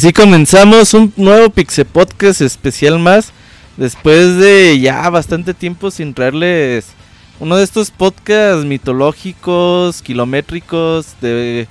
así 0.00 0.14
comenzamos 0.14 0.94
un 0.94 1.12
nuevo 1.18 1.50
Pixel 1.50 1.84
Podcast 1.84 2.40
especial 2.40 2.98
más. 2.98 3.34
Después 3.76 4.38
de 4.38 4.80
ya 4.80 5.10
bastante 5.10 5.52
tiempo 5.52 5.90
sin 5.90 6.14
traerles 6.14 6.86
uno 7.38 7.56
de 7.56 7.64
estos 7.64 7.90
podcasts 7.90 8.64
mitológicos, 8.64 10.00
kilométricos, 10.00 11.20
de 11.20 11.68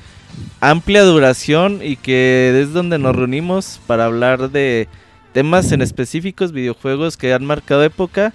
amplia 0.60 1.06
duración 1.06 1.80
y 1.82 1.96
que 1.96 2.56
es 2.62 2.72
donde 2.72 3.00
nos 3.00 3.16
reunimos 3.16 3.80
para 3.88 4.06
hablar 4.06 4.52
de 4.52 4.88
temas 5.34 5.72
en 5.72 5.82
específicos, 5.82 6.52
videojuegos 6.52 7.18
que 7.18 7.34
han 7.34 7.46
marcado 7.46 7.84
época. 7.84 8.32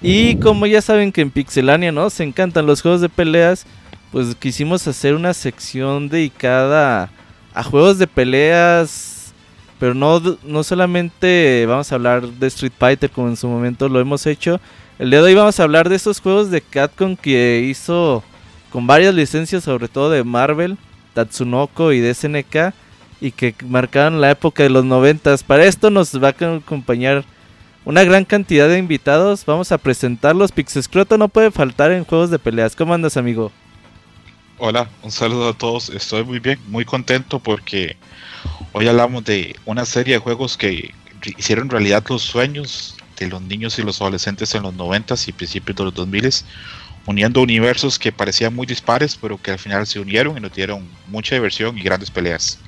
Y 0.00 0.36
como 0.36 0.66
ya 0.66 0.80
saben 0.80 1.10
que 1.10 1.22
en 1.22 1.32
Pixelania 1.32 1.90
¿no? 1.90 2.08
se 2.08 2.22
encantan 2.22 2.66
los 2.66 2.82
juegos 2.82 3.00
de 3.00 3.08
peleas, 3.08 3.66
pues 4.12 4.36
quisimos 4.36 4.86
hacer 4.86 5.12
una 5.16 5.34
sección 5.34 6.08
dedicada 6.08 7.10
a 7.52 7.64
juegos 7.64 7.98
de 7.98 8.06
peleas, 8.06 9.13
pero 9.84 9.92
no, 9.92 10.18
no 10.44 10.64
solamente 10.64 11.66
vamos 11.68 11.92
a 11.92 11.96
hablar 11.96 12.26
de 12.26 12.46
Street 12.46 12.72
Fighter 12.78 13.10
como 13.10 13.28
en 13.28 13.36
su 13.36 13.46
momento 13.48 13.86
lo 13.86 14.00
hemos 14.00 14.24
hecho. 14.24 14.58
El 14.98 15.10
día 15.10 15.20
de 15.20 15.26
hoy 15.26 15.34
vamos 15.34 15.60
a 15.60 15.62
hablar 15.62 15.90
de 15.90 15.96
esos 15.96 16.22
juegos 16.22 16.50
de 16.50 16.62
Capcom 16.62 17.16
que 17.16 17.66
hizo 17.68 18.24
con 18.70 18.86
varias 18.86 19.14
licencias, 19.14 19.62
sobre 19.62 19.88
todo 19.88 20.08
de 20.08 20.24
Marvel, 20.24 20.78
Tatsunoko 21.12 21.92
y 21.92 22.00
de 22.00 22.14
SNK, 22.14 22.72
y 23.20 23.32
que 23.32 23.54
marcaron 23.66 24.22
la 24.22 24.30
época 24.30 24.62
de 24.62 24.70
los 24.70 24.86
noventas. 24.86 25.42
Para 25.42 25.66
esto 25.66 25.90
nos 25.90 26.14
va 26.14 26.28
a 26.28 26.54
acompañar 26.56 27.22
una 27.84 28.04
gran 28.04 28.24
cantidad 28.24 28.70
de 28.70 28.78
invitados. 28.78 29.44
Vamos 29.44 29.70
a 29.70 29.76
presentarlos. 29.76 30.50
Pixescroto 30.50 31.18
no 31.18 31.28
puede 31.28 31.50
faltar 31.50 31.92
en 31.92 32.06
juegos 32.06 32.30
de 32.30 32.38
peleas. 32.38 32.74
¿Cómo 32.74 32.94
andas, 32.94 33.18
amigo? 33.18 33.52
Hola, 34.56 34.88
un 35.02 35.10
saludo 35.10 35.50
a 35.50 35.52
todos. 35.52 35.90
Estoy 35.90 36.24
muy 36.24 36.38
bien, 36.38 36.58
muy 36.68 36.86
contento 36.86 37.38
porque 37.38 37.98
hoy 38.74 38.88
hablamos 38.88 39.24
de 39.24 39.56
una 39.64 39.86
serie 39.86 40.14
de 40.14 40.18
juegos 40.18 40.58
que 40.58 40.92
hicieron 41.38 41.70
realidad 41.70 42.04
los 42.08 42.22
sueños 42.22 42.96
de 43.18 43.28
los 43.28 43.40
niños 43.40 43.78
y 43.78 43.82
los 43.82 44.00
adolescentes 44.00 44.54
en 44.54 44.64
los 44.64 44.74
90 44.74 45.14
y 45.26 45.32
principios 45.32 45.76
de 45.76 45.84
los 45.84 45.94
2000 45.94 46.30
uniendo 47.06 47.40
universos 47.40 47.98
que 47.98 48.10
parecían 48.10 48.54
muy 48.54 48.66
dispares, 48.66 49.16
pero 49.16 49.40
que 49.40 49.52
al 49.52 49.58
final 49.58 49.86
se 49.86 50.00
unieron 50.00 50.36
y 50.36 50.40
nos 50.40 50.52
dieron 50.52 50.86
mucha 51.06 51.36
diversión 51.36 51.78
y 51.78 51.82
grandes 51.82 52.10
peleas. 52.10 52.58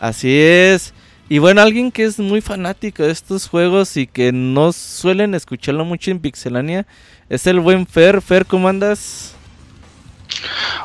Así 0.00 0.34
es. 0.38 0.94
Y 1.28 1.38
bueno, 1.38 1.60
alguien 1.60 1.92
que 1.92 2.04
es 2.04 2.18
muy 2.18 2.40
fanático 2.40 3.02
de 3.02 3.10
estos 3.10 3.46
juegos 3.46 3.96
y 3.96 4.06
que 4.06 4.32
no 4.32 4.72
suelen 4.72 5.34
escucharlo 5.34 5.84
mucho 5.84 6.10
en 6.10 6.20
Pixelania 6.20 6.86
es 7.28 7.46
el 7.46 7.60
buen 7.60 7.86
Fer. 7.86 8.22
Fer, 8.22 8.46
¿cómo 8.46 8.68
andas? 8.68 9.33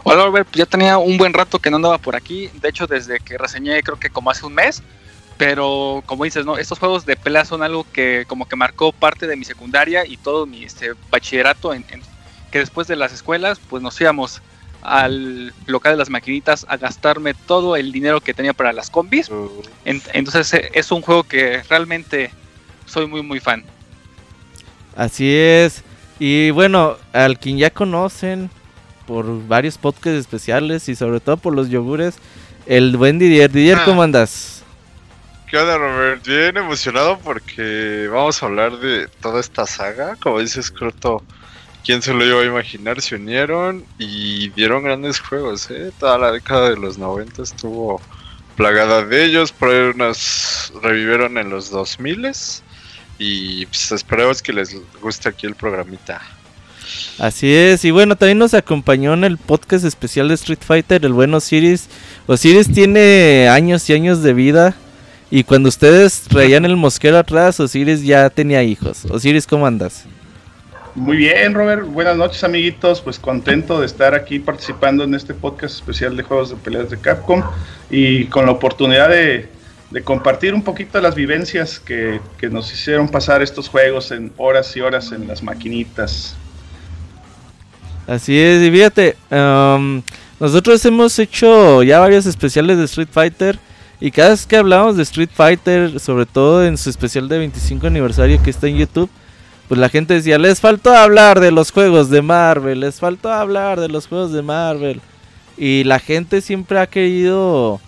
Hola, 0.04 0.26
Robert. 0.26 0.48
Ya 0.54 0.66
tenía 0.66 0.98
un 0.98 1.18
buen 1.18 1.34
rato 1.34 1.60
que 1.60 1.70
no 1.70 1.78
andaba 1.78 1.98
por 1.98 2.16
aquí. 2.16 2.50
De 2.62 2.70
hecho, 2.70 2.88
desde 2.88 3.20
que 3.20 3.38
reseñé, 3.38 3.82
creo 3.84 4.00
que 4.00 4.10
como 4.10 4.32
hace 4.32 4.46
un 4.46 4.54
mes. 4.54 4.82
Pero 5.38 6.04
como 6.06 6.26
dices, 6.26 6.46
¿no? 6.46 6.58
Estos 6.58 6.80
juegos 6.80 7.06
de 7.06 7.16
pelea 7.16 7.46
son 7.46 7.64
algo 7.64 7.86
que 7.94 8.26
como 8.28 8.48
que 8.48 8.58
marcó 8.58 8.92
parte 8.92 9.26
de 9.26 9.38
mi 9.38 9.46
secundaria 9.46 10.06
y 10.06 10.18
todo 10.18 10.46
mi 10.46 10.66
este, 10.66 10.92
bachillerato 11.10 11.74
en, 11.74 11.86
que 12.52 12.60
después 12.60 12.88
de 12.88 12.98
las 12.98 13.14
escuelas 13.14 13.58
pues 13.70 13.82
nos 13.82 14.00
íbamos 14.02 14.42
al 14.82 15.54
local 15.66 15.94
de 15.94 15.98
las 15.98 16.10
maquinitas 16.10 16.66
a 16.70 16.78
gastarme 16.78 17.34
todo 17.34 17.76
el 17.76 17.92
dinero 17.94 18.22
que 18.22 18.34
tenía 18.34 18.54
para 18.54 18.74
las 18.74 18.90
combis. 18.90 19.30
entonces 19.86 20.54
eh, 20.54 20.72
es 20.74 20.92
un 20.92 21.02
juego 21.02 21.24
que 21.24 21.64
realmente 21.70 22.32
soy 22.86 23.08
muy 23.08 23.22
muy 23.22 23.40
fan. 23.40 23.64
Así 24.96 25.34
es. 25.34 25.84
Y 26.20 26.50
bueno, 26.52 26.98
al 27.14 27.40
quien 27.40 27.58
ya 27.58 27.70
conocen 27.70 28.50
por 29.10 29.48
varios 29.48 29.80
podcasts 29.80 30.20
especiales 30.20 30.88
y 30.88 30.96
sobre 30.96 31.20
todo 31.20 31.38
por 31.38 31.56
los 31.56 31.72
yogures, 31.72 32.20
el 32.68 32.96
buen 32.96 33.18
Didier. 33.18 33.52
Didier, 33.52 33.80
ah. 33.80 33.84
¿cómo 33.84 34.04
andas? 34.04 34.62
¿Qué 35.50 35.58
onda, 35.58 35.80
Robert? 35.80 36.24
Bien 36.24 36.56
emocionado 36.58 37.18
porque 37.18 38.08
vamos 38.12 38.44
a 38.44 38.46
hablar 38.46 38.78
de 38.78 39.08
toda 39.20 39.40
esta 39.40 39.66
saga. 39.66 40.16
Como 40.18 40.40
dices, 40.40 40.70
Croto, 40.70 41.24
¿quién 41.84 42.04
se 42.04 42.14
lo 42.14 42.24
iba 42.24 42.42
a 42.42 42.46
imaginar? 42.46 43.02
Se 43.02 43.16
unieron 43.16 43.84
y 43.98 44.50
dieron 44.50 44.84
grandes 44.84 45.20
juegos, 45.20 45.72
¿eh? 45.72 45.92
Toda 45.98 46.20
la 46.20 46.32
década 46.32 46.70
de 46.70 46.78
los 46.78 47.00
90 47.00 47.42
estuvo 47.42 48.00
plagada 48.58 49.04
de 49.04 49.26
ellos. 49.26 49.52
Por 49.52 49.70
ahí 49.70 49.92
unos 49.96 50.72
revivieron 50.84 51.40
en 51.40 51.50
los 51.50 51.72
2000 51.72 52.32
y 53.18 53.66
pues 53.66 53.92
esperemos 53.92 54.44
que 54.44 54.54
les 54.54 54.78
guste 55.02 55.30
aquí 55.30 55.48
el 55.48 55.56
programita. 55.56 56.22
Así 57.18 57.54
es, 57.54 57.84
y 57.86 57.92
bueno, 57.92 58.16
también 58.16 58.38
nos 58.38 58.54
acompañó 58.54 59.14
en 59.14 59.24
el 59.24 59.38
podcast 59.38 59.86
especial 59.86 60.28
de 60.30 60.36
Street 60.36 60.60
Fighter 60.62 61.06
el 61.06 61.14
bueno 61.14 61.38
Osiris. 61.38 61.90
Osiris 62.28 62.72
tiene 62.72 63.50
años 63.50 63.90
y 63.90 63.94
años 63.94 64.24
de 64.24 64.34
vida 64.34 64.76
y 65.32 65.44
cuando 65.44 65.70
ustedes 65.70 66.22
traían 66.22 66.66
el 66.66 66.76
mosquero 66.76 67.18
atrás, 67.18 67.60
Osiris 67.60 68.04
ya 68.04 68.30
tenía 68.30 68.64
hijos. 68.64 69.06
Osiris, 69.06 69.46
¿cómo 69.46 69.68
andas? 69.68 70.06
Muy 70.96 71.18
bien, 71.18 71.54
Robert. 71.54 71.86
Buenas 71.86 72.18
noches, 72.18 72.44
amiguitos. 72.44 73.00
Pues 73.02 73.20
contento 73.20 73.80
de 73.80 73.86
estar 73.86 74.16
aquí 74.16 74.40
participando 74.40 75.04
en 75.04 75.14
este 75.14 75.36
podcast 75.36 75.76
especial 75.76 76.18
de 76.18 76.24
juegos 76.24 76.50
de 76.50 76.56
peleas 76.56 76.90
de 76.90 76.98
Capcom 76.98 77.44
y 77.92 78.26
con 78.26 78.48
la 78.48 78.52
oportunidad 78.52 79.10
de, 79.10 79.48
compartir 80.04 80.54
un 80.54 80.64
poquito 80.64 81.00
las 81.00 81.16
vivencias 81.16 81.80
que, 81.80 82.20
nos 82.50 82.74
hicieron 82.74 83.08
pasar 83.08 83.44
estos 83.44 83.70
juegos 83.70 84.12
en 84.12 84.34
horas 84.38 84.76
y 84.76 84.82
horas 84.82 85.12
en 85.12 85.28
las 85.28 85.44
maquinitas. 85.44 86.36
Así 88.10 88.40
es, 88.40 88.68
y 88.68 88.72
fíjate, 88.72 89.16
um, 89.30 90.02
nosotros 90.40 90.84
hemos 90.84 91.20
hecho 91.20 91.84
ya 91.84 92.00
varios 92.00 92.26
especiales 92.26 92.80
de 92.80 92.86
Street 92.86 93.10
Fighter 93.12 93.60
y 94.00 94.10
cada 94.10 94.30
vez 94.30 94.48
que 94.48 94.58
hablamos 94.58 94.98
de 94.98 95.04
Street 95.04 95.30
Fighter, 95.32 96.00
sobre 96.00 96.26
todo 96.26 96.66
en 96.66 96.76
su 96.80 96.90
especial 96.90 97.30
de 97.30 97.38
25 97.38 97.86
aniversario 97.86 98.42
que 98.42 98.50
está 98.50 98.66
en 98.66 98.78
YouTube, 98.78 99.12
pues 99.68 99.80
la 99.80 99.90
gente 99.90 100.16
decía, 100.16 100.40
les 100.40 100.60
faltó 100.60 100.92
hablar 100.92 101.40
de 101.40 101.52
los 101.52 101.70
juegos 101.70 102.10
de 102.10 102.24
Marvel, 102.24 102.80
les 102.80 103.00
faltó 103.00 103.32
hablar 103.32 103.80
de 103.80 103.90
los 103.90 104.08
juegos 104.08 104.34
de 104.34 104.42
Marvel. 104.42 105.02
Y 105.56 105.84
la 105.84 106.00
gente 106.00 106.42
siempre 106.42 106.80
ha 106.80 106.88
querido, 106.88 107.80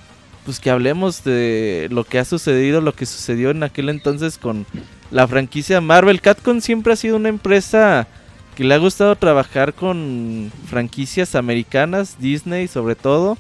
pues 0.45 0.59
que 0.59 0.69
hablemos 0.69 1.23
de 1.23 1.87
lo 1.89 2.03
que 2.03 2.19
ha 2.19 2.25
sucedido, 2.25 2.79
lo 2.79 2.93
que 2.93 3.07
sucedió 3.07 3.49
en 3.49 3.63
aquel 3.63 3.89
entonces 3.89 4.37
con 4.37 4.67
la 5.09 5.27
franquicia 5.27 5.81
Marvel. 5.81 6.21
Capcom 6.21 6.61
siempre 6.61 6.93
ha 6.93 6.95
sido 6.95 7.15
una 7.15 7.29
empresa 7.29 8.07
que 8.55 8.63
le 8.63 8.73
ha 8.73 8.77
gustado 8.77 9.15
trabajar 9.15 9.73
con 9.73 10.51
franquicias 10.67 11.35
americanas, 11.35 12.17
Disney 12.19 12.67
sobre 12.67 12.95
todo 12.95 13.37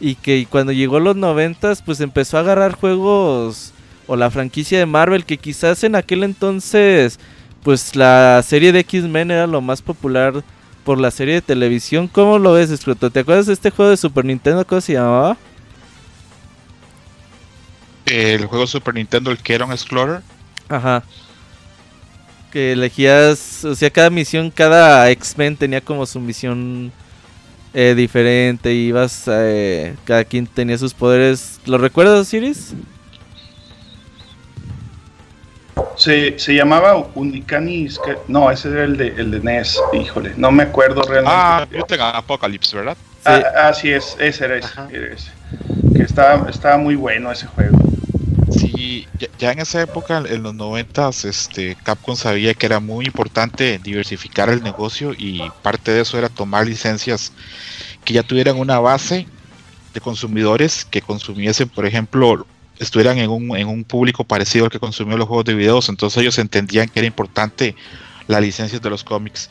y 0.00 0.14
que 0.14 0.46
cuando 0.48 0.72
llegó 0.72 0.98
a 0.98 1.00
los 1.00 1.16
noventas 1.16 1.82
pues 1.82 2.00
empezó 2.00 2.36
a 2.36 2.40
agarrar 2.40 2.74
juegos 2.74 3.72
o 4.06 4.16
la 4.16 4.30
franquicia 4.30 4.78
de 4.78 4.86
Marvel 4.86 5.24
que 5.24 5.38
quizás 5.38 5.82
en 5.84 5.96
aquel 5.96 6.22
entonces 6.22 7.18
pues 7.62 7.96
la 7.96 8.42
serie 8.46 8.72
de 8.72 8.80
X-Men 8.80 9.30
era 9.30 9.46
lo 9.46 9.60
más 9.60 9.82
popular 9.82 10.44
por 10.84 11.00
la 11.00 11.10
serie 11.10 11.34
de 11.34 11.42
televisión. 11.42 12.06
¿Cómo 12.06 12.38
lo 12.38 12.52
ves, 12.52 12.70
Scroto? 12.70 13.10
¿Te 13.10 13.20
acuerdas 13.20 13.46
de 13.46 13.54
este 13.54 13.72
juego 13.72 13.90
de 13.90 13.96
Super 13.96 14.24
Nintendo? 14.24 14.64
¿Cómo 14.64 14.80
se 14.80 14.92
llamaba? 14.92 15.36
El 18.06 18.46
juego 18.46 18.68
Super 18.68 18.94
Nintendo, 18.94 19.32
el 19.32 19.38
que 19.38 19.54
era 19.56 19.64
un 19.64 19.72
Explorer. 19.72 20.22
Ajá. 20.68 21.02
Que 22.56 22.72
elegías, 22.72 23.66
o 23.66 23.74
sea, 23.74 23.90
cada 23.90 24.08
misión, 24.08 24.50
cada 24.50 25.10
X-Men 25.10 25.58
tenía 25.58 25.82
como 25.82 26.06
su 26.06 26.18
misión 26.18 26.90
eh, 27.74 27.92
diferente, 27.94 28.72
ibas, 28.72 29.24
eh, 29.26 29.94
cada 30.06 30.24
quien 30.24 30.46
tenía 30.46 30.78
sus 30.78 30.94
poderes. 30.94 31.60
¿Lo 31.66 31.76
recuerdas, 31.76 32.28
Siris? 32.28 32.72
Se, 35.98 36.38
se 36.38 36.54
llamaba 36.54 37.06
Unicanis, 37.14 38.00
no, 38.26 38.50
ese 38.50 38.70
era 38.70 38.84
el 38.84 38.96
de, 38.96 39.08
el 39.08 39.32
de 39.32 39.40
NES, 39.40 39.78
híjole, 39.92 40.32
no 40.38 40.50
me 40.50 40.62
acuerdo 40.62 41.02
realmente. 41.02 41.36
Ah, 41.36 41.66
yo 41.70 41.84
tengo 41.84 42.04
Apocalypse, 42.04 42.74
¿verdad? 42.74 42.96
Ah, 43.26 43.68
así 43.68 43.92
es, 43.92 44.16
ese 44.18 44.46
era 44.46 44.56
ese, 44.56 44.70
Que 45.94 46.02
estaba, 46.02 46.48
estaba 46.48 46.78
muy 46.78 46.94
bueno 46.94 47.30
ese 47.30 47.48
juego. 47.48 47.78
Sí, 48.58 49.06
ya, 49.38 49.52
en 49.52 49.58
esa 49.58 49.82
época, 49.82 50.18
en 50.18 50.42
los 50.42 50.54
noventas, 50.54 51.24
este, 51.24 51.76
Capcom 51.82 52.16
sabía 52.16 52.54
que 52.54 52.66
era 52.66 52.80
muy 52.80 53.06
importante 53.06 53.78
diversificar 53.78 54.48
el 54.48 54.62
negocio 54.62 55.12
y 55.16 55.42
parte 55.62 55.90
de 55.92 56.02
eso 56.02 56.16
era 56.18 56.28
tomar 56.28 56.66
licencias 56.66 57.32
que 58.04 58.14
ya 58.14 58.22
tuvieran 58.22 58.56
una 58.58 58.78
base 58.78 59.26
de 59.92 60.00
consumidores 60.00 60.84
que 60.84 61.02
consumiesen, 61.02 61.68
por 61.68 61.86
ejemplo, 61.86 62.46
estuvieran 62.78 63.18
en 63.18 63.30
un, 63.30 63.56
en 63.56 63.68
un 63.68 63.84
público 63.84 64.24
parecido 64.24 64.66
al 64.66 64.70
que 64.70 64.78
consumió 64.78 65.16
los 65.16 65.28
juegos 65.28 65.44
de 65.44 65.54
videos, 65.54 65.88
entonces 65.88 66.22
ellos 66.22 66.38
entendían 66.38 66.88
que 66.88 67.00
era 67.00 67.06
importante 67.06 67.74
la 68.28 68.40
licencia 68.40 68.78
de 68.78 68.90
los 68.90 69.04
cómics. 69.04 69.50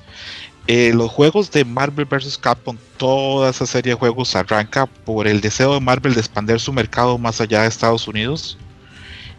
Eh, 0.67 0.93
los 0.95 1.11
juegos 1.11 1.51
de 1.51 1.63
Marvel 1.63 2.05
vs. 2.05 2.39
Capcom, 2.39 2.77
toda 2.97 3.51
esa 3.51 3.67
serie 3.67 3.91
de 3.91 3.99
juegos 3.99 4.35
arranca 4.35 4.87
por 4.87 5.27
el 5.27 5.41
deseo 5.41 5.75
de 5.75 5.79
Marvel 5.79 6.15
de 6.15 6.21
expandir 6.21 6.59
su 6.59 6.73
mercado 6.73 7.19
más 7.19 7.39
allá 7.39 7.61
de 7.61 7.67
Estados 7.67 8.07
Unidos 8.07 8.57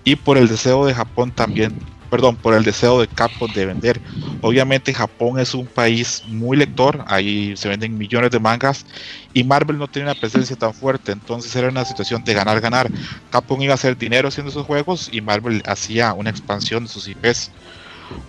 y 0.06 0.16
por 0.16 0.38
el 0.38 0.48
deseo 0.48 0.86
de 0.86 0.94
Japón 0.94 1.32
también 1.32 1.74
perdón, 2.08 2.36
por 2.36 2.54
el 2.54 2.62
deseo 2.62 3.00
de 3.00 3.08
Capcom 3.08 3.52
de 3.52 3.66
vender. 3.66 4.00
Obviamente 4.40 4.94
Japón 4.94 5.38
es 5.38 5.54
un 5.54 5.66
país 5.66 6.22
muy 6.28 6.56
lector, 6.56 7.04
ahí 7.08 7.56
se 7.56 7.68
venden 7.68 7.98
millones 7.98 8.30
de 8.30 8.38
mangas 8.38 8.86
y 9.34 9.44
Marvel 9.44 9.76
no 9.76 9.88
tiene 9.88 10.10
una 10.10 10.18
presencia 10.18 10.56
tan 10.56 10.72
fuerte, 10.72 11.12
entonces 11.12 11.54
era 11.56 11.68
una 11.68 11.84
situación 11.84 12.24
de 12.24 12.34
ganar, 12.34 12.60
ganar. 12.60 12.88
Capcom 13.30 13.60
iba 13.60 13.72
a 13.72 13.74
hacer 13.74 13.98
dinero 13.98 14.28
haciendo 14.28 14.50
esos 14.50 14.64
juegos 14.64 15.08
y 15.12 15.20
Marvel 15.20 15.62
hacía 15.66 16.12
una 16.12 16.30
expansión 16.30 16.84
de 16.84 16.88
sus 16.88 17.08
IPs. 17.08 17.50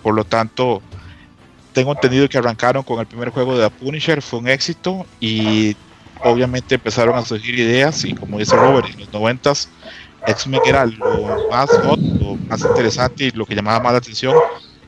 Por 0.02 0.14
lo 0.14 0.24
tanto, 0.24 0.82
tengo 1.72 1.92
entendido 1.92 2.28
que 2.28 2.38
arrancaron 2.38 2.82
con 2.82 2.98
el 2.98 3.06
primer 3.06 3.30
juego 3.30 3.56
de 3.56 3.68
The 3.68 3.76
Punisher, 3.76 4.22
fue 4.22 4.40
un 4.40 4.48
éxito 4.48 5.06
y 5.20 5.76
obviamente 6.24 6.74
empezaron 6.74 7.16
a 7.16 7.24
surgir 7.24 7.56
ideas 7.56 8.04
y 8.04 8.12
como 8.12 8.40
dice 8.40 8.56
Robert, 8.56 8.88
en 8.92 8.98
los 8.98 9.12
noventas 9.12 9.68
X-Men 10.28 10.60
era 10.64 10.86
lo 10.86 11.48
más 11.50 11.70
hot, 11.70 11.98
lo 11.98 12.36
más 12.48 12.60
interesante 12.60 13.24
y 13.24 13.30
lo 13.30 13.46
que 13.46 13.54
llamaba 13.54 13.80
más 13.80 13.92
la 13.92 13.98
atención. 13.98 14.34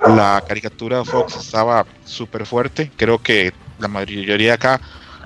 La 0.00 0.42
caricatura 0.46 0.98
de 0.98 1.04
Fox 1.04 1.36
estaba 1.36 1.86
súper 2.04 2.46
fuerte. 2.46 2.90
Creo 2.96 3.18
que 3.22 3.52
la 3.78 3.88
mayoría 3.88 4.54
acá 4.54 4.80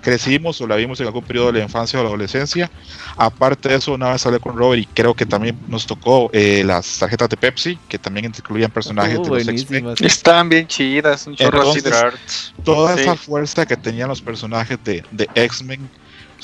crecimos 0.04 0.60
o 0.60 0.66
la 0.66 0.76
vimos 0.76 1.00
en 1.00 1.06
algún 1.06 1.24
periodo 1.24 1.50
de 1.50 1.58
la 1.58 1.64
infancia 1.64 1.98
o 1.98 2.02
la 2.02 2.08
adolescencia. 2.10 2.70
Aparte 3.16 3.70
de 3.70 3.76
eso, 3.76 3.94
una 3.94 4.12
vez 4.12 4.24
hablé 4.26 4.38
con 4.38 4.56
Robert 4.56 4.82
y 4.82 4.86
creo 4.86 5.14
que 5.14 5.26
también 5.26 5.58
nos 5.66 5.86
tocó 5.86 6.30
eh, 6.32 6.62
las 6.64 6.98
tarjetas 6.98 7.28
de 7.28 7.36
Pepsi, 7.36 7.78
que 7.88 7.98
también 7.98 8.26
incluían 8.26 8.70
personajes 8.70 9.20
de 9.22 9.28
los 9.28 9.48
X-Men. 9.48 9.94
Estaban 10.00 10.48
bien 10.48 10.68
chidas, 10.68 11.26
un 11.26 11.34
chorro 11.34 11.70
así 11.70 11.80
de 11.80 11.92
Toda 12.62 12.94
esa 12.94 13.16
fuerza 13.16 13.66
que 13.66 13.76
tenían 13.76 14.08
los 14.08 14.20
personajes 14.20 14.78
de, 14.84 15.02
de 15.10 15.28
X-Men 15.34 15.88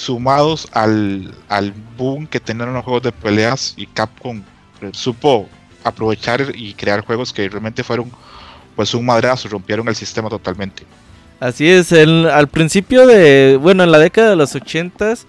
sumados 0.01 0.67
al, 0.73 1.35
al 1.49 1.73
boom 1.97 2.27
que 2.27 2.41
tenían 2.41 2.73
los 2.73 2.85
juegos 2.85 3.03
de 3.03 3.13
peleas 3.13 3.75
y 3.77 3.87
Capcom 3.87 4.43
eh, 4.81 4.91
supo 4.93 5.49
aprovechar 5.85 6.53
y 6.55 6.75
crear 6.75 7.05
juegos 7.05 7.33
que 7.33 7.49
realmente 7.49 7.85
fueron 7.85 8.11
pues 8.75 8.95
un 8.95 9.05
madrazo, 9.05 9.49
rompieron 9.49 9.87
el 9.89 9.95
sistema 9.95 10.29
totalmente. 10.29 10.85
Así 11.39 11.69
es, 11.69 11.93
el, 11.93 12.27
al 12.29 12.49
principio 12.49 13.07
de, 13.07 13.59
bueno, 13.61 13.83
en 13.85 13.93
la 13.93 13.99
década 13.99 14.31
de 14.31 14.37
los 14.37 14.55
ochentas, 14.55 15.27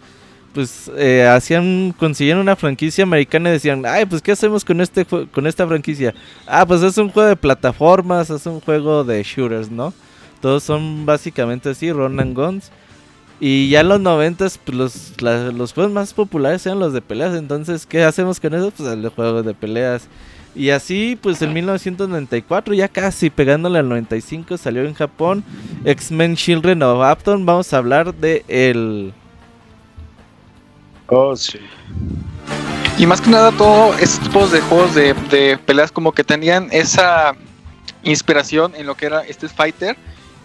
pues 0.53 0.91
eh, 0.97 1.25
hacían, 1.25 1.93
consiguieron 1.97 2.41
una 2.41 2.55
franquicia 2.55 3.03
americana 3.03 3.49
y 3.49 3.53
decían, 3.53 3.85
ay, 3.85 4.05
pues 4.05 4.21
¿qué 4.21 4.33
hacemos 4.33 4.65
con 4.65 4.81
este 4.81 5.05
con 5.05 5.47
esta 5.47 5.65
franquicia? 5.67 6.13
Ah, 6.45 6.65
pues 6.65 6.81
es 6.81 6.97
un 6.97 7.09
juego 7.09 7.29
de 7.29 7.35
plataformas, 7.35 8.29
es 8.29 8.45
un 8.45 8.59
juego 8.59 9.03
de 9.03 9.23
shooters, 9.23 9.71
¿no? 9.71 9.93
Todos 10.41 10.63
son 10.63 11.05
básicamente 11.05 11.69
así, 11.69 11.91
run 11.91 12.19
and 12.19 12.35
guns. 12.35 12.71
Y 13.43 13.69
ya 13.69 13.79
en 13.79 13.89
los 13.89 13.99
noventas, 13.99 14.59
pues 14.63 14.77
los, 14.77 15.19
los 15.19 15.73
juegos 15.73 15.91
más 15.91 16.13
populares 16.13 16.63
eran 16.67 16.77
los 16.77 16.93
de 16.93 17.01
peleas. 17.01 17.35
Entonces, 17.35 17.87
¿qué 17.87 18.03
hacemos 18.03 18.39
con 18.39 18.53
eso? 18.53 18.69
Pues 18.69 18.87
el 18.87 19.09
juego 19.09 19.41
de 19.41 19.55
peleas. 19.55 20.07
Y 20.53 20.69
así, 20.69 21.17
pues 21.19 21.41
en 21.41 21.51
1994, 21.51 22.75
ya 22.75 22.87
casi 22.87 23.31
pegándole 23.31 23.79
al 23.79 23.89
95, 23.89 24.57
salió 24.59 24.83
en 24.83 24.93
Japón 24.93 25.43
X-Men 25.85 26.35
Children 26.35 26.83
of 26.83 27.01
Apton. 27.01 27.43
Vamos 27.43 27.73
a 27.73 27.77
hablar 27.77 28.13
de 28.13 28.45
el... 28.47 29.11
Oh, 31.07 31.35
sí. 31.35 31.57
Y 32.99 33.07
más 33.07 33.21
que 33.21 33.31
nada, 33.31 33.51
todos 33.53 33.99
estos 33.99 34.19
tipos 34.19 34.51
de 34.51 34.61
juegos 34.61 34.93
de, 34.93 35.15
de 35.31 35.57
peleas 35.57 35.91
como 35.91 36.11
que 36.11 36.23
tenían 36.23 36.67
esa 36.71 37.35
inspiración 38.03 38.73
en 38.75 38.85
lo 38.85 38.93
que 38.93 39.07
era 39.07 39.21
Street 39.21 39.51
Fighter. 39.55 39.97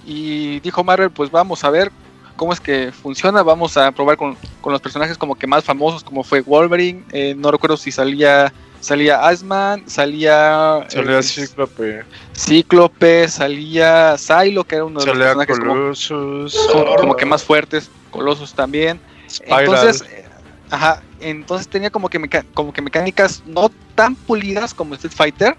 Y 0.06 0.60
dijo 0.60 0.82
Marvel, 0.82 1.10
pues 1.10 1.30
vamos 1.30 1.62
a 1.62 1.68
ver 1.68 1.92
cómo 2.36 2.52
es 2.52 2.60
que 2.60 2.92
funciona. 2.92 3.42
Vamos 3.42 3.76
a 3.76 3.90
probar 3.92 4.16
con, 4.16 4.36
los 4.64 4.80
personajes 4.80 5.18
como 5.18 5.34
que 5.34 5.46
más 5.46 5.64
famosos, 5.64 6.04
como 6.04 6.22
fue 6.22 6.40
Wolverine. 6.40 7.04
Eh, 7.12 7.34
no 7.36 7.50
recuerdo 7.50 7.76
si 7.76 7.90
salía 7.90 8.52
salía 8.80 9.26
Asman, 9.26 9.88
salía. 9.88 10.86
Salía 10.88 11.18
eh, 11.18 11.22
Cíclope. 11.22 12.04
Cíclope, 12.34 13.28
salía 13.28 14.16
Silo, 14.16 14.64
que 14.64 14.76
era 14.76 14.84
uno 14.84 15.00
de 15.00 15.06
los 15.06 15.16
personajes 15.16 15.58
como, 15.58 16.96
como, 16.96 17.16
que 17.16 17.26
más 17.26 17.42
fuertes. 17.42 17.90
Colosos 18.10 18.54
también. 18.54 19.00
Entonces, 19.44 20.02
eh, 20.02 20.24
ajá, 20.70 21.02
entonces 21.20 21.68
tenía 21.68 21.90
como 21.90 22.08
que, 22.08 22.44
como 22.54 22.72
que 22.72 22.80
mecánicas 22.80 23.42
no 23.46 23.70
tan 23.94 24.14
pulidas 24.14 24.72
como 24.72 24.94
Street 24.94 25.14
Fighter, 25.14 25.56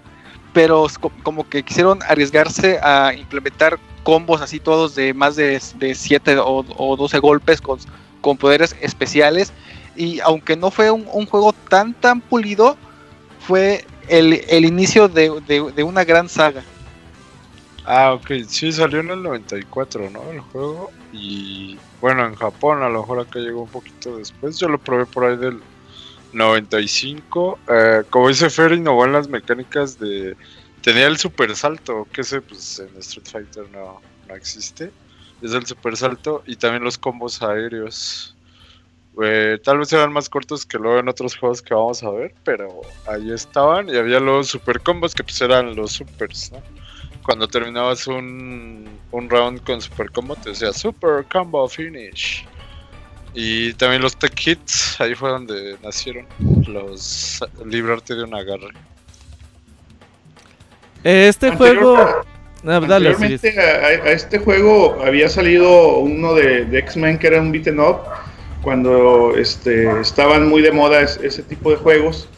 pero 0.58 0.88
como 1.22 1.48
que 1.48 1.62
quisieron 1.62 2.00
arriesgarse 2.02 2.80
a 2.82 3.14
implementar 3.14 3.78
combos 4.02 4.42
así 4.42 4.58
todos 4.58 4.96
de 4.96 5.14
más 5.14 5.36
de 5.36 5.60
7 5.60 6.36
o, 6.38 6.64
o, 6.76 6.96
12 6.96 7.20
golpes 7.20 7.60
con, 7.60 7.78
con, 8.20 8.36
poderes 8.36 8.74
especiales. 8.80 9.52
Y 9.94 10.18
aunque 10.18 10.56
no 10.56 10.72
fue 10.72 10.90
un, 10.90 11.26
juego 11.26 11.52
tan 11.68 11.94
tan 11.94 12.20
pulido, 12.20 12.76
fue 13.38 13.84
el, 14.08 14.42
el 14.48 14.64
inicio 14.64 15.06
de, 15.06 15.30
de, 15.46 15.82
una 15.84 16.02
gran 16.02 16.28
saga. 16.28 16.64
Ah, 17.84 18.14
ok, 18.14 18.44
sí, 18.48 18.72
salió 18.72 18.98
en 18.98 19.10
el 19.10 19.22
94, 19.22 20.10
¿no? 20.10 20.28
El 20.32 20.40
juego. 20.40 20.90
Y 21.12 21.78
bueno, 22.00 22.26
en 22.26 22.34
Japón 22.34 22.82
a 22.82 22.88
lo 22.88 23.02
mejor 23.02 23.20
acá 23.20 23.38
llegó 23.38 23.62
un 23.62 23.70
poquito 23.70 24.16
después. 24.16 24.58
Yo 24.58 24.66
lo 24.66 24.78
probé 24.78 25.06
por 25.06 25.24
ahí 25.24 25.36
del 25.36 25.60
95. 26.32 27.58
Eh, 27.68 28.02
como 28.10 28.28
dice 28.28 28.50
Fer, 28.50 28.72
innovó 28.72 29.04
en 29.04 29.12
las 29.12 29.28
mecánicas 29.28 29.98
de 29.98 30.36
Tenía 30.82 31.06
el 31.06 31.18
super 31.18 31.54
salto, 31.56 32.06
que 32.12 32.20
ese 32.20 32.40
pues 32.40 32.78
en 32.78 32.96
Street 32.98 33.26
Fighter 33.26 33.70
no, 33.70 34.00
no 34.28 34.34
existe. 34.34 34.92
Es 35.42 35.52
el 35.52 35.66
super 35.66 35.96
salto 35.96 36.42
y 36.46 36.56
también 36.56 36.84
los 36.84 36.98
combos 36.98 37.42
aéreos. 37.42 38.36
Eh, 39.20 39.58
tal 39.64 39.78
vez 39.78 39.92
eran 39.92 40.12
más 40.12 40.28
cortos 40.28 40.64
que 40.64 40.78
luego 40.78 41.00
en 41.00 41.08
otros 41.08 41.36
juegos 41.36 41.60
que 41.60 41.74
vamos 41.74 42.02
a 42.04 42.10
ver, 42.10 42.32
pero 42.44 42.82
ahí 43.08 43.32
estaban 43.32 43.88
y 43.88 43.96
había 43.96 44.20
los 44.20 44.48
super 44.48 44.80
combos 44.80 45.14
que 45.14 45.24
pues 45.24 45.40
eran 45.40 45.74
los 45.74 45.92
supers, 45.92 46.52
¿no? 46.52 46.62
Cuando 47.24 47.48
terminabas 47.48 48.06
un, 48.06 48.88
un 49.10 49.28
round 49.28 49.62
con 49.64 49.82
super 49.82 50.10
combo 50.12 50.36
te 50.36 50.50
decía 50.50 50.72
super 50.72 51.24
combo 51.30 51.68
finish. 51.68 52.46
Y 53.40 53.72
también 53.74 54.02
los 54.02 54.16
tech 54.16 54.34
hits, 54.44 55.00
ahí 55.00 55.14
fue 55.14 55.30
donde 55.30 55.76
nacieron 55.80 56.26
los 56.66 57.38
librarte 57.64 58.16
de 58.16 58.24
un 58.24 58.34
agarre. 58.34 58.72
Este 61.04 61.52
juego. 61.52 61.96
Ah, 62.66 62.80
dale, 62.80 63.10
a, 63.10 64.10
este 64.10 64.38
juego 64.40 65.00
había 65.04 65.28
salido 65.28 65.98
uno 65.98 66.34
de, 66.34 66.66
X-Men 66.78 67.16
que 67.16 67.28
era 67.28 67.40
un 67.40 67.52
beaten 67.52 67.78
up 67.78 67.98
cuando 68.60 69.36
este, 69.36 69.88
estaban 70.00 70.48
muy 70.48 70.60
de 70.60 70.72
moda 70.72 71.02
ese 71.02 71.44
tipo 71.44 71.70
de 71.70 71.76
juegos 71.76 72.28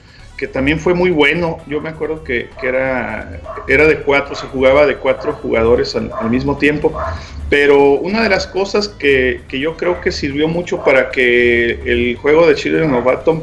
que 0.41 0.49
también 0.49 0.81
fue 0.81 0.95
muy 0.95 1.11
bueno. 1.11 1.59
Yo 1.67 1.83
me 1.83 1.91
acuerdo 1.91 2.25
que, 2.25 2.49
era, 2.63 3.41
era 3.69 3.87
de 3.87 4.01
cuatro, 4.01 4.35
se 4.35 4.47
jugaba 4.47 4.87
de 4.87 4.97
cuatro 4.97 5.35
jugadores 5.35 5.95
al, 5.95 6.31
mismo 6.31 6.57
tiempo. 6.57 6.99
Pero 7.51 7.95
una 7.95 8.23
de 8.23 8.31
las 8.31 8.47
cosas 8.47 8.89
que, 8.89 9.43
que, 9.49 9.59
yo 9.59 9.77
creo 9.77 10.01
que 10.01 10.13
sirvió 10.13 10.49
mucho 10.49 10.83
para 10.83 11.11
que 11.11 11.81
el 11.85 12.17
juego 12.17 12.47
de 12.47 12.55
Children 12.55 12.95
of 12.95 13.07
Atom 13.07 13.43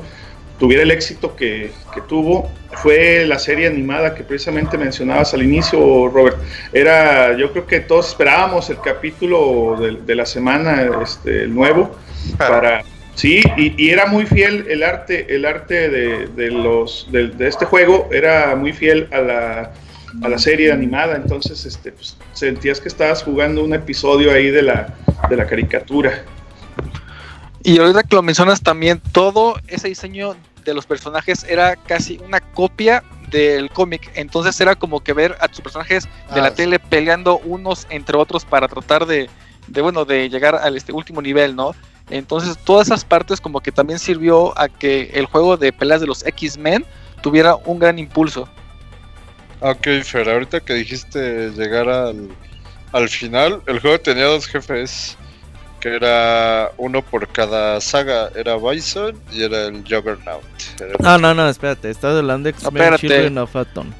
tuviera 0.60 0.84
el 0.84 0.92
éxito 0.92 1.36
que, 1.36 1.72
tuvo 2.08 2.50
fue 2.74 3.26
la 3.26 3.40
serie 3.40 3.66
animada 3.66 4.14
que 4.14 4.24
precisamente 4.24 4.78
mencionabas 4.78 5.34
al 5.34 5.42
inicio, 5.42 6.10
Robert. 6.10 6.38
Era, 6.72 7.36
yo 7.36 7.52
creo 7.52 7.66
que 7.66 7.80
todos 7.80 8.10
esperábamos 8.10 8.70
el 8.70 8.80
capítulo 8.82 9.78
de, 10.06 10.16
la 10.16 10.26
semana 10.26 10.88
este, 11.04 11.48
nuevo 11.48 11.96
para 12.38 12.84
sí 13.16 13.42
y, 13.58 13.90
era 13.90 14.06
muy 14.06 14.26
fiel 14.26 14.66
el 14.70 14.84
arte, 14.84 15.26
el 15.34 15.46
arte 15.46 15.90
de, 15.90 16.52
los 16.52 17.08
de, 17.12 17.32
este 17.40 17.66
juego 17.66 18.10
era 18.12 18.56
muy 18.56 18.74
fiel 18.74 19.08
a 19.12 19.20
la, 19.22 19.72
a 20.22 20.30
la 20.30 20.38
serie 20.38 20.72
animada. 20.72 21.16
Entonces, 21.16 21.66
este, 21.66 21.92
pues, 21.92 22.18
sentías 22.34 22.80
que 22.80 22.88
estabas 22.88 23.24
jugando 23.24 23.64
un 23.64 23.74
episodio 23.74 24.32
ahí 24.32 24.50
de 24.50 24.62
la, 24.62 24.96
de 25.30 25.36
la 25.36 25.46
caricatura. 25.46 26.24
Y 27.64 27.80
ahorita 27.80 28.04
que 28.04 28.16
lo 28.16 28.24
mencionas 28.24 28.62
también, 28.62 29.02
todo 29.12 29.56
ese 29.68 29.90
diseño 29.90 30.36
de 30.64 30.74
los 30.74 30.86
personajes 30.86 31.46
era 31.48 31.76
casi 31.76 32.20
una 32.26 32.40
copia 32.40 33.04
del 33.32 33.70
cómic. 33.72 34.12
Entonces 34.16 34.60
era 34.62 34.76
como 34.76 35.02
que 35.02 35.14
ver 35.14 35.36
a 35.40 35.48
tus 35.48 35.62
personajes 35.62 36.08
de 36.34 36.42
la 36.42 36.48
ah, 36.48 36.54
tele 36.54 36.80
peleando 36.80 37.40
unos 37.40 37.88
entre 37.90 38.18
otros 38.18 38.46
para 38.46 38.68
tratar 38.68 39.06
de, 39.06 39.30
de, 39.68 39.82
bueno, 39.82 40.06
de 40.06 40.30
llegar 40.30 40.56
al 40.56 40.78
este 40.78 40.94
último 40.94 41.22
nivel, 41.22 41.56
¿no? 41.56 41.74
Entonces 42.10 42.58
todas 42.58 42.88
esas 42.88 43.04
partes 43.04 43.42
como 43.42 43.60
que 43.60 43.72
también 43.72 44.00
sirvió 44.00 44.58
a 44.58 44.70
que 44.70 45.12
el 45.14 45.26
juego 45.26 45.58
de 45.58 45.74
peleas 45.74 46.00
de 46.00 46.08
los 46.08 46.26
X-Men 46.26 46.86
tuviera 47.22 47.56
un 47.56 47.80
gran 47.80 48.00
impulso. 48.00 48.48
Ok, 49.60 49.88
Fer, 50.04 50.30
ahorita 50.30 50.60
que 50.60 50.74
dijiste 50.74 51.50
llegar 51.52 51.90
al, 51.90 52.30
al 52.92 53.10
final, 53.10 53.62
el 53.66 53.80
juego 53.80 54.00
tenía 54.00 54.26
dos 54.26 54.46
jefes 54.48 55.18
que 55.80 55.96
era 55.96 56.72
uno 56.78 57.02
por 57.02 57.28
cada 57.28 57.80
saga. 57.82 58.30
Era 58.36 58.58
Bison 58.58 59.20
y 59.32 59.44
era 59.44 59.66
el 59.66 59.82
Juggernaut. 59.82 60.44
no, 61.00 61.18
no, 61.18 61.34
no, 61.34 61.50
espérate. 61.50 61.90
Estás 61.90 62.16
hablando 62.16 62.48
de 62.48 62.52
X-Men 62.52 62.96
Children 62.98 63.38
of 63.38 63.56
Atom. 63.56 63.92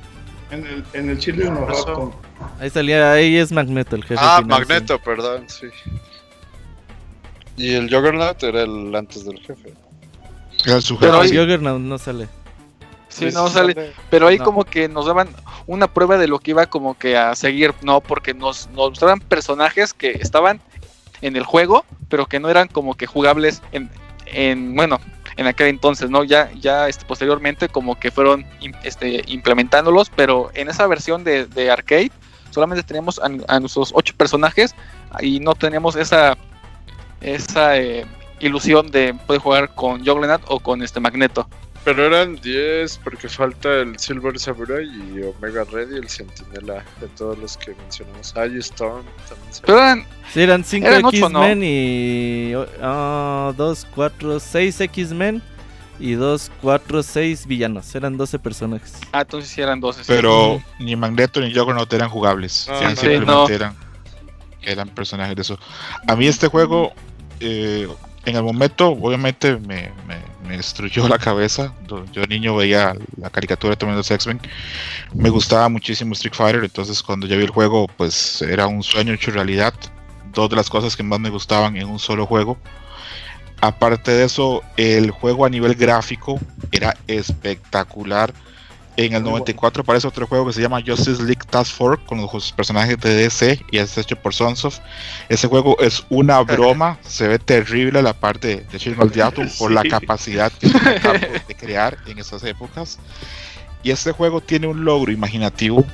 En 0.52 0.66
el, 0.66 0.84
en 0.94 1.10
el 1.10 1.18
Children 1.18 1.58
of 1.58 1.70
Atom. 1.70 2.12
Ahí 2.60 2.70
salía, 2.70 3.12
ahí 3.12 3.38
es 3.38 3.52
Magneto, 3.52 3.96
el 3.96 4.04
jefe. 4.04 4.20
Ah, 4.24 4.42
Magneto, 4.46 5.00
perdón, 5.00 5.46
sí. 5.48 5.68
Y 7.58 7.74
el 7.74 7.90
Juggernaut 7.90 8.42
era 8.44 8.62
el 8.62 8.96
antes 8.96 9.26
del 9.26 9.40
jefe. 9.40 9.74
Era 10.66 10.78
el 10.78 10.84
Pero 11.00 11.24
el 11.24 11.30
Juggernaut 11.30 11.82
no 11.82 11.98
sale. 11.98 12.28
Sí, 13.18 13.30
no 13.34 13.50
sale. 13.50 13.94
Pero 14.10 14.28
ahí 14.28 14.38
No. 14.38 14.46
como 14.46 14.64
que 14.64 14.88
nos 14.88 15.06
daban 15.06 15.30
una 15.66 15.88
prueba 15.88 16.18
de 16.18 16.28
lo 16.28 16.40
que 16.40 16.52
iba 16.52 16.66
como 16.66 16.98
que 16.98 17.18
a 17.18 17.36
seguir, 17.36 17.74
¿no? 17.82 18.02
Porque 18.02 18.34
nos, 18.34 18.68
nos 18.70 18.90
mostraban 18.92 19.20
personajes 19.20 19.94
que 19.94 20.12
estaban 20.12 20.62
en 21.22 21.36
el 21.36 21.44
juego, 21.44 21.84
pero 22.10 22.26
que 22.26 22.40
no 22.40 22.50
eran 22.50 22.68
como 22.68 22.96
que 22.96 23.08
jugables 23.08 23.62
en, 23.72 23.90
en 24.28 24.76
bueno, 24.76 25.00
en 25.36 25.48
aquel 25.48 25.68
entonces, 25.68 26.10
¿no? 26.10 26.24
Ya, 26.24 26.52
ya 26.60 26.88
este, 26.88 27.06
posteriormente 27.06 27.70
como 27.70 28.00
que 28.00 28.12
fueron 28.12 28.46
este, 28.84 29.24
implementándolos, 29.28 30.10
pero 30.16 30.52
en 30.54 30.70
esa 30.70 30.86
versión 30.88 31.24
de, 31.24 31.46
de 31.46 31.72
arcade 31.72 32.12
solamente 32.52 32.84
teníamos 32.84 33.20
a, 33.20 33.30
a 33.48 33.60
nuestros 33.60 33.92
ocho 33.94 34.14
personajes 34.16 34.74
y 35.22 35.40
no 35.40 35.54
teníamos 35.54 35.96
esa, 35.96 36.38
esa 37.22 37.78
eh, 37.78 38.06
ilusión 38.40 38.90
de 38.92 39.14
poder 39.14 39.42
jugar 39.42 39.76
con 39.76 40.00
Juggernaut 40.06 40.42
o 40.48 40.60
con 40.60 40.82
este 40.82 41.00
Magneto. 41.00 41.48
Pero 41.88 42.06
eran 42.06 42.36
10 42.36 42.98
porque 43.02 43.30
falta 43.30 43.76
el 43.80 43.98
Silver 43.98 44.38
Samurai 44.38 44.86
y 44.86 45.22
Omega 45.24 45.64
Red 45.72 45.92
y 45.92 45.96
el 45.96 46.10
Sentinela 46.10 46.84
de 47.00 47.08
todos 47.16 47.38
los 47.38 47.56
que 47.56 47.74
mencionamos. 47.76 48.34
Eye 48.36 48.60
Stone 48.60 49.04
también 49.30 49.54
se- 49.54 49.62
Pero 49.62 49.78
eran, 49.80 50.06
Sí, 50.34 50.42
eran 50.42 50.64
5 50.66 50.86
Eran 50.86 51.06
ocho, 51.06 51.30
¿no? 51.30 51.44
X-Men 51.46 51.62
y 51.64 52.52
2, 52.52 53.88
4, 53.96 54.40
6 54.42 54.82
X-Men 54.82 55.42
y 55.98 56.12
2, 56.16 56.52
4, 56.62 57.04
6 57.04 57.48
villanos. 57.48 57.96
Eran 57.96 58.18
12 58.18 58.38
personajes. 58.38 58.94
ah, 59.14 59.22
entonces 59.22 59.50
sí 59.50 59.62
eran 59.62 59.80
12. 59.80 60.04
sí. 60.04 60.08
Pero 60.14 60.62
ni 60.80 60.94
Magneto 60.98 61.40
ni 61.40 61.54
Juggernaut 61.54 61.92
eran 61.94 62.10
jugables. 62.10 62.68
No, 62.70 62.80
Sí, 62.80 62.86
simplemente 62.98 63.26
Sí, 63.26 63.32
no. 63.32 63.48
eran, 63.48 63.76
eran 64.62 64.90
personajes 64.90 65.38
de 65.38 65.42
eso. 65.42 65.58
A 66.06 66.18
mí 66.18 66.28
este 66.28 66.48
juego, 66.50 66.92
eh, 67.40 67.88
en 68.26 68.36
el 68.36 68.44
momento, 68.44 68.90
obviamente 68.90 69.56
me, 69.56 69.90
me- 70.06 70.27
me 70.48 70.58
destruyó 70.58 71.08
la 71.08 71.18
cabeza. 71.18 71.74
Yo 72.12 72.26
niño 72.26 72.56
veía 72.56 72.96
la 73.18 73.30
caricatura 73.30 73.76
de 73.76 73.86
los 73.86 74.10
X-Men. 74.10 74.40
Me 75.14 75.30
gustaba 75.30 75.70
muchísimo 75.70 76.14
Street 76.14 76.34
Fighter, 76.34 76.64
entonces 76.64 77.04
cuando 77.04 77.28
ya 77.28 77.36
vi 77.36 77.44
el 77.44 77.50
juego, 77.50 77.88
pues 77.98 78.42
era 78.42 78.68
un 78.68 78.84
sueño 78.84 79.14
hecho 79.14 79.32
realidad. 79.32 79.74
Dos 80.34 80.50
de 80.50 80.56
las 80.56 80.70
cosas 80.70 80.96
que 80.96 81.04
más 81.04 81.20
me 81.20 81.30
gustaban 81.30 81.76
en 81.78 81.88
un 81.88 82.00
solo 82.00 82.26
juego. 82.26 82.58
Aparte 83.60 84.12
de 84.12 84.26
eso, 84.26 84.62
el 84.78 85.12
juego 85.12 85.46
a 85.46 85.50
nivel 85.50 85.76
gráfico 85.76 86.40
era 86.72 86.96
espectacular. 87.08 88.34
En 88.98 89.14
el 89.14 89.22
Muy 89.22 89.32
94 89.34 89.84
aparece 89.84 90.08
otro 90.08 90.26
juego 90.26 90.48
que 90.48 90.54
se 90.54 90.62
llama 90.62 90.82
Justice 90.86 91.22
League 91.22 91.44
Task 91.50 91.72
Force 91.72 92.04
con 92.06 92.20
los 92.20 92.52
personajes 92.52 93.00
de 93.00 93.14
DC 93.14 93.64
y 93.72 93.78
es 93.78 93.96
hecho 93.98 94.16
por 94.16 94.34
Sunsoft. 94.34 94.80
Ese 95.30 95.48
juego 95.48 95.78
es 95.80 96.04
una 96.10 96.42
broma, 96.44 96.98
se 97.04 97.28
ve 97.28 97.38
terrible 97.38 98.02
la 98.02 98.14
parte 98.14 98.66
de 98.72 98.80
Children 98.80 99.08
of 99.08 99.14
the 99.14 99.22
Atom 99.22 99.48
por 99.60 99.72
la 99.72 99.84
capacidad 99.84 100.52
que 100.52 100.70
tiene 100.70 101.42
de 101.48 101.56
crear 101.56 101.98
en 102.08 102.18
esas 102.18 102.44
épocas. 102.44 102.98
Y 103.84 103.92
este 103.92 104.12
juego 104.12 104.42
tiene 104.42 104.66
un 104.66 104.84
logro 104.84 105.12
imaginativo 105.12 105.86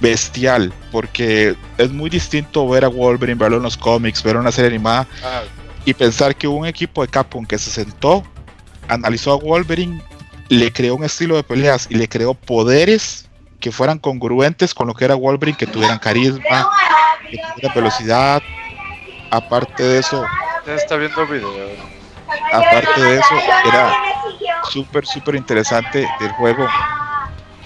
bestial 0.00 0.72
porque 0.92 1.56
es 1.76 1.90
muy 1.90 2.08
distinto 2.08 2.68
ver 2.68 2.84
a 2.84 2.88
Wolverine, 2.88 3.36
verlo 3.36 3.56
en 3.56 3.64
los 3.64 3.76
cómics, 3.76 4.22
ver 4.22 4.36
una 4.36 4.52
serie 4.52 4.68
animada 4.68 5.08
Ah, 5.24 5.42
y 5.84 5.92
pensar 5.94 6.36
que 6.36 6.46
un 6.46 6.66
equipo 6.66 7.02
de 7.02 7.08
Capcom 7.08 7.44
que 7.44 7.58
se 7.58 7.70
sentó, 7.70 8.22
analizó 8.88 9.32
a 9.32 9.36
Wolverine, 9.36 10.02
le 10.48 10.72
creó 10.72 10.96
un 10.96 11.04
estilo 11.04 11.36
de 11.36 11.42
peleas 11.42 11.86
y 11.90 11.94
le 11.94 12.08
creó 12.08 12.34
poderes 12.34 13.28
que 13.60 13.72
fueran 13.72 13.98
congruentes 13.98 14.74
con 14.74 14.86
lo 14.86 14.94
que 14.94 15.04
era 15.04 15.14
Wolverine, 15.14 15.58
que 15.58 15.66
tuvieran 15.66 15.98
carisma, 15.98 16.68
que 17.30 17.38
tuvieran 17.38 17.74
velocidad. 17.74 18.42
Aparte 19.30 19.82
de 19.82 19.98
eso, 19.98 20.24
ya 20.66 20.74
está 20.74 20.96
viendo 20.96 21.26
video. 21.26 21.50
aparte 22.52 23.00
de 23.00 23.14
eso, 23.16 23.34
era 23.66 23.92
súper, 24.70 25.06
súper 25.06 25.34
interesante 25.34 26.06
del 26.20 26.30
juego 26.32 26.66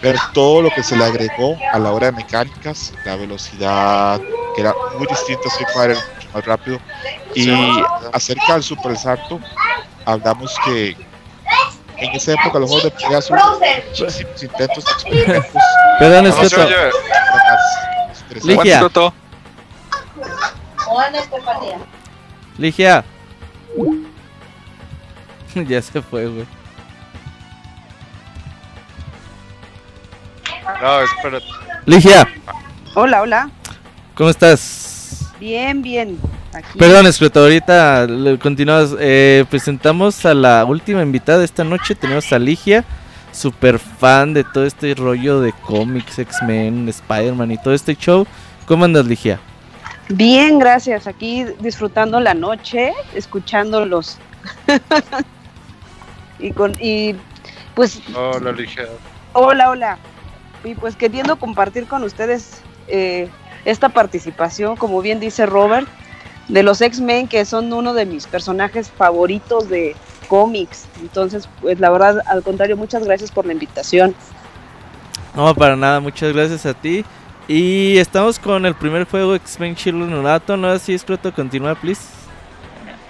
ver 0.03 0.17
todo 0.35 0.63
lo 0.63 0.71
que 0.71 0.83
se 0.83 0.97
le 0.97 1.05
agregó 1.05 1.57
a 1.73 1.79
la 1.79 1.93
hora 1.93 2.07
de 2.07 2.13
mecánicas, 2.13 2.93
la 3.05 3.17
velocidad, 3.17 4.21
que 4.55 4.61
era 4.61 4.75
muy 4.99 5.07
distinto 5.07 5.43
a 5.45 5.49
Street 5.49 5.69
Fighter, 5.73 5.97
mucho 5.97 6.29
más 6.35 6.45
rápido. 6.45 6.81
Y 7.35 7.51
acerca 8.13 8.55
del 8.55 8.65
Super 8.65 8.97
Salto, 8.97 9.39
hablamos 10.05 10.55
que 10.65 10.97
en 11.97 12.13
esa 12.13 12.33
época 12.33 12.59
los 12.59 12.71
juegos 12.71 12.85
de 12.85 12.91
peleas 12.91 13.31
hubo 13.31 13.61
muchísimos 13.89 14.43
intentos, 14.43 14.85
experimentos, 14.93 15.63
Perdón, 15.99 16.29
más 16.29 16.35
interesantes. 16.35 16.95
Ligia. 18.45 18.91
Ligia. 22.59 23.05
ya 25.55 25.83
se 25.83 26.03
fue, 26.03 26.27
güey. 26.27 26.47
No, 30.81 31.01
espérate. 31.01 31.47
Ligia, 31.87 32.29
Hola, 32.95 33.23
hola. 33.23 33.51
¿cómo 34.15 34.31
estás? 34.31 35.33
Bien, 35.41 35.83
bien. 35.83 36.19
Aquí. 36.53 36.79
Perdón, 36.79 37.07
Escoto, 37.07 37.41
ahorita 37.41 38.07
continuamos. 38.41 38.97
Eh, 39.01 39.45
presentamos 39.49 40.25
a 40.27 40.35
la 40.35 40.65
última 40.65 41.03
invitada 41.03 41.39
de 41.39 41.45
esta 41.47 41.65
noche. 41.65 41.95
Tenemos 41.95 42.33
a 42.33 42.39
Ligia, 42.39 42.85
super 43.33 43.79
fan 43.79 44.35
de 44.35 44.45
todo 44.45 44.67
este 44.67 44.95
rollo 44.95 45.41
de 45.41 45.53
cómics, 45.53 46.19
X-Men, 46.19 46.89
Spider-Man 46.89 47.53
y 47.53 47.59
todo 47.59 47.73
este 47.73 47.97
show. 47.97 48.27
¿Cómo 48.67 48.85
andas, 48.85 49.07
Ligia? 49.07 49.41
Bien, 50.09 50.59
gracias. 50.59 51.07
Aquí 51.07 51.45
disfrutando 51.61 52.21
la 52.21 52.35
noche, 52.35 52.93
escuchándolos. 53.15 54.19
y 56.39 56.51
con 56.53 56.75
y 56.81 57.15
pues 57.75 58.01
Hola, 58.15 58.53
ligera. 58.53 58.89
hola, 59.33 59.71
hola. 59.71 59.99
Y 60.65 60.75
pues 60.75 60.97
queriendo 60.97 61.37
compartir 61.37 61.87
con 61.87 62.03
ustedes 62.03 62.61
eh, 62.89 63.29
esta 63.65 63.89
participación, 63.89 64.77
como 64.77 65.01
bien 65.01 65.19
dice 65.21 65.47
Robert, 65.47 65.89
de 66.49 66.63
los 66.63 66.81
X-Men 66.81 67.29
que 67.29 67.45
son 67.45 67.73
uno 67.73 67.95
de 67.95 68.07
mis 68.07 68.27
personajes 68.27 68.91
favoritos 68.91 69.69
de 69.69 69.95
cómics. 70.29 70.87
Entonces, 71.01 71.49
pues 71.61 71.79
la 71.81 71.91
verdad, 71.91 72.23
al 72.27 72.43
contrario, 72.43 72.77
muchas 72.77 73.05
gracias 73.05 73.31
por 73.31 73.47
la 73.47 73.53
invitación. 73.53 74.15
No, 75.35 75.55
para 75.55 75.77
nada, 75.77 76.01
muchas 76.01 76.33
gracias 76.33 76.67
a 76.67 76.75
ti. 76.75 77.05
Y 77.49 77.99
estamos 77.99 78.39
con 78.39 78.65
el 78.67 78.75
primer 78.75 79.07
juego 79.07 79.35
X-Men 79.35 79.75
Children 79.75 80.15
of 80.15 80.27
Atom. 80.27 80.61
¿No 80.61 80.69
así, 80.69 80.95
Escoto? 80.95 81.33
Continúa, 81.33 81.75
please. 81.75 82.03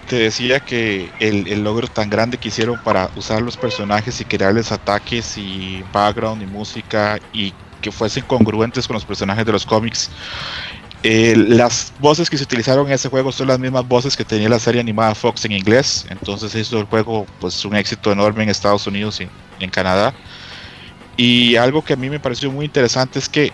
Te 0.09 0.17
decía 0.17 0.61
que 0.61 1.11
el, 1.21 1.47
el 1.49 1.63
logro 1.63 1.87
tan 1.89 2.11
grande 2.11 2.39
que 2.39 2.49
hicieron 2.49 2.81
para 2.83 3.11
usar 3.17 3.41
los 3.41 3.57
personajes 3.57 4.21
y 4.21 4.25
crearles 4.25 4.73
ataques 4.73 5.39
y 5.39 5.85
background 5.93 6.43
y 6.43 6.47
música 6.47 7.19
y 7.33 7.53
que 7.81 7.93
fuesen 7.93 8.25
congruentes 8.25 8.87
con 8.87 8.95
los 8.95 9.05
personajes 9.05 9.45
de 9.45 9.53
los 9.53 9.67
cómics. 9.67 10.11
Eh, 11.05 11.35
las 11.37 11.93
voces 11.99 12.31
que 12.31 12.39
se 12.39 12.45
utilizaron 12.45 12.87
en 12.87 12.93
ese 12.93 13.09
juego 13.09 13.33
son 13.33 13.49
las 13.49 13.59
mismas 13.59 13.87
voces 13.89 14.17
que 14.17 14.25
tenía 14.25 14.49
la 14.49 14.61
serie 14.61 14.81
animada 14.81 15.17
Fox 15.17 15.45
en 15.45 15.51
inglés, 15.51 16.07
entonces 16.09 16.55
hizo 16.55 16.79
el 16.79 16.85
juego 16.85 17.27
pues 17.41 17.65
un 17.65 17.75
éxito 17.75 18.13
enorme 18.13 18.45
en 18.45 18.51
Estados 18.51 18.87
Unidos 18.87 19.21
y, 19.21 19.29
en 19.59 19.71
Canadá. 19.71 20.15
Y 21.17 21.57
algo 21.57 21.83
que 21.83 21.95
a 21.95 21.97
mí 21.97 22.09
me 22.09 22.21
pareció 22.21 22.51
muy 22.53 22.67
interesante 22.67 23.19
es 23.19 23.29
que 23.29 23.53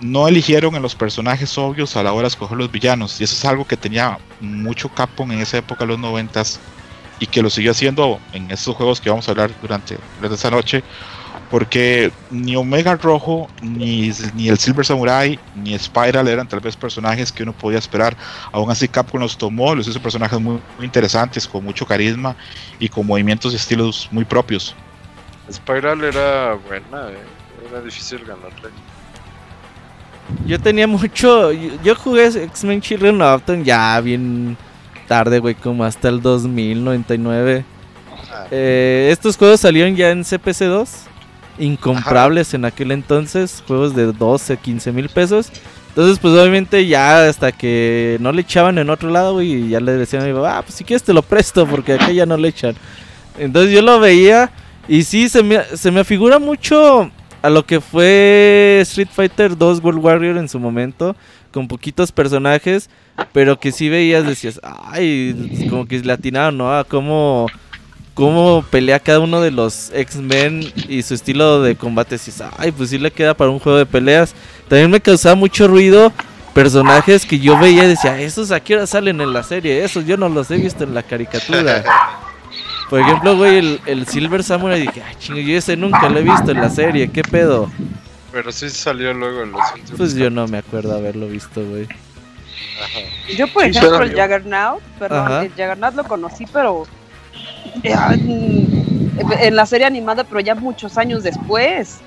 no 0.00 0.28
eligieron 0.28 0.74
en 0.76 0.82
los 0.82 0.94
personajes 0.94 1.56
obvios 1.58 1.96
a 1.96 2.02
la 2.02 2.12
hora 2.12 2.22
de 2.22 2.28
escoger 2.28 2.56
los 2.56 2.70
villanos. 2.70 3.20
Y 3.20 3.24
eso 3.24 3.34
es 3.34 3.44
algo 3.44 3.66
que 3.66 3.76
tenía 3.76 4.18
mucho 4.40 4.88
Capcom 4.88 5.30
en 5.32 5.40
esa 5.40 5.58
época, 5.58 5.84
los 5.84 5.98
noventas, 5.98 6.60
y 7.20 7.26
que 7.26 7.42
lo 7.42 7.50
siguió 7.50 7.72
haciendo 7.72 8.20
en 8.32 8.50
estos 8.50 8.76
juegos 8.76 9.00
que 9.00 9.10
vamos 9.10 9.28
a 9.28 9.32
hablar 9.32 9.50
durante, 9.60 9.98
durante 10.16 10.36
esta 10.36 10.50
noche. 10.50 10.82
Porque 11.50 12.12
ni 12.30 12.56
Omega 12.56 12.96
Rojo, 12.96 13.48
ni, 13.62 14.12
ni 14.34 14.48
el 14.48 14.58
Silver 14.58 14.84
Samurai, 14.84 15.38
ni 15.54 15.78
Spiral 15.78 16.28
eran 16.28 16.46
tal 16.46 16.60
vez 16.60 16.76
personajes 16.76 17.32
que 17.32 17.42
uno 17.42 17.54
podía 17.54 17.78
esperar. 17.78 18.16
Aún 18.52 18.70
así 18.70 18.86
Capcom 18.86 19.20
los 19.20 19.38
tomó, 19.38 19.74
los 19.74 19.88
hizo 19.88 20.00
personajes 20.00 20.38
muy, 20.38 20.60
muy 20.76 20.84
interesantes, 20.84 21.48
con 21.48 21.64
mucho 21.64 21.86
carisma 21.86 22.36
y 22.78 22.88
con 22.88 23.06
movimientos 23.06 23.52
y 23.54 23.56
estilos 23.56 24.08
muy 24.10 24.24
propios. 24.24 24.74
Spiral 25.50 26.04
era 26.04 26.54
buena, 26.54 27.08
eh. 27.10 27.68
Era 27.70 27.80
difícil 27.80 28.20
ganarle. 28.20 28.70
Yo 30.46 30.60
tenía 30.60 30.86
mucho. 30.86 31.52
Yo, 31.52 31.70
yo 31.82 31.94
jugué 31.94 32.26
X-Men 32.26 32.80
Children 32.80 33.22
of 33.22 33.42
Atom 33.42 33.64
ya 33.64 33.98
bien 34.00 34.56
tarde, 35.06 35.38
güey, 35.38 35.54
como 35.54 35.84
hasta 35.84 36.08
el 36.08 36.20
2099. 36.20 37.64
Ah, 38.30 38.46
Eh, 38.50 39.08
estos 39.10 39.36
juegos 39.36 39.60
salieron 39.60 39.96
ya 39.96 40.10
en 40.10 40.22
CPC2. 40.22 40.88
Incomprables 41.58 42.54
en 42.54 42.64
aquel 42.64 42.92
entonces. 42.92 43.62
Juegos 43.66 43.94
de 43.94 44.12
12, 44.12 44.56
15 44.56 44.92
mil 44.92 45.08
pesos. 45.08 45.50
Entonces, 45.88 46.18
pues 46.20 46.34
obviamente 46.34 46.86
ya 46.86 47.26
hasta 47.26 47.50
que 47.50 48.18
no 48.20 48.30
le 48.30 48.42
echaban 48.42 48.78
en 48.78 48.88
otro 48.88 49.10
lado, 49.10 49.32
güey, 49.32 49.52
y 49.52 49.68
ya 49.70 49.80
le 49.80 49.92
decían 49.92 50.22
a 50.22 50.26
mi 50.26 50.32
papá, 50.32 50.58
ah, 50.58 50.62
pues 50.62 50.74
si 50.74 50.84
quieres 50.84 51.02
te 51.02 51.12
lo 51.12 51.22
presto, 51.22 51.66
porque 51.66 51.94
acá 51.94 52.12
ya 52.12 52.24
no 52.24 52.36
le 52.36 52.48
echan. 52.48 52.76
Entonces 53.36 53.72
yo 53.72 53.82
lo 53.82 53.98
veía 53.98 54.50
y 54.86 55.02
sí, 55.02 55.28
se 55.28 55.42
me, 55.42 55.62
se 55.74 55.90
me 55.90 56.00
afigura 56.00 56.38
mucho 56.38 57.10
a 57.42 57.50
lo 57.50 57.64
que 57.64 57.80
fue 57.80 58.78
Street 58.82 59.08
Fighter 59.12 59.56
2 59.56 59.82
World 59.82 60.04
Warrior 60.04 60.36
en 60.38 60.48
su 60.48 60.58
momento, 60.58 61.16
con 61.52 61.68
poquitos 61.68 62.12
personajes, 62.12 62.90
pero 63.32 63.58
que 63.58 63.72
sí 63.72 63.88
veías, 63.88 64.26
decías, 64.26 64.60
ay, 64.62 65.66
como 65.70 65.86
que 65.86 65.98
le 66.00 66.12
atinaron, 66.12 66.58
¿no? 66.58 66.76
A 66.76 66.84
cómo, 66.84 67.46
cómo 68.18 68.64
pelea 68.68 68.98
cada 68.98 69.20
uno 69.20 69.40
de 69.40 69.52
los 69.52 69.92
X-Men 69.94 70.72
y 70.88 71.04
su 71.04 71.14
estilo 71.14 71.62
de 71.62 71.76
combate. 71.76 72.16
Y 72.16 72.18
dices, 72.18 72.42
ay, 72.56 72.72
pues 72.72 72.90
sí 72.90 72.98
le 72.98 73.12
queda 73.12 73.32
para 73.32 73.50
un 73.50 73.60
juego 73.60 73.78
de 73.78 73.86
peleas. 73.86 74.34
También 74.66 74.90
me 74.90 75.00
causaba 75.00 75.36
mucho 75.36 75.68
ruido 75.68 76.12
personajes 76.52 77.24
que 77.24 77.38
yo 77.38 77.56
veía 77.56 77.84
y 77.84 77.90
decía, 77.90 78.20
esos 78.20 78.50
a 78.50 78.58
qué 78.58 78.74
hora 78.74 78.88
salen 78.88 79.20
en 79.20 79.32
la 79.32 79.44
serie, 79.44 79.84
esos 79.84 80.04
yo 80.04 80.16
no 80.16 80.28
los 80.28 80.50
he 80.50 80.56
visto 80.56 80.82
en 80.82 80.94
la 80.94 81.04
caricatura. 81.04 81.84
Por 82.90 82.98
ejemplo, 82.98 83.36
güey, 83.36 83.58
el, 83.58 83.80
el 83.86 84.08
Silver 84.08 84.42
Samurai, 84.42 84.80
dije, 84.80 85.00
ay, 85.00 85.14
chingo, 85.20 85.38
yo 85.38 85.56
ese 85.56 85.76
nunca 85.76 86.08
lo 86.08 86.18
he 86.18 86.22
visto 86.22 86.50
en 86.50 86.56
la 86.60 86.70
serie, 86.70 87.12
¿qué 87.12 87.22
pedo? 87.22 87.70
Pero 88.32 88.50
sí 88.50 88.68
salió 88.68 89.14
luego 89.14 89.44
en 89.44 89.52
los 89.52 89.60
últimos. 89.74 89.96
Pues 89.96 90.14
yo 90.16 90.28
no 90.28 90.48
me 90.48 90.58
acuerdo 90.58 90.96
haberlo 90.96 91.28
visto, 91.28 91.64
güey. 91.64 91.84
Ajá. 91.84 92.98
Yo, 93.36 93.46
por 93.52 93.64
ejemplo, 93.64 94.02
el 94.02 94.10
Juggernaut, 94.10 94.82
perdón, 94.98 95.26
Ajá. 95.26 95.42
el 95.44 95.50
Juggernaut 95.50 95.94
lo 95.94 96.02
conocí, 96.02 96.46
pero 96.52 96.84
mm, 97.82 99.32
en 99.40 99.56
la 99.56 99.66
serie 99.66 99.86
animada, 99.86 100.24
pero 100.24 100.40
ya 100.40 100.54
muchos 100.54 100.98
años 100.98 101.22
después, 101.22 101.98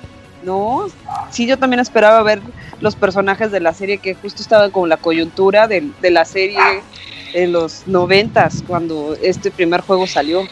¿no? 0.44 0.88
Sí, 1.30 1.46
yo 1.46 1.58
también 1.58 1.80
esperaba 1.80 2.22
ver 2.24 2.42
los 2.80 2.96
personajes 2.96 3.52
de 3.52 3.60
la 3.60 3.74
serie 3.74 3.98
que 4.00 4.16
justo 4.16 4.42
estaban 4.42 4.72
con 4.72 4.90
la 4.90 4.98
coyuntura 4.98 5.68
de, 5.68 5.92
la 6.02 6.26
serie 6.26 6.60
en 7.34 7.52
los 7.52 7.88
noventas, 7.88 8.64
cuando 8.68 9.16
este 9.22 9.52
primer 9.52 9.82
juego 9.82 10.08
salió. 10.08 10.44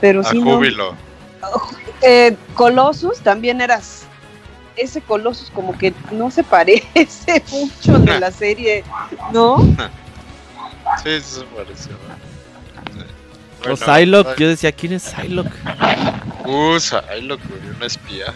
Pero 0.00 0.20
A 0.20 0.24
sí, 0.24 0.38
no. 0.40 0.56
júbilo. 0.56 0.94
Eh, 2.02 2.36
Colossus 2.54 3.20
también 3.20 3.60
eras 3.60 4.06
ese 4.76 5.00
Colossus 5.00 5.50
como 5.50 5.76
que 5.76 5.94
no 6.10 6.30
se 6.30 6.42
parece 6.44 7.42
mucho 7.50 7.98
de 7.98 8.20
la 8.20 8.30
serie, 8.30 8.84
¿no? 9.32 9.58
Sí, 11.02 11.20
sí 11.20 11.40
se 11.40 11.44
pareció. 11.44 11.92
O 13.64 13.76
Bueno, 13.76 13.76
Psylocke, 13.76 14.38
yo 14.38 14.48
decía, 14.48 14.72
¿quién 14.72 14.92
es 14.94 15.02
Psylocke? 15.04 15.52
Uh, 16.44 16.78
Psylocke, 16.78 17.42
una 17.76 17.86
espía. 17.86 18.26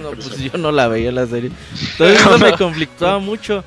No, 0.00 0.10
pues 0.10 0.38
yo 0.38 0.58
no 0.58 0.72
la 0.72 0.88
veía 0.88 1.12
la 1.12 1.26
serie. 1.26 1.50
Entonces 1.92 2.20
eso 2.20 2.38
me 2.38 2.52
conflictuaba 2.52 3.18
mucho. 3.20 3.62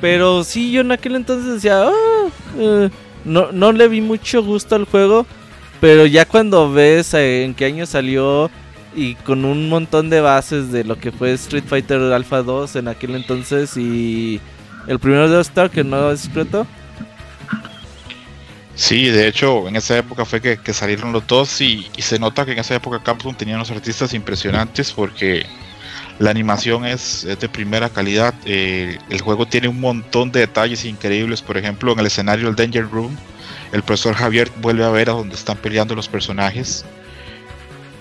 Pero 0.00 0.44
sí, 0.44 0.70
yo 0.70 0.82
en 0.82 0.92
aquel 0.92 1.16
entonces 1.16 1.54
decía, 1.54 1.82
"Ah, 1.88 2.28
eh", 2.56 2.88
no, 3.24 3.50
no 3.50 3.72
le 3.72 3.88
vi 3.88 4.00
mucho 4.00 4.42
gusto 4.44 4.76
al 4.76 4.84
juego. 4.84 5.26
Pero 5.80 6.06
ya 6.06 6.24
cuando 6.24 6.72
ves 6.72 7.12
eh, 7.14 7.44
en 7.44 7.54
qué 7.54 7.64
año 7.66 7.86
salió 7.86 8.50
y 8.94 9.14
con 9.16 9.44
un 9.44 9.68
montón 9.68 10.10
de 10.10 10.20
bases 10.20 10.72
de 10.72 10.84
lo 10.84 10.96
que 10.98 11.12
fue 11.12 11.32
Street 11.32 11.64
Fighter 11.66 12.00
Alpha 12.12 12.42
2 12.42 12.76
en 12.76 12.88
aquel 12.88 13.14
entonces 13.14 13.76
y 13.76 14.40
el 14.88 14.98
primero 14.98 15.28
de 15.28 15.40
Star 15.40 15.70
que 15.70 15.84
no 15.84 16.10
es 16.10 16.20
secreto. 16.20 16.66
Sí, 18.78 19.06
de 19.10 19.26
hecho, 19.26 19.66
en 19.66 19.74
esa 19.74 19.98
época 19.98 20.24
fue 20.24 20.40
que, 20.40 20.56
que 20.58 20.72
salieron 20.72 21.12
los 21.12 21.26
dos 21.26 21.60
y, 21.60 21.90
se 21.98 22.18
nota 22.20 22.44
que 22.46 22.52
en 22.52 22.60
esa 22.60 22.76
época 22.76 23.02
Capcom 23.02 23.34
tenía 23.34 23.56
unos 23.56 23.72
artistas 23.72 24.14
impresionantes 24.14 24.92
porque 24.92 25.44
la 26.20 26.30
animación 26.30 26.84
es, 26.86 27.24
es 27.24 27.40
de 27.40 27.48
primera 27.48 27.90
calidad. 27.90 28.34
eh, 28.44 28.98
el 29.10 29.20
juego 29.20 29.46
tiene 29.46 29.66
un 29.66 29.80
montón 29.80 30.30
de 30.30 30.40
detalles 30.40 30.84
increíbles. 30.84 31.42
Por 31.42 31.56
ejemplo, 31.58 31.92
en 31.92 31.98
el 31.98 32.06
escenario 32.06 32.46
del 32.46 32.54
Danger 32.54 32.88
Room, 32.88 33.18
el 33.72 33.82
profesor 33.82 34.14
Javier 34.14 34.50
vuelve 34.58 34.84
a 34.84 34.90
ver 34.90 35.10
a 35.10 35.14
donde 35.14 35.34
están 35.34 35.56
peleando 35.58 35.96
los 35.96 36.08
personajes. 36.08 36.84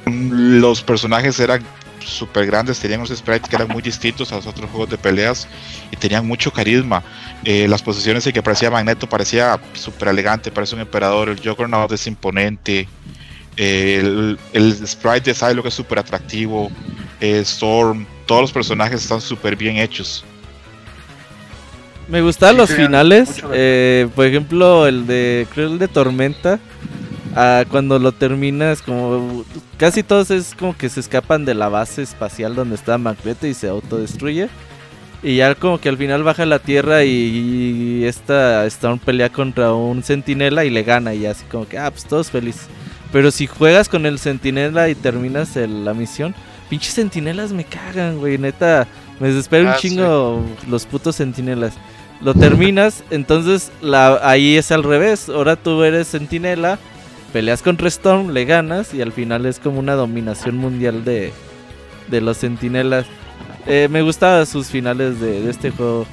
Mm, 0.05 0.59
Los 0.59 0.83
personajes 0.83 1.39
eran 1.39 1.63
súper 2.07 2.45
grandes, 2.45 2.79
tenían 2.79 2.99
unos 3.01 3.15
sprites 3.17 3.49
que 3.49 3.55
eran 3.55 3.67
muy 3.67 3.81
distintos 3.81 4.31
a 4.31 4.35
los 4.35 4.47
otros 4.47 4.69
juegos 4.69 4.89
de 4.89 4.97
peleas 4.97 5.47
y 5.91 5.95
tenían 5.95 6.25
mucho 6.25 6.51
carisma. 6.51 7.03
Eh, 7.43 7.67
las 7.67 7.81
posiciones 7.83 8.25
en 8.27 8.33
que 8.33 8.41
parecía 8.41 8.71
Magneto 8.71 9.07
parecía 9.07 9.59
súper 9.73 10.07
elegante, 10.09 10.51
parece 10.51 10.75
un 10.75 10.81
emperador. 10.81 11.29
El 11.29 11.39
Juggernaut 11.39 11.91
es 11.91 12.07
imponente. 12.07 12.87
eh, 13.57 13.97
el, 14.01 14.39
el 14.53 14.87
sprite 14.87 15.31
de 15.31 15.33
Psylocke 15.33 15.67
es 15.67 15.73
súper 15.73 15.99
atractivo. 15.99 16.69
eh, 17.19 17.39
Storm, 17.43 18.05
todos 18.25 18.41
los 18.41 18.51
personajes 18.51 19.01
están 19.01 19.21
súper 19.21 19.55
bien 19.55 19.77
hechos. 19.77 20.23
Me 22.07 22.21
gustaban 22.21 22.55
Sí, 22.55 22.61
los 22.61 22.71
finales. 22.71 23.43
eh, 23.53 24.07
por 24.15 24.25
ejemplo, 24.25 24.87
el 24.87 25.05
de 25.07 25.45
creo 25.53 25.67
el 25.67 25.77
de 25.79 25.87
Tormenta. 25.87 26.59
Ah, 27.37 27.63
cuando 27.69 27.97
lo 27.99 28.11
terminas, 28.11 28.81
como 28.81 29.45
casi 29.77 30.03
todos 30.03 30.31
es 30.31 30.53
como 30.57 30.75
que 30.75 30.89
se 30.89 30.99
escapan 30.99 31.45
de 31.45 31.53
la 31.53 31.69
base 31.69 32.01
espacial 32.01 32.55
donde 32.55 32.75
está 32.75 32.97
Magneto 32.97 33.47
y 33.47 33.53
se 33.53 33.69
autodestruye. 33.69 34.49
Y 35.23 35.37
ya 35.37 35.55
como 35.55 35.79
que 35.79 35.89
al 35.89 35.97
final 35.97 36.23
baja 36.23 36.43
a 36.43 36.45
la 36.45 36.59
tierra 36.59 37.03
y, 37.03 37.09
y 37.09 38.03
esta 38.05 38.65
Storm 38.67 38.99
pelea 38.99 39.29
contra 39.29 39.73
un 39.73 40.03
centinela 40.03 40.63
y 40.65 40.69
le 40.69 40.83
gana. 40.83 41.13
Y 41.13 41.25
así 41.25 41.43
como 41.45 41.67
que, 41.67 41.77
ah, 41.79 41.89
pues 41.89 42.05
todos 42.05 42.29
felices. 42.29 42.67
Pero 43.11 43.31
si 43.31 43.47
juegas 43.47 43.89
con 43.89 44.05
el 44.05 44.19
centinela 44.19 44.89
y 44.89 44.95
terminas 44.95 45.55
el- 45.57 45.85
la 45.85 45.93
misión, 45.93 46.35
pinches 46.69 46.93
centinelas 46.93 47.51
me 47.53 47.63
cagan, 47.63 48.19
güey. 48.19 48.37
Neta, 48.37 48.85
me 49.19 49.29
desespero 49.29 49.69
Ah, 49.69 49.73
un 49.73 49.77
chingo 49.79 50.43
los 50.69 50.85
putos 50.85 51.15
centinelas. 51.17 51.73
Lo 52.21 52.33
terminas, 52.35 53.03
entonces 53.09 53.71
la, 53.81 54.19
ahí 54.23 54.55
es 54.57 54.71
al 54.71 54.83
revés. 54.83 55.29
Ahora 55.29 55.55
tú 55.55 55.83
eres 55.83 56.09
centinela, 56.11 56.77
peleas 57.37 57.61
contra 57.61 57.87
Storm, 57.87 58.31
le 58.31 58.45
ganas 58.45 58.95
y 58.95 59.01
al 59.03 59.11
final 59.11 59.45
es 59.45 59.59
como 59.59 59.77
una 59.77 59.93
dominación 59.93 60.57
mundial 60.57 61.05
de, 61.05 61.31
de 62.07 62.19
los 62.19 62.39
centinelas. 62.39 63.05
Eh, 63.67 63.87
me 63.91 64.01
gustaban 64.01 64.43
sus 64.47 64.69
finales 64.69 65.19
de, 65.19 65.41
de 65.43 65.51
este 65.51 65.69
juego. 65.69 66.07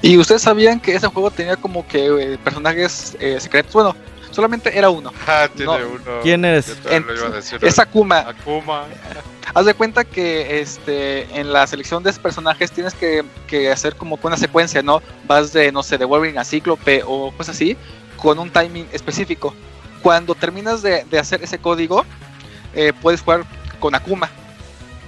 Y 0.00 0.16
ustedes 0.16 0.42
sabían 0.42 0.78
que 0.78 0.94
ese 0.94 1.08
juego 1.08 1.32
tenía 1.32 1.56
como 1.56 1.84
que 1.88 2.06
eh, 2.06 2.38
personajes 2.38 3.16
eh, 3.18 3.40
secretos. 3.40 3.72
Bueno, 3.72 3.96
solamente 4.30 4.78
era 4.78 4.90
uno. 4.90 5.12
Ah, 5.26 5.48
tiene 5.52 5.72
No. 5.76 5.88
uno. 5.88 6.20
¿Quién 6.22 6.44
En- 6.44 6.54
decir. 6.54 7.58
Es 7.60 7.80
Akuma. 7.80 8.18
Akuma. 8.20 8.84
Haz 9.54 9.66
de 9.66 9.74
cuenta 9.74 10.04
que 10.04 10.60
este 10.60 11.22
en 11.36 11.52
la 11.52 11.66
selección 11.66 12.04
de 12.04 12.10
esos 12.10 12.22
personajes 12.22 12.70
tienes 12.70 12.94
que, 12.94 13.24
que 13.48 13.72
hacer 13.72 13.96
como 13.96 14.20
que 14.20 14.26
una 14.28 14.36
secuencia, 14.36 14.82
¿no? 14.84 15.02
Vas 15.26 15.52
de, 15.52 15.72
no 15.72 15.82
sé, 15.82 15.98
de 15.98 16.04
Wolverine 16.04 16.38
a 16.38 16.44
Cíclope 16.44 17.02
o 17.04 17.32
cosas 17.32 17.56
así, 17.56 17.76
con 18.18 18.38
un 18.38 18.50
timing 18.50 18.86
específico. 18.92 19.54
Cuando 20.02 20.34
terminas 20.34 20.82
de, 20.82 21.04
de 21.04 21.18
hacer 21.18 21.42
ese 21.42 21.58
código, 21.58 22.04
eh, 22.74 22.92
puedes 23.00 23.22
jugar 23.22 23.44
con 23.80 23.94
Akuma. 23.94 24.28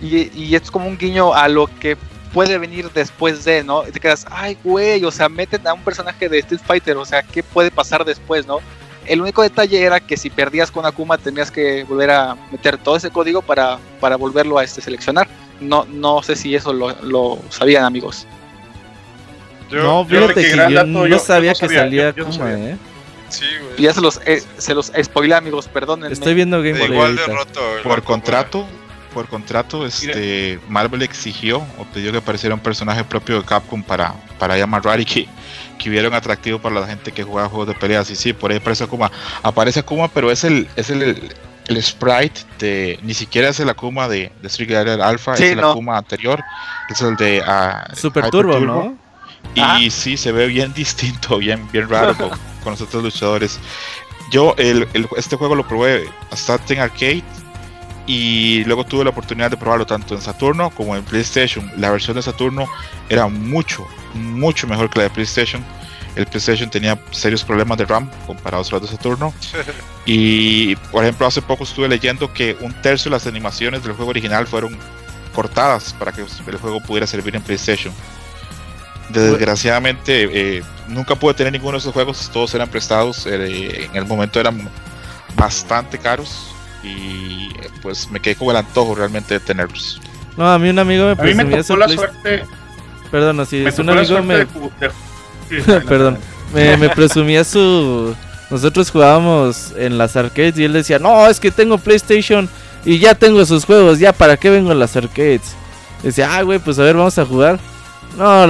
Y, 0.01 0.31
y 0.35 0.55
es 0.55 0.71
como 0.71 0.87
un 0.89 0.97
guiño 0.97 1.35
a 1.35 1.47
lo 1.49 1.67
que 1.79 1.97
puede 2.33 2.57
venir 2.59 2.91
después 2.93 3.45
de, 3.45 3.63
¿no? 3.63 3.87
Y 3.87 3.91
te 3.91 4.01
quedas, 4.01 4.25
ay, 4.31 4.57
güey, 4.65 5.05
o 5.05 5.11
sea, 5.11 5.29
meten 5.29 5.67
a 5.67 5.75
un 5.75 5.83
personaje 5.83 6.29
de 6.29 6.39
Street 6.39 6.61
Fighter, 6.65 6.97
o 6.97 7.05
sea, 7.05 7.23
¿qué 7.23 7.43
puede 7.43 7.71
pasar 7.71 8.05
después, 8.05 8.47
no? 8.47 8.59
El 9.07 9.21
único 9.21 9.43
detalle 9.43 9.83
era 9.83 9.99
que 9.99 10.17
si 10.17 10.31
perdías 10.31 10.71
con 10.71 10.87
Akuma 10.87 11.19
tenías 11.19 11.51
que 11.51 11.85
volver 11.85 12.11
a 12.11 12.37
meter 12.53 12.79
todo 12.79 12.97
ese 12.97 13.11
código 13.11 13.43
para, 13.43 13.79
para 14.01 14.17
volverlo 14.17 14.59
a 14.59 14.65
este, 14.65 14.81
seleccionar. 14.81 15.27
No, 15.61 15.85
no 15.91 16.23
sé 16.23 16.37
si 16.37 16.55
eso 16.55 16.73
lo, 16.73 16.91
lo 17.03 17.39
sabían, 17.51 17.85
amigos. 17.85 18.27
Yo, 19.71 19.83
no, 19.83 20.05
fíjate 20.05 20.35
que 20.35 20.43
que 20.43 20.57
gran 20.57 20.71
yo 20.71 20.77
dato, 20.77 20.87
no 20.89 21.07
yo- 21.07 21.17
yo 21.17 21.19
sabía 21.19 21.51
no 21.53 21.55
que 21.55 21.67
sabía, 21.67 21.79
salía 21.81 22.11
yo- 22.11 22.17
yo 22.17 22.23
no 22.25 22.31
Akuma, 22.31 22.51
sabía. 22.51 22.69
eh. 22.71 22.77
Sí, 23.31 23.47
güey. 23.61 23.75
Y 23.79 23.83
ya 23.83 23.95
se 23.95 24.01
los, 24.01 24.21
eh, 24.27 24.43
se 24.59 24.75
los 24.75 24.93
spoilé, 25.03 25.35
amigos, 25.35 25.69
perdónenme. 25.69 26.13
Estoy 26.13 26.35
viendo 26.35 26.59
gameplay 26.59 26.91
Igual 26.91 27.17
de 27.17 27.27
roto. 27.27 27.61
Por 27.83 28.03
contrato, 28.03 28.67
por 29.13 29.27
contrato, 29.29 29.87
este 29.87 30.61
Marvel 30.69 31.03
exigió 31.03 31.59
o 31.79 31.85
pidió 31.93 32.13
que 32.13 32.19
apareciera 32.19 32.55
un 32.55 32.61
personaje 32.61 33.05
propio 33.05 33.41
de 33.41 33.45
Capcom 33.45 33.83
para, 33.83 34.15
para 34.39 34.57
ya 34.57 34.65
amarrar 34.65 35.01
y 35.01 35.05
que, 35.05 35.29
que 35.79 35.91
hubiera 35.91 36.09
un 36.09 36.15
atractivo 36.15 36.59
para 36.59 36.81
la 36.81 36.87
gente 36.87 37.13
que 37.13 37.23
juega 37.23 37.49
juegos 37.49 37.69
de 37.69 37.75
peleas. 37.75 38.11
Y 38.11 38.17
sí, 38.17 38.33
por 38.33 38.51
ahí 38.51 38.59
aparece 38.59 38.85
Akuma. 38.85 39.11
Aparece 39.43 39.81
Akuma, 39.81 40.09
pero 40.09 40.31
es 40.31 40.45
el, 40.45 40.69
es 40.77 40.91
el, 40.91 41.33
el 41.67 41.83
sprite 41.83 42.43
de. 42.59 42.99
Ni 43.03 43.15
siquiera 43.15 43.49
es 43.49 43.59
el 43.61 43.69
Akuma 43.69 44.09
de, 44.09 44.31
de 44.41 44.49
Street 44.49 44.71
Fighter 44.71 45.01
Alpha, 45.01 45.37
Sí, 45.37 45.45
es 45.45 45.51
el 45.53 45.61
no. 45.61 45.73
Akuma 45.73 45.99
anterior. 45.99 46.43
Es 46.89 47.03
el 47.03 47.17
de 47.17 47.43
ah, 47.47 47.89
Super 47.95 48.25
Hyper 48.25 48.31
Turbo, 48.31 48.61
¿no? 48.61 49.10
Y 49.55 49.61
Ajá. 49.61 49.79
sí, 49.91 50.17
se 50.17 50.33
ve 50.33 50.47
bien 50.47 50.73
distinto, 50.75 51.39
bien, 51.39 51.69
bien 51.73 51.89
raro 51.89 52.17
con, 52.17 52.31
con 52.63 52.73
los 52.73 52.81
otros 52.81 53.03
luchadores. 53.03 53.59
Yo 54.31 54.55
el, 54.59 54.87
el- 54.95 55.09
este 55.17 55.37
juego 55.37 55.55
lo 55.55 55.67
probé 55.67 56.09
bastante 56.31 56.75
en 56.75 56.81
arcade 56.81 57.25
y 58.07 58.65
luego 58.65 58.85
tuve 58.85 59.05
la 59.05 59.11
oportunidad 59.11 59.51
de 59.51 59.57
probarlo 59.57 59.87
tanto 59.87 60.15
en 60.15 60.21
Saturno 60.21 60.71
como 60.71 60.97
en 60.97 61.03
PlayStation. 61.05 61.71
La 61.77 61.91
versión 61.91 62.17
de 62.17 62.23
Saturno 62.23 62.67
era 63.09 63.27
mucho, 63.29 63.87
mucho 64.15 64.67
mejor 64.67 64.89
que 64.91 64.99
la 64.99 65.03
de 65.05 65.11
PlayStation. 65.11 65.65
El 66.17 66.27
PlayStation 66.27 66.69
tenía 66.71 66.99
serios 67.13 67.45
problemas 67.45 67.79
de 67.79 67.87
RAM 67.87 68.11
comparados 68.27 68.69
a 68.73 68.77
los 68.77 68.83
de 68.83 68.97
Saturno. 68.97 69.33
Y 70.07 70.75
por 70.91 71.05
ejemplo, 71.05 71.27
hace 71.27 71.41
poco 71.43 71.63
estuve 71.65 71.87
leyendo 71.87 72.33
que 72.33 72.57
un 72.61 72.73
tercio 72.83 73.11
de 73.11 73.17
las 73.17 73.27
animaciones 73.27 73.83
del 73.85 73.93
juego 73.93 74.11
original 74.11 74.47
fueron 74.47 74.77
cortadas 75.35 75.93
para 75.99 76.11
que 76.11 76.23
el 76.23 76.57
juego 76.57 76.81
pudiera 76.81 77.07
servir 77.07 77.37
en 77.37 77.43
PlayStation. 77.43 77.93
Desgraciadamente, 79.13 80.29
eh, 80.59 80.63
nunca 80.89 81.15
pude 81.15 81.35
tener 81.35 81.53
ninguno 81.53 81.73
de 81.73 81.79
esos 81.79 81.93
juegos, 81.93 82.31
todos 82.33 82.55
eran 82.55 82.69
prestados, 82.69 83.27
eh, 83.27 83.89
en 83.91 83.97
el 83.97 84.07
momento 84.07 84.39
eran 84.41 84.69
bastante 85.37 85.99
caros 85.99 86.47
y 86.83 87.49
eh, 87.61 87.69
pues 87.83 88.11
me 88.11 88.21
quedé 88.21 88.37
con 88.37 88.49
el 88.51 88.57
antojo 88.57 88.95
realmente 88.95 89.35
de 89.35 89.41
tenerlos. 89.41 90.01
No, 90.37 90.51
a 90.51 90.59
mí 90.59 90.69
un 90.71 90.79
amigo 90.79 91.05
me 91.07 91.13
A 91.13 91.15
mí 91.17 91.35
me 91.35 91.45
presumía 91.45 91.63
su 91.63 91.69
tocó 91.69 91.79
la 91.81 91.87
Play- 91.87 91.97
suerte. 91.97 92.45
Perdón, 93.11 93.41
así 93.41 93.57
Me 93.57 93.71
es 93.71 93.79
un 93.79 93.91
amigo 93.91 94.23
me 94.23 94.37
de 94.37 94.47
sí, 95.49 95.57
Perdón. 95.89 96.19
me, 96.55 96.77
me 96.77 96.89
presumía 96.91 97.43
su 97.45 98.15
nosotros 98.51 98.91
jugábamos 98.91 99.73
en 99.77 99.97
las 99.99 100.17
arcades 100.17 100.59
y 100.59 100.65
él 100.65 100.73
decía, 100.73 100.99
no, 100.99 101.29
es 101.29 101.39
que 101.39 101.51
tengo 101.53 101.79
PlayStation 101.79 102.49
y 102.85 102.99
ya 102.99 103.15
tengo 103.15 103.45
sus 103.47 103.65
juegos, 103.65 103.99
ya 104.01 104.13
para 104.13 104.37
qué 104.37 104.51
vengo 104.51 104.73
a 104.73 104.75
las 104.75 104.97
arcades. 104.97 105.43
Decía, 106.03 106.35
ah, 106.37 106.43
güey, 106.43 106.59
pues 106.59 106.79
a 106.79 106.83
ver, 106.83 106.97
vamos 106.97 107.17
a 107.19 107.25
jugar. 107.27 107.61
No, 108.17 108.47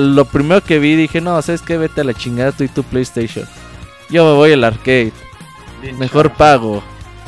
lo 0.00 0.24
primero 0.24 0.60
que 0.62 0.78
vi 0.78 0.96
dije, 0.96 1.20
no, 1.20 1.40
¿sabes 1.42 1.62
qué? 1.62 1.78
Vete 1.78 2.00
a 2.00 2.04
la 2.04 2.14
chingada 2.14 2.52
tú 2.52 2.64
y 2.64 2.68
tu 2.68 2.82
PlayStation. 2.82 3.46
Yo 4.10 4.24
me 4.24 4.32
voy 4.32 4.52
al 4.52 4.64
arcade. 4.64 5.12
Mejor 5.98 6.32
pago. 6.32 6.82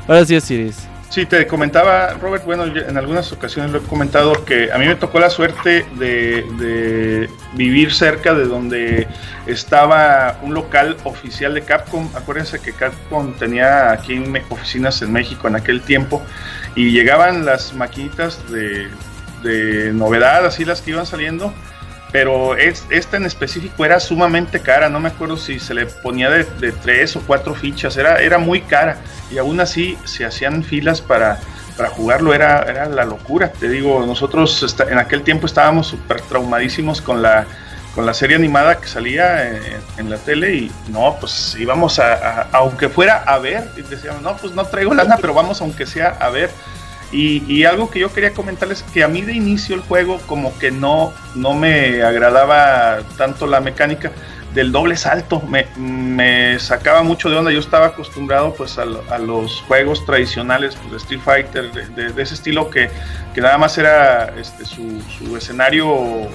Ahora 0.06 0.24
sí, 0.24 0.36
Osiris. 0.36 0.88
Sí, 1.10 1.24
te 1.24 1.46
comentaba, 1.46 2.14
Robert, 2.20 2.44
bueno, 2.44 2.66
en 2.66 2.98
algunas 2.98 3.32
ocasiones 3.32 3.72
lo 3.72 3.78
he 3.78 3.82
comentado 3.82 4.44
que 4.44 4.70
a 4.70 4.76
mí 4.76 4.86
me 4.86 4.94
tocó 4.94 5.18
la 5.18 5.30
suerte 5.30 5.86
de, 5.94 7.30
vivir 7.54 7.94
cerca 7.94 8.34
de 8.34 8.44
donde 8.44 9.08
estaba 9.46 10.38
un 10.42 10.52
local 10.52 10.98
oficial 11.04 11.54
de 11.54 11.62
Capcom. 11.62 12.10
Acuérdense 12.14 12.60
que 12.60 12.74
Capcom 12.74 13.32
tenía 13.38 13.90
aquí 13.90 14.22
oficinas 14.50 15.00
en 15.00 15.12
México 15.12 15.48
en 15.48 15.56
aquel 15.56 15.80
tiempo 15.80 16.22
y 16.74 16.90
llegaban 16.90 17.46
las 17.46 17.72
maquinitas 17.72 18.50
de, 18.50 18.88
de 19.42 19.92
novedad, 19.92 20.46
así 20.46 20.64
las 20.64 20.82
que 20.82 20.90
iban 20.92 21.06
saliendo 21.06 21.52
pero 22.10 22.56
esta 22.56 23.16
en 23.18 23.26
específico 23.26 23.84
era 23.84 24.00
sumamente 24.00 24.60
cara, 24.60 24.88
no 24.88 24.98
me 24.98 25.10
acuerdo 25.10 25.36
si 25.36 25.58
se 25.58 25.74
le 25.74 25.86
ponía 25.86 26.30
de, 26.30 26.44
tres 26.72 27.16
o 27.16 27.20
cuatro 27.20 27.54
fichas, 27.54 27.96
era, 27.96 28.20
era 28.20 28.38
muy 28.38 28.62
cara 28.62 28.96
y 29.30 29.38
aún 29.38 29.60
así 29.60 29.98
se 30.04 30.24
hacían 30.24 30.64
filas 30.64 31.02
para, 31.02 31.38
para 31.76 31.90
jugarlo, 31.90 32.32
era, 32.32 32.62
era 32.62 32.86
la 32.86 33.04
locura, 33.04 33.52
te 33.52 33.68
digo, 33.68 34.06
nosotros 34.06 34.74
en 34.88 34.98
aquel 34.98 35.22
tiempo 35.22 35.46
estábamos 35.46 35.88
súper 35.88 36.22
traumadísimos 36.22 37.02
con 37.02 37.20
la, 37.20 37.44
con 37.94 38.06
la 38.06 38.14
serie 38.14 38.36
animada 38.36 38.80
que 38.80 38.88
salía 38.88 39.46
en, 39.98 40.08
la 40.08 40.16
tele 40.16 40.54
y 40.54 40.72
no, 40.88 41.16
pues 41.20 41.56
íbamos 41.58 41.98
a, 41.98 42.48
aunque 42.52 42.88
fuera 42.88 43.22
a 43.26 43.38
ver, 43.38 43.68
y 43.76 43.82
decíamos, 43.82 44.22
no, 44.22 44.34
pues 44.38 44.54
no 44.54 44.64
traigo 44.64 44.94
lana, 44.94 45.18
pero 45.20 45.34
vamos 45.34 45.60
aunque 45.60 45.84
sea 45.84 46.16
a 46.20 46.30
ver. 46.30 46.50
Y, 47.10 47.64
algo 47.64 47.90
que 47.90 48.00
yo 48.00 48.12
quería 48.12 48.34
comentarles 48.34 48.82
que 48.82 49.02
a 49.02 49.08
mí 49.08 49.22
de 49.22 49.32
inicio 49.32 49.74
el 49.74 49.80
juego 49.80 50.18
como 50.26 50.56
que 50.58 50.70
no, 50.70 51.12
no 51.34 51.54
me 51.54 52.02
agradaba 52.02 52.98
tanto 53.16 53.46
la 53.46 53.60
mecánica 53.60 54.12
del 54.52 54.72
doble 54.72 54.96
salto, 54.96 55.42
me, 55.42 56.58
sacaba 56.58 57.02
mucho 57.02 57.30
de 57.30 57.36
onda, 57.36 57.50
yo 57.50 57.60
estaba 57.60 57.86
acostumbrado 57.86 58.54
pues 58.54 58.78
a, 58.78 58.84
los 59.18 59.62
juegos 59.62 60.04
tradicionales 60.04 60.76
pues, 60.76 60.90
de 60.90 60.96
Street 60.98 61.20
Fighter, 61.24 61.72
de, 61.72 62.22
ese 62.22 62.34
estilo 62.34 62.68
que, 62.68 62.90
nada 63.36 63.56
más 63.56 63.78
era 63.78 64.34
este, 64.38 64.64
su, 64.64 65.00
su 65.18 65.36
escenario 65.36 66.28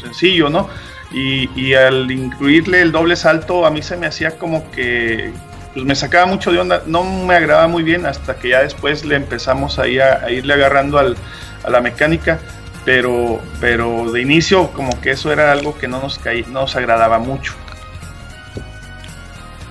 sencillo, 0.00 0.48
¿no? 0.48 0.68
Y, 1.12 1.50
y, 1.60 1.74
al 1.74 2.10
incluirle 2.10 2.82
el 2.82 2.92
doble 2.92 3.16
salto 3.16 3.66
a 3.66 3.70
mí 3.70 3.82
se 3.82 3.96
me 3.96 4.06
hacía 4.06 4.38
como 4.38 4.70
que, 4.70 5.32
pues 5.74 5.84
me 5.84 5.94
sacaba 5.94 6.26
mucho 6.26 6.50
de 6.50 6.58
onda, 6.58 6.82
no 6.86 7.04
me 7.04 7.34
agradaba 7.34 7.68
muy 7.68 7.82
bien 7.82 8.06
hasta 8.06 8.36
que 8.36 8.50
ya 8.50 8.62
después 8.62 9.04
le 9.04 9.16
empezamos 9.16 9.78
ahí 9.78 9.98
a, 9.98 10.30
irle 10.30 10.54
agarrando 10.54 10.98
al, 10.98 11.16
a 11.62 11.70
la 11.70 11.80
mecánica, 11.80 12.40
pero, 12.84 13.40
pero 13.60 14.10
de 14.10 14.20
inicio 14.20 14.72
como 14.72 15.00
que 15.00 15.12
eso 15.12 15.32
era 15.32 15.52
algo 15.52 15.78
que 15.78 15.86
no 15.86 16.00
nos, 16.00 16.18
caí, 16.18 16.44
no 16.48 16.62
nos 16.62 16.76
agradaba 16.76 17.18
mucho. 17.18 17.54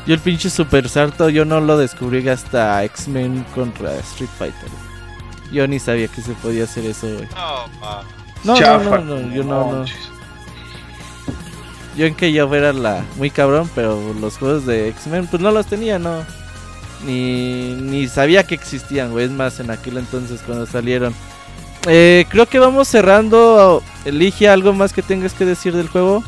Yo 0.05 0.15
el 0.15 0.21
pinche 0.21 0.49
super 0.49 0.88
salto 0.89 1.29
yo 1.29 1.45
no 1.45 1.59
lo 1.59 1.77
descubrí 1.77 2.27
hasta 2.29 2.83
X-Men 2.85 3.45
contra 3.53 3.93
Street 3.97 4.29
Fighter. 4.38 4.69
Yo 5.51 5.67
ni 5.67 5.79
sabía 5.79 6.07
que 6.07 6.21
se 6.21 6.33
podía 6.33 6.63
hacer 6.63 6.85
eso, 6.85 7.07
No, 8.43 8.55
no, 8.59 8.79
no, 8.79 8.97
no, 8.99 9.33
yo 9.33 9.43
no, 9.43 9.71
no. 9.71 9.85
Yo 11.99 12.05
en 12.05 12.15
que 12.15 12.31
yo 12.31 12.55
era 12.55 12.71
la 12.71 13.03
muy 13.17 13.29
cabrón, 13.29 13.69
pero 13.75 14.13
los 14.21 14.38
juegos 14.38 14.65
de 14.65 14.88
X-Men 14.88 15.27
pues 15.27 15.41
no 15.41 15.51
los 15.51 15.65
tenía, 15.65 15.99
no. 15.99 16.23
Ni, 17.05 17.73
ni 17.73 18.07
sabía 18.07 18.45
que 18.45 18.55
existían, 18.55 19.12
güey. 19.12 19.25
Es 19.25 19.31
más, 19.31 19.59
en 19.59 19.69
aquel 19.69 19.97
entonces 19.97 20.39
cuando 20.45 20.65
salieron. 20.65 21.13
Eh, 21.89 22.25
creo 22.29 22.45
que 22.45 22.57
vamos 22.57 22.88
cerrando. 22.88 23.83
Elige 24.05 24.47
algo 24.47 24.71
más 24.71 24.93
que 24.93 25.01
tengas 25.01 25.33
que 25.33 25.43
decir 25.43 25.75
del 25.75 25.89
juego. 25.89 26.23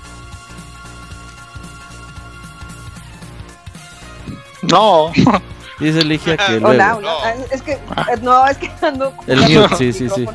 No. 4.63 5.13
Dice 5.79 6.03
Ligia 6.03 6.36
que 6.36 6.51
luego. 6.60 6.67
Hola, 6.67 6.97
hola. 6.97 7.13
Ah, 7.23 7.34
es 7.49 7.62
que, 7.62 7.79
no, 8.21 8.45
es 8.45 8.57
que 8.57 8.69
ando. 8.81 9.13
El 9.25 9.39
mute, 9.39 9.75
sí, 9.77 9.93
sí, 9.93 10.10
sí. 10.10 10.25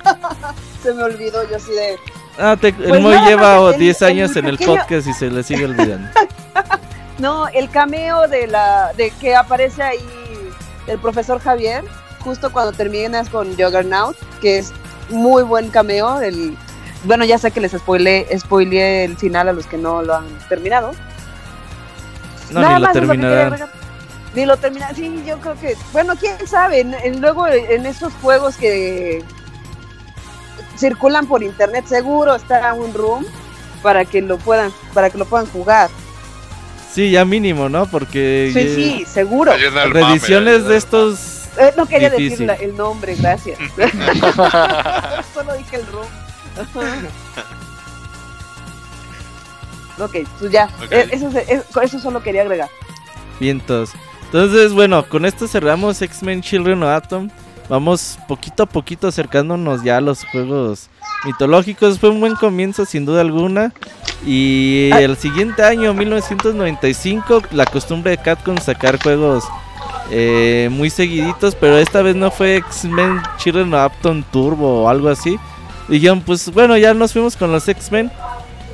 Se 0.82 0.92
me 0.92 1.02
olvidó, 1.04 1.48
yo 1.48 1.56
así 1.56 1.72
de. 1.72 1.96
Ah, 2.40 2.56
el 2.60 2.74
pues 2.74 3.00
Moy 3.00 3.18
lleva 3.26 3.72
10 3.72 4.02
años 4.02 4.34
en 4.34 4.46
el 4.46 4.56
podcast 4.56 5.06
y 5.06 5.12
se 5.12 5.30
le 5.30 5.42
sigue 5.42 5.66
olvidando. 5.66 6.08
no, 7.18 7.48
el 7.48 7.68
cameo 7.68 8.26
de 8.28 8.46
la 8.46 8.92
de 8.96 9.10
que 9.20 9.36
aparece 9.36 9.82
ahí 9.82 10.00
el 10.86 10.98
profesor 10.98 11.38
Javier, 11.38 11.84
justo 12.20 12.50
cuando 12.50 12.72
terminas 12.72 13.28
con 13.28 13.50
Juggernaut, 13.56 14.16
que 14.40 14.58
es 14.58 14.72
muy 15.10 15.42
buen 15.42 15.68
cameo. 15.68 16.20
El, 16.22 16.56
bueno, 17.04 17.26
ya 17.26 17.36
sé 17.36 17.50
que 17.50 17.60
les 17.60 17.72
spoilé, 17.72 18.26
spoileé 18.38 19.04
el 19.04 19.18
final 19.18 19.48
a 19.48 19.52
los 19.52 19.66
que 19.66 19.76
no 19.76 20.02
lo 20.02 20.14
han 20.14 20.26
terminado. 20.48 20.92
No, 22.52 22.74
ni 22.74 22.80
lo 22.80 22.92
terminarán. 22.92 23.70
Ni 24.34 24.46
lo 24.46 24.56
terminan, 24.56 24.94
sí, 24.94 25.22
yo 25.26 25.38
creo 25.40 25.58
que, 25.60 25.76
bueno, 25.92 26.14
quién 26.14 26.46
sabe, 26.46 26.86
luego 27.18 27.48
en 27.48 27.84
esos 27.84 28.12
juegos 28.22 28.56
que 28.56 29.24
circulan 30.80 31.26
por 31.26 31.42
internet, 31.42 31.84
seguro 31.86 32.34
está 32.34 32.74
un 32.74 32.92
room 32.94 33.24
para 33.82 34.04
que 34.04 34.22
lo 34.22 34.38
puedan, 34.38 34.72
para 34.94 35.10
que 35.10 35.18
lo 35.18 35.26
puedan 35.26 35.46
jugar. 35.46 35.90
Sí, 36.92 37.12
ya 37.12 37.24
mínimo, 37.24 37.68
¿no? 37.68 37.86
Porque 37.86 38.50
sí, 38.52 38.74
sí, 38.74 39.04
seguro. 39.04 39.52
Reediciones 39.92 40.64
de 40.64 40.76
estos 40.76 41.40
eh, 41.58 41.72
no 41.76 41.86
quería 41.86 42.10
decir 42.10 42.50
el 42.60 42.76
nombre, 42.76 43.14
gracias. 43.16 43.58
Solo 45.34 45.54
dije 45.56 45.76
el 45.76 45.86
room. 45.86 46.06
ok, 49.98 50.16
pues 50.38 50.50
ya. 50.50 50.68
Eh, 50.90 51.08
eso, 51.12 51.30
eso 51.80 51.98
solo 51.98 52.22
quería 52.22 52.42
agregar. 52.42 52.68
Vientos. 53.38 53.92
Entonces, 54.24 54.72
bueno, 54.72 55.04
con 55.08 55.24
esto 55.24 55.48
cerramos 55.48 56.00
X-Men 56.02 56.42
Children 56.42 56.82
of 56.82 56.88
Atom. 56.90 57.30
Vamos 57.70 58.18
poquito 58.26 58.64
a 58.64 58.66
poquito 58.66 59.06
acercándonos 59.06 59.84
ya 59.84 59.98
a 59.98 60.00
los 60.00 60.24
juegos 60.24 60.90
mitológicos. 61.24 62.00
Fue 62.00 62.08
un 62.08 62.18
buen 62.18 62.34
comienzo, 62.34 62.84
sin 62.84 63.06
duda 63.06 63.20
alguna. 63.20 63.72
Y 64.26 64.90
el 64.94 65.16
siguiente 65.16 65.62
año, 65.62 65.94
1995, 65.94 67.44
la 67.52 67.64
costumbre 67.66 68.10
de 68.10 68.18
Capcom 68.18 68.58
sacar 68.58 69.00
juegos 69.00 69.44
eh, 70.10 70.68
muy 70.72 70.90
seguiditos, 70.90 71.54
pero 71.54 71.78
esta 71.78 72.02
vez 72.02 72.16
no 72.16 72.32
fue 72.32 72.56
X-Men 72.56 73.22
Children 73.38 73.72
of 73.72 73.80
Apton 73.80 74.24
Turbo 74.32 74.82
o 74.82 74.88
algo 74.88 75.08
así. 75.08 75.38
Dijeron, 75.86 76.22
pues 76.22 76.52
bueno, 76.52 76.76
ya 76.76 76.92
nos 76.92 77.12
fuimos 77.12 77.36
con 77.36 77.52
los 77.52 77.68
X-Men. 77.68 78.10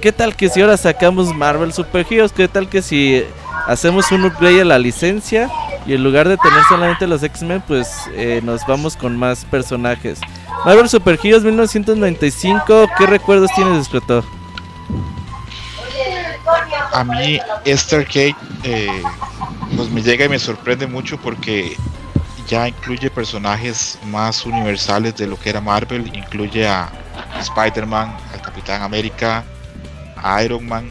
¿Qué 0.06 0.12
tal 0.12 0.36
que 0.36 0.48
si 0.48 0.60
ahora 0.60 0.76
sacamos 0.76 1.34
Marvel 1.34 1.72
Super 1.72 2.06
Heroes? 2.08 2.30
¿Qué 2.30 2.46
tal 2.46 2.68
que 2.68 2.80
si 2.80 3.24
hacemos 3.66 4.12
un 4.12 4.24
upgrade 4.24 4.60
a 4.60 4.64
la 4.64 4.78
licencia? 4.78 5.50
Y 5.84 5.94
en 5.94 6.04
lugar 6.04 6.28
de 6.28 6.36
tener 6.36 6.62
solamente 6.68 7.08
los 7.08 7.24
X-Men, 7.24 7.60
pues 7.66 7.88
eh, 8.14 8.40
nos 8.44 8.64
vamos 8.68 8.96
con 8.96 9.16
más 9.16 9.44
personajes. 9.44 10.20
Marvel 10.64 10.88
Super 10.88 11.18
Heroes 11.20 11.42
1995, 11.42 12.88
¿qué 12.96 13.06
recuerdos 13.06 13.50
tienes, 13.56 13.80
Escritor? 13.80 14.22
A 16.92 17.02
mí 17.02 17.40
este 17.64 17.96
arcade 17.96 18.36
eh, 18.62 19.02
pues 19.74 19.90
me 19.90 20.02
llega 20.02 20.26
y 20.26 20.28
me 20.28 20.38
sorprende 20.38 20.86
mucho 20.86 21.18
porque 21.18 21.76
ya 22.46 22.68
incluye 22.68 23.10
personajes 23.10 23.98
más 24.04 24.46
universales 24.46 25.16
de 25.16 25.26
lo 25.26 25.36
que 25.36 25.50
era 25.50 25.60
Marvel, 25.60 26.12
incluye 26.14 26.64
a 26.64 26.92
Spider-Man, 27.40 28.16
al 28.32 28.40
Capitán 28.40 28.82
América, 28.82 29.44
a 30.26 30.42
Iron 30.42 30.66
Man 30.66 30.88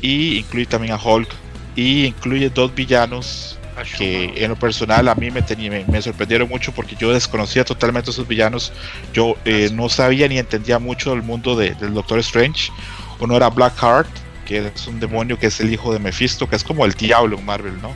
y 0.00 0.38
incluye 0.38 0.66
también 0.66 0.94
a 0.94 1.02
Hulk 1.02 1.28
y 1.76 2.06
incluye 2.06 2.50
dos 2.50 2.74
villanos 2.74 3.58
que 3.96 4.32
en 4.36 4.50
lo 4.50 4.56
personal 4.56 5.08
a 5.08 5.14
mí 5.14 5.30
me, 5.30 5.42
me, 5.88 6.02
sorprendieron 6.02 6.48
mucho 6.48 6.72
porque 6.72 6.94
yo 6.94 7.12
desconocía 7.12 7.64
totalmente 7.64 8.10
a 8.10 8.12
esos 8.12 8.28
villanos. 8.28 8.72
Yo 9.12 9.36
eh, 9.44 9.70
no 9.72 9.88
sabía 9.88 10.28
ni 10.28 10.38
entendía 10.38 10.78
mucho 10.78 11.10
del 11.10 11.22
mundo 11.22 11.56
de, 11.56 11.74
del 11.74 11.94
Doctor 11.94 12.18
Strange. 12.18 12.70
Uno 13.18 13.36
era 13.36 13.48
Blackheart, 13.48 14.08
que 14.44 14.70
es 14.74 14.86
un 14.86 15.00
demonio 15.00 15.38
que 15.38 15.46
es 15.46 15.60
el 15.60 15.72
hijo 15.72 15.92
de 15.92 15.98
Mephisto, 15.98 16.48
que 16.48 16.56
es 16.56 16.64
como 16.64 16.84
el 16.84 16.92
diablo 16.92 17.38
en 17.38 17.44
Marvel, 17.44 17.80
¿no? 17.80 17.92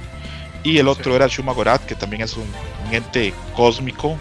Y 0.63 0.79
el 0.79 0.89
otro 0.89 1.15
era 1.15 1.29
Shuma 1.29 1.53
Gorath, 1.53 1.87
que 1.87 1.95
también 1.95 2.23
es 2.23 2.37
un, 2.37 2.47
ente 2.91 3.33
cósmico 3.55 4.17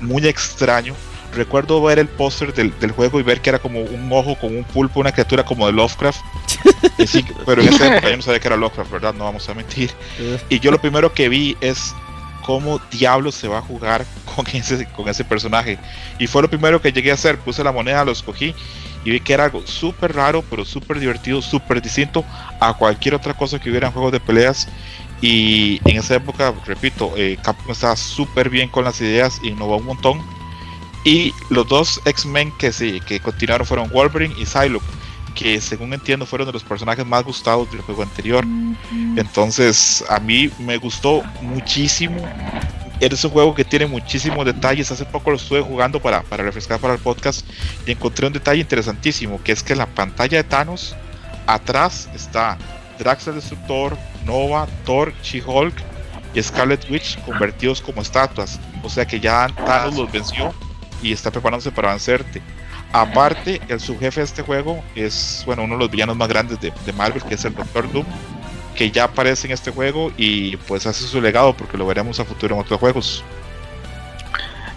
muy 0.00 0.26
extraño. 0.26 0.94
Recuerdo 1.34 1.82
ver 1.82 1.98
el 1.98 2.08
póster 2.08 2.54
del, 2.54 2.76
del, 2.78 2.92
juego 2.92 3.20
y 3.20 3.22
ver 3.22 3.40
que 3.40 3.50
era 3.50 3.58
como 3.58 3.80
un 3.80 4.08
ojo 4.12 4.36
con 4.38 4.56
un 4.56 4.64
pulpo, 4.64 5.00
una 5.00 5.12
criatura 5.12 5.44
como 5.44 5.66
de 5.66 5.72
Lovecraft. 5.72 6.20
pero 7.46 7.62
en 7.62 7.68
esa 7.68 7.92
época 7.92 8.10
yo 8.10 8.16
no 8.16 8.22
sabía 8.22 8.40
que 8.40 8.48
era 8.48 8.56
Lovecraft, 8.56 8.90
¿verdad? 8.90 9.14
No 9.14 9.24
vamos 9.24 9.48
a 9.48 9.54
mentir. 9.54 9.90
Y 10.48 10.60
yo 10.60 10.70
lo 10.70 10.80
primero 10.80 11.12
que 11.12 11.28
vi 11.28 11.56
es 11.60 11.94
cómo 12.44 12.80
diablos 12.90 13.34
se 13.34 13.48
va 13.48 13.58
a 13.58 13.62
jugar 13.62 14.04
con 14.36 14.46
ese, 14.52 14.86
con 14.92 15.08
ese 15.08 15.24
personaje. 15.24 15.78
Y 16.18 16.26
fue 16.26 16.42
lo 16.42 16.48
primero 16.48 16.80
que 16.80 16.92
llegué 16.92 17.10
a 17.10 17.14
hacer. 17.14 17.38
Puse 17.38 17.64
la 17.64 17.72
moneda, 17.72 18.04
lo 18.04 18.12
escogí 18.12 18.54
y 19.04 19.10
vi 19.10 19.20
que 19.20 19.34
era 19.34 19.44
algo 19.44 19.66
súper 19.66 20.14
raro, 20.14 20.42
pero 20.48 20.64
súper 20.64 20.98
divertido, 20.98 21.42
súper 21.42 21.82
distinto 21.82 22.24
a 22.60 22.72
cualquier 22.74 23.14
otra 23.14 23.34
cosa 23.34 23.58
que 23.58 23.68
hubiera 23.68 23.88
en 23.88 23.92
juegos 23.92 24.12
de 24.12 24.20
peleas. 24.20 24.68
Y 25.20 25.80
en 25.88 25.98
esa 25.98 26.16
época, 26.16 26.54
repito, 26.66 27.12
eh, 27.16 27.38
Capcom 27.42 27.72
estaba 27.72 27.96
súper 27.96 28.50
bien 28.50 28.68
con 28.68 28.84
las 28.84 29.00
ideas, 29.00 29.40
innovó 29.42 29.76
un 29.76 29.86
montón. 29.86 30.20
Y 31.04 31.34
los 31.50 31.68
dos 31.68 32.00
X-Men 32.06 32.52
que, 32.58 32.72
sí, 32.72 33.00
que 33.06 33.20
continuaron 33.20 33.66
fueron 33.66 33.90
Wolverine 33.90 34.34
y 34.38 34.46
Psylocke, 34.46 34.84
que 35.34 35.60
según 35.60 35.92
entiendo 35.92 36.24
fueron 36.24 36.46
de 36.46 36.52
los 36.52 36.64
personajes 36.64 37.04
más 37.04 37.24
gustados 37.24 37.70
del 37.70 37.82
juego 37.82 38.02
anterior. 38.02 38.44
Entonces, 39.16 40.02
a 40.08 40.18
mí 40.18 40.50
me 40.58 40.78
gustó 40.78 41.22
muchísimo. 41.42 42.16
Es 43.00 43.22
un 43.22 43.32
juego 43.32 43.54
que 43.54 43.64
tiene 43.64 43.86
muchísimos 43.86 44.46
detalles. 44.46 44.90
Hace 44.90 45.04
poco 45.04 45.30
lo 45.30 45.36
estuve 45.36 45.60
jugando 45.60 46.00
para, 46.00 46.22
para 46.22 46.42
refrescar 46.42 46.80
para 46.80 46.94
el 46.94 47.00
podcast 47.00 47.46
y 47.86 47.92
encontré 47.92 48.26
un 48.26 48.32
detalle 48.32 48.62
interesantísimo, 48.62 49.42
que 49.42 49.52
es 49.52 49.62
que 49.62 49.74
en 49.74 49.80
la 49.80 49.86
pantalla 49.86 50.38
de 50.38 50.44
Thanos, 50.44 50.96
atrás 51.46 52.08
está 52.14 52.56
Drax 52.98 53.26
el 53.26 53.34
Destructor, 53.34 53.98
Nova, 54.24 54.66
Thor, 54.86 55.12
She-Hulk 55.22 55.74
y 56.34 56.42
Scarlet 56.42 56.88
Witch 56.90 57.18
convertidos 57.24 57.82
como 57.82 58.00
estatuas. 58.00 58.58
O 58.82 58.88
sea 58.88 59.04
que 59.04 59.20
ya 59.20 59.48
Thanos 59.66 59.96
los 59.96 60.10
venció 60.10 60.54
y 61.02 61.12
está 61.12 61.30
preparándose 61.30 61.70
para 61.72 61.90
vencerte. 61.90 62.40
Aparte, 62.92 63.60
el 63.68 63.80
subjefe 63.80 64.20
de 64.20 64.24
este 64.26 64.42
juego 64.42 64.82
es 64.94 65.42
bueno 65.46 65.64
uno 65.64 65.74
de 65.74 65.80
los 65.80 65.90
villanos 65.90 66.16
más 66.16 66.28
grandes 66.28 66.60
de, 66.60 66.72
de 66.86 66.92
Marvel, 66.92 67.22
que 67.24 67.34
es 67.34 67.44
el 67.44 67.54
Doctor 67.54 67.90
Doom, 67.92 68.06
que 68.76 68.90
ya 68.90 69.04
aparece 69.04 69.46
en 69.48 69.52
este 69.52 69.70
juego 69.72 70.12
y 70.16 70.56
pues 70.58 70.86
hace 70.86 71.04
su 71.04 71.20
legado 71.20 71.56
porque 71.56 71.76
lo 71.76 71.86
veremos 71.86 72.20
a 72.20 72.24
futuro 72.24 72.54
en 72.54 72.60
otros 72.60 72.78
juegos. 72.78 73.24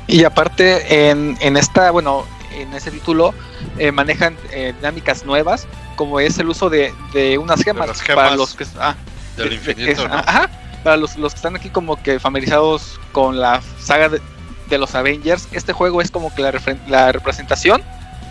Y 0.07 0.23
aparte, 0.23 1.09
en, 1.09 1.37
en 1.41 1.57
esta, 1.57 1.91
bueno, 1.91 2.25
en 2.55 2.73
ese 2.73 2.91
título 2.91 3.33
eh, 3.77 3.91
manejan 3.91 4.37
eh, 4.51 4.73
dinámicas 4.77 5.25
nuevas, 5.25 5.67
como 5.95 6.19
es 6.19 6.39
el 6.39 6.47
uso 6.49 6.69
de, 6.69 6.93
de 7.13 7.37
unas 7.37 7.61
gemas, 7.61 7.87
las 7.87 8.01
para 8.01 8.35
los 8.35 8.55
que 8.55 8.65
ah, 8.79 8.95
Del 9.35 9.49
es- 9.49 9.53
infinito, 9.55 9.91
es- 10.03 10.09
¿no? 10.09 10.15
ajá, 10.15 10.49
para 10.83 10.95
los, 10.97 11.17
los 11.17 11.33
que 11.33 11.37
están 11.37 11.55
aquí 11.55 11.69
como 11.69 12.01
que 12.01 12.19
familiarizados 12.19 12.99
con 13.11 13.39
la 13.39 13.61
saga 13.79 14.09
de, 14.09 14.21
de 14.69 14.77
los 14.77 14.95
Avengers, 14.95 15.47
este 15.51 15.73
juego 15.73 16.01
es 16.01 16.11
como 16.11 16.33
que 16.33 16.41
la, 16.41 17.11
representación 17.11 17.81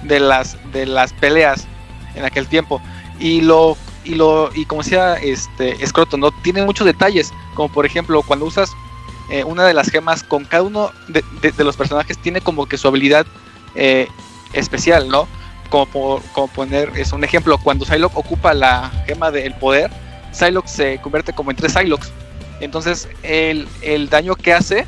de 0.03 0.21
las 0.21 0.57
de 0.73 0.87
las 0.87 1.13
peleas 1.13 1.67
en 2.15 2.25
aquel 2.25 2.47
tiempo. 2.47 2.81
Y 3.19 3.41
lo 3.41 3.77
y 4.05 4.15
lo 4.15 4.51
y 4.55 4.65
como 4.67 4.83
decía 4.83 5.15
este 5.15 5.85
Scroto 5.87 6.17
no 6.17 6.31
tiene 6.43 6.65
muchos 6.65 6.87
detalles 6.87 7.33
como 7.55 7.69
por 7.69 7.85
ejemplo 7.87 8.23
cuando 8.23 8.45
usas 8.45 8.71
eh, 9.31 9.43
una 9.43 9.65
de 9.65 9.75
las 9.75 9.89
gemas 9.91 10.23
con 10.23 10.45
cada 10.45 10.63
uno 10.63 10.93
de, 11.09 11.25
los 11.65 11.77
personajes 11.77 12.17
tiene 12.19 12.41
como 12.41 12.67
que 12.67 12.79
su 12.79 12.87
habilidad 12.87 13.27
eh, 13.75 14.07
especial 14.53 15.09
no 15.09 15.27
como, 15.71 15.87
por- 15.87 16.23
como 16.33 16.47
poner 16.47 16.93
es 16.95 17.13
un 17.13 17.25
ejemplo 17.25 17.59
cuando 17.59 17.85
Psylocke 17.85 18.17
ocupa 18.17 18.55
la 18.55 18.93
gema 19.07 19.33
del 19.33 19.55
poder 19.55 19.91
Psylocke 20.37 20.69
se 20.69 20.99
convierte 21.01 21.33
como 21.33 21.51
en 21.51 21.57
tres 21.57 21.73
Psylocks. 21.73 22.13
Entonces 22.61 23.09
el, 23.23 23.69
el 23.83 24.09
daño 24.09 24.35
que 24.35 24.53
hace 24.53 24.87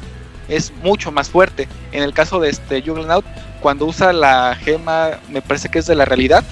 es 0.48 0.72
mucho 0.82 1.12
más 1.12 1.28
fuerte 1.28 1.68
en 1.92 2.02
el 2.02 2.12
caso 2.12 2.40
de 2.40 2.50
este 2.50 2.82
Juggernaut 2.82 3.24
cuando 3.60 3.86
usa 3.86 4.12
la 4.12 4.56
gema, 4.56 5.18
me 5.30 5.42
parece 5.42 5.68
que 5.68 5.78
es 5.80 5.86
de 5.86 5.94
la 5.94 6.04
realidad, 6.04 6.44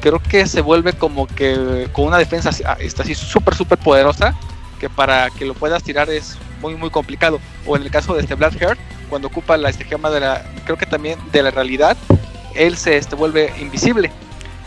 creo 0.00 0.20
que 0.20 0.46
se 0.46 0.60
vuelve 0.60 0.92
como 0.92 1.26
que 1.26 1.88
con 1.92 2.06
una 2.06 2.18
defensa 2.18 2.50
ah, 2.66 2.76
está 2.80 3.02
así 3.02 3.14
súper, 3.14 3.54
súper 3.54 3.78
poderosa, 3.78 4.34
que 4.78 4.88
para 4.88 5.30
que 5.30 5.44
lo 5.44 5.54
puedas 5.54 5.82
tirar 5.82 6.10
es 6.10 6.36
muy, 6.60 6.74
muy 6.74 6.90
complicado. 6.90 7.40
O 7.66 7.76
en 7.76 7.82
el 7.82 7.90
caso 7.90 8.14
de 8.14 8.22
este 8.22 8.34
Blackheart, 8.34 8.78
cuando 9.08 9.28
ocupa 9.28 9.56
la 9.56 9.70
este, 9.70 9.84
gema 9.84 10.10
de 10.10 10.20
la, 10.20 10.44
creo 10.64 10.76
que 10.76 10.86
también 10.86 11.18
de 11.32 11.42
la 11.42 11.50
realidad, 11.50 11.96
él 12.54 12.76
se 12.76 12.96
este, 12.96 13.14
vuelve 13.14 13.52
invisible. 13.60 14.10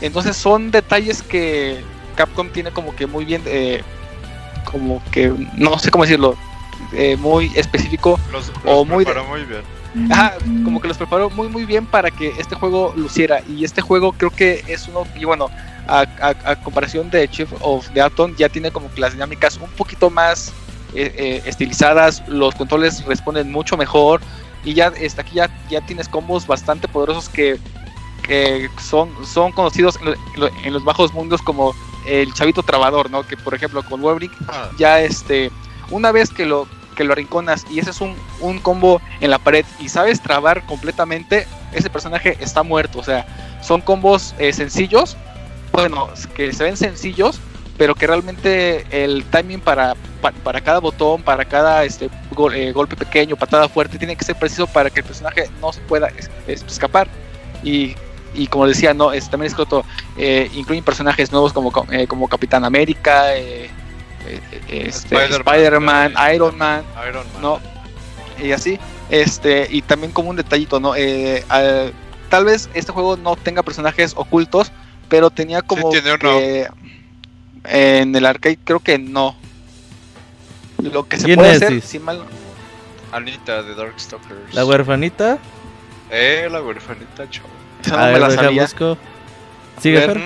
Entonces 0.02 0.36
son 0.36 0.71
detalles 0.71 1.21
que 1.21 1.82
Capcom 2.15 2.50
tiene 2.50 2.71
como 2.71 2.95
que 2.95 3.08
muy 3.08 3.26
bien, 3.26 3.41
eh, 3.45 3.84
como 4.69 5.02
que, 5.12 5.34
no 5.56 5.80
sé 5.80 5.91
cómo 5.91 6.04
decirlo, 6.04 6.38
eh, 6.95 7.17
muy 7.17 7.51
específico 7.55 8.19
Los, 8.31 8.47
los 8.47 8.55
O 8.65 8.86
muy 8.86 9.05
de- 9.05 9.12
preparó 9.12 9.27
muy 9.29 9.43
bien. 9.45 9.62
Ajá, 10.12 10.34
como 10.65 10.81
que 10.81 10.88
los 10.89 10.97
preparó 10.97 11.29
muy 11.29 11.47
muy 11.47 11.63
bien 11.65 11.86
para 11.86 12.12
que 12.12 12.34
este 12.38 12.53
juego 12.55 12.93
luciera. 12.97 13.41
Y 13.47 13.63
este 13.63 13.81
juego 13.81 14.12
creo 14.12 14.29
que 14.29 14.63
es 14.67 14.88
uno 14.89 15.03
y 15.15 15.23
bueno 15.25 15.49
a, 15.88 15.99
a- 16.21 16.51
a 16.51 16.55
comparación 16.62 17.10
de 17.10 17.27
Chief 17.29 17.49
of 17.62 17.88
the 17.93 18.01
Atom 18.01 18.36
ya 18.36 18.49
tiene 18.49 18.71
como 18.71 18.91
que 18.93 18.99
las 18.99 19.13
dinámicas 19.13 19.58
un 19.58 19.69
poquito 19.71 20.10
más 20.10 20.51
eh, 20.95 21.13
eh, 21.17 21.41
estilizadas 21.45 22.23
los 22.27 22.55
controles 22.55 23.05
responden 23.05 23.51
mucho 23.51 23.77
mejor 23.77 24.19
y 24.65 24.73
ya 24.73 24.88
está 24.99 25.21
aquí 25.21 25.36
ya, 25.36 25.49
ya 25.69 25.79
tienes 25.81 26.10
combos 26.10 26.45
bastante 26.47 26.88
poderosos 26.88 27.29
que, 27.29 27.58
que 28.23 28.69
son 28.81 29.10
son 29.25 29.51
conocidos 29.51 29.97
en, 30.01 30.05
lo- 30.05 30.13
en 30.13 30.19
lo- 30.38 30.49
en 30.65 30.73
los 30.73 30.84
bajos 30.84 31.13
mundos 31.13 31.41
como 31.41 31.73
el 32.08 32.34
chavito 32.34 32.63
trabador 32.63 33.10
no 33.12 33.23
que 33.23 33.38
por 33.38 33.53
ejemplo 33.53 33.81
con 33.84 34.01
Wolverine 34.01 34.34
Ah, 34.47 34.69
ya 34.77 34.99
este 35.01 35.51
una 35.91 36.12
vez 36.12 36.31
que 36.31 36.45
lo 36.45 36.67
que 36.95 37.03
lo 37.03 37.13
arrinconas 37.13 37.65
y 37.69 37.79
ese 37.79 37.91
es 37.91 38.01
un, 38.01 38.15
un 38.39 38.60
combo 38.60 39.01
en 39.19 39.29
la 39.29 39.38
pared 39.39 39.65
y 39.79 39.89
sabes 39.89 40.21
trabar 40.21 40.65
completamente 40.65 41.45
ese 41.73 41.89
personaje 41.89 42.38
está 42.39 42.63
muerto. 42.63 42.99
O 42.99 43.03
sea 43.03 43.25
son 43.62 43.81
combos 43.81 44.34
eh, 44.39 44.53
sencillos 44.53 45.15
bueno 45.71 46.08
que 46.36 46.53
se 46.53 46.63
ven 46.63 46.77
sencillos 46.77 47.39
pero 47.77 47.93
que 47.93 48.08
realmente 48.08 48.86
el 49.03 49.25
timing 49.25 49.60
para, 49.60 49.95
pa- 50.21 50.31
para, 50.31 50.62
cada 50.62 50.79
botón 50.79 51.21
para 51.23 51.43
cada 51.43 51.84
este 51.84 52.10
gol- 52.31 52.55
eh, 52.55 52.71
golpe 52.71 52.95
pequeño 52.95 53.36
patada 53.36 53.67
fuerte 53.67 53.97
tiene 53.97 54.15
que 54.15 54.23
ser 54.23 54.38
preciso 54.38 54.65
para 54.67 54.89
que 54.89 55.01
el 55.01 55.05
personaje 55.05 55.49
no 55.62 55.73
se 55.73 55.81
pueda 55.81 56.08
es- 56.17 56.29
es- 56.47 56.63
escapar. 56.63 57.08
Y 57.63 57.95
y 58.38 58.47
como 58.47 58.67
decía, 58.67 58.93
no, 58.93 59.13
es, 59.13 59.29
también 59.29 59.49
es 59.53 59.58
eh, 60.17 60.49
incluyen 60.53 60.84
personajes 60.84 61.31
nuevos 61.31 61.53
como, 61.53 61.71
eh, 61.89 62.05
como 62.05 62.27
Capitán 62.27 62.65
América, 62.65 63.34
eh, 63.34 63.69
este, 64.27 64.88
Spider-Man, 64.89 65.41
Spider-Man, 65.45 66.13
eh, 66.17 66.35
Iron 66.35 66.57
Man, 66.57 66.83
Iron 67.07 67.25
Man. 67.33 67.41
no, 67.41 67.59
y 68.43 68.51
así, 68.51 68.79
este, 69.09 69.67
y 69.69 69.81
también 69.81 70.11
como 70.11 70.29
un 70.29 70.35
detallito, 70.35 70.79
¿no? 70.79 70.95
Eh, 70.95 71.43
al- 71.49 71.93
tal 72.29 72.45
vez 72.45 72.69
este 72.73 72.91
juego 72.91 73.17
no 73.17 73.35
tenga 73.35 73.63
personajes 73.63 74.13
ocultos, 74.15 74.71
pero 75.09 75.29
tenía 75.29 75.61
como 75.61 75.89
tiene 75.89 76.09
uno. 76.13 76.19
que 76.19 76.67
en 77.65 78.15
el 78.15 78.25
arcade 78.25 78.57
creo 78.63 78.79
que 78.79 78.97
no. 78.97 79.35
Lo 80.81 81.07
que 81.07 81.17
se 81.17 81.25
¿Quién 81.25 81.38
puede 81.38 81.53
es, 81.55 81.61
hacer, 81.63 81.81
si 81.81 81.99
mal, 81.99 82.21
Anita 83.11 83.63
de 83.63 83.73
Darkstalkers. 83.75 84.53
La 84.53 84.65
huerfanita. 84.65 85.38
Eh, 86.11 86.47
la 86.51 86.61
huerfanita, 86.61 87.29
chavo. 87.29 87.47
esa 87.83 87.95
A 88.03 88.07
no 88.07 88.13
me 88.13 88.19
la 88.19 88.29
sabía. 88.31 88.61
busco. 88.63 88.97
Sigue, 89.81 90.01
Fer. 90.01 90.21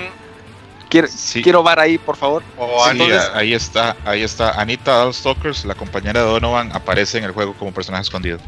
Quiero, 0.90 1.08
Sí. 1.08 1.42
quiero 1.44 1.62
ver 1.64 1.80
ahí, 1.80 1.98
por 1.98 2.16
favor. 2.16 2.42
O 2.58 2.84
Sí, 2.86 2.90
Anita. 2.92 3.38
ahí 3.38 3.54
está, 3.54 3.96
ahí 4.06 4.24
está. 4.24 4.60
Anita 4.60 4.98
Darkstalkers, 4.98 5.66
la 5.66 5.76
compañera 5.76 6.22
de 6.24 6.28
Donovan, 6.30 6.72
aparece 6.74 7.20
en 7.20 7.26
el 7.26 7.32
juego 7.32 7.54
como 7.54 7.72
personaje 7.72 8.04
escondido. 8.04 8.40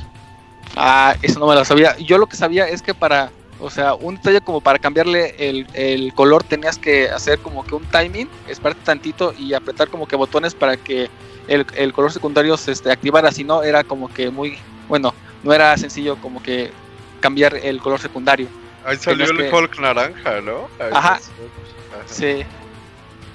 Ah, 0.76 1.16
eso 1.22 1.40
no 1.40 1.48
me 1.48 1.56
lo 1.56 1.64
sabía. 1.66 1.96
Yo 2.00 2.18
lo 2.18 2.26
que 2.28 2.36
sabía 2.38 2.68
es 2.68 2.82
que 2.82 2.94
para, 2.96 3.30
o 3.60 3.70
sea, 3.70 3.94
un 3.94 4.16
detalle 4.16 4.42
como 4.42 4.60
para 4.62 4.80
cambiarle 4.80 5.36
el, 5.38 5.68
el 5.74 6.14
color 6.16 6.44
tenías 6.44 6.78
que 6.80 7.10
hacer 7.10 7.38
como 7.40 7.64
que 7.64 7.76
un 7.76 7.86
timing, 7.86 8.28
esperarte 8.48 8.82
tantito 8.86 9.34
y 9.38 9.54
apretar 9.54 9.90
como 9.90 10.08
que 10.08 10.16
botones 10.16 10.56
para 10.56 10.78
que 10.78 11.10
el, 11.48 11.66
el 11.76 11.94
color 11.94 12.12
secundario 12.12 12.58
se 12.58 12.72
este, 12.72 12.92
activara. 12.92 13.32
Si 13.32 13.44
no, 13.44 13.62
era 13.62 13.84
como 13.84 14.08
que 14.12 14.30
muy, 14.32 14.58
bueno, 14.88 15.14
no 15.44 15.54
era 15.54 15.78
sencillo 15.78 16.16
como 16.18 16.42
que 16.42 16.72
cambiar 17.20 17.56
el 17.58 17.80
color 17.82 18.00
secundario. 18.00 18.48
Ahí 18.84 18.98
salió 18.98 19.28
tenías 19.28 19.46
el 19.46 19.52
que- 19.52 19.56
Hulk 19.56 19.80
naranja, 19.80 20.42
¿no? 20.42 20.70
Ahí 20.80 20.90
Ajá. 20.92 21.20
Sí. 22.08 22.44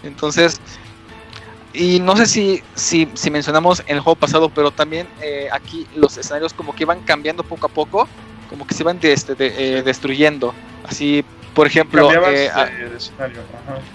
Entonces, 0.02 0.60
y 1.72 2.00
no 2.00 2.16
sé 2.16 2.26
si, 2.26 2.62
si, 2.74 3.08
si 3.14 3.30
mencionamos 3.30 3.80
en 3.86 3.96
el 3.96 4.00
juego 4.00 4.16
pasado, 4.18 4.48
pero 4.48 4.70
también 4.70 5.06
eh, 5.20 5.48
aquí 5.52 5.86
los 5.94 6.16
escenarios 6.16 6.52
como 6.54 6.74
que 6.74 6.84
iban 6.84 7.00
cambiando 7.00 7.42
poco 7.42 7.66
a 7.66 7.68
poco, 7.70 8.08
como 8.48 8.66
que 8.66 8.74
se 8.74 8.82
iban 8.82 8.98
de- 9.00 9.12
este, 9.12 9.34
de- 9.34 9.78
eh, 9.78 9.82
destruyendo. 9.82 10.54
Así, 10.88 11.24
por 11.54 11.66
ejemplo, 11.66 12.08
Cambiabas 12.08 12.34
eh, 12.34 12.50
de, 12.78 12.88
de 12.90 12.96
escenario. 12.96 13.40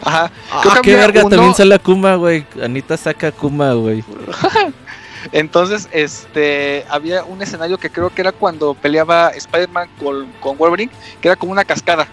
Ajá. 0.04 0.24
ajá, 0.26 0.32
Ah, 0.52 0.80
qué 0.84 0.96
verga, 0.96 1.22
uno- 1.22 1.30
también 1.30 1.56
sale 1.56 1.76
Akuma, 1.76 2.16
güey. 2.16 2.46
Anita 2.62 2.98
saca 2.98 3.28
Akuma, 3.28 3.74
güey. 3.74 4.04
entonces 5.32 5.88
este 5.92 6.84
había 6.90 7.24
un 7.24 7.42
escenario 7.42 7.78
que 7.78 7.90
creo 7.92 8.10
que 8.10 8.22
era 8.22 8.32
cuando 8.32 8.74
peleaba 8.74 9.30
Spider-Man 9.30 9.88
con, 10.00 10.26
con 10.40 10.58
Wolverine, 10.58 10.92
que 11.22 11.28
era 11.28 11.36
como 11.36 11.52
una 11.52 11.64
cascada, 11.64 12.08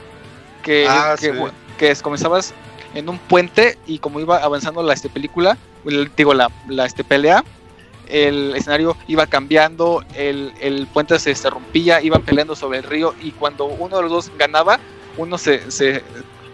que, 0.63 0.87
Ah, 0.89 1.15
que, 1.19 1.33
sí. 1.33 1.39
Que 1.79 1.91
es- 1.91 2.03
comenzabas 2.03 2.53
en 2.95 3.09
un 3.09 3.19
puente 3.19 3.79
y 3.87 3.99
como 3.99 4.21
iba 4.21 4.39
avanzando 4.39 4.83
la 4.83 4.93
este, 4.95 5.09
película, 5.09 5.57
el- 5.87 6.11
digo 6.17 6.35
la, 6.35 6.51
la 6.69 6.85
este, 6.85 7.05
pelea, 7.05 7.45
el 8.09 8.55
escenario 8.57 8.97
iba 9.07 9.27
cambiando, 9.27 10.03
el, 10.15 10.53
el 10.61 10.87
puente 10.87 11.19
se, 11.19 11.35
se 11.35 11.51
rompía, 11.51 12.01
iban 12.03 12.23
peleando 12.23 12.57
sobre 12.57 12.79
el 12.79 12.85
río 12.85 13.15
y 13.23 13.33
cuando 13.33 13.67
uno 13.67 13.97
de 13.97 14.03
los 14.03 14.11
dos 14.11 14.33
ganaba, 14.39 14.79
uno 15.17 15.37
se, 15.39 15.71
se 15.71 16.03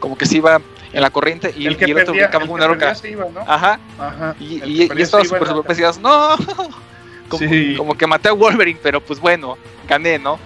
como 0.01 0.19
que 0.19 0.27
se 0.27 0.39
iba 0.39 0.61
en 0.93 1.01
la 1.01 1.11
corriente 1.11 1.53
y, 1.57 1.67
el 1.67 1.77
que 1.77 1.87
y 1.87 1.91
el 1.93 1.97
otro 1.99 2.07
perdía, 2.13 2.29
brincaba 2.29 2.45
el 2.45 2.51
con 2.51 2.59
que 2.59 2.65
una 2.65 2.75
roca. 2.75 2.97
iba, 3.09 3.25
¿no? 3.33 3.41
Ajá, 3.47 3.79
Ajá. 3.99 4.37
y, 4.41 4.63
y, 4.65 4.83
estaba 5.01 5.25
súper 5.25 5.47
sorprendido, 5.47 5.63
decías, 5.69 5.99
no, 6.01 6.37
como, 7.29 7.49
Sí. 7.49 7.75
como 7.77 7.97
que 7.97 8.07
maté 8.07 8.29
a 8.29 8.33
Wolverine, 8.33 8.79
pero 8.83 9.01
pues 9.01 9.21
bueno, 9.21 9.57
gané, 9.89 10.19
¿no? 10.19 10.39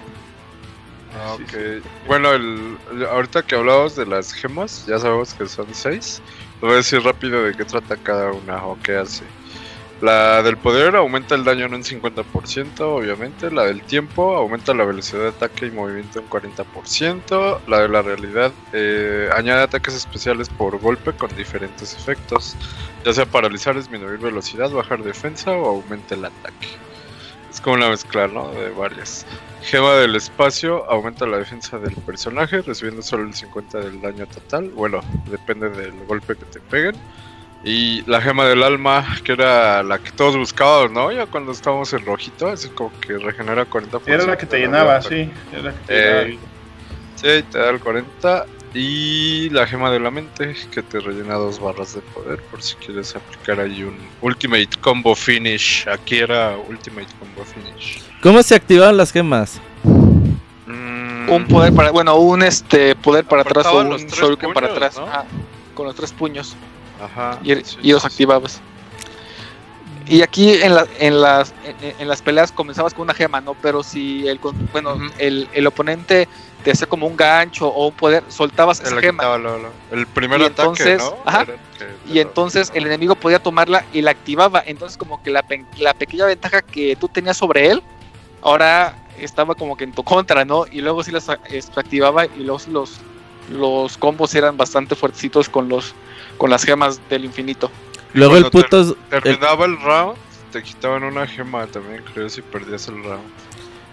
Ah, 1.19 1.37
Sí. 1.37 1.83
Bueno, 2.07 2.33
el, 2.33 2.79
el- 2.93 3.07
ahorita 3.07 3.43
que 3.43 3.57
hablamos 3.57 3.97
de 3.97 4.07
las 4.07 4.33
gemas, 4.33 4.85
ya 4.87 4.99
sabemos 4.99 5.35
que 5.35 5.47
son 5.47 5.75
seis. 5.75 6.23
Voy 6.61 6.73
a 6.73 6.75
decir 6.77 7.03
rápido 7.03 7.43
de 7.45 7.55
qué 7.55 7.65
trata 7.65 7.97
cada 7.97 8.33
una 8.33 8.65
o 8.67 8.79
qué 8.83 8.97
hace. 8.97 9.25
La 10.01 10.43
del 10.45 10.59
poder 10.59 10.95
aumenta 10.97 11.35
el 11.35 11.45
daño 11.45 11.67
en 11.67 11.75
un 11.75 11.83
50%, 11.85 12.95
obviamente. 12.97 13.51
La 13.51 13.65
del 13.65 13.83
tiempo 13.83 14.37
aumenta 14.37 14.73
la 14.75 14.85
velocidad 14.85 15.23
de 15.23 15.29
ataque 15.31 15.67
y 15.67 15.71
movimiento 15.73 16.21
en 16.21 16.29
40%. 16.29 17.61
La 17.67 17.81
de 17.81 17.89
la 17.89 18.03
realidad 18.03 18.53
eh, 18.73 19.29
añade 19.35 19.63
ataques 19.63 19.95
especiales 19.95 20.51
por 20.51 20.79
golpe 20.79 21.15
con 21.15 21.35
diferentes 21.35 21.95
efectos, 21.97 22.57
ya 23.05 23.13
sea 23.13 23.27
paralizar, 23.27 23.75
disminuir 23.77 24.21
velocidad, 24.21 24.71
bajar 24.71 25.03
defensa 25.03 25.51
o 25.53 25.67
aumenta 25.69 26.15
el 26.15 26.25
ataque. 26.27 26.69
Es 27.51 27.61
como 27.61 27.77
una 27.77 27.91
mezcla, 27.91 28.29
¿no? 28.29 28.53
De 28.53 28.71
varias. 28.71 29.27
Gema 29.63 29.95
del 29.95 30.15
espacio 30.17 30.89
aumenta 30.91 31.27
la 31.27 31.39
defensa 31.39 31.79
del 31.79 31.95
personaje, 31.95 32.63
recibiendo 32.63 33.03
solo 33.03 33.25
el 33.25 33.35
50 33.35 33.79
del 33.79 34.01
daño 34.01 34.27
total. 34.27 34.71
Bueno, 34.71 35.01
depende 35.31 35.69
del 35.71 35.93
golpe 36.07 36.37
que 36.37 36.45
te 36.47 36.61
peguen. 36.61 36.95
Y 37.65 38.03
la 38.09 38.21
gema 38.21 38.47
del 38.47 38.63
alma, 38.63 39.05
que 39.25 39.33
era 39.33 39.83
la 39.83 39.99
que 39.99 40.13
todos 40.13 40.37
buscábamos, 40.37 40.93
¿no? 40.93 41.11
Ya 41.13 41.27
cuando 41.27 41.51
estábamos 41.53 41.93
en 41.93 42.07
rojito, 42.07 42.49
así 42.49 42.69
como 42.69 42.93
que 43.01 43.19
regenera 43.19 43.67
40%. 43.69 44.01
Era 44.07 44.25
la 44.27 44.39
que 44.39 44.47
te 44.47 44.59
llenaba, 44.61 45.03
sí. 45.03 45.31
Era 45.53 45.63
la 45.63 45.73
que 45.73 45.79
te 45.87 45.95
Eh, 45.99 46.25
llenaba. 46.29 46.47
Sí, 47.17 47.43
te 47.51 47.59
da 47.59 47.71
el 47.71 47.81
40. 47.81 48.47
Y 48.75 49.49
la 49.51 49.67
gema 49.67 49.91
de 49.91 49.99
la 49.99 50.11
mente, 50.11 50.55
que 50.71 50.83
te 50.83 51.01
rellena 51.01 51.35
dos 51.35 51.59
barras 51.59 51.95
de 51.95 52.01
poder, 52.03 52.41
por 52.43 52.63
si 52.63 52.75
quieres 52.77 53.17
aplicar 53.17 53.61
ahí 53.61 53.83
un 53.83 53.97
Ultimate 54.21 54.69
Combo 54.81 55.15
Finish. 55.15 55.87
Aquí 55.89 56.19
era 56.19 56.57
Ultimate 56.69 57.09
Combo 57.19 57.45
Finish. 57.45 58.03
¿Cómo 58.23 58.43
se 58.43 58.55
activaban 58.55 58.97
las 58.97 59.11
gemas? 59.11 59.61
Mm, 60.67 61.31
Un 61.31 61.47
poder 61.49 61.73
para, 61.73 61.91
bueno, 61.91 62.17
un 62.17 62.43
este 62.43 62.95
poder 62.97 63.25
para 63.25 63.43
atrás 63.43 63.67
o 63.67 63.81
un 63.81 63.97
tres 63.97 64.13
shuriken 64.13 64.53
para 64.53 64.69
atrás. 64.69 64.97
¿no? 64.99 65.07
Ah, 65.07 65.25
con 65.75 65.87
los 65.87 65.95
tres 65.97 66.13
puños. 66.13 66.55
Ajá. 67.01 67.39
y, 67.45 67.55
sí, 67.65 67.77
y 67.83 67.93
los 67.93 68.03
sí, 68.03 68.09
sí. 68.09 68.15
activabas. 68.15 68.61
Y 70.09 70.23
aquí 70.23 70.55
en, 70.55 70.75
la- 70.75 70.87
en, 70.99 71.21
las, 71.21 71.55
en, 71.65 71.95
en 72.01 72.09
las 72.09 72.23
peleas 72.23 72.51
comenzabas 72.51 72.93
con 72.95 73.03
una 73.05 73.15
gema, 73.15 73.41
¿no? 73.41 73.55
Pero 73.55 73.83
si 73.83 74.27
el, 74.27 74.41
con- 74.41 74.69
bueno, 74.73 74.97
el, 75.19 75.49
el 75.53 75.67
oponente 75.67 76.29
te 76.65 76.73
hacía 76.73 76.87
como 76.89 77.07
un 77.07 77.17
gancho 77.17 77.69
o 77.69 77.87
un 77.89 77.95
poder, 77.95 78.25
soltabas 78.29 78.81
esa 78.81 79.01
gema. 79.01 79.23
quitaba 79.23 79.39
luego, 79.39 79.59
luego. 79.59 79.75
El 79.93 80.07
primer 80.07 80.41
Y 80.41 80.45
ataque, 80.45 80.63
entonces- 80.63 80.99
¿no? 80.99 81.17
ajá. 81.25 81.43
Era 81.43 81.53
el 81.55 81.59
que- 81.79 82.13
Y 82.13 82.19
entonces 82.21 82.71
el 82.75 82.87
enemigo 82.87 83.15
podía 83.15 83.39
tomarla 83.39 83.85
y 83.93 84.03
la 84.03 84.11
activaba. 84.11 84.63
Entonces 84.67 84.97
como 84.99 85.23
que 85.23 85.31
la, 85.31 85.45
la 85.79 85.95
pequeña 85.95 86.27
ventaja 86.27 86.63
que 86.63 86.97
tú 86.97 87.09
tenías 87.09 87.37
sobre 87.37 87.71
él, 87.71 87.83
ahora 88.43 88.97
estaba 89.19 89.55
como 89.55 89.77
que 89.77 89.85
en 89.85 89.93
tu 89.93 90.03
contra, 90.03 90.45
¿no? 90.45 90.65
Y 90.71 90.81
luego 90.81 91.03
sí 91.05 91.11
las 91.11 91.29
este, 91.49 91.79
activaba 91.81 92.27
y 92.27 92.41
los, 92.45 92.69
los, 92.69 92.99
los 93.51 93.97
combos 93.97 94.35
eran 94.35 94.57
bastante 94.57 94.95
fuertecitos 94.95 95.49
con 95.49 95.69
los 95.69 95.95
con 96.37 96.51
las 96.51 96.65
gemas 96.65 97.01
del 97.09 97.25
infinito. 97.25 97.71
Luego 98.13 98.37
el 98.37 98.49
puto... 98.51 98.95
Terminaba 99.11 99.65
el 99.67 99.81
round, 99.81 100.17
te 100.53 100.63
quitaban 100.63 101.03
una 101.03 101.27
gema 101.27 101.67
también, 101.67 102.03
creo, 102.15 102.29
si 102.31 102.43
perdías 102.43 102.87
el 102.89 103.03
round. 103.03 103.25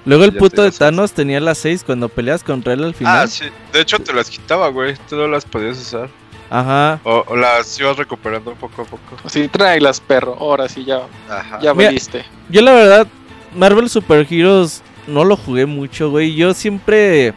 Luego 0.06 0.24
el 0.24 0.36
puto 0.36 0.62
de 0.62 0.72
Thanos 0.72 1.14
tenía 1.14 1.40
las 1.40 1.58
6 1.58 1.84
cuando 1.84 2.10
peleas 2.10 2.44
contra 2.44 2.74
él 2.74 2.84
al 2.84 2.94
final. 2.94 3.24
Ah, 3.24 3.28
sí. 3.28 3.46
De 3.74 3.82
hecho, 3.82 3.98
te 4.00 4.14
las 4.14 4.30
quitaba, 4.30 4.70
güey. 4.70 4.96
Tú 5.10 5.16
no 5.16 5.28
las 5.28 5.46
podías 5.46 5.80
usar. 5.80 6.10
Ajá. 6.50 7.00
O, 7.04 7.24
o 7.28 7.36
las 7.36 7.80
ibas 7.80 7.98
recuperando 7.98 8.54
poco 8.54 8.84
a 8.84 8.86
poco. 8.86 9.18
Así, 9.24 9.48
tráelas, 9.48 10.00
perro. 10.00 10.38
Ahora 10.40 10.70
sí, 10.70 10.86
ya, 10.86 11.02
Ajá. 11.28 11.60
ya 11.60 11.74
Mira, 11.74 11.90
valiste. 11.90 12.24
Yo 12.50 12.62
la 12.62 12.74
verdad, 12.74 13.08
Marvel 13.56 13.90
Super 13.90 14.28
Heroes 14.30 14.84
no 15.08 15.24
lo 15.24 15.36
jugué 15.36 15.66
mucho, 15.66 16.10
güey. 16.12 16.36
Yo 16.36 16.54
siempre... 16.54 17.34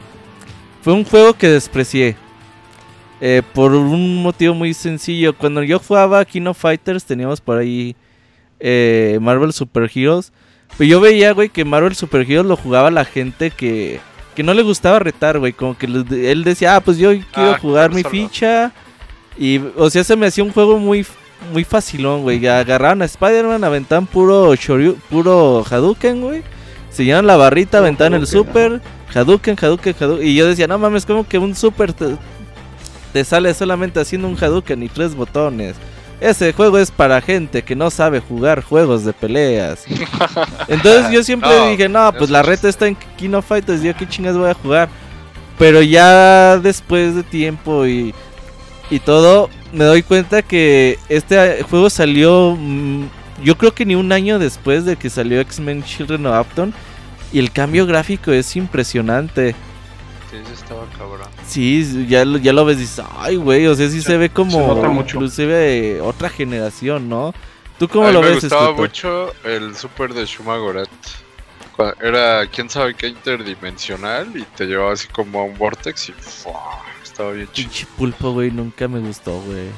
Fue 0.83 0.92
un 0.92 1.04
juego 1.04 1.35
que 1.35 1.48
desprecié. 1.48 2.16
Eh, 3.20 3.42
por 3.54 3.72
un 3.72 4.22
motivo 4.22 4.54
muy 4.54 4.74
sencillo. 4.74 5.37
Cuando 5.37 5.62
yo 5.62 5.78
jugaba 5.78 6.24
Kino 6.24 6.54
Fighters 6.54 7.04
teníamos 7.04 7.40
por 7.40 7.59
ahí 7.59 7.96
eh, 8.61 9.18
Marvel 9.20 9.52
Super 9.52 9.90
Heroes. 9.92 10.33
Pues 10.76 10.88
yo 10.88 11.00
veía, 11.00 11.33
güey, 11.33 11.48
que 11.48 11.64
Marvel 11.64 11.94
Super 11.96 12.22
Heroes 12.22 12.46
lo 12.46 12.57
jugaba 12.57 12.90
la 12.90 13.04
gente 13.04 13.50
que, 13.50 14.00
que 14.37 14.42
no 14.42 14.54
le 14.54 14.62
gustaba 14.62 14.98
retar, 15.00 15.38
güey. 15.38 15.52
Como 15.52 15.76
que 15.76 15.87
él 15.87 16.44
decía, 16.44 16.76
ah, 16.76 16.81
pues 16.81 16.98
yo 16.98 17.11
quiero 17.33 17.52
Ah, 17.54 17.59
jugar 17.61 17.92
mi 17.92 18.02
solo. 18.02 18.11
ficha. 18.11 18.72
Y, 19.37 19.61
o 19.76 19.90
sea, 19.90 20.04
se 20.04 20.14
me 20.16 20.26
hacía 20.26 20.44
un 20.44 20.52
juego 20.52 20.78
muy, 20.78 21.04
muy 21.52 21.64
facilón, 21.64 22.22
güey. 22.22 22.46
Agarraban 22.46 23.02
a 23.02 23.07
Spider-Man, 23.07 23.64
aventaban 23.64 24.07
puro, 24.07 24.54
Shoryu- 24.54 24.96
puro 25.11 25.64
Hadouken, 25.68 26.20
güey. 26.22 26.42
Se 26.90 27.04
llenaban 27.04 27.26
la 27.26 27.37
barrita, 27.37 27.78
aventaban 27.78 28.14
el 28.14 28.26
super. 28.26 28.81
Hadouken, 29.14 29.57
Hadouken, 29.61 29.94
Hadouken. 29.98 30.26
Y 30.26 30.35
yo 30.35 30.46
decía, 30.46 30.66
no 30.68 30.78
mames, 30.78 31.07
como 31.07 31.26
que 31.26 31.38
un 31.38 31.54
super 31.57 31.92
te, 31.92 32.16
te 33.12 33.24
sale 33.24 33.52
solamente 33.54 33.98
haciendo 34.00 34.28
un 34.28 34.37
Hadouken 34.42 34.83
y 34.83 34.88
tres 34.88 35.14
botones. 35.14 35.74
Ese 36.20 36.52
juego 36.52 36.78
es 36.78 36.90
para 36.90 37.20
gente 37.20 37.62
que 37.62 37.76
no 37.76 37.90
sabe 37.90 38.20
jugar 38.20 38.62
juegos 38.62 39.04
de 39.04 39.12
peleas. 39.12 39.85
Entonces 40.66 41.11
yo 41.12 41.22
siempre 41.22 41.48
No, 41.59 41.70
dije, 41.70 41.88
no, 41.88 42.12
pues 42.12 42.31
la 42.31 42.42
reta 42.42 42.68
está 42.68 42.88
en 42.88 42.96
Kino 43.16 43.40
Fighters, 43.40 43.83
yo 43.83 43.96
qué 43.96 44.09
chingas 44.09 44.37
voy 44.37 44.50
a 44.50 44.54
jugar. 44.54 44.88
Pero 45.59 45.81
ya 45.83 46.59
después 46.59 47.14
de 47.14 47.22
tiempo 47.22 47.87
y, 47.87 48.14
y 48.90 48.98
todo, 49.00 49.48
me 49.72 49.85
doy 49.85 50.02
cuenta 50.02 50.42
que 50.42 50.98
este 51.09 51.62
juego 51.62 51.90
salió, 51.90 52.57
mm, 52.59 53.04
yo 53.44 53.57
creo 53.57 53.72
que 53.72 53.85
ni 53.85 53.94
un 53.94 54.11
año 54.12 54.38
después 54.38 54.85
de 54.85 54.96
que 54.96 55.11
salió 55.11 55.40
X-Men 55.40 55.83
Children 55.85 56.26
of 56.26 56.35
Apton. 56.35 56.74
Y 57.33 57.38
el 57.38 57.52
cambio 57.52 57.87
gráfico 57.87 58.32
es 58.32 58.57
impresionante. 58.57 59.55
Sí, 60.31 60.37
sí 60.47 60.53
estaba 60.53 60.85
cabrón. 60.99 61.29
Sí, 61.47 62.07
ya 62.09 62.24
lo, 62.24 62.39
ya 62.39 62.53
lo 62.53 62.64
ves 62.64 62.76
y 62.76 62.81
dices, 62.81 63.05
ay, 63.16 63.37
güey, 63.37 63.66
o 63.66 63.74
sea, 63.74 63.89
sí 63.89 64.01
se, 64.03 64.09
Se- 64.09 64.16
ve 64.18 64.29
como 64.31 64.74
se 64.83 65.01
inclusive 65.01 66.01
otra 66.03 66.29
generación, 66.29 67.09
¿no? 67.09 67.33
¿Tú 67.79 67.89
cómo 67.89 68.05
a 68.07 68.09
mí 68.09 68.14
lo 68.14 68.20
me 68.22 68.31
ves, 68.31 68.41
gustaba 68.43 68.62
Escoto? 68.70 68.83
mucho 68.83 69.33
el 69.45 69.74
super 69.76 70.12
de 70.12 70.26
Shumagorat. 70.26 70.89
Era 72.03 72.45
quién 72.49 72.68
sabe 72.68 72.93
qué 72.95 73.07
interdimensional 73.07 74.37
y 74.37 74.43
te 74.57 74.66
llevaba 74.66 74.93
así 74.95 75.07
como 75.09 75.39
a 75.41 75.45
un 75.45 75.57
vortex 75.57 76.09
y 76.09 76.12
¡fua! 76.12 76.83
estaba 77.05 77.31
bien 77.33 77.49
chido. 77.53 77.68
Pinche 77.68 77.87
pulpo, 77.97 78.33
güey, 78.33 78.51
nunca 78.51 78.89
me 78.89 78.99
gustó, 78.99 79.41
güey. 79.43 79.68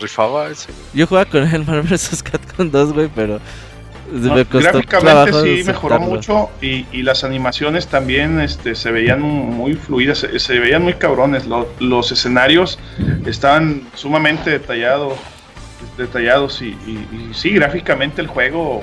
Rifaba 0.00 0.48
ese. 0.50 0.66
güey. 0.72 0.84
Yo 0.94 1.06
jugaba 1.08 1.28
con 1.28 1.42
el 1.42 1.66
Marvel 1.66 1.82
vs. 1.82 2.22
Capcom 2.22 2.70
2, 2.70 2.92
güey, 2.92 3.10
pero 3.14 3.40
No, 4.12 4.34
me 4.34 4.44
costó 4.44 4.70
gráficamente 4.72 5.32
sí 5.56 5.64
mejoró 5.66 6.00
mucho 6.00 6.50
y, 6.60 6.86
y 6.92 7.02
las 7.02 7.22
animaciones 7.24 7.86
también 7.86 8.40
este, 8.40 8.74
se 8.74 8.90
veían 8.90 9.20
muy 9.20 9.74
fluidas, 9.74 10.18
se, 10.18 10.38
se 10.38 10.58
veían 10.58 10.82
muy 10.82 10.94
cabrones. 10.94 11.46
Lo- 11.46 11.68
los 11.78 12.10
escenarios 12.12 12.78
estaban 13.26 13.82
sumamente 13.94 14.50
detallados, 14.50 15.14
detallados 15.96 16.60
y, 16.62 16.66
y- 16.86 17.08
y 17.30 17.34
sí, 17.34 17.50
gráficamente 17.50 18.20
el 18.20 18.26
juego 18.26 18.80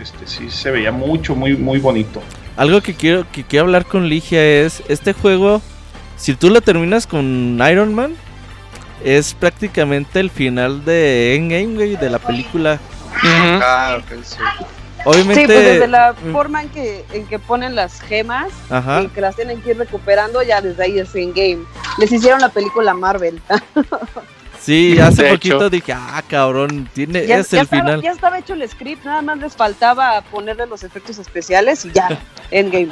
este, 0.00 0.26
sí 0.26 0.50
se 0.50 0.70
veía 0.70 0.90
mucho, 0.92 1.34
muy, 1.36 1.56
muy 1.56 1.78
bonito. 1.78 2.22
Algo 2.56 2.80
que 2.80 2.94
quiero 2.94 3.24
que 3.32 3.44
quiero 3.44 3.64
hablar 3.66 3.86
con 3.86 4.08
Ligia 4.08 4.42
es 4.44 4.82
este 4.88 5.12
juego, 5.12 5.62
si 6.16 6.34
tú 6.34 6.50
lo 6.50 6.60
terminas 6.60 7.06
con 7.06 7.58
Iron 7.70 7.94
Man, 7.94 8.12
es 9.04 9.34
prácticamente 9.34 10.20
el 10.20 10.30
final 10.30 10.84
de 10.84 11.34
Endgame, 11.34 11.74
güey, 11.74 11.96
de 11.96 12.10
la 12.10 12.18
película. 12.18 12.78
Ah, 13.24 13.98
ok, 14.00 14.22
sí. 14.24 14.36
Obviamente, 15.04 15.40
Sí, 15.40 15.46
pues 15.46 15.58
desde 15.64 15.88
la 15.88 16.12
mm, 16.12 16.32
forma 16.32 16.62
en 16.62 16.68
que, 16.68 17.04
en 17.12 17.26
que 17.26 17.38
ponen 17.40 17.74
las 17.74 18.00
gemas 18.00 18.52
ajá. 18.70 19.02
y 19.02 19.08
que 19.08 19.20
las 19.20 19.34
tienen 19.34 19.60
que 19.60 19.70
ir 19.70 19.78
recuperando, 19.78 20.42
ya 20.42 20.60
desde 20.60 20.84
ahí 20.84 20.98
es 20.98 21.14
en 21.16 21.32
game. 21.32 21.58
Les 21.98 22.12
hicieron 22.12 22.40
la 22.40 22.48
película 22.50 22.94
Marvel. 22.94 23.40
Sí, 24.60 24.96
hace 25.00 25.24
De 25.24 25.30
poquito 25.32 25.56
hecho. 25.56 25.70
dije, 25.70 25.92
ah, 25.92 26.22
cabrón, 26.28 26.88
tiene 26.94 27.26
ya, 27.26 27.38
es 27.38 27.50
ya 27.50 27.58
el 27.62 27.64
estaba, 27.64 27.82
final. 27.82 28.00
ya 28.02 28.12
estaba 28.12 28.38
hecho 28.38 28.54
el 28.54 28.68
script, 28.68 29.04
nada 29.04 29.20
más 29.20 29.38
les 29.38 29.56
faltaba 29.56 30.20
ponerle 30.30 30.66
los 30.68 30.84
efectos 30.84 31.18
especiales 31.18 31.84
y 31.84 31.90
ya, 31.90 32.20
endgame. 32.52 32.90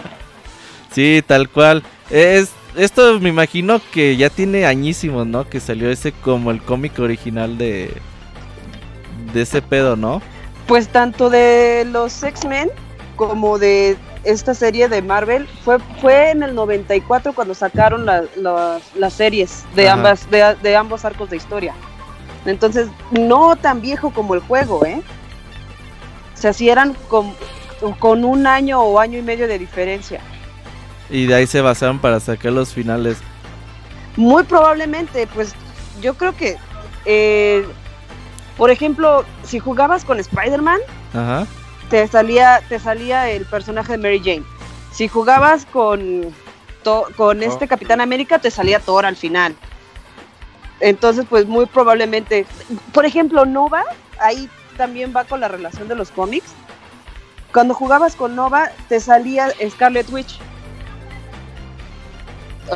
Sí, 0.90 1.22
tal 1.24 1.48
cual. 1.48 1.84
Es 2.10 2.50
esto 2.76 3.20
me 3.20 3.28
imagino 3.28 3.80
que 3.92 4.16
ya 4.16 4.30
tiene 4.30 4.66
añísimos, 4.66 5.28
¿no? 5.28 5.48
Que 5.48 5.60
salió 5.60 5.90
ese 5.90 6.10
como 6.10 6.50
el 6.50 6.60
cómic 6.60 6.98
original 6.98 7.56
de 7.56 7.92
de 9.32 9.42
ese 9.42 9.62
pedo, 9.62 9.96
¿no? 9.96 10.20
Pues 10.66 10.88
tanto 10.88 11.30
de 11.30 11.86
los 11.90 12.22
X-Men 12.22 12.70
como 13.16 13.58
de 13.58 13.96
esta 14.24 14.54
serie 14.54 14.88
de 14.88 15.00
Marvel 15.02 15.46
fue 15.64 15.78
fue 16.00 16.30
en 16.30 16.42
el 16.42 16.54
94 16.54 17.32
cuando 17.32 17.54
sacaron 17.54 18.04
la- 18.06 18.24
las- 18.36 18.82
las 18.94 19.12
series 19.14 19.64
de 19.74 19.88
Ajá. 19.88 19.94
ambas 19.94 20.30
de, 20.30 20.56
de 20.62 20.76
ambos 20.76 21.04
arcos 21.04 21.30
de 21.30 21.36
historia. 21.36 21.74
Entonces, 22.46 22.88
no 23.10 23.56
tan 23.56 23.80
viejo 23.80 24.10
como 24.10 24.34
el 24.34 24.40
juego, 24.40 24.84
¿eh? 24.86 25.02
O 26.34 26.36
sea, 26.40 26.52
si 26.54 26.70
eran 26.70 26.94
con, 27.08 27.34
con 27.98 28.24
un 28.24 28.46
año 28.46 28.80
o 28.80 28.98
año 28.98 29.18
y 29.18 29.22
medio 29.22 29.46
de 29.46 29.58
diferencia. 29.58 30.20
Y 31.10 31.26
de 31.26 31.34
ahí 31.34 31.46
se 31.46 31.60
basaron 31.60 31.98
para 31.98 32.18
sacar 32.20 32.52
los 32.52 32.72
finales. 32.72 33.18
Muy 34.16 34.42
probablemente, 34.44 35.26
pues 35.34 35.52
yo 36.00 36.14
creo 36.14 36.34
que, 36.36 36.56
eh, 37.04 37.66
por 38.60 38.70
ejemplo, 38.70 39.24
si 39.42 39.58
jugabas 39.58 40.04
con 40.04 40.20
Spider-Man, 40.20 40.80
te 41.88 42.06
salía, 42.06 42.60
te 42.68 42.78
salía 42.78 43.30
el 43.30 43.46
personaje 43.46 43.92
de 43.92 43.98
Mary 43.98 44.20
Jane. 44.22 44.42
Si 44.92 45.08
jugabas 45.08 45.64
con, 45.64 46.26
To- 46.84 47.06
con 47.16 47.42
este 47.42 47.66
Capitán 47.66 48.02
América, 48.02 48.38
te 48.38 48.50
salía 48.50 48.78
Thor 48.78 49.06
al 49.06 49.16
final. 49.16 49.56
Entonces, 50.80 51.24
pues 51.26 51.46
muy 51.46 51.64
probablemente, 51.64 52.44
por 52.92 53.06
ejemplo, 53.06 53.46
Nova, 53.46 53.82
ahí 54.20 54.46
también 54.76 55.14
va 55.16 55.24
con 55.24 55.40
la 55.40 55.48
relación 55.48 55.88
de 55.88 55.94
los 55.94 56.10
cómics. 56.10 56.50
Cuando 57.54 57.72
jugabas 57.72 58.14
con 58.14 58.36
Nova, 58.36 58.70
te 58.90 59.00
salía 59.00 59.48
Scarlet 59.70 60.10
Witch. 60.10 60.38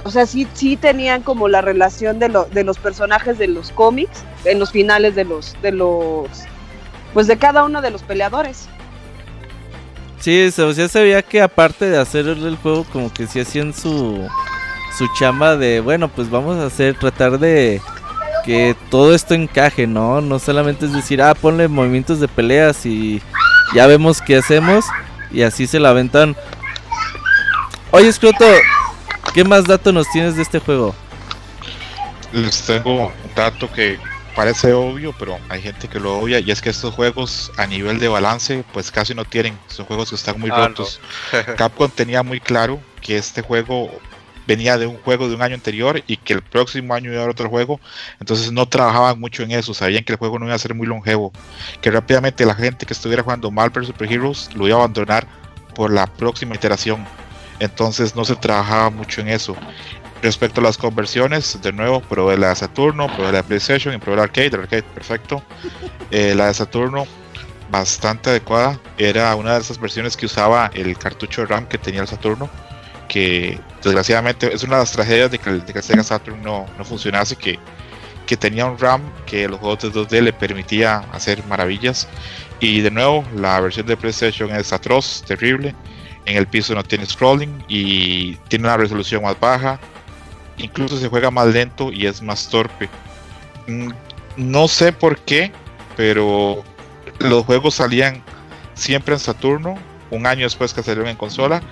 O 0.03 0.11
sea, 0.11 0.27
sí, 0.27 0.47
sí 0.55 0.77
tenían 0.77 1.23
como 1.23 1.49
la 1.49 1.61
relación 1.61 2.19
de, 2.19 2.29
lo, 2.29 2.45
de 2.47 2.65
los 2.65 2.79
personajes 2.79 3.39
de 3.39 3.47
los 3.47 3.71
cómics 3.71 4.25
en 4.45 4.59
los 4.59 4.73
finales 4.73 5.15
de 5.15 5.25
los, 5.25 5.55
de 5.63 5.73
los, 5.73 6.29
pues 7.13 7.27
de 7.27 7.39
cada 7.39 7.65
uno 7.65 7.81
de 7.81 7.91
los 7.91 8.03
peleadores. 8.03 8.69
Sí, 10.19 10.47
o 10.47 10.73
sea, 10.73 10.89
se 10.89 11.03
veía 11.03 11.23
que 11.23 11.43
aparte 11.43 11.89
de 11.91 11.99
hacer 11.99 12.27
el 12.27 12.57
juego, 12.57 12.85
como 12.93 13.13
que 13.13 13.27
sí 13.27 13.41
hacían 13.41 13.75
su, 13.75 14.27
su 14.97 15.07
chamba 15.19 15.57
de, 15.57 15.81
bueno, 15.81 16.09
pues 16.09 16.31
vamos 16.31 16.57
a 16.57 16.67
hacer, 16.67 16.99
tratar 16.99 17.39
de 17.39 17.81
que 18.45 18.75
todo 18.91 19.15
esto 19.15 19.35
encaje, 19.35 19.87
¿no? 19.87 20.21
No 20.21 20.39
solamente 20.39 20.87
es 20.87 20.93
decir, 20.93 21.23
ah, 21.23 21.35
ponle 21.35 21.69
movimientos 21.69 22.21
de 22.21 22.29
peleas 22.29 22.85
y 22.87 23.23
ya 23.75 23.87
vemos 23.87 24.21
qué 24.21 24.37
hacemos 24.37 24.85
y 25.31 25.43
así 25.43 25.67
se 25.67 25.81
la 25.81 25.91
aventan. 25.91 26.37
Oye, 27.91 28.13
Scroto, 28.13 28.45
¿qué 29.33 29.45
más 29.45 29.65
datos 29.65 29.93
nos 29.93 30.11
tienes 30.11 30.37
de 30.37 30.43
este 30.43 30.59
juego? 30.59 30.95
Les 32.33 32.63
tengo 32.63 33.07
un 33.07 33.35
dato 33.35 33.71
que 33.73 33.99
parece 34.35 34.73
obvio, 34.73 35.15
pero 35.19 35.39
hay 35.49 35.63
gente 35.63 35.87
que 35.89 36.01
lo 36.01 36.19
obvia 36.19 36.41
y 36.41 36.51
es 36.51 36.61
que 36.61 36.71
estos 36.71 36.93
juegos 36.95 37.53
a 37.57 37.67
nivel 37.67 38.01
de 38.01 38.09
balance 38.09 38.65
pues 38.73 38.91
casi 38.91 39.15
no 39.15 39.25
tienen, 39.25 39.57
son 39.69 39.87
juegos 39.87 40.11
que 40.11 40.17
están 40.17 40.41
muy 40.41 40.51
Ah, 40.53 40.67
rotos. 40.69 41.01
Capcom 41.57 41.91
tenía 41.91 42.23
muy 42.25 42.41
claro 42.41 42.81
que 43.01 43.17
este 43.17 43.43
juego 43.43 43.91
venía 44.47 44.77
de 44.77 44.87
un 44.87 44.99
juego 44.99 45.29
de 45.29 45.37
un 45.37 45.43
año 45.43 45.55
anterior 45.55 46.03
y 46.07 46.17
que 46.19 46.33
el 46.35 46.43
próximo 46.43 46.93
año 46.95 47.11
iba 47.11 47.21
a 47.21 47.23
haber 47.23 47.31
otro 47.33 47.49
juego, 47.49 47.81
entonces 48.21 48.53
no 48.53 48.67
trabajaban 48.69 49.19
mucho 49.19 49.43
en 49.43 49.53
eso, 49.53 49.73
sabían 49.73 50.05
que 50.05 50.13
el 50.13 50.19
juego 50.19 50.39
no 50.39 50.45
iba 50.47 50.55
a 50.55 50.59
ser 50.59 50.75
muy 50.75 50.87
longevo, 50.87 51.33
que 51.81 51.91
rápidamente 51.91 52.45
la 52.45 52.55
gente 52.55 52.85
que 52.85 52.93
estuviera 52.93 53.23
jugando 53.23 53.51
Marvel 53.51 53.87
Super 53.87 54.13
Heroes 54.13 54.51
lo 54.55 54.67
iba 54.67 54.77
a 54.77 54.81
abandonar 54.81 55.27
por 55.75 55.91
la 55.93 56.07
próxima 56.07 56.55
iteración, 56.57 57.07
entonces 57.61 58.15
no 58.15 58.25
se 58.25 58.37
trabajaba 58.37 58.91
mucho 58.91 59.21
en 59.21 59.29
eso. 59.29 59.57
Respecto 60.23 60.61
a 60.61 60.65
las 60.65 60.79
conversiones, 60.79 61.61
de 61.61 61.73
nuevo, 61.73 62.01
probé 62.01 62.39
la 62.39 62.49
de 62.49 62.57
Saturno, 62.57 63.09
probé 63.09 63.33
la 63.33 63.39
de 63.39 63.45
PlayStation 63.45 63.95
y 63.95 63.99
probé 63.99 64.17
la 64.17 64.23
arcade, 64.23 64.47
el 64.47 64.61
arcade 64.61 64.83
perfecto. 64.83 65.43
Eh, 66.11 66.35
la 66.35 66.47
de 66.47 66.55
Saturno, 66.55 67.07
bastante 67.71 68.31
adecuada. 68.31 68.81
Era 68.97 69.35
una 69.35 69.55
de 69.55 69.61
esas 69.61 69.79
versiones 69.79 70.17
que 70.17 70.27
usaba 70.27 70.71
el 70.75 70.97
cartucho 70.97 71.43
de 71.43 71.49
RAM 71.49 71.67
que 71.67 71.77
tenía 71.77 72.01
el 72.01 72.09
Saturno. 72.09 72.49
Que 73.09 73.61
desgraciadamente 73.83 74.53
es 74.53 74.63
una 74.63 74.77
de 74.77 74.83
las 74.83 74.93
tragedias 74.93 75.31
de 75.31 75.39
que 75.39 75.51
el, 75.51 75.65
de 75.65 76.05
Saturn 76.05 76.43
no, 76.43 76.67
no 76.79 76.85
funcionase. 76.85 77.37
Que, 77.37 77.59
que 78.27 78.37
tenía 78.37 78.65
un 78.65 78.79
RAM 78.79 79.03
que 79.27 79.47
los 79.47 79.61
juegos 79.61 79.81
de 79.81 79.93
2D 79.93 80.23
le 80.23 80.33
permitía 80.33 81.05
hacer 81.13 81.45
maravillas. 81.47 82.09
Y 82.61 82.81
de 82.81 82.91
nuevo, 82.91 83.25
la 83.37 83.61
versión 83.61 83.87
de 83.87 83.97
PlayStation 83.97 84.51
es 84.55 84.73
atroz, 84.73 85.23
terrible. 85.27 85.75
En 86.27 86.37
el 86.37 86.47
piso 86.47 86.75
no 86.75 86.83
tiene 86.83 87.07
scrolling 87.07 87.65
y 87.69 88.35
tiene 88.49 88.67
una 88.67 88.77
resolución 88.77 89.23
más 89.23 89.39
baja. 89.39 89.79
Incluso 90.57 90.97
se 90.99 91.09
juega 91.09 91.31
más 91.31 91.49
lento 91.49 91.93
y 91.93 92.07
es 92.07 92.23
más 92.23 92.49
torpe. 92.49 92.89
Mm, 93.67 93.91
No 94.37 94.67
sé 94.67 94.93
por 94.93 95.19
qué, 95.19 95.53
pero 95.97 96.65
los 97.21 97.45
juegos 97.45 97.75
salían 97.75 98.23
siempre 98.75 99.15
en 99.15 99.21
Saturno, 99.21 99.79
un 100.11 100.27
año 100.27 100.45
después 100.45 100.75
que 100.75 100.83
salieron 100.83 101.09
en 101.09 101.17
consola, 101.17 101.63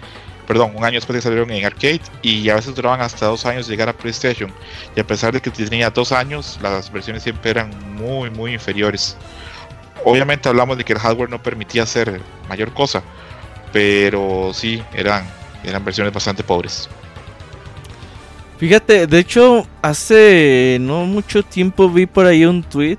perdón, 0.46 0.72
un 0.76 0.84
año 0.84 0.94
después 0.94 1.16
que 1.16 1.22
salieron 1.22 1.50
en 1.50 1.64
arcade, 1.64 2.00
y 2.22 2.48
a 2.48 2.54
veces 2.54 2.74
duraban 2.74 3.00
hasta 3.00 3.26
dos 3.26 3.46
años 3.46 3.66
llegar 3.68 3.88
a 3.88 3.92
PlayStation. 3.92 4.52
Y 4.94 5.00
a 5.00 5.06
pesar 5.06 5.32
de 5.32 5.40
que 5.40 5.50
tenía 5.50 5.90
dos 5.90 6.12
años, 6.12 6.58
las 6.62 6.92
versiones 6.92 7.22
siempre 7.24 7.50
eran 7.50 7.70
muy, 7.96 8.30
muy 8.30 8.52
inferiores. 8.52 9.16
Obviamente 10.04 10.48
hablamos 10.48 10.76
de 10.78 10.84
que 10.84 10.92
el 10.92 10.98
hardware 10.98 11.30
no 11.30 11.42
permitía 11.42 11.84
hacer 11.84 12.20
mayor 12.48 12.72
cosa, 12.74 13.02
pero 13.72 14.52
sí, 14.52 14.82
eran, 14.92 15.26
eran 15.64 15.84
versiones 15.84 16.12
bastante 16.12 16.42
pobres. 16.42 16.88
Fíjate, 18.58 19.06
de 19.06 19.18
hecho, 19.18 19.66
hace 19.80 20.78
no 20.80 21.04
mucho 21.04 21.42
tiempo 21.42 21.88
vi 21.90 22.06
por 22.06 22.26
ahí 22.26 22.44
un 22.44 22.62
tweet 22.62 22.98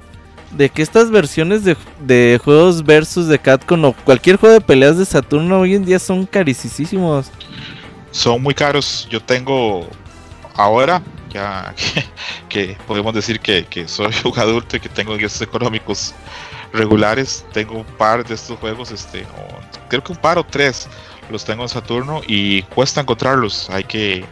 de 0.51 0.69
que 0.69 0.81
estas 0.81 1.09
versiones 1.09 1.63
de, 1.63 1.77
de 2.01 2.39
juegos 2.43 2.83
versus 2.83 3.27
de 3.27 3.39
Capcom 3.39 3.85
o 3.85 3.93
cualquier 3.93 4.35
juego 4.35 4.53
de 4.53 4.61
peleas 4.61 4.97
de 4.97 5.05
Saturno 5.05 5.61
hoy 5.61 5.75
en 5.75 5.85
día 5.85 5.99
son 5.99 6.25
carísimos. 6.25 7.31
son 8.11 8.41
muy 8.41 8.53
caros. 8.53 9.07
Yo 9.09 9.21
tengo 9.21 9.87
ahora, 10.55 11.01
ya 11.31 11.73
que, 11.75 12.03
que 12.49 12.77
podemos 12.85 13.13
decir 13.13 13.39
que, 13.39 13.65
que 13.65 13.87
soy 13.87 14.13
un 14.25 14.37
adulto 14.37 14.77
y 14.77 14.79
que 14.79 14.89
tengo 14.89 15.13
ingresos 15.13 15.41
económicos 15.41 16.13
regulares, 16.73 17.45
tengo 17.53 17.77
un 17.77 17.85
par 17.85 18.25
de 18.25 18.33
estos 18.33 18.59
juegos, 18.59 18.91
este, 18.91 19.25
creo 19.93 20.03
que 20.03 20.11
un 20.13 20.17
par 20.17 20.39
o 20.39 20.43
tres 20.43 20.87
los 21.29 21.45
tengo 21.45 21.61
en 21.63 21.69
Saturno 21.69 22.21
y 22.25 22.63
cuesta 22.63 23.01
encontrarlos. 23.01 23.69
Hay 23.69 23.83
que, 23.83 24.25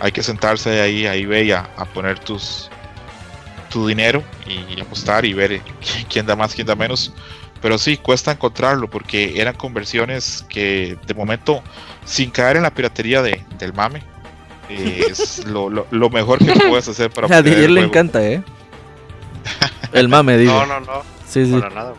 hay 0.00 0.12
que 0.12 0.22
sentarse 0.22 0.82
ahí, 0.82 1.06
ahí 1.06 1.24
ve 1.24 1.44
y 1.44 1.52
a, 1.52 1.60
a 1.76 1.84
poner 1.86 2.18
tus 2.18 2.68
tu 3.70 3.86
dinero 3.86 4.22
y 4.46 4.80
apostar 4.80 5.24
y 5.26 5.32
ver 5.34 5.60
qui- 5.80 6.06
quién 6.10 6.24
da 6.26 6.36
más, 6.36 6.54
quién 6.54 6.66
da 6.66 6.74
menos. 6.74 7.12
Pero 7.62 7.76
sí, 7.78 7.96
cuesta 7.96 8.32
encontrarlo 8.32 8.88
porque 8.88 9.40
eran 9.40 9.54
conversiones 9.56 10.44
que 10.48 10.96
de 11.06 11.14
momento 11.14 11.62
sin 12.04 12.30
caer 12.30 12.56
en 12.58 12.62
la 12.64 12.70
piratería 12.70 13.20
de, 13.22 13.44
del 13.58 13.72
mame. 13.72 14.02
eh, 14.68 15.06
Es 15.10 15.38
lo, 15.46 15.68
lo- 15.70 15.86
lo 15.90 16.10
mejor 16.10 16.38
que 16.38 16.52
puedes 16.68 16.86
hacer 16.88 17.10
para 17.10 17.26
A 17.34 17.38
el 17.38 17.44
le 17.44 17.66
juego. 17.80 17.86
encanta, 17.86 18.22
¿eh? 18.22 18.42
El 19.92 20.08
mame, 20.08 20.36
digo. 20.38 20.52
No, 20.52 20.66
no, 20.66 20.80
no, 20.80 21.02
Sí, 21.26 21.44
sí. 21.46 21.52
para 21.52 21.70
nada. 21.70 21.94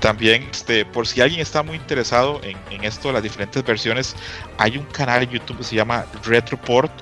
También, 0.00 0.48
este, 0.50 0.84
por 0.84 1.06
si 1.06 1.20
alguien 1.20 1.40
está 1.40 1.62
muy 1.62 1.76
interesado 1.76 2.40
en, 2.42 2.84
esto, 2.84 3.10
las 3.10 3.22
diferentes 3.22 3.64
versiones, 3.64 4.14
hay 4.56 4.78
un 4.78 4.84
canal 4.86 5.24
en 5.24 5.30
YouTube 5.30 5.58
que 5.58 5.64
se 5.64 5.76
llama 5.76 6.06
Retroport, 6.24 6.92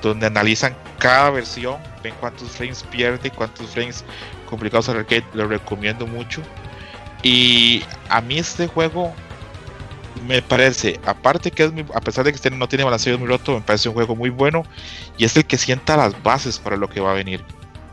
donde 0.00 0.26
analizan 0.26 0.76
cada 0.98 1.30
versión, 1.30 1.76
ven 2.04 2.14
cuántos 2.20 2.50
frames 2.50 2.84
pierde, 2.84 3.30
cuántos 3.30 3.70
frames 3.70 4.04
complicados 4.48 4.88
al 4.88 4.98
arcade, 4.98 5.24
lo 5.34 5.48
recomiendo 5.48 6.06
mucho. 6.06 6.40
Y 7.22 7.82
a 8.08 8.20
mí 8.20 8.38
este 8.38 8.68
juego 8.68 9.12
me 10.26 10.42
parece, 10.42 11.00
aparte 11.04 11.50
que 11.50 11.64
es 11.64 11.72
a 11.94 12.00
pesar 12.00 12.24
de 12.24 12.30
que 12.30 12.36
este 12.36 12.50
no 12.50 12.68
tiene 12.68 12.84
balanceo 12.84 13.18
muy 13.18 13.28
roto, 13.28 13.54
me 13.54 13.60
parece 13.60 13.88
un 13.88 13.94
juego 13.94 14.14
muy 14.14 14.30
bueno 14.30 14.62
y 15.18 15.24
es 15.24 15.36
el 15.36 15.44
que 15.44 15.58
sienta 15.58 15.96
las 15.96 16.22
bases 16.22 16.58
para 16.58 16.76
lo 16.76 16.88
que 16.88 17.00
va 17.00 17.10
a 17.10 17.14
venir. 17.14 17.44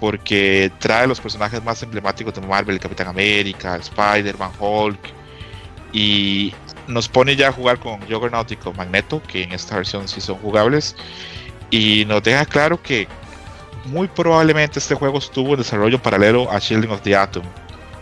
Porque 0.04 0.70
trae 0.80 1.08
los 1.08 1.22
personajes 1.22 1.64
más 1.64 1.82
emblemáticos 1.82 2.34
de 2.34 2.42
Marvel, 2.42 2.76
el 2.76 2.82
Capitán 2.82 3.08
América, 3.08 3.78
Spider-Man, 3.78 4.52
Hulk, 4.60 5.00
y 5.94 6.54
nos 6.88 7.08
pone 7.08 7.38
ya 7.38 7.48
a 7.48 7.52
jugar 7.54 7.80
con 7.80 8.02
Juggernaut 8.02 8.52
y 8.52 8.58
con 8.58 8.76
Magneto, 8.76 9.22
que 9.24 9.44
en 9.44 9.54
esta 9.54 9.78
versión 9.78 10.10
sí 10.10 10.20
son 10.20 10.40
jugables, 10.40 10.98
y 11.72 12.04
nos 12.04 12.22
deja 12.22 12.46
claro 12.46 12.84
que 12.84 13.08
muy 13.86 14.10
probablemente 14.10 14.80
este 14.80 14.94
juego 14.94 15.20
estuvo 15.20 15.52
en 15.54 15.60
desarrollo 15.60 16.02
paralelo 16.02 16.52
a 16.52 16.60
Shielding 16.60 16.92
of 16.92 17.02
the 17.04 17.16
Atom, 17.16 17.46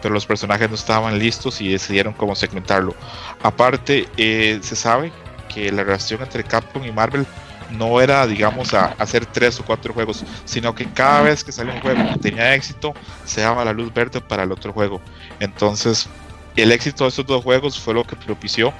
pero 0.01 0.11
los 0.11 0.25
personajes 0.25 0.67
no 0.69 0.75
estaban 0.77 1.19
listos 1.19 1.61
y 1.61 1.71
decidieron 1.71 2.13
cómo 2.13 2.33
segmentarlo. 2.33 2.95
Aparte, 3.43 4.09
eh, 4.17 4.57
se 4.63 4.75
sabe 4.75 5.11
que 5.53 5.71
la 5.71 5.83
relación 5.83 6.23
entre 6.23 6.43
Capcom 6.43 6.83
y 6.83 6.91
Marvel 6.91 7.27
no 7.71 7.99
era, 8.01 8.25
digamos, 8.27 8.73
a 8.73 8.87
hacer 8.97 9.25
tres 9.25 9.59
o 9.59 9.63
cuatro 9.65 9.93
juegos, 9.93 10.23
sino 10.45 10.73
que 10.75 10.85
cada 10.85 11.21
vez 11.21 11.43
que 11.43 11.51
salía 11.51 11.73
un 11.73 11.81
juego 11.81 12.01
que 12.13 12.19
tenía 12.19 12.53
éxito, 12.55 12.93
se 13.25 13.41
daba 13.41 13.63
la 13.65 13.73
luz 13.73 13.93
verde 13.93 14.21
para 14.21 14.43
el 14.43 14.51
otro 14.51 14.73
juego. 14.73 15.01
Entonces, 15.39 16.07
el 16.55 16.71
éxito 16.71 17.05
de 17.05 17.09
estos 17.09 17.25
dos 17.25 17.43
juegos 17.43 17.79
fue 17.79 17.93
lo 17.93 18.03
que 18.03 18.15
propició 18.15 18.73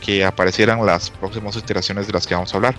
que 0.00 0.24
aparecieran 0.24 0.84
las 0.86 1.10
próximas 1.10 1.56
iteraciones 1.56 2.06
de 2.06 2.12
las 2.12 2.26
que 2.26 2.34
vamos 2.34 2.52
a 2.52 2.56
hablar. 2.56 2.74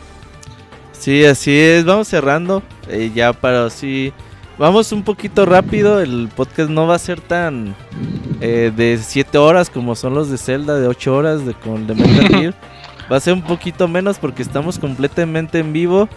Sí, 0.93 1.25
así 1.25 1.57
es. 1.57 1.85
Vamos 1.85 2.07
cerrando. 2.07 2.63
eh, 2.89 3.11
ya 3.13 3.33
para 3.33 3.65
así. 3.65 4.13
Vamos 4.57 4.91
un 4.91 5.03
poquito 5.03 5.45
rápido. 5.45 5.99
El 6.01 6.29
podcast 6.35 6.69
no 6.69 6.87
va 6.87 6.95
a 6.95 6.99
ser 6.99 7.21
tan 7.21 7.75
eh, 8.41 8.71
de 8.75 8.97
7 9.01 9.37
horas 9.37 9.69
como 9.69 9.95
son 9.95 10.15
los 10.15 10.29
de 10.31 10.37
Zelda, 10.37 10.79
de 10.79 10.87
8 10.87 11.15
horas 11.15 11.45
de 11.45 11.53
con 11.53 11.75
el 11.75 11.87
de 11.87 11.95
Metal 11.95 12.27
Gear. 12.39 12.55
Va 13.11 13.17
a 13.17 13.19
ser 13.19 13.33
un 13.33 13.41
poquito 13.41 13.87
menos 13.87 14.17
porque 14.19 14.41
estamos 14.41 14.79
completamente 14.79 15.59
en 15.59 15.73
vivo. 15.73 16.09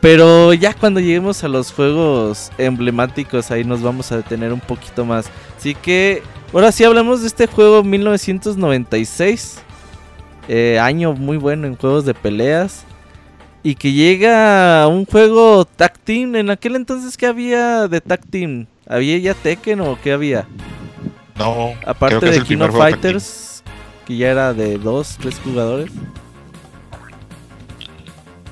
Pero 0.00 0.54
ya 0.54 0.72
cuando 0.72 0.98
lleguemos 0.98 1.44
a 1.44 1.48
los 1.48 1.72
juegos 1.72 2.50
emblemáticos, 2.56 3.50
ahí 3.50 3.64
nos 3.64 3.82
vamos 3.82 4.10
a 4.12 4.16
detener 4.16 4.52
un 4.52 4.60
poquito 4.60 5.04
más. 5.04 5.30
Así 5.58 5.74
que, 5.74 6.22
ahora 6.54 6.72
sí 6.72 6.84
hablamos 6.84 7.20
de 7.20 7.26
este 7.26 7.46
juego 7.46 7.84
1996. 7.84 9.60
eh, 10.48 10.78
año 10.80 11.12
muy 11.12 11.36
bueno 11.36 11.66
en 11.66 11.76
juegos 11.76 12.06
de 12.06 12.14
peleas. 12.14 12.84
Y 13.62 13.74
que 13.74 13.92
llega 13.92 14.86
un 14.88 15.04
juego 15.04 15.66
Tag 15.66 15.98
Team. 15.98 16.34
En 16.36 16.48
aquel 16.48 16.76
entonces, 16.76 17.18
¿qué 17.18 17.26
había 17.26 17.86
de 17.88 18.00
Tag 18.00 18.24
Team? 18.24 18.66
¿Había 18.88 19.18
ya 19.18 19.34
Tekken 19.34 19.82
o 19.82 19.98
qué 20.02 20.12
había? 20.12 20.46
No, 21.36 21.74
Aparte 21.86 22.26
de 22.26 22.40
Team. 22.40 22.72
Fighters, 22.72 23.49
que 24.10 24.16
ya 24.16 24.30
era 24.30 24.52
de 24.52 24.76
dos, 24.76 25.16
tres 25.20 25.38
jugadores. 25.38 25.92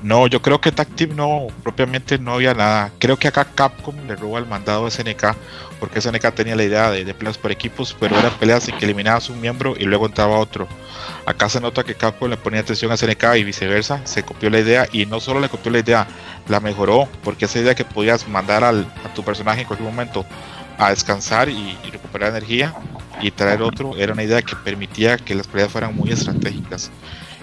No, 0.01 0.27
yo 0.27 0.41
creo 0.41 0.61
que 0.61 0.71
Team 0.71 1.17
no, 1.17 1.47
propiamente 1.63 2.17
no 2.17 2.35
había 2.35 2.53
nada. 2.53 2.93
Creo 2.97 3.17
que 3.17 3.27
acá 3.27 3.43
Capcom 3.43 3.93
le 4.07 4.15
roba 4.15 4.39
el 4.39 4.45
mandado 4.45 4.85
a 4.85 4.89
SNK, 4.89 5.35
porque 5.81 5.99
SNK 5.99 6.33
tenía 6.33 6.55
la 6.55 6.63
idea 6.63 6.89
de, 6.89 7.03
de 7.03 7.13
peleas 7.13 7.37
por 7.37 7.51
equipos, 7.51 7.93
pero 7.99 8.17
eran 8.17 8.31
peleas 8.39 8.69
en 8.69 8.77
que 8.77 8.85
eliminabas 8.85 9.29
un 9.29 9.41
miembro 9.41 9.75
y 9.77 9.83
luego 9.83 10.05
entraba 10.05 10.37
otro. 10.37 10.65
Acá 11.25 11.49
se 11.49 11.59
nota 11.59 11.83
que 11.83 11.93
Capcom 11.93 12.29
le 12.29 12.37
ponía 12.37 12.61
atención 12.61 12.93
a 12.93 12.95
SNK 12.95 13.35
y 13.35 13.43
viceversa, 13.43 13.99
se 14.05 14.23
copió 14.23 14.49
la 14.49 14.59
idea 14.59 14.87
y 14.93 15.07
no 15.07 15.19
solo 15.19 15.41
le 15.41 15.49
copió 15.49 15.73
la 15.73 15.79
idea, 15.79 16.07
la 16.47 16.61
mejoró, 16.61 17.09
porque 17.21 17.43
esa 17.43 17.59
idea 17.59 17.75
que 17.75 17.83
podías 17.83 18.25
mandar 18.29 18.63
al, 18.63 18.87
a 19.03 19.13
tu 19.13 19.25
personaje 19.25 19.63
en 19.63 19.67
cualquier 19.67 19.89
momento 19.91 20.25
a 20.77 20.91
descansar 20.91 21.49
y 21.49 21.77
recuperar 21.91 22.29
energía 22.29 22.73
y 23.21 23.31
traer 23.31 23.61
otro, 23.61 23.95
era 23.97 24.13
una 24.13 24.23
idea 24.23 24.41
que 24.41 24.55
permitía 24.55 25.17
que 25.17 25.35
las 25.35 25.47
peleas 25.47 25.71
fueran 25.71 25.95
muy 25.95 26.11
estratégicas. 26.11 26.91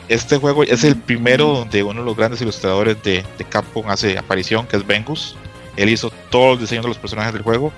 Este 0.09 0.37
juego 0.37 0.63
es 0.63 0.85
el 0.85 0.97
primero 0.97 1.49
donde 1.49 1.83
uno 1.83 2.01
de 2.01 2.07
los 2.07 2.17
grandes 2.17 2.41
ilustradores 2.41 3.03
de, 3.03 3.25
Capcom 3.49 3.89
hace 3.91 4.17
aparición, 4.17 4.67
que 4.67 4.77
es 4.77 4.87
Vengus. 4.87 5.37
Él 5.77 5.89
hizo 5.89 6.11
todos 6.31 6.53
los 6.53 6.61
diseños 6.61 6.85
de 6.85 6.89
los 6.91 6.99
personajes 6.99 7.33
del 7.33 7.43
juego 7.43 7.73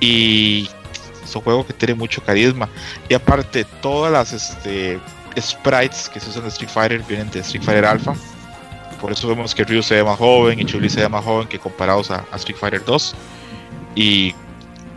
y 0.00 0.68
es 1.22 1.36
un 1.36 1.42
juego 1.42 1.66
que 1.66 1.74
tiene 1.74 1.94
mucho 1.94 2.22
carisma. 2.22 2.68
Y 3.08 3.14
aparte, 3.14 3.64
todas 3.82 4.10
las 4.10 4.32
este, 4.32 4.98
sprites 5.38 6.08
que 6.08 6.20
se 6.20 6.30
usan 6.30 6.42
de 6.42 6.48
Street 6.48 6.70
Fighter 6.70 7.02
vienen 7.06 7.30
de 7.30 7.40
Street 7.40 7.62
Fighter 7.62 7.84
Alpha. 7.84 8.14
Por 9.00 9.12
eso 9.12 9.28
vemos 9.28 9.54
que 9.54 9.64
Ryu 9.64 9.82
se 9.82 9.96
ve 9.96 10.04
más 10.04 10.18
joven 10.18 10.58
y 10.58 10.64
Chun-Li 10.64 10.88
se 10.88 11.00
ve 11.00 11.08
más 11.08 11.24
joven 11.24 11.48
que 11.48 11.58
comparados 11.58 12.10
a, 12.10 12.24
a 12.32 12.36
Street 12.36 12.56
Fighter 12.58 12.84
2. 12.84 13.14
Y 13.94 14.34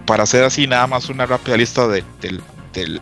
para 0.06 0.24
hacer 0.24 0.44
así 0.44 0.68
nada 0.68 0.88
más 0.88 1.10
una 1.10 1.26
rápida 1.26 1.58
lista 1.58 1.88
de- 1.88 2.04
del, 2.22 2.42
del, 2.74 3.02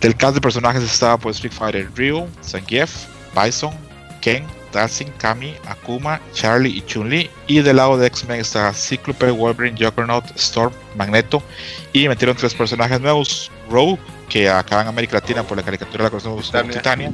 del 0.00 0.16
cast 0.16 0.34
de 0.34 0.40
personajes 0.40 0.82
estaba 0.82 1.16
pues 1.18 1.36
Street 1.36 1.52
Fighter 1.52 1.88
Ryu, 1.94 2.26
Zangief, 2.44 3.06
Bison, 3.34 3.72
Ken, 4.20 4.44
Dancing, 4.72 5.06
Kami, 5.18 5.54
Akuma, 5.66 6.20
Charlie 6.32 6.70
y 6.78 6.82
Chun-Li. 6.82 7.28
Y 7.46 7.60
del 7.60 7.76
lado 7.76 7.98
de 7.98 8.06
X-Men 8.06 8.40
está 8.40 8.72
Cyclope, 8.72 9.30
Wolverine, 9.30 9.76
Juggernaut, 9.78 10.24
Storm, 10.36 10.72
Magneto. 10.96 11.42
Y 11.92 12.08
metieron 12.08 12.36
tres 12.36 12.54
personajes 12.54 13.00
nuevos: 13.00 13.50
Rogue, 13.70 13.98
que 14.28 14.48
acá 14.48 14.80
en 14.80 14.88
América 14.88 15.14
Latina 15.14 15.42
por 15.42 15.58
la 15.58 15.62
caricatura 15.62 16.04
la 16.04 16.10
conocemos 16.10 16.50
como 16.50 16.70
Titania. 16.70 17.12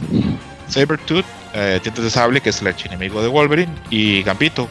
Sabretooth, 0.68 1.24
eh, 1.54 1.80
Dientes 1.82 2.04
de 2.04 2.10
Sable, 2.10 2.40
que 2.40 2.50
es 2.50 2.60
el 2.60 2.68
archienemigo 2.68 3.20
de 3.22 3.28
Wolverine. 3.28 3.74
Y 3.90 4.22
Gambito. 4.22 4.68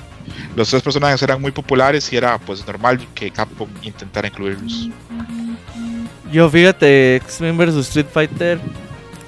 Los 0.56 0.70
tres 0.70 0.82
personajes 0.82 1.22
eran 1.22 1.42
muy 1.42 1.52
populares 1.52 2.12
y 2.12 2.18
era 2.18 2.38
pues 2.38 2.66
normal 2.66 3.00
que 3.14 3.32
Capcom 3.32 3.70
intentara 3.82 4.28
incluirlos. 4.28 4.90
Yo 6.32 6.50
fíjate, 6.50 7.18
X-Men 7.18 7.58
vs 7.58 7.76
Street 7.88 8.08
Fighter. 8.12 8.60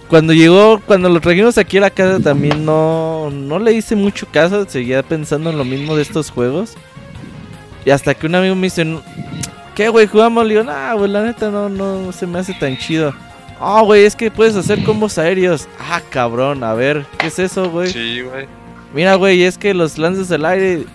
Cuando 0.08 0.34
llegó, 0.34 0.80
cuando 0.80 1.08
lo 1.08 1.22
trajimos 1.22 1.58
aquí 1.58 1.78
a 1.78 1.82
la 1.82 1.90
casa 1.92 2.20
también 2.20 2.66
no, 2.66 3.30
no 3.32 3.60
le 3.60 3.74
hice 3.74 3.96
mucho 3.96 4.26
caso, 4.32 4.68
seguía 4.68 5.04
pensando 5.04 5.52
en 5.52 5.58
lo 5.58 5.64
mismo 5.64 5.96
de 5.96 6.02
estos 6.02 6.32
juegos. 6.32 6.74
Y 7.86 7.92
hasta 7.92 8.14
que 8.14 8.26
un 8.26 8.36
amigo 8.36 8.56
me 8.56 8.68
dice, 8.68 8.86
¿qué 9.76 9.88
güey 9.88 10.08
jugamos? 10.08 10.46
Le 10.46 10.56
digo, 10.56 10.64
nah, 10.66 10.94
güey, 10.94 11.12
la 11.12 11.24
neta 11.24 11.52
no, 11.52 11.70
no 11.70 12.12
se 12.12 12.26
me 12.26 12.40
hace 12.40 12.54
tan 12.56 12.76
chido. 12.78 13.14
Ah, 13.60 13.82
güey, 13.84 14.06
es 14.06 14.16
que 14.16 14.32
puedes 14.32 14.56
hacer 14.56 14.84
combos 14.84 15.18
aéreos. 15.18 15.68
Ah, 15.80 16.02
cabrón, 16.10 16.64
a 16.64 16.74
ver, 16.74 17.06
¿qué 17.18 17.28
es 17.28 17.40
eso, 17.40 17.70
güey? 17.70 17.92
Sí, 17.92 18.22
güey. 18.22 18.48
Mira, 18.94 19.16
güey, 19.16 19.44
es 19.44 19.58
que 19.58 19.74
los 19.74 19.98
lances 19.98 20.32
al 20.32 20.46
aire. 20.46 20.86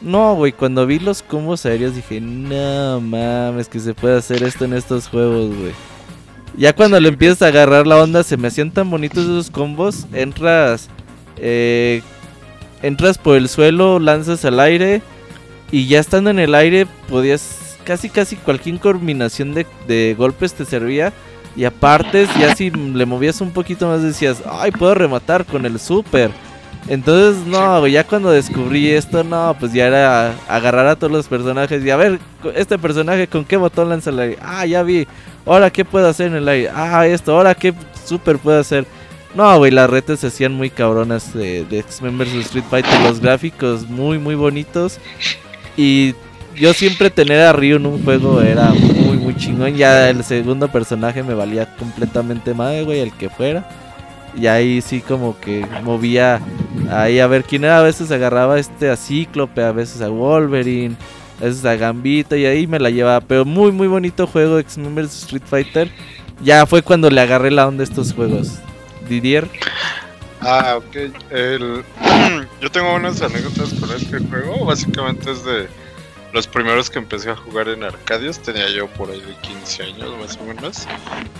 No, 0.00 0.34
güey, 0.34 0.52
cuando 0.52 0.86
vi 0.86 0.98
los 0.98 1.22
combos 1.22 1.64
aéreos 1.64 1.94
dije, 1.94 2.20
no 2.20 3.00
mames, 3.00 3.68
que 3.68 3.80
se 3.80 3.94
puede 3.94 4.18
hacer 4.18 4.42
esto 4.42 4.64
en 4.64 4.74
estos 4.74 5.08
juegos, 5.08 5.54
güey. 5.56 5.72
Ya 6.56 6.74
cuando 6.74 6.98
le 7.00 7.08
empiezas 7.08 7.42
a 7.42 7.48
agarrar 7.48 7.86
la 7.86 8.02
onda, 8.02 8.22
se 8.22 8.36
me 8.36 8.48
hacían 8.48 8.70
tan 8.70 8.90
bonitos 8.90 9.24
esos 9.24 9.50
combos. 9.50 10.06
Entras, 10.12 10.88
eh, 11.36 12.02
entras 12.82 13.18
por 13.18 13.36
el 13.36 13.48
suelo, 13.48 13.98
lanzas 13.98 14.44
al 14.44 14.60
aire. 14.60 15.02
Y 15.70 15.86
ya 15.86 15.98
estando 15.98 16.30
en 16.30 16.38
el 16.38 16.54
aire, 16.54 16.86
podías 17.08 17.76
casi, 17.84 18.08
casi 18.08 18.36
cualquier 18.36 18.78
combinación 18.78 19.54
de, 19.54 19.66
de 19.86 20.14
golpes 20.16 20.54
te 20.54 20.64
servía. 20.64 21.12
Y 21.56 21.64
aparte, 21.64 22.26
ya 22.38 22.54
si 22.54 22.70
le 22.70 23.06
movías 23.06 23.40
un 23.40 23.50
poquito 23.50 23.88
más, 23.88 24.02
decías, 24.02 24.42
ay, 24.50 24.70
puedo 24.72 24.94
rematar 24.94 25.44
con 25.46 25.64
el 25.64 25.78
super. 25.80 26.30
Entonces, 26.88 27.44
no, 27.46 27.86
ya 27.86 28.04
cuando 28.04 28.30
descubrí 28.30 28.90
esto, 28.90 29.24
no, 29.24 29.56
pues 29.58 29.72
ya 29.72 29.86
era 29.86 30.34
agarrar 30.48 30.86
a 30.86 30.96
todos 30.96 31.12
los 31.12 31.26
personajes 31.26 31.84
y 31.84 31.90
a 31.90 31.96
ver, 31.96 32.20
este 32.54 32.78
personaje 32.78 33.26
con 33.26 33.44
qué 33.44 33.56
botón 33.56 33.88
lanza 33.88 34.10
el 34.10 34.20
aire. 34.20 34.38
Ah, 34.40 34.64
ya 34.66 34.82
vi. 34.82 35.06
Ahora, 35.44 35.70
¿qué 35.70 35.84
puedo 35.84 36.08
hacer 36.08 36.28
en 36.28 36.36
el 36.36 36.48
aire? 36.48 36.70
Ah, 36.72 37.06
esto. 37.06 37.36
Ahora, 37.36 37.54
¿qué 37.54 37.74
super 38.04 38.38
puedo 38.38 38.60
hacer? 38.60 38.86
No, 39.34 39.58
güey, 39.58 39.70
las 39.70 39.90
retas 39.90 40.20
se 40.20 40.28
hacían 40.28 40.54
muy 40.54 40.70
cabronas 40.70 41.34
de, 41.34 41.64
de 41.64 41.80
X-Men 41.80 42.18
vs 42.18 42.34
Street 42.46 42.64
Fighter. 42.70 43.00
Los 43.00 43.20
gráficos 43.20 43.88
muy, 43.88 44.18
muy 44.18 44.34
bonitos. 44.34 44.98
Y 45.76 46.14
yo 46.54 46.72
siempre 46.72 47.10
tener 47.10 47.40
a 47.42 47.52
Ryu 47.52 47.76
en 47.76 47.86
un 47.86 48.02
juego 48.02 48.40
era 48.40 48.70
muy, 48.70 49.16
muy 49.16 49.36
chingón. 49.36 49.74
Ya 49.74 50.08
el 50.08 50.22
segundo 50.24 50.68
personaje 50.68 51.22
me 51.22 51.34
valía 51.34 51.74
completamente 51.76 52.54
madre, 52.54 52.84
güey, 52.84 53.00
el 53.00 53.12
que 53.12 53.28
fuera. 53.28 53.68
Y 54.36 54.46
ahí 54.46 54.82
sí 54.82 55.00
como 55.00 55.38
que 55.40 55.66
movía 55.82 56.40
ahí 56.90 57.18
a 57.18 57.26
ver 57.26 57.44
quién 57.44 57.64
era. 57.64 57.78
A 57.78 57.82
veces 57.82 58.10
agarraba 58.10 58.58
este 58.58 58.90
a 58.90 58.96
Cíclope, 58.96 59.62
a 59.62 59.72
veces 59.72 60.02
a 60.02 60.08
Wolverine, 60.08 60.96
a 61.40 61.44
veces 61.44 61.64
a 61.64 61.74
Gambito 61.76 62.36
y 62.36 62.44
ahí 62.44 62.66
me 62.66 62.78
la 62.78 62.90
llevaba. 62.90 63.20
Pero 63.20 63.44
muy 63.44 63.72
muy 63.72 63.88
bonito 63.88 64.26
juego 64.26 64.58
X-Men 64.58 64.98
Street 65.06 65.42
Fighter. 65.44 65.90
Ya 66.42 66.66
fue 66.66 66.82
cuando 66.82 67.10
le 67.10 67.20
agarré 67.20 67.50
la 67.50 67.66
onda 67.66 67.82
a 67.82 67.84
estos 67.84 68.12
juegos. 68.12 68.58
Didier. 69.08 69.48
Ah, 70.40 70.76
ok. 70.76 70.96
El... 71.30 71.84
Yo 72.60 72.70
tengo 72.70 72.94
unas 72.94 73.22
anécdotas 73.22 73.72
con 73.74 73.90
este 73.96 74.18
juego. 74.18 74.66
Básicamente 74.66 75.30
es 75.30 75.44
de 75.44 75.68
los 76.36 76.46
primeros 76.46 76.90
que 76.90 76.98
empecé 76.98 77.30
a 77.30 77.34
jugar 77.36 77.68
en 77.68 77.82
Arcadios. 77.82 78.38
Tenía 78.40 78.68
yo 78.68 78.86
por 78.88 79.10
ahí 79.10 79.20
de 79.22 79.34
15 79.40 79.82
años 79.84 80.10
más 80.20 80.36
o 80.36 80.44
menos. 80.44 80.86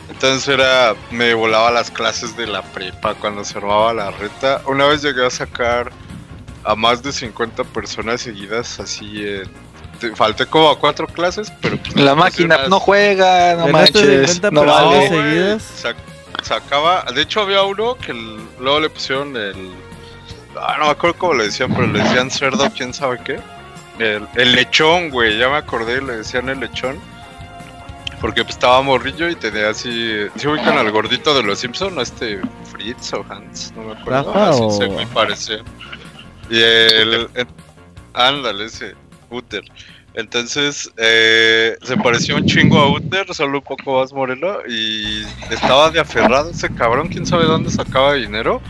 Entonces 0.08 0.48
era. 0.48 0.94
Me 1.10 1.34
volaba 1.34 1.70
las 1.70 1.90
clases 1.90 2.34
de 2.36 2.46
la 2.46 2.62
prepa 2.62 3.14
cuando 3.14 3.44
se 3.44 3.58
armaba 3.58 3.92
la 3.92 4.10
reta. 4.10 4.62
Una 4.66 4.86
vez 4.86 5.02
llegué 5.02 5.26
a 5.26 5.30
sacar 5.30 5.92
a 6.64 6.74
más 6.74 7.02
de 7.02 7.12
50 7.12 7.62
personas 7.64 8.22
seguidas 8.22 8.80
así. 8.80 9.22
en- 9.22 9.50
te- 10.00 10.16
Falté 10.16 10.46
como 10.46 10.70
a 10.70 10.78
cuatro 10.78 11.06
clases, 11.06 11.52
pero 11.60 11.76
pues, 11.76 11.94
La 11.94 12.14
máquina 12.14 12.56
unas- 12.56 12.68
no 12.70 12.80
juega, 12.80 13.54
no 13.54 13.68
manches, 13.68 14.30
50 14.30 14.50
no 14.50 14.60
personas 14.62 14.84
vale. 14.90 15.08
seguidas. 15.08 15.62
sac- 15.82 16.42
sacaba, 16.42 17.04
de 17.14 17.20
hecho 17.22 17.42
había 17.42 17.62
uno 17.64 17.96
que 17.98 18.12
el- 18.12 18.40
luego 18.60 18.80
le 18.80 18.88
pusieron 18.90 19.36
el, 19.36 19.72
ah, 20.58 20.76
no 20.78 20.86
me 20.86 20.90
acuerdo 20.90 21.16
cómo 21.18 21.34
le 21.34 21.44
decían, 21.44 21.72
pero 21.74 21.86
le 21.86 22.02
decían 22.02 22.30
cerdo, 22.30 22.70
quién 22.74 22.92
sabe 22.94 23.18
qué. 23.24 23.40
El, 23.98 24.26
el 24.34 24.52
lechón, 24.54 25.10
güey, 25.10 25.38
ya 25.38 25.48
me 25.48 25.56
acordé, 25.56 26.02
le 26.02 26.18
decían 26.18 26.48
el 26.48 26.60
lechón. 26.60 26.98
Porque 28.20 28.42
pues, 28.42 28.54
estaba 28.54 28.80
morrillo 28.82 29.28
y 29.28 29.34
tenía 29.36 29.70
así. 29.70 30.26
¿Se 30.36 30.48
ubican 30.48 30.78
al 30.78 30.90
gordito 30.90 31.34
de 31.34 31.42
los 31.42 31.58
Simpson? 31.58 31.94
¿No 31.94 32.00
este 32.02 32.40
Fritz 32.72 33.12
o 33.12 33.24
Hans? 33.28 33.72
No 33.76 33.82
me 33.82 33.92
acuerdo. 33.92 34.32
Rafa 34.32 34.48
así 34.50 34.62
o- 34.62 34.70
se 34.70 34.88
me 34.88 35.06
parecía. 35.08 35.58
Y 36.48 36.56
el. 36.58 37.28
el- 37.34 37.46
ándale, 38.14 38.66
ese. 38.66 38.94
Uther. 39.28 39.62
Entonces, 40.14 40.90
eh, 40.96 41.76
se 41.82 41.96
pareció 41.98 42.36
un 42.36 42.46
chingo 42.46 42.78
a 42.78 42.90
Uther, 42.90 43.26
solo 43.34 43.58
un 43.58 43.64
poco 43.64 44.00
más 44.00 44.14
moreno. 44.14 44.58
Y 44.66 45.22
estaba 45.50 45.90
de 45.90 46.00
aferrado 46.00 46.50
ese 46.50 46.72
cabrón, 46.74 47.08
quién 47.08 47.26
sabe 47.26 47.44
dónde 47.44 47.70
sacaba 47.70 48.14
dinero. 48.14 48.62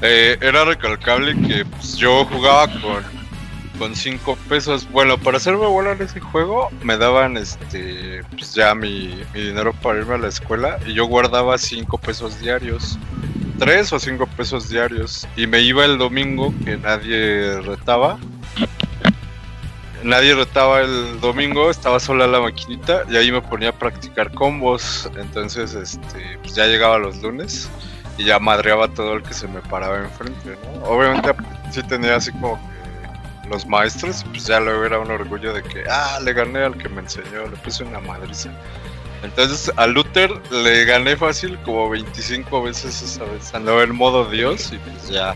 Eh, 0.00 0.38
era 0.40 0.64
recalcable 0.64 1.34
que 1.46 1.64
pues, 1.66 1.96
yo 1.96 2.24
jugaba 2.24 2.68
con, 2.68 3.04
con 3.78 3.94
5 3.94 4.36
pesos. 4.48 4.88
Bueno, 4.90 5.18
para 5.18 5.36
hacerme 5.36 5.66
bola 5.66 5.92
en 5.92 6.02
ese 6.02 6.20
juego, 6.20 6.68
me 6.82 6.96
daban 6.96 7.36
este 7.36 8.22
pues 8.30 8.54
ya 8.54 8.74
mi, 8.74 9.22
dinero 9.34 9.72
para 9.72 9.98
irme 9.98 10.14
a 10.14 10.18
la 10.18 10.28
escuela. 10.28 10.78
Y 10.86 10.94
yo 10.94 11.06
guardaba 11.06 11.58
5 11.58 11.98
pesos 11.98 12.40
diarios. 12.40 12.98
3 13.58 13.92
o 13.92 13.98
5 13.98 14.26
pesos 14.36 14.68
diarios. 14.68 15.26
Y 15.36 15.46
me 15.46 15.60
iba 15.60 15.84
el 15.84 15.98
domingo 15.98 16.54
que 16.64 16.76
nadie 16.76 17.60
retaba. 17.60 18.18
Nadie 20.02 20.34
retaba 20.34 20.82
el 20.82 21.18
domingo, 21.20 21.70
estaba 21.70 21.98
sola 21.98 22.26
la 22.26 22.38
maquinita 22.38 23.04
y 23.08 23.16
ahí 23.16 23.32
me 23.32 23.40
ponía 23.40 23.70
a 23.70 23.72
practicar 23.72 24.32
combos. 24.32 25.10
Entonces, 25.16 25.74
este, 25.74 26.38
pues 26.42 26.54
ya 26.54 26.66
llegaba 26.66 26.98
los 26.98 27.22
lunes 27.22 27.70
y 28.18 28.24
ya 28.24 28.38
madreaba 28.38 28.88
todo 28.88 29.14
el 29.14 29.22
que 29.22 29.32
se 29.32 29.48
me 29.48 29.60
paraba 29.62 29.98
enfrente, 29.98 30.58
¿no? 30.62 30.84
Obviamente 30.84 31.34
sí 31.72 31.82
tenía 31.84 32.16
así 32.16 32.30
como 32.32 32.60
los 33.48 33.66
maestros, 33.66 34.24
pues 34.30 34.46
ya 34.46 34.60
luego 34.60 34.84
era 34.84 34.98
un 34.98 35.10
orgullo 35.10 35.52
de 35.52 35.62
que, 35.62 35.84
ah, 35.90 36.18
le 36.22 36.32
gané 36.32 36.64
al 36.64 36.76
que 36.76 36.88
me 36.88 37.00
enseñó, 37.00 37.46
le 37.50 37.56
puse 37.56 37.84
una 37.84 38.00
madriza. 38.00 38.50
Entonces 39.22 39.72
a 39.76 39.86
Luther 39.86 40.30
le 40.50 40.84
gané 40.84 41.16
fácil 41.16 41.58
como 41.64 41.88
25 41.88 42.62
veces 42.62 43.00
esa 43.00 43.24
vez. 43.24 43.54
Andaba 43.54 43.82
en 43.82 43.94
modo 43.94 44.28
Dios 44.28 44.70
y 44.72 44.76
pues 44.76 45.08
ya 45.08 45.34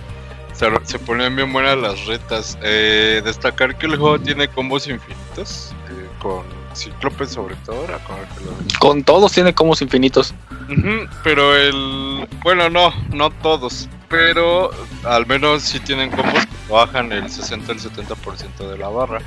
se, 0.53 0.67
se 0.85 0.99
ponían 0.99 1.35
bien 1.35 1.53
buenas 1.53 1.79
las 1.79 2.07
retas. 2.07 2.59
Eh, 2.63 3.23
destacar 3.25 3.77
que 3.79 3.87
el 3.87 3.97
juego 3.97 4.19
tiene 4.19 4.49
combos 4.49 4.87
infinitos, 4.87 5.73
eh, 5.89 6.07
con 6.21 6.45
Cíclope 6.75 7.27
sobre 7.27 7.57
todo, 7.65 7.87
con 8.07 8.99
el 8.99 9.05
todos 9.05 9.33
tiene 9.33 9.55
combos 9.55 9.81
infinitos. 9.83 10.35
Pero 11.25 11.57
el. 11.57 12.29
Bueno, 12.43 12.69
no, 12.69 12.93
no 13.13 13.31
todos. 13.31 13.89
Pero 14.09 14.71
al 15.05 15.27
menos 15.27 15.63
sí 15.63 15.81
tienen 15.81 16.11
combos 16.11 16.47
que 16.47 16.73
bajan 16.73 17.13
el 17.13 17.31
60 17.31 17.73
el 17.73 17.81
70% 17.81 18.71
de 18.71 18.79
la 18.79 18.89
barra. 18.89 19.21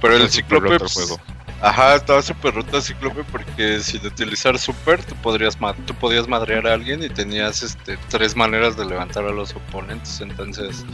Pero 0.00 0.14
el 0.14 0.28
Cíclope, 0.30 0.78
pues, 0.78 0.92
juego. 0.92 1.18
Ajá, 1.62 1.94
estaba 1.94 2.20
súper 2.20 2.54
roto 2.54 2.82
Cíclope 2.82 3.24
porque 3.24 3.80
sin 3.80 4.04
utilizar 4.06 4.58
super 4.58 5.02
tú 5.02 5.14
podrías 5.16 5.56
tú 5.86 5.94
podías 5.94 6.28
madrear 6.28 6.66
a 6.66 6.74
alguien 6.74 7.02
y 7.02 7.08
tenías 7.08 7.62
este 7.62 7.96
tres 8.10 8.36
maneras 8.36 8.76
de 8.76 8.84
levantar 8.84 9.24
a 9.24 9.30
los 9.30 9.54
oponentes. 9.54 10.20
Entonces, 10.20 10.84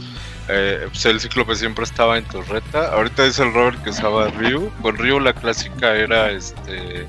eh, 0.47 0.87
pues 0.87 1.05
el 1.05 1.19
Cíclope 1.19 1.55
siempre 1.55 1.83
estaba 1.83 2.17
en 2.17 2.23
tu 2.25 2.41
reta. 2.43 2.93
Ahorita 2.93 3.25
es 3.25 3.39
el 3.39 3.53
Robert 3.53 3.83
que 3.83 3.89
usaba 3.89 4.29
Ryu. 4.29 4.71
Con 4.81 4.97
Ryu 4.97 5.19
la 5.19 5.33
clásica 5.33 5.95
era 5.95 6.31
este 6.31 7.05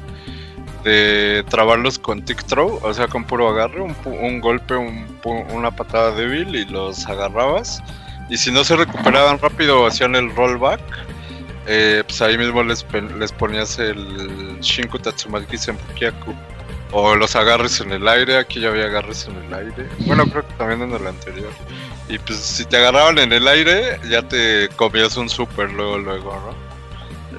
de 0.85 1.45
trabarlos 1.49 1.99
con 1.99 2.23
tick 2.25 2.45
throw, 2.45 2.79
o 2.83 2.95
sea, 2.95 3.09
con 3.09 3.25
puro 3.25 3.49
agarre, 3.49 3.81
un, 3.81 3.97
un 4.05 4.41
golpe, 4.41 4.77
un 4.77 5.07
una 5.53 5.71
patada 5.71 6.13
débil 6.13 6.55
y 6.55 6.65
los 6.67 7.07
agarrabas. 7.07 7.83
Y 8.29 8.37
si 8.37 8.51
no 8.51 8.65
se 8.65 8.77
recuperaban 8.77 9.39
rápido, 9.39 9.87
hacían 9.87 10.15
el 10.17 10.35
rollback. 10.35 10.81
eh, 11.67 12.03
pues 12.07 12.21
ahí 12.21 12.37
mismo 12.37 12.63
les, 12.63 12.85
les 13.19 13.33
ponías 13.33 13.79
el 13.79 14.59
Shinku 14.61 14.99
Tatsumaki 14.99 15.57
Senpukiaku. 15.57 16.35
O 16.93 17.17
los 17.17 17.35
agarres 17.35 17.81
en 17.81 17.91
el 17.93 18.07
aire, 18.07 18.37
aquí 18.39 18.61
ya 18.61 18.69
había 18.69 18.85
agarres 18.85 19.27
en 19.27 19.37
el 19.37 19.55
aire. 19.55 19.89
Bueno, 20.01 20.27
creo 20.27 20.47
que 20.47 20.55
también 20.55 20.83
en 20.83 20.93
el 20.93 21.07
anterior. 21.07 21.51
Y 22.09 22.19
pues 22.19 22.39
si 22.39 22.65
te 22.67 22.77
agarraban 22.77 23.19
en 23.19 23.33
el 23.33 23.49
aire, 23.49 23.99
ya 24.09 24.23
te 24.29 24.69
comías 24.77 25.17
un 25.17 25.29
super 25.29 25.73
luego, 25.73 25.99
luego, 25.99 26.35
¿no? 26.35 26.74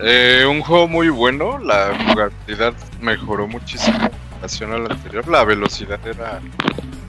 Eh, 0.02 0.46
un 0.50 0.62
juego 0.62 0.88
muy 0.88 1.10
bueno, 1.10 1.58
la 1.60 1.98
jugabilidad 2.08 2.74
mejoró 3.02 3.48
muchísimo 3.48 3.98
en 3.98 4.12
relación 4.36 4.74
al 4.74 4.92
anterior, 4.92 5.28
la 5.28 5.44
velocidad 5.44 6.00
era, 6.06 6.42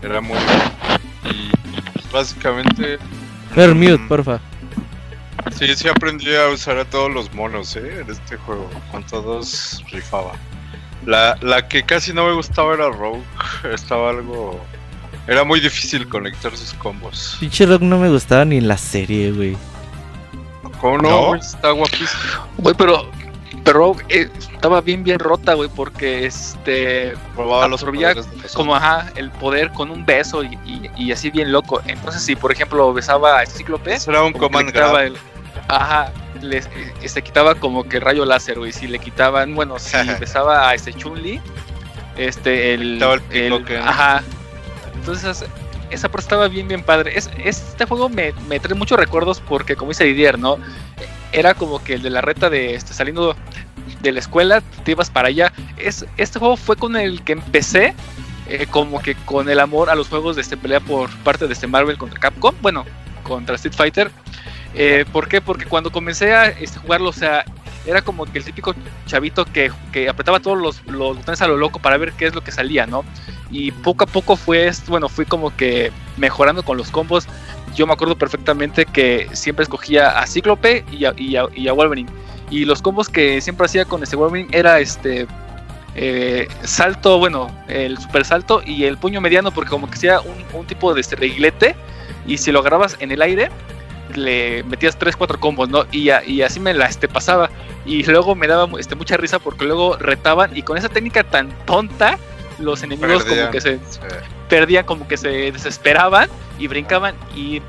era 0.02 0.20
muy 0.20 0.36
buena. 0.36 1.00
Y 1.24 1.50
pues, 1.92 2.12
básicamente... 2.12 2.98
Ver 3.54 3.74
mm, 3.74 3.78
mute, 3.78 4.04
porfa. 4.08 4.40
Sí, 5.52 5.74
sí 5.74 5.88
aprendí 5.88 6.34
a 6.34 6.48
usar 6.48 6.78
a 6.78 6.84
todos 6.84 7.12
los 7.12 7.32
monos, 7.32 7.76
¿eh? 7.76 8.00
En 8.00 8.10
este 8.10 8.36
juego. 8.36 8.68
Con 8.90 9.04
todos 9.04 9.82
rifaba. 9.90 10.32
La, 11.04 11.38
la 11.40 11.68
que 11.68 11.82
casi 11.82 12.12
no 12.12 12.26
me 12.26 12.32
gustaba 12.32 12.74
era 12.74 12.90
Rogue. 12.90 13.22
Estaba 13.72 14.10
algo... 14.10 14.60
Era 15.28 15.44
muy 15.44 15.60
difícil 15.60 16.08
conectar 16.08 16.56
sus 16.56 16.72
combos. 16.74 17.36
Pinche 17.40 17.66
Rock 17.66 17.82
no 17.82 17.98
me 17.98 18.08
gustaba 18.08 18.44
ni 18.44 18.58
en 18.58 18.68
la 18.68 18.76
serie, 18.76 19.32
güey. 19.32 19.56
¿Cómo 20.80 20.98
no? 20.98 21.34
Está 21.34 21.70
guapísimo. 21.70 22.08
Güey, 22.58 22.74
pero, 22.76 23.10
pero 23.64 23.96
eh, 24.08 24.28
estaba 24.38 24.80
bien, 24.80 25.02
bien 25.04 25.18
rota, 25.18 25.54
güey, 25.54 25.68
porque 25.68 26.26
este, 26.26 27.14
Probaba 27.34 27.68
los 27.68 27.80
Absorbía 27.82 28.14
los 28.14 28.26
como 28.54 28.74
ajá, 28.76 29.10
el 29.16 29.30
poder 29.30 29.72
con 29.72 29.90
un 29.90 30.04
beso 30.06 30.42
y, 30.44 30.58
y- 30.64 30.90
y 30.96 31.12
así 31.12 31.30
bien 31.30 31.52
loco. 31.52 31.80
Entonces, 31.86 32.22
si 32.22 32.36
por 32.36 32.52
ejemplo 32.52 32.92
besaba 32.92 33.40
a 33.40 33.46
Cíclope, 33.46 33.94
Eso 33.94 34.10
era 34.10 34.22
un 34.22 34.32
command 34.32 34.66
le 34.66 34.72
grab. 34.72 34.96
el, 34.96 35.16
ajá, 35.68 36.12
les, 36.40 36.66
eh, 37.02 37.08
se 37.08 37.22
quitaba 37.22 37.54
como 37.54 37.84
que 37.88 37.98
rayo 38.00 38.24
láser, 38.24 38.58
güey. 38.58 38.72
Si 38.72 38.86
le 38.86 38.98
quitaban, 38.98 39.54
bueno, 39.54 39.78
si 39.78 39.96
besaba 40.20 40.68
a 40.68 40.74
este 40.74 40.92
Chun-Li, 40.92 41.40
este, 42.16 42.74
el, 42.74 43.02
el 43.30 43.50
¿no? 43.50 43.60
ajá. 43.84 44.22
Entonces, 44.94 45.44
esa 45.90 46.08
parte 46.08 46.24
estaba 46.24 46.48
bien, 46.48 46.68
bien 46.68 46.82
padre. 46.82 47.16
Es, 47.16 47.30
este 47.44 47.84
juego 47.84 48.08
me, 48.08 48.32
me 48.48 48.60
trae 48.60 48.74
muchos 48.74 48.98
recuerdos 48.98 49.40
porque, 49.40 49.76
como 49.76 49.90
dice 49.90 50.04
Didier, 50.04 50.38
¿no? 50.38 50.58
Era 51.32 51.54
como 51.54 51.82
que 51.82 51.94
el 51.94 52.02
de 52.02 52.10
la 52.10 52.20
reta 52.20 52.50
de 52.50 52.74
este, 52.74 52.94
saliendo 52.94 53.36
de 54.00 54.12
la 54.12 54.20
escuela, 54.20 54.60
te 54.84 54.92
ibas 54.92 55.10
para 55.10 55.28
allá. 55.28 55.52
Es, 55.76 56.06
este 56.16 56.38
juego 56.38 56.56
fue 56.56 56.76
con 56.76 56.96
el 56.96 57.22
que 57.22 57.32
empecé, 57.32 57.94
eh, 58.48 58.66
como 58.70 59.00
que 59.00 59.14
con 59.14 59.48
el 59.48 59.60
amor 59.60 59.90
a 59.90 59.94
los 59.94 60.08
juegos 60.08 60.36
de 60.36 60.42
este 60.42 60.56
pelea 60.56 60.80
por 60.80 61.10
parte 61.18 61.46
de 61.46 61.52
este 61.52 61.66
Marvel 61.66 61.98
contra 61.98 62.18
Capcom, 62.18 62.54
bueno, 62.62 62.84
contra 63.22 63.56
Street 63.56 63.74
Fighter. 63.74 64.10
Eh, 64.74 65.04
¿Por 65.12 65.28
qué? 65.28 65.40
Porque 65.40 65.64
cuando 65.64 65.90
comencé 65.90 66.34
a 66.34 66.46
este, 66.46 66.78
jugarlo, 66.78 67.08
o 67.10 67.12
sea, 67.12 67.44
era 67.86 68.02
como 68.02 68.26
que 68.26 68.38
el 68.38 68.44
típico 68.44 68.74
chavito 69.06 69.44
que, 69.44 69.72
que 69.92 70.08
apretaba 70.08 70.40
todos 70.40 70.58
los, 70.58 70.84
los 70.86 71.16
botones 71.16 71.40
a 71.40 71.48
lo 71.48 71.56
loco 71.56 71.78
para 71.78 71.96
ver 71.96 72.12
qué 72.12 72.26
es 72.26 72.34
lo 72.34 72.42
que 72.42 72.52
salía, 72.52 72.86
¿no? 72.86 73.04
Y 73.50 73.70
poco 73.70 74.04
a 74.04 74.06
poco 74.06 74.36
fue, 74.36 74.70
bueno, 74.88 75.08
fui 75.08 75.24
como 75.24 75.54
que 75.56 75.92
mejorando 76.16 76.64
con 76.64 76.76
los 76.76 76.90
combos. 76.90 77.26
Yo 77.74 77.86
me 77.86 77.92
acuerdo 77.92 78.16
perfectamente 78.16 78.86
que 78.86 79.28
siempre 79.32 79.62
escogía 79.62 80.18
a 80.18 80.26
Cíclope 80.26 80.84
y 80.90 81.04
a, 81.04 81.14
y 81.16 81.36
a- 81.36 81.48
y 81.54 81.68
Wolverine. 81.68 82.10
Y 82.50 82.64
los 82.64 82.82
combos 82.82 83.08
que 83.08 83.40
siempre 83.40 83.66
hacía 83.66 83.84
con 83.84 84.02
este 84.02 84.16
Wolverine 84.16 84.48
era 84.52 84.80
este 84.80 85.26
eh, 85.98 86.46
salto, 86.62 87.18
bueno, 87.18 87.50
el 87.68 87.96
super 87.98 88.22
salto 88.24 88.62
y 88.64 88.84
el 88.84 88.98
puño 88.98 89.22
mediano, 89.22 89.50
porque 89.50 89.70
como 89.70 89.88
que 89.88 89.94
hacía 89.94 90.20
un, 90.52 90.66
tipo 90.66 90.92
de 90.94 91.00
este 91.00 91.16
reguilete. 91.16 91.74
Y 92.26 92.38
si 92.38 92.52
lo 92.52 92.60
agarrabas 92.60 92.96
en 93.00 93.12
el 93.12 93.22
aire, 93.22 93.50
le 94.14 94.62
metías 94.64 94.98
3-4 94.98 95.38
combos, 95.38 95.68
¿no? 95.68 95.86
Y, 95.92 96.10
así 96.10 96.60
me 96.60 96.74
la 96.74 96.86
este, 96.86 97.08
pasaba. 97.08 97.50
Y 97.86 98.02
luego 98.04 98.34
me 98.34 98.46
daba 98.46 98.68
este, 98.78 98.94
mucha 98.94 99.16
risa 99.16 99.38
porque 99.38 99.64
luego 99.64 99.96
retaban 99.96 100.56
y 100.56 100.62
con 100.62 100.76
esa 100.76 100.88
técnica 100.88 101.24
tan 101.24 101.50
tonta, 101.64 102.18
los 102.58 102.82
enemigos 102.82 103.24
Perdían. 103.24 103.38
como 103.46 103.52
que 103.52 103.60
se 103.60 103.76
Sí. 103.78 104.00
perdían, 104.48 104.84
como 104.84 105.08
que 105.08 105.16
se 105.16 105.28
desesperaban 105.52 106.28
y 106.58 106.66
brincaban 106.68 107.14
y, 107.34 107.60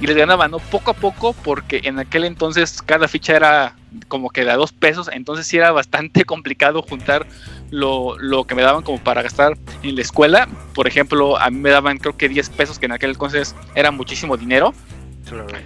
y 0.00 0.06
les 0.06 0.16
ganaban, 0.16 0.50
¿no? 0.50 0.58
Poco 0.58 0.90
a 0.90 0.94
poco, 0.94 1.32
porque 1.32 1.80
en 1.84 1.98
aquel 1.98 2.24
entonces 2.24 2.82
cada 2.82 3.06
ficha 3.08 3.36
era 3.36 3.76
como 4.08 4.30
que 4.30 4.44
de 4.44 4.50
a 4.50 4.56
dos 4.56 4.72
pesos, 4.72 5.10
entonces 5.12 5.46
sí 5.46 5.58
era 5.58 5.70
bastante 5.70 6.24
complicado 6.26 6.82
juntar 6.82 7.26
lo, 7.70 8.16
lo 8.18 8.44
que 8.44 8.54
me 8.54 8.62
daban 8.62 8.82
como 8.82 8.98
para 8.98 9.22
gastar 9.22 9.56
en 9.82 9.94
la 9.96 10.02
escuela. 10.02 10.48
Por 10.74 10.86
ejemplo, 10.88 11.38
a 11.38 11.50
mí 11.50 11.58
me 11.58 11.70
daban 11.70 11.98
creo 11.98 12.16
que 12.16 12.28
10 12.28 12.48
pesos, 12.50 12.78
que 12.78 12.86
en 12.86 12.92
aquel 12.92 13.10
entonces 13.10 13.54
era 13.74 13.90
muchísimo 13.90 14.36
dinero 14.36 14.72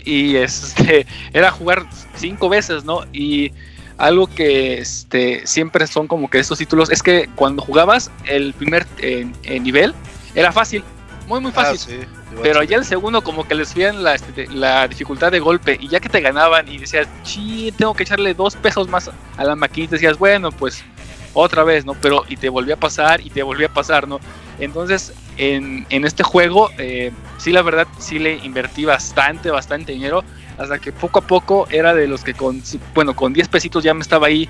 y 0.04 0.36
este 0.36 1.06
era 1.32 1.50
jugar 1.50 1.84
cinco 2.14 2.48
veces, 2.48 2.84
¿no? 2.84 3.04
Y 3.12 3.52
algo 3.98 4.26
que 4.26 4.78
este 4.78 5.46
siempre 5.46 5.86
son 5.86 6.06
como 6.06 6.28
que 6.28 6.38
estos 6.38 6.58
títulos 6.58 6.90
es 6.90 7.02
que 7.02 7.28
cuando 7.34 7.62
jugabas 7.62 8.10
el 8.24 8.52
primer 8.54 8.86
eh, 8.98 9.26
eh, 9.44 9.60
nivel 9.60 9.94
era 10.34 10.52
fácil, 10.52 10.84
muy 11.26 11.40
muy 11.40 11.52
fácil. 11.52 11.80
Ah, 11.80 12.04
sí. 12.04 12.08
Pero 12.42 12.62
ya 12.62 12.76
el 12.76 12.84
segundo 12.84 13.22
como 13.22 13.48
que 13.48 13.54
les 13.54 13.70
subían 13.70 14.04
la, 14.04 14.14
este, 14.14 14.46
la 14.48 14.86
dificultad 14.86 15.32
de 15.32 15.40
golpe 15.40 15.78
y 15.80 15.88
ya 15.88 16.00
que 16.00 16.08
te 16.10 16.20
ganaban 16.20 16.68
y 16.68 16.76
decías, 16.76 17.08
sí, 17.22 17.72
tengo 17.78 17.94
que 17.94 18.02
echarle 18.02 18.34
dos 18.34 18.56
pesos 18.56 18.88
más 18.88 19.10
a 19.36 19.44
la 19.44 19.56
maquinita, 19.56 19.92
decías, 19.92 20.18
bueno, 20.18 20.52
pues 20.52 20.84
otra 21.32 21.64
vez, 21.64 21.86
¿no? 21.86 21.94
Pero 21.94 22.24
y 22.28 22.36
te 22.36 22.48
volvía 22.48 22.74
a 22.74 22.78
pasar 22.78 23.20
y 23.20 23.30
te 23.30 23.42
volvía 23.42 23.68
a 23.68 23.72
pasar, 23.72 24.06
¿no? 24.08 24.20
Entonces, 24.58 25.12
en, 25.36 25.86
en 25.90 26.04
este 26.04 26.22
juego, 26.22 26.70
eh, 26.78 27.12
sí, 27.38 27.52
la 27.52 27.62
verdad, 27.62 27.86
sí 27.98 28.18
le 28.18 28.36
invertí 28.36 28.84
bastante, 28.84 29.50
bastante 29.50 29.92
dinero, 29.92 30.24
hasta 30.58 30.78
que 30.78 30.92
poco 30.92 31.18
a 31.18 31.22
poco 31.22 31.66
era 31.70 31.94
de 31.94 32.06
los 32.08 32.22
que 32.24 32.34
con, 32.34 32.62
bueno, 32.94 33.14
con 33.14 33.32
10 33.32 33.48
pesitos 33.48 33.84
ya 33.84 33.94
me 33.94 34.00
estaba 34.02 34.26
ahí 34.28 34.48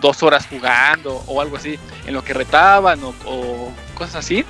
dos 0.00 0.22
horas 0.22 0.46
jugando 0.48 1.22
o 1.26 1.40
algo 1.40 1.56
así, 1.56 1.78
en 2.06 2.14
lo 2.14 2.22
que 2.22 2.32
retaban 2.34 3.02
o, 3.02 3.14
o 3.26 3.72
cosas 3.94 4.16
así. 4.16 4.44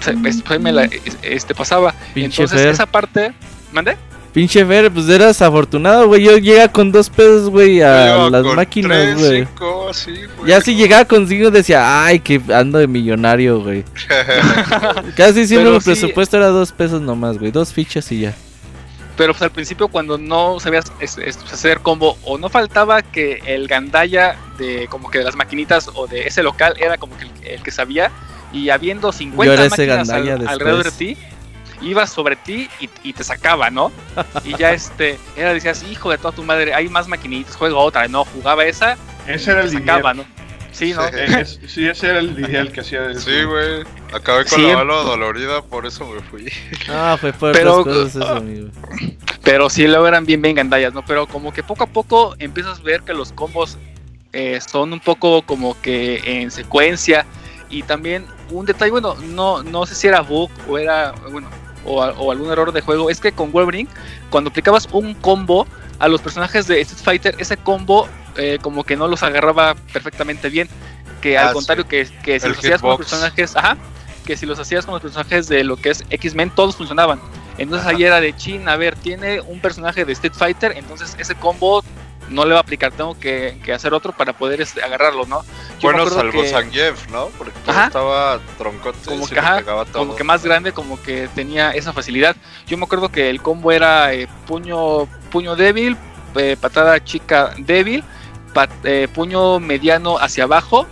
Se- 0.00 0.12
Después 0.14 0.60
me 0.60 0.72
la 0.72 0.88
este, 1.22 1.54
pasaba. 1.54 1.94
Pinche 2.14 2.42
Entonces, 2.42 2.60
Fer. 2.62 2.70
esa 2.70 2.86
parte. 2.86 3.32
¿Mande? 3.72 3.96
Pinche 4.32 4.64
Fer, 4.66 4.92
pues 4.92 5.08
eras 5.08 5.40
afortunado, 5.40 6.06
güey. 6.08 6.22
Yo 6.22 6.36
llegaba 6.36 6.68
con 6.70 6.92
dos 6.92 7.08
pesos, 7.08 7.48
güey, 7.48 7.80
a 7.80 8.16
Yo 8.18 8.28
las 8.30 8.42
con 8.42 8.56
máquinas, 8.56 9.18
güey. 9.18 9.48
sí, 9.94 10.10
güey. 10.36 10.48
Ya 10.50 10.60
si 10.60 10.74
llegaba 10.76 11.06
consigo 11.06 11.50
decía, 11.50 12.04
ay, 12.04 12.20
que 12.20 12.38
ando 12.54 12.76
de 12.78 12.86
millonario, 12.86 13.60
güey. 13.62 13.82
Casi 15.16 15.46
siempre 15.46 15.64
Pero 15.70 15.74
mi 15.76 15.80
sí- 15.80 15.84
presupuesto 15.86 16.36
era 16.36 16.48
dos 16.48 16.70
pesos 16.72 17.00
nomás, 17.00 17.38
güey. 17.38 17.50
Dos 17.50 17.72
fichas 17.72 18.10
y 18.12 18.20
ya. 18.20 18.34
Pero 19.16 19.32
pues 19.32 19.42
al 19.42 19.50
principio, 19.50 19.88
cuando 19.88 20.18
no 20.18 20.60
sabías 20.60 20.92
es- 21.00 21.16
es- 21.18 21.38
hacer 21.52 21.80
combo, 21.80 22.18
o 22.24 22.36
no 22.38 22.48
faltaba 22.48 23.02
que 23.02 23.40
el 23.46 23.66
gandaya 23.66 24.36
de 24.58 24.86
como 24.88 25.10
que 25.10 25.18
de 25.18 25.24
las 25.24 25.36
maquinitas 25.36 25.90
o 25.94 26.06
de 26.06 26.26
ese 26.26 26.42
local 26.42 26.74
era 26.78 26.98
como 26.98 27.16
que 27.16 27.24
el, 27.24 27.30
el 27.44 27.62
que 27.62 27.70
sabía, 27.70 28.10
y 28.52 28.68
habiendo 28.70 29.12
50 29.12 29.44
Yo 29.46 29.52
era 29.54 29.64
ese 29.64 29.70
máquinas 29.86 30.08
al- 30.10 30.22
alrededor 30.48 30.84
de 30.84 30.90
ti, 30.98 31.16
ibas 31.82 32.10
sobre 32.10 32.36
ti 32.36 32.68
y, 32.80 32.88
y 33.02 33.12
te 33.12 33.24
sacaba, 33.24 33.70
¿no? 33.70 33.90
Y 34.44 34.56
ya 34.56 34.72
este, 34.72 35.18
era 35.36 35.52
decías, 35.52 35.82
hijo 35.90 36.10
de 36.10 36.18
toda 36.18 36.32
tu 36.32 36.42
madre, 36.42 36.74
hay 36.74 36.88
más 36.88 37.08
maquinitas, 37.08 37.56
juega 37.56 37.76
otra, 37.76 38.08
no, 38.08 38.24
jugaba 38.24 38.64
esa 38.64 38.96
Ese 39.26 39.50
y 39.52 39.54
te 39.54 39.68
sacaba, 39.70 40.14
¿no? 40.14 40.24
Sí, 40.76 40.92
¿no? 40.92 41.02
Sí. 41.08 41.14
Eh, 41.14 41.40
es- 41.40 41.60
sí, 41.66 41.88
ese 41.88 42.08
era 42.08 42.18
el 42.20 42.36
Didier 42.36 42.56
el 42.62 42.72
que 42.72 42.80
hacía 42.80 43.10
eso. 43.10 43.20
Sí, 43.20 43.42
güey. 43.44 43.82
Acabé 44.12 44.44
con 44.44 44.60
Sí. 44.60 44.66
la 44.66 44.76
bala 44.76 44.94
dolorida, 45.02 45.62
por 45.62 45.86
eso 45.86 46.06
me 46.06 46.20
fui. 46.20 46.52
Ah, 46.88 47.16
fue 47.20 47.32
por 47.32 47.52
Pero- 47.52 47.82
cosas 47.84 48.14
eso, 48.16 48.26
amigo. 48.36 48.68
Pero 49.42 49.70
sí 49.70 49.86
luego 49.86 50.06
eran 50.06 50.26
bien, 50.26 50.42
bien 50.42 50.54
gandallas, 50.54 50.92
¿no? 50.92 51.04
Pero 51.04 51.26
como 51.26 51.52
que 51.52 51.62
poco 51.62 51.84
a 51.84 51.86
poco 51.86 52.34
empiezas 52.38 52.80
a 52.80 52.82
ver 52.82 53.02
que 53.02 53.14
los 53.14 53.32
combos 53.32 53.78
eh, 54.32 54.58
son 54.60 54.92
un 54.92 55.00
poco 55.00 55.40
como 55.42 55.80
que 55.80 56.20
en 56.42 56.50
secuencia. 56.50 57.24
Y 57.70 57.82
también 57.84 58.26
un 58.50 58.66
detalle, 58.66 58.90
bueno, 58.90 59.14
no, 59.14 59.62
no 59.62 59.86
sé 59.86 59.94
si 59.94 60.06
era 60.08 60.20
bug 60.20 60.50
o 60.68 60.76
era, 60.76 61.12
bueno, 61.32 61.48
o 61.86 62.02
algún 62.30 62.50
error 62.50 62.70
de 62.72 62.80
juego, 62.82 63.08
es 63.08 63.18
que 63.20 63.32
con 63.32 63.50
Wolverine, 63.50 63.88
cuando 64.28 64.50
aplicabas 64.50 64.88
un 64.92 65.14
combo 65.14 65.66
a 66.00 66.08
los 66.08 66.20
personajes 66.20 66.66
de 66.66 66.80
Street 66.82 67.02
Fighter, 67.02 67.34
ese 67.38 67.56
combo 67.56 68.08
eh, 68.36 68.58
como 68.62 68.84
que 68.84 68.96
no 68.96 69.08
los 69.08 69.22
agarraba 69.22 69.74
perfectamente 69.92 70.48
bien. 70.48 70.68
Que 71.20 71.38
al 71.38 71.48
Ah, 71.48 71.52
contrario, 71.52 71.86
que, 71.88 72.06
que 72.22 72.38
si 72.38 72.46
El 72.46 72.52
los 72.52 72.58
hacías 72.58 72.80
con 72.80 72.90
los 72.90 72.98
personajes, 72.98 73.56
ajá, 73.56 73.76
que 74.24 74.36
si 74.36 74.44
los 74.46 74.58
hacías 74.58 74.84
con 74.84 74.94
los 74.94 75.02
personajes 75.02 75.48
de 75.48 75.64
lo 75.64 75.76
que 75.76 75.90
es 75.90 76.04
X-Men, 76.10 76.50
todos 76.50 76.76
funcionaban. 76.76 77.20
Entonces 77.58 77.86
ahí 77.86 78.04
era 78.04 78.20
de 78.20 78.36
chin, 78.36 78.68
a 78.68 78.76
ver, 78.76 78.96
tiene 78.96 79.40
un 79.40 79.60
personaje 79.60 80.04
de 80.04 80.12
Street 80.12 80.34
Fighter, 80.34 80.74
entonces 80.76 81.16
ese 81.18 81.34
combo 81.34 81.82
no 82.28 82.44
le 82.44 82.50
va 82.52 82.58
a 82.58 82.60
aplicar, 82.60 82.92
tengo 82.92 83.18
que, 83.18 83.58
que 83.64 83.72
hacer 83.72 83.94
otro 83.94 84.12
para 84.12 84.32
poder 84.34 84.60
este, 84.60 84.82
agarrarlo, 84.82 85.26
¿no? 85.26 85.42
Yo 85.78 85.90
Bueno, 85.92 86.08
salvo 86.10 86.32
que- 86.42 86.50
Zangief, 86.50 87.08
¿no? 87.08 87.28
Porque 87.38 87.52
Ajá. 87.68 87.86
estaba 87.86 88.40
troncote 88.58 88.98
como 89.08 89.26
que, 89.28 89.38
ajá, 89.38 89.62
todo. 89.62 89.86
como 89.92 90.16
que 90.16 90.24
más 90.24 90.42
grande, 90.44 90.72
como 90.72 91.00
que 91.00 91.28
tenía 91.34 91.70
esa 91.70 91.92
facilidad. 91.92 92.36
Yo 92.66 92.76
me 92.76 92.84
acuerdo 92.84 93.10
que 93.10 93.30
el 93.30 93.40
combo 93.40 93.70
era 93.72 94.12
eh, 94.12 94.28
puño, 94.46 95.06
puño 95.30 95.54
débil, 95.56 95.96
eh, 96.34 96.56
patada 96.60 97.02
chica 97.02 97.52
débil, 97.58 98.02
pat- 98.56 98.84
eh, 98.84 99.08
puño 99.12 99.60
mediano 99.60 100.18
hacia 100.18 100.44
abajo 100.44 100.86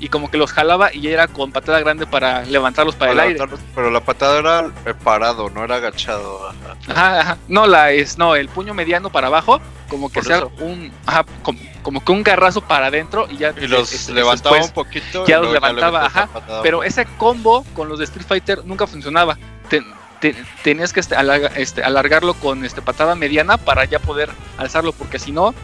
y 0.00 0.08
como 0.10 0.30
que 0.30 0.38
los 0.38 0.52
jalaba 0.52 0.94
y 0.94 1.08
era 1.08 1.26
con 1.26 1.50
patada 1.50 1.80
grande 1.80 2.06
para 2.06 2.44
levantarlos 2.44 2.94
para 2.94 3.10
el 3.12 3.18
aire. 3.20 3.40
Pero 3.74 3.90
la 3.90 3.98
patada 4.00 4.38
era 4.38 4.94
parado, 5.02 5.50
no 5.50 5.64
era 5.64 5.74
agachado. 5.76 6.48
ajá. 6.48 6.76
Ajá, 6.88 7.20
ajá. 7.20 7.38
No, 7.48 7.66
la 7.66 7.90
es, 7.90 8.16
no, 8.16 8.36
el 8.36 8.48
puño 8.48 8.74
mediano 8.74 9.10
para 9.10 9.26
abajo, 9.26 9.60
como 9.88 10.08
que 10.10 10.22
sea 10.22 10.44
un, 10.60 10.92
ajá, 11.04 11.24
como, 11.42 11.58
como 11.82 12.04
que 12.04 12.12
un 12.12 12.22
garrazo 12.22 12.60
para 12.60 12.86
adentro 12.86 13.26
y 13.28 13.38
ya 13.38 13.52
Y 13.60 13.66
los 13.66 13.92
este, 13.92 14.12
levantaba 14.12 14.56
después- 14.58 14.68
un 14.68 14.84
poquito. 14.84 15.26
ya 15.26 15.40
los 15.40 15.52
levantaba, 15.52 16.06
ajá. 16.06 16.28
Pero 16.62 16.84
ese 16.84 17.04
combo 17.16 17.64
con 17.74 17.88
los 17.88 17.98
de 17.98 18.04
Street 18.04 18.26
Fighter 18.28 18.64
nunca 18.64 18.86
funcionaba. 18.86 19.36
Te- 19.68 19.82
te- 20.20 20.36
tenías 20.62 20.92
que 20.92 21.00
este, 21.00 21.16
alarga- 21.16 21.50
este, 21.56 21.82
alargarlo 21.82 22.34
con 22.34 22.64
este, 22.64 22.82
patada 22.82 23.16
mediana 23.16 23.56
para 23.56 23.84
ya 23.84 23.98
poder 23.98 24.30
alzarlo, 24.58 24.92
porque 24.92 25.18
si 25.18 25.32
no, 25.32 25.54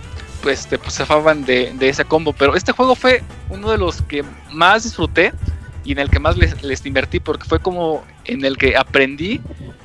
este, 0.51 0.79
pues 0.79 0.95
se 0.95 1.05
zafaban 1.05 1.45
de, 1.45 1.73
de 1.75 1.89
ese 1.89 2.05
combo. 2.05 2.33
Pero 2.33 2.55
este 2.55 2.73
juego 2.73 2.95
fue 2.95 3.23
uno 3.49 3.71
de 3.71 3.79
los 3.79 4.03
que 4.03 4.25
más 4.51 4.85
disfruté 4.85 5.33
y 5.85 5.93
en 5.93 5.99
el 5.99 6.11
que 6.11 6.19
más 6.19 6.37
les, 6.37 6.63
les 6.63 6.85
invertí, 6.87 7.21
porque 7.21 7.45
fue 7.49 7.59
como 7.61 8.05
en 8.25 8.45
el 8.45 8.57
que 8.57 8.77
aprendí 8.77 9.41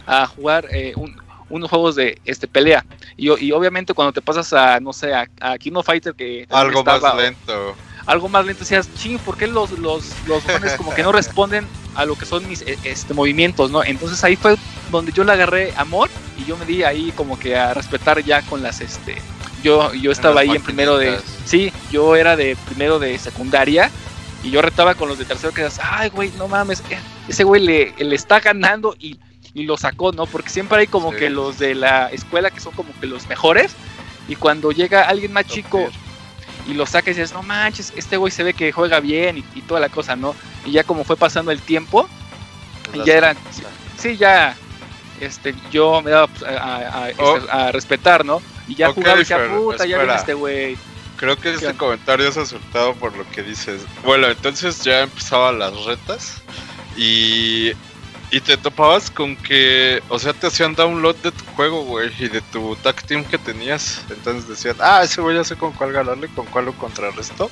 a 0.05 0.26
jugar 0.28 0.66
eh, 0.72 0.93
un- 0.95 1.16
unos 1.49 1.70
juegos 1.70 1.95
de 1.95 2.22
este, 2.26 2.47
pelea. 2.47 2.86
Y, 3.18 3.30
obviamente 3.51 3.93
cuando 3.93 4.14
te 4.14 4.22
pasas 4.22 4.53
a, 4.53 4.80
no 4.80 4.93
sé, 4.93 5.14
a, 5.14 5.28
a 5.41 5.57
Kino 5.57 5.82
Fighter, 5.84 6.14
que 6.14 6.45
Algo 6.49 6.80
estaba- 6.80 7.14
más 7.16 7.24
lento. 7.24 7.76
algo 8.05 8.30
más 8.30 8.45
lento, 8.45 8.60
decías, 8.62 8.88
ching, 8.95 9.18
¿por 9.20 9.36
qué 9.36 9.47
los, 9.47 9.72
los, 9.72 10.03
los 10.28 10.43
como 10.78 10.93
que 10.93 11.01
no 11.03 11.12
responden 11.12 11.68
a 11.95 12.05
lo 12.05 12.16
que 12.16 12.26
son 12.26 12.47
mis 12.47 12.62
eh, 12.62 12.78
este, 12.84 13.14
movimientos, 13.16 13.72
¿no? 13.72 13.84
Entonces 13.84 14.24
ahí 14.24 14.36
fue 14.36 14.55
donde 14.91 15.12
yo 15.12 15.24
le 15.24 15.32
agarré 15.34 15.74
amor 15.76 16.10
y 16.38 16.45
yo 16.45 16.55
me 16.55 16.66
di 16.66 16.84
ahí 16.84 17.12
como 17.16 17.38
que 17.38 17.57
a 17.57 17.74
respetar 17.74 18.24
ya 18.24 18.41
con 18.43 18.62
las, 18.64 18.80
este, 18.82 19.16
yo, 19.64 19.93
yo 19.93 20.12
estaba 20.12 20.41
ahí 20.41 20.51
en 20.51 20.62
primero 20.62 20.97
de, 20.97 21.20
sí, 21.45 21.72
yo 21.91 22.16
era 22.16 22.36
de 22.36 22.55
primero 22.66 22.99
de 22.99 23.18
secundaria 23.18 23.89
y 24.43 24.51
yo 24.51 24.62
retaba 24.62 24.95
con 24.95 25.10
los 25.10 25.18
de 25.18 25.26
tercero 25.26 25.53
que 25.53 25.64
decías, 25.64 25.86
ay, 25.91 26.10
güey, 26.10 26.32
no 26.38 26.47
mames, 26.47 26.82
eh, 26.89 26.97
ese 27.28 27.43
güey 27.43 27.62
le, 27.62 27.93
le 27.97 28.16
está 28.16 28.39
ganando 28.39 28.95
y, 28.99 29.18
y 29.53 29.64
lo 29.64 29.78
sacó, 29.78 30.12
¿no? 30.12 30.26
Porque 30.26 30.49
siempre 30.49 30.80
hay 30.80 30.88
como 30.88 31.12
Sí. 31.12 31.18
que 31.18 31.30
los 31.30 31.60
de 31.60 31.76
la 31.76 32.07
escuela 32.12 32.49
que 32.51 32.60
son 32.60 32.74
como 32.74 32.89
que 32.99 33.07
los 33.07 33.28
mejores 33.28 33.72
y 34.28 34.36
cuando 34.36 34.72
llega 34.72 35.03
alguien 35.10 35.34
más 35.34 35.45
chico 35.45 35.89
y 36.68 36.74
lo 36.74 36.86
sacas 36.86 37.16
y 37.18 37.20
dices, 37.20 37.34
no 37.34 37.41
manches, 37.43 37.91
este 37.95 38.16
güey 38.18 38.32
se 38.32 38.43
ve 38.43 38.53
que 38.53 38.72
juega 38.72 38.99
bien 38.99 39.38
y, 39.39 39.43
y 39.55 39.62
toda 39.62 39.80
la 39.80 39.89
cosa, 39.89 40.16
¿no? 40.16 40.36
Y 40.66 40.72
ya 40.72 40.84
como 40.84 41.03
fue 41.03 41.18
pasando 41.18 41.51
el 41.51 41.62
tiempo, 41.62 42.07
Pues 42.93 43.05
ya 43.05 43.14
era, 43.16 43.36
sí, 43.97 44.16
ya, 44.18 44.55
este, 45.20 45.53
yo 45.72 46.01
me 46.01 46.12
daba 46.12 46.28
pues, 46.28 46.43
a, 46.43 46.57
a- 46.57 47.03
a- 47.03 47.10
este, 47.10 47.24
Oh. 47.24 47.39
a 47.51 47.72
respetar, 47.72 48.24
¿no? 48.24 48.41
Y 48.70 48.76
ya 48.76 48.91
Ok, 48.91 48.95
jugaba 48.95 49.17
y 49.17 49.20
decía, 49.20 49.39
puta, 49.47 49.86
ya 49.86 49.97
viene 49.97 50.15
espera. 50.15 50.20
este 50.20 50.34
güey. 50.36 50.78
Creo 51.17 51.38
que 51.38 51.53
este 51.53 51.76
comentario 51.76 52.30
es 52.30 52.38
acertado 52.38 52.95
por 52.95 53.17
lo 53.17 53.30
que 53.32 53.43
dices. 53.43 53.82
Bueno, 54.03 54.28
entonces 54.28 54.84
ya 54.84 55.01
empezaban 55.01 55.59
las 55.59 55.74
retas 55.86 56.43
y, 56.95 57.74
y 58.32 58.41
te 58.41 58.57
topabas 58.57 59.11
con 59.11 59.36
que, 59.36 60.01
o 60.09 60.20
sea, 60.20 60.34
te 60.34 60.47
hacían 60.47 60.76
download 60.76 61.17
de 61.17 61.32
tu 61.34 61.43
juego, 61.55 61.84
güey, 61.84 62.11
y 62.20 62.30
de 62.30 62.41
tu 62.41 62.76
tag 62.78 63.03
team 63.03 63.26
que 63.26 63.38
tenías. 63.38 64.05
Entonces 64.09 64.47
decían, 64.47 64.78
ah, 64.80 65.01
ese 65.03 65.22
güey 65.22 65.36
ya 65.36 65.43
sé 65.43 65.57
con 65.57 65.74
cuál 65.74 65.91
ganarle, 65.91 66.30
con 66.30 66.45
cuál 66.47 66.65
lo 66.65 66.74
contrarrestó. 66.74 67.51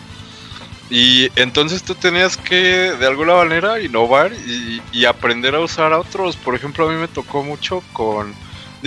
Y 0.89 1.29
entonces 1.35 1.83
tú 1.83 1.95
tenías 1.95 2.37
que, 2.37 2.93
de 2.97 3.05
alguna 3.07 3.35
manera, 3.35 3.81
innovar 3.81 4.31
y, 4.33 4.81
y 4.93 5.05
aprender 5.05 5.55
a 5.55 5.59
usar 5.59 5.91
a 5.91 5.99
otros. 5.99 6.37
Por 6.37 6.55
ejemplo, 6.55 6.87
a 6.87 6.91
mí 6.91 6.97
me 6.97 7.09
tocó 7.09 7.43
mucho 7.43 7.83
con... 7.91 8.33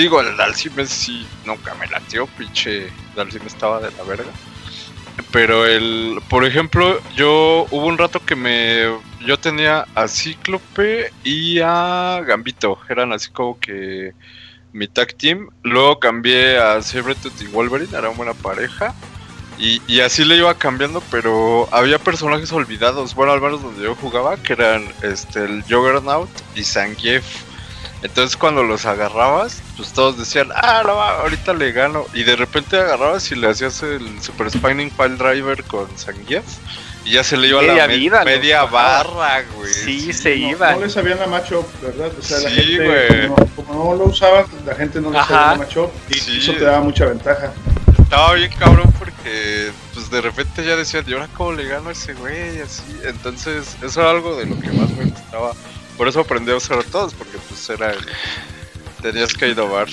Digo, 0.01 0.23
el 0.23 0.35
Dalsime 0.35 0.87
sí 0.87 1.27
nunca 1.45 1.75
me 1.75 1.87
latió, 1.87 2.27
pinche 2.27 2.91
Dalsime 3.15 3.45
estaba 3.49 3.81
de 3.81 3.91
la 3.99 4.03
verga. 4.05 4.31
Pero 5.31 5.67
el, 5.67 6.23
por 6.31 6.47
ejemplo, 6.47 6.99
yo 7.15 7.67
hubo 7.71 7.85
un 7.85 7.99
rato 7.99 8.19
que 8.25 8.35
me, 8.35 8.85
yo 9.27 9.37
tenía 9.39 9.87
a 9.95 10.09
Cíclope 10.09 11.13
y 11.23 11.59
a 11.63 12.23
Gambito, 12.27 12.79
eran 12.89 13.13
así 13.13 13.31
como 13.31 13.61
que 13.61 14.15
mi 14.73 14.89
tag 14.89 15.13
team. 15.19 15.51
Luego 15.65 16.01
cambié 16.01 16.57
a 16.57 16.81
Sabretooth 16.81 17.39
y 17.43 17.49
Wolverine, 17.49 17.95
era 17.95 18.09
buena 18.09 18.33
pareja. 18.33 18.95
Y, 19.59 19.83
y 19.87 20.01
así 20.01 20.25
le 20.25 20.37
iba 20.37 20.55
cambiando, 20.55 21.03
pero 21.11 21.69
había 21.73 21.99
personajes 21.99 22.51
olvidados. 22.53 23.15
Bueno, 23.15 23.33
al 23.33 23.43
menos 23.43 23.63
donde 23.63 23.85
yo 23.85 23.95
jugaba, 23.97 24.39
que 24.39 24.55
eran 24.55 24.83
este 25.03 25.45
el 25.45 25.63
Juggernaut 25.65 26.31
y 26.55 26.65
Zangief. 26.65 27.50
Entonces 28.03 28.37
cuando 28.37 28.63
los 28.63 28.87
agarrabas, 28.87 29.61
pues 29.77 29.93
todos 29.93 30.17
decían, 30.19 30.49
ah, 30.55 30.83
no, 30.87 30.97
va, 30.97 31.21
ahorita 31.21 31.53
le 31.53 31.73
gano. 31.73 32.07
Y 32.15 32.23
de 32.23 32.35
repente 32.37 32.79
agarrabas 32.79 33.31
y 33.31 33.35
le 33.35 33.49
hacías 33.49 33.83
el 33.83 34.23
Super 34.23 34.51
Spinning 34.51 34.91
Pile 34.91 35.17
Driver 35.17 35.63
con 35.65 35.87
Zangief. 35.99 36.45
Y 37.05 37.13
ya 37.13 37.25
se 37.25 37.37
le 37.37 37.49
iba 37.49 37.61
Media 37.61 37.75
la 37.77 37.87
me- 37.89 37.97
vida, 37.97 38.25
media 38.25 38.63
bajaba. 38.65 39.03
barra, 39.15 39.43
güey. 39.55 39.73
Sí, 39.73 40.13
se 40.13 40.37
No, 40.37 40.49
iba. 40.51 40.73
no 40.73 40.81
le 40.81 40.91
sabían 40.91 41.19
la 41.19 41.27
matchup, 41.27 41.67
¿verdad? 41.83 42.11
O 42.19 42.23
sea, 42.23 42.39
la 42.41 42.51
Sí, 42.51 42.57
gente, 42.57 42.87
güey. 42.87 43.29
como, 43.29 43.47
como 43.57 43.85
no 43.85 43.99
lo 43.99 44.05
usaban, 44.11 44.45
la 44.67 44.75
gente 44.75 45.01
no 45.01 45.11
le 45.11 45.19
sabía 45.19 45.37
la 45.49 45.55
matchup 45.57 45.91
y 46.11 46.15
Sí. 46.15 46.39
eso 46.39 46.53
te 46.53 46.65
daba 46.65 46.81
mucha 46.81 47.07
ventaja. 47.07 47.53
Estaba 48.03 48.35
bien 48.35 48.51
cabrón 48.59 48.93
porque 48.99 49.71
pues 49.95 50.11
de 50.11 50.21
repente 50.21 50.65
ya 50.65 50.77
decían, 50.77 51.05
¿y 51.07 51.13
ahora 51.15 51.29
cómo 51.37 51.53
le 51.53 51.67
gano 51.69 51.89
a 51.89 51.93
ese 51.93 52.13
güey? 52.15 52.57
Y 52.59 52.61
Así. 52.61 52.83
Entonces, 53.05 53.77
eso 53.83 54.01
era 54.01 54.11
algo 54.11 54.37
de 54.37 54.47
lo 54.47 54.59
que 54.61 54.69
más 54.73 54.91
me 54.91 55.05
gustaba. 55.05 55.53
Por 56.01 56.09
eso 56.09 56.21
aprendí 56.21 56.51
a 56.51 56.57
usar 56.57 56.79
a 56.79 56.83
todos, 56.83 57.13
porque 57.13 57.37
pues 57.47 57.69
era 57.69 57.93
Tenías 59.03 59.35
que 59.35 59.51
innovar, 59.51 59.87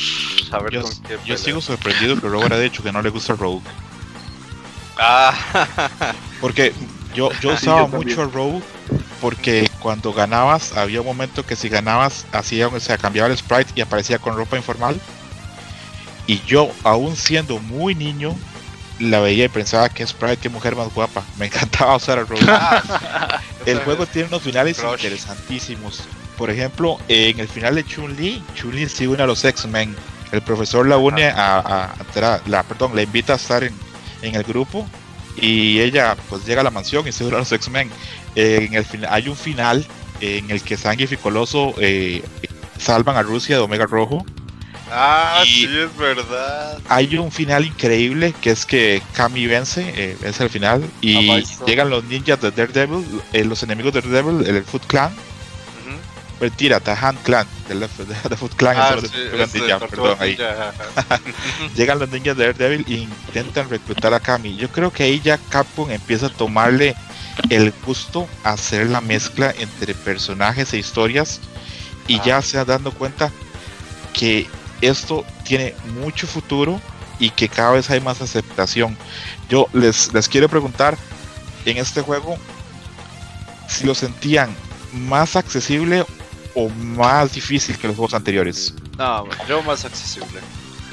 saber 0.49 0.71
Yo, 0.71 0.81
con 0.83 0.91
qué 1.03 1.17
yo 1.25 1.37
sigo 1.37 1.59
sorprendido 1.59 2.15
que 2.15 2.29
Robert 2.29 2.53
ha 2.53 2.59
dicho 2.59 2.81
que 2.81 2.93
no 2.93 3.01
le 3.01 3.09
gusta 3.09 3.33
Rogue. 3.33 3.61
Ah, 4.97 5.35
Porque 6.39 6.73
yo, 7.13 7.29
yo 7.41 7.49
usaba 7.53 7.81
yo 7.81 7.87
mucho 7.89 8.23
Rogue 8.23 8.61
porque 9.19 9.69
cuando 9.79 10.13
ganabas, 10.13 10.77
había 10.77 11.01
un 11.01 11.07
momento 11.07 11.45
que 11.45 11.57
si 11.57 11.67
ganabas, 11.67 12.25
hacía, 12.31 12.69
o 12.69 12.79
sea, 12.79 12.97
cambiaba 12.97 13.27
el 13.27 13.37
sprite 13.37 13.73
y 13.75 13.81
aparecía 13.81 14.17
con 14.17 14.37
ropa 14.37 14.55
informal. 14.55 14.97
Y 16.25 16.39
yo, 16.43 16.71
aún 16.85 17.17
siendo 17.17 17.59
muy 17.59 17.95
niño, 17.95 18.33
la 18.99 19.19
veía 19.19 19.45
y 19.45 19.49
pensaba 19.49 19.89
que 19.89 20.05
sprite, 20.05 20.37
qué 20.37 20.49
mujer 20.49 20.75
más 20.75 20.93
guapa. 20.93 21.23
Me 21.37 21.45
encantaba 21.47 21.95
usar 21.95 22.19
a 22.19 22.23
Rogue. 22.23 22.41
el 23.65 23.79
juego 23.79 24.05
tiene 24.05 24.27
unos 24.29 24.41
finales 24.43 24.77
Crush. 24.79 25.03
interesantísimos. 25.03 26.01
Por 26.37 26.49
ejemplo, 26.51 26.97
en 27.07 27.39
el 27.39 27.47
final 27.47 27.75
de 27.75 27.83
Chun-Li, 27.85 28.43
Chun-Li 28.55 28.87
se 28.89 29.07
une 29.07 29.23
a 29.23 29.25
los 29.25 29.43
X-Men. 29.43 29.95
El 30.31 30.41
profesor 30.41 30.85
la 30.85 30.97
une 30.97 31.25
a, 31.27 31.57
a- 31.59 31.85
a 31.85 31.95
entrar- 31.95 32.41
la, 32.47 32.63
perdón, 32.63 32.95
la 32.95 33.01
invita 33.01 33.33
a 33.33 33.35
estar 33.37 33.63
en, 33.63 33.73
en 34.21 34.35
el 34.35 34.43
grupo 34.43 34.87
y 35.39 35.79
ella 35.79 36.15
pues 36.29 36.45
llega 36.45 36.61
a 36.61 36.63
la 36.63 36.71
mansión 36.71 37.07
y 37.07 37.11
se 37.11 37.23
une 37.25 37.35
a 37.35 37.39
los 37.39 37.51
X-Men. 37.51 37.89
Eh, 38.35 38.67
en 38.69 38.73
el 38.75 38.85
final 38.85 39.09
hay 39.13 39.27
un 39.29 39.35
final 39.35 39.85
en 40.19 40.51
el 40.51 40.61
que 40.61 40.77
Zangief 40.77 41.11
y 41.13 41.17
Coloso 41.17 41.73
eh, 41.79 42.23
salvan 42.77 43.15
a 43.17 43.21
Rusia 43.23 43.55
de 43.57 43.61
Omega 43.63 43.85
Rojo. 43.85 44.25
Ah 44.91 45.43
Y- 45.45 45.49
sí, 45.49 45.77
es 45.77 45.95
verdad. 45.97 46.79
Hay 46.89 47.17
un 47.17 47.31
final 47.31 47.65
increíble 47.65 48.33
que 48.41 48.51
es 48.51 48.65
que 48.65 49.01
Kami 49.13 49.45
vence, 49.47 49.93
eh, 49.95 50.17
vence 50.21 50.43
al 50.43 50.49
final 50.49 50.83
y 51.01 51.43
llegan 51.65 51.89
los 51.89 52.03
ninjas 52.05 52.39
de 52.41 52.51
Daredevil, 52.51 53.05
eh, 53.33 53.43
los 53.45 53.61
enemigos 53.63 53.93
de 53.93 54.01
Daredevil, 54.01 54.45
el 54.47 54.63
Foot 54.63 54.85
Clan. 54.87 55.11
Ujú. 55.11 55.97
Mentira, 56.41 56.79
The 56.79 56.91
Hand 56.91 57.19
Clan, 57.23 57.47
del 57.67 57.79
de, 57.81 57.87
Foot 58.37 58.53
Clan, 58.55 58.75
Ah, 58.77 58.95
eso 58.97 59.07
sí, 59.07 59.13
es 59.13 59.13
de 59.13 59.29
Tortugas 59.29 59.47
es 59.47 59.53
de 59.53 59.59
Ninja, 59.59 59.79
Tortugas 59.79 60.15
perdón, 60.17 60.23
ahí. 60.23 60.29
Ninja. 60.37 60.73
Llegan 61.75 61.99
los 61.99 62.09
ninjas 62.09 62.37
de 62.37 62.45
Daredevil 62.53 62.85
e 62.87 62.93
intentan 62.93 63.69
reclutar 63.69 64.13
a 64.13 64.19
Kami. 64.19 64.55
Yo 64.55 64.69
creo 64.69 64.91
que 64.91 65.03
ahí 65.03 65.19
ya 65.23 65.37
Capcom 65.49 65.89
empieza 65.91 66.27
a 66.27 66.29
tomarle 66.29 66.95
el 67.49 67.73
gusto 67.85 68.27
a 68.43 68.51
hacer 68.51 68.87
la 68.87 69.01
mezcla 69.01 69.53
entre 69.57 69.93
personajes 69.93 70.73
e 70.73 70.77
historias 70.77 71.39
y 72.07 72.17
Ah. 72.19 72.23
ya 72.25 72.41
se 72.41 72.57
ha 72.57 72.65
dando 72.65 72.91
cuenta 72.91 73.31
que 74.13 74.47
esto 74.81 75.25
tiene 75.43 75.75
mucho 76.01 76.27
futuro 76.27 76.79
y 77.19 77.29
que 77.31 77.49
cada 77.49 77.71
vez 77.71 77.89
hay 77.89 77.99
más 78.01 78.21
aceptación. 78.21 78.97
Yo 79.49 79.67
les, 79.73 80.13
les 80.13 80.27
quiero 80.27 80.49
preguntar 80.49 80.97
en 81.65 81.77
este 81.77 82.01
juego 82.01 82.37
si 83.67 83.85
lo 83.85 83.95
sentían 83.95 84.55
más 84.93 85.35
accesible 85.35 86.05
o 86.55 86.69
más 86.69 87.33
difícil 87.33 87.77
que 87.77 87.87
los 87.87 87.95
juegos 87.95 88.13
anteriores. 88.13 88.73
No, 88.97 89.27
yo 89.47 89.61
más 89.63 89.85
accesible. 89.85 90.41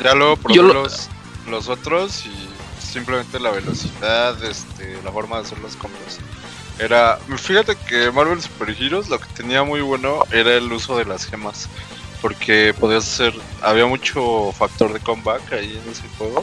Ya 0.03 0.15
luego 0.15 0.37
probé 0.37 0.57
lo- 0.63 0.73
los, 0.75 1.09
los 1.49 1.69
otros 1.69 2.25
y 2.27 2.49
simplemente 2.85 3.39
la 3.41 3.51
velocidad, 3.51 4.43
este, 4.45 5.01
la 5.03 5.13
forma 5.13 5.37
de 5.37 5.43
hacer 5.43 5.59
los 5.59 5.77
combos. 5.77 6.19
Era, 6.79 7.19
fíjate 7.39 7.77
que 7.77 8.11
Marvel 8.11 8.43
Super 8.43 8.71
Heroes 8.71 9.09
lo 9.09 9.21
que 9.21 9.27
tenía 9.37 9.63
muy 9.63 9.81
bueno 9.81 10.25
era 10.33 10.55
el 10.55 10.71
uso 10.73 10.97
de 10.99 11.05
las 11.05 11.25
gemas. 11.25 11.69
Porque 12.25 12.75
podías 12.81 13.05
hacer, 13.05 13.35
había 13.61 13.85
mucho 13.85 14.51
factor 14.53 14.95
de 14.95 14.99
comeback 14.99 15.53
ahí 15.53 15.79
en 15.85 15.93
ese 15.93 16.09
juego 16.17 16.43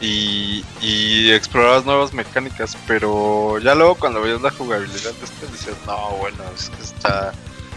y, 0.00 0.64
y 0.80 1.30
explorabas 1.30 1.84
nuevas 1.84 2.12
mecánicas, 2.12 2.76
pero 2.88 3.60
ya 3.60 3.76
luego 3.76 3.94
cuando 3.94 4.20
veías 4.20 4.42
la 4.42 4.50
jugabilidad 4.50 5.12
de 5.12 5.24
este 5.24 5.46
decías, 5.46 5.76
no, 5.86 6.16
bueno, 6.16 6.42
es 6.56 6.68
que 6.68 6.82
está 6.82 7.32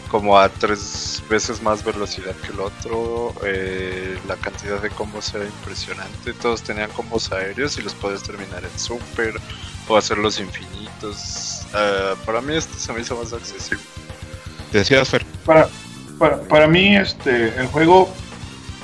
como 0.08 0.40
a 0.40 0.50
tres 0.50 1.22
veces 1.30 1.62
más 1.62 1.84
velocidad 1.84 2.36
que 2.38 2.54
el 2.54 2.60
otro, 2.60 3.36
eh, 3.46 4.18
la 4.28 4.36
cantidad 4.38 4.82
de 4.82 4.90
combos 4.90 5.32
era 5.36 5.46
impresionante, 5.46 6.34
todos 6.34 6.64
tenían 6.64 6.90
combos 6.90 7.32
aéreos 7.32 7.78
y 7.78 7.84
los 7.84 7.94
podías 7.94 8.24
terminar 8.24 8.64
en 8.64 8.80
super 8.80 9.36
o 9.88 9.96
hacerlos 9.96 10.40
infinitos. 10.40 11.68
Eh, 11.76 12.16
para 12.26 12.42
mí 12.42 12.56
este 12.56 12.80
se 12.80 12.92
me 12.94 13.02
hizo 13.02 13.16
más 13.16 13.32
accesible. 13.32 13.86
Decías, 14.72 15.08
Fer. 15.08 15.24
Para, 15.46 15.70
para, 16.18 16.42
para 16.42 16.68
mí, 16.68 16.96
este, 16.96 17.48
el 17.60 17.68
juego, 17.68 18.10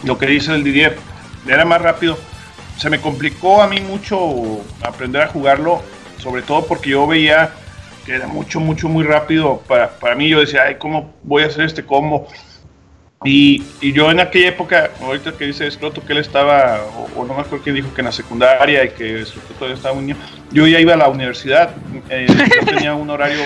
lo 0.03 0.17
que 0.17 0.27
dice 0.27 0.53
el 0.53 0.63
Didier, 0.63 0.97
era 1.47 1.65
más 1.65 1.81
rápido. 1.81 2.17
Se 2.77 2.89
me 2.89 2.99
complicó 2.99 3.61
a 3.61 3.67
mí 3.67 3.79
mucho 3.81 4.61
aprender 4.81 5.21
a 5.21 5.27
jugarlo, 5.27 5.81
sobre 6.17 6.41
todo 6.41 6.65
porque 6.65 6.91
yo 6.91 7.05
veía 7.07 7.51
que 8.05 8.15
era 8.15 8.27
mucho, 8.27 8.59
mucho, 8.59 8.89
muy 8.89 9.03
rápido. 9.03 9.61
Para, 9.67 9.89
para 9.91 10.15
mí 10.15 10.29
yo 10.29 10.39
decía, 10.39 10.63
ay, 10.63 10.75
¿cómo 10.75 11.13
voy 11.23 11.43
a 11.43 11.47
hacer 11.47 11.65
este 11.65 11.85
combo? 11.85 12.27
Y, 13.25 13.63
y 13.79 13.93
yo 13.93 14.11
en 14.11 14.19
aquella 14.19 14.49
época, 14.49 14.91
ahorita 15.01 15.31
que 15.33 15.45
dice 15.45 15.69
Scroto 15.71 16.05
que 16.05 16.11
él 16.11 16.19
estaba, 16.19 16.81
o, 16.97 17.21
o 17.21 17.25
no 17.25 17.33
me 17.33 17.41
acuerdo 17.41 17.63
quién 17.63 17.75
dijo 17.75 17.93
que 17.93 18.01
en 18.01 18.05
la 18.05 18.11
secundaria 18.11 18.83
y 18.83 18.89
que 18.89 19.25
Scroto 19.25 19.53
todavía 19.53 19.75
estaba 19.77 19.95
un 19.95 20.07
niño, 20.07 20.17
yo 20.51 20.67
ya 20.67 20.79
iba 20.79 20.93
a 20.93 20.97
la 20.97 21.07
universidad, 21.07 21.73
eh, 22.09 22.27
yo 22.27 22.65
tenía 22.65 22.93
un 22.93 23.09
horario, 23.09 23.39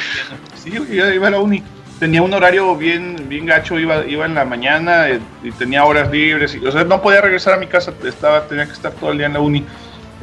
sí, 0.56 0.72
yo 0.72 0.84
ya 0.86 1.14
iba 1.14 1.28
a 1.28 1.32
la 1.32 1.40
uni, 1.40 1.62
tenía 2.00 2.22
un 2.22 2.34
horario 2.34 2.76
bien, 2.76 3.26
bien 3.28 3.46
gacho, 3.46 3.80
iba, 3.80 4.06
iba 4.06 4.26
en 4.26 4.36
la 4.36 4.46
mañana 4.46 5.10
eh, 5.10 5.20
y 5.44 5.52
tenía 5.52 5.86
horas 5.86 6.12
libres, 6.12 6.56
y, 6.56 6.66
o 6.66 6.72
sea, 6.72 6.84
no 6.84 7.02
podía 7.02 7.22
regresar 7.22 7.54
a 7.54 7.58
mi 7.58 7.68
casa, 7.68 7.94
estaba, 8.06 8.48
tenía 8.48 8.66
que 8.66 8.74
estar 8.74 8.92
todo 8.94 9.12
el 9.12 9.18
día 9.18 9.28
en 9.28 9.34
la 9.34 9.40
uni. 9.40 9.66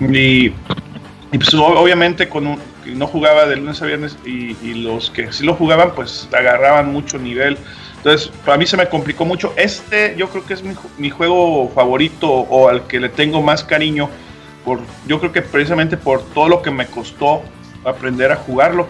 Y, 0.01 0.51
pues 1.37 1.53
obviamente 1.55 2.29
con 2.29 2.59
no 2.87 3.07
jugaba 3.09 3.47
de 3.47 3.57
lunes 3.57 3.83
a 3.83 3.87
viernes 3.87 4.17
y, 4.25 4.75
los 4.75 5.11
que 5.11 5.33
sí 5.33 5.45
lo 5.45 5.55
jugaban 5.55 5.93
pues 5.95 6.29
agarraban 6.33 6.93
mucho 6.93 7.19
nivel. 7.19 7.59
Entonces 7.97 8.31
para 8.45 8.57
mí 8.57 8.67
se 8.67 8.77
me 8.77 8.89
complicó 8.89 9.25
mucho. 9.25 9.53
Este 9.57 10.15
yo 10.17 10.29
creo 10.29 10.45
que 10.47 10.55
es 10.55 10.63
mi 10.99 11.11
juego 11.11 11.71
favorito 11.75 12.29
o 12.31 12.69
al 12.69 12.87
que 12.87 13.01
le 13.01 13.09
tengo 13.09 13.43
más 13.43 13.65
cariño. 13.65 14.11
Por, 14.65 14.81
yo 15.09 15.19
creo 15.19 15.33
que 15.33 15.43
precisamente 15.43 15.97
por 15.97 16.23
todo 16.23 16.49
lo 16.49 16.63
que 16.63 16.71
me 16.71 16.87
costó 16.87 17.43
aprender 17.85 18.31
a 18.33 18.37
jugarlo. 18.37 18.89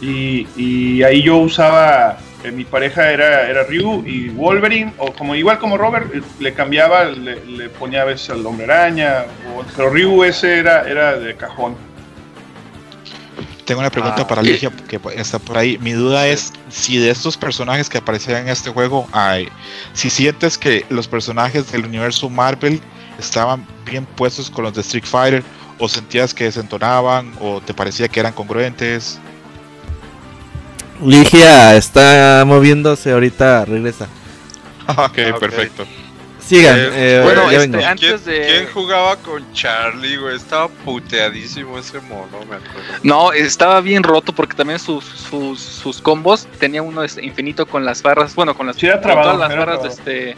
Y, 0.00 0.46
y 0.56 1.02
ahí 1.02 1.22
yo 1.22 1.36
usaba, 1.38 2.18
eh, 2.42 2.50
mi 2.50 2.64
pareja 2.64 3.10
era, 3.10 3.48
era 3.48 3.62
Ryu 3.64 4.04
y 4.06 4.28
Wolverine, 4.30 4.92
o 4.98 5.12
como 5.12 5.34
igual 5.34 5.58
como 5.58 5.78
Robert, 5.78 6.14
eh, 6.14 6.20
le 6.40 6.52
cambiaba, 6.52 7.04
le, 7.04 7.44
le 7.46 7.68
ponía 7.70 8.02
a 8.02 8.04
veces 8.04 8.30
al 8.30 8.44
hombre 8.44 8.64
araña, 8.64 9.24
o- 9.56 9.64
pero 9.76 9.90
Ryu 9.90 10.24
ese 10.24 10.58
era, 10.58 10.88
era 10.88 11.16
de 11.18 11.34
cajón. 11.36 11.74
Tengo 13.64 13.80
una 13.80 13.88
pregunta 13.90 14.22
Ah. 14.22 14.26
para 14.26 14.42
Ligia 14.42 14.70
que 14.88 15.00
está 15.16 15.38
por 15.38 15.56
ahí. 15.56 15.78
Mi 15.78 15.92
duda 15.92 16.26
es 16.26 16.52
si 16.68 16.98
de 16.98 17.08
estos 17.10 17.38
personajes 17.38 17.88
que 17.88 17.96
aparecían 17.96 18.42
en 18.42 18.48
este 18.50 18.68
juego, 18.70 19.08
hay, 19.12 19.48
si 19.94 20.10
sientes 20.10 20.58
que 20.58 20.84
los 20.90 21.08
personajes 21.08 21.72
del 21.72 21.86
universo 21.86 22.28
Marvel 22.28 22.78
estaban 23.18 23.66
bien 23.86 24.04
puestos 24.04 24.50
con 24.50 24.64
los 24.64 24.74
de 24.74 24.82
Street 24.82 25.04
Fighter, 25.06 25.42
o 25.78 25.88
sentías 25.88 26.34
que 26.34 26.44
desentonaban, 26.44 27.32
o 27.40 27.62
te 27.62 27.72
parecía 27.72 28.06
que 28.08 28.20
eran 28.20 28.32
congruentes. 28.34 29.18
Ligia 31.02 31.76
está 31.76 32.44
moviéndose, 32.46 33.12
ahorita 33.12 33.64
regresa. 33.64 34.06
ok, 34.88 35.18
ok. 35.32 35.38
perfecto. 35.40 35.84
Sigan, 36.38 36.78
Eh, 36.78 36.90
eh, 36.92 37.20
bueno, 37.24 37.50
ya 37.50 37.62
este, 37.62 37.84
antes 37.86 38.20
¿Quién, 38.22 38.34
de- 38.42 38.46
quién 38.46 38.66
jugaba 38.74 39.16
con 39.16 39.50
Charlie, 39.54 40.18
güey? 40.18 40.36
Estaba 40.36 40.68
puteadísimo 40.68 41.78
ese 41.78 42.00
mono, 42.00 42.38
me 42.40 42.56
acuerdo. 42.56 42.82
No, 43.02 43.32
estaba 43.32 43.80
bien 43.80 44.02
roto 44.02 44.34
porque 44.34 44.54
también 44.54 44.78
sus, 44.78 45.04
sus, 45.04 45.58
sus 45.58 46.02
combos 46.02 46.46
tenía 46.58 46.82
uno 46.82 47.02
este, 47.02 47.24
infinito 47.24 47.64
con 47.64 47.86
las 47.86 48.02
barras, 48.02 48.34
bueno, 48.34 48.54
con 48.54 48.66
las, 48.66 48.76
Sí, 48.76 48.84
era 48.86 48.96
con 48.96 49.04
trabado, 49.04 49.32
todas 49.32 49.48
las 49.48 49.58
barras 49.58 49.82
de, 49.82 49.88
este, 49.88 50.36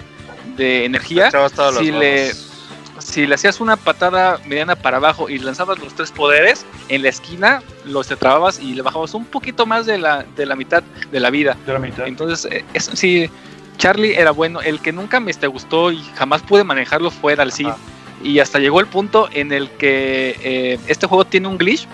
de 0.57 0.85
energía. 0.85 1.27
Echabas 1.27 1.53
todas 1.53 1.75
las 1.75 1.83
Si 1.85 1.91
le, 1.91 2.23
manos. 2.29 2.53
Si 2.99 3.27
le 3.27 3.35
hacías 3.35 3.61
una 3.61 3.77
patada 3.77 4.39
mediana 4.47 4.77
para 4.77 4.97
abajo 4.99 5.29
y 5.29 5.39
lanzabas 5.39 5.79
los 5.79 5.95
tres 5.95 6.11
poderes, 6.13 6.65
en 6.89 7.03
la 7.03 7.09
esquina 7.09 7.63
los 7.85 8.09
te 8.09 8.17
trababas 8.17 8.59
y 8.61 8.75
le 8.75 8.83
bajabas 8.83 9.15
un 9.15 9.25
poquito 9.25 9.67
más 9.67 9.87
de 9.87 9.99
la, 9.99 10.25
de 10.37 10.47
la 10.47 10.57
mitad 10.57 10.83
de 11.11 11.21
la 11.21 11.31
vida. 11.31 11.57
De 11.67 11.73
la 11.73 11.79
mitad. 11.79 12.07
Entonces, 12.07 12.51
eh, 12.53 12.65
es- 12.75 12.91
sí, 12.95 13.31
Charlie 13.79 14.15
era 14.17 14.31
bueno. 14.31 14.61
El 14.61 14.81
que 14.81 14.93
nunca 14.93 15.21
me 15.21 15.31
este, 15.31 15.47
gustó 15.47 15.93
y 15.93 16.03
jamás 16.17 16.43
pude 16.43 16.65
manejarlo 16.65 17.11
fue. 17.11 17.35
Ajá. 17.35 17.77
Y 18.23 18.39
hasta 18.39 18.59
llegó 18.59 18.81
el 18.81 18.87
punto 18.87 19.29
en 19.33 19.53
el 19.53 19.71
que 19.73 20.37
eh, 20.43 20.79
este 20.87 21.07
juego 21.07 21.25
tiene 21.27 21.49
un 21.49 21.59
glitch. 21.59 21.87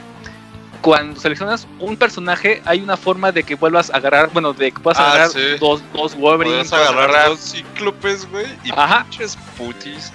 Cuando 0.80 1.20
seleccionas 1.20 1.68
un 1.78 1.96
personaje, 1.96 2.61
hay 2.64 2.80
una 2.80 2.96
forma 2.96 3.30
de 3.30 3.44
que 3.44 3.55
vuelvas 3.55 3.90
a 3.90 3.98
agarrar, 3.98 4.30
bueno, 4.32 4.53
de 4.53 4.72
que 4.72 4.80
puedas 4.80 4.98
Ah, 4.98 5.11
agarrar 5.12 5.28
sí. 5.30 5.40
dos, 5.61 5.80
dos 5.92 6.16
Wolverine, 6.16 6.57
Podías 6.57 6.70
puedas 6.70 6.88
agarrar 6.90 7.28
dos 7.28 7.40
cíclopes, 7.53 8.28
güey, 8.30 8.46
y 8.64 8.70
Ajá. 8.72 9.05
pinches 9.09 9.36
putis. 9.57 10.11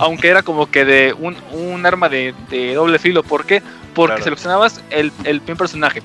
Aunque 0.00 0.28
era 0.28 0.42
como 0.42 0.70
que 0.70 0.84
de 0.84 1.14
un, 1.18 1.36
un 1.52 1.84
arma 1.86 2.08
de, 2.08 2.34
de 2.48 2.74
doble 2.74 2.98
filo. 2.98 3.22
¿Por 3.22 3.44
qué? 3.46 3.62
Porque 3.94 4.14
Claro. 4.14 4.24
seleccionabas 4.24 4.80
el, 4.90 5.12
el 5.24 5.40
primer 5.40 5.58
personaje 5.58 6.02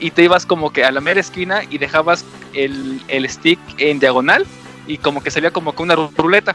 y 0.00 0.10
te 0.10 0.22
ibas 0.24 0.44
como 0.46 0.70
que 0.72 0.84
a 0.84 0.90
la 0.92 1.00
mera 1.00 1.20
esquina 1.20 1.62
y 1.70 1.78
dejabas 1.78 2.24
el, 2.52 3.00
el 3.08 3.28
stick 3.28 3.58
en 3.78 3.98
diagonal 4.00 4.46
y 4.86 4.98
como 4.98 5.22
que 5.22 5.30
salía 5.30 5.50
como 5.50 5.74
que 5.74 5.82
una 5.82 5.94
ru- 5.96 6.10
ruleta. 6.16 6.54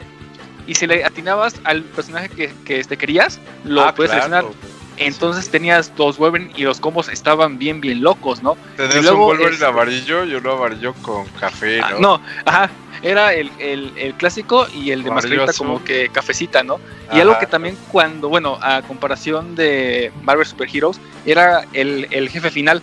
Y 0.66 0.74
si 0.74 0.86
le 0.86 1.04
atinabas 1.04 1.54
al 1.64 1.82
personaje 1.82 2.28
que, 2.28 2.52
que 2.64 2.84
te 2.84 2.96
querías, 2.98 3.40
lo 3.64 3.82
Ah, 3.82 3.94
puedes 3.94 4.10
seleccionar. 4.10 4.42
claro. 4.44 4.56
Entonces 4.98 5.48
tenías 5.48 5.94
dos 5.96 6.18
Wolverine 6.18 6.50
y 6.56 6.62
los 6.64 6.80
combos 6.80 7.08
estaban 7.08 7.56
bien, 7.56 7.80
bien 7.80 8.02
locos, 8.02 8.42
¿no? 8.42 8.56
Tenías 8.76 9.02
luego, 9.04 9.20
un 9.22 9.26
Wolverine 9.28 9.54
este- 9.54 9.64
amarillo 9.66 10.24
y 10.24 10.34
uno 10.34 10.52
amarillo 10.52 10.92
con 11.02 11.24
café, 11.40 11.80
Ah, 11.80 11.90
¿no? 11.92 12.00
no, 12.00 12.20
ajá. 12.44 12.68
Era 13.02 13.32
el, 13.34 13.50
el- 13.58 13.92
el 13.96 14.14
clásico 14.14 14.66
y 14.74 14.90
el 14.90 15.02
de 15.04 15.10
mascarita 15.10 15.44
azul. 15.44 15.66
como 15.66 15.84
que 15.84 16.08
cafecita, 16.10 16.62
¿no? 16.62 16.80
Y 17.06 17.12
Ajá. 17.14 17.22
algo 17.22 17.38
que 17.38 17.46
también 17.46 17.76
cuando, 17.92 18.28
bueno, 18.28 18.58
a 18.60 18.82
comparación 18.82 19.54
de 19.54 20.12
Marvel 20.22 20.46
Super 20.46 20.68
Heroes, 20.74 21.00
era 21.24 21.64
el, 21.72 22.06
el 22.10 22.28
jefe 22.28 22.50
final. 22.50 22.82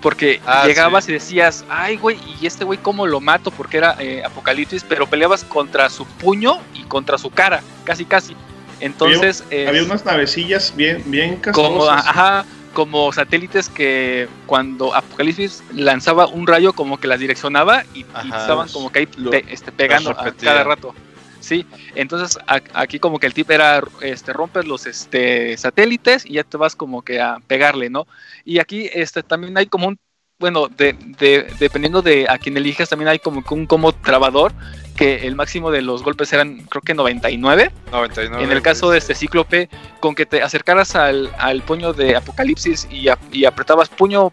Porque 0.00 0.40
Ah, 0.46 0.64
llegabas 0.66 1.06
y 1.10 1.12
decías, 1.12 1.64
ay, 1.68 1.96
güey, 1.98 2.18
¿y 2.40 2.46
este 2.46 2.64
güey 2.64 2.78
cómo 2.78 3.06
lo 3.06 3.20
mato? 3.20 3.50
Porque 3.50 3.76
era 3.76 3.96
eh, 3.98 4.22
Apocalipsis, 4.24 4.82
pero 4.88 5.06
peleabas 5.06 5.44
contra 5.44 5.90
su 5.90 6.06
puño 6.06 6.58
y 6.74 6.84
contra 6.84 7.18
su 7.18 7.28
cara, 7.28 7.60
casi, 7.84 8.06
casi. 8.06 8.34
Entonces, 8.80 9.44
eh, 9.50 9.66
Había 9.68 9.82
unas 9.84 10.06
navecillas 10.06 10.72
bien, 10.74 11.02
bien 11.04 11.38
como, 11.52 11.84
ajá, 11.84 12.46
como 12.72 13.12
satélites 13.12 13.68
que 13.68 14.28
cuando 14.46 14.94
Apocalipsis 14.94 15.62
lanzaba 15.74 16.26
un 16.26 16.46
rayo, 16.46 16.72
como 16.72 16.98
que 16.98 17.08
las 17.08 17.18
direccionaba 17.20 17.84
y, 17.94 18.00
estaban 18.40 18.68
como 18.68 18.90
que 18.90 19.00
ahí 19.00 19.06
pe- 19.30 19.44
este, 19.48 19.72
pegando 19.72 20.10
a 20.10 20.24
cada 20.46 20.64
rato. 20.64 20.94
Sí, 21.40 21.64
entonces 21.94 22.38
a- 22.46 22.60
aquí 22.74 22.98
como 22.98 23.18
que 23.18 23.26
el 23.26 23.34
tip 23.34 23.50
era 23.50 23.82
este, 24.02 24.32
rompes 24.32 24.66
los 24.66 24.86
este, 24.86 25.56
satélites 25.56 26.26
y 26.26 26.34
ya 26.34 26.44
te 26.44 26.56
vas 26.58 26.76
como 26.76 27.02
que 27.02 27.20
a 27.20 27.38
pegarle, 27.46 27.88
¿no? 27.90 28.06
Y 28.44 28.58
aquí 28.58 28.90
este, 28.92 29.22
también 29.22 29.56
hay 29.56 29.66
como 29.66 29.88
un, 29.88 29.98
bueno, 30.38 30.68
de, 30.68 30.92
de- 31.18 31.46
dependiendo 31.58 32.02
de 32.02 32.26
a 32.28 32.38
quién 32.38 32.56
elijas, 32.56 32.88
también 32.90 33.08
hay 33.08 33.18
como 33.18 33.42
que 33.42 33.54
un 33.54 33.66
como 33.66 33.92
trabador, 33.92 34.52
que 35.00 35.26
el 35.26 35.34
máximo 35.34 35.70
de 35.70 35.80
los 35.80 36.02
golpes 36.02 36.30
eran 36.34 36.58
creo 36.68 36.82
que 36.82 36.92
99. 36.92 37.70
99. 37.90 38.44
En 38.44 38.52
el 38.52 38.60
caso 38.62 38.90
de 38.90 38.98
este 38.98 39.14
cíclope, 39.14 39.70
con 39.98 40.14
que 40.14 40.26
te 40.26 40.42
acercaras 40.42 40.94
al, 40.94 41.30
al 41.38 41.62
puño 41.62 41.94
de 41.94 42.16
Apocalipsis 42.16 42.86
y, 42.90 43.06
y 43.32 43.44
apretabas 43.46 43.88
puño, 43.88 44.32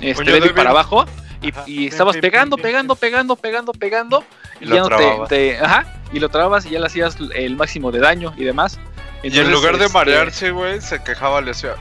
este, 0.00 0.14
Puño 0.24 0.32
débil 0.34 0.54
para 0.54 0.70
abajo 0.70 1.04
y, 1.40 1.52
y 1.70 1.86
estabas 1.86 2.16
pegando, 2.16 2.56
pegando, 2.56 2.96
pegando, 2.96 3.36
pegando, 3.36 3.72
pegando, 3.72 4.24
Y 4.60 4.64
y 4.64 4.66
lo 4.68 4.74
ya 4.74 4.80
no 4.82 4.88
te, 4.88 4.96
trababas. 4.96 5.28
te- 5.28 5.58
ajá, 5.58 6.00
y 6.12 6.18
lo 6.18 6.28
trabas 6.30 6.66
y 6.66 6.70
ya 6.70 6.80
le 6.80 6.86
hacías 6.86 7.16
el 7.36 7.54
máximo 7.54 7.92
de 7.92 8.00
daño 8.00 8.34
y 8.36 8.42
demás. 8.42 8.80
Y 9.22 9.38
en 9.38 9.50
lugar 9.50 9.78
de 9.78 9.86
este, 9.86 9.98
marearse, 9.98 10.50
güey, 10.50 10.80
se 10.80 11.02
quejaba, 11.02 11.40
le 11.40 11.50
hacía. 11.50 11.74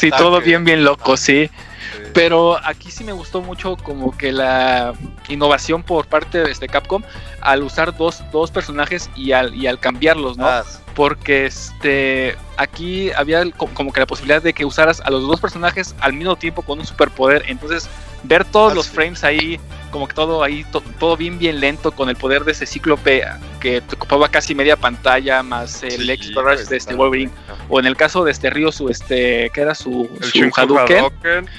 Sí, 0.00 0.10
todo 0.10 0.40
bien, 0.40 0.64
bien 0.64 0.84
loco, 0.84 1.16
sí. 1.16 1.48
Sí. 1.48 2.02
Pero 2.12 2.58
aquí 2.64 2.90
sí 2.90 3.04
me 3.04 3.12
gustó 3.12 3.42
mucho 3.42 3.76
como 3.76 4.16
que 4.16 4.32
la 4.32 4.94
innovación 5.28 5.82
por 5.82 6.06
parte 6.06 6.38
de 6.38 6.50
este 6.50 6.68
Capcom 6.68 7.02
al 7.40 7.62
usar 7.62 7.96
dos, 7.96 8.22
dos 8.32 8.50
personajes 8.50 9.10
y 9.14 9.32
al, 9.32 9.54
y 9.54 9.66
al 9.66 9.78
cambiarlos, 9.78 10.38
¿no? 10.38 10.46
Ah, 10.46 10.64
porque 10.94 11.46
este 11.46 12.36
aquí 12.56 13.10
había 13.12 13.44
como 13.50 13.92
que 13.92 14.00
la 14.00 14.06
posibilidad 14.06 14.40
de 14.40 14.52
que 14.52 14.64
usaras 14.64 15.00
a 15.00 15.10
los 15.10 15.22
dos 15.26 15.40
personajes 15.40 15.94
al 16.00 16.12
mismo 16.12 16.36
tiempo 16.36 16.62
con 16.62 16.78
un 16.78 16.86
superpoder. 16.86 17.44
Entonces, 17.48 17.88
ver 18.24 18.44
todos 18.44 18.72
Ah, 18.72 18.74
los 18.76 18.86
sí. 18.86 18.92
frames 18.94 19.22
ahí, 19.24 19.60
como 19.90 20.08
que 20.08 20.14
todo 20.14 20.42
ahí, 20.42 20.64
to- 20.72 20.82
todo 20.98 21.16
bien, 21.16 21.38
bien 21.38 21.60
lento, 21.60 21.92
con 21.92 22.08
el 22.08 22.16
poder 22.16 22.44
de 22.44 22.52
ese 22.52 22.66
cíclope 22.66 23.24
que 23.60 23.80
te 23.80 23.94
ocupaba 23.94 24.28
casi 24.28 24.54
media 24.54 24.76
pantalla, 24.76 25.42
más 25.42 25.82
el 25.84 25.92
Sí, 26.18 26.32
pues, 26.34 26.68
de 26.68 26.76
este 26.76 26.94
Wolverine. 26.94 27.30
bien. 27.46 27.58
O 27.68 27.78
en 27.80 27.86
el 27.86 27.96
caso 27.96 28.24
de 28.24 28.32
este 28.32 28.50
Ryo, 28.50 28.72
su 28.72 28.88
este, 28.88 29.50
que 29.54 29.60
era 29.60 29.74
su, 29.74 30.08
El 30.20 30.50
su 30.50 30.50
Hadouken. 30.60 31.04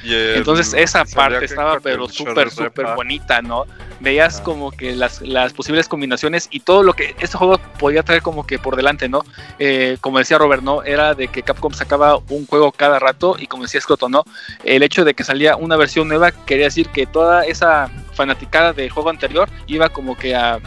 Entonces 0.03 0.73
esa 0.73 1.05
parte 1.05 1.39
que 1.39 1.45
estaba 1.45 1.79
pero 1.79 2.07
súper, 2.09 2.51
súper 2.51 2.87
bonita, 2.95 3.41
¿no? 3.41 3.65
Veías 4.01 4.39
Ah. 4.39 4.43
como 4.43 4.71
que 4.71 4.93
las, 4.93 5.21
las 5.21 5.53
posibles 5.53 5.87
combinaciones 5.87 6.49
y 6.51 6.59
todo 6.59 6.83
lo 6.83 6.93
que 6.93 7.15
este 7.19 7.37
juego 7.37 7.57
podía 7.79 8.03
traer 8.03 8.21
como 8.21 8.45
que 8.45 8.59
por 8.59 8.75
delante, 8.75 9.07
¿no? 9.07 9.23
Eh, 9.57 9.97
como 10.01 10.19
decía 10.19 10.37
Robert, 10.37 10.61
¿no? 10.61 10.83
Era 10.83 11.13
de 11.15 11.29
que 11.29 11.43
Capcom 11.43 11.73
sacaba 11.73 12.17
un 12.29 12.45
juego 12.45 12.71
cada 12.73 12.99
rato 12.99 13.37
y 13.39 13.47
como 13.47 13.63
decía 13.63 13.79
Scroto, 13.79 14.09
¿no? 14.09 14.25
El 14.65 14.83
hecho 14.83 15.05
de 15.05 15.13
que 15.13 15.23
salía 15.23 15.55
una 15.55 15.77
versión 15.77 16.09
nueva 16.09 16.31
quería 16.55 16.67
decir 16.67 16.87
que 16.89 17.05
toda 17.05 17.43
esa 17.45 17.89
fanaticada 18.13 18.71
del 18.73 18.89
juego 18.89 19.09
anterior 19.09 19.49
iba 19.67 19.89
como 19.89 20.17
que 20.17 20.35
a 20.35 20.59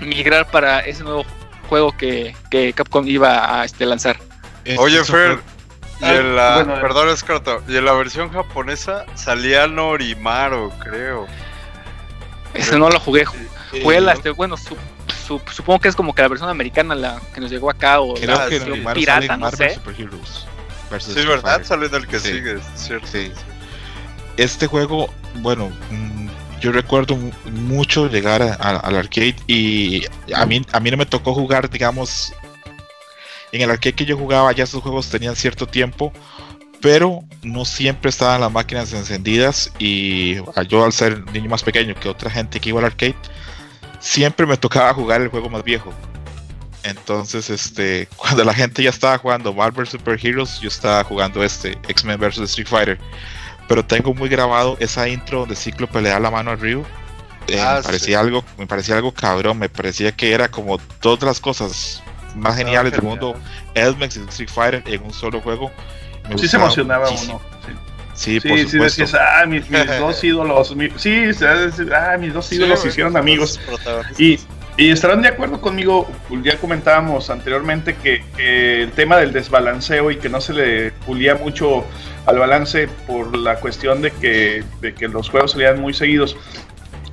migrar 0.00 0.50
para 0.50 0.80
ese 0.80 1.04
nuevo 1.04 1.24
juego 1.68 1.96
que, 1.96 2.34
que 2.50 2.72
Capcom 2.72 3.06
iba 3.06 3.60
a 3.60 3.64
este, 3.64 3.86
lanzar. 3.86 4.16
Oye, 4.78 5.00
Eso 5.00 5.12
Fer, 5.12 5.38
y 6.00 6.04
en 6.06 6.34
la, 6.36 6.54
bueno, 6.64 6.80
perdón, 6.80 7.08
Escarto, 7.10 7.62
y 7.68 7.76
en 7.76 7.84
la 7.84 7.92
versión 7.92 8.30
japonesa 8.32 9.06
salía 9.14 9.66
Norimaru, 9.68 10.70
creo. 10.80 11.26
Ese 12.54 12.78
no 12.78 12.90
lo 12.90 12.98
jugué, 13.00 13.24
Fue 13.82 13.96
eh, 13.96 14.00
la, 14.00 14.12
este, 14.12 14.30
bueno, 14.30 14.56
su- 14.56 14.76
su- 15.26 15.40
supongo 15.52 15.78
que 15.80 15.88
es 15.88 15.96
como 15.96 16.14
que 16.14 16.22
la 16.22 16.28
versión 16.28 16.50
americana 16.50 16.94
la 16.94 17.20
que 17.32 17.40
nos 17.40 17.50
llegó 17.50 17.70
acá 17.70 18.00
o 18.00 18.14
Creo 18.14 18.36
la 18.36 18.48
que 18.48 18.60
pirata, 18.94 19.36
no 19.36 19.44
Marvel 19.46 19.70
sé. 19.70 19.80
Versus 20.90 21.14
Sí, 21.14 21.24
¿verdad? 21.26 21.62
Sale 21.64 21.86
en 21.86 21.94
el 21.94 22.06
que 22.06 22.18
Sí. 22.20 22.32
sigue, 22.32 22.58
¿cierto? 22.74 23.06
Sí. 23.06 23.32
Este 24.36 24.66
juego, 24.66 25.08
bueno, 25.36 25.70
mm, 25.90 26.28
yo 26.60 26.72
recuerdo 26.72 27.16
mu- 27.16 27.32
mucho 27.50 28.08
llegar 28.08 28.42
al 28.60 28.96
arcade 28.96 29.36
y 29.46 30.04
a 30.34 30.46
mí, 30.46 30.64
a 30.72 30.80
mí 30.80 30.90
no 30.90 30.96
me 30.96 31.06
tocó 31.06 31.34
jugar, 31.34 31.68
digamos, 31.68 32.32
en 33.52 33.60
el 33.62 33.70
arcade 33.70 33.94
que 33.94 34.04
yo 34.04 34.16
jugaba 34.16 34.52
ya 34.52 34.64
estos 34.64 34.82
juegos 34.82 35.08
tenían 35.10 35.36
cierto 35.36 35.66
tiempo, 35.66 36.12
pero 36.80 37.22
no 37.42 37.64
siempre 37.64 38.08
estaban 38.10 38.40
las 38.40 38.50
máquinas 38.50 38.92
encendidas 38.92 39.70
y 39.78 40.36
a- 40.56 40.62
yo 40.62 40.84
al 40.84 40.92
ser 40.92 41.24
niño 41.32 41.50
más 41.50 41.62
pequeño 41.62 41.94
que 41.94 42.08
otra 42.08 42.30
gente 42.30 42.58
que 42.60 42.70
iba 42.70 42.78
al 42.80 42.86
arcade, 42.86 43.16
siempre 44.00 44.46
me 44.46 44.56
tocaba 44.56 44.94
jugar 44.94 45.20
el 45.20 45.28
juego 45.28 45.50
más 45.50 45.62
viejo. 45.64 45.92
Entonces, 46.84 47.50
este, 47.50 48.08
cuando 48.16 48.44
la 48.44 48.54
gente 48.54 48.82
ya 48.82 48.90
estaba 48.90 49.18
jugando 49.18 49.52
Marvel 49.52 49.86
Super 49.86 50.18
Heroes, 50.24 50.58
yo 50.60 50.68
estaba 50.68 51.04
jugando 51.04 51.42
este 51.44 51.72
X-Men 51.88 52.18
vs 52.18 52.38
Street 52.38 52.66
Fighter. 52.68 52.98
Pero 53.72 53.86
tengo 53.86 54.12
muy 54.12 54.28
grabado 54.28 54.76
esa 54.80 55.08
intro 55.08 55.40
donde 55.40 55.56
Cíclope 55.56 56.02
le 56.02 56.10
da 56.10 56.20
la 56.20 56.30
mano 56.30 56.50
a 56.50 56.56
Ryu. 56.56 56.84
Eh, 57.48 57.58
Ah, 57.58 57.76
me 57.78 57.82
parecía 57.82 58.18
sí. 58.18 58.22
algo, 58.26 58.44
me 58.58 58.66
parecía 58.66 58.96
algo 58.96 59.12
cabrón, 59.14 59.58
me 59.58 59.70
parecía 59.70 60.12
que 60.12 60.30
era 60.32 60.48
como 60.50 60.76
todas 61.00 61.22
las 61.22 61.40
cosas 61.40 62.02
más 62.36 62.54
geniales 62.58 62.92
del 62.92 63.00
mundo, 63.00 63.34
Elmex 63.72 64.16
y 64.18 64.20
Street 64.28 64.50
Fighter 64.50 64.82
en 64.86 65.02
un 65.04 65.12
solo 65.14 65.40
juego. 65.40 65.72
Me 66.28 66.36
Sí 66.36 66.48
se 66.48 66.58
emocionaba 66.58 67.06
muchísimo. 67.10 67.40
uno. 67.42 67.52
Sí, 67.66 67.72
Sí, 68.14 68.40
sí, 68.42 68.48
por 68.50 68.58
sí 68.68 68.78
decías, 68.78 69.14
ah, 69.14 69.46
mis, 69.46 69.70
mis 69.70 69.86
dos 69.98 70.22
ídolos. 70.24 70.76
mi- 70.76 70.90
sí, 70.96 71.30
ah, 71.96 72.16
mis 72.20 72.34
dos 72.34 72.52
ídolos 72.52 72.78
se 72.82 72.88
hicieron 72.88 73.16
amigos. 73.16 73.58
Y, 74.18 74.38
y 74.76 74.90
estarán 74.90 75.20
de 75.22 75.28
acuerdo 75.28 75.60
conmigo, 75.60 76.08
ya 76.42 76.56
comentábamos 76.56 77.28
anteriormente 77.30 77.94
que, 77.96 78.22
el 78.82 78.90
tema 78.92 79.18
del 79.18 79.32
desbalanceo 79.32 80.10
y 80.10 80.16
que 80.16 80.28
no 80.28 80.40
se 80.40 80.54
le 80.54 80.90
pulía 81.06 81.34
mucho 81.34 81.84
al 82.26 82.38
balance 82.38 82.88
por 83.06 83.36
la 83.36 83.56
cuestión 83.56 84.00
de 84.00 84.10
que, 84.12 84.64
de 84.80 84.94
que 84.94 85.08
los 85.08 85.28
juegos 85.28 85.52
salían 85.52 85.80
muy 85.80 85.92
seguidos. 85.92 86.36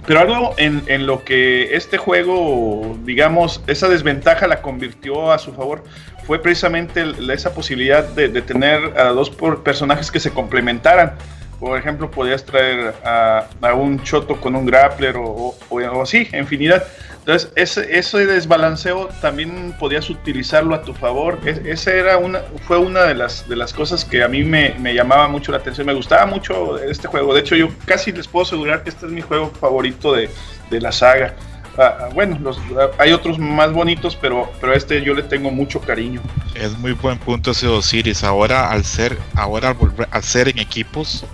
Pero 0.07 0.21
algo 0.21 0.55
en, 0.57 0.81
en 0.87 1.05
lo 1.05 1.23
que 1.23 1.75
este 1.75 1.97
juego, 1.97 2.97
digamos, 3.03 3.61
esa 3.67 3.87
desventaja 3.89 4.47
la 4.47 4.61
convirtió 4.61 5.31
a 5.31 5.37
su 5.37 5.53
favor 5.53 5.83
fue 6.25 6.41
precisamente 6.41 7.03
esa 7.31 7.53
posibilidad 7.53 8.03
de, 8.03 8.29
de 8.29 8.41
tener 8.41 8.97
a 8.97 9.05
dos 9.09 9.29
personajes 9.63 10.09
que 10.09 10.19
se 10.19 10.31
complementaran. 10.31 11.13
Por 11.59 11.77
ejemplo, 11.77 12.09
podías 12.09 12.45
traer 12.45 12.93
a, 13.03 13.45
a 13.61 13.73
un 13.73 14.01
Choto 14.01 14.39
con 14.39 14.55
un 14.55 14.65
grappler 14.65 15.17
o, 15.17 15.23
o- 15.25 15.55
o 15.69 16.01
así, 16.01 16.27
infinidad. 16.33 16.85
Entonces, 17.19 17.51
ese, 17.55 17.97
ese 17.99 18.25
desbalanceo 18.25 19.07
también 19.21 19.75
podías 19.79 20.09
utilizarlo 20.09 20.73
a 20.73 20.81
tu 20.81 20.93
favor. 20.93 21.37
Es- 21.45 21.59
esa 21.65 21.93
era 21.93 22.17
una, 22.17 22.39
fue 22.67 22.77
una 22.77 23.03
de 23.03 23.13
las, 23.13 23.47
de 23.47 23.55
las 23.55 23.71
cosas 23.73 24.03
que 24.05 24.23
a 24.23 24.27
mí 24.27 24.43
me, 24.43 24.73
llamaba 24.93 25.27
mucho 25.27 25.51
la 25.51 25.59
atención. 25.59 25.85
Me 25.85 25.93
gustaba 25.93 26.25
mucho 26.25 26.79
este 26.79 27.07
juego. 27.07 27.33
De 27.33 27.41
hecho, 27.41 27.55
yo 27.55 27.67
casi 27.85 28.11
les 28.11 28.27
puedo 28.27 28.45
asegurar 28.45 28.83
que 28.83 28.89
este 28.89 29.05
es 29.05 29.11
mi 29.11 29.21
juego 29.21 29.51
favorito 29.59 30.13
de, 30.13 30.29
de 30.71 30.81
la 30.81 30.91
saga. 30.91 31.35
Ah, 31.77 31.97
ah, 32.01 32.09
bueno, 32.13 32.37
los, 32.41 32.57
ah, 32.77 32.89
hay 32.97 33.11
otros 33.13 33.37
más 33.37 33.71
bonitos, 33.71 34.15
pero, 34.15 34.51
pero 34.59 34.73
este 34.73 35.01
yo 35.03 35.13
le 35.13 35.23
tengo 35.23 35.51
mucho 35.51 35.79
cariño. 35.79 36.21
Es 36.55 36.77
muy 36.77 36.93
buen 36.93 37.19
punto 37.19 37.51
ese 37.51 37.67
Osiris. 37.67 38.23
Ahora 38.23 38.71
al 38.71 38.83
ser, 38.83 39.17
ahora 39.35 39.69
al 39.69 39.73
volver 39.75 40.07
al 40.11 40.23
ser 40.23 40.49
en 40.49 40.59
equipos, 40.59 41.25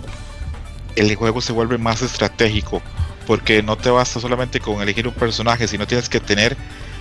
el 0.94 1.14
juego 1.16 1.40
se 1.40 1.52
vuelve 1.52 1.78
más 1.78 2.02
estratégico. 2.02 2.82
Porque 3.26 3.62
no 3.62 3.76
te 3.76 3.90
basta 3.90 4.20
solamente 4.20 4.60
con 4.60 4.80
elegir 4.80 5.08
un 5.08 5.14
personaje, 5.14 5.66
sino 5.66 5.86
tienes 5.86 6.08
que 6.08 6.20
tener 6.20 6.56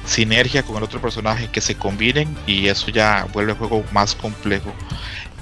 sinergia 0.05 0.63
con 0.63 0.77
el 0.77 0.83
otro 0.83 1.01
personaje 1.01 1.49
que 1.49 1.61
se 1.61 1.75
combinen 1.75 2.35
y 2.45 2.67
eso 2.67 2.89
ya 2.91 3.27
vuelve 3.33 3.53
el 3.53 3.57
juego 3.57 3.83
más 3.91 4.15
complejo. 4.15 4.73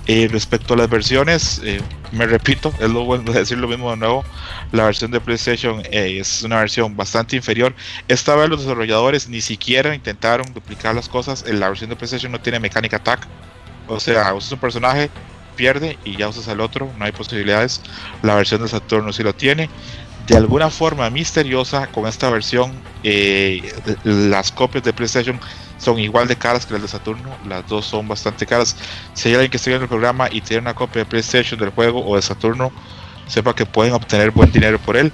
Eh, 0.05 0.27
respecto 0.29 0.73
a 0.73 0.77
las 0.77 0.89
versiones, 0.89 1.61
eh, 1.63 1.79
me 2.11 2.25
repito, 2.25 2.73
es 2.81 2.89
lo 2.89 3.05
bueno 3.05 3.31
de 3.31 3.39
decir 3.39 3.57
lo 3.57 3.69
mismo 3.69 3.91
de 3.91 3.97
nuevo. 3.97 4.25
La 4.73 4.83
versión 4.83 5.11
de 5.11 5.21
PlayStation 5.21 5.81
eh, 5.91 6.17
es 6.19 6.43
una 6.43 6.57
versión 6.59 6.97
bastante 6.97 7.37
inferior. 7.37 7.73
Esta 8.09 8.35
vez 8.35 8.49
los 8.49 8.61
desarrolladores 8.61 9.29
ni 9.29 9.39
siquiera 9.39 9.95
intentaron 9.95 10.53
duplicar 10.53 10.93
las 10.93 11.07
cosas. 11.07 11.45
En 11.47 11.61
la 11.61 11.69
versión 11.69 11.89
de 11.89 11.95
PlayStation 11.95 12.33
no 12.33 12.41
tiene 12.41 12.59
mecánica 12.59 12.97
attack. 12.97 13.25
O 13.87 13.99
sea, 13.99 14.33
usas 14.33 14.51
un 14.51 14.59
personaje, 14.59 15.09
pierde 15.55 15.97
y 16.03 16.17
ya 16.17 16.27
usas 16.27 16.49
al 16.49 16.59
otro, 16.59 16.91
no 16.97 17.05
hay 17.05 17.13
posibilidades. 17.13 17.81
La 18.23 18.35
versión 18.35 18.61
de 18.61 18.67
Saturno 18.67 19.13
sí 19.13 19.23
lo 19.23 19.33
tiene. 19.33 19.69
De 20.27 20.37
alguna 20.37 20.69
forma 20.69 21.09
misteriosa, 21.09 21.87
con 21.87 22.07
esta 22.07 22.29
versión, 22.29 22.71
eh, 23.03 23.73
las 24.03 24.51
copias 24.51 24.83
de 24.83 24.93
PlayStation 24.93 25.39
son 25.77 25.99
igual 25.99 26.27
de 26.27 26.37
caras 26.37 26.65
que 26.65 26.73
las 26.73 26.81
de 26.81 26.87
Saturno. 26.87 27.35
Las 27.45 27.67
dos 27.67 27.85
son 27.85 28.07
bastante 28.07 28.45
caras. 28.45 28.75
Si 29.13 29.29
hay 29.29 29.35
alguien 29.35 29.51
que 29.51 29.57
esté 29.57 29.69
viendo 29.69 29.83
el 29.83 29.89
programa 29.89 30.29
y 30.31 30.39
tiene 30.41 30.61
una 30.61 30.73
copia 30.73 31.03
de 31.03 31.05
PlayStation 31.05 31.59
del 31.59 31.69
juego 31.69 32.05
o 32.05 32.15
de 32.15 32.21
Saturno, 32.21 32.71
sepa 33.27 33.53
que 33.53 33.65
pueden 33.65 33.93
obtener 33.93 34.31
buen 34.31 34.51
dinero 34.51 34.79
por 34.79 34.95
él. 34.95 35.11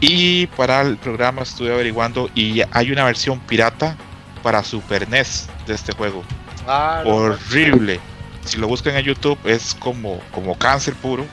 Y 0.00 0.46
para 0.48 0.82
el 0.82 0.96
programa 0.96 1.42
estuve 1.42 1.72
averiguando 1.72 2.30
y 2.34 2.62
hay 2.70 2.92
una 2.92 3.04
versión 3.04 3.40
pirata 3.40 3.96
para 4.42 4.62
Super 4.62 5.08
NES 5.08 5.48
de 5.66 5.74
este 5.74 5.92
juego. 5.92 6.22
Ah, 6.68 7.02
Horrible. 7.04 8.00
Si 8.44 8.58
lo 8.58 8.68
buscan 8.68 8.96
en 8.96 9.04
YouTube 9.04 9.38
es 9.44 9.74
como, 9.74 10.20
como 10.30 10.56
cáncer 10.56 10.94
puro. 10.94 11.26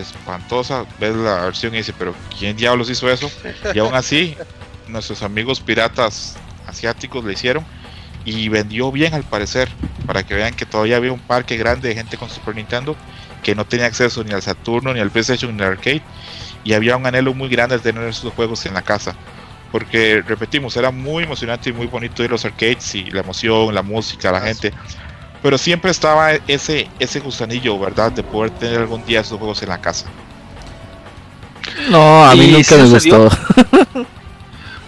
Espantosa. 0.00 0.84
Ves 0.98 1.14
la 1.14 1.44
versión 1.44 1.74
y 1.74 1.78
dice, 1.78 1.92
pero 1.98 2.14
¿quién 2.38 2.56
diablos 2.56 2.90
hizo 2.90 3.10
eso? 3.10 3.30
Y 3.74 3.78
aún 3.78 3.94
así, 3.94 4.36
nuestros 4.88 5.22
amigos 5.22 5.60
piratas 5.60 6.36
asiáticos 6.66 7.24
le 7.24 7.32
hicieron 7.32 7.64
y 8.24 8.48
vendió 8.48 8.92
bien 8.92 9.14
al 9.14 9.24
parecer. 9.24 9.68
Para 10.06 10.22
que 10.22 10.34
vean 10.34 10.54
que 10.54 10.64
todavía 10.64 10.96
había 10.96 11.12
un 11.12 11.20
parque 11.20 11.56
grande 11.56 11.88
de 11.88 11.94
gente 11.94 12.16
con 12.16 12.30
Super 12.30 12.54
Nintendo 12.54 12.96
que 13.42 13.54
no 13.54 13.66
tenía 13.66 13.86
acceso 13.86 14.24
ni 14.24 14.32
al 14.32 14.42
Saturno, 14.42 14.92
ni 14.92 15.00
al 15.00 15.10
PlayStation, 15.10 15.56
ni 15.56 15.62
al 15.62 15.72
arcade. 15.72 16.02
Y 16.64 16.72
había 16.72 16.96
un 16.96 17.06
anhelo 17.06 17.34
muy 17.34 17.48
grande 17.48 17.76
de 17.76 17.82
tener 17.82 18.06
esos 18.08 18.32
juegos 18.32 18.64
en 18.66 18.74
la 18.74 18.82
casa. 18.82 19.14
Porque, 19.70 20.22
repetimos, 20.26 20.76
era 20.76 20.90
muy 20.90 21.24
emocionante 21.24 21.70
y 21.70 21.72
muy 21.72 21.86
bonito 21.86 22.22
ir 22.22 22.30
a 22.30 22.32
los 22.32 22.44
arcades 22.44 22.94
y 22.94 23.04
la 23.10 23.20
emoción, 23.20 23.74
la 23.74 23.82
música, 23.82 24.32
la 24.32 24.40
gente. 24.40 24.72
Pero 25.42 25.58
siempre 25.58 25.90
estaba 25.90 26.32
ese, 26.34 26.90
ese 26.98 27.20
gusanillo, 27.20 27.78
¿verdad? 27.78 28.12
De 28.12 28.22
poder 28.24 28.50
tener 28.52 28.80
algún 28.80 29.04
día 29.04 29.20
esos 29.20 29.38
juegos 29.38 29.62
en 29.62 29.68
la 29.70 29.80
casa. 29.80 30.12
No, 31.90 32.24
a 32.24 32.34
mí 32.34 32.46
Y 32.46 32.48
nunca 32.48 32.76
sí 32.76 32.76
me 32.76 32.86
sucedió. 32.86 33.24
gustó. 33.24 33.30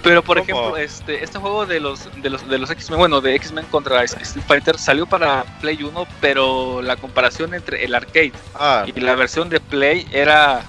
Pero 0.02 0.24
por 0.24 0.38
¿Cómo? 0.38 0.42
ejemplo, 0.42 0.76
este, 0.78 1.22
este 1.22 1.38
juego 1.38 1.66
de 1.66 1.78
los 1.78 2.08
de 2.22 2.30
los 2.30 2.48
de 2.48 2.58
los 2.58 2.70
X-Men, 2.70 2.98
bueno, 2.98 3.20
de 3.20 3.34
X-Men 3.34 3.66
contra 3.66 4.02
Street 4.02 4.44
Fighter 4.46 4.78
salió 4.78 5.06
para 5.06 5.44
Play 5.60 5.82
1, 5.82 6.06
pero 6.20 6.80
la 6.80 6.96
comparación 6.96 7.52
entre 7.52 7.84
el 7.84 7.94
arcade 7.94 8.32
Ah, 8.54 8.86
y 8.86 8.98
la 9.00 9.14
versión 9.14 9.50
de 9.50 9.60
Play 9.60 10.06
era 10.10 10.62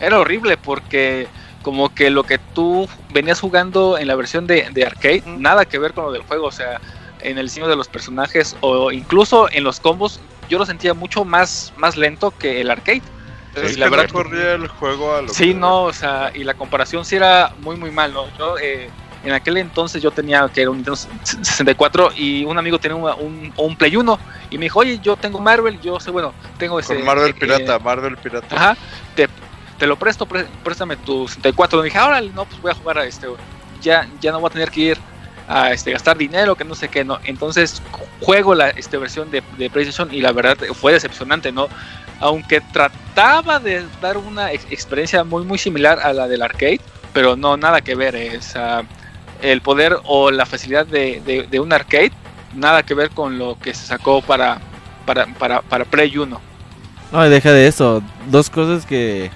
era 0.00 0.18
horrible 0.18 0.58
porque 0.58 1.28
como 1.62 1.94
que 1.94 2.10
lo 2.10 2.24
que 2.24 2.38
tú 2.38 2.88
venías 3.10 3.40
jugando 3.40 3.96
en 3.98 4.06
la 4.06 4.14
versión 4.16 4.46
de, 4.46 4.68
de 4.70 4.84
arcade, 4.86 5.22
nada 5.26 5.64
que 5.64 5.78
ver 5.78 5.94
con 5.94 6.04
lo 6.04 6.12
del 6.12 6.22
juego, 6.22 6.46
o 6.46 6.52
sea, 6.52 6.80
en 7.20 7.38
el 7.38 7.46
diseño 7.46 7.68
de 7.68 7.76
los 7.76 7.88
personajes 7.88 8.56
o 8.60 8.90
incluso 8.92 9.48
en 9.52 9.64
los 9.64 9.80
combos, 9.80 10.20
yo 10.48 10.58
lo 10.58 10.66
sentía 10.66 10.94
mucho 10.94 11.24
más, 11.24 11.72
más 11.76 11.96
lento 11.96 12.30
que 12.32 12.60
el 12.60 12.70
arcade. 12.70 13.02
es 13.54 13.70
Sí, 13.70 13.74
que 13.74 13.80
la 13.80 13.86
no 13.86 13.96
verdad- 13.96 14.10
corría 14.12 14.52
el 14.54 14.68
juego 14.68 15.14
a 15.14 15.22
lo 15.22 15.28
Sí, 15.32 15.48
que- 15.48 15.54
no, 15.54 15.84
o 15.84 15.92
sea, 15.92 16.30
y 16.34 16.44
la 16.44 16.54
comparación 16.54 17.04
sí 17.04 17.16
era 17.16 17.50
muy, 17.56 17.76
muy 17.76 17.90
mal, 17.90 18.12
¿no? 18.12 18.28
Yo, 18.38 18.56
eh, 18.58 18.90
en 19.22 19.32
aquel 19.32 19.56
entonces 19.56 20.00
yo 20.00 20.12
tenía 20.12 20.48
que 20.52 20.60
era 20.62 20.70
un 20.70 20.76
Nintendo 20.76 20.96
64 20.96 22.10
y 22.14 22.44
un 22.44 22.56
amigo 22.56 22.78
tenía 22.78 22.96
un, 22.96 23.10
un, 23.18 23.52
un 23.56 23.76
Play 23.76 23.96
1 23.96 24.20
y 24.50 24.58
me 24.58 24.66
dijo, 24.66 24.78
oye, 24.78 25.00
yo 25.00 25.16
tengo 25.16 25.40
Marvel, 25.40 25.80
yo 25.80 25.98
sé, 25.98 26.10
bueno, 26.10 26.34
tengo 26.56 26.78
ese... 26.78 26.94
Con 26.96 27.04
Marvel 27.04 27.30
eh, 27.30 27.34
Pirata, 27.34 27.76
eh, 27.76 27.80
Marvel 27.80 28.16
Pirata. 28.18 28.54
Ajá, 28.54 28.78
te, 29.14 29.28
te 29.76 29.86
lo 29.86 29.96
presto, 29.96 30.26
pré- 30.26 30.48
préstame 30.62 30.96
tu 30.96 31.26
64. 31.26 31.80
Y 31.80 31.84
dije, 31.84 31.98
ahora 31.98 32.20
no, 32.20 32.46
pues 32.46 32.60
voy 32.60 32.70
a 32.70 32.74
jugar 32.74 32.98
a 32.98 33.04
este, 33.06 33.26
ya, 33.80 34.06
ya 34.20 34.30
no 34.30 34.40
voy 34.40 34.48
a 34.48 34.50
tener 34.50 34.70
que 34.70 34.80
ir 34.80 34.98
a 35.48 35.72
este, 35.72 35.92
gastar 35.92 36.16
dinero, 36.18 36.54
que 36.54 36.64
no 36.64 36.74
sé 36.74 36.88
qué, 36.88 37.04
¿no? 37.04 37.18
Entonces 37.24 37.82
juego 38.20 38.54
la 38.54 38.68
este, 38.70 38.98
versión 38.98 39.30
de, 39.30 39.42
de 39.56 39.70
PlayStation 39.70 40.12
y 40.12 40.20
la 40.20 40.32
verdad 40.32 40.58
fue 40.74 40.92
decepcionante, 40.92 41.52
¿no? 41.52 41.68
Aunque 42.20 42.60
trataba 42.60 43.58
de 43.58 43.84
dar 44.02 44.18
una 44.18 44.52
ex- 44.52 44.66
experiencia 44.70 45.24
muy, 45.24 45.44
muy 45.44 45.56
similar 45.58 46.00
a 46.00 46.12
la 46.12 46.28
del 46.28 46.42
arcade, 46.42 46.80
pero 47.12 47.36
no, 47.36 47.56
nada 47.56 47.80
que 47.80 47.94
ver, 47.94 48.14
es 48.14 48.54
ah, 48.56 48.82
el 49.40 49.62
poder 49.62 49.96
o 50.04 50.30
la 50.30 50.44
facilidad 50.44 50.86
de, 50.86 51.46
de, 51.50 51.60
un 51.60 51.72
arcade, 51.72 52.12
nada 52.54 52.82
que 52.82 52.94
ver 52.94 53.10
con 53.10 53.38
lo 53.38 53.58
que 53.58 53.72
se 53.72 53.86
sacó 53.86 54.20
para, 54.20 54.58
para, 55.06 55.26
para, 55.26 55.62
para 55.62 55.84
Play 55.84 56.16
1. 56.18 56.40
No, 57.12 57.22
deja 57.30 57.52
de 57.52 57.66
eso. 57.66 58.02
Dos 58.28 58.50
cosas 58.50 58.84
que, 58.84 59.30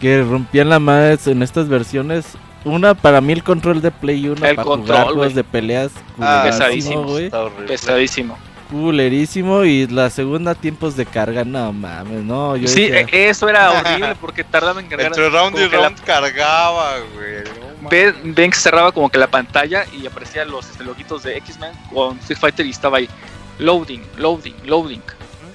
que 0.00 0.22
rompían 0.22 0.68
la 0.68 0.80
madre 0.80 1.16
en 1.26 1.42
estas 1.42 1.68
versiones. 1.68 2.24
Una, 2.64 2.94
para 2.94 3.20
mí, 3.20 3.32
el 3.34 3.44
control 3.44 3.82
de 3.82 3.90
Play 3.90 4.26
1 4.28 4.46
El 4.46 4.56
para 4.56 4.64
control, 4.66 4.96
jugar 4.96 5.04
juegos 5.14 5.34
de 5.34 5.44
peleas. 5.44 5.92
Ah, 6.18 6.42
pesadísimo, 6.46 7.04
güey. 7.04 7.30
Pesadísimo. 7.66 8.38
Culerísimo. 8.70 9.64
Y 9.64 9.86
la 9.86 10.10
segunda, 10.10 10.54
tiempos 10.54 10.96
de 10.96 11.06
carga. 11.06 11.44
No 11.44 11.72
mames, 11.72 12.22
no. 12.24 12.56
Yo 12.56 12.66
Sí, 12.68 12.88
decía, 12.88 13.06
e- 13.12 13.28
eso 13.28 13.48
era 13.48 13.70
horrible 13.80 14.14
porque 14.20 14.44
tardaba 14.44 14.80
en 14.80 14.86
cargar. 14.88 15.08
Entre 15.08 15.28
round 15.28 15.56
y 15.58 15.68
la- 15.68 15.68
round 15.68 16.00
cargaba, 16.02 16.94
güey. 17.14 17.44
ven, 17.90 18.34
ven 18.34 18.50
que 18.50 18.56
cerraba 18.56 18.92
como 18.92 19.10
que 19.10 19.18
la 19.18 19.26
pantalla 19.26 19.84
y 19.92 20.06
aparecían 20.06 20.50
los 20.50 20.68
este, 20.70 20.84
loguitos 20.84 21.22
de 21.22 21.36
X-Men 21.36 21.72
con 21.92 22.18
Street 22.18 22.38
Fighter 22.38 22.66
y 22.66 22.70
estaba 22.70 22.98
ahí 22.98 23.08
loading, 23.58 24.00
loading, 24.16 24.54
loading. 24.64 25.02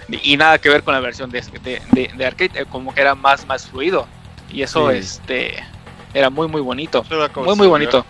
Y, 0.09 0.33
y 0.33 0.37
nada 0.37 0.57
que 0.59 0.69
ver 0.69 0.83
con 0.83 0.93
la 0.93 0.99
versión 0.99 1.29
de, 1.29 1.41
de, 1.63 1.81
de- 1.91 2.11
de 2.15 2.25
arcade, 2.25 2.51
eh, 2.61 2.65
como 2.69 2.93
que 2.93 3.01
era 3.01 3.15
más, 3.15 3.45
más 3.47 3.67
fluido. 3.67 4.07
Y 4.51 4.61
eso 4.61 4.89
Sí. 4.91 4.97
este 4.97 5.63
era 6.13 6.29
muy 6.29 6.47
muy 6.47 6.61
bonito. 6.61 7.03
Muy 7.43 7.55
muy 7.55 7.67
bonito. 7.67 8.05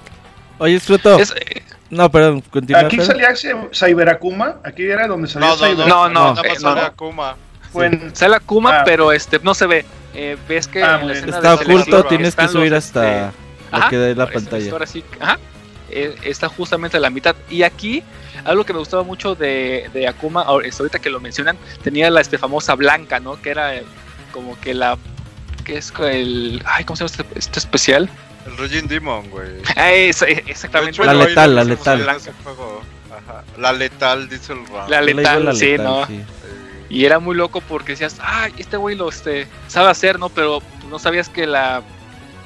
Oye, 0.58 0.80
Scruto. 0.80 1.18
Es, 1.20 1.32
eh, 1.32 1.64
No, 1.90 2.10
perdón, 2.12 2.42
continúa. 2.42 2.82
Aquí 2.82 3.00
salía 3.02 3.30
ese 3.30 3.56
Cyber 3.74 4.10
Akuma, 4.10 4.58
aquí 4.64 4.84
era 4.86 5.08
donde 5.08 5.28
salía 5.28 5.48
No, 5.50 5.56
no, 5.56 5.66
Cyber 5.66 5.88
no, 5.88 6.10
No, 6.10 6.34
no, 6.36 6.42
eh, 6.44 6.50
no, 6.54 6.60
sale 6.60 6.82
no. 6.82 6.88
Akuma. 6.88 7.36
Fue 7.72 7.86
en- 7.88 8.16
sale 8.16 8.36
Akuma, 8.36 8.80
Ah, 8.80 8.84
pero 8.86 9.12
este 9.12 9.40
no 9.40 9.54
se 9.54 9.66
ve. 9.68 9.86
Eh, 10.14 10.38
ves 10.48 10.68
que 10.68 10.84
Ah, 10.84 10.96
en 10.96 11.00
muy 11.02 11.08
la 11.10 11.14
bien. 11.14 11.30
escena 11.30 11.38
Está 11.38 11.56
de 11.56 11.72
oculto, 11.72 12.04
tienes 12.06 12.36
que 12.36 12.48
subir 12.48 12.72
los, 12.72 12.84
hasta 12.86 13.28
este, 13.28 13.38
lo 13.72 13.78
Ajá, 13.78 13.90
que 13.90 13.98
da 13.98 14.08
la 14.16 14.24
Ahora, 14.24 14.34
pantalla. 14.34 14.64
historia 14.64 14.88
sí, 14.88 15.04
ajá, 15.20 15.40
eh, 15.92 16.16
está 16.24 16.50
justamente 16.50 16.98
a 16.98 17.00
la 17.00 17.10
mitad. 17.12 17.36
Y 17.50 17.62
aquí, 17.64 18.04
algo 18.44 18.64
que 18.66 18.74
me 18.74 18.80
gustaba 18.80 19.04
mucho 19.04 19.36
de, 19.36 19.90
de 19.94 20.08
Akuma, 20.08 20.46
ahor- 20.46 20.66
es 20.66 20.80
ahorita 20.80 21.00
que 21.00 21.10
lo 21.12 21.20
mencionan, 21.20 21.58
tenía 21.84 22.10
la 22.10 22.22
este, 22.22 22.38
famosa 22.40 22.74
blanca, 22.76 23.20
¿no? 23.20 23.40
Que 23.42 23.52
era 23.52 23.72
como 24.32 24.60
que 24.60 24.74
la. 24.74 24.98
Que 25.70 25.78
es 25.78 25.94
el. 26.00 26.62
Ay, 26.66 26.84
¿cómo 26.84 26.96
se 26.98 27.08
llama 27.08 27.16
este, 27.24 27.40
este 27.40 27.60
especial? 27.60 28.10
El 28.48 28.58
Raging 28.58 28.88
Demon, 28.88 29.30
güey. 29.30 29.50
Ah, 29.76 29.92
es- 29.92 30.22
eh, 30.24 30.44
exactamente. 30.48 30.92
hecho, 30.94 31.04
La 31.04 31.14
letal, 31.14 31.56
la 31.56 31.64
letal. 31.64 32.10
Ajá. 32.10 33.44
La 33.58 33.74
letal, 33.74 34.28
dice 34.30 34.54
el 34.54 34.66
Ram. 34.68 34.90
La 34.90 35.02
letal, 35.02 35.46
la 35.46 35.54
sí, 35.54 35.66
letal, 35.68 35.86
¿no? 35.86 36.06
sí. 36.08 36.22
Y 36.90 37.06
era 37.06 37.20
muy 37.20 37.36
loco 37.36 37.62
porque 37.62 37.92
decías, 37.92 38.16
ay, 38.20 38.52
este 38.58 38.78
güey 38.78 38.96
lo 38.96 39.10
este, 39.10 39.48
sabe 39.68 39.90
hacer, 39.90 40.18
¿no? 40.18 40.30
Pero 40.30 40.64
no 40.90 40.98
sabías 40.98 41.30
que 41.30 41.46
la 41.46 41.84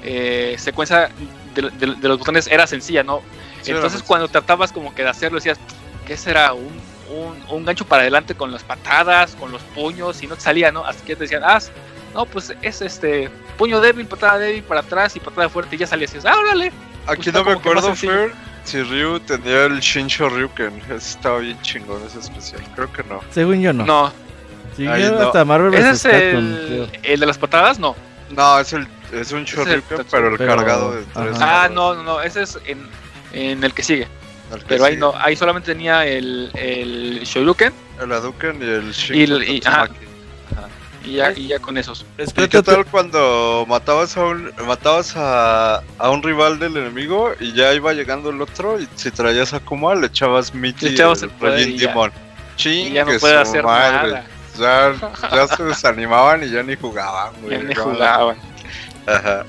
eh, 0.03 0.55
secuencia 0.59 1.09
de, 1.55 1.61
de- 1.69 1.95
de 1.95 2.07
los 2.09 2.19
botones 2.19 2.47
era 2.47 2.67
sencilla, 2.67 3.03
¿no? 3.03 3.21
sí, 3.61 3.71
Entonces 3.71 4.03
cuando 4.03 4.27
tratabas 4.27 4.73
como 4.73 4.93
que 4.93 5.03
de 5.03 5.09
hacerlo 5.09 5.37
decías, 5.37 5.57
¿qué 6.05 6.17
será? 6.17 6.51
Un, 6.53 6.73
un, 7.15 7.41
un 7.49 7.63
gancho 7.65 7.85
para 7.85 8.01
adelante 8.01 8.35
con 8.35 8.51
las 8.51 8.63
patadas, 8.63 9.33
con 9.39 9.49
los 9.53 9.61
puños, 9.61 10.21
y 10.21 10.27
no 10.27 10.35
te 10.35 10.41
salía, 10.41 10.73
¿no? 10.73 10.85
Así 10.85 10.99
que 11.05 11.15
te 11.15 11.21
decían, 11.23 11.43
ah, 11.45 11.59
no, 12.13 12.25
pues 12.25 12.53
es 12.61 12.81
este 12.81 13.29
puño 13.57 13.79
débil, 13.81 14.05
patada 14.05 14.37
débil 14.39 14.63
para 14.63 14.81
atrás 14.81 15.15
y 15.15 15.19
patada 15.19 15.49
fuerte, 15.49 15.75
y 15.75 15.79
ya 15.79 15.87
y 15.95 15.99
dices, 15.99 16.25
ah, 16.25 16.35
órale. 16.37 16.71
Aquí 17.07 17.29
está 17.29 17.39
no 17.39 17.45
me 17.45 17.51
acuerdo. 17.53 17.93
Fer, 17.95 18.31
si 18.63 18.81
Ryu 18.81 19.19
tenía 19.19 19.65
el 19.65 19.79
Shinsho 19.79 20.29
Ryuken. 20.29 20.81
Ese 20.85 20.95
estaba 20.95 21.39
bien 21.39 21.61
chingón, 21.61 22.01
ese 22.05 22.19
especial. 22.19 22.61
Creo 22.75 22.91
que 22.93 23.03
no. 23.03 23.19
Según 23.31 23.61
yo 23.61 23.73
no. 23.73 23.85
No, 23.85 24.13
Sí, 24.77 24.87
Ahí 24.87 25.03
yo 25.03 25.11
no. 25.11 25.27
hasta 25.27 25.45
Marvel 25.45 25.73
ese 25.75 25.89
es 25.91 26.01
Capcom, 26.03 26.19
el, 26.19 26.89
el 27.03 27.19
de 27.19 27.25
las 27.25 27.37
patadas, 27.37 27.77
no. 27.77 27.95
No, 28.31 28.59
es 28.59 28.73
el 28.73 28.87
es 29.11 29.31
un 29.31 29.43
Ese 29.43 29.61
es 29.61 29.67
el 29.67 29.81
Shoryuken, 29.83 30.05
pero 30.09 30.27
el 30.29 30.37
pero- 30.37 30.55
cargado 30.55 30.91
de 30.93 31.03
tres. 31.13 31.37
Ah, 31.39 31.69
no, 31.71 31.93
no, 31.93 32.01
no, 32.03 32.21
ese 32.21 32.41
es 32.41 32.57
en, 32.65 32.87
en 33.33 33.63
el 33.63 33.71
que 33.73 33.83
sigue. 33.83 34.07
El 34.51 34.59
que 34.61 34.65
Pero 34.67 34.85
ahí 34.85 34.97
no, 34.97 35.13
ahí 35.17 35.35
solamente 35.35 35.71
tenía 35.73 36.05
el, 36.07 36.49
el 36.55 37.19
Shoryuken 37.23 37.71
El 38.01 38.11
Hadouken 38.11 38.61
y 38.61 38.65
el 38.65 38.93
Y 39.09 39.23
el- 39.23 39.43
y- 39.43 39.61
ajá. 39.65 39.89
Y 41.03 41.13
ya, 41.13 41.31
y 41.33 41.47
ya 41.47 41.59
con 41.59 41.77
esos. 41.77 42.05
¿Y 42.17 42.47
qué 42.47 42.61
tal 42.61 42.85
cuando 42.85 43.65
matabas 43.67 44.15
a 44.17 44.25
un 44.25 44.51
matabas 44.67 45.13
a, 45.15 45.83
a 45.97 46.09
un 46.09 46.23
rival 46.23 46.59
del 46.59 46.77
enemigo 46.77 47.31
y 47.39 47.53
ya 47.53 47.73
iba 47.73 47.93
llegando 47.93 48.29
el 48.29 48.41
otro 48.41 48.79
y 48.79 48.87
si 48.95 49.11
traías 49.11 49.53
a 49.53 49.59
Kuma 49.59 49.95
le 49.95 50.07
echabas 50.07 50.53
Le 50.53 50.69
echabas 50.69 51.23
el 51.23 51.29
el 51.29 51.35
poder 51.35 51.53
Raging 51.59 51.75
y 51.75 51.77
ya. 51.77 51.87
Demon. 51.89 52.11
Y 52.11 52.55
Chingue 52.55 52.91
ya 52.93 53.05
no 53.05 53.17
puede 53.19 53.37
hacer 53.37 53.63
madre. 53.63 54.11
nada. 54.11 54.25
Ya, 54.57 54.93
ya 55.31 55.47
se 55.47 55.63
desanimaban 55.63 56.43
y 56.43 56.49
ya 56.51 56.61
ni 56.63 56.75
jugaban, 56.75 57.33
güey. 57.41 57.57
Ya 57.57 57.63
ni 57.63 57.73
jugaban. 57.73 58.37
Ajá. 59.07 59.45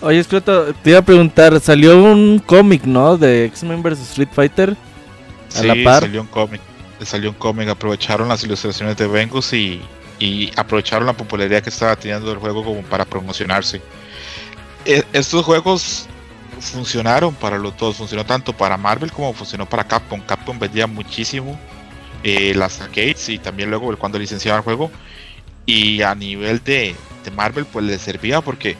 Oye, 0.00 0.22
Scroto, 0.24 0.72
te 0.74 0.90
iba 0.90 1.00
a 1.00 1.02
preguntar, 1.02 1.58
salió 1.60 2.02
un 2.02 2.38
cómic, 2.38 2.84
¿no? 2.84 3.16
De 3.18 3.44
X-Men 3.46 3.82
vs 3.82 4.00
Street 4.00 4.28
Fighter. 4.32 4.76
A 5.54 5.60
Sí, 5.60 5.66
la 5.66 5.74
par. 5.84 6.02
salió 6.02 6.20
un 6.22 6.28
cómic. 6.28 6.60
Salió 7.02 7.30
un 7.30 7.36
cómic, 7.36 7.68
aprovecharon 7.68 8.28
las 8.28 8.42
ilustraciones 8.42 8.96
de 8.96 9.06
Vengus 9.06 9.52
y, 9.52 9.80
y 10.18 10.50
aprovecharon 10.56 11.06
la 11.06 11.12
popularidad 11.12 11.62
que 11.62 11.70
estaba 11.70 11.96
teniendo 11.96 12.32
el 12.32 12.38
juego 12.38 12.64
como 12.64 12.82
para 12.82 13.04
promocionarse. 13.04 13.80
E- 14.84 15.04
estos 15.12 15.44
juegos 15.44 16.06
funcionaron 16.60 17.34
para 17.34 17.58
los 17.58 17.76
dos, 17.76 17.96
funcionó 17.96 18.24
tanto 18.24 18.52
para 18.52 18.76
Marvel 18.76 19.12
como 19.12 19.32
funcionó 19.32 19.66
para 19.66 19.84
Capcom. 19.84 20.20
Capcom 20.20 20.58
vendía 20.58 20.86
muchísimo 20.86 21.58
eh, 22.24 22.52
las 22.54 22.80
arcades 22.80 23.28
y 23.28 23.38
también 23.38 23.70
luego 23.70 23.96
cuando 23.96 24.18
licenciaba 24.18 24.58
el 24.58 24.64
juego. 24.64 24.90
Y 25.66 26.02
a 26.02 26.14
nivel 26.14 26.62
de, 26.64 26.96
de 27.24 27.30
Marvel 27.30 27.66
pues 27.66 27.84
les 27.84 28.00
servía 28.00 28.40
porque 28.40 28.76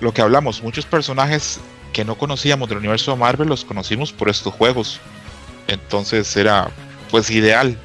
lo 0.00 0.12
que 0.12 0.22
hablamos, 0.22 0.62
muchos 0.62 0.86
personajes 0.86 1.60
que 1.92 2.04
no 2.04 2.16
conocíamos 2.16 2.68
del 2.68 2.78
universo 2.78 3.12
de 3.12 3.16
Marvel 3.18 3.48
los 3.48 3.64
conocimos 3.64 4.12
por 4.12 4.28
estos 4.28 4.54
juegos. 4.54 5.00
Entonces 5.66 6.36
era 6.36 6.70
pues 7.10 7.30
ideal. 7.30 7.76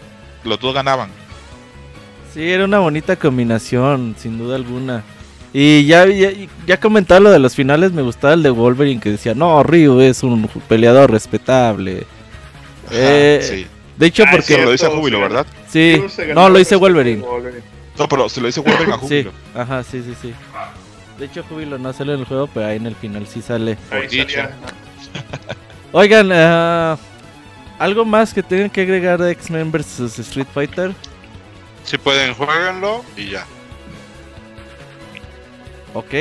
Los 0.44 0.60
dos 0.60 0.74
ganaban. 0.74 1.10
Sí, 2.34 2.50
era 2.52 2.66
una 2.66 2.80
bonita 2.80 3.16
combinación, 3.16 4.16
sin 4.18 4.38
duda 4.38 4.56
alguna. 4.56 5.04
Y 5.54 5.86
ya, 5.86 6.08
ya, 6.08 6.30
ya 6.66 6.80
comentaba 6.80 7.20
lo 7.20 7.30
de 7.32 7.38
los 7.40 7.54
finales, 7.56 7.92
me 7.92 8.02
gustaba 8.02 8.34
el 8.34 8.42
de 8.42 8.50
Wolverine 8.50 9.00
que 9.00 9.12
decía, 9.12 9.36
no, 9.36 9.62
Ryu 9.62 10.00
es 10.02 10.24
un 10.24 10.48
peleador 10.68 11.12
respetable. 11.12 12.08
Ajá, 12.88 12.96
Eh, 13.00 13.40
sí. 13.44 13.68
De 13.98 14.08
hecho, 14.08 14.24
Ah, 14.26 14.30
porque... 14.32 14.56
Sí, 14.56 14.62
lo 14.62 14.72
dice 14.72 14.78
cierto, 14.80 14.98
Júbilo, 14.98 15.18
sí. 15.18 15.22
¿verdad? 15.22 15.46
Sí, 15.70 16.04
no, 16.34 16.50
lo 16.50 16.56
respeto 16.58 16.80
Wolverine. 16.80 17.22
Wolverine. 17.22 17.64
No, 18.00 18.08
pero 18.08 18.28
se 18.28 18.42
lo 18.42 18.48
dice 18.48 18.62
Wolverine 18.62 18.94
a 18.94 18.98
Sí, 19.00 19.02
Júbilo. 19.06 19.32
ajá, 19.54 19.84
sí, 19.84 20.02
sí, 20.04 20.16
sí. 20.20 20.34
De 21.20 21.26
hecho, 21.26 21.44
Júbilo 21.48 21.78
no 21.78 21.94
sale 21.94 22.14
en 22.14 22.22
el 22.22 22.26
juego, 22.26 22.50
pero 22.52 22.66
ahí 22.66 22.78
en 22.78 22.88
el 22.88 22.96
final 22.96 23.28
sí 23.28 23.44
sale. 23.44 23.78
Ahí. 23.92 24.26
Oigan, 25.92 26.32
ah, 26.34 26.98
¿algo 27.78 28.04
más 28.04 28.34
que 28.34 28.42
tengan 28.42 28.72
que 28.72 28.82
agregar 28.82 29.22
de 29.22 29.32
X-Men 29.34 29.72
vs 29.72 30.18
Street 30.20 30.48
Fighter? 30.52 30.92
Si 31.84 31.98
pueden, 31.98 32.34
jueguenlo 32.34 33.04
y 33.18 33.30
ya. 33.32 33.46
Ok, 35.94 36.14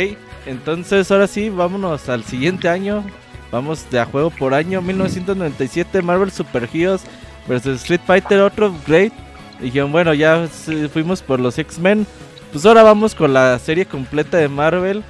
entonces 0.47 1.11
ahora 1.11 1.27
sí, 1.27 1.49
vámonos 1.49 2.09
al 2.09 2.25
siguiente 2.25 2.69
año. 2.69 3.05
Vamos 3.51 3.89
de 3.91 4.01
a 4.01 4.07
juego 4.07 4.31
por 4.31 4.55
año, 4.55 4.81
1997, 4.81 6.01
Marvel 6.03 6.31
Super 6.33 6.69
Heroes 6.73 7.03
vs 7.47 7.67
Street 7.83 8.01
Fighter, 8.07 8.41
otro 8.41 8.69
upgrade. 8.69 9.13
Dijeron, 9.61 9.93
bueno, 9.93 10.15
ya 10.15 10.49
fuimos 10.93 11.23
por 11.23 11.39
los 11.39 11.59
X-Men. 11.59 12.07
Pues 12.51 12.67
ahora 12.67 12.83
vamos 12.83 13.15
con 13.15 13.33
la 13.33 13.59
serie 13.59 13.87
completa 13.87 14.39
de 14.39 14.49
Marvel. 14.49 15.05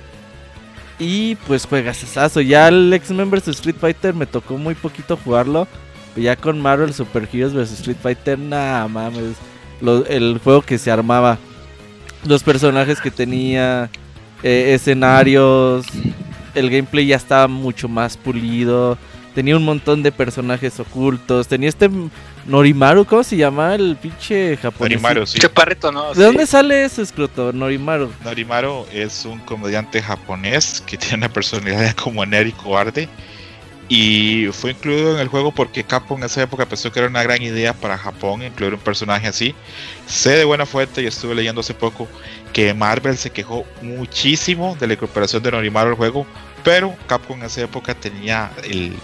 Y 0.99 1.37
pues 1.47 1.67
juegas 1.67 2.03
esazo. 2.03 2.41
Ya 2.41 2.69
el 2.69 2.93
X-Men 2.93 3.31
vs 3.31 3.49
Street 3.49 3.77
Fighter 3.81 4.15
me 4.15 4.27
tocó 4.27 4.59
muy 4.59 4.75
poquito 4.75 5.17
jugarlo. 5.17 5.67
Ya 6.15 6.37
con 6.37 6.61
Marvel 6.61 6.93
Super 6.93 7.29
Heroes 7.33 7.55
vs 7.55 7.73
Street 7.81 7.97
Fighter, 8.01 8.39
nada 8.39 8.87
mames. 8.89 9.37
Lo- 9.83 10.07
el 10.07 10.41
juego 10.43 10.63
que 10.63 10.79
se 10.79 10.91
armaba. 10.91 11.37
Los 12.25 12.43
personajes 12.43 13.01
que 13.01 13.11
tenía. 13.11 13.91
eh, 14.45 14.75
escenarios. 14.75 15.87
El 16.55 16.69
gameplay 16.69 17.07
ya 17.07 17.17
estaba 17.17 17.47
mucho 17.49 17.89
más 17.89 18.17
pulido. 18.17 18.99
Tenía 19.37 19.57
un 19.57 19.65
montón 19.65 20.03
de 20.03 20.11
personajes 20.11 20.81
ocultos. 20.81 21.47
Tenía 21.47 21.69
este 21.69 21.89
Norimaru, 22.47 23.05
¿cómo 23.05 23.23
se 23.23 23.37
llama? 23.37 23.75
El 23.77 23.97
pinche 23.97 24.57
japonés. 24.57 25.01
Norimaru, 25.01 25.27
sí. 25.27 25.39
Chaparrito, 25.39 25.93
¿no? 25.93 26.09
¿De 26.09 26.15
Sí. 26.17 26.21
dónde 26.23 26.47
sale 26.47 26.85
ese 26.85 27.03
escroto? 27.03 27.53
Norimaru. 27.53 28.11
Norimaru 28.25 28.85
es 28.93 29.25
un 29.25 29.39
comediante 29.41 30.03
japonés 30.03 30.83
que 30.87 30.99
tiene 30.99 31.19
una 31.19 31.29
personalidad 31.33 31.95
como 32.03 32.27
nerd 32.27 32.49
y 32.49 32.53
cobarde. 32.53 33.09
Y 33.95 34.47
fue 34.53 34.71
incluido 34.71 35.13
en 35.13 35.21
el 35.21 35.29
juego 35.29 35.53
porque 35.53 35.85
Capcom 35.85 36.17
en 36.17 36.25
esa 36.25 36.41
época 36.41 36.65
pensó 36.65 36.91
que 36.91 36.99
era 36.99 37.09
una 37.09 37.23
gran 37.23 37.43
idea 37.43 37.75
para 37.75 37.99
Japón 37.99 38.43
incluir 38.43 38.73
un 38.73 38.81
personaje 38.81 39.29
así. 39.29 39.55
Sé 40.07 40.31
de 40.31 40.45
buena 40.45 40.65
fuente 40.65 41.03
y 41.03 41.07
estuve 41.07 41.35
leyendo 41.35 41.61
hace 41.61 41.75
poco 41.75 42.09
que 42.55 42.73
Marvel 42.73 43.19
se 43.19 43.29
quejó 43.29 43.67
muchísimo 43.83 44.79
de 44.81 44.87
la 44.87 44.95
incorporación 44.95 45.43
de 45.43 45.51
Norimaru 45.51 45.91
al 45.91 45.97
juego, 45.97 46.27
pero 46.65 46.97
Capcom 47.07 47.39
en 47.41 47.45
esa 47.45 47.61
época 47.61 47.95
tenía 47.95 48.51
el, 48.65 48.97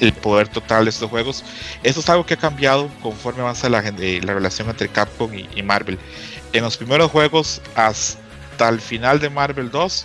el 0.00 0.12
poder 0.12 0.48
total 0.48 0.84
de 0.84 0.90
estos 0.90 1.08
juegos. 1.08 1.42
Esto 1.82 2.00
es 2.00 2.08
algo 2.10 2.26
que 2.26 2.34
ha 2.34 2.36
cambiado 2.36 2.90
conforme 3.02 3.40
avanza 3.40 3.70
la, 3.70 3.80
eh, 3.80 4.20
la 4.22 4.34
relación 4.34 4.68
entre 4.68 4.90
Capcom 4.90 5.32
y, 5.32 5.48
y 5.56 5.62
Marvel. 5.62 5.98
En 6.52 6.62
los 6.62 6.76
primeros 6.76 7.10
juegos, 7.10 7.62
hasta 7.74 8.68
el 8.68 8.82
final 8.82 9.18
de 9.18 9.30
Marvel 9.30 9.70
2, 9.70 10.04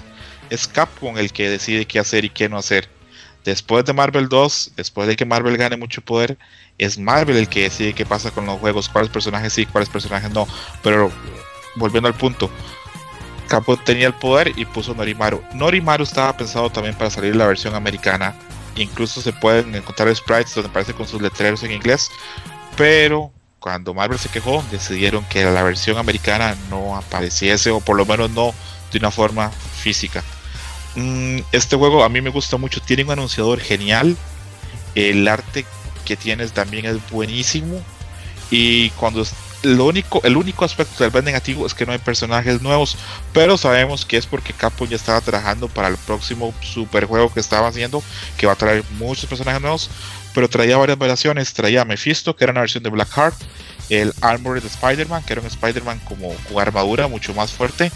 es 0.52 0.68
Capcom 0.70 1.18
el 1.18 1.34
que 1.34 1.50
decide 1.50 1.86
qué 1.86 2.00
hacer 2.00 2.24
y 2.24 2.30
qué 2.30 2.48
no 2.48 2.58
hacer. 2.58 2.95
Después 3.46 3.86
de 3.86 3.94
Marvel 3.94 4.28
2, 4.28 4.72
después 4.76 5.08
de 5.08 5.16
que 5.16 5.24
Marvel 5.24 5.56
gane 5.56 5.78
mucho 5.78 6.02
poder, 6.02 6.38
es 6.80 6.98
Marvel 6.98 7.38
el 7.38 7.48
que 7.48 7.64
decide 7.64 7.94
qué 7.94 8.06
pasa 8.06 8.32
con 8.32 8.48
los 8.48 8.60
juegos, 8.60 8.90
cuáles 8.90 9.12
personajes 9.12 9.54
sí, 9.54 9.68
cuáles 9.68 9.88
personajes 9.88 10.32
no. 10.32 10.48
Pero 10.82 11.12
volviendo 11.76 12.08
al 12.08 12.16
punto, 12.16 12.50
Capcom 13.48 13.78
tenía 13.86 14.08
el 14.08 14.16
poder 14.16 14.52
y 14.56 14.66
puso 14.66 14.96
Norimaru. 14.96 15.44
Norimaru 15.54 16.04
estaba 16.04 16.36
pensado 16.36 16.72
también 16.72 16.96
para 16.96 17.12
salir 17.12 17.36
la 17.36 17.46
versión 17.46 17.76
americana. 17.76 18.36
Incluso 18.76 19.22
se 19.22 19.32
pueden 19.32 19.76
encontrar 19.76 20.14
sprites 20.16 20.56
donde 20.56 20.70
aparece 20.70 20.94
con 20.94 21.08
sus 21.08 21.22
letreros 21.22 21.62
en 21.64 21.72
inglés. 21.72 22.10
Pero 22.76 23.32
cuando 23.60 23.94
Marvel 23.94 24.20
se 24.20 24.30
quejó, 24.30 24.64
decidieron 24.72 25.24
que 25.26 25.46
la 25.46 25.62
versión 25.62 25.98
americana 25.98 26.56
no 26.72 26.98
apareciese 26.98 27.70
o 27.70 27.80
por 27.80 27.96
lo 27.96 28.06
menos 28.06 28.32
no 28.32 28.54
de 28.92 28.98
una 28.98 29.12
forma 29.12 29.52
física. 29.52 30.24
Mm, 30.96 31.40
este 31.52 31.76
juego 31.76 32.04
a 32.04 32.10
mí 32.10 32.22
me 32.22 32.30
gusta 32.30 32.58
mucho, 32.58 32.82
tiene 32.82 33.04
un 33.04 33.12
anunciador 33.12 33.60
genial, 33.60 34.16
el 34.96 35.28
arte 35.28 35.66
que 36.06 36.16
tienes 36.16 36.54
también 36.54 36.86
es 36.86 36.98
buenísimo 37.10 37.82
y 38.50 38.92
cuando 38.92 39.26
lo 39.64 39.86
único, 39.86 40.22
el 40.24 40.38
único 40.38 40.64
aspecto 40.64 41.04
del 41.04 41.12
band 41.12 41.26
negativo 41.26 41.66
es 41.66 41.74
que 41.74 41.86
no 41.86 41.92
hay 41.92 41.98
personajes 41.98 42.62
nuevos, 42.62 42.98
pero 43.34 43.58
sabemos 43.58 44.06
que 44.06 44.18
es 44.18 44.26
porque 44.26 44.54
Capcom 44.54 44.88
ya 44.88 44.96
estaba 44.96 45.20
trabajando 45.22 45.68
para 45.68 45.88
el 45.88 45.98
próximo 45.98 46.54
super 46.62 47.06
juego 47.06 47.34
que 47.34 47.40
estaba 47.40 47.68
haciendo, 47.68 48.04
que 48.38 48.46
va 48.46 48.54
a 48.54 48.58
traer 48.58 48.84
muchos 49.00 49.26
personajes 49.26 49.62
nuevos, 49.62 49.90
pero 50.34 50.48
traía 50.48 50.78
varias 50.78 50.98
variaciones, 50.98 51.54
traía 51.54 51.82
a 51.82 51.86
Mephisto, 51.86 52.36
que 52.36 52.44
era 52.44 52.52
una 52.52 52.62
versión 52.62 52.84
de 52.84 52.90
Blackheart, 52.92 53.36
el 53.90 54.14
Armored 54.22 54.66
Spider-Man, 54.66 55.24
que 55.24 55.34
era 55.34 55.42
un 55.42 55.48
Spider-Man 55.48 56.00
como 56.08 56.34
armadura 56.60 57.08
mucho 57.08 57.34
más 57.34 57.52
fuerte, 57.52 57.92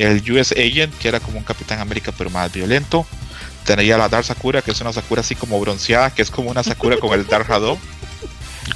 el 0.00 0.32
US 0.32 0.52
Agent, 0.52 0.96
que 0.98 1.08
era 1.08 1.20
como 1.20 1.38
un 1.38 1.44
Capitán 1.44 1.80
América 1.80 2.12
pero 2.16 2.30
más 2.30 2.52
violento. 2.52 3.06
Tenía 3.64 3.98
la 3.98 4.08
Dark 4.08 4.24
Sakura, 4.24 4.62
que 4.62 4.70
es 4.70 4.80
una 4.80 4.92
Sakura 4.92 5.20
así 5.20 5.34
como 5.34 5.60
bronceada, 5.60 6.10
que 6.10 6.22
es 6.22 6.30
como 6.30 6.50
una 6.50 6.62
Sakura 6.62 6.96
con 6.96 7.12
el 7.12 7.26
Dark 7.26 7.48
Shadow. 7.48 7.78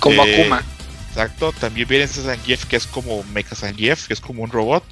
Como 0.01 0.25
Eh, 0.25 0.41
Akuma. 0.41 0.63
Exacto, 1.09 1.53
también 1.53 1.87
viene 1.87 2.05
ese 2.05 2.23
Zangief 2.23 2.65
que 2.65 2.75
es 2.75 2.89
como 2.89 3.23
Mecha 3.33 3.55
Zangief, 3.55 4.09
que 4.09 4.15
es 4.15 4.21
como 4.21 4.43
un 4.43 4.51
robot. 4.51 4.83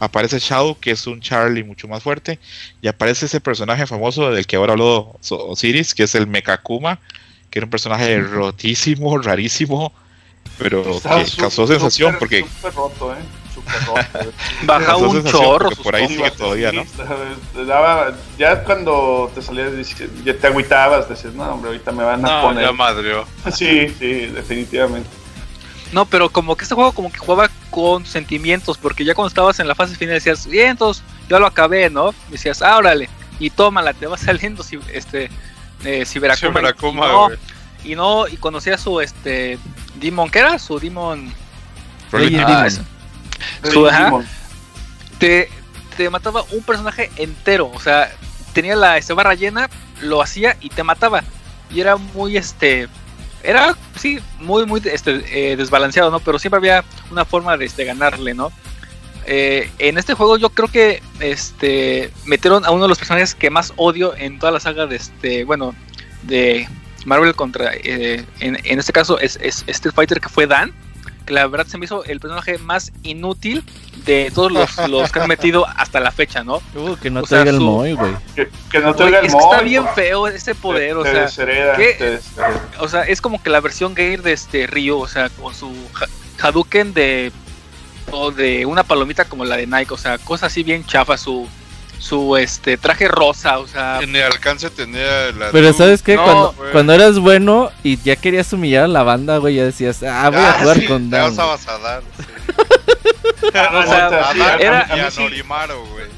Aparece 0.00 0.38
Shadow, 0.38 0.78
que 0.78 0.92
es 0.92 1.06
un 1.06 1.20
Charlie 1.20 1.62
mucho 1.62 1.86
más 1.86 2.02
fuerte. 2.02 2.38
Y 2.80 2.88
aparece 2.88 3.26
ese 3.26 3.40
personaje 3.40 3.86
famoso 3.86 4.30
del 4.30 4.46
que 4.46 4.56
ahora 4.56 4.72
habló 4.72 5.18
Osiris, 5.28 5.94
que 5.94 6.04
es 6.04 6.14
el 6.14 6.26
Mecha 6.26 6.54
Akuma, 6.54 6.98
que 7.50 7.58
era 7.58 7.66
un 7.66 7.70
personaje 7.70 8.18
rotísimo, 8.20 9.18
rarísimo, 9.18 9.92
pero 10.56 10.82
que 10.84 11.36
causó 11.36 11.66
sensación 11.66 12.16
porque 12.18 12.46
roto, 12.74 13.12
¿eh? 13.12 13.18
Baja 14.62 14.96
un 14.96 15.24
chorro. 15.24 15.70
por 15.82 15.94
ahí 15.96 16.08
sigue 16.08 16.30
todavía, 16.32 16.72
¿no? 16.72 16.84
Ya 18.38 18.62
cuando 18.64 19.30
te 19.34 19.42
salías, 19.42 19.72
ya 20.24 20.36
te 20.36 20.46
agüitabas, 20.46 21.08
decías, 21.08 21.34
no, 21.34 21.44
hombre, 21.44 21.70
ahorita 21.70 21.92
me 21.92 22.04
van 22.04 22.24
a 22.24 22.28
No, 22.28 22.42
poner. 22.48 22.64
ya 22.64 22.72
madrió. 22.72 23.26
Sí, 23.52 23.88
sí, 23.98 24.26
definitivamente. 24.26 25.08
No, 25.92 26.04
pero 26.04 26.28
como 26.28 26.54
que 26.56 26.64
este 26.64 26.74
juego 26.74 26.92
como 26.92 27.10
que 27.10 27.18
jugaba 27.18 27.48
con 27.70 28.04
sentimientos, 28.04 28.76
porque 28.76 29.04
ya 29.04 29.14
cuando 29.14 29.28
estabas 29.28 29.58
en 29.58 29.68
la 29.68 29.74
fase 29.74 29.96
final 29.96 30.14
decías, 30.14 30.46
bien, 30.46 30.68
entonces 30.70 31.02
ya 31.30 31.38
lo 31.38 31.46
acabé, 31.46 31.88
¿no? 31.88 32.14
Decías, 32.28 32.60
ah, 32.62 32.76
órale, 32.76 33.08
y 33.38 33.50
tómala, 33.50 33.94
te 33.94 34.06
va 34.06 34.18
saliendo 34.18 34.62
este 34.92 35.30
eh, 35.84 36.04
Ciberakuma. 36.04 36.52
Ciberakuma, 36.52 37.06
y, 37.06 37.08
no, 37.08 37.24
güey. 37.26 37.38
y 37.84 37.94
no, 37.94 38.28
y 38.28 38.36
conocía 38.36 38.76
su 38.76 39.00
este 39.00 39.58
Demon, 39.94 40.28
¿qué 40.30 40.40
era? 40.40 40.58
Su 40.58 40.78
Demon. 40.78 41.32
Ah, 42.12 42.18
Demon. 42.18 42.86
Su- 43.70 43.86
ajá. 43.86 44.12
Te, 45.18 45.48
te 45.96 46.10
mataba 46.10 46.44
un 46.52 46.62
personaje 46.62 47.10
entero. 47.16 47.70
O 47.74 47.80
sea, 47.80 48.10
tenía 48.52 48.76
la 48.76 48.98
este, 48.98 49.12
barra 49.14 49.34
llena, 49.34 49.68
lo 50.00 50.22
hacía 50.22 50.56
y 50.60 50.68
te 50.70 50.82
mataba. 50.82 51.22
Y 51.70 51.80
era 51.80 51.96
muy 51.96 52.36
este. 52.36 52.88
Era, 53.42 53.76
sí, 53.96 54.18
muy, 54.40 54.66
muy 54.66 54.82
este, 54.84 55.52
eh, 55.52 55.56
desbalanceado, 55.56 56.10
¿no? 56.10 56.20
Pero 56.20 56.38
siempre 56.38 56.58
había 56.58 56.84
una 57.10 57.24
forma 57.24 57.56
de 57.56 57.66
este, 57.66 57.84
ganarle, 57.84 58.34
¿no? 58.34 58.50
Eh, 59.26 59.70
en 59.78 59.98
este 59.98 60.14
juego 60.14 60.38
yo 60.38 60.48
creo 60.50 60.68
que 60.68 61.02
este 61.20 62.10
metieron 62.24 62.64
a 62.64 62.70
uno 62.70 62.84
de 62.84 62.88
los 62.88 62.98
personajes 62.98 63.34
que 63.34 63.50
más 63.50 63.74
odio 63.76 64.16
en 64.16 64.38
toda 64.38 64.52
la 64.52 64.58
saga 64.58 64.86
de 64.86 64.96
este, 64.96 65.44
bueno, 65.44 65.74
de 66.22 66.66
Marvel 67.04 67.34
contra, 67.34 67.72
eh, 67.74 68.24
en, 68.40 68.58
en 68.64 68.78
este 68.78 68.92
caso 68.92 69.18
es, 69.20 69.38
es 69.42 69.64
Street 69.66 69.94
Fighter 69.94 70.20
que 70.20 70.30
fue 70.30 70.46
Dan, 70.46 70.72
que 71.28 71.34
la 71.34 71.46
verdad 71.46 71.66
se 71.66 71.76
me 71.76 71.84
hizo 71.84 72.04
el 72.04 72.20
personaje 72.20 72.56
más 72.58 72.90
inútil 73.02 73.62
de 74.06 74.32
todos 74.34 74.50
los, 74.50 74.76
los 74.88 75.12
que 75.12 75.20
han 75.20 75.28
metido 75.28 75.66
hasta 75.76 76.00
la 76.00 76.10
fecha, 76.10 76.42
¿no? 76.42 76.62
Uh, 76.74 76.96
que 76.96 77.10
no 77.10 77.20
o 77.20 77.22
te 77.24 77.28
sea, 77.28 77.40
oiga 77.40 77.50
el 77.50 77.56
su- 77.58 77.62
Moy, 77.62 77.92
güey. 77.92 78.12
Que, 78.34 78.48
que 78.70 78.78
no 78.80 78.94
te 78.94 79.02
oiga 79.04 79.18
el 79.20 79.26
es 79.26 79.34
que 79.34 79.38
está 79.38 79.60
bien 79.60 79.84
feo 79.94 80.26
ese 80.26 80.54
poder, 80.54 80.96
o 80.96 81.02
te, 81.02 81.12
sea, 81.12 81.28
o 82.80 82.88
sea, 82.88 83.02
es 83.02 83.20
como 83.20 83.42
que 83.42 83.50
la 83.50 83.60
versión 83.60 83.94
gamer 83.94 84.22
de 84.22 84.32
este 84.32 84.66
Ryu, 84.66 84.98
o 84.98 85.06
sea, 85.08 85.28
con 85.28 85.54
su 85.54 85.70
ha- 86.00 86.46
Hadouken 86.48 86.94
de 86.94 87.30
o 88.10 88.30
de 88.30 88.64
una 88.64 88.84
palomita 88.84 89.26
como 89.26 89.44
la 89.44 89.56
de 89.58 89.66
Nike, 89.66 89.92
o 89.92 89.98
sea, 89.98 90.16
cosa 90.16 90.46
así 90.46 90.62
bien 90.62 90.84
chafa, 90.86 91.18
su 91.18 91.46
su 91.98 92.36
este 92.36 92.76
traje 92.76 93.08
rosa, 93.08 93.58
o 93.58 93.66
sea, 93.66 94.00
En 94.02 94.14
el 94.14 94.22
alcance 94.22 94.70
tenía 94.70 95.32
la. 95.32 95.50
Pero 95.52 95.72
¿sabes 95.72 96.02
qué? 96.02 96.16
no, 96.16 96.24
cuando, 96.24 96.54
cuando 96.72 96.92
eras 96.94 97.18
bueno 97.18 97.70
y 97.82 98.00
ya 98.02 98.16
querías 98.16 98.52
humillar 98.52 98.84
a 98.84 98.88
la 98.88 99.02
banda, 99.02 99.38
güey, 99.38 99.56
ya 99.56 99.64
decías, 99.64 100.02
ah, 100.04 100.30
voy 100.30 100.38
a 100.40 100.50
Ah, 100.50 100.56
jugar 100.60 100.76
sí, 100.78 100.86
con 100.86 101.10
Te 101.10 101.16
Dan. 101.16 101.30
vas 101.30 101.38
a 101.38 101.42
güey". 101.44 101.56
basadar. 101.56 102.02
Sí. 102.16 102.24
o 103.48 103.82
sea, 103.86 104.06
A 104.06 104.32
sí, 104.32 104.38
Dark 104.38 104.60
era- 104.62 104.86
y 104.88 104.92
a 105.00 105.04
mí 105.04 105.10
sí. 105.10 105.22
Güey. 105.22 106.08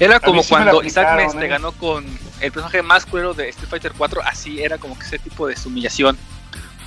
Era 0.00 0.18
como 0.20 0.42
sí 0.42 0.54
me 0.54 0.60
la 0.64 0.70
cuando 0.72 0.82
Isaac 0.88 1.06
aplicaron, 1.06 1.26
Meste 1.36 1.46
¿eh? 1.46 1.48
ganó 1.48 1.72
con 1.72 2.04
el 2.40 2.50
personaje 2.50 2.82
más 2.82 3.06
cuero 3.06 3.34
de 3.34 3.48
Street 3.50 3.68
Fighter 3.70 3.92
4, 3.96 4.22
así 4.24 4.60
era 4.62 4.78
como 4.78 4.98
que 4.98 5.04
ese 5.04 5.18
tipo 5.18 5.46
de 5.46 5.54
humillación, 5.64 6.18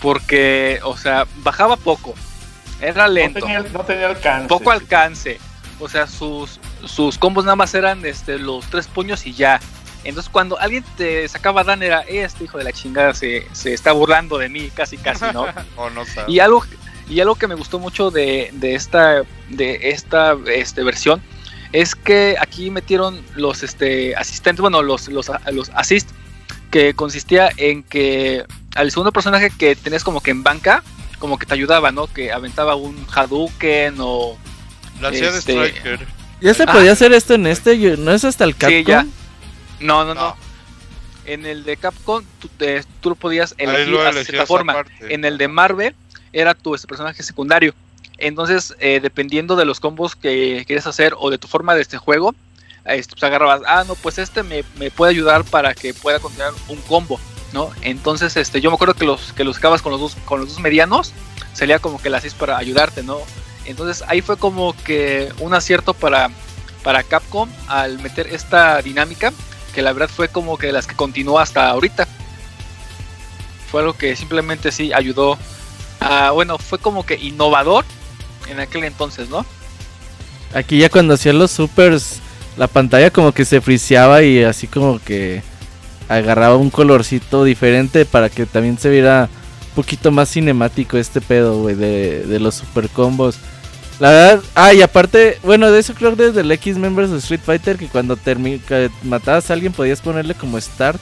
porque, 0.01 0.79
o 0.83 0.97
sea, 0.97 1.25
bajaba 1.37 1.77
poco, 1.77 2.13
era 2.81 3.07
No 3.07 3.13
lento. 3.13 3.39
tenía, 3.39 3.61
no 3.61 3.83
tenía 3.83 4.07
alcance. 4.07 4.47
poco 4.47 4.71
alcance. 4.71 5.39
O 5.79 5.89
sea, 5.89 6.07
sus, 6.07 6.59
sus 6.85 7.17
combos 7.17 7.45
nada 7.45 7.55
más 7.55 7.73
eran 7.73 8.05
este, 8.05 8.39
los 8.39 8.65
tres 8.67 8.87
puños 8.87 9.25
y 9.25 9.33
ya. 9.33 9.59
Entonces 10.03 10.29
cuando 10.31 10.59
alguien 10.59 10.83
te 10.97 11.27
sacaba 11.27 11.63
Dan 11.63 11.81
era, 11.81 12.01
"Eh, 12.03 12.23
este 12.23 12.43
hijo 12.43 12.57
de 12.57 12.63
la 12.63 12.71
chingada 12.71 13.13
se, 13.13 13.47
se 13.53 13.73
está 13.73 13.91
burlando 13.91 14.37
de 14.37 14.49
mí, 14.49 14.69
casi 14.73 14.97
casi, 14.97 15.25
¿no? 15.33 15.45
Y 16.27 16.39
algo 16.39 16.63
y 17.09 17.19
algo 17.19 17.35
que 17.35 17.47
me 17.47 17.55
gustó 17.55 17.79
mucho 17.79 18.11
de, 18.11 18.49
de 18.53 18.75
esta 18.75 19.23
de 19.49 19.89
esta 19.89 20.35
este, 20.47 20.83
versión 20.83 21.21
es 21.71 21.93
que 21.95 22.35
aquí 22.39 22.71
metieron 22.71 23.21
los 23.35 23.63
este 23.63 24.15
asistentes, 24.15 24.61
bueno, 24.61 24.81
los 24.81 25.07
los, 25.09 25.29
los 25.51 25.69
assist 25.73 26.09
que 26.71 26.93
consistía 26.93 27.49
en 27.57 27.83
que 27.83 28.45
al 28.75 28.91
segundo 28.91 29.11
personaje 29.11 29.49
que 29.49 29.75
tenías 29.75 30.03
como 30.03 30.21
que 30.21 30.31
en 30.31 30.43
banca, 30.43 30.83
como 31.19 31.37
que 31.37 31.45
te 31.45 31.53
ayudaba, 31.53 31.91
¿no? 31.91 32.07
Que 32.07 32.31
aventaba 32.31 32.75
un 32.75 33.05
Hadouken 33.13 33.95
o 33.99 34.37
La 35.01 35.11
de 35.11 35.19
este- 35.19 35.39
Striker. 35.39 36.07
Ya 36.41 36.53
se 36.53 36.63
Ah. 36.63 36.71
podía 36.71 36.91
hacer 36.91 37.13
esto 37.13 37.33
en 37.33 37.47
este, 37.47 37.77
¿no 37.97 38.11
es 38.11 38.23
hasta 38.25 38.43
el 38.43 38.55
Capcom? 38.55 38.69
Sí, 38.79 38.83
ya. 38.85 39.05
No, 39.79 40.03
no, 40.05 40.13
no. 40.13 40.21
No. 40.21 40.35
En 41.25 41.45
el 41.45 41.63
de 41.63 41.77
Capcom 41.77 42.23
tú, 42.39 42.47
te- 42.49 42.83
tú 43.01 43.09
lo 43.09 43.15
podías 43.15 43.55
elegir 43.57 43.87
lo 43.87 44.01
a 44.01 44.09
elegías 44.09 44.27
cierta 44.27 44.45
forma. 44.45 44.75
En 45.01 45.25
el 45.25 45.37
de 45.37 45.47
Marvel 45.47 45.95
era 46.33 46.53
tu 46.53 46.75
este, 46.75 46.87
personaje 46.87 47.23
secundario. 47.23 47.73
Entonces, 48.17 48.75
eh, 48.79 48.99
dependiendo 49.01 49.55
de 49.55 49.65
los 49.65 49.79
combos 49.79 50.15
que 50.15 50.63
quieres 50.67 50.85
hacer 50.87 51.13
o 51.17 51.29
de 51.29 51.37
tu 51.37 51.47
forma 51.47 51.73
de 51.75 51.81
este 51.81 51.97
juego, 51.97 52.35
este, 52.85 53.13
pues 53.13 53.23
agarrabas, 53.23 53.61
ah, 53.67 53.83
no, 53.87 53.95
pues 53.95 54.19
este 54.19 54.43
me, 54.43 54.63
me 54.77 54.91
puede 54.91 55.11
ayudar 55.11 55.43
para 55.45 55.73
que 55.73 55.93
pueda 55.93 56.19
continuar 56.19 56.51
un 56.67 56.79
combo, 56.81 57.19
¿no? 57.53 57.71
Entonces, 57.81 58.37
este, 58.37 58.61
yo 58.61 58.69
me 58.69 58.75
acuerdo 58.75 58.93
que 58.93 59.05
los 59.05 59.33
que 59.33 59.43
los 59.43 59.57
acabas 59.57 59.81
con 59.81 59.91
los 59.91 59.99
dos, 59.99 60.15
con 60.25 60.39
los 60.41 60.49
dos 60.49 60.59
medianos, 60.59 61.11
salía 61.53 61.79
como 61.79 61.99
que 61.99 62.09
las 62.09 62.19
hacías 62.19 62.35
para 62.35 62.57
ayudarte, 62.57 63.01
¿no? 63.03 63.17
Entonces 63.65 64.03
ahí 64.07 64.21
fue 64.21 64.37
como 64.37 64.75
que 64.83 65.31
un 65.39 65.53
acierto 65.53 65.93
para, 65.93 66.29
para 66.83 67.03
Capcom 67.03 67.49
al 67.67 67.99
meter 67.99 68.27
esta 68.27 68.81
dinámica, 68.81 69.33
que 69.73 69.81
la 69.81 69.91
verdad 69.91 70.09
fue 70.13 70.27
como 70.27 70.57
que 70.57 70.67
de 70.67 70.73
las 70.73 70.87
que 70.87 70.95
continuó 70.95 71.39
hasta 71.39 71.69
ahorita. 71.69 72.07
Fue 73.71 73.81
algo 73.81 73.93
que 73.93 74.15
simplemente 74.15 74.71
sí 74.71 74.93
ayudó 74.93 75.37
a, 75.99 76.31
bueno, 76.31 76.57
fue 76.57 76.79
como 76.79 77.05
que 77.05 77.15
innovador 77.15 77.83
en 78.47 78.59
aquel 78.59 78.83
entonces, 78.83 79.29
¿no? 79.29 79.45
Aquí 80.53 80.77
ya 80.77 80.89
cuando 80.89 81.15
hacían 81.15 81.39
los 81.39 81.51
supers, 81.51 82.19
la 82.57 82.67
pantalla 82.67 83.09
como 83.09 83.33
que 83.33 83.43
se 83.43 83.59
friseaba 83.59 84.23
y 84.23 84.43
así 84.43 84.67
como 84.67 84.99
que 84.99 85.41
agarraba 86.07 86.55
un 86.55 86.69
colorcito 86.69 87.43
diferente 87.43 88.05
para 88.05 88.29
que 88.29 88.45
también 88.45 88.77
se 88.77 88.89
viera 88.89 89.27
un 89.69 89.75
poquito 89.75 90.11
más 90.11 90.29
cinemático 90.29 90.97
este 90.97 91.19
pedo, 91.19 91.59
güey, 91.61 91.75
de, 91.75 92.25
de 92.25 92.39
los 92.39 92.55
super 92.55 92.87
combos. 92.89 93.39
La 93.99 94.09
verdad, 94.09 94.43
ah, 94.55 94.73
y 94.73 94.81
aparte, 94.81 95.37
bueno, 95.43 95.71
de 95.71 95.79
eso 95.79 95.93
creo 95.93 96.15
que 96.17 96.23
desde 96.23 96.41
el 96.41 96.51
X-Members 96.51 97.11
de 97.11 97.17
Street 97.19 97.39
Fighter 97.45 97.77
que 97.77 97.87
cuando 97.87 98.17
termi- 98.17 98.59
que 98.61 98.89
matabas 99.03 99.49
a 99.49 99.53
alguien 99.53 99.71
podías 99.71 100.01
ponerle 100.01 100.33
como 100.35 100.59
start 100.59 100.99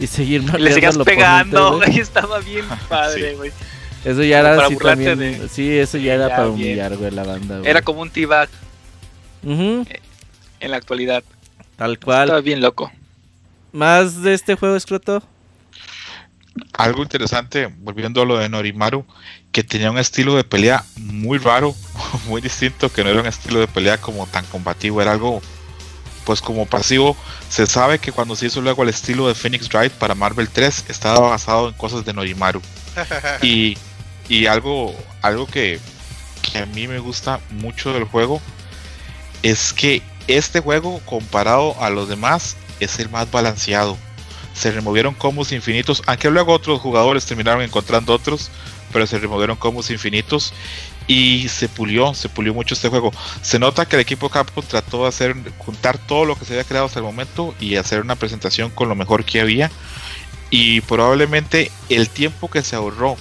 y 0.00 0.06
seguir 0.06 0.42
Y 0.56 0.58
le 0.62 0.72
sigas 0.72 0.96
pegando, 0.98 1.76
güey. 1.76 1.98
Estaba 2.00 2.38
bien 2.40 2.64
padre, 2.88 3.34
güey. 3.34 3.52
Eso 4.04 4.22
ya 4.22 4.40
era 4.40 4.54
para 4.56 4.66
así 4.68 4.76
también. 4.76 5.18
de- 5.18 5.48
Sí, 5.50 5.70
eso 5.78 5.98
ya 5.98 6.14
era 6.14 6.28
Ya, 6.28 6.36
para 6.36 6.48
bien. 6.48 6.54
humillar, 6.54 6.96
güey, 6.96 7.10
la 7.10 7.22
banda, 7.22 7.58
güey. 7.58 7.70
Era 7.70 7.82
como 7.82 8.00
un 8.00 8.10
T-Bag 8.10 8.48
Ujú, 9.44 9.84
en 10.60 10.70
la 10.70 10.76
actualidad. 10.78 11.22
tal 11.76 11.98
cual. 11.98 12.24
Estaba 12.24 12.40
bien 12.40 12.60
loco. 12.62 12.90
Más 13.72 14.22
de 14.22 14.32
este 14.34 14.54
juego, 14.56 14.74
Escroto. 14.76 15.22
Algo 16.74 17.02
interesante, 17.02 17.66
volviendo 17.66 18.22
a 18.22 18.24
lo 18.26 18.38
de 18.38 18.48
Norimaru, 18.48 19.06
que 19.52 19.62
tenía 19.62 19.90
un 19.90 19.98
estilo 19.98 20.34
de 20.36 20.44
pelea 20.44 20.84
muy 20.96 21.38
raro, 21.38 21.74
muy 22.26 22.40
distinto, 22.40 22.92
que 22.92 23.04
no 23.04 23.10
era 23.10 23.20
un 23.20 23.26
estilo 23.26 23.60
de 23.60 23.68
pelea 23.68 23.98
como 23.98 24.26
tan 24.26 24.44
combativo, 24.46 25.00
era 25.00 25.12
algo 25.12 25.40
pues 26.24 26.40
como 26.40 26.66
pasivo. 26.66 27.16
Se 27.48 27.66
sabe 27.66 27.98
que 27.98 28.12
cuando 28.12 28.36
se 28.36 28.46
hizo 28.46 28.60
luego 28.60 28.82
el 28.82 28.88
estilo 28.88 29.28
de 29.28 29.34
Phoenix 29.34 29.68
Wright 29.72 29.92
para 29.92 30.14
Marvel 30.14 30.48
3 30.48 30.86
estaba 30.88 31.20
basado 31.20 31.68
en 31.68 31.74
cosas 31.74 32.04
de 32.04 32.12
Norimaru. 32.12 32.60
Y, 33.42 33.76
y 34.28 34.46
algo, 34.46 34.94
algo 35.22 35.46
que, 35.46 35.80
que 36.42 36.58
a 36.58 36.66
mí 36.66 36.86
me 36.86 36.98
gusta 36.98 37.40
mucho 37.50 37.92
del 37.92 38.04
juego 38.04 38.40
es 39.42 39.72
que 39.72 40.02
este 40.28 40.60
juego 40.60 41.00
comparado 41.04 41.80
a 41.82 41.90
los 41.90 42.08
demás 42.08 42.56
es 42.80 42.98
el 42.98 43.08
más 43.08 43.30
balanceado. 43.30 43.96
Se 44.54 44.70
removieron 44.70 45.14
combos 45.14 45.52
infinitos, 45.52 46.02
aunque 46.06 46.30
luego 46.30 46.52
otros 46.52 46.80
jugadores 46.80 47.26
terminaron 47.26 47.62
encontrando 47.62 48.14
otros, 48.14 48.50
pero 48.92 49.06
se 49.06 49.18
removieron 49.18 49.56
combos 49.56 49.90
infinitos 49.90 50.52
y 51.06 51.48
se 51.48 51.68
pulió, 51.68 52.14
se 52.14 52.28
pulió 52.28 52.54
mucho 52.54 52.74
este 52.74 52.88
juego. 52.88 53.12
Se 53.40 53.58
nota 53.58 53.86
que 53.86 53.96
el 53.96 54.02
equipo 54.02 54.28
Capcom 54.28 54.64
trató 54.64 55.02
de 55.02 55.08
hacer 55.08 55.36
juntar 55.58 55.98
todo 55.98 56.24
lo 56.24 56.36
que 56.36 56.44
se 56.44 56.52
había 56.52 56.64
creado 56.64 56.86
hasta 56.86 57.00
el 57.00 57.04
momento 57.04 57.54
y 57.60 57.76
hacer 57.76 58.00
una 58.00 58.16
presentación 58.16 58.70
con 58.70 58.88
lo 58.88 58.94
mejor 58.94 59.24
que 59.24 59.40
había. 59.40 59.70
Y 60.50 60.82
probablemente 60.82 61.70
el 61.88 62.10
tiempo 62.10 62.50
que 62.50 62.62
se 62.62 62.76
ahorró 62.76 63.16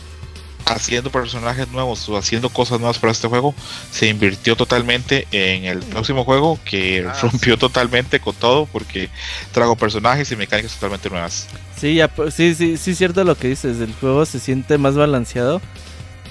haciendo 0.65 1.11
personajes 1.11 1.67
nuevos 1.69 2.07
o 2.09 2.17
haciendo 2.17 2.49
cosas 2.49 2.79
nuevas 2.79 2.97
para 2.99 3.11
este 3.11 3.27
juego 3.27 3.53
se 3.91 4.07
invirtió 4.07 4.55
totalmente 4.55 5.27
en 5.31 5.65
el 5.65 5.79
próximo 5.79 6.23
juego 6.23 6.59
que 6.65 7.05
Ah, 7.07 7.13
rompió 7.21 7.57
totalmente 7.57 8.19
con 8.19 8.35
todo 8.35 8.65
porque 8.65 9.09
trajo 9.51 9.75
personajes 9.75 10.31
y 10.31 10.35
mecánicas 10.35 10.73
totalmente 10.73 11.09
nuevas. 11.09 11.47
Sí, 11.77 11.95
ya, 11.95 12.07
pues, 12.07 12.33
sí, 12.33 12.53
sí, 12.55 12.77
sí, 12.77 12.91
es 12.91 12.97
cierto 12.97 13.23
lo 13.23 13.35
que 13.35 13.47
dices. 13.49 13.79
El 13.79 13.93
juego 13.93 14.25
se 14.25 14.39
siente 14.39 14.77
más 14.77 14.95
balanceado. 14.95 15.61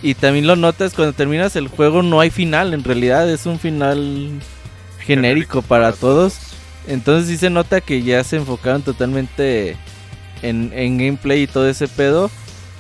Y 0.02 0.15
también 0.15 0.47
lo 0.47 0.57
notas 0.57 0.94
cuando 0.94 1.12
terminas 1.12 1.57
el 1.57 1.69
juego, 1.69 2.02
no 2.02 2.20
hay 2.20 2.31
final. 2.31 2.73
En 2.73 2.85
realidad 2.85 3.28
es 3.31 3.47
un 3.47 3.59
final 3.59 4.31
genérico 5.01 5.62
para 5.62 5.93
todos. 5.93 6.39
Entonces 6.86 7.28
sí 7.28 7.36
se 7.36 7.51
nota 7.51 7.81
que 7.81 8.02
ya 8.02 8.24
se 8.24 8.36
enfocaron 8.36 8.82
totalmente 8.82 9.77
en, 10.43 10.73
en 10.74 10.98
gameplay 10.98 11.43
y 11.43 11.47
todo 11.47 11.69
ese 11.69 11.89
pedo. 11.89 12.31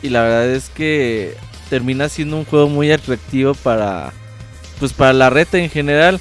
Y 0.02 0.08
la 0.08 0.22
verdad 0.22 0.50
es 0.50 0.68
que 0.70 1.36
termina 1.68 2.08
siendo 2.08 2.36
un 2.36 2.44
juego 2.44 2.68
muy 2.68 2.90
atractivo 2.90 3.54
para 3.54 4.12
pues 4.78 4.92
para 4.92 5.12
la 5.12 5.28
reta 5.30 5.58
en 5.58 5.68
general. 5.70 6.20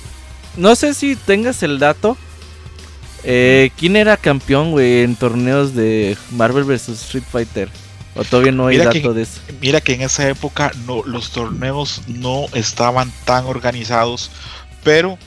No 0.57 0.75
sé 0.75 0.93
si 0.93 1.15
tengas 1.15 1.63
el 1.63 1.79
dato. 1.79 2.17
Eh, 3.23 3.71
¿Quién 3.77 3.95
era 3.95 4.15
campeón, 4.17 4.71
güey, 4.71 5.03
en 5.03 5.15
torneos 5.15 5.75
de 5.75 6.17
Marvel 6.31 6.63
vs 6.63 6.89
Street 6.89 7.23
Fighter? 7.29 7.69
O 8.15 8.23
todavía 8.23 8.51
no 8.51 8.67
hay 8.67 8.77
Mira 8.77 8.85
dato 8.91 9.01
que- 9.09 9.13
de 9.13 9.21
eso. 9.23 9.41
Mira 9.61 9.81
que 9.81 9.93
en 9.93 10.01
esa 10.01 10.27
época 10.27 10.71
no, 10.85 11.03
los 11.05 11.31
torneos 11.31 12.01
no 12.07 12.45
estaban 12.53 13.11
tan 13.25 13.45
organizados, 13.45 14.31
pero 14.83 15.17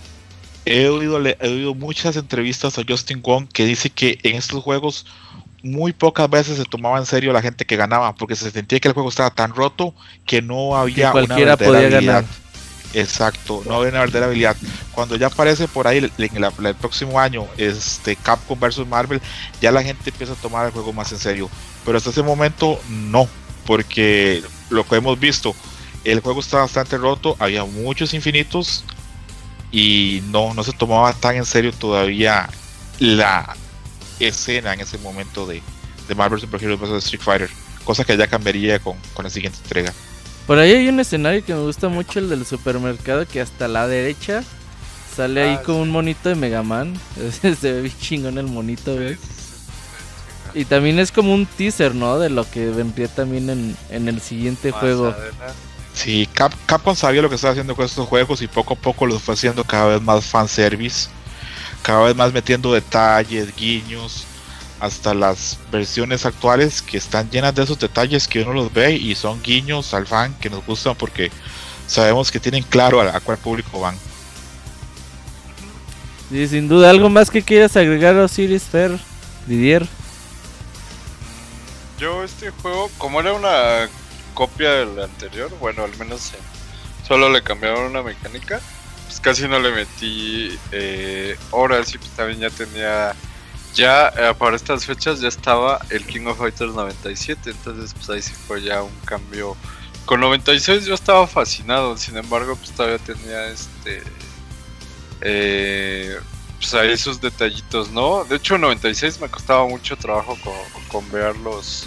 he 0.64 0.88
oído, 0.88 1.20
he 1.24 1.36
oído 1.48 1.74
muchas 1.74 2.16
entrevistas 2.16 2.78
a 2.78 2.82
Justin 2.86 3.20
Wong 3.22 3.46
que 3.52 3.64
dice 3.66 3.90
que 3.90 4.18
en 4.22 4.36
estos 4.36 4.62
juegos 4.62 5.06
muy 5.62 5.92
pocas 5.92 6.28
veces 6.28 6.58
se 6.58 6.64
tomaba 6.64 6.98
en 6.98 7.06
serio 7.06 7.32
la 7.32 7.42
gente 7.42 7.64
que 7.64 7.76
ganaba, 7.76 8.14
porque 8.14 8.34
se 8.36 8.50
sentía 8.50 8.80
que 8.80 8.88
el 8.88 8.94
juego 8.94 9.08
estaba 9.08 9.30
tan 9.30 9.54
roto 9.54 9.94
que 10.26 10.42
no 10.42 10.76
había 10.76 11.06
una 11.10 11.12
cualquiera 11.12 11.56
verdadera 11.56 11.56
podía 11.56 11.86
habilidad. 11.96 12.14
ganar. 12.14 12.42
Exacto, 12.94 13.62
no 13.66 13.76
había 13.76 13.90
una 13.90 14.00
verdadera 14.00 14.26
habilidad. 14.26 14.56
Cuando 14.92 15.16
ya 15.16 15.28
aparece 15.28 15.66
por 15.68 15.86
ahí 15.86 15.98
el- 15.98 16.12
en 16.18 16.40
la- 16.40 16.52
el 16.64 16.74
próximo 16.74 17.18
año 17.18 17.46
este 17.56 18.16
Capcom 18.16 18.58
vs 18.60 18.86
Marvel, 18.86 19.20
ya 19.60 19.72
la 19.72 19.82
gente 19.82 20.10
empieza 20.10 20.34
a 20.34 20.36
tomar 20.36 20.66
el 20.66 20.72
juego 20.72 20.92
más 20.92 21.10
en 21.12 21.18
serio. 21.18 21.48
Pero 21.86 21.96
hasta 21.96 22.10
ese 22.10 22.22
momento 22.22 22.78
no, 22.90 23.28
porque 23.66 24.42
lo 24.68 24.86
que 24.86 24.96
hemos 24.96 25.18
visto, 25.18 25.54
el 26.04 26.20
juego 26.20 26.40
está 26.40 26.58
bastante 26.58 26.98
roto, 26.98 27.36
había 27.38 27.64
muchos 27.64 28.12
infinitos 28.12 28.84
y 29.70 30.22
no, 30.26 30.52
no 30.52 30.62
se 30.62 30.72
tomaba 30.72 31.12
tan 31.14 31.36
en 31.36 31.46
serio 31.46 31.72
todavía 31.72 32.50
la 32.98 33.56
escena 34.28 34.72
en 34.74 34.80
ese 34.80 34.98
momento 34.98 35.46
de, 35.46 35.62
de 36.08 36.14
Marvel 36.14 36.40
Super 36.40 36.62
Heroes 36.62 36.80
vs 36.80 37.04
Street 37.04 37.22
Fighter, 37.22 37.50
cosa 37.84 38.04
que 38.04 38.16
ya 38.16 38.26
cambiaría 38.26 38.78
con, 38.78 38.96
con 39.14 39.24
la 39.24 39.30
siguiente 39.30 39.58
entrega. 39.62 39.92
Por 40.46 40.58
ahí 40.58 40.72
hay 40.72 40.88
un 40.88 40.98
escenario 41.00 41.44
que 41.44 41.54
me 41.54 41.60
gusta 41.60 41.88
mucho, 41.88 42.18
el 42.18 42.28
del 42.28 42.44
supermercado, 42.44 43.26
que 43.26 43.40
hasta 43.40 43.68
la 43.68 43.86
derecha 43.86 44.42
sale 45.16 45.42
ahí 45.42 45.56
Ah, 45.60 45.62
con 45.62 45.76
un 45.76 45.90
monito 45.90 46.28
de 46.28 46.34
Mega 46.34 46.62
Man. 46.62 46.94
Se 47.42 47.72
ve 47.72 47.80
bien 47.82 47.94
chingón 48.00 48.38
el 48.38 48.46
monito, 48.46 48.94
güey. 48.94 49.16
Y 50.54 50.64
también 50.66 50.98
es 50.98 51.10
como 51.12 51.32
un 51.32 51.46
teaser, 51.46 51.94
¿no? 51.94 52.18
De 52.18 52.28
lo 52.28 52.48
que 52.50 52.66
vendría 52.70 53.08
también 53.08 53.48
en, 53.48 53.76
en 53.90 54.08
el 54.08 54.20
siguiente 54.20 54.70
Más 54.70 54.80
juego. 54.80 55.06
adelante. 55.08 55.54
Sí, 55.94 56.28
Cap- 56.32 56.54
Capcom 56.66 56.96
sabía 56.96 57.22
lo 57.22 57.28
que 57.28 57.36
estaba 57.36 57.52
haciendo 57.52 57.76
con 57.76 57.84
estos 57.84 58.06
juegos 58.08 58.42
y 58.42 58.48
poco 58.48 58.74
a 58.74 58.76
poco 58.76 59.06
los 59.06 59.22
fue 59.22 59.34
haciendo 59.34 59.62
cada 59.64 59.86
vez 59.88 60.02
más 60.02 60.24
fanservice, 60.24 61.08
cada 61.82 62.04
vez 62.04 62.16
más 62.16 62.32
metiendo 62.32 62.72
detalles, 62.72 63.54
guiños, 63.56 64.24
hasta 64.80 65.14
las 65.14 65.58
versiones 65.70 66.26
actuales 66.26 66.82
que 66.82 66.96
están 66.96 67.30
llenas 67.30 67.54
de 67.54 67.62
esos 67.62 67.78
detalles 67.78 68.26
que 68.26 68.42
uno 68.42 68.52
los 68.52 68.72
ve 68.72 68.92
y 68.92 69.14
son 69.14 69.42
guiños 69.42 69.94
al 69.94 70.06
fan 70.06 70.34
que 70.40 70.50
nos 70.50 70.64
gustan 70.66 70.96
porque 70.96 71.30
sabemos 71.86 72.30
que 72.30 72.40
tienen 72.40 72.64
claro 72.64 73.00
a, 73.00 73.16
a 73.16 73.20
cuál 73.20 73.38
público 73.38 73.80
van. 73.80 73.96
Sí, 76.30 76.48
sin 76.48 76.66
duda. 76.66 76.88
¿Algo 76.88 77.10
más 77.10 77.30
que 77.30 77.42
quieras 77.42 77.76
agregar, 77.76 78.16
Osiris 78.16 78.62
Fer, 78.62 78.98
Didier? 79.46 79.86
Yo 81.98 82.24
este 82.24 82.50
juego, 82.50 82.90
como 82.98 83.20
era 83.20 83.34
una 83.34 83.88
copia 84.34 84.70
del 84.72 84.98
anterior, 84.98 85.50
bueno, 85.60 85.84
al 85.84 85.96
menos 85.98 86.32
eh, 86.32 86.38
solo 87.06 87.28
le 87.28 87.42
cambiaron 87.42 87.84
una 87.84 88.02
mecánica, 88.02 88.60
pues 89.12 89.20
casi 89.20 89.46
no 89.46 89.58
le 89.58 89.72
metí 89.72 90.58
eh, 90.70 91.36
horas 91.50 91.94
y 91.94 91.98
pues 91.98 92.10
también 92.12 92.40
ya 92.40 92.48
tenía, 92.48 93.14
ya 93.74 94.08
eh, 94.08 94.34
para 94.38 94.56
estas 94.56 94.86
fechas 94.86 95.20
ya 95.20 95.28
estaba 95.28 95.84
el 95.90 96.06
King 96.06 96.24
of 96.24 96.38
Fighters 96.38 96.72
97, 96.72 97.50
entonces 97.50 97.92
pues 97.92 98.08
ahí 98.08 98.22
sí 98.22 98.32
fue 98.32 98.62
ya 98.62 98.82
un 98.82 98.98
cambio. 99.04 99.54
Con 100.06 100.20
96 100.20 100.86
yo 100.86 100.94
estaba 100.94 101.26
fascinado, 101.26 101.98
sin 101.98 102.16
embargo 102.16 102.56
pues 102.56 102.70
todavía 102.70 102.98
tenía 102.98 103.48
este... 103.48 104.02
Eh, 105.20 106.16
pues 106.56 106.72
ahí 106.72 106.92
esos 106.92 107.20
detallitos, 107.20 107.90
¿no? 107.90 108.24
De 108.24 108.36
hecho, 108.36 108.56
96 108.56 109.20
me 109.20 109.28
costaba 109.28 109.66
mucho 109.66 109.94
trabajo 109.96 110.38
con, 110.42 110.54
con 110.88 111.12
ver 111.12 111.36
los, 111.36 111.86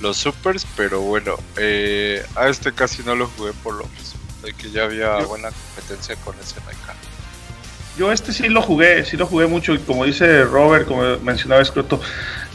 los 0.00 0.16
supers, 0.16 0.66
pero 0.74 1.00
bueno, 1.00 1.36
eh, 1.56 2.24
a 2.34 2.48
este 2.48 2.72
casi 2.72 3.02
no 3.02 3.14
lo 3.14 3.28
jugué 3.28 3.52
por 3.62 3.74
lo 3.74 3.86
mismo, 3.88 4.11
de 4.42 4.52
que 4.54 4.70
ya 4.70 4.84
había 4.84 5.20
Yo- 5.20 5.28
buena 5.28 5.50
competencia 5.50 6.16
con 6.16 6.34
ese 6.40 6.56
mecánico. 6.60 7.06
Yo 7.98 8.10
este 8.10 8.32
sí 8.32 8.48
lo 8.48 8.62
jugué, 8.62 9.04
sí 9.04 9.18
lo 9.18 9.26
jugué 9.26 9.46
mucho 9.46 9.74
y 9.74 9.78
como 9.78 10.06
dice 10.06 10.44
Robert, 10.44 10.86
como 10.88 11.18
mencionaba 11.18 11.60
Escroto, 11.60 12.00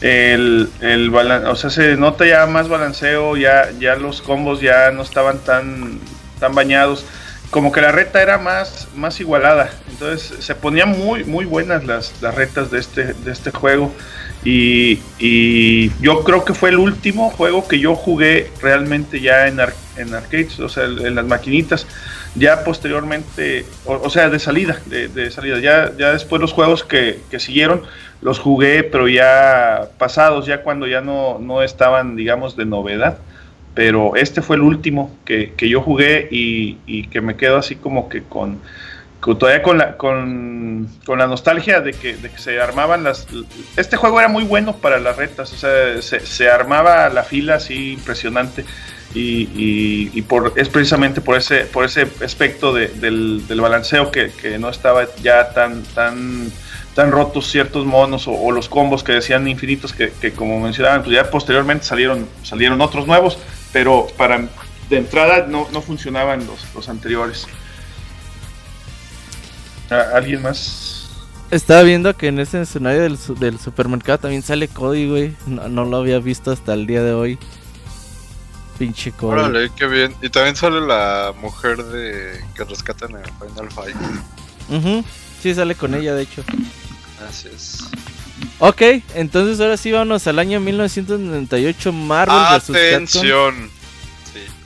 el, 0.00 0.68
el 0.80 1.14
o 1.14 1.54
sea, 1.54 1.70
se 1.70 1.96
nota 1.96 2.26
ya 2.26 2.44
más 2.46 2.68
balanceo, 2.68 3.36
ya, 3.36 3.70
ya 3.78 3.94
los 3.94 4.20
combos 4.20 4.60
ya 4.60 4.90
no 4.90 5.02
estaban 5.02 5.38
tan, 5.38 6.00
tan 6.40 6.54
bañados, 6.56 7.04
como 7.50 7.70
que 7.70 7.80
la 7.80 7.92
reta 7.92 8.20
era 8.20 8.38
más, 8.38 8.88
más 8.96 9.20
igualada, 9.20 9.70
entonces 9.88 10.44
se 10.44 10.56
ponían 10.56 10.88
muy, 10.90 11.22
muy 11.22 11.44
buenas 11.44 11.84
las, 11.84 12.14
las 12.20 12.34
retas 12.34 12.72
de 12.72 12.80
este, 12.80 13.14
de 13.14 13.30
este 13.30 13.52
juego 13.52 13.94
y, 14.44 15.90
yo 16.00 16.22
creo 16.24 16.44
que 16.44 16.54
fue 16.54 16.70
el 16.70 16.78
último 16.78 17.30
juego 17.30 17.66
que 17.66 17.78
yo 17.78 17.94
jugué 17.94 18.50
realmente 18.62 19.20
ya 19.20 19.48
en, 19.48 19.58
en 19.96 20.14
arcades, 20.14 20.58
o 20.60 20.68
sea, 20.68 20.84
en 20.84 21.14
las 21.14 21.26
maquinitas 21.26 21.86
ya 22.34 22.64
posteriormente, 22.64 23.64
o, 23.84 24.10
sea, 24.10 24.28
de 24.28 24.38
salida, 24.38 24.78
de, 24.86 25.30
salida, 25.30 25.58
ya, 25.58 25.92
ya 25.98 26.12
después 26.12 26.40
los 26.40 26.52
juegos 26.52 26.84
que, 26.84 27.20
que 27.30 27.40
siguieron 27.40 27.82
los 28.20 28.38
jugué, 28.38 28.84
pero 28.84 29.08
ya 29.08 29.88
pasados, 29.98 30.46
ya 30.46 30.62
cuando 30.62 30.86
ya 30.86 31.00
no, 31.00 31.38
no 31.38 31.62
estaban, 31.62 32.16
digamos, 32.16 32.56
de 32.56 32.66
novedad. 32.66 33.18
Pero 33.74 34.16
este 34.16 34.42
fue 34.42 34.56
el 34.56 34.62
último 34.62 35.16
que, 35.24 35.52
que 35.56 35.68
yo 35.68 35.80
jugué 35.80 36.26
y 36.30 37.06
que 37.08 37.20
me 37.20 37.36
quedo 37.36 37.58
así 37.58 37.76
como 37.76 38.08
que 38.08 38.22
con, 38.22 38.58
todavía 39.20 39.62
con 39.62 39.78
la, 39.78 39.96
con, 39.96 40.88
con 41.04 41.18
la 41.18 41.26
nostalgia 41.26 41.80
de 41.80 41.92
que, 41.92 42.16
de 42.16 42.30
que, 42.30 42.38
se 42.38 42.60
armaban 42.60 43.04
las... 43.04 43.26
Este 43.76 43.96
juego 43.96 44.20
era 44.20 44.28
muy 44.28 44.44
bueno 44.44 44.76
para 44.76 44.98
las 44.98 45.16
retas, 45.16 45.52
o 45.52 45.56
sea, 45.56 46.00
se, 46.02 46.20
se 46.20 46.48
armaba 46.48 47.08
la 47.08 47.24
fila 47.24 47.56
así 47.56 47.92
impresionante. 47.92 48.64
Y, 49.14 50.10
y, 50.12 50.22
por, 50.22 50.52
es 50.56 50.68
precisamente 50.68 51.22
por 51.22 51.38
ese, 51.38 51.60
por 51.64 51.84
ese 51.84 52.06
aspecto 52.22 52.74
de, 52.74 52.88
del, 52.88 53.46
del, 53.48 53.60
balanceo 53.60 54.10
que, 54.10 54.30
que, 54.30 54.58
no 54.58 54.68
estaba 54.68 55.06
ya 55.22 55.54
tan, 55.54 55.82
tan, 55.82 56.52
tan 56.94 57.10
rotos 57.10 57.50
ciertos 57.50 57.86
monos 57.86 58.28
o, 58.28 58.32
o 58.32 58.52
los 58.52 58.68
combos 58.68 59.02
que 59.02 59.12
decían 59.12 59.48
infinitos 59.48 59.94
que, 59.94 60.12
que, 60.20 60.32
como 60.32 60.60
mencionaban, 60.60 61.02
pues 61.02 61.16
ya 61.16 61.30
posteriormente 61.30 61.86
salieron, 61.86 62.28
salieron 62.42 62.82
otros 62.82 63.06
nuevos, 63.06 63.38
pero 63.72 64.06
para 64.18 64.46
de 64.90 64.96
entrada 64.98 65.46
no, 65.48 65.68
no 65.72 65.80
funcionaban 65.80 66.46
los, 66.46 66.74
los 66.74 66.88
anteriores. 66.90 67.46
¿Alguien 69.90 70.42
más? 70.42 71.08
Estaba 71.50 71.82
viendo 71.82 72.14
que 72.14 72.28
en 72.28 72.40
ese 72.40 72.60
escenario 72.60 73.02
del, 73.02 73.18
del 73.38 73.58
supermercado 73.58 74.18
también 74.18 74.42
sale 74.42 74.68
Cody, 74.68 75.08
güey. 75.08 75.36
No, 75.46 75.68
no, 75.68 75.84
lo 75.84 75.96
había 75.96 76.18
visto 76.18 76.50
hasta 76.50 76.74
el 76.74 76.86
día 76.86 77.02
de 77.02 77.12
hoy. 77.12 77.38
Pinche 78.78 79.12
Cody. 79.12 79.32
Órale, 79.32 79.70
qué 79.74 79.86
bien. 79.86 80.14
Y 80.20 80.28
también 80.28 80.56
sale 80.56 80.80
la 80.80 81.32
mujer 81.40 81.82
de 81.84 82.44
que 82.54 82.64
rescatan 82.64 83.12
en 83.12 83.18
el 83.18 83.30
Final 83.32 83.70
Fight. 83.72 83.96
Uh 84.68 84.74
-huh. 84.74 85.04
Sí, 85.42 85.54
sale 85.54 85.74
con 85.74 85.94
ella, 85.94 86.14
de 86.14 86.22
hecho. 86.22 86.44
Así 87.26 87.48
es. 87.48 87.78
Ok, 88.58 88.82
entonces 89.14 89.60
ahora 89.60 89.76
sí 89.76 89.90
vamos 89.90 90.26
al 90.26 90.38
año 90.38 90.60
1998 90.60 91.92
Marvel 91.92 92.58
vs. 92.58 92.70
Atención. 92.70 93.70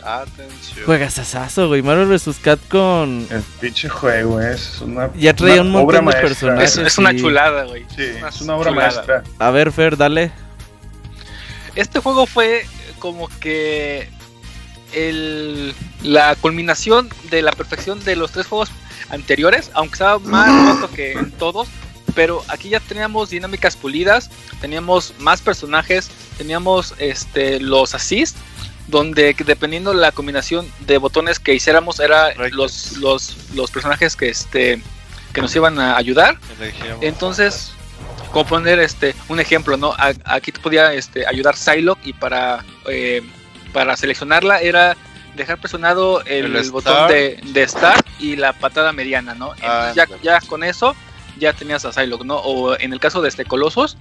Atención. 0.04 0.84
Juegas 0.86 1.18
asazo, 1.18 1.68
güey. 1.68 1.82
Marvel 1.82 2.08
vs. 2.08 2.36
Capcom. 2.42 3.26
El 3.30 3.42
pinche 3.60 3.88
juego 3.88 4.40
es 4.40 4.80
una. 4.80 5.10
Ya 5.14 5.34
traía 5.34 5.62
un 5.62 5.70
montón 5.70 6.06
de 6.06 6.12
personajes. 6.12 6.76
Es, 6.76 6.86
es 6.86 6.98
una 6.98 7.14
chulada, 7.16 7.64
güey. 7.64 7.84
Sí, 7.94 8.02
es 8.02 8.16
una, 8.18 8.28
es 8.28 8.40
una 8.40 8.56
obra 8.56 8.70
chulada. 8.70 8.92
maestra. 8.92 9.22
A 9.38 9.50
ver, 9.50 9.72
Fer, 9.72 9.96
dale. 9.96 10.32
Este 11.74 12.00
juego 12.00 12.26
fue 12.26 12.66
como 12.98 13.28
que 13.40 14.08
el, 14.92 15.74
la 16.02 16.34
culminación 16.36 17.08
de 17.30 17.42
la 17.42 17.52
perfección 17.52 18.02
de 18.04 18.16
los 18.16 18.32
tres 18.32 18.46
juegos 18.46 18.70
anteriores, 19.10 19.70
aunque 19.74 19.94
estaba 19.94 20.18
más 20.18 20.80
roto 20.80 20.94
que 20.94 21.12
en 21.12 21.30
todos, 21.32 21.68
pero 22.14 22.44
aquí 22.48 22.68
ya 22.68 22.80
teníamos 22.80 23.30
dinámicas 23.30 23.76
pulidas, 23.76 24.30
teníamos 24.60 25.14
más 25.18 25.40
personajes, 25.40 26.10
teníamos 26.36 26.94
este 26.98 27.58
los 27.60 27.94
assists, 27.94 28.38
donde 28.88 29.34
dependiendo 29.44 29.94
la 29.94 30.12
combinación 30.12 30.70
de 30.80 30.98
botones 30.98 31.38
que 31.38 31.54
hiciéramos 31.54 32.00
era 32.00 32.34
los, 32.50 32.96
los, 32.98 33.36
los 33.54 33.70
personajes 33.70 34.16
que 34.16 34.28
este 34.28 34.82
que 35.32 35.40
nos 35.40 35.54
iban 35.56 35.78
a 35.78 35.96
ayudar. 35.96 36.38
Entonces, 37.00 37.72
como 38.32 38.46
poner 38.46 38.78
este 38.80 39.14
un 39.28 39.40
ejemplo, 39.40 39.76
¿no? 39.76 39.94
Aquí 40.24 40.52
te 40.52 40.60
podía 40.60 40.92
este, 40.94 41.26
ayudar 41.26 41.56
Psylocke 41.56 42.06
y 42.06 42.12
para 42.12 42.64
eh, 42.88 43.22
para 43.72 43.96
seleccionarla 43.96 44.60
era 44.60 44.96
dejar 45.34 45.58
presionado 45.58 46.22
el, 46.26 46.54
el 46.54 46.70
botón 46.70 47.08
de, 47.08 47.40
de, 47.42 47.66
Start 47.66 48.06
y 48.18 48.36
la 48.36 48.52
patada 48.52 48.92
mediana, 48.92 49.34
¿no? 49.34 49.52
Ah, 49.62 49.92
ya, 49.96 50.06
ya, 50.22 50.40
con 50.40 50.62
eso 50.62 50.94
ya 51.38 51.54
tenías 51.54 51.84
a 51.86 51.92
Psylocke, 51.92 52.24
¿no? 52.24 52.36
O 52.36 52.78
en 52.78 52.92
el 52.92 53.00
caso 53.00 53.22
de 53.22 53.30
este 53.30 53.44
Colosos, 53.46 53.96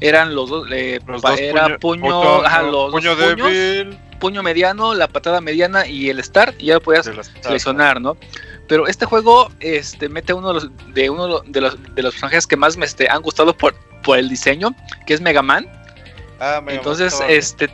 eran 0.00 0.34
los 0.34 0.50
dos, 0.50 0.66
eh, 0.70 1.00
los 1.06 1.22
dos 1.22 1.40
era 1.40 1.78
puño, 1.78 2.44
ajá, 2.44 2.62
los 2.62 2.92
puño 2.92 3.16
dos 3.16 3.32
puños, 3.32 3.50
débil. 3.50 3.98
Puño 4.24 4.42
mediano, 4.42 4.94
la 4.94 5.06
patada 5.06 5.42
mediana 5.42 5.86
y 5.86 6.08
el 6.08 6.24
Start, 6.24 6.54
y 6.58 6.66
ya 6.68 6.74
lo 6.76 6.80
podías 6.80 7.04
seleccionar, 7.42 8.00
¿no? 8.00 8.16
Pero 8.66 8.86
este 8.86 9.04
juego 9.04 9.52
este, 9.60 10.08
mete 10.08 10.32
uno 10.32 10.48
de 10.48 10.54
los, 10.54 10.70
de 10.94 11.10
uno 11.10 11.40
de 11.40 11.60
los, 11.60 11.94
de 11.94 12.02
los 12.02 12.14
personajes 12.14 12.46
que 12.46 12.56
más 12.56 12.78
me 12.78 12.86
este, 12.86 13.06
han 13.06 13.20
gustado 13.20 13.54
por, 13.54 13.74
por 14.02 14.18
el 14.18 14.30
diseño, 14.30 14.74
que 15.06 15.12
es 15.12 15.20
Mega 15.20 15.42
Man. 15.42 15.70
Ah, 16.40 16.62
Mega 16.64 16.78
Entonces, 16.78 17.20
Man 17.20 17.28
este 17.28 17.68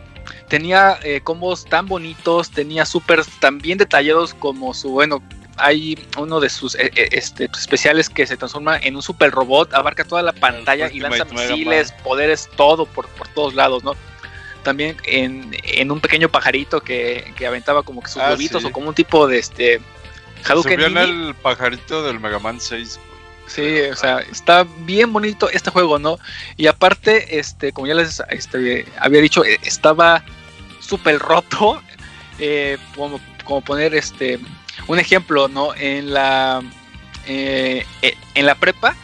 tenía 0.48 0.98
eh, 1.04 1.20
combos 1.22 1.66
tan 1.66 1.86
bonitos, 1.86 2.50
tenía 2.50 2.84
supers 2.84 3.28
tan 3.38 3.58
bien 3.58 3.78
detallados 3.78 4.34
como 4.34 4.74
su, 4.74 4.90
bueno, 4.90 5.22
hay 5.56 5.96
uno 6.18 6.40
de 6.40 6.48
sus 6.48 6.74
eh, 6.74 6.90
este, 7.12 7.44
especiales 7.44 8.08
que 8.08 8.26
se 8.26 8.36
transforma 8.36 8.76
en 8.78 8.96
un 8.96 9.02
super 9.02 9.30
robot, 9.30 9.72
abarca 9.72 10.02
toda 10.02 10.22
la 10.22 10.32
pantalla 10.32 10.90
y 10.90 10.98
lanza 10.98 11.26
misiles, 11.26 11.92
poderes, 12.02 12.50
todo 12.56 12.86
por, 12.86 13.06
por 13.10 13.28
todos 13.28 13.54
lados, 13.54 13.84
¿no? 13.84 13.94
También 14.62 14.96
en, 15.04 15.56
en 15.64 15.90
un 15.90 16.00
pequeño 16.00 16.28
pajarito 16.28 16.80
que, 16.80 17.32
que, 17.36 17.46
aventaba 17.46 17.82
como 17.82 18.02
que 18.02 18.08
sus 18.08 18.22
Ah, 18.22 18.36
sí. 18.36 18.50
o 18.52 18.72
como 18.72 18.88
un 18.88 18.94
tipo 18.94 19.26
de 19.26 19.38
este 19.38 19.80
Hadouken 20.44 20.80
Subió 20.80 20.86
en 20.86 20.96
el 20.96 21.34
pajarito 21.34 22.02
del 22.02 22.20
Mega 22.20 22.38
Man 22.38 22.60
6. 22.60 23.00
Sí, 23.46 23.80
o 23.80 23.96
sea, 23.96 24.20
está 24.20 24.64
bien 24.80 25.12
bonito 25.12 25.50
este 25.50 25.70
juego, 25.70 25.98
¿no? 25.98 26.18
Y 26.56 26.68
aparte, 26.68 27.38
este, 27.38 27.72
como 27.72 27.88
ya 27.88 27.94
les 27.94 28.22
este, 28.30 28.86
había 28.98 29.20
dicho, 29.20 29.44
eh, 29.44 29.58
estaba 29.62 30.22
súper 30.80 31.18
roto. 31.18 31.82
eh, 32.40 32.78
como, 32.96 33.20
como 33.44 33.60
poner 33.60 33.94
este 33.94 34.38
un 34.86 34.98
ejemplo, 34.98 35.48
¿no? 35.48 35.74
En 35.74 36.12
la 36.12 36.62
eh, 37.26 37.84
eh, 38.02 38.14
en 38.34 38.46
la 38.46 38.54
prepa, 38.54 38.96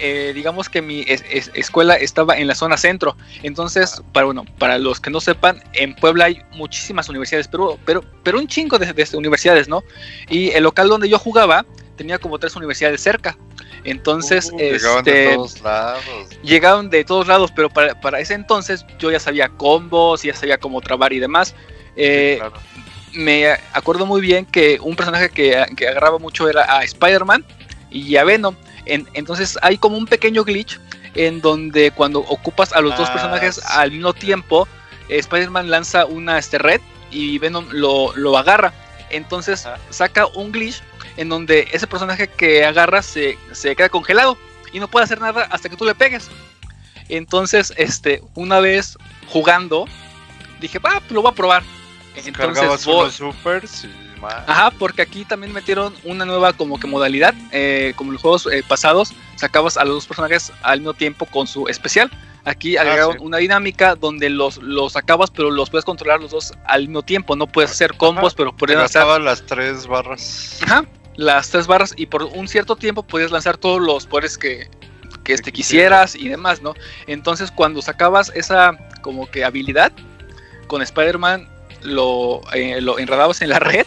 eh, 0.00 0.32
digamos 0.34 0.68
que 0.68 0.82
mi 0.82 1.02
es, 1.02 1.24
es, 1.30 1.50
escuela 1.54 1.94
estaba 1.94 2.36
en 2.36 2.46
la 2.46 2.54
zona 2.54 2.76
centro. 2.76 3.16
Entonces, 3.42 4.02
para 4.12 4.26
bueno, 4.26 4.44
para 4.58 4.78
los 4.78 5.00
que 5.00 5.10
no 5.10 5.20
sepan, 5.20 5.62
en 5.74 5.94
Puebla 5.94 6.26
hay 6.26 6.42
muchísimas 6.52 7.08
universidades, 7.08 7.48
pero, 7.48 7.78
pero, 7.84 8.02
pero 8.22 8.38
un 8.38 8.46
chingo 8.46 8.78
de, 8.78 8.92
de 8.92 9.16
universidades, 9.16 9.68
¿no? 9.68 9.82
Y 10.28 10.50
el 10.50 10.64
local 10.64 10.88
donde 10.88 11.08
yo 11.08 11.18
jugaba 11.18 11.64
tenía 11.96 12.18
como 12.18 12.38
tres 12.38 12.56
universidades 12.56 13.00
cerca. 13.00 13.36
Entonces, 13.84 14.50
Uh, 14.52 14.58
este, 14.58 14.78
llegaban 14.78 15.04
de 15.04 15.34
todos 15.34 15.60
lados. 15.60 16.04
llegaron 16.42 16.90
de 16.90 17.04
todos 17.04 17.26
lados, 17.26 17.52
pero 17.54 17.68
para, 17.68 18.00
para, 18.00 18.18
ese 18.18 18.34
entonces 18.34 18.84
yo 18.98 19.10
ya 19.10 19.20
sabía 19.20 19.48
combos, 19.50 20.22
ya 20.22 20.34
sabía 20.34 20.58
cómo 20.58 20.80
trabar 20.80 21.12
y 21.12 21.20
demás. 21.20 21.54
Eh, 21.96 22.34
Sí, 22.34 22.38
claro. 22.40 22.56
Me 23.12 23.52
acuerdo 23.72 24.06
muy 24.06 24.20
bien 24.20 24.44
que 24.44 24.80
un 24.80 24.96
personaje 24.96 25.28
que, 25.28 25.64
que 25.76 25.86
agarraba 25.86 26.18
mucho 26.18 26.48
era 26.48 26.78
a 26.78 26.82
Spider-Man 26.82 27.44
y 27.90 28.16
a 28.16 28.24
Venom. 28.24 28.56
En, 28.86 29.08
entonces 29.14 29.58
hay 29.62 29.78
como 29.78 29.96
un 29.96 30.06
pequeño 30.06 30.44
glitch 30.44 30.78
en 31.14 31.40
donde 31.40 31.90
cuando 31.90 32.20
ocupas 32.20 32.72
a 32.72 32.80
los 32.80 32.92
Ah, 32.94 32.96
dos 32.96 33.10
personajes 33.10 33.54
sí, 33.56 33.62
al 33.68 33.90
mismo 33.92 34.12
tiempo, 34.14 34.68
eh, 35.08 35.18
Spider-Man 35.18 35.70
lanza 35.70 36.06
una 36.06 36.38
este, 36.38 36.58
red 36.58 36.80
y 37.10 37.38
Venom 37.38 37.66
lo, 37.70 38.14
lo 38.16 38.36
agarra. 38.36 38.72
Entonces 39.10 39.64
Ah. 39.66 39.78
saca 39.90 40.26
un 40.26 40.50
glitch 40.52 40.82
en 41.16 41.28
donde 41.28 41.68
ese 41.72 41.86
personaje 41.86 42.26
que 42.28 42.64
agarra 42.64 43.02
se, 43.02 43.38
se 43.52 43.76
queda 43.76 43.88
congelado 43.88 44.36
y 44.72 44.80
no 44.80 44.88
puede 44.88 45.04
hacer 45.04 45.20
nada 45.20 45.46
hasta 45.50 45.68
que 45.68 45.76
tú 45.76 45.84
le 45.84 45.94
pegues. 45.94 46.28
Entonces, 47.08 47.72
este, 47.76 48.22
una 48.34 48.60
vez 48.60 48.96
jugando, 49.28 49.86
dije, 50.60 50.78
va, 50.78 51.00
pues 51.00 51.12
lo 51.12 51.22
voy 51.22 51.30
a 51.30 51.34
probar. 51.34 51.62
Entonces 52.16 52.86
unos 52.86 53.14
supers 53.14 53.84
y 53.84 54.03
más. 54.24 54.48
Ajá, 54.48 54.70
porque 54.72 55.02
aquí 55.02 55.24
también 55.24 55.52
metieron 55.52 55.94
una 56.04 56.24
nueva 56.24 56.52
como 56.52 56.78
que 56.78 56.86
modalidad, 56.86 57.34
eh, 57.52 57.92
como 57.96 58.10
en 58.10 58.14
los 58.14 58.22
juegos 58.22 58.48
eh, 58.52 58.64
pasados, 58.66 59.12
sacabas 59.36 59.76
a 59.76 59.84
los 59.84 59.94
dos 59.94 60.06
personajes 60.06 60.52
al 60.62 60.80
mismo 60.80 60.94
tiempo 60.94 61.26
con 61.26 61.46
su 61.46 61.68
especial. 61.68 62.10
Aquí 62.44 62.76
agregaron 62.76 63.14
sí. 63.14 63.18
una 63.22 63.38
dinámica 63.38 63.94
donde 63.94 64.28
los, 64.28 64.58
los 64.58 64.92
sacabas, 64.92 65.30
pero 65.30 65.50
los 65.50 65.70
puedes 65.70 65.84
controlar 65.84 66.20
los 66.20 66.30
dos 66.30 66.52
al 66.66 66.82
mismo 66.82 67.02
tiempo. 67.02 67.36
No 67.36 67.46
puedes 67.46 67.70
hacer 67.70 67.96
combos, 67.96 68.32
Ajá. 68.32 68.36
pero 68.36 68.56
puedes 68.56 68.76
lanzar 68.76 69.20
las 69.20 69.46
tres 69.46 69.86
barras. 69.86 70.58
ajá, 70.62 70.84
las 71.16 71.50
tres 71.50 71.66
barras 71.66 71.94
y 71.96 72.06
por 72.06 72.24
un 72.24 72.48
cierto 72.48 72.76
tiempo 72.76 73.02
podías 73.02 73.30
lanzar 73.30 73.56
todos 73.56 73.80
los 73.80 74.06
poderes 74.06 74.36
que, 74.36 74.68
que 75.24 75.32
este, 75.32 75.52
quisieras 75.52 76.14
y 76.14 76.28
demás, 76.28 76.62
¿no? 76.62 76.74
Entonces 77.06 77.50
cuando 77.50 77.82
sacabas 77.82 78.30
esa 78.34 78.76
como 79.00 79.30
que 79.30 79.44
habilidad 79.44 79.92
con 80.66 80.82
Spider-Man 80.82 81.48
lo, 81.82 82.40
eh, 82.52 82.80
lo 82.80 82.98
enredabas 82.98 83.42
en 83.42 83.50
la 83.50 83.58
red 83.60 83.86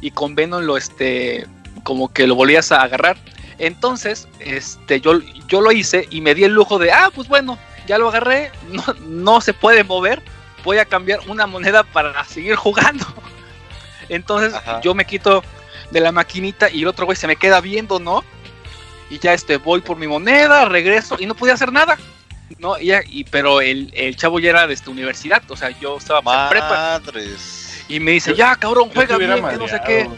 y 0.00 0.10
con 0.10 0.34
Venom 0.34 0.62
lo 0.62 0.76
este 0.76 1.46
como 1.82 2.12
que 2.12 2.26
lo 2.26 2.34
volvías 2.34 2.70
a 2.72 2.82
agarrar. 2.82 3.16
Entonces, 3.58 4.28
este 4.40 5.00
yo, 5.00 5.20
yo 5.48 5.60
lo 5.60 5.72
hice 5.72 6.06
y 6.10 6.20
me 6.20 6.34
di 6.34 6.44
el 6.44 6.52
lujo 6.52 6.78
de, 6.78 6.92
ah, 6.92 7.10
pues 7.14 7.26
bueno, 7.28 7.58
ya 7.86 7.98
lo 7.98 8.08
agarré, 8.08 8.52
no, 8.70 8.84
no 9.06 9.40
se 9.40 9.52
puede 9.54 9.82
mover, 9.84 10.22
voy 10.64 10.78
a 10.78 10.84
cambiar 10.84 11.20
una 11.28 11.46
moneda 11.46 11.82
para 11.82 12.24
seguir 12.24 12.54
jugando. 12.56 13.04
Entonces 14.08 14.54
Ajá. 14.54 14.80
yo 14.80 14.94
me 14.94 15.04
quito 15.04 15.42
de 15.90 16.00
la 16.00 16.12
maquinita 16.12 16.70
y 16.70 16.82
el 16.82 16.88
otro 16.88 17.06
güey 17.06 17.16
se 17.16 17.26
me 17.26 17.36
queda 17.36 17.60
viendo, 17.60 17.98
¿no? 17.98 18.22
Y 19.10 19.18
ya 19.18 19.32
este 19.32 19.56
voy 19.56 19.80
por 19.80 19.96
mi 19.96 20.06
moneda, 20.06 20.66
regreso 20.66 21.16
y 21.18 21.26
no 21.26 21.34
podía 21.34 21.54
hacer 21.54 21.72
nada. 21.72 21.96
No, 22.58 22.78
y, 22.78 22.92
y- 23.10 23.24
pero 23.24 23.60
el, 23.60 23.90
el 23.94 24.16
chavo 24.16 24.38
ya 24.38 24.50
era 24.50 24.66
de 24.66 24.74
esta 24.74 24.90
universidad, 24.90 25.42
o 25.50 25.56
sea, 25.56 25.70
yo 25.80 25.96
estaba 25.98 26.44
en 26.44 26.50
prepa. 26.50 26.68
Madres. 26.70 27.57
Y 27.88 28.00
me 28.00 28.12
dice, 28.12 28.34
ya 28.34 28.54
cabrón, 28.56 28.90
juega 28.94 29.16
bien, 29.16 29.42
que 29.48 29.56
no 29.56 29.68
sé 29.68 29.80
qué. 29.84 30.08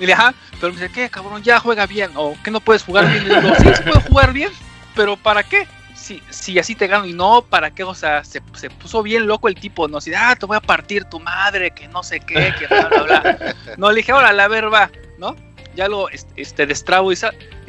Y 0.00 0.06
le 0.06 0.12
ajá, 0.12 0.34
pero 0.60 0.72
me 0.72 0.80
dice, 0.80 0.92
¿qué 0.92 1.10
cabrón? 1.10 1.42
Ya 1.42 1.58
juega 1.60 1.86
bien, 1.86 2.10
o 2.14 2.36
que 2.42 2.50
no 2.50 2.60
puedes 2.60 2.82
jugar 2.82 3.10
bien. 3.10 3.24
Y 3.24 3.28
le 3.28 3.40
digo, 3.40 3.54
sí, 3.56 3.68
sí 3.76 3.82
puedo 3.82 4.00
jugar 4.00 4.32
bien, 4.32 4.50
pero 4.94 5.16
¿para 5.16 5.42
qué? 5.42 5.66
Si, 5.94 6.22
si 6.30 6.58
así 6.58 6.74
te 6.74 6.86
gano 6.86 7.04
y 7.04 7.12
no, 7.12 7.42
¿para 7.42 7.70
qué? 7.70 7.84
O 7.84 7.94
sea, 7.94 8.24
se, 8.24 8.40
se 8.54 8.70
puso 8.70 9.02
bien 9.02 9.26
loco 9.26 9.48
el 9.48 9.56
tipo, 9.56 9.88
¿no? 9.88 9.98
Así, 9.98 10.12
ah, 10.14 10.36
te 10.38 10.46
voy 10.46 10.56
a 10.56 10.60
partir 10.60 11.04
tu 11.04 11.20
madre, 11.20 11.72
que 11.72 11.88
no 11.88 12.02
sé 12.02 12.20
qué, 12.20 12.54
que 12.58 12.66
bla, 12.66 12.88
bla, 12.88 13.02
bla. 13.02 13.54
No, 13.76 13.90
le 13.90 13.96
dije, 13.96 14.12
ahora 14.12 14.32
la 14.32 14.48
ver, 14.48 14.72
va, 14.72 14.90
¿no? 15.18 15.34
ya 15.78 15.86
lo 15.86 16.08
este, 16.08 16.66
destrabo 16.66 17.12
y 17.12 17.14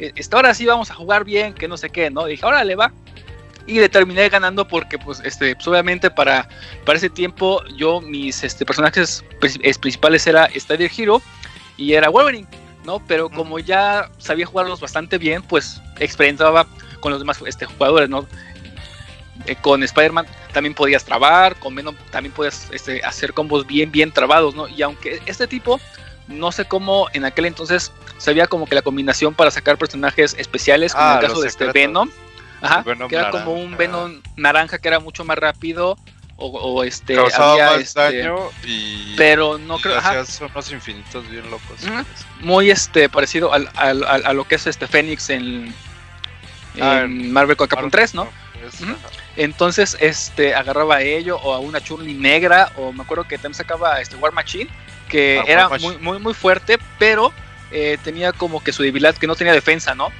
eh, 0.00 0.12
este, 0.16 0.34
ahora 0.36 0.52
sí 0.52 0.66
vamos 0.66 0.90
a 0.90 0.94
jugar 0.94 1.24
bien, 1.24 1.54
que 1.54 1.68
no 1.68 1.76
sé 1.76 1.90
qué, 1.90 2.10
¿no? 2.10 2.24
dije, 2.24 2.44
ahora 2.44 2.64
le 2.64 2.74
va. 2.74 2.92
Y 3.70 3.78
le 3.78 3.88
terminé 3.88 4.28
ganando 4.28 4.66
porque, 4.66 4.98
pues, 4.98 5.20
este, 5.24 5.54
pues, 5.54 5.68
obviamente 5.68 6.10
para, 6.10 6.48
para 6.84 6.98
ese 6.98 7.08
tiempo 7.08 7.62
yo, 7.76 8.00
mis 8.00 8.42
este, 8.42 8.66
personajes 8.66 9.24
principales 9.80 10.26
era 10.26 10.48
Stadia 10.56 10.90
Hero 10.96 11.22
y 11.76 11.92
era 11.92 12.08
Wolverine, 12.08 12.48
¿no? 12.84 13.00
Pero 13.06 13.30
como 13.30 13.60
ya 13.60 14.10
sabía 14.18 14.44
jugarlos 14.44 14.80
bastante 14.80 15.18
bien, 15.18 15.42
pues 15.42 15.80
experimentaba 16.00 16.66
con 16.98 17.12
los 17.12 17.20
demás 17.20 17.40
este, 17.46 17.64
jugadores, 17.64 18.08
¿no? 18.08 18.26
Eh, 19.46 19.54
con 19.54 19.84
Spider-Man 19.84 20.26
también 20.52 20.74
podías 20.74 21.04
trabar, 21.04 21.54
con 21.56 21.72
Venom 21.74 21.94
también 22.10 22.34
podías 22.34 22.68
este, 22.72 23.02
hacer 23.04 23.32
combos 23.32 23.66
bien, 23.68 23.92
bien 23.92 24.10
trabados, 24.10 24.56
¿no? 24.56 24.66
Y 24.66 24.82
aunque 24.82 25.22
este 25.26 25.46
tipo, 25.46 25.80
no 26.26 26.50
sé 26.50 26.64
cómo 26.64 27.06
en 27.12 27.24
aquel 27.24 27.46
entonces 27.46 27.92
sabía 28.18 28.46
como 28.48 28.66
que 28.66 28.74
la 28.74 28.82
combinación 28.82 29.34
para 29.34 29.52
sacar 29.52 29.78
personajes 29.78 30.34
especiales, 30.38 30.92
como 30.92 31.04
en 31.06 31.10
el 31.12 31.18
ah, 31.18 31.28
caso 31.28 31.40
de 31.40 31.48
este 31.48 31.72
Venom, 31.72 32.10
ajá, 32.60 32.84
que 33.08 33.16
era 33.16 33.30
como 33.30 33.52
un 33.52 33.76
Venom 33.76 34.20
naranja 34.36 34.78
que 34.78 34.88
era 34.88 35.00
mucho 35.00 35.24
más 35.24 35.38
rápido. 35.38 35.96
O, 36.42 36.82
este 36.84 37.18
había 37.18 37.74
este, 37.74 38.00
daño 38.00 38.36
y 38.64 39.14
pero 39.14 39.58
no 39.58 39.76
creo 39.76 40.00
son 40.24 40.50
unos 40.50 40.72
infinitos 40.72 41.28
bien 41.28 41.50
locos. 41.50 41.82
Muy 42.40 42.70
este 42.70 43.10
parecido 43.10 43.52
al, 43.52 43.68
al, 43.74 44.04
a 44.04 44.32
lo 44.32 44.48
que 44.48 44.54
es 44.54 44.66
este 44.66 44.86
Fénix 44.86 45.28
en, 45.28 45.74
ah, 46.80 47.04
Marvel 47.06 47.58
Capcom 47.58 47.90
3 47.90 48.14
no 48.14 48.26
entonces, 49.36 49.96
este, 50.00 50.54
agarraba 50.54 50.96
a 50.96 51.02
ello 51.02 51.38
o 51.38 51.54
a 51.54 51.60
una 51.60 51.80
Churli 51.80 52.14
negra, 52.14 52.72
o 52.76 52.92
me 52.92 53.02
acuerdo 53.02 53.24
que 53.24 53.36
también 53.36 53.54
sacaba 53.54 54.00
este 54.00 54.16
War 54.16 54.32
Machine, 54.32 54.68
que 55.08 55.40
ah, 55.40 55.44
era 55.46 55.68
muy, 55.68 55.98
muy, 55.98 56.18
muy 56.18 56.34
fuerte, 56.34 56.78
pero 56.98 57.32
eh, 57.70 57.98
tenía 58.02 58.32
como 58.32 58.62
que 58.62 58.72
su 58.72 58.82
debilidad, 58.82 59.16
que 59.16 59.26
no 59.26 59.36
tenía 59.36 59.52
defensa, 59.52 59.94
¿no? 59.94 60.10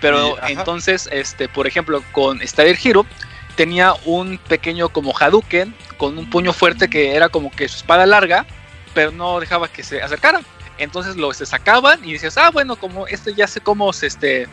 Pero 0.00 0.36
entonces, 0.48 1.08
este, 1.12 1.48
por 1.48 1.66
ejemplo, 1.66 2.02
con 2.12 2.40
Stadir 2.46 2.78
Hero, 2.82 3.06
tenía 3.56 3.94
un 4.04 4.38
pequeño 4.38 4.88
como 4.88 5.12
Hadouken, 5.16 5.74
con 5.96 6.16
un 6.16 6.30
puño 6.30 6.52
fuerte 6.52 6.88
que 6.88 7.14
era 7.14 7.28
como 7.28 7.50
que 7.50 7.68
su 7.68 7.78
espada 7.78 8.06
larga, 8.06 8.46
pero 8.94 9.12
no 9.12 9.38
dejaba 9.40 9.68
que 9.68 9.82
se 9.82 10.02
acercara. 10.02 10.40
Entonces 10.78 11.16
lo 11.16 11.32
se 11.34 11.44
sacaban 11.44 12.02
y 12.02 12.14
dices, 12.14 12.38
ah, 12.38 12.50
bueno, 12.50 12.76
como 12.76 13.06
este 13.06 13.34
ya 13.34 13.46
sé 13.46 13.60
cómo 13.60 13.92
se, 13.92 14.06
este, 14.06 14.48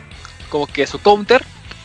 como 0.50 0.66
que 0.66 0.86
su 0.86 1.00
counter, 1.00 1.42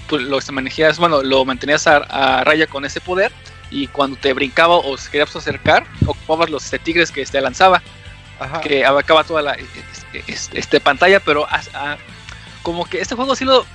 pues, 0.09 0.21
lo 0.23 0.37
manejabas, 0.51 0.99
bueno, 0.99 1.23
lo 1.23 1.45
mantenías 1.45 1.87
a, 1.87 2.43
raya 2.43 2.67
con 2.67 2.83
ese 2.83 2.99
poder 2.99 3.31
y 3.71 3.87
cuando 3.87 4.17
te 4.17 4.33
brincaba 4.33 4.75
o 4.75 4.97
se 4.97 5.09
querías 5.09 5.33
acercar, 5.35 5.85
ocupabas 6.05 6.49
los 6.49 6.65
este, 6.65 6.79
tigres 6.79 7.11
que 7.11 7.25
te 7.25 7.39
lanzaba, 7.39 7.81
que 8.61 8.85
abarcaba 8.85 9.23
toda 9.23 9.41
la 9.41 9.57
este, 10.27 10.59
este 10.59 10.79
pantalla, 10.81 11.21
pero 11.21 11.47
como 12.63 12.85
que 12.85 12.99
este 12.99 13.15
juego 13.15 13.35
sí 13.35 13.45
lo 13.45 13.65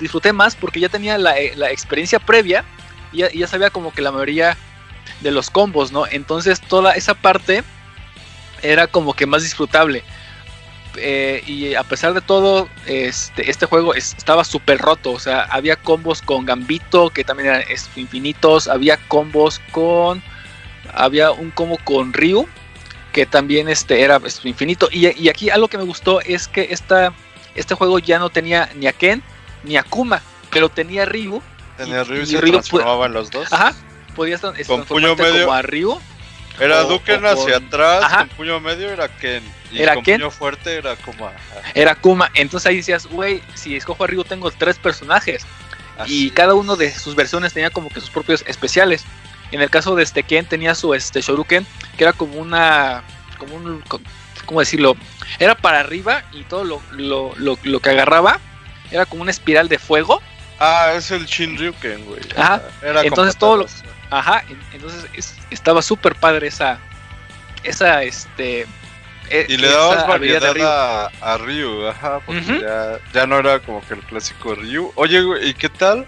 disfruté 0.00 0.32
más 0.32 0.56
porque 0.56 0.80
ya 0.80 0.88
tenía 0.88 1.16
la, 1.16 1.38
eh, 1.38 1.54
experiencia 1.70 2.18
previa 2.18 2.64
y 3.12 3.18
ya, 3.38 3.46
sabía 3.46 3.70
como 3.70 3.94
que 3.94 4.02
la 4.02 4.10
mayoría 4.10 4.56
de 5.20 5.30
los 5.30 5.50
combos, 5.50 5.92
¿no? 5.92 6.04
Entonces 6.06 6.60
toda 6.60 6.92
esa 6.92 7.14
parte 7.14 7.62
era 8.62 8.88
como 8.88 9.14
que 9.14 9.26
más 9.26 9.42
disfrutable. 9.42 10.02
Eh, 10.96 11.42
y 11.46 11.74
a 11.74 11.82
pesar 11.82 12.14
de 12.14 12.20
todo, 12.20 12.68
este, 12.86 13.50
este 13.50 13.66
juego 13.66 13.94
estaba 13.94 14.44
súper 14.44 14.78
roto. 14.78 15.12
O 15.12 15.18
sea, 15.18 15.42
había 15.42 15.76
combos 15.76 16.22
con 16.22 16.44
Gambito, 16.44 17.10
que 17.10 17.24
también 17.24 17.50
eran 17.50 17.64
infinitos. 17.96 18.68
Había 18.68 18.96
combos 19.08 19.60
con. 19.70 20.22
Había 20.92 21.32
un 21.32 21.50
combo 21.50 21.78
con 21.84 22.12
Ryu, 22.12 22.46
que 23.12 23.26
también 23.26 23.68
este, 23.68 24.02
era 24.02 24.20
infinito. 24.42 24.88
Y, 24.92 25.28
aquí 25.28 25.50
algo 25.50 25.68
que 25.68 25.78
me 25.78 25.84
gustó 25.84 26.20
es 26.20 26.46
que 26.48 26.68
esta, 26.70 27.12
este 27.54 27.74
juego 27.74 27.98
ya 27.98 28.18
no 28.18 28.30
tenía 28.30 28.70
ni 28.74 28.86
a 28.86 28.92
Ken 28.92 29.22
ni 29.62 29.76
a 29.76 29.82
Kuma, 29.82 30.22
pero 30.50 30.68
tenía 30.68 31.04
Ryu. 31.04 31.42
Tenía 31.76 32.04
Ryu 32.04 32.22
y, 32.22 32.26
se 32.26 32.38
transformaban 32.38 33.12
los 33.12 33.30
dos. 33.30 33.52
Ajá, 33.52 33.74
podías 34.14 34.40
con 34.40 34.84
puño 34.84 35.16
medio. 35.16 35.42
como 35.42 35.52
a 35.52 35.62
Ryu. 35.62 36.00
Era 36.60 36.82
Duken 36.82 37.26
hacia 37.26 37.56
atrás, 37.56 38.12
con 38.14 38.28
puño 38.30 38.60
medio 38.60 38.88
era 38.90 39.08
Ken 39.08 39.42
era 39.82 40.00
Ken. 40.02 40.30
fuerte 40.30 40.76
era 40.76 40.96
Kuma. 40.96 41.32
Era 41.74 41.94
Kuma. 41.94 42.30
Entonces 42.34 42.66
ahí 42.66 42.76
decías, 42.76 43.06
güey, 43.06 43.42
si 43.54 43.76
escojo 43.76 44.04
a 44.04 44.06
Ryu 44.06 44.24
tengo 44.24 44.50
tres 44.50 44.78
personajes. 44.78 45.46
y 46.06 46.30
cada 46.30 46.54
uno 46.54 46.76
de 46.76 46.92
sus 46.92 47.14
versiones 47.14 47.52
tenía 47.52 47.70
como 47.70 47.88
que 47.88 48.00
sus 48.00 48.10
propios 48.10 48.44
especiales. 48.46 49.04
En 49.52 49.60
el 49.60 49.70
caso 49.70 49.94
de 49.94 50.02
este 50.02 50.22
Ken 50.22 50.46
tenía 50.46 50.74
su 50.74 50.94
este 50.94 51.20
Shoryuken, 51.20 51.66
que 51.96 52.04
era 52.04 52.12
como 52.12 52.40
una. 52.40 53.04
como 53.38 53.56
un. 53.56 53.82
¿Cómo 54.44 54.60
decirlo? 54.60 54.96
Era 55.38 55.54
para 55.54 55.80
arriba 55.80 56.24
y 56.32 56.42
todo 56.44 56.64
lo, 56.64 56.80
lo, 57.36 57.80
que 57.80 57.90
agarraba 57.90 58.38
era 58.90 59.06
como 59.06 59.22
una 59.22 59.30
espiral 59.30 59.68
de 59.68 59.78
fuego. 59.78 60.22
Ah, 60.60 60.92
es 60.94 61.10
el 61.10 61.26
Shinryuken, 61.26 62.04
güey. 62.04 62.20
Ajá. 62.36 62.62
entonces 63.02 63.36
todo 63.36 63.56
lo. 63.58 63.66
Ajá. 64.10 64.44
Entonces 64.72 65.34
estaba 65.50 65.82
súper 65.82 66.14
padre 66.14 66.48
esa. 66.48 66.78
Esa, 67.64 68.02
este 68.02 68.66
eh, 69.30 69.46
y 69.48 69.56
le 69.56 69.68
dabas 69.68 70.06
variedad 70.06 71.10
a, 71.20 71.38
Ryu, 71.38 71.86
ajá, 71.86 72.20
porque 72.26 72.62
ya, 73.12 73.26
no 73.26 73.38
era 73.38 73.58
como 73.60 73.80
que 73.86 73.94
el 73.94 74.00
clásico 74.00 74.54
Ryu. 74.54 74.92
Oye, 74.96 75.22
güey, 75.22 75.48
¿y 75.48 75.54
qué 75.54 75.68
tal? 75.68 76.06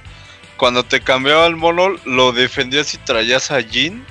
Cuando 0.57 0.85
te 0.85 1.01
cambiaba 1.01 1.47
el 1.47 1.57
mono, 1.57 1.97
lo 2.05 2.33
defendías 2.33 2.93
y 2.95 2.99
traías 2.99 3.51
a 3.51 3.63
Jin 3.63 4.05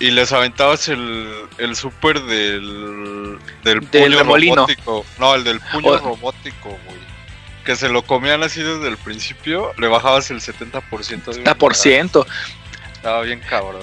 y 0.00 0.10
les 0.10 0.32
aventabas 0.32 0.88
el, 0.88 1.30
el 1.58 1.76
super 1.76 2.20
del, 2.22 3.38
del 3.62 3.82
puño 3.82 4.24
robótico. 4.24 5.04
No, 5.18 5.34
el 5.34 5.44
del 5.44 5.60
puño 5.60 5.98
robótico, 5.98 6.70
güey. 6.70 6.98
Que 7.64 7.76
se 7.76 7.90
lo 7.90 8.02
comían 8.02 8.42
así 8.42 8.62
desde 8.62 8.88
el 8.88 8.96
principio, 8.96 9.72
le 9.76 9.86
bajabas 9.88 10.30
el 10.30 10.40
70% 10.40 11.24
de 11.34 11.44
70%. 11.44 12.26
Estaba 12.94 13.20
bien 13.22 13.40
cabrón. 13.40 13.82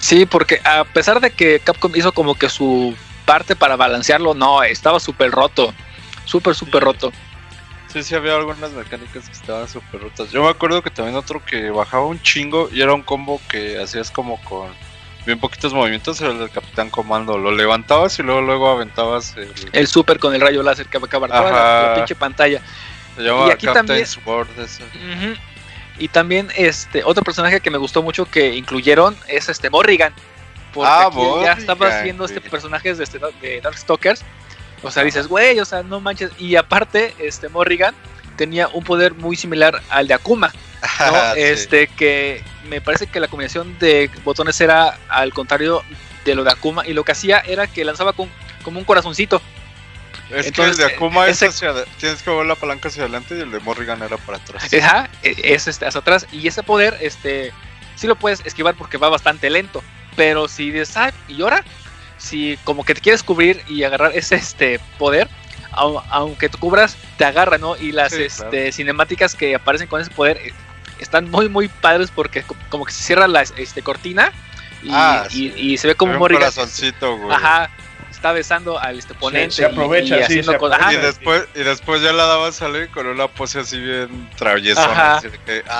Sí, 0.00 0.24
porque 0.24 0.60
a 0.64 0.84
pesar 0.84 1.20
de 1.20 1.30
que 1.30 1.60
Capcom 1.60 1.94
hizo 1.94 2.12
como 2.12 2.34
que 2.34 2.48
su 2.48 2.96
parte 3.26 3.54
para 3.54 3.76
balancearlo, 3.76 4.32
no, 4.32 4.62
estaba 4.62 5.00
súper 5.00 5.30
roto. 5.30 5.74
Súper, 6.24 6.54
súper 6.54 6.82
roto. 6.82 7.12
Sí, 7.92 8.02
sí, 8.02 8.14
había 8.14 8.36
algunas 8.36 8.70
mecánicas 8.72 9.26
que 9.26 9.32
estaban 9.32 9.66
súper 9.66 10.02
rotas. 10.02 10.30
Yo 10.30 10.42
me 10.42 10.50
acuerdo 10.50 10.82
que 10.82 10.90
también 10.90 11.16
otro 11.16 11.42
que 11.44 11.70
bajaba 11.70 12.04
un 12.04 12.20
chingo 12.22 12.68
y 12.70 12.82
era 12.82 12.92
un 12.92 13.02
combo 13.02 13.40
que 13.48 13.80
hacías 13.80 14.10
como 14.10 14.42
con 14.44 14.70
bien 15.24 15.40
poquitos 15.40 15.72
movimientos, 15.72 16.20
era 16.20 16.30
el 16.30 16.38
del 16.38 16.50
Capitán 16.50 16.90
Comando. 16.90 17.38
Lo 17.38 17.50
levantabas 17.50 18.18
y 18.18 18.22
luego 18.22 18.42
luego 18.42 18.68
aventabas 18.68 19.36
el... 19.36 19.52
El 19.72 19.86
super 19.86 20.18
con 20.18 20.34
el 20.34 20.40
rayo 20.40 20.62
láser 20.62 20.86
que 20.86 20.98
acababa 20.98 21.28
la, 21.28 21.88
la 21.88 21.94
pinche 21.94 22.14
pantalla. 22.14 22.60
Se 23.16 23.22
llama 23.22 23.48
Captain 23.48 23.74
también... 23.74 24.06
Sword. 24.06 24.48
Y 25.98 26.08
también 26.08 26.48
este 26.56 27.02
otro 27.04 27.24
personaje 27.24 27.60
que 27.60 27.70
me 27.70 27.78
gustó 27.78 28.02
mucho 28.02 28.24
que 28.26 28.54
incluyeron 28.54 29.16
es 29.26 29.48
este 29.48 29.68
Morrigan. 29.70 30.12
Porque 30.72 30.90
ah, 30.90 31.06
aquí 31.06 31.42
ya 31.42 31.52
estabas 31.52 32.02
viendo 32.04 32.24
este 32.24 32.40
personaje 32.40 32.94
de, 32.94 33.02
este, 33.02 33.18
de 33.40 33.60
Darkstalkers. 33.60 34.24
O 34.82 34.90
sea, 34.90 35.02
dices, 35.02 35.26
güey, 35.26 35.58
o 35.60 35.64
sea, 35.64 35.82
no 35.82 36.00
manches. 36.00 36.30
Y 36.38 36.56
aparte, 36.56 37.14
este 37.18 37.48
Morrigan 37.48 37.94
tenía 38.36 38.68
un 38.68 38.84
poder 38.84 39.14
muy 39.14 39.36
similar 39.36 39.82
al 39.90 40.08
de 40.08 40.14
Akuma. 40.14 40.52
¿no? 41.00 41.34
Este, 41.34 41.88
que 41.88 42.42
me 42.68 42.80
parece 42.80 43.06
que 43.06 43.20
la 43.20 43.28
combinación 43.28 43.78
de 43.78 44.10
botones 44.24 44.60
era 44.60 44.96
al 45.08 45.32
contrario 45.32 45.82
de 46.24 46.34
lo 46.34 46.44
de 46.44 46.50
Akuma. 46.50 46.86
Y 46.86 46.92
lo 46.92 47.04
que 47.04 47.12
hacía 47.12 47.38
era 47.40 47.66
que 47.66 47.84
lanzaba 47.84 48.12
con, 48.12 48.28
como 48.62 48.78
un 48.78 48.84
corazoncito. 48.84 49.42
Es 50.30 50.52
que 50.52 50.62
el 50.62 50.76
de 50.76 50.84
Akuma 50.84 51.26
es 51.26 51.42
hacia, 51.42 51.72
tienes 51.98 52.22
que 52.22 52.30
mover 52.30 52.46
la 52.46 52.54
palanca 52.54 52.88
hacia 52.88 53.04
adelante 53.04 53.34
y 53.36 53.40
el 53.40 53.50
de 53.50 53.60
Morrigan 53.60 54.02
era 54.02 54.18
para 54.18 54.38
atrás. 54.38 54.72
Ajá, 54.74 55.08
e, 55.22 55.34
es 55.42 55.66
este, 55.66 55.86
hacia 55.86 56.00
atrás. 56.00 56.26
Y 56.32 56.46
ese 56.46 56.62
poder, 56.62 56.98
este, 57.00 57.52
sí 57.96 58.06
lo 58.06 58.16
puedes 58.16 58.44
esquivar 58.44 58.74
porque 58.74 58.98
va 58.98 59.08
bastante 59.08 59.48
lento. 59.50 59.82
Pero 60.16 60.48
si 60.48 60.70
dices, 60.70 60.96
ah, 60.96 61.12
y 61.28 61.40
ahora, 61.40 61.64
si 62.18 62.58
como 62.64 62.84
que 62.84 62.94
te 62.94 63.00
quieres 63.00 63.22
cubrir 63.22 63.62
y 63.68 63.82
agarrar 63.84 64.12
ese 64.14 64.36
este 64.36 64.80
poder, 64.98 65.28
aunque 65.70 66.48
te 66.48 66.58
cubras, 66.58 66.96
te 67.16 67.24
agarra, 67.24 67.58
¿no? 67.58 67.76
Y 67.76 67.92
las 67.92 68.12
este, 68.12 68.72
cinemáticas 68.72 69.34
que 69.34 69.54
aparecen 69.54 69.86
con 69.86 70.00
ese 70.00 70.10
poder 70.10 70.36
eh, 70.38 70.52
están 70.98 71.30
muy, 71.30 71.48
muy 71.48 71.68
padres 71.68 72.10
porque 72.10 72.44
como 72.68 72.84
que 72.84 72.92
se 72.92 73.02
cierra 73.02 73.28
la 73.28 73.42
este, 73.42 73.82
cortina 73.82 74.32
y, 74.82 74.90
ah, 74.92 75.26
y, 75.30 75.76
se 75.76 75.88
ve 75.88 75.94
como 75.94 76.12
un 76.12 76.18
Morrigan. 76.18 76.50
Güey. 76.52 77.32
Ajá 77.32 77.70
está 78.18 78.32
besando 78.32 78.78
al 78.78 78.98
este 78.98 79.14
ponente. 79.14 79.54
Se, 79.54 79.64
aprovecha, 79.64 80.16
y, 80.28 80.96
después, 80.96 81.44
y 81.54 81.60
después 81.60 82.02
ya 82.02 82.12
la 82.12 82.26
daba 82.26 82.48
a 82.48 82.52
salir 82.52 82.88
con 82.90 83.06
una 83.06 83.28
pose 83.28 83.60
así 83.60 83.78
bien 83.78 84.28
traviesona. 84.36 85.20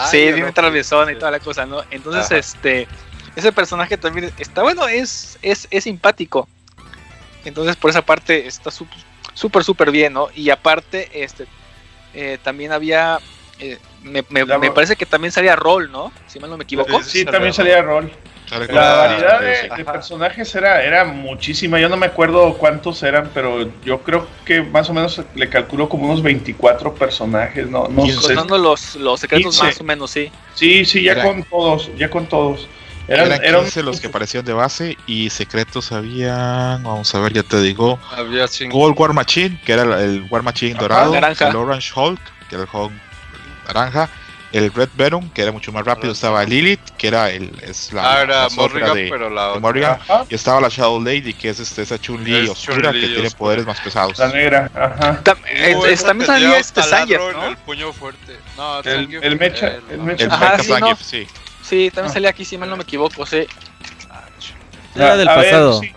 sí, 0.09 0.32
bien 0.32 0.52
traviesona 0.55 1.12
y 1.12 1.16
toda 1.16 1.32
la 1.32 1.40
cosa, 1.40 1.66
¿no? 1.66 1.82
Entonces, 1.90 2.31
este, 2.31 2.89
ese 3.36 3.52
personaje 3.52 3.96
también 3.96 4.32
está 4.38 4.62
bueno, 4.62 4.88
es, 4.88 5.38
es, 5.42 5.68
es 5.70 5.84
simpático. 5.84 6.48
Entonces, 7.44 7.76
por 7.76 7.90
esa 7.90 8.02
parte 8.02 8.46
está 8.46 8.70
súper, 8.70 9.64
súper 9.64 9.90
bien, 9.90 10.12
¿no? 10.12 10.28
Y 10.34 10.50
aparte, 10.50 11.09
este, 11.22 11.46
eh, 12.14 12.38
también 12.42 12.72
había, 12.72 13.18
eh, 13.59 13.78
me, 14.02 14.24
me, 14.28 14.70
parece 14.70 14.96
que 14.96 15.06
también 15.06 15.32
salía 15.32 15.56
rol, 15.56 15.90
¿no? 15.90 16.12
Si 16.26 16.38
mal 16.38 16.50
no 16.50 16.56
me 16.56 16.64
equivoco. 16.64 17.02
Sí, 17.02 17.24
también 17.24 17.52
salía 17.52 17.82
rol. 17.82 18.10
Sale 18.48 18.66
con 18.66 18.76
La 18.76 18.94
variedad 18.94 19.40
de, 19.76 19.84
personajes 19.84 20.55
era, 20.55 20.82
era 20.82 21.05
muchísima. 21.05 21.78
Yo 21.78 21.90
no 21.90 21.98
me 21.98 22.06
acuerdo 22.06 22.55
cuántos 22.55 23.02
eran, 23.02 23.30
pero 23.34 23.68
yo 23.84 24.00
creo 24.00 24.26
que 24.46 24.62
más 24.62 24.88
o 24.88 24.94
menos 24.94 25.20
le 25.34 25.50
calculo 25.50 25.86
como 25.88 26.06
unos 26.06 26.22
24 26.22 26.94
personajes. 26.94 27.68
No, 27.68 27.88
no 27.88 28.06
Y 28.06 28.12
sé. 28.12 28.34
Contando 28.34 28.56
los, 28.56 28.96
los 28.96 29.20
secretos 29.20 29.56
15. 29.56 29.64
más 29.64 29.80
o 29.80 29.84
menos, 29.84 30.10
sí. 30.10 30.32
Sí, 30.55 30.86
sí, 30.86 31.02
ya 31.02 31.12
Era- 31.12 31.24
con 31.24 31.42
todos, 31.44 31.90
ya 31.96 32.09
con 32.09 32.26
todos. 32.26 32.66
Eran, 33.09 33.26
Eran, 33.28 33.44
eran 33.44 33.60
15 33.62 33.82
los 33.85 34.01
que 34.01 34.09
aparecían 34.09 34.44
de 34.44 34.52
base 34.52 34.97
y 35.06 35.30
secretos 35.30 35.93
habían, 35.93 36.82
vamos 36.82 37.14
a 37.14 37.18
ver, 37.20 37.32
ya 37.32 37.43
te 37.43 37.60
digo, 37.62 37.98
Había 38.14 38.47
cinco. 38.48 38.76
Gold 38.76 38.98
War 38.98 39.12
Machine, 39.14 39.59
que 39.64 39.72
era 39.72 39.82
el, 39.82 39.93
el 39.93 40.26
War 40.30 40.43
Machine 40.43 40.72
Ajá, 40.72 40.80
dorado, 40.82 41.12
naranja. 41.14 41.48
el 41.48 41.56
Orange 41.56 41.90
Hulk, 41.94 42.20
que 42.48 42.55
era 42.56 42.64
el 42.64 42.68
Hulk 42.70 42.93
naranja, 43.66 44.10
el 44.52 44.72
Red 44.72 44.89
Venom, 44.94 45.28
que 45.30 45.43
era 45.43 45.52
mucho 45.52 45.72
más 45.72 45.85
rápido, 45.85 46.12
estaba 46.12 46.43
Lilith, 46.44 46.80
que 46.98 47.09
era 47.09 47.30
el 47.30 47.51
es 47.62 47.93
la, 47.94 48.12
ah, 48.14 48.22
era 48.22 48.43
la 48.44 48.51
sombra 48.51 48.68
Morrigan, 48.89 48.94
de, 48.94 49.09
pero 49.10 49.30
la 49.30 49.43
de 49.43 49.48
otra. 49.48 49.60
Morrigan, 49.60 49.93
Ajá, 50.01 50.24
y 50.28 50.35
estaba 50.35 50.60
la 50.60 50.68
Shadow 50.68 51.01
Lady, 51.02 51.32
que 51.35 51.48
es 51.51 51.60
este, 51.60 51.82
esa 51.82 51.98
Chun-Li 51.98 52.44
Es 52.44 52.51
oscura 52.51 52.90
Chun-Li 52.90 53.01
que 53.01 53.06
tiene 53.09 53.26
oscura. 53.26 53.39
poderes 53.39 53.66
más 53.66 53.80
pesados. 53.80 54.18
la 54.18 54.28
negra, 54.28 54.70
ajá. 54.74 55.20
Tam- 55.24 55.39
eh, 55.47 55.97
también 56.05 56.26
salía 56.26 56.59
este 56.59 56.80
en 56.80 57.09
¿no? 57.32 57.47
el 57.47 57.56
puño 57.59 57.93
fuerte. 57.93 58.39
No, 58.56 58.80
El- 58.80 59.14
el 59.22 59.39
mecha- 59.39 59.78
el 59.90 59.98
mecha. 59.98 60.24
El 60.24 60.30
Ajá, 60.30 60.51
Mecha 60.56 60.62
sí, 60.62 60.70
no. 60.72 60.78
Zangief, 60.78 61.02
sí. 61.02 61.26
Sí, 61.69 61.90
también 61.90 62.11
Ah. 62.11 62.15
salía 62.15 62.31
aquí, 62.31 62.45
si 62.45 62.57
mal 62.57 62.70
no 62.70 62.77
me 62.77 62.82
equivoco, 62.85 63.27
sí. 63.27 63.47
Era 64.97 65.16
del 65.16 65.28
A 65.28 65.36
ver, 65.36 65.45
pasado. 65.45 65.81
si, 65.81 65.93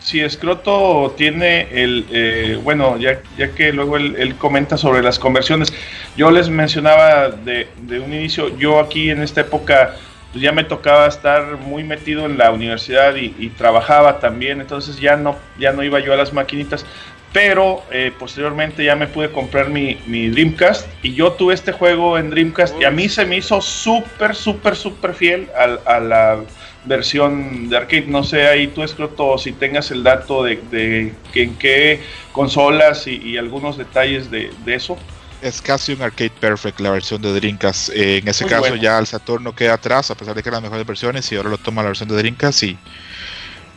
si 0.00 0.20
Escroto 0.20 1.14
tiene 1.16 1.68
el, 1.70 2.06
eh, 2.10 2.58
bueno, 2.62 2.96
ya, 2.98 3.20
ya 3.36 3.52
que 3.52 3.72
luego 3.72 3.96
él, 3.96 4.16
él 4.18 4.34
comenta 4.36 4.76
sobre 4.76 5.02
las 5.02 5.18
conversiones, 5.18 5.72
yo 6.16 6.30
les 6.30 6.48
mencionaba 6.48 7.28
de, 7.30 7.68
de 7.82 8.00
un 8.00 8.12
inicio, 8.12 8.56
yo 8.56 8.80
aquí 8.80 9.10
en 9.10 9.22
esta 9.22 9.42
época 9.42 9.94
pues 10.32 10.42
ya 10.42 10.52
me 10.52 10.62
tocaba 10.64 11.06
estar 11.08 11.56
muy 11.58 11.82
metido 11.84 12.24
en 12.26 12.38
la 12.38 12.50
universidad 12.52 13.14
y, 13.16 13.34
y 13.38 13.48
trabajaba 13.50 14.20
también, 14.20 14.60
entonces 14.60 14.96
ya 14.98 15.16
no, 15.16 15.36
ya 15.58 15.72
no 15.72 15.82
iba 15.82 15.98
yo 16.00 16.12
a 16.12 16.16
las 16.16 16.32
maquinitas, 16.32 16.86
pero 17.32 17.82
eh, 17.92 18.12
posteriormente 18.18 18.84
ya 18.84 18.96
me 18.96 19.06
pude 19.06 19.30
comprar 19.30 19.68
mi, 19.68 19.98
mi 20.06 20.28
Dreamcast 20.28 20.86
y 21.02 21.14
yo 21.14 21.32
tuve 21.32 21.54
este 21.54 21.72
juego 21.72 22.18
en 22.18 22.30
Dreamcast 22.30 22.80
y 22.80 22.84
a 22.84 22.90
mí 22.90 23.08
se 23.08 23.24
me 23.24 23.36
hizo 23.36 23.60
súper, 23.60 24.34
súper, 24.34 24.74
súper 24.74 25.14
fiel 25.14 25.48
a, 25.86 26.00
la 26.00 26.40
versión 26.86 27.68
de 27.68 27.76
arcade. 27.76 28.06
No 28.06 28.24
sé, 28.24 28.48
ahí 28.48 28.66
tú, 28.68 28.82
Escroto, 28.82 29.38
si 29.38 29.52
tengas 29.52 29.90
el 29.90 30.02
dato 30.02 30.42
de, 30.42 30.60
de 30.70 31.14
que 31.32 31.44
en 31.44 31.54
qué 31.56 32.02
consolas 32.32 33.06
y, 33.06 33.16
y 33.16 33.36
algunos 33.36 33.78
detalles 33.78 34.30
de, 34.30 34.50
de 34.64 34.74
eso. 34.74 34.96
Es 35.40 35.62
casi 35.62 35.92
un 35.92 36.02
arcade 36.02 36.32
perfect 36.38 36.80
la 36.80 36.90
versión 36.90 37.22
de 37.22 37.32
Dreamcast. 37.32 37.90
Eh, 37.90 38.18
en 38.18 38.28
ese 38.28 38.44
Muy 38.44 38.50
caso 38.50 38.60
bueno. 38.62 38.76
ya 38.76 38.98
el 38.98 39.06
Saturno 39.06 39.54
queda 39.54 39.74
atrás, 39.74 40.10
a 40.10 40.14
pesar 40.14 40.34
de 40.34 40.42
que 40.42 40.48
eran 40.48 40.62
las 40.62 40.70
mejores 40.70 40.86
versiones, 40.86 41.30
y 41.32 41.36
ahora 41.36 41.48
lo 41.48 41.58
toma 41.58 41.82
la 41.82 41.88
versión 41.88 42.08
de 42.08 42.16
Dreamcast. 42.16 42.62
Y, 42.64 42.78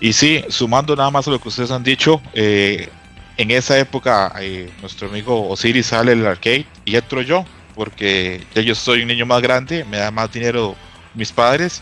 y 0.01 0.11
sí, 0.11 0.43
sumando 0.49 0.95
nada 0.95 1.11
más 1.11 1.27
a 1.27 1.31
lo 1.31 1.39
que 1.39 1.47
ustedes 1.47 1.71
han 1.71 1.83
dicho, 1.83 2.21
eh, 2.33 2.89
en 3.37 3.51
esa 3.51 3.77
época 3.77 4.33
eh, 4.39 4.71
nuestro 4.81 5.09
amigo 5.09 5.49
Osiris 5.49 5.87
sale 5.87 6.13
el 6.13 6.25
arcade 6.25 6.65
y 6.85 6.95
entro 6.95 7.21
yo, 7.21 7.45
porque 7.75 8.45
ya 8.53 8.61
yo 8.61 8.75
soy 8.75 9.01
un 9.01 9.07
niño 9.07 9.25
más 9.25 9.41
grande, 9.41 9.83
me 9.85 9.97
da 9.97 10.11
más 10.11 10.31
dinero 10.31 10.75
mis 11.13 11.31
padres, 11.31 11.81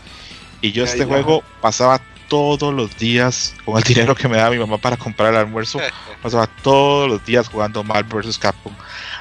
y 0.60 0.72
yo 0.72 0.84
este 0.84 1.04
juego 1.04 1.42
pasaba 1.60 2.00
todos 2.28 2.72
los 2.72 2.96
días 2.96 3.54
con 3.64 3.76
el 3.76 3.82
dinero 3.84 4.14
que 4.14 4.28
me 4.28 4.38
daba 4.38 4.50
mi 4.50 4.58
mamá 4.58 4.78
para 4.78 4.96
comprar 4.96 5.34
el 5.34 5.40
almuerzo 5.40 5.78
pasaba 6.22 6.46
todos 6.46 7.08
los 7.08 7.24
días 7.26 7.48
jugando 7.48 7.82
Marvel 7.84 8.22
vs. 8.22 8.38
Capcom. 8.38 8.72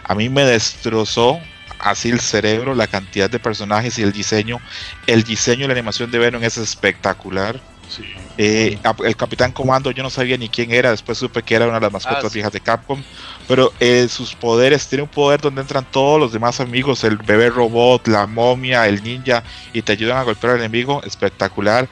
A 0.04 0.16
mí 0.16 0.30
me 0.30 0.46
destrozó 0.46 1.40
así 1.80 2.10
el 2.10 2.22
cerebro, 2.22 2.76
la 2.76 2.88
cantidad 2.88 3.30
de 3.30 3.40
personajes 3.40 3.98
y 4.00 4.04
el 4.04 4.14
diseño. 4.14 4.62
El 5.08 5.24
diseño 5.24 5.66
y 5.66 5.68
la 5.68 5.74
animación 5.74 6.12
de 6.12 6.20
Venom 6.20 6.44
es 6.44 6.58
espectacular. 6.58 7.60
Sí. 7.92 8.04
Eh, 8.38 8.80
el 9.04 9.16
Capitán 9.18 9.52
Comando 9.52 9.92
yo 9.92 10.02
no 10.02 10.10
sabía 10.10 10.38
ni 10.38 10.48
quién 10.48 10.72
era, 10.72 10.92
después 10.92 11.18
supe 11.18 11.44
que 11.44 11.56
era 11.56 11.66
una 11.68 11.76
de 11.76 11.82
las 11.82 11.92
mascotas 11.92 12.24
Ah, 12.24 12.30
sí. 12.30 12.36
viejas 12.36 12.54
de 12.54 12.62
Capcom, 12.62 13.04
pero 13.50 13.74
eh, 13.82 14.08
sus 14.10 14.34
poderes, 14.34 14.88
tiene 14.88 15.04
un 15.04 15.10
poder 15.10 15.42
donde 15.42 15.60
entran 15.62 15.86
todos 15.92 16.18
los 16.18 16.32
demás 16.32 16.62
amigos, 16.62 17.04
el 17.04 17.18
bebé 17.18 17.50
robot, 17.50 18.08
la 18.08 18.28
momia, 18.28 18.88
el 18.88 19.04
ninja, 19.04 19.44
y 19.74 19.82
te 19.82 19.92
ayudan 19.92 20.18
a 20.18 20.24
golpear 20.24 20.54
al 20.54 20.60
enemigo, 20.60 21.02
espectacular. 21.04 21.90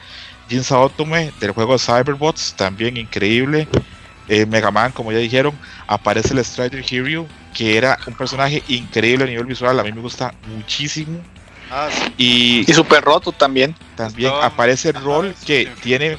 Jin 0.48 0.64
Saotome 0.64 1.32
del 1.38 1.50
juego 1.52 1.78
Cyberbots, 1.78 2.54
también 2.56 2.96
increíble. 2.96 3.68
Eh, 4.26 4.46
Mega 4.46 4.70
Man, 4.70 4.92
como 4.92 5.12
ya 5.12 5.18
dijeron, 5.18 5.52
aparece 5.86 6.32
el 6.32 6.44
Strider 6.44 6.84
Hero, 6.88 7.26
que 7.52 7.76
era 7.76 7.98
un 8.06 8.14
personaje 8.14 8.62
increíble 8.68 9.24
a 9.24 9.26
nivel 9.26 9.44
visual, 9.44 9.78
a 9.78 9.82
mí 9.82 9.92
me 9.92 10.00
gusta 10.00 10.32
muchísimo. 10.46 11.18
Ah, 11.70 11.88
sí. 11.90 12.14
Y 12.18 12.70
Y 12.70 12.74
super 12.74 13.02
roto 13.04 13.32
también. 13.32 13.74
también 13.96 14.28
Estaba- 14.30 14.46
aparece 14.46 14.92
Roll, 14.92 15.34
que 15.46 15.66
sí. 15.66 15.80
tiene 15.82 16.18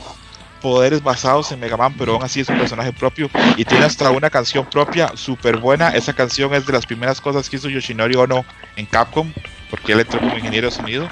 poderes 0.61 1.01
basados 1.01 1.51
en 1.51 1.59
Mega 1.59 1.75
Man, 1.75 1.95
pero 1.97 2.13
aún 2.13 2.23
así 2.23 2.39
es 2.41 2.47
un 2.49 2.57
personaje 2.59 2.93
propio 2.93 3.29
y 3.57 3.65
tiene 3.65 3.83
hasta 3.85 4.11
una 4.11 4.29
canción 4.29 4.63
propia 4.69 5.11
súper 5.15 5.57
buena. 5.57 5.89
Esa 5.89 6.13
canción 6.13 6.53
es 6.53 6.65
de 6.67 6.73
las 6.73 6.85
primeras 6.85 7.19
cosas 7.19 7.49
que 7.49 7.55
hizo 7.55 7.67
Yoshinori 7.67 8.15
Ono 8.15 8.45
en 8.75 8.85
Capcom, 8.85 9.33
porque 9.71 9.93
él 9.93 10.01
entró 10.01 10.19
como 10.19 10.35
ingeniero 10.37 10.69
de 10.69 10.75
sonido. 10.75 11.09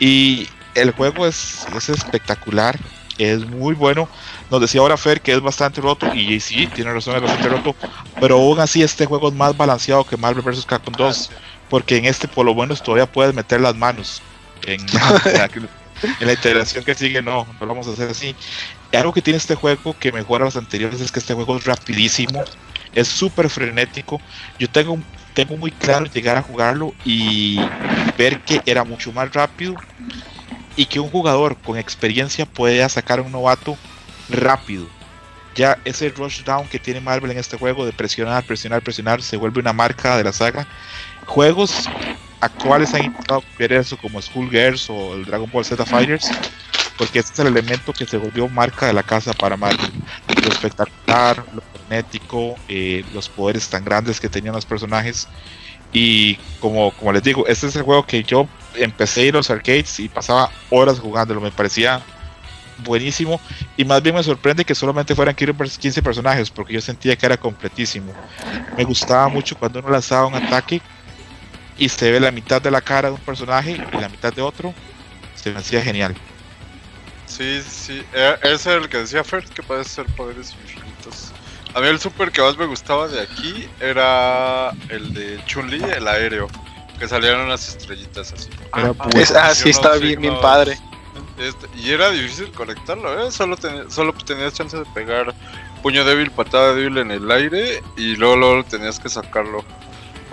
Y 0.00 0.48
el 0.74 0.90
juego 0.90 1.26
es, 1.26 1.66
es 1.76 1.88
espectacular, 1.88 2.76
es 3.18 3.46
muy 3.46 3.74
bueno. 3.74 4.08
Nos 4.50 4.60
decía 4.60 4.80
ahora 4.80 4.96
Fer 4.96 5.20
que 5.20 5.32
es 5.32 5.40
bastante 5.40 5.80
roto, 5.80 6.12
y 6.12 6.40
sí, 6.40 6.66
tiene 6.66 6.92
razón, 6.92 7.14
es 7.16 7.22
bastante 7.22 7.48
roto, 7.48 7.76
pero 8.20 8.36
aún 8.36 8.58
así 8.60 8.82
este 8.82 9.06
juego 9.06 9.28
es 9.28 9.34
más 9.34 9.56
balanceado 9.56 10.04
que 10.04 10.16
Marvel 10.16 10.42
vs. 10.42 10.66
Capcom 10.66 10.94
2 10.96 11.30
Ah, 11.30 11.32
sí. 11.32 11.34
Porque 11.74 11.96
en 11.96 12.04
este 12.04 12.28
por 12.28 12.46
lo 12.46 12.54
menos 12.54 12.84
todavía 12.84 13.10
puedes 13.10 13.34
meter 13.34 13.60
las 13.60 13.74
manos. 13.74 14.22
En, 14.64 14.80
en 16.20 16.26
la, 16.28 16.32
iteración 16.32 16.84
que 16.84 16.94
sigue 16.94 17.20
no, 17.20 17.48
no 17.58 17.66
lo 17.66 17.66
vamos 17.66 17.88
a 17.88 17.90
hacer 17.90 18.08
así. 18.10 18.36
Y 18.92 18.96
algo 18.96 19.12
que 19.12 19.20
tiene 19.20 19.38
este 19.38 19.56
juego 19.56 19.96
que 19.98 20.12
mejora 20.12 20.44
a 20.44 20.46
los 20.46 20.56
anteriores 20.56 21.00
es 21.00 21.10
que 21.10 21.18
este 21.18 21.34
juego 21.34 21.56
es 21.56 21.64
rapidísimo, 21.64 22.44
es 22.94 23.08
súper 23.08 23.50
frenético. 23.50 24.20
Yo 24.56 24.70
tengo, 24.70 25.00
tengo 25.34 25.56
muy 25.56 25.72
claro 25.72 26.04
llegar 26.04 26.36
a 26.36 26.42
jugarlo 26.42 26.94
y 27.04 27.58
ver 28.16 28.38
que 28.42 28.60
era 28.66 28.84
mucho 28.84 29.10
más 29.10 29.32
rápido 29.32 29.74
y 30.76 30.86
que 30.86 31.00
un 31.00 31.10
jugador 31.10 31.56
con 31.56 31.76
experiencia 31.76 32.46
puede 32.46 32.88
sacar 32.88 33.18
a 33.18 33.22
un 33.22 33.32
novato 33.32 33.76
rápido. 34.28 34.86
Ya 35.56 35.78
ese 35.84 36.08
rush 36.10 36.44
down 36.44 36.68
que 36.68 36.78
tiene 36.78 37.00
Marvel 37.00 37.32
en 37.32 37.38
este 37.38 37.56
juego 37.56 37.84
de 37.84 37.92
presionar, 37.92 38.44
presionar, 38.44 38.80
presionar 38.80 39.22
se 39.22 39.36
vuelve 39.36 39.60
una 39.60 39.72
marca 39.72 40.16
de 40.16 40.22
la 40.22 40.32
saga. 40.32 40.68
Juegos 41.26 41.88
actuales 42.40 42.92
han 42.94 43.04
intentado 43.04 43.40
copiar 43.40 43.72
eso 43.72 43.96
como 43.96 44.20
Skullgirls 44.20 44.90
o 44.90 45.14
el 45.14 45.24
Dragon 45.24 45.50
Ball 45.50 45.64
Z 45.64 45.84
Fighters 45.84 46.30
porque 46.96 47.18
este 47.18 47.32
es 47.32 47.38
el 47.40 47.46
elemento 47.48 47.92
que 47.92 48.06
se 48.06 48.16
volvió 48.16 48.48
marca 48.48 48.86
de 48.86 48.92
la 48.92 49.02
casa 49.02 49.32
para 49.32 49.56
Marvel. 49.56 49.90
Lo 50.42 50.48
espectacular, 50.48 51.44
lo 51.54 51.62
frenético, 51.62 52.56
eh, 52.68 53.04
los 53.12 53.28
poderes 53.28 53.68
tan 53.68 53.84
grandes 53.84 54.20
que 54.20 54.28
tenían 54.28 54.54
los 54.54 54.66
personajes. 54.66 55.28
Y 55.92 56.36
como, 56.60 56.90
como 56.92 57.12
les 57.12 57.22
digo, 57.22 57.46
este 57.46 57.66
es 57.66 57.76
el 57.76 57.82
juego 57.82 58.06
que 58.06 58.22
yo 58.22 58.48
empecé 58.76 59.22
a 59.22 59.24
ir 59.24 59.34
a 59.34 59.38
los 59.38 59.50
arcades 59.50 59.98
y 60.00 60.08
pasaba 60.08 60.50
horas 60.70 61.00
jugándolo. 61.00 61.40
Me 61.40 61.50
parecía 61.50 62.00
buenísimo. 62.84 63.40
Y 63.76 63.84
más 63.84 64.02
bien 64.02 64.14
me 64.14 64.22
sorprende 64.22 64.64
que 64.64 64.74
solamente 64.74 65.14
fueran 65.14 65.34
15 65.34 66.02
personajes, 66.02 66.50
porque 66.50 66.74
yo 66.74 66.80
sentía 66.80 67.16
que 67.16 67.26
era 67.26 67.36
completísimo. 67.36 68.12
Me 68.76 68.84
gustaba 68.84 69.28
mucho 69.28 69.56
cuando 69.56 69.80
uno 69.80 69.90
lanzaba 69.90 70.26
un 70.26 70.34
ataque 70.34 70.80
y 71.78 71.88
se 71.88 72.10
ve 72.10 72.20
la 72.20 72.30
mitad 72.30 72.60
de 72.62 72.70
la 72.70 72.80
cara 72.80 73.08
de 73.08 73.14
un 73.14 73.20
personaje 73.20 73.72
y 73.92 73.96
la 74.00 74.08
mitad 74.08 74.32
de 74.32 74.42
otro. 74.42 74.74
Se 75.34 75.50
me 75.50 75.58
hacía 75.58 75.82
genial. 75.82 76.14
Sí, 77.26 77.62
sí. 77.68 78.02
eh, 78.12 78.36
Ese 78.42 78.70
era 78.72 78.82
el 78.82 78.88
que 78.88 78.98
decía 78.98 79.24
Fer, 79.24 79.44
que 79.44 79.62
puede 79.62 79.84
ser 79.84 80.06
poderes 80.06 80.54
infinitos. 80.62 81.32
A 81.74 81.80
mí 81.80 81.88
el 81.88 81.98
super 81.98 82.30
que 82.30 82.40
más 82.40 82.56
me 82.56 82.66
gustaba 82.66 83.08
de 83.08 83.20
aquí 83.20 83.68
era 83.80 84.70
el 84.88 85.12
de 85.12 85.44
Chun-Li, 85.46 85.82
el 85.82 86.06
aéreo. 86.06 86.48
Que 86.98 87.08
salieron 87.08 87.40
unas 87.40 87.68
estrellitas 87.68 88.32
así. 88.32 88.48
Era 88.76 88.94
Ah, 89.00 89.08
es- 89.16 89.32
ah, 89.32 89.52
sí, 89.54 89.70
estaba 89.70 89.96
bien, 89.96 90.20
bien 90.20 90.38
padre. 90.40 90.78
Este, 91.38 91.66
y 91.76 91.90
era 91.90 92.10
difícil 92.10 92.52
conectarlo, 92.52 93.26
¿eh? 93.26 93.32
Solo, 93.32 93.56
ten- 93.56 93.90
solo 93.90 94.12
tenías 94.12 94.52
chance 94.54 94.76
de 94.76 94.84
pegar 94.94 95.34
puño 95.82 96.04
débil, 96.04 96.30
patada 96.30 96.72
débil 96.74 96.98
en 96.98 97.10
el 97.10 97.28
aire 97.30 97.82
y 97.96 98.14
luego, 98.14 98.36
luego 98.36 98.64
tenías 98.64 99.00
que 99.00 99.08
sacarlo. 99.08 99.64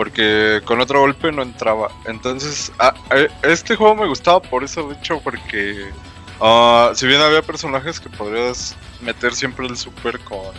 Porque 0.02 0.64
con 0.65 0.82
otro 0.82 1.02
golpe 1.02 1.32
no 1.32 1.44
entraba. 1.44 1.91
Entonces, 2.06 2.72
ah, 2.80 2.91
eh, 3.11 3.28
este 3.44 3.76
juego 3.76 3.94
me 3.95 4.07
gustaba 4.07 4.41
por 4.41 4.64
eso, 4.64 4.90
de 4.90 4.95
hecho, 4.95 5.22
porque 5.23 5.91
ah, 6.40 6.91
si 6.95 7.06
bien 7.06 7.22
había 7.22 7.44
personajes 7.44 7.99
que 7.99 8.10
podrías 8.10 8.76
meter 8.99 9.36
siempre 9.36 9.68
el 9.68 9.78
super 9.78 10.19
con, 10.22 10.56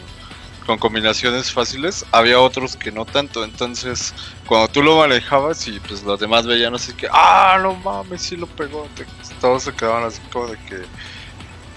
con 0.64 0.78
combinaciones 0.78 1.50
fáciles, 1.50 2.06
había 2.12 2.38
otros 2.38 2.76
que 2.76 2.92
no 2.92 3.04
tanto. 3.04 3.42
Entonces, 3.42 4.14
cuando 4.46 4.68
tú 4.68 4.80
lo 4.80 4.98
manejabas 4.98 5.66
y 5.66 5.80
pues 5.80 6.04
los 6.04 6.20
demás 6.20 6.46
veían 6.46 6.76
así 6.76 6.92
que, 6.92 7.08
ah, 7.10 7.58
no 7.60 7.74
mames, 7.74 8.22
sí 8.22 8.36
lo 8.36 8.46
pegó. 8.46 8.86
todos 9.40 9.64
se 9.64 9.74
quedaban 9.74 10.04
así 10.04 10.20
como 10.32 10.46
de 10.46 10.56
que 10.68 10.82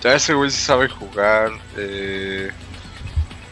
ya 0.04 0.14
ese 0.14 0.36
güey 0.36 0.52
sí 0.52 0.62
sabe 0.62 0.88
jugar. 0.88 1.50
Eh, 1.78 2.52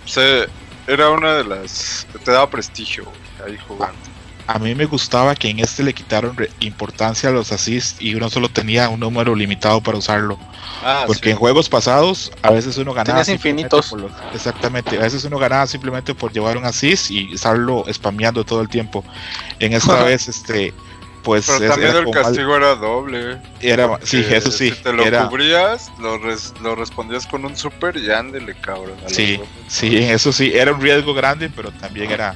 se, 0.05 0.47
era 0.85 1.09
una 1.09 1.33
de 1.33 1.45
las. 1.45 2.05
Te 2.23 2.29
daba 2.29 2.47
prestigio 2.47 3.11
ahí 3.45 3.57
jugando. 3.67 3.97
a 4.45 4.59
mí 4.59 4.75
me 4.75 4.85
gustaba 4.85 5.35
que 5.35 5.49
en 5.49 5.59
este 5.59 5.83
le 5.83 5.93
quitaron 5.93 6.35
importancia 6.59 7.29
a 7.29 7.31
los 7.31 7.51
assists 7.53 8.01
y 8.01 8.13
uno 8.15 8.29
solo 8.29 8.49
tenía 8.49 8.89
un 8.89 8.99
número 8.99 9.33
limitado 9.35 9.79
para 9.81 9.97
usarlo. 9.97 10.37
Ah, 10.83 11.05
Porque 11.07 11.23
sí. 11.25 11.29
en 11.29 11.37
juegos 11.37 11.69
pasados 11.69 12.29
a 12.41 12.51
veces 12.51 12.77
uno 12.77 12.93
ganaba. 12.93 13.23
Infinitos. 13.31 13.89
por 13.89 14.01
los- 14.01 14.11
exactamente, 14.33 14.97
a 14.97 15.01
veces 15.01 15.23
uno 15.23 15.37
ganaba 15.39 15.65
simplemente 15.65 16.13
por 16.13 16.33
llevar 16.33 16.57
un 16.57 16.65
assist 16.65 17.09
y 17.09 17.33
estarlo 17.33 17.85
spameando 17.93 18.43
todo 18.43 18.59
el 18.61 18.67
tiempo. 18.67 19.05
En 19.59 19.71
esta 19.71 20.03
vez, 20.03 20.27
este, 20.27 20.73
pues 21.23 21.45
Pero 21.47 21.63
es- 21.63 21.69
también 21.71 21.89
era 21.91 21.99
el 21.99 22.05
mal- 22.05 22.13
castigo 22.13 22.57
era 22.57 22.75
doble. 22.75 23.37
era- 23.61 23.97
sí, 24.03 24.25
eso 24.29 24.51
sí, 24.51 24.71
Si 24.71 24.83
te 24.83 24.91
lo 24.91 25.05
era- 25.05 25.29
cubrías, 25.29 25.89
lo, 26.01 26.17
res- 26.17 26.53
lo 26.61 26.75
respondías 26.75 27.25
con 27.27 27.45
un 27.45 27.55
super 27.55 27.95
y 27.95 28.11
ándele, 28.11 28.55
cabrón. 28.55 28.95
Sí, 29.07 29.39
sí, 29.69 29.99
eso 29.99 30.33
sí, 30.33 30.51
era 30.53 30.73
un 30.73 30.81
riesgo 30.81 31.13
grande, 31.13 31.49
pero 31.49 31.71
también 31.71 32.11
era. 32.11 32.35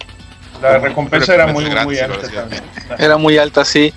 La 0.61 0.77
recompensa 0.79 1.33
era 1.33 1.47
muy, 1.47 1.65
alta 1.65 2.27
sí, 2.27 2.33
también. 2.33 2.63
Era 2.97 3.17
muy 3.17 3.37
alta, 3.37 3.63
sí. 3.65 3.93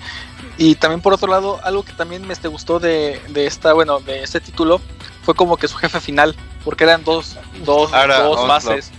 Y 0.57 0.75
también 0.75 1.01
por 1.01 1.13
otro 1.13 1.27
lado, 1.29 1.59
algo 1.63 1.83
que 1.83 1.93
también 1.93 2.25
me 2.27 2.33
este, 2.33 2.47
gustó 2.47 2.79
de, 2.79 3.19
de 3.29 3.47
esta, 3.47 3.73
bueno, 3.73 3.99
de 3.99 4.21
este 4.23 4.39
título 4.39 4.79
fue 5.23 5.33
como 5.33 5.57
que 5.57 5.67
su 5.67 5.75
jefe 5.77 5.99
final, 5.99 6.35
porque 6.63 6.83
eran 6.83 7.03
dos, 7.03 7.37
dos, 7.65 7.91
Ahora, 7.93 8.19
dos 8.19 8.37
Onslaught. 8.39 8.65
bases. 8.65 8.91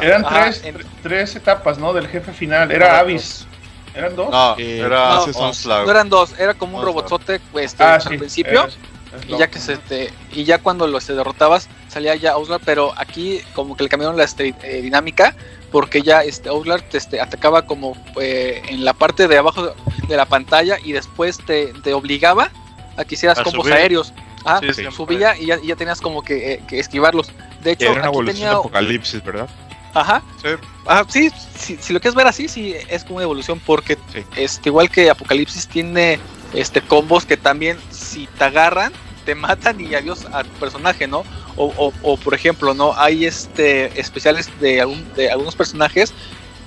Eran 0.00 0.24
Ajá, 0.26 0.42
tres, 0.44 0.62
en- 0.64 0.84
tres 1.02 1.36
etapas, 1.36 1.78
¿no? 1.78 1.92
Del 1.94 2.06
jefe 2.08 2.32
final. 2.32 2.70
Era. 2.70 2.98
Avis. 2.98 3.46
¿Eran 3.94 4.14
dos? 4.14 4.28
No, 4.30 4.56
Eh, 4.58 4.80
era 4.84 5.14
no, 5.14 5.22
Onslaught. 5.22 5.86
No 5.86 5.90
eran 5.90 6.10
dos, 6.10 6.38
era 6.38 6.52
como 6.52 6.76
un 6.78 6.84
Onslaught. 6.84 7.08
robotzote 7.08 7.40
pues, 7.50 7.66
este, 7.66 7.82
ah, 7.84 7.94
al 7.94 8.02
sí. 8.02 8.18
principio. 8.18 8.66
es- 8.66 8.74
es 8.74 9.30
Y 9.30 9.38
ya 9.38 9.46
que 9.48 9.58
se 9.58 9.78
te, 9.78 10.12
y 10.32 10.44
ya 10.44 10.58
cuando 10.58 10.86
lo 10.86 11.00
se 11.00 11.14
derrotabas 11.14 11.68
salía 11.88 12.14
ya 12.16 12.36
Oslar, 12.36 12.60
pero 12.62 12.92
aquí 12.98 13.40
como 13.54 13.74
que 13.74 13.84
le 13.84 13.88
cambiaron 13.88 14.18
la 14.18 14.24
este, 14.24 14.54
eh, 14.62 14.82
dinámica 14.82 15.34
porque 15.76 16.00
ya 16.00 16.22
este 16.22 16.48
te 16.88 16.96
este, 16.96 17.20
atacaba 17.20 17.66
como 17.66 17.94
eh, 18.18 18.62
en 18.70 18.82
la 18.82 18.94
parte 18.94 19.28
de 19.28 19.36
abajo 19.36 19.74
de 20.08 20.16
la 20.16 20.24
pantalla 20.24 20.78
y 20.82 20.92
después 20.92 21.36
te, 21.36 21.74
te 21.82 21.92
obligaba 21.92 22.50
a 22.96 23.04
que 23.04 23.14
hicieras 23.14 23.40
A 23.40 23.42
combos 23.42 23.64
subir. 23.66 23.74
aéreos. 23.74 24.14
Ah, 24.46 24.58
Sí, 24.62 24.84
subía 24.90 25.36
y 25.36 25.44
ya, 25.44 25.58
y 25.62 25.66
ya 25.66 25.76
tenías 25.76 26.00
como 26.00 26.22
que, 26.22 26.54
eh, 26.54 26.62
que 26.66 26.78
esquivarlos. 26.78 27.30
De 27.62 27.72
hecho, 27.72 27.84
Era 27.84 27.92
una 27.92 28.00
aquí 28.00 28.08
evolución 28.08 28.36
tenía, 28.36 28.48
de 28.52 28.56
Apocalipsis, 28.56 29.22
¿verdad? 29.22 29.50
ajá, 29.92 30.22
Sí. 30.42 30.48
Ajá, 30.86 31.04
sí, 31.08 31.30
sí, 31.58 31.76
si 31.78 31.92
lo 31.92 32.00
quieres 32.00 32.14
ver 32.14 32.26
así, 32.26 32.48
sí, 32.48 32.74
es 32.88 33.04
como 33.04 33.16
una 33.16 33.24
evolución 33.24 33.60
porque 33.66 33.98
Sí. 34.14 34.24
este, 34.36 34.70
igual 34.70 34.88
que 34.88 35.10
Apocalipsis 35.10 35.68
tiene 35.68 36.18
este 36.54 36.80
combos 36.80 37.26
que 37.26 37.36
también 37.36 37.76
si 37.90 38.26
te 38.38 38.44
agarran, 38.44 38.94
te 39.26 39.34
matan 39.34 39.78
y 39.80 39.94
adiós 39.94 40.24
a 40.32 40.42
tu 40.44 40.50
personaje, 40.58 41.06
¿no? 41.06 41.24
O, 41.56 41.66
o, 41.76 41.92
o, 42.02 42.16
por 42.16 42.32
ejemplo, 42.32 42.72
¿no? 42.72 42.94
Hay 42.96 43.26
este 43.26 44.00
especiales 44.00 44.48
de, 44.60 44.80
algún, 44.80 45.12
de 45.14 45.30
algunos 45.30 45.54
personajes 45.54 46.14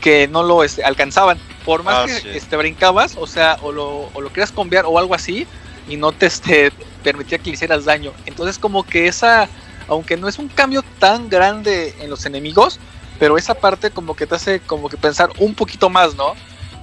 que 0.02 0.28
no 0.28 0.44
lo 0.44 0.64
este, 0.64 0.84
alcanzaban. 0.84 1.40
Por 1.66 1.84
más 1.84 1.96
Ah, 1.96 2.06
que 2.06 2.14
sí. 2.20 2.30
este, 2.34 2.56
brincabas, 2.58 3.16
o 3.18 3.26
sea, 3.26 3.58
o 3.62 3.72
lo, 3.72 4.10
o 4.14 4.22
lo 4.22 4.30
querías 4.30 4.52
cambiar 4.52 4.86
o 4.86 5.00
algo 5.00 5.16
así, 5.16 5.48
y 5.88 5.98
no 5.98 6.12
te 6.12 6.28
este, 6.28 6.72
permitía 7.04 7.38
que 7.40 7.46
le 7.50 7.54
hicieras 7.56 7.86
daño. 7.86 8.12
Entonces 8.26 8.60
como 8.60 8.84
que 8.84 9.08
esa, 9.08 9.50
aunque 9.88 10.18
no 10.18 10.28
es 10.28 10.38
un 10.38 10.48
cambio 10.50 10.84
tan 11.00 11.30
grande 11.30 11.96
en 12.00 12.10
los 12.10 12.26
enemigos, 12.26 12.80
pero 13.20 13.38
esa 13.38 13.56
parte 13.56 13.90
como 13.92 14.16
que 14.16 14.26
te 14.28 14.36
hace 14.36 14.60
como 14.60 14.90
que 14.90 14.98
pensar 14.98 15.30
un 15.40 15.54
poquito 15.56 15.90
más, 15.90 16.16
¿no? 16.16 16.34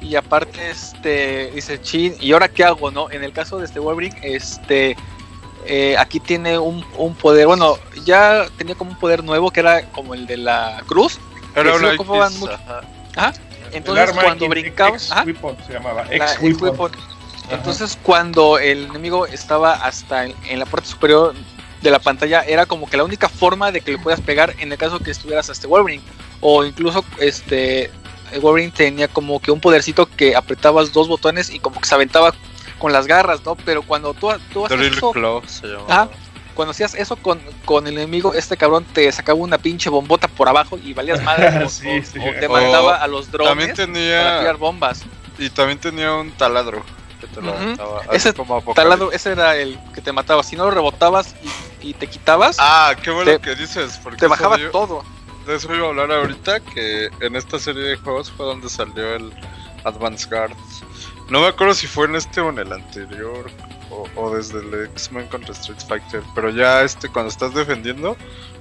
Y 0.03 0.15
aparte, 0.15 0.71
este, 0.71 1.51
dice 1.53 1.81
Chin, 1.81 2.15
¿y 2.21 2.33
ahora 2.33 2.49
qué 2.49 2.63
hago, 2.65 2.91
no? 2.91 3.11
En 3.11 3.25
el 3.25 3.33
caso 3.33 3.59
de 3.59 3.65
este 3.65 3.81
Wolverine, 3.81 4.17
este, 4.23 4.95
eh, 5.67 5.97
aquí 5.99 6.21
tiene 6.21 6.59
un, 6.59 6.85
un 6.97 7.15
poder, 7.15 7.47
bueno, 7.47 7.79
ya 8.05 8.47
tenía 8.57 8.75
como 8.75 8.93
un 8.93 8.99
poder 8.99 9.25
nuevo 9.25 9.51
que 9.51 9.61
era 9.61 9.83
como 9.91 10.15
el 10.15 10.27
de 10.27 10.37
la 10.37 10.83
cruz. 10.87 11.19
Ocupaban 11.95 12.33
X, 12.33 12.41
mucho. 12.41 12.53
ajá. 12.53 12.81
Ajá. 13.17 13.33
El 13.71 13.77
Entonces 13.77 14.11
cuando 14.13 14.47
Weapon 14.47 15.57
se 15.67 15.73
llamaba. 15.73 16.07
Weapon. 16.09 16.63
weapon. 16.63 16.93
Entonces 17.51 17.99
cuando 18.03 18.59
el 18.59 18.87
enemigo 18.87 19.27
estaba 19.27 19.75
hasta 19.75 20.27
en, 20.27 20.35
en 20.49 20.59
la 20.59 20.67
parte 20.67 20.89
superior 20.89 21.35
de 21.83 21.91
la 21.91 21.99
pantalla 21.99 22.43
era 22.43 22.67
como 22.67 22.89
que 22.89 22.97
la 22.97 23.05
única 23.05 23.29
forma 23.29 23.71
de 23.73 23.81
que 23.81 23.93
le 23.93 23.99
puedas 23.99 24.21
pegar 24.21 24.55
en 24.59 24.73
el 24.73 24.79
caso 24.79 24.99
que 24.99 25.11
estuvieras 25.11 25.49
a 25.49 25.53
este 25.53 25.67
Wolverine 25.67 26.03
o 26.41 26.65
incluso 26.65 27.05
este 27.19 27.91
Wolverine 28.41 28.73
tenía 28.73 29.09
como 29.09 29.41
que 29.41 29.51
un 29.51 29.61
podercito 29.61 30.07
que 30.07 30.35
apretabas 30.35 30.93
dos 30.93 31.09
botones 31.09 31.51
y 31.51 31.61
como 31.61 31.81
que 31.81 31.89
se 31.89 31.95
aventaba 31.95 32.35
con 32.79 32.93
las 32.93 33.07
garras, 33.07 33.45
¿no? 33.45 33.55
Pero 33.57 33.83
cuando 33.83 34.15
tú, 34.15 34.29
tú 34.53 34.67
haces 34.67 34.79
Drill 34.79 34.95
eso, 34.95 35.11
Claw 35.13 35.43
se 35.47 35.67
llamaba. 35.67 35.95
Ajá. 35.95 36.09
cuando 36.55 36.71
hacías 36.73 36.95
eso 36.95 37.17
con, 37.17 37.41
con 37.65 37.87
el 37.87 37.95
enemigo, 37.99 38.33
este 38.35 38.57
cabrón 38.57 38.85
te 38.85 39.11
sacaba 39.13 39.39
una 39.39 39.59
pinche 39.59 39.91
bombota 39.91 40.27
por 40.29 40.49
abajo 40.49 40.79
y 40.83 40.93
valías 40.95 41.23
madre 41.23 41.49
o, 41.65 41.69
Sí, 41.69 41.87
o- 41.89 42.03
sí. 42.05 42.19
o 42.19 42.39
te 42.41 42.47
O 42.47 42.51
mandaba 42.51 42.97
a 42.97 43.07
los 43.07 43.31
drones 43.31 43.49
También 43.51 43.71
para 43.77 43.87
tenía. 43.87 44.39
tirar 44.41 44.57
bombas. 44.57 45.03
Y 45.39 45.51
también 45.51 45.79
tenía 45.79 46.13
un 46.15 46.31
taladro. 46.33 46.83
Que 47.21 47.27
te 47.29 47.41
lo 47.41 47.55
Ese 48.13 48.35
como. 48.35 48.61
Taladro, 48.75 49.11
ese 49.13 49.33
era 49.33 49.57
el 49.57 49.79
que 49.95 50.01
te 50.03 50.13
mataba. 50.13 50.43
Si 50.43 50.55
no 50.57 50.65
lo 50.65 50.71
rebotabas 50.71 51.35
y, 51.83 51.89
y 51.89 51.95
te 51.95 52.07
quitabas, 52.09 52.57
Ah, 52.59 52.95
qué 53.03 53.11
bueno 53.11 53.31
Te- 53.33 53.39
que 53.41 53.55
dices. 53.55 53.99
Porque 54.03 54.19
te 54.19 54.27
bajaba 54.27 54.59
yo- 54.59 54.71
todo. 54.71 55.03
De 55.47 55.55
eso 55.57 55.75
iba 55.75 55.87
a 55.87 55.89
hablar 55.91 56.11
ahorita, 56.13 56.61
que 56.61 57.09
en 57.21 57.37
esta 57.37 57.59
serie 57.59 57.83
de 57.83 57.97
juegos 57.97 58.31
fue 58.33 58.45
donde 58.47 58.69
salió 58.69 59.15
el 59.15 59.33
Advance 59.85 60.27
Guard. 60.29 60.53
No 61.29 61.41
me 61.41 61.47
acuerdo 61.49 61.75
si 61.75 61.87
fue 61.87 62.07
en 62.07 62.17
este 62.17 62.41
o 62.41 62.51
en 62.51 62.59
el 62.59 62.73
anterior, 62.73 63.51
o, 63.91 64.07
o 64.15 64.35
desde 64.35 64.59
el 64.61 64.87
X-Men 64.93 65.27
contra 65.29 65.53
Street 65.55 65.79
Fighter, 65.87 66.23
pero 66.35 66.51
ya 66.51 66.83
este 66.83 67.09
cuando 67.09 67.31
estás 67.31 67.55
defendiendo, 67.55 68.17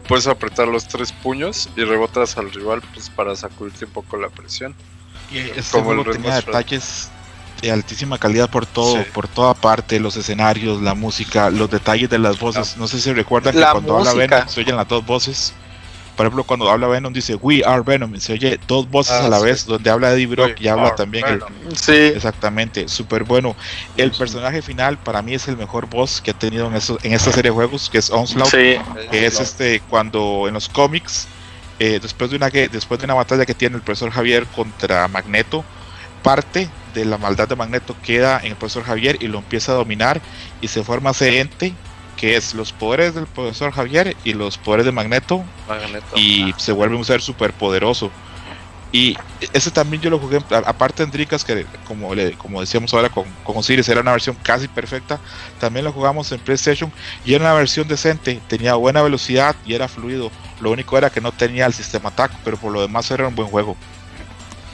puedes 0.08 0.28
apretar 0.28 0.68
los 0.68 0.88
tres 0.88 1.12
puños 1.12 1.70
y 1.76 1.84
rebotas 1.84 2.38
al 2.38 2.52
rival 2.52 2.82
pues 2.94 3.10
para 3.10 3.36
sacudirte 3.36 3.86
un 3.86 3.92
poco 3.92 4.18
la 4.18 4.30
presión. 4.30 4.74
Y 5.32 5.40
este 5.40 5.64
Como 5.72 5.94
el 5.94 6.04
tenía 6.12 6.36
detalles 6.36 7.10
de 7.62 7.72
altísima 7.72 8.18
calidad 8.18 8.50
por 8.50 8.66
todo, 8.66 8.98
Sí. 8.98 9.10
por 9.14 9.28
toda 9.28 9.54
parte, 9.54 10.00
los 10.00 10.18
escenarios, 10.18 10.82
la 10.82 10.94
música, 10.94 11.50
los 11.50 11.70
detalles 11.70 12.10
de 12.10 12.20
las 12.20 12.40
voces. 12.40 12.78
No 12.78 12.88
sé 12.88 13.00
si 13.00 13.14
recuerdan 13.14 13.54
que 13.56 13.62
cuando 13.62 13.98
habla 13.98 14.14
música. 14.14 14.36
Venom 14.36 14.50
se 14.50 14.60
oyen 14.62 14.76
las 14.76 14.88
dos 14.88 15.06
voces. 15.06 15.54
Por 16.16 16.26
ejemplo, 16.26 16.44
cuando 16.46 16.70
habla 16.70 16.88
Venom 16.88 17.12
dice 17.12 17.36
We 17.36 17.62
are 17.66 17.82
Venom 17.86 18.16
y 18.16 18.22
se 18.22 18.34
oye 18.34 18.58
dos 18.68 18.90
voces 18.90 19.14
Ah, 19.14 19.26
a 19.26 19.30
la 19.30 19.40
sí. 19.40 19.46
vez, 19.46 19.66
donde 19.66 19.90
habla 19.90 20.12
Eddie 20.14 20.28
Brock 20.28 20.56
We 20.60 20.66
y 20.66 20.68
habla 20.70 20.96
también 20.96 21.26
el. 21.28 21.44
Sí. 21.76 21.92
Exactamente, 21.92 22.88
súper 22.88 23.24
bueno. 23.26 23.56
El 23.98 24.12
personaje 24.12 24.62
final 24.62 24.98
para 24.98 25.22
mí 25.22 25.34
es 25.34 25.48
el 25.50 25.58
mejor 25.58 25.88
boss 25.90 26.22
que 26.22 26.32
ha 26.32 26.34
tenido 26.34 26.68
en, 26.68 26.76
eso, 26.76 26.98
en 27.04 27.14
esta 27.14 27.32
serie 27.32 27.52
de 27.52 27.56
juegos, 27.56 27.90
que 27.90 27.98
es 27.98 28.10
Onslaught, 28.10 28.50
Sí. 28.52 28.78
que 29.12 29.26
es 29.26 29.40
este 29.40 29.82
cuando 29.90 30.46
en 30.48 30.54
los 30.54 30.70
cómics, 30.70 31.28
eh, 31.80 32.00
después, 32.02 32.30
de 32.32 32.38
una, 32.38 32.50
después 32.50 32.98
de 33.00 33.06
una 33.06 33.14
batalla 33.16 33.46
que 33.46 33.54
tiene 33.54 33.76
el 33.76 33.82
profesor 33.82 34.10
Javier 34.12 34.46
contra 34.48 35.08
Magneto, 35.10 35.66
parte 36.24 36.70
de 36.94 37.04
la 37.06 37.18
maldad 37.18 37.48
de 37.50 37.56
Magneto 37.58 37.94
queda 38.02 38.40
en 38.40 38.48
el 38.52 38.56
profesor 38.56 38.84
Javier 38.84 39.18
y 39.20 39.28
lo 39.28 39.40
empieza 39.40 39.74
a 39.74 39.76
dominar 39.76 40.22
y 40.62 40.70
se 40.70 40.82
forma 40.82 41.12
ese 41.12 41.40
ente 41.42 41.74
que 42.18 42.36
es 42.38 42.54
los 42.54 42.72
poderes 42.72 43.14
del 43.16 43.28
profesor 43.28 43.72
Javier 43.72 44.16
y 44.24 44.34
los 44.34 44.58
poderes 44.58 44.86
de 44.86 44.92
Magneto 44.92 45.44
Magneto. 45.68 46.06
y 46.16 46.54
se 46.58 46.72
vuelve 46.72 46.96
un 46.96 47.06
ser 47.06 47.22
súper 47.22 47.52
poderoso. 47.54 48.12
Y 48.92 49.18
ese 49.52 49.72
también 49.72 50.02
yo 50.02 50.10
lo 50.10 50.20
jugué, 50.20 50.40
aparte 50.66 51.04
en 51.04 51.12
Dreamcast, 51.12 51.46
que 51.46 51.66
como, 51.86 52.16
le, 52.16 52.32
como 52.34 52.62
decíamos 52.62 52.94
ahora 52.94 53.10
con, 53.10 53.26
con 53.44 53.58
Osiris, 53.58 53.90
era 53.90 54.00
una 54.00 54.12
versión 54.12 54.38
casi 54.42 54.70
perfecta, 54.70 55.20
también 55.60 55.84
lo 55.84 55.92
jugamos 55.92 56.32
en 56.32 56.40
PlayStation 56.40 56.94
y 57.26 57.34
era 57.34 57.44
una 57.44 57.54
versión 57.56 57.90
decente, 57.90 58.40
tenía 58.48 58.76
buena 58.76 59.02
velocidad 59.02 59.54
y 59.66 59.74
era 59.74 59.90
fluido. 59.90 60.32
Lo 60.62 60.72
único 60.72 60.98
era 60.98 61.10
que 61.10 61.20
no 61.20 61.34
tenía 61.34 61.66
el 61.66 61.74
sistema 61.74 62.10
TAC, 62.12 62.32
pero 62.46 62.56
por 62.56 62.72
lo 62.72 62.80
demás 62.82 63.12
era 63.12 63.28
un 63.28 63.36
buen 63.36 63.50
juego. 63.50 63.76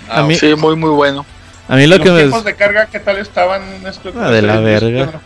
Ah, 0.08 0.20
a 0.20 0.24
mí- 0.24 0.36
Sí, 0.36 0.54
muy, 0.56 0.76
muy 0.76 0.92
bueno. 0.92 1.26
A 1.68 1.76
mí 1.76 1.88
lo 1.88 1.98
¿Los 1.98 2.06
que 2.06 2.12
me... 2.12 2.18
tiempos 2.20 2.44
de 2.44 2.56
carga 2.56 2.86
qué 2.88 3.00
tal 3.00 3.18
estaban? 3.18 3.64
Ah, 4.20 4.30
de 4.30 4.42
la 4.44 4.60
verga. 4.60 5.20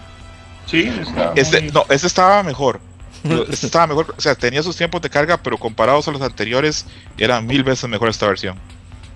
Sí, 0.65 0.91
estaba 1.01 1.33
Este, 1.35 1.61
muy- 1.61 1.71
no, 1.71 1.85
este 1.89 2.07
estaba 2.07 2.43
mejor. 2.43 2.79
Este 3.49 3.65
estaba 3.65 3.87
mejor, 3.87 4.13
o 4.17 4.21
sea, 4.21 4.35
tenía 4.35 4.61
sus 4.61 4.75
tiempos 4.77 5.01
de 5.01 5.09
carga, 5.09 5.37
pero 5.37 5.57
comparados 5.57 6.07
a 6.07 6.11
los 6.11 6.21
anteriores, 6.21 6.85
era 7.17 7.41
mil 7.41 7.63
veces 7.63 7.89
mejor 7.89 8.09
esta 8.09 8.27
versión. 8.27 8.57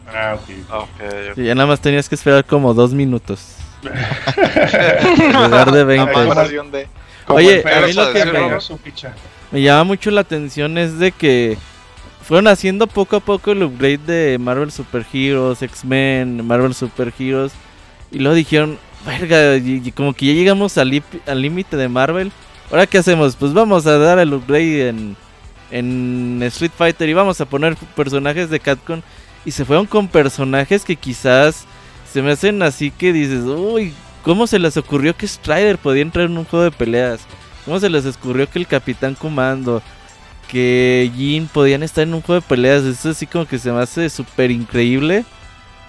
Ah, 0.08 0.36
ok. 0.36 0.50
Ah, 0.72 0.78
ok, 0.80 0.90
ok. 1.30 1.36
Sí, 1.36 1.44
ya 1.44 1.54
nada 1.54 1.68
más 1.68 1.80
tenías 1.80 2.10
que 2.10 2.16
esperar 2.16 2.44
como 2.46 2.74
dos 2.74 2.94
minutos. 2.94 3.56
En 3.84 5.34
lugar 5.34 5.72
de 5.72 5.84
20. 5.84 6.26
La 6.26 6.34
versión 6.34 6.72
de- 6.72 6.88
Como 7.26 7.38
Oye, 7.38 7.64
a 7.72 7.82
mí 7.86 7.94
lo 7.94 8.12
que 8.12 8.26
me-. 8.26 8.58
Me 9.52 9.62
llama 9.62 9.84
mucho 9.84 10.12
la 10.12 10.22
atención 10.22 10.78
es 10.78 10.98
de 11.00 11.12
que 11.12 11.58
fueron 12.24 12.48
haciendo 12.48 12.88
poco 12.88 13.16
a 13.18 13.20
poco 13.20 13.52
el 13.52 13.64
upgrade 13.64 13.98
de 14.00 14.38
Marvel 14.40 14.72
Super 14.72 15.06
Heroes, 15.14 15.62
X-Men, 15.62 16.46
Marvel 16.46 16.74
Super 16.74 17.14
Heroes. 17.18 17.52
Y 18.12 18.20
luego 18.20 18.36
dijeron, 18.36 18.78
verga, 19.06 19.58
y, 19.58 19.92
como 19.92 20.14
que 20.14 20.28
ya 20.28 20.34
llegamos 20.34 20.78
al 20.78 20.90
límite 21.42 21.78
de 21.78 21.90
Marvel. 21.90 22.32
Ahora 22.70 22.86
qué 22.86 23.00
hacemos? 23.00 23.36
Pues 23.36 23.54
vamos 23.54 23.86
a 23.88 23.98
dar 23.98 24.20
el 24.20 24.34
upgrade 24.34 24.90
en, 24.90 25.16
en 25.72 26.40
Street 26.44 26.72
Fighter 26.76 27.10
y 27.10 27.14
vamos 27.14 27.42
a 27.42 27.46
poner 27.46 27.76
personajes 27.96 28.50
de 28.50 28.60
Capcom. 28.60 29.02
Y 29.46 29.52
se 29.52 29.66
fueron 29.66 29.86
con 29.86 30.08
personajes 30.08 30.84
que 30.84 30.96
quizás 30.96 31.66
se 32.12 32.22
me 32.22 32.32
hacen 32.32 32.62
así 32.62 32.92
que 32.92 33.14
dices, 33.14 33.44
uy, 33.46 33.94
¿cómo 34.24 34.48
se 34.48 34.60
les 34.60 34.78
ocurrió 34.78 35.16
que 35.16 35.28
Strider 35.28 35.78
podía 35.78 36.02
entrar 36.02 36.26
en 36.26 36.38
un 36.38 36.46
juego 36.46 36.66
de 36.66 36.72
peleas? 36.72 37.22
¿Cómo 37.66 37.80
se 37.80 37.90
les 37.90 38.06
ocurrió 38.06 38.50
que 38.50 38.60
el 38.60 38.68
Capitán 38.68 39.16
Comando, 39.16 39.82
que 40.48 41.12
Jin 41.16 41.48
podían 41.48 41.84
estar 41.84 42.04
en 42.04 42.14
un 42.14 42.22
juego 42.22 42.42
de 42.42 42.48
peleas? 42.48 42.84
Eso 42.84 43.10
así 43.10 43.26
como 43.26 43.46
que 43.46 43.60
se 43.60 43.72
me 43.72 43.82
hace 43.82 44.10
súper 44.10 44.52
increíble. 44.52 45.26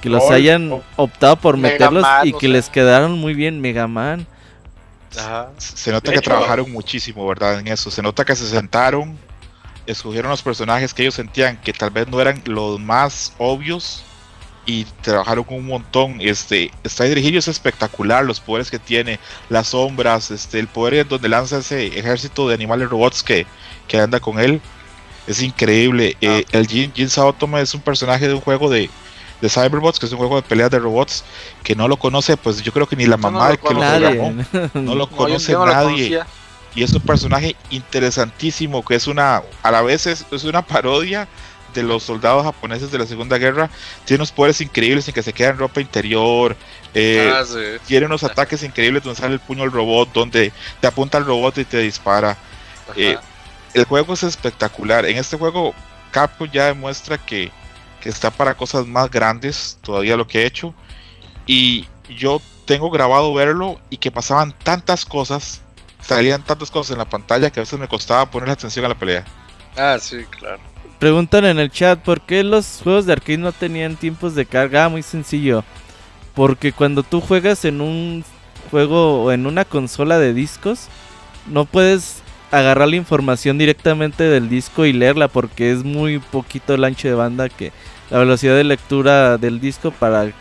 Que 0.00 0.08
los 0.08 0.30
hayan 0.30 0.82
optado 0.96 1.36
por 1.36 1.56
Mega 1.56 1.74
meterlos 1.74 2.02
Man, 2.02 2.26
y 2.26 2.32
que 2.32 2.40
sea. 2.40 2.48
les 2.50 2.68
quedaron 2.68 3.18
muy 3.18 3.34
bien 3.34 3.60
Mega 3.60 3.86
Man. 3.86 4.26
Ajá. 5.18 5.50
Se 5.58 5.90
nota 5.90 6.10
De 6.10 6.14
que 6.14 6.18
hecho- 6.20 6.30
trabajaron 6.30 6.70
muchísimo, 6.70 7.26
¿verdad? 7.26 7.58
En 7.60 7.68
eso. 7.68 7.90
Se 7.90 8.00
nota 8.02 8.24
que 8.24 8.36
se 8.36 8.46
sentaron, 8.46 9.18
escogieron 9.86 10.30
los 10.30 10.42
personajes 10.42 10.94
que 10.94 11.02
ellos 11.02 11.14
sentían 11.14 11.56
que 11.60 11.72
tal 11.72 11.90
vez 11.90 12.06
no 12.08 12.20
eran 12.20 12.40
los 12.46 12.78
más 12.78 13.32
obvios 13.38 14.04
y 14.66 14.84
trabajaron 15.02 15.44
un 15.48 15.66
montón. 15.66 16.18
Este, 16.20 16.70
Strider 16.86 17.18
Hill 17.18 17.36
es 17.38 17.48
espectacular, 17.48 18.24
los 18.24 18.38
poderes 18.40 18.70
que 18.70 18.78
tiene, 18.78 19.18
las 19.48 19.68
sombras, 19.68 20.30
este, 20.30 20.60
el 20.60 20.68
poder 20.68 20.94
en 20.94 21.08
donde 21.08 21.28
lanza 21.28 21.58
ese 21.58 21.86
ejército 21.98 22.46
de 22.48 22.54
animales 22.54 22.88
robots 22.88 23.22
que, 23.22 23.46
que 23.88 23.98
anda 23.98 24.20
con 24.20 24.38
él. 24.38 24.60
Es 25.26 25.42
increíble. 25.42 26.16
Eh, 26.20 26.44
el 26.52 26.66
Jin, 26.68 26.92
Jin 26.94 27.08
Saotome 27.08 27.60
es 27.60 27.74
un 27.74 27.80
personaje 27.80 28.28
de 28.28 28.34
un 28.34 28.40
juego 28.40 28.70
de, 28.70 28.90
de 29.40 29.48
Cyberbots, 29.48 29.98
que 29.98 30.06
es 30.06 30.12
un 30.12 30.18
juego 30.18 30.36
de 30.36 30.42
peleas 30.42 30.70
de 30.70 30.78
robots, 30.78 31.24
que 31.62 31.74
no 31.74 31.88
lo 31.88 31.96
conoce, 31.98 32.36
pues 32.36 32.62
yo 32.62 32.72
creo 32.72 32.86
que 32.86 32.96
ni 32.96 33.06
la 33.06 33.16
Yo 33.16 33.22
no 33.22 33.30
mamá 33.30 33.44
lo 33.46 33.50
de 33.52 33.58
que 33.58 33.74
lo 33.74 33.80
programó. 33.80 34.32
No 34.74 34.94
lo 34.94 35.06
No, 35.10 35.16
conoce 35.16 35.52
no 35.52 35.66
nadie. 35.66 36.20
Y 36.74 36.82
es 36.84 36.92
un 36.92 37.00
personaje 37.00 37.56
interesantísimo, 37.70 38.84
que 38.84 38.94
es 38.94 39.06
una, 39.06 39.42
a 39.62 39.70
la 39.70 39.82
vez 39.82 40.06
es, 40.06 40.24
es 40.30 40.44
una 40.44 40.62
parodia 40.62 41.26
de 41.74 41.82
los 41.84 42.02
soldados 42.02 42.44
japoneses 42.44 42.90
de 42.90 42.98
la 42.98 43.06
Segunda 43.06 43.38
Guerra. 43.38 43.70
Tiene 44.04 44.20
unos 44.20 44.32
poderes 44.32 44.60
increíbles 44.60 45.06
en 45.08 45.14
que 45.14 45.22
se 45.22 45.32
queda 45.32 45.50
en 45.50 45.58
ropa 45.58 45.80
interior. 45.80 46.56
eh, 46.94 47.32
Ah, 47.32 47.44
sí. 47.44 47.58
tiene 47.86 48.06
unos 48.06 48.24
ataques 48.24 48.62
increíbles 48.62 49.02
donde 49.04 49.20
sale 49.20 49.34
el 49.34 49.40
puño 49.40 49.62
del 49.62 49.70
robot, 49.72 50.12
donde 50.12 50.52
te 50.80 50.86
apunta 50.86 51.18
al 51.18 51.26
robot 51.26 51.58
y 51.58 51.64
te 51.64 51.78
dispara. 51.78 52.36
Eh, 52.96 53.16
El 53.72 53.84
juego 53.84 54.14
es 54.14 54.22
espectacular. 54.24 55.06
En 55.06 55.16
este 55.16 55.36
juego, 55.36 55.74
Capcom 56.10 56.48
ya 56.50 56.66
demuestra 56.66 57.18
que, 57.18 57.52
que 58.00 58.08
está 58.08 58.30
para 58.30 58.56
cosas 58.56 58.86
más 58.86 59.10
grandes 59.10 59.78
todavía 59.82 60.16
lo 60.16 60.26
que 60.26 60.38
ha 60.38 60.46
hecho. 60.46 60.74
Y 61.46 61.86
yo 62.08 62.40
tengo 62.64 62.90
grabado 62.90 63.32
verlo 63.34 63.80
y 63.90 63.98
que 63.98 64.10
pasaban 64.10 64.54
tantas 64.62 65.04
cosas, 65.04 65.60
salían 66.00 66.42
tantas 66.42 66.70
cosas 66.70 66.92
en 66.92 66.98
la 66.98 67.08
pantalla 67.08 67.50
que 67.50 67.60
a 67.60 67.62
veces 67.62 67.78
me 67.78 67.88
costaba 67.88 68.30
poner 68.30 68.50
atención 68.50 68.84
a 68.84 68.88
la 68.88 68.98
pelea. 68.98 69.24
Ah, 69.76 69.98
sí, 70.00 70.24
claro. 70.38 70.60
Preguntan 70.98 71.44
en 71.46 71.58
el 71.58 71.70
chat, 71.70 71.98
¿por 72.00 72.20
qué 72.20 72.44
los 72.44 72.80
juegos 72.82 73.06
de 73.06 73.14
arcade 73.14 73.38
no 73.38 73.52
tenían 73.52 73.96
tiempos 73.96 74.34
de 74.34 74.46
carga? 74.46 74.84
Ah, 74.84 74.88
muy 74.88 75.02
sencillo. 75.02 75.64
Porque 76.34 76.72
cuando 76.72 77.02
tú 77.02 77.20
juegas 77.20 77.64
en 77.64 77.80
un 77.80 78.24
juego 78.70 79.24
o 79.24 79.32
en 79.32 79.46
una 79.46 79.64
consola 79.64 80.18
de 80.18 80.34
discos, 80.34 80.88
no 81.46 81.64
puedes 81.64 82.22
agarrar 82.50 82.88
la 82.88 82.96
información 82.96 83.58
directamente 83.58 84.24
del 84.24 84.48
disco 84.48 84.84
y 84.84 84.92
leerla 84.92 85.28
porque 85.28 85.70
es 85.70 85.84
muy 85.84 86.18
poquito 86.18 86.74
el 86.74 86.84
ancho 86.84 87.08
de 87.08 87.14
banda 87.14 87.48
que 87.48 87.72
la 88.10 88.18
velocidad 88.18 88.56
de 88.56 88.64
lectura 88.64 89.38
del 89.38 89.60
disco 89.60 89.92
para 89.92 90.32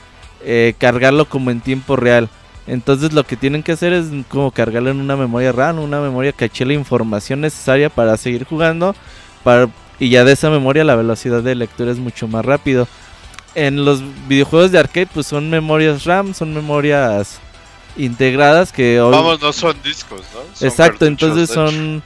eh, 0.43 0.73
cargarlo 0.77 1.25
como 1.25 1.51
en 1.51 1.61
tiempo 1.61 1.95
real. 1.95 2.29
Entonces 2.67 3.13
lo 3.13 3.23
que 3.23 3.35
tienen 3.35 3.63
que 3.63 3.71
hacer 3.71 3.93
es 3.93 4.07
como 4.27 4.51
cargarlo 4.51 4.91
en 4.91 4.99
una 4.99 5.15
memoria 5.15 5.51
RAM, 5.51 5.79
una 5.79 6.01
memoria 6.01 6.31
caché 6.31 6.65
la 6.65 6.73
información 6.73 7.41
necesaria 7.41 7.89
para 7.89 8.15
seguir 8.17 8.43
jugando 8.43 8.95
para, 9.43 9.69
y 9.99 10.09
ya 10.09 10.23
de 10.23 10.33
esa 10.33 10.49
memoria 10.49 10.83
la 10.83 10.95
velocidad 10.95 11.41
de 11.41 11.55
lectura 11.55 11.91
es 11.91 11.97
mucho 11.97 12.27
más 12.27 12.45
rápido. 12.45 12.87
En 13.55 13.83
los 13.85 14.03
videojuegos 14.27 14.71
de 14.71 14.79
arcade 14.79 15.07
pues 15.11 15.27
son 15.27 15.49
memorias 15.49 16.05
RAM, 16.05 16.33
son 16.33 16.53
memorias 16.53 17.39
integradas 17.97 18.71
que 18.71 18.99
hoy... 19.01 19.11
Vamos, 19.11 19.41
no 19.41 19.51
son 19.53 19.75
discos, 19.83 20.21
¿no? 20.33 20.55
Son 20.55 20.67
Exacto, 20.67 21.05
entonces 21.05 21.49
son... 21.49 22.03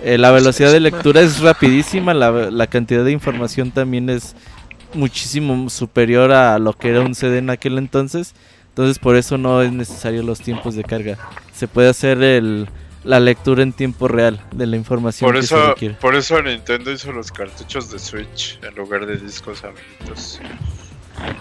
eh, 0.00 0.18
la 0.18 0.30
velocidad 0.30 0.72
de 0.72 0.80
lectura 0.80 1.20
es 1.20 1.40
rapidísima, 1.40 2.14
la, 2.14 2.30
la 2.50 2.66
cantidad 2.66 3.04
de 3.04 3.12
información 3.12 3.70
también 3.70 4.10
es 4.10 4.34
muchísimo 4.94 5.68
superior 5.70 6.32
a 6.32 6.58
lo 6.58 6.72
que 6.72 6.90
era 6.90 7.02
un 7.02 7.14
CD 7.14 7.38
en 7.38 7.50
aquel 7.50 7.78
entonces. 7.78 8.34
Entonces 8.70 8.98
por 8.98 9.16
eso 9.16 9.38
no 9.38 9.60
es 9.62 9.72
necesario 9.72 10.22
los 10.22 10.40
tiempos 10.40 10.74
de 10.76 10.84
carga. 10.84 11.18
Se 11.52 11.66
puede 11.68 11.88
hacer 11.88 12.22
el, 12.22 12.68
la 13.02 13.18
lectura 13.20 13.62
en 13.64 13.72
tiempo 13.72 14.06
real 14.08 14.40
de 14.52 14.66
la 14.66 14.76
información 14.76 15.32
Por 15.32 15.34
que 15.34 15.42
se 15.42 15.56
eso, 15.56 15.66
requiere. 15.66 15.98
por 16.00 16.14
eso 16.14 16.40
Nintendo 16.42 16.92
hizo 16.92 17.12
los 17.12 17.32
cartuchos 17.32 17.90
de 17.90 17.98
Switch 17.98 18.58
en 18.62 18.74
lugar 18.76 19.06
de 19.06 19.16
discos, 19.16 19.64
amiguitos. 19.64 20.40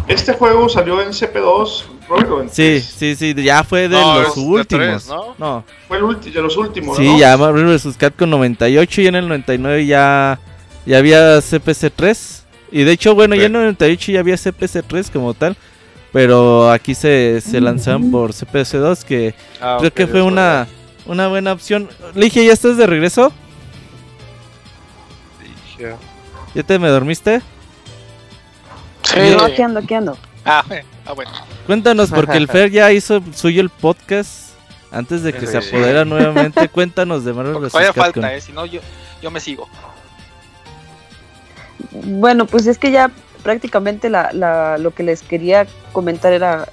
Este 0.07 0.33
juego 0.33 0.69
salió 0.69 1.01
en 1.01 1.09
CP2, 1.09 1.83
Robert, 2.07 2.29
en 2.43 2.49
Sí, 2.49 2.55
3? 2.55 2.83
sí, 2.85 3.15
sí, 3.15 3.33
ya 3.43 3.63
fue 3.63 3.89
de 3.89 3.95
No, 3.99 4.21
los 4.21 4.37
últimos. 4.37 4.67
tres, 4.67 5.07
¿no? 5.07 5.35
no, 5.37 5.63
Fue 5.87 5.97
el 5.97 6.03
último, 6.03 6.33
de 6.35 6.41
los 6.41 6.55
últimos, 6.57 6.97
sí, 6.97 7.05
¿no? 7.05 7.17
ya 7.19 7.35
Marvel 7.37 7.65
vs. 7.65 7.97
Capcom 7.97 8.29
98 8.29 9.01
y 9.01 9.07
en 9.07 9.15
el 9.15 9.27
99 9.27 9.85
ya, 9.85 10.39
ya 10.85 10.97
había 10.97 11.37
CPC3. 11.41 12.43
Y 12.71 12.83
de 12.83 12.91
hecho, 12.93 13.15
bueno, 13.15 13.35
Sí. 13.35 13.41
ya 13.41 13.45
en 13.47 13.55
el 13.55 13.61
98 13.63 14.11
ya 14.13 14.19
había 14.21 14.35
CPC3 14.35 15.11
como 15.11 15.33
tal. 15.33 15.55
Pero 16.13 16.71
aquí 16.71 16.95
se, 16.95 17.41
se 17.41 17.59
lanzaron 17.59 18.09
por 18.11 18.31
CPC2 18.31 19.03
que 19.03 19.35
Ah, 19.61 19.75
creo 19.79 19.89
ok, 19.89 19.93
que 19.93 20.07
fue 20.07 20.21
una, 20.21 20.65
una 21.05 21.27
buena 21.27 21.51
opción. 21.51 21.89
Ligia, 22.15 22.43
¿ya 22.43 22.53
estás 22.53 22.77
de 22.77 22.87
regreso? 22.87 23.31
Dije, 25.77 25.95
¿Ya 26.55 26.63
te 26.63 26.79
me 26.79 26.87
dormiste? 26.87 27.41
Sí. 29.13 29.35
No, 29.37 29.43
aquí 29.45 29.61
ando, 29.61 29.79
aquí 29.79 29.93
ando. 29.93 30.17
Ah, 30.45 30.63
bueno. 30.67 30.87
Ah, 31.05 31.13
bueno. 31.13 31.31
Cuéntanos, 31.65 32.09
porque 32.09 32.37
el 32.37 32.47
Fer 32.47 32.71
ya 32.71 32.91
hizo 32.91 33.21
suyo 33.33 33.61
el 33.61 33.69
podcast 33.69 34.49
antes 34.91 35.23
de 35.23 35.33
que 35.33 35.45
se 35.47 35.61
Sí. 35.61 35.69
apodera 35.75 36.05
nuevamente. 36.05 36.67
Cuéntanos 36.69 37.23
de 37.25 37.33
Marvel 37.33 37.55
vs. 37.55 37.71
Todavía 37.71 37.93
Capcom. 37.93 38.03
falta, 38.23 38.33
eh. 38.35 38.41
Si 38.41 38.51
no, 38.51 38.65
yo, 38.65 38.79
yo 39.21 39.31
me 39.31 39.39
sigo. 39.39 39.67
Bueno, 41.91 42.45
pues 42.45 42.67
es 42.67 42.77
que 42.77 42.91
ya 42.91 43.11
prácticamente 43.43 44.09
la, 44.09 44.31
la, 44.33 44.77
lo 44.77 44.91
que 44.93 45.03
les 45.03 45.21
quería 45.21 45.67
comentar 45.93 46.33
era 46.33 46.67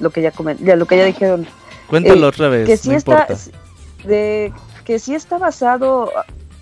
lo 0.00 0.10
que 0.10 0.22
ya, 0.22 0.32
comen- 0.32 0.58
ya 0.60 0.76
lo 0.76 0.86
que 0.86 0.96
ya 0.96 1.04
dijeron. 1.04 1.46
Cuéntalo 1.88 2.26
Eh, 2.26 2.28
otra 2.28 2.48
vez. 2.48 2.66
que 2.66 2.76
sí 2.76 2.90
no 2.90 2.96
está 2.96 3.26
de 4.04 4.52
que 4.84 4.98
sí 4.98 5.14
está 5.14 5.38
basado 5.38 6.10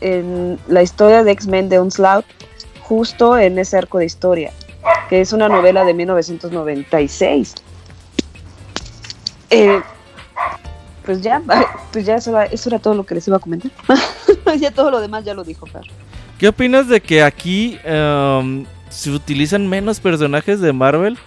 en 0.00 0.58
la 0.68 0.82
historia 0.82 1.22
de 1.22 1.30
X-Men 1.32 1.68
de 1.68 1.78
Onslaught 1.78 2.26
justo 2.82 3.38
en 3.38 3.58
ese 3.58 3.76
arco 3.76 3.98
de 3.98 4.06
historia 4.06 4.52
que 5.08 5.20
es 5.20 5.32
una 5.32 5.48
novela 5.48 5.84
de 5.84 5.94
1996 5.94 7.54
Eh, 9.50 9.80
pues 11.04 11.22
ya 11.22 11.40
pues 11.92 12.04
ya 12.06 12.16
eso, 12.16 12.30
era- 12.30 12.44
eso 12.46 12.68
era 12.68 12.78
todo 12.78 12.94
lo 12.94 13.04
que 13.04 13.14
les 13.14 13.26
iba 13.28 13.36
a 13.38 13.40
comentar 13.40 13.70
ya 14.58 14.70
todo 14.70 14.90
lo 14.90 15.00
demás 15.00 15.24
ya 15.24 15.34
lo 15.34 15.42
dijo 15.44 15.66
Fer 15.66 15.82
¿Qué 16.38 16.46
opinas 16.48 16.86
de 16.88 17.00
que 17.00 17.22
aquí 17.24 17.78
em, 17.82 18.64
se 18.90 19.10
utilizan 19.10 19.66
menos 19.68 19.98
personajes 19.98 20.60
de 20.60 20.72
Marvel? 20.72 21.18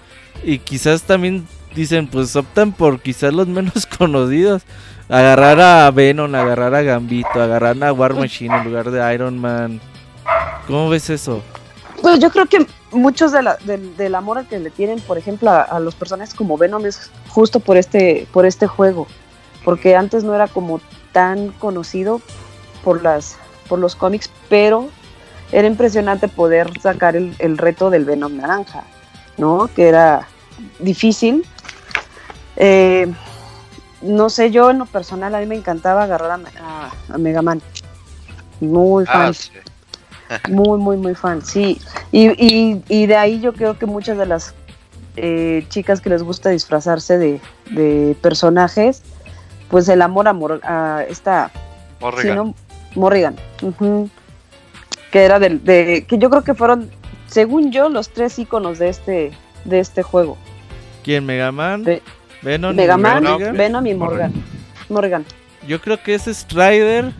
Y 0.41 0.59
quizás 0.59 1.01
también 1.03 1.45
dicen, 1.75 2.07
pues 2.07 2.33
optan 2.37 2.71
por 2.71 3.01
quizás 3.01 3.33
los 3.33 3.45
menos 3.45 3.85
conocidos. 3.97 4.61
Agarrar 5.09 5.59
a 5.59 5.91
Venom, 5.91 6.33
agarrar 6.33 6.73
a 6.75 6.81
Gambito, 6.81 7.41
agarrar 7.41 7.83
a 7.83 7.91
War 7.91 8.13
Machine 8.15 8.55
en 8.55 8.63
lugar 8.63 8.89
de 8.89 9.13
Iron 9.13 9.37
Man. 9.37 9.81
¿Cómo 10.65 10.87
ves 10.87 11.09
eso? 11.09 11.43
Pues 12.01 12.19
yo 12.21 12.29
creo 12.31 12.45
que 12.45 12.65
muchos 12.91 13.31
de 13.31 13.41
la- 13.43 13.57
del, 13.63 13.95
del 13.97 14.15
amor 14.15 14.45
que 14.45 14.59
le 14.59 14.69
tienen, 14.69 14.99
por 15.01 15.17
ejemplo, 15.17 15.49
a, 15.51 15.61
a 15.61 15.79
los 15.79 15.95
personajes 15.95 16.33
como 16.33 16.57
Venom 16.57 16.85
es 16.85 17.09
justo 17.29 17.59
por 17.59 17.77
este, 17.77 18.27
por 18.33 18.45
este 18.45 18.67
juego, 18.67 19.07
porque 19.63 19.95
antes 19.95 20.23
no 20.23 20.33
era 20.35 20.47
como 20.47 20.79
tan 21.11 21.49
conocido 21.53 22.21
por 22.83 23.01
las, 23.01 23.37
por 23.69 23.79
los 23.79 23.95
cómics, 23.95 24.29
pero 24.49 24.89
era 25.51 25.67
impresionante 25.67 26.27
poder 26.27 26.79
sacar 26.81 27.15
el, 27.15 27.35
el 27.39 27.57
reto 27.57 27.89
del 27.89 28.05
Venom 28.05 28.37
naranja, 28.37 28.83
¿no? 29.37 29.69
Que 29.75 29.87
era 29.89 30.27
difícil. 30.79 31.45
Eh, 32.55 33.11
no 34.01 34.29
sé, 34.29 34.51
yo 34.51 34.69
en 34.71 34.79
lo 34.79 34.85
personal 34.85 35.33
a 35.35 35.39
mí 35.39 35.45
me 35.45 35.55
encantaba 35.55 36.03
agarrar 36.03 36.31
a, 36.31 36.37
Me- 36.37 36.49
a- 36.59 36.91
a 37.13 37.17
Mega 37.17 37.41
Man. 37.41 37.61
Muy 38.59 39.05
fan. 39.05 39.29
Ah, 39.29 39.33
sí. 39.33 39.51
Muy, 40.49 40.77
muy, 40.79 40.97
muy 40.97 41.15
fan, 41.15 41.41
sí. 41.45 41.79
Y, 42.11 42.27
y, 42.43 42.83
y 42.87 43.05
de 43.05 43.15
ahí 43.15 43.39
yo 43.41 43.53
creo 43.53 43.77
que 43.77 43.85
muchas 43.85 44.17
de 44.17 44.25
las 44.25 44.53
eh, 45.17 45.65
chicas 45.69 45.99
que 46.01 46.09
les 46.09 46.23
gusta 46.23 46.49
disfrazarse 46.49 47.17
de, 47.17 47.39
de 47.71 48.15
personajes, 48.21 49.01
pues 49.69 49.87
el 49.89 50.01
amor 50.01 50.27
a, 50.27 50.33
Mor- 50.33 50.61
a 50.63 51.03
esta 51.09 51.51
Morrigan. 51.99 52.21
sí, 52.31 52.35
¿no? 52.35 52.55
Morrigan. 52.99 53.35
Que 55.11 55.23
era 55.23 55.39
del, 55.39 55.63
de. 55.63 56.05
que 56.07 56.17
yo 56.17 56.29
creo 56.29 56.43
que 56.43 56.53
fueron, 56.53 56.89
según 57.27 57.71
yo, 57.71 57.89
los 57.89 58.09
tres 58.09 58.39
iconos 58.39 58.79
de 58.79 58.89
este, 58.89 59.31
de 59.65 59.79
este 59.79 60.03
juego. 60.03 60.37
¿Quién? 61.03 61.25
¿Mega 61.25 61.51
Man? 61.51 61.83
Ve- 61.83 62.01
¿Venom? 62.41 62.73
y 62.73 62.75
Mega 62.75 62.97
Man, 62.97 63.23
Morrigan? 63.23 63.57
Venom 63.57 63.87
y 63.87 63.93
Morgan. 63.93 64.33
Morgan. 64.89 65.25
Yo 65.67 65.79
creo 65.81 66.01
que 66.01 66.15
es 66.15 66.23
Strider. 66.27 67.11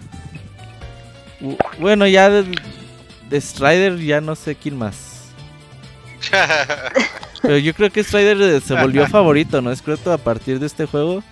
Bueno, 1.80 2.06
ya 2.08 2.30
de, 2.30 2.44
de 2.44 2.56
Strider 3.40 3.98
ya 3.99 4.22
no 4.22 4.36
sé 4.36 4.56
quién 4.56 4.78
más. 4.78 5.30
Pero 7.41 7.58
yo 7.58 7.74
creo 7.74 7.90
que 7.91 8.03
Strider 8.03 8.41
eh, 8.41 8.62
se 8.62 8.76
volvió 8.76 9.08
favorito, 9.10 9.62
¿no 9.62 9.72
es 9.72 9.82
cierto? 9.82 10.12
A 10.12 10.18
partir 10.18 10.60
de 10.60 10.68
este 10.68 10.86
juego. 10.86 11.24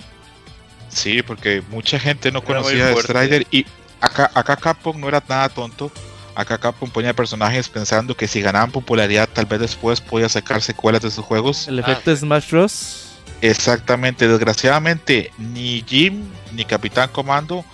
Sí, 0.90 1.22
porque 1.22 1.62
mucha 1.70 2.00
gente 2.00 2.32
no 2.32 2.44
conocía 2.44 2.90
a. 2.90 2.96
Strider 2.96 3.46
y 3.52 3.66
acá, 4.02 4.32
acá 4.34 4.56
Capcom 4.56 5.00
no 5.00 5.08
era 5.08 5.24
nada 5.28 5.50
tonto 5.50 5.92
Acá 6.40 6.58
Capcom 6.58 6.90
ponía 6.90 7.14
personajes 7.14 7.68
pensando 7.68 8.16
que 8.16 8.26
si 8.26 8.42
ganaban 8.42 8.72
popularidad, 8.72 9.28
tal 9.28 9.46
vez 9.46 9.60
después 9.60 10.00
podía 10.00 10.30
sacar 10.30 10.62
secuelas 10.62 11.02
de 11.02 11.12
sus 11.12 11.26
juegos. 11.26 11.68
El 11.68 11.80
efecto 11.80 12.16
Smash 12.16 12.52
Bros. 12.52 13.10
Exactamente, 13.42 14.26
desgraciadamente 14.26 15.34
ni 15.38 15.84
Jim 15.86 16.24
ni 16.54 16.64
Capitán 16.64 17.10
Comando 17.12 17.66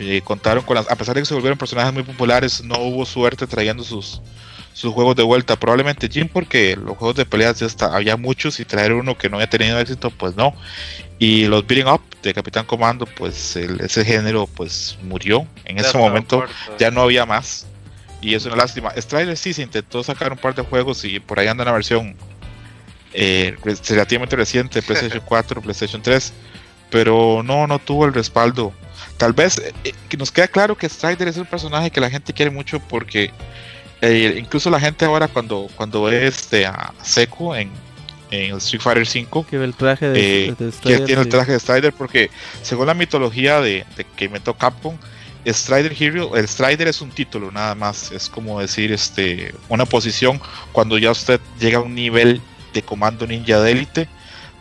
eh, 0.00 0.20
contaron 0.24 0.64
con 0.64 0.76
las, 0.76 0.90
a 0.90 0.96
pesar 0.96 1.14
de 1.14 1.22
que 1.22 1.26
se 1.26 1.34
volvieron 1.34 1.58
personajes 1.58 1.92
muy 1.92 2.02
populares, 2.02 2.62
no 2.64 2.78
hubo 2.78 3.04
suerte 3.06 3.46
trayendo 3.46 3.82
sus, 3.84 4.20
sus 4.72 4.92
juegos 4.92 5.16
de 5.16 5.22
vuelta. 5.22 5.56
Probablemente 5.56 6.08
Jim 6.08 6.28
porque 6.32 6.76
los 6.76 6.96
juegos 6.96 7.16
de 7.16 7.24
peleas 7.26 7.58
ya 7.60 7.66
está, 7.66 7.94
había 7.94 8.16
muchos 8.16 8.60
y 8.60 8.64
traer 8.64 8.92
uno 8.92 9.16
que 9.16 9.28
no 9.28 9.36
había 9.36 9.48
tenido 9.50 9.78
éxito, 9.78 10.10
pues 10.10 10.36
no. 10.36 10.54
Y 11.18 11.44
los 11.46 11.66
beating 11.66 11.86
up 11.88 12.00
de 12.22 12.34
Capitán 12.34 12.64
Comando, 12.66 13.06
pues 13.06 13.54
el- 13.56 13.80
ese 13.80 14.04
género 14.04 14.46
pues 14.46 14.98
murió. 15.02 15.46
En 15.64 15.78
ese 15.78 15.88
momento 15.98 16.38
ya 16.78 16.90
no 16.90 17.02
había 17.02 17.24
más. 17.26 17.66
Y 18.20 18.34
es 18.34 18.44
una 18.44 18.56
lástima. 18.56 18.92
Strider 18.96 19.36
sí 19.36 19.52
se 19.52 19.62
intentó 19.62 20.02
sacar 20.04 20.32
un 20.32 20.38
par 20.38 20.54
de 20.54 20.62
juegos 20.62 21.04
y 21.04 21.18
por 21.20 21.38
ahí 21.40 21.46
anda 21.48 21.62
una 21.64 21.72
versión 21.72 22.16
eh, 23.14 23.56
re- 23.62 23.76
relativamente 23.88 24.36
reciente, 24.36 24.80
PlayStation 24.86 25.22
4, 25.24 25.60
PlayStation 25.60 26.02
3, 26.02 26.32
pero 26.90 27.42
no, 27.44 27.66
no 27.66 27.78
tuvo 27.78 28.06
el 28.06 28.14
respaldo. 28.14 28.72
Tal 29.16 29.32
vez 29.32 29.58
eh, 29.58 29.72
eh, 29.84 29.92
que 30.08 30.16
nos 30.16 30.30
queda 30.32 30.48
claro 30.48 30.76
que 30.76 30.88
Strider 30.88 31.28
es 31.28 31.36
un 31.36 31.46
personaje 31.46 31.90
que 31.90 32.00
la 32.00 32.10
gente 32.10 32.32
quiere 32.32 32.50
mucho 32.50 32.80
porque 32.80 33.30
eh, 34.00 34.36
incluso 34.36 34.68
la 34.68 34.80
gente 34.80 35.04
ahora 35.04 35.28
cuando, 35.28 35.68
cuando 35.76 36.02
ve 36.02 36.26
este, 36.26 36.66
a 36.66 36.92
Seco 37.02 37.54
en, 37.54 37.70
en 38.32 38.56
Street 38.56 38.82
Fighter 38.82 39.06
5 39.06 39.46
Que 39.48 39.58
ve 39.58 39.64
el 39.64 39.74
traje 39.74 40.08
de, 40.08 40.46
eh, 40.46 40.54
de 40.58 40.72
que 40.82 40.98
tiene 41.04 41.22
el 41.22 41.28
traje 41.28 41.52
de 41.52 41.60
Strider 41.60 41.92
porque 41.92 42.28
según 42.62 42.88
la 42.88 42.94
mitología 42.94 43.60
de, 43.60 43.84
de 43.96 44.04
que 44.16 44.24
inventó 44.24 44.54
Capcom 44.54 44.96
Strider 45.46 45.94
Hero 45.98 46.36
el 46.36 46.48
Strider 46.48 46.88
es 46.88 47.00
un 47.00 47.10
título 47.10 47.50
nada 47.50 47.74
más. 47.74 48.12
Es 48.12 48.28
como 48.28 48.60
decir 48.60 48.92
este 48.92 49.54
una 49.68 49.86
posición 49.86 50.40
cuando 50.72 50.98
ya 50.98 51.10
usted 51.10 51.40
llega 51.58 51.78
a 51.78 51.82
un 51.82 51.94
nivel 51.94 52.40
de 52.72 52.82
comando 52.82 53.26
ninja 53.26 53.60
de 53.60 53.72
élite 53.72 54.08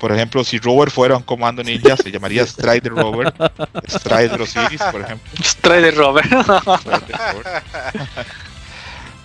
por 0.02 0.12
ejemplo 0.12 0.44
si 0.44 0.58
Rover 0.58 0.92
fuera 0.92 1.16
un 1.16 1.24
comando 1.24 1.64
ninja 1.64 1.96
se 1.96 2.12
llamaría 2.12 2.46
Strider 2.46 2.92
Rover 2.92 3.34
Strider 3.88 4.42
Osiris 4.42 4.82
por 4.92 5.02
ejemplo 5.02 5.32
Strider 5.42 5.96
Robert. 5.96 6.28
Strider 6.28 6.46
Rover. 6.48 7.64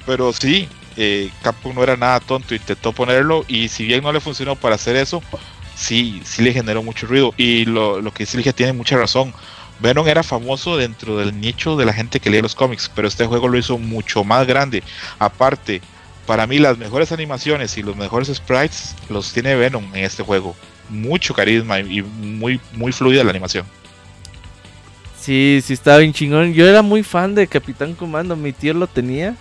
pero 0.07 0.33
sí 0.33 0.69
eh, 0.97 1.31
Capcom 1.43 1.75
no 1.75 1.83
era 1.83 1.97
nada 1.97 2.21
tonto 2.21 2.55
intentó 2.55 2.93
ponerlo 2.93 3.45
y 3.49 3.69
si 3.69 3.85
bien 3.85 4.03
no 4.03 4.13
le 4.13 4.21
funcionó 4.21 4.55
para 4.55 4.77
hacer 4.77 4.97
eso 4.97 5.23
sí, 5.77 6.21
sí 6.25 6.43
le 6.43 6.53
generó 6.53 6.83
mucho 6.83 7.07
ruido. 7.07 7.33
Y 7.37 7.67
lo, 7.67 8.01
lo 8.01 8.13
que 8.13 8.27
Silvia 8.27 8.53
tiene 8.53 8.73
mucha 8.73 8.97
razón. 8.97 9.33
Venom 9.79 10.09
era 10.09 10.23
famoso 10.23 10.77
dentro 10.77 11.19
del 11.19 11.39
nicho 11.39 11.77
de 11.77 11.85
la 11.85 11.93
gente 11.93 12.19
que 12.19 12.31
lee 12.31 12.41
los 12.41 12.55
cómics, 12.55 12.91
pero 12.95 13.07
este 13.07 13.27
juego 13.27 13.47
lo 13.47 13.59
hizo 13.59 13.77
mucho 13.77 14.25
más 14.25 14.47
grande. 14.47 14.83
Aparte, 15.19 15.83
para 16.27 16.47
mí 16.47 16.59
las 16.59 16.77
mejores 16.79 17.13
animaciones 17.13 17.77
y 17.79 17.83
los 17.83 17.97
mejores 17.97 18.29
sprites 18.29 18.95
los 19.09 19.33
tiene 19.33 19.55
Venom 19.55 19.85
en 19.95 20.05
este 20.05 20.23
juego. 20.23 20.55
Mucho 20.89 21.35
carisma 21.35 21.81
y 21.81 22.03
muy, 22.03 22.61
muy 22.73 22.93
fluida 22.93 23.25
la 23.25 23.31
animación. 23.31 23.65
Sí, 25.21 25.61
sí, 25.65 25.73
estaba 25.73 25.99
bien 25.99 26.13
chingón. 26.13 26.53
Yo 26.55 26.67
era 26.69 26.83
muy 26.83 27.03
fan 27.03 27.35
de 27.35 27.47
Capitán 27.47 27.95
Comando. 27.95 28.37
Mi 28.37 28.53
tío 28.53 28.75
lo 28.75 28.87
tenía. 28.87 29.35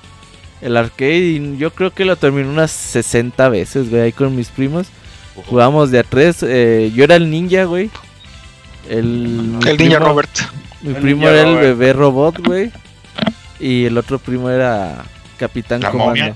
El 0.61 0.77
arcade. 0.77 1.19
Y 1.19 1.57
yo 1.57 1.71
creo 1.71 1.91
que 1.91 2.05
lo 2.05 2.15
terminé 2.15 2.47
unas 2.49 2.71
60 2.71 3.49
veces, 3.49 3.89
güey. 3.89 4.01
Ahí 4.03 4.11
con 4.11 4.35
mis 4.35 4.47
primos. 4.49 4.87
Jugamos 5.47 5.91
de 5.91 5.99
a 5.99 6.03
tres. 6.03 6.37
eh, 6.41 6.91
yo 6.95 7.03
era 7.03 7.15
el 7.17 7.29
ninja, 7.29 7.65
güey. 7.65 7.89
El, 8.89 9.59
El 9.67 9.77
primo- 9.77 9.99
Robert. 9.99 10.31
Mi 10.81 10.89
El 10.89 10.95
primo 10.95 11.21
ninja 11.27 11.31
era 11.41 11.49
el 11.49 11.57
bebé 11.57 11.93
robot, 11.93 12.39
güey. 12.45 12.71
Y 13.59 13.85
el 13.85 13.97
otro 13.97 14.17
primo 14.17 14.49
era 14.49 15.03
Capitán 15.37 15.81
La 15.81 15.91
Comando. 15.91 16.09
momia. 16.09 16.35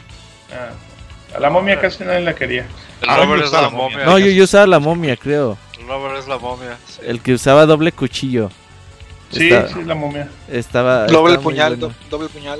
Ah, 0.52 1.36
a 1.36 1.40
la 1.40 1.50
momia 1.50 1.80
casi 1.80 2.04
nadie 2.04 2.22
la 2.22 2.34
quería. 2.36 2.66
El 3.02 3.10
Ah, 3.10 3.22
es 3.44 3.52
la 3.52 3.62
la 3.62 3.70
momia. 3.70 3.98
momia. 3.98 4.06
No, 4.06 4.18
yo, 4.20 4.28
yo 4.28 4.44
usaba 4.44 4.66
la 4.68 4.80
momia, 4.80 5.16
creo. 5.16 5.58
El 5.80 5.88
Robert 5.88 6.18
es 6.20 6.28
la 6.28 6.38
momia. 6.38 6.78
sí. 6.88 7.02
El 7.06 7.22
que 7.22 7.34
usaba 7.34 7.66
doble 7.66 7.92
cuchillo. 7.92 8.50
Sí, 9.32 9.50
Está- 9.52 9.68
sí, 9.74 9.84
la 9.84 9.96
momia. 9.96 10.28
Estaba. 10.52 11.06
Doble 11.06 11.34
estaba 11.36 11.44
puñal, 11.44 11.76
bueno. 11.76 11.94
do- 12.10 12.18
doble 12.18 12.30
puñal. 12.30 12.60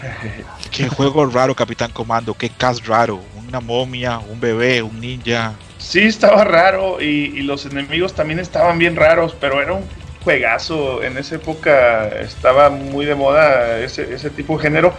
Qué 0.70 0.88
juego 0.88 1.26
raro, 1.26 1.54
Capitán 1.54 1.90
Comando. 1.92 2.34
Qué 2.34 2.50
cast 2.50 2.86
raro. 2.86 3.20
Una 3.48 3.60
momia, 3.60 4.18
un 4.18 4.38
bebé, 4.40 4.82
un 4.82 5.00
ninja. 5.00 5.54
Sí, 5.78 6.00
estaba 6.00 6.44
raro 6.44 7.00
y, 7.00 7.32
y 7.36 7.42
los 7.42 7.64
enemigos 7.66 8.12
también 8.14 8.38
estaban 8.40 8.78
bien 8.78 8.96
raros, 8.96 9.34
pero 9.40 9.62
era 9.62 9.72
un 9.72 9.84
juegazo. 10.24 11.02
En 11.02 11.16
esa 11.16 11.36
época 11.36 12.08
estaba 12.08 12.70
muy 12.70 13.06
de 13.06 13.14
moda 13.14 13.78
ese, 13.78 14.12
ese 14.12 14.30
tipo 14.30 14.56
de 14.56 14.62
género 14.64 14.92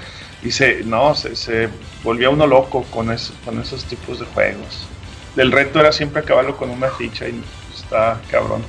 y 0.43 0.51
se, 0.51 0.83
no, 0.83 1.13
se, 1.15 1.35
se 1.35 1.69
volvía 2.03 2.29
uno 2.29 2.47
loco 2.47 2.83
con, 2.91 3.11
eso- 3.11 3.33
con 3.45 3.59
esos 3.61 3.83
tipos 3.85 4.19
de 4.19 4.25
juegos. 4.27 4.87
El 5.35 5.51
reto 5.51 5.79
era 5.79 5.91
siempre 5.91 6.21
acabarlo 6.21 6.57
con 6.57 6.69
una 6.69 6.89
ficha 6.89 7.27
y 7.27 7.41
está 7.75 8.19
cabrón. 8.31 8.63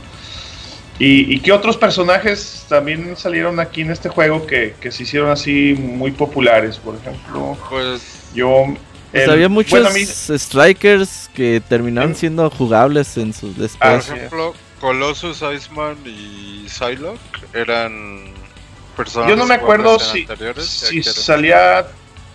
¿Y, 0.99 1.35
y 1.35 1.41
qué 1.41 1.51
otros 1.53 1.77
personajes 1.79 2.67
también 2.69 3.17
salieron 3.17 3.59
aquí 3.59 3.81
en 3.81 3.91
este 3.91 4.11
juego 4.11 4.47
que, 4.47 4.75
que 4.81 4.93
se 4.93 5.05
hicieron 5.05 5.31
así 5.31 5.75
muy 5.79 6.11
populares? 6.11 6.77
Por 6.77 6.97
ejemplo, 6.97 7.57
Pues 7.71 8.03
yo... 8.35 8.67
Pues 9.11 9.25
el- 9.25 9.31
había 9.31 9.49
muchos 9.49 9.71
bueno, 9.73 9.89
a 9.89 9.93
mí- 9.93 10.05
strikers 10.07 11.31
que 11.35 11.63
terminaron 11.69 12.11
En- 12.11 12.17
siendo 12.17 12.49
jugables 12.51 13.17
en 13.17 13.33
sus 13.33 13.55
por 13.55 13.63
después. 13.63 14.05
sí. 14.05 14.13
ejemplo, 14.13 14.55
Colossus, 14.81 15.43
Iceman 15.43 15.97
y 16.07 16.67
Psylocke 16.69 17.19
eran 17.55 18.25
personajes 19.05 19.31
Yo 19.35 19.37
no 19.37 19.47
me 19.47 19.55
acuerdo 19.55 19.99
si, 19.99 20.27
salía 21.03 21.87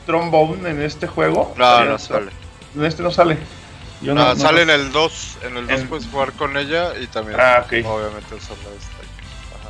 Trombone 0.06 0.70
en 0.70 0.82
este 0.82 1.08
juego. 1.08 1.54
No, 1.58 1.66
Salía- 1.66 1.90
no 1.92 2.00
sale. 2.00 2.32
En 2.76 2.86
este 2.86 3.04
no 3.04 3.12
sale. 3.12 3.38
Yo 4.02 4.14
No, 4.14 4.24
no, 4.24 4.34
no- 4.36 4.40
sale 4.42 4.62
en 4.64 4.70
el 4.70 4.92
2. 4.92 5.38
En 5.44 5.58
el 5.58 5.68
2 5.68 5.80
En- 5.80 5.88
puedes 5.88 6.08
jugar 6.08 6.34
con 6.34 6.58
ella 6.58 6.92
y 7.02 7.08
también, 7.08 7.40
Ah, 7.40 7.64
ok. 7.66 7.74
obviamente. 7.86 8.36
Ajá. 8.36 9.70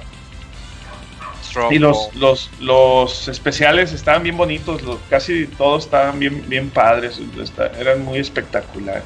Strong 1.44 1.74
Y 1.74 1.80
los, 1.80 2.14
los, 2.16 2.50
los 2.60 3.28
especiales 3.28 3.94
estaban 3.94 4.24
bien 4.24 4.36
bonitos, 4.38 4.82
los, 4.82 4.98
casi 5.10 5.46
todos 5.48 5.86
estaban 5.86 6.20
bien, 6.20 6.44
bien 6.50 6.70
padres, 6.70 7.20
está- 7.42 7.68
eran 7.80 8.04
muy 8.04 8.20
espectaculares. 8.20 9.04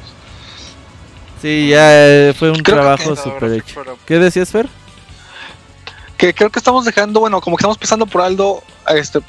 Sí, 1.41 1.69
ya 1.69 1.89
eh, 2.07 2.33
fue 2.37 2.49
un 2.49 2.57
Creo 2.63 2.77
trabajo 2.77 3.15
súper 3.15 3.53
hecho. 3.53 3.73
fuera- 3.75 3.93
¿Qué 4.05 4.17
decías, 4.19 4.49
Fer? 4.49 4.67
Que 6.19 6.33
creo 6.33 6.51
que 6.51 6.59
estamos 6.59 6.83
dejando, 6.83 7.21
bueno, 7.21 7.39
como 7.39 7.55
que 7.55 7.61
estamos 7.61 7.77
pasando 7.77 8.05
por 8.05 8.21
algo, 8.21 8.61
este, 8.89 9.19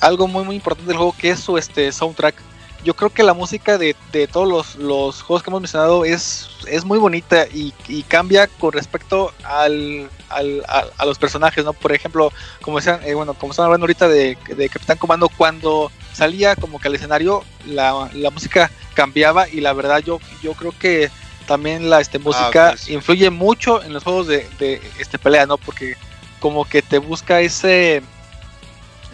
algo 0.00 0.26
muy 0.26 0.44
muy 0.44 0.56
importante 0.56 0.88
del 0.88 0.96
juego 0.98 1.14
que 1.16 1.30
es 1.30 1.40
su 1.40 1.56
este 1.56 1.92
soundtrack. 1.92 2.34
Yo 2.82 2.94
creo 2.94 3.10
que 3.10 3.22
la 3.22 3.34
música 3.34 3.78
de, 3.78 3.94
de 4.10 4.26
todos 4.26 4.48
los, 4.48 4.74
los 4.76 5.22
juegos 5.22 5.42
que 5.42 5.50
hemos 5.50 5.60
mencionado 5.60 6.04
es, 6.04 6.48
es 6.66 6.84
muy 6.84 6.98
bonita 6.98 7.46
y, 7.46 7.72
y 7.88 8.02
cambia 8.02 8.46
con 8.48 8.72
respecto 8.72 9.32
al, 9.44 10.08
al- 10.30 10.64
a, 10.66 10.84
a 10.98 11.06
los 11.06 11.18
personajes, 11.18 11.64
¿no? 11.64 11.72
Por 11.74 11.92
ejemplo, 11.92 12.32
como 12.62 12.78
decían, 12.78 13.00
eh, 13.04 13.14
bueno, 13.14 13.34
como 13.34 13.52
están 13.52 13.66
hablando 13.66 13.84
ahorita 13.84 14.08
de, 14.08 14.36
de 14.56 14.68
Capitán 14.70 14.98
Comando, 14.98 15.28
cuando 15.28 15.92
salía 16.12 16.56
como 16.56 16.80
que 16.80 16.88
al 16.88 16.94
escenario, 16.96 17.44
la, 17.66 18.10
la 18.14 18.30
música 18.30 18.70
cambiaba 18.94 19.48
y 19.48 19.60
la 19.60 19.72
verdad 19.74 19.98
yo, 19.98 20.18
yo 20.42 20.54
creo 20.54 20.72
que 20.76 21.10
también 21.46 21.90
la 21.90 22.00
este, 22.00 22.18
música 22.18 22.70
ok, 22.70 22.76
sí. 22.78 22.94
influye 22.94 23.28
mucho 23.30 23.82
en 23.82 23.92
los 23.92 24.02
juegos 24.02 24.26
de, 24.26 24.48
de 24.58 24.80
este 24.98 25.18
pelea, 25.18 25.46
¿no? 25.46 25.58
Porque 25.58 25.96
como 26.40 26.64
que 26.64 26.82
te 26.82 26.98
busca 26.98 27.40
ese 27.40 28.02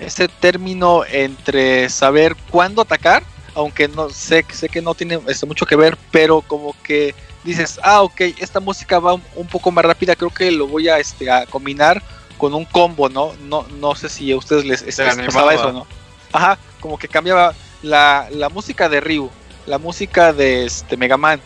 ese 0.01 0.29
término 0.29 1.05
entre 1.07 1.89
saber 1.89 2.37
cuándo 2.51 2.83
atacar, 2.83 3.23
aunque 3.55 3.89
no 3.89 4.11
sé, 4.11 4.45
sé 4.53 4.69
que 4.69 4.83
no 4.83 4.95
tiene 4.95 5.19
este, 5.27 5.47
mucho 5.47 5.67
que 5.67 5.77
ver, 5.77 5.97
pero 6.11 6.43
como 6.43 6.75
que 6.83 7.15
dices, 7.45 7.81
ah, 7.83 8.03
ok, 8.03 8.21
esta 8.39 8.61
música 8.61 8.99
va 8.99 9.15
un, 9.15 9.23
un 9.37 9.47
poco 9.47 9.71
más 9.71 9.85
rápida, 9.85 10.17
creo 10.17 10.31
que 10.31 10.51
lo 10.51 10.67
voy 10.67 10.89
a, 10.89 10.99
este, 10.99 11.31
a 11.31 11.47
combinar 11.47 12.03
con 12.37 12.53
un 12.55 12.65
combo, 12.67 13.09
¿no? 13.09 13.33
No, 13.45 13.67
no 13.81 13.95
sé 13.95 14.09
si 14.09 14.31
a 14.33 14.37
ustedes 14.37 14.65
les, 14.65 14.83
les 14.83 14.97
pasaba 14.97 15.55
eso, 15.55 15.73
¿no? 15.73 15.87
Ajá, 16.33 16.59
como 16.81 16.99
que 16.99 17.09
cambiaba 17.09 17.55
la, 17.83 18.29
la 18.31 18.49
música 18.51 18.89
de 18.89 19.01
Ryu, 19.01 19.31
la 19.67 19.79
música 19.79 20.33
de 20.33 20.67
este 20.67 20.97
Mega 20.97 21.17
Man 21.17 21.41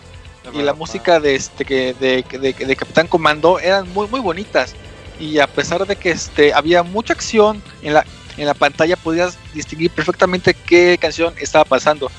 y 0.53 0.63
la 0.63 0.73
música 0.75 1.21
de 1.21 1.37
este 1.37 1.65
que 1.65 1.95
de, 1.95 2.25
de, 2.39 2.53
de 2.53 2.77
Capitán 2.77 3.07
Comando 3.07 3.61
eran 3.61 3.89
muy 3.93 4.09
muy 4.09 4.21
bonitas 4.21 4.75
y 5.21 5.39
a 5.39 5.47
pesar 5.47 5.87
de 5.87 5.95
que 5.97 6.11
este 6.11 6.53
había 6.55 6.83
mucha 6.83 7.13
acción 7.13 7.63
en 7.83 7.95
la 7.95 8.05
en 8.37 8.47
la 8.47 8.55
pantalla 8.55 8.97
podías 8.97 9.37
distinguir 9.55 9.91
perfectamente 9.91 10.55
qué 10.55 10.97
canción 11.01 11.35
estaba 11.39 11.65
pasando 11.65 12.11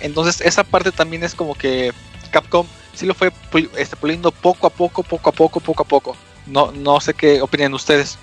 entonces 0.00 0.40
esa 0.40 0.64
parte 0.64 0.90
también 0.90 1.22
es 1.24 1.34
como 1.34 1.54
que 1.54 1.92
Capcom 2.30 2.66
sí 2.94 3.04
lo 3.06 3.14
fue 3.14 3.30
pul- 3.52 3.68
este, 3.76 3.94
puliendo 3.96 4.32
poco 4.32 4.66
a 4.66 4.70
poco 4.70 5.02
poco 5.02 5.28
a 5.30 5.32
poco 5.32 5.60
poco 5.60 5.82
a 5.82 5.86
poco 5.86 6.16
no 6.46 6.72
no 6.72 7.00
sé 7.00 7.12
qué 7.14 7.40
opinan 7.42 7.74
ustedes 7.74 8.18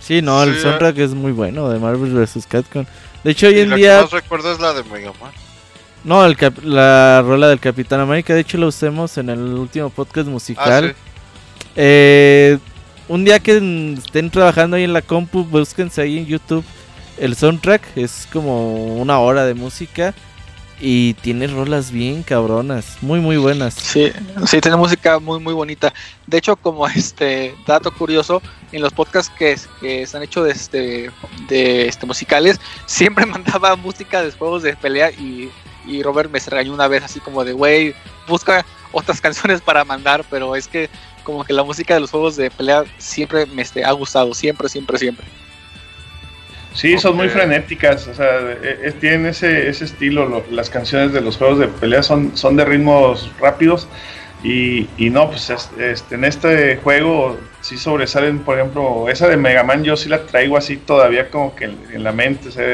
Sí, 0.00 0.22
no, 0.22 0.42
el 0.42 0.54
Sí, 0.54 0.62
soundtrack 0.62 0.96
es 0.98 1.10
muy 1.12 1.32
bueno 1.32 1.68
de 1.68 1.78
Marvel 1.78 2.14
vs. 2.14 2.46
Capcom. 2.48 2.86
De 3.24 3.30
hecho, 3.32 3.46
hoy 3.48 3.56
Y 3.56 3.60
en 3.60 3.70
la 3.70 3.76
día, 3.76 3.96
que 3.96 4.02
más 4.04 4.10
recuerdo 4.12 4.52
es 4.52 4.58
la 4.60 4.72
de 4.72 4.82
Mega 4.84 5.12
Man. 5.20 5.32
no, 6.04 6.24
el 6.24 6.34
cap- 6.36 6.62
la 6.62 7.20
rola 7.22 7.48
del 7.48 7.60
Capitán 7.60 8.00
América, 8.00 8.32
de 8.32 8.40
hecho 8.40 8.56
la 8.56 8.66
usamos 8.68 9.18
en 9.18 9.28
el 9.28 9.38
último 9.40 9.90
podcast 9.90 10.28
Ah, 10.28 10.30
musical. 10.30 10.94
sí. 10.96 11.07
Eh, 11.76 12.58
un 13.08 13.24
día 13.24 13.38
que 13.38 13.56
estén 13.96 14.30
trabajando 14.30 14.76
ahí 14.76 14.84
en 14.84 14.92
la 14.92 15.02
compu, 15.02 15.44
búsquense 15.44 16.02
ahí 16.02 16.18
en 16.18 16.26
YouTube 16.26 16.64
el 17.18 17.36
soundtrack, 17.36 17.96
es 17.96 18.28
como 18.32 18.96
una 18.96 19.18
hora 19.18 19.44
de 19.44 19.54
música 19.54 20.14
y 20.80 21.14
tiene 21.14 21.48
rolas 21.48 21.90
bien 21.90 22.22
cabronas, 22.22 22.98
muy 23.00 23.20
muy 23.20 23.36
buenas. 23.36 23.74
Sí, 23.74 24.12
sí, 24.46 24.60
tiene 24.60 24.76
música 24.76 25.18
muy 25.18 25.40
muy 25.40 25.52
bonita. 25.52 25.92
De 26.26 26.38
hecho, 26.38 26.56
como 26.56 26.86
este 26.86 27.54
dato 27.66 27.92
curioso, 27.92 28.40
en 28.72 28.82
los 28.82 28.92
podcasts 28.92 29.32
que, 29.36 29.58
que 29.80 30.06
se 30.06 30.16
han 30.16 30.22
hecho 30.22 30.44
de 30.44 30.52
este, 30.52 31.10
de 31.48 31.88
este 31.88 32.06
musicales, 32.06 32.60
siempre 32.86 33.26
mandaba 33.26 33.74
música 33.76 34.22
de 34.22 34.30
juegos 34.30 34.62
de 34.62 34.76
pelea 34.76 35.10
y, 35.10 35.50
y 35.86 36.02
Robert 36.02 36.30
me 36.30 36.38
regañó 36.38 36.72
una 36.72 36.86
vez 36.86 37.02
así 37.02 37.18
como 37.18 37.44
de, 37.44 37.52
güey, 37.52 37.94
busca 38.28 38.64
otras 38.92 39.20
canciones 39.22 39.60
para 39.60 39.84
mandar, 39.84 40.24
pero 40.30 40.54
es 40.54 40.68
que 40.68 40.88
como 41.28 41.44
que 41.44 41.52
la 41.52 41.62
música 41.62 41.92
de 41.92 42.00
los 42.00 42.10
juegos 42.10 42.36
de 42.36 42.50
pelea 42.50 42.84
siempre 42.96 43.44
me 43.44 43.60
este, 43.60 43.84
ha 43.84 43.92
gustado, 43.92 44.32
siempre, 44.32 44.66
siempre, 44.66 44.96
siempre. 44.96 45.26
Sí, 46.72 46.96
son 46.96 47.16
muy 47.16 47.28
frenéticas, 47.28 48.06
o 48.08 48.14
sea, 48.14 48.38
eh, 48.40 48.80
eh, 48.84 48.94
tienen 48.98 49.26
ese, 49.26 49.68
ese 49.68 49.84
estilo, 49.84 50.26
lo- 50.26 50.46
las 50.50 50.70
canciones 50.70 51.12
de 51.12 51.20
los 51.20 51.36
juegos 51.36 51.58
de 51.58 51.68
pelea 51.68 52.02
son, 52.02 52.34
son 52.34 52.56
de 52.56 52.64
ritmos 52.64 53.30
rápidos 53.38 53.88
y, 54.42 54.88
y 54.96 55.10
no, 55.10 55.28
pues 55.28 55.50
es- 55.50 55.68
este, 55.78 56.14
en 56.14 56.24
este 56.24 56.76
juego 56.78 57.38
sí 57.60 57.76
sobresalen, 57.76 58.38
por 58.38 58.58
ejemplo, 58.58 59.10
esa 59.10 59.28
de 59.28 59.36
Mega 59.36 59.64
Man 59.64 59.84
yo 59.84 59.98
sí 59.98 60.08
la 60.08 60.24
traigo 60.24 60.56
así 60.56 60.78
todavía 60.78 61.28
como 61.30 61.54
que 61.54 61.66
en, 61.66 61.76
en 61.92 62.04
la 62.04 62.12
mente, 62.12 62.48
o 62.48 62.52
sea, 62.52 62.64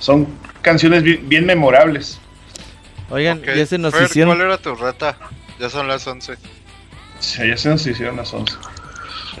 son 0.00 0.26
canciones 0.62 1.04
bien, 1.04 1.28
bien 1.28 1.46
memorables. 1.46 2.18
Oigan, 3.08 3.38
Ok, 3.38 3.46
ya 3.54 3.66
se 3.66 3.78
nos 3.78 3.92
Fer, 3.92 4.04
hicieron... 4.06 4.34
¿Cuál 4.34 4.46
era 4.48 4.58
tu 4.58 4.74
rata? 4.74 5.16
Ya 5.60 5.70
son 5.70 5.86
las 5.86 6.04
11. 6.04 6.34
Sí, 7.24 7.48
ya 7.48 7.56
se 7.56 7.70
nos 7.70 7.86
hicieron 7.86 8.16
las 8.16 8.32
11. 8.32 8.54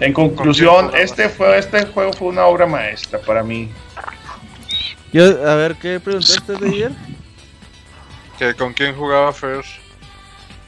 En 0.00 0.12
conclusión, 0.12 0.90
este, 0.96 1.28
fue, 1.28 1.58
este 1.58 1.86
juego 1.86 2.12
fue 2.12 2.28
una 2.28 2.46
obra 2.46 2.66
maestra 2.66 3.20
para 3.20 3.42
mí. 3.42 3.70
Yo, 5.12 5.24
a 5.48 5.54
ver, 5.54 5.76
¿qué 5.76 6.00
preguntaste 6.00 6.54
de 6.54 6.68
ayer? 6.68 6.92
¿Que 8.38 8.54
¿Con 8.54 8.72
quién 8.72 8.96
jugaba 8.96 9.32
Fer? 9.32 9.64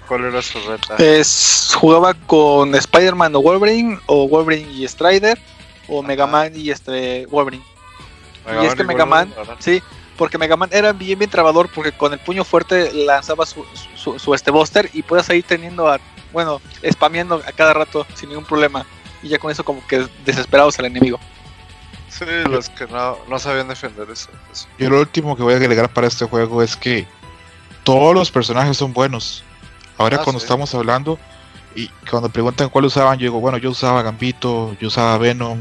¿Cuál 0.06 0.24
era 0.26 0.40
su 0.40 0.60
rata? 0.60 0.94
Es, 0.98 1.72
jugaba 1.74 2.14
con 2.14 2.74
Spider-Man 2.74 3.34
o 3.34 3.42
Wolverine, 3.42 3.98
o 4.06 4.28
Wolverine 4.28 4.70
y 4.70 4.86
Strider, 4.86 5.38
o 5.88 6.02
Mega 6.02 6.26
Man 6.26 6.52
y 6.54 6.70
este 6.70 7.26
Wolverine. 7.26 7.64
y 8.62 8.66
es 8.66 8.74
que 8.76 8.84
Mega 8.84 9.06
Man, 9.06 9.34
sí, 9.58 9.82
porque 10.16 10.38
Mega 10.38 10.56
Man 10.56 10.68
era 10.70 10.92
bien 10.92 11.18
bien 11.18 11.30
trabador 11.30 11.68
porque 11.74 11.90
con 11.90 12.12
el 12.12 12.20
puño 12.20 12.44
fuerte 12.44 12.92
lanzaba 12.92 13.46
su, 13.46 13.64
su, 13.96 14.16
su, 14.20 14.32
este 14.32 14.52
buster 14.52 14.88
y 14.92 15.02
puedes 15.02 15.28
ahí 15.28 15.42
teniendo 15.42 15.88
a, 15.88 15.98
bueno, 16.32 16.60
spameando 16.90 17.42
a 17.46 17.52
cada 17.52 17.72
rato 17.74 18.06
sin 18.14 18.28
ningún 18.30 18.44
problema. 18.44 18.84
Y 19.22 19.28
ya 19.28 19.38
con 19.38 19.50
eso 19.50 19.64
como 19.64 19.84
que 19.86 20.06
desesperados 20.24 20.78
al 20.78 20.86
enemigo. 20.86 21.18
Sí, 22.08 22.24
los 22.48 22.68
que 22.70 22.86
no, 22.86 23.18
no 23.28 23.38
sabían 23.38 23.68
defender 23.68 24.08
eso. 24.10 24.28
eso. 24.52 24.66
Yo 24.78 24.88
lo 24.88 25.00
último 25.00 25.36
que 25.36 25.42
voy 25.42 25.54
a 25.54 25.56
agregar 25.56 25.92
para 25.92 26.06
este 26.06 26.24
juego 26.24 26.62
es 26.62 26.76
que 26.76 27.06
todos 27.84 28.14
los 28.14 28.30
personajes 28.30 28.76
son 28.76 28.92
buenos. 28.92 29.44
Ahora 29.98 30.18
Ah, 30.18 30.24
cuando 30.24 30.40
sí. 30.40 30.44
estamos 30.44 30.74
hablando 30.74 31.18
y 31.74 31.88
cuando 32.10 32.28
preguntan 32.28 32.68
cuál 32.68 32.86
usaban, 32.86 33.18
yo 33.18 33.24
digo, 33.24 33.40
bueno, 33.40 33.58
yo 33.58 33.70
usaba 33.70 34.02
Gambito, 34.02 34.74
yo 34.80 34.88
usaba 34.88 35.18
Venom, 35.18 35.58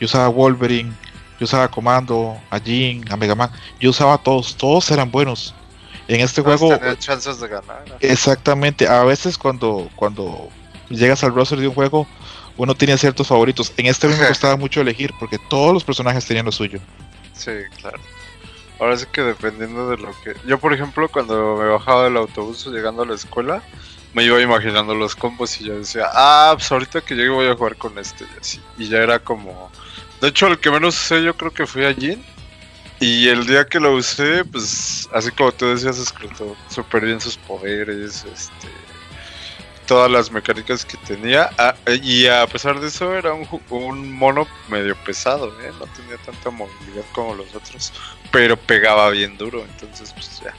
yo 0.00 0.04
usaba 0.04 0.28
Wolverine, 0.28 0.92
yo 1.40 1.44
usaba 1.44 1.68
Comando, 1.68 2.38
a 2.50 2.58
Jean, 2.58 3.04
a 3.10 3.16
Mega 3.16 3.34
Man, 3.34 3.50
yo 3.80 3.90
usaba 3.90 4.14
a 4.14 4.18
todos, 4.18 4.56
todos 4.56 4.90
eran 4.90 5.10
buenos. 5.10 5.54
En 6.08 6.20
este 6.20 6.40
juego, 6.40 6.76
tenían 6.76 6.96
chances 6.98 7.38
de 7.38 7.48
ganar. 7.48 7.84
exactamente, 8.00 8.88
a 8.88 9.04
veces 9.04 9.36
cuando, 9.36 9.90
cuando 9.94 10.48
llegas 10.88 11.22
al 11.22 11.34
roster 11.34 11.60
de 11.60 11.68
un 11.68 11.74
juego, 11.74 12.06
uno 12.56 12.74
tiene 12.74 12.98
ciertos 12.98 13.28
favoritos. 13.28 13.72
En 13.76 13.86
este 13.86 14.08
me 14.08 14.16
costaba 14.28 14.56
mucho 14.56 14.80
elegir 14.80 15.12
porque 15.18 15.38
todos 15.38 15.72
los 15.72 15.84
personajes 15.84 16.26
tenían 16.26 16.46
lo 16.46 16.52
suyo. 16.52 16.80
Sí, 17.34 17.52
claro. 17.80 17.98
Ahora 18.80 18.96
sí 18.96 19.06
que 19.10 19.22
dependiendo 19.22 19.90
de 19.90 19.96
lo 19.96 20.10
que... 20.22 20.34
Yo, 20.46 20.58
por 20.58 20.72
ejemplo, 20.72 21.08
cuando 21.08 21.56
me 21.56 21.68
bajaba 21.68 22.04
del 22.04 22.16
autobús 22.16 22.66
llegando 22.66 23.02
a 23.02 23.06
la 23.06 23.14
escuela, 23.14 23.62
me 24.14 24.24
iba 24.24 24.40
imaginando 24.40 24.94
los 24.94 25.16
combos 25.16 25.60
y 25.60 25.64
yo 25.64 25.78
decía, 25.78 26.06
ah, 26.12 26.52
pues 26.54 26.70
ahorita 26.70 27.00
que 27.00 27.14
llegue 27.14 27.30
voy 27.30 27.48
a 27.48 27.54
jugar 27.54 27.76
con 27.76 27.98
este 27.98 28.24
y 28.24 28.40
así. 28.40 28.60
Y 28.76 28.88
ya 28.88 28.98
era 28.98 29.18
como... 29.18 29.70
De 30.20 30.28
hecho, 30.28 30.46
el 30.46 30.58
que 30.58 30.70
menos 30.70 30.96
usé 30.96 31.22
yo 31.22 31.36
creo 31.36 31.52
que 31.52 31.66
fue 31.66 31.86
a 31.86 31.94
Jin. 31.94 32.22
Y 33.00 33.28
el 33.28 33.46
día 33.46 33.64
que 33.64 33.78
lo 33.78 33.94
usé, 33.94 34.44
pues, 34.44 35.08
así 35.12 35.30
como 35.30 35.52
tú 35.52 35.66
decías, 35.66 35.98
explotó 35.98 36.56
súper 36.68 37.04
bien 37.04 37.20
sus 37.20 37.36
poderes, 37.36 38.24
este... 38.24 38.68
Todas 39.86 40.10
las 40.10 40.30
mecánicas 40.30 40.84
que 40.84 40.98
tenía. 40.98 41.48
Ah, 41.56 41.74
y 42.02 42.26
a 42.26 42.46
pesar 42.46 42.78
de 42.78 42.88
eso, 42.88 43.14
era 43.14 43.32
un, 43.32 43.48
un 43.70 44.12
mono 44.12 44.46
medio 44.68 44.94
pesado, 44.96 45.48
¿eh? 45.62 45.72
No 45.80 45.86
tenía 45.86 46.18
tanta 46.26 46.50
movilidad 46.50 47.04
como 47.14 47.34
los 47.34 47.54
otros 47.54 47.90
pero 48.30 48.56
pegaba 48.56 49.10
bien 49.10 49.36
duro, 49.36 49.64
entonces 49.64 50.12
pues 50.12 50.40
ya. 50.40 50.54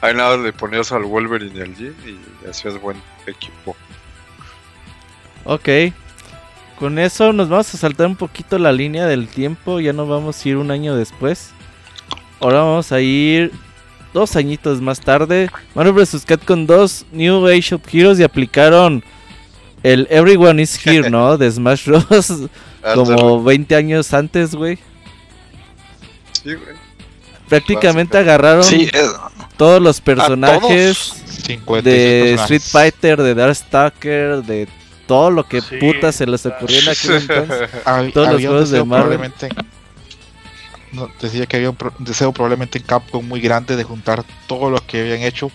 Ahí 0.00 0.14
nada 0.14 0.36
le 0.36 0.52
ponías 0.52 0.90
al 0.92 1.04
Wolverine 1.04 1.56
y 1.56 1.60
al 1.60 1.76
Jin 1.76 1.94
y 2.04 2.48
hacías 2.48 2.80
buen 2.80 3.00
equipo. 3.26 3.76
Ok. 5.44 5.68
Con 6.78 6.98
eso 6.98 7.32
nos 7.32 7.48
vamos 7.48 7.72
a 7.72 7.78
saltar 7.78 8.06
un 8.06 8.16
poquito 8.16 8.58
la 8.58 8.72
línea 8.72 9.06
del 9.06 9.28
tiempo. 9.28 9.78
Ya 9.78 9.92
no 9.92 10.06
vamos 10.06 10.44
a 10.44 10.48
ir 10.48 10.56
un 10.56 10.72
año 10.72 10.96
después. 10.96 11.52
Ahora 12.42 12.58
vamos 12.58 12.90
a 12.92 13.00
ir 13.00 13.52
dos 14.12 14.36
añitos 14.36 14.80
más 14.80 15.00
tarde. 15.00 15.48
Marvel 15.74 15.92
vs. 15.94 16.24
Capcom 16.26 16.66
2 16.66 17.06
New 17.12 17.46
Age 17.46 17.74
of 17.76 17.82
Heroes 17.92 18.18
y 18.20 18.24
aplicaron 18.24 19.02
el 19.82 20.06
Everyone 20.10 20.60
is 20.60 20.78
Here, 20.86 21.08
¿no? 21.08 21.38
De 21.38 21.50
Smash 21.50 21.86
Bros. 21.86 22.48
Como 22.94 23.42
20 23.42 23.74
años 23.76 24.12
antes, 24.12 24.54
güey. 24.54 24.76
Sí, 26.32 26.54
güey. 26.54 26.76
Prácticamente 27.48 28.16
agarraron 28.18 28.64
Sí, 28.64 28.90
todos 29.56 29.80
los 29.80 30.00
personajes 30.00 30.96
56 31.46 31.84
de 31.84 32.34
Street. 32.34 32.60
Fighter, 32.62 33.22
de 33.22 33.34
Darkstalker, 33.34 34.42
de 34.42 34.66
todo 35.06 35.30
lo 35.30 35.46
que 35.46 35.60
Sí. 35.60 35.76
puta 35.76 36.12
se 36.12 36.26
les 36.26 36.44
ocurrió 36.46 36.78
en 36.80 36.88
aquel 36.88 37.12
entonces. 37.20 37.68
Hab- 37.84 38.12
Todos 38.12 38.28
los 38.32 38.40
juegos 38.40 38.70
de 38.70 38.84
Marvel. 38.84 39.18
probablemente 39.18 39.48
decía 41.20 41.46
que 41.46 41.56
había 41.56 41.70
un, 41.70 41.78
deseo 41.98 42.32
probablemente 42.32 42.78
en 42.78 42.84
Capcom 42.84 43.26
muy 43.26 43.40
grande 43.40 43.76
de 43.76 43.84
juntar 43.84 44.24
todo 44.46 44.70
lo 44.70 44.84
que 44.86 45.00
habían 45.00 45.22
hecho 45.22 45.50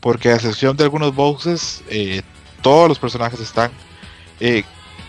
porque 0.00 0.30
a 0.30 0.34
excepción 0.34 0.76
de 0.76 0.84
algunos 0.84 1.14
boxes 1.14 1.82
eh, 1.88 2.22
todos 2.62 2.88
los 2.88 2.98
personajes 2.98 3.40
están 3.40 3.70
Eh, 4.40 4.62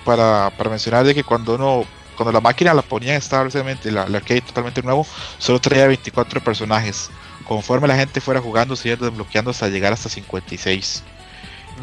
para, 0.06 0.49
para 0.57 0.69
mencionar 0.72 1.03
de 1.06 1.14
que 1.14 1.23
cuando 1.23 1.53
uno 1.53 1.85
cuando 2.15 2.31
la 2.31 2.41
máquina 2.41 2.73
la 2.73 2.81
ponía 2.81 3.15
establecidamente 3.15 3.91
la, 3.91 4.10
la 4.10 4.18
arcade 4.18 4.41
totalmente 4.41 4.81
nuevo 4.81 5.06
solo 5.38 5.60
traía 5.60 5.88
24 5.88 6.41
personajes. 6.41 7.11
Conforme 7.47 7.88
la 7.88 7.95
gente 7.95 8.22
fuera 8.22 8.41
jugando 8.41 8.76
se 8.76 8.89
iba 8.89 8.97
desbloqueando 8.97 9.51
hasta 9.51 9.68
llegar 9.68 9.93
hasta 9.93 10.10
56 10.10 11.03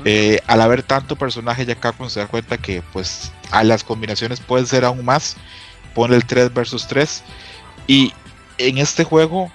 eh, 0.04 0.40
al 0.46 0.60
haber 0.60 0.82
tanto 0.82 1.16
personaje 1.16 1.64
ya 1.64 1.74
Capcom 1.74 2.08
se 2.08 2.20
da 2.20 2.26
cuenta 2.26 2.58
que 2.58 2.82
pues 2.92 3.32
a 3.50 3.64
las 3.64 3.84
combinaciones 3.84 4.40
pueden 4.40 4.66
ser 4.66 4.84
aún 4.84 5.04
más. 5.04 5.36
Pone 5.94 6.14
el 6.14 6.26
3 6.26 6.52
versus 6.52 6.86
3 6.88 7.22
y 7.86 8.12
en 8.58 8.78
este 8.78 9.04
juego 9.04 9.50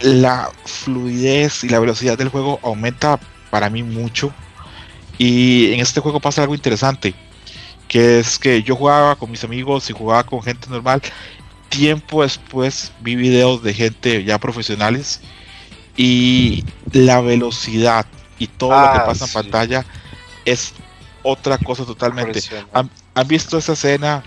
la 0.00 0.50
fluidez 0.64 1.64
y 1.64 1.68
la 1.68 1.78
velocidad 1.78 2.18
del 2.18 2.28
juego 2.28 2.60
aumenta 2.62 3.18
para 3.50 3.70
mí 3.70 3.82
mucho. 3.82 4.32
Y 5.18 5.72
en 5.72 5.80
este 5.80 6.00
juego 6.00 6.20
pasa 6.20 6.42
algo 6.42 6.54
interesante 6.54 7.14
que 7.88 8.18
es 8.18 8.38
que 8.38 8.62
yo 8.62 8.76
jugaba 8.76 9.16
con 9.16 9.30
mis 9.30 9.44
amigos 9.44 9.88
y 9.90 9.92
jugaba 9.92 10.24
con 10.24 10.42
gente 10.42 10.68
normal. 10.68 11.00
Tiempo 11.68 12.22
después 12.22 12.92
vi 13.00 13.16
videos 13.16 13.62
de 13.62 13.74
gente 13.74 14.24
ya 14.24 14.38
profesionales 14.38 15.20
y 15.96 16.64
la 16.92 17.20
velocidad 17.20 18.06
y 18.38 18.48
todo 18.48 18.70
lo 18.70 18.92
que 18.92 18.98
Ah, 18.98 19.06
pasa 19.06 19.24
en 19.26 19.32
pantalla 19.32 19.86
es 20.44 20.74
otra 21.22 21.58
cosa 21.58 21.84
totalmente. 21.84 22.40
¿Han, 22.72 22.90
han 23.14 23.28
visto 23.28 23.58
esa 23.58 23.72
escena 23.72 24.22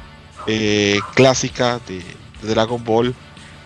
eh, 0.48 1.00
clásica 1.16 1.80
de, 1.88 2.04
de 2.42 2.50
Dragon 2.50 2.84
Ball 2.84 3.14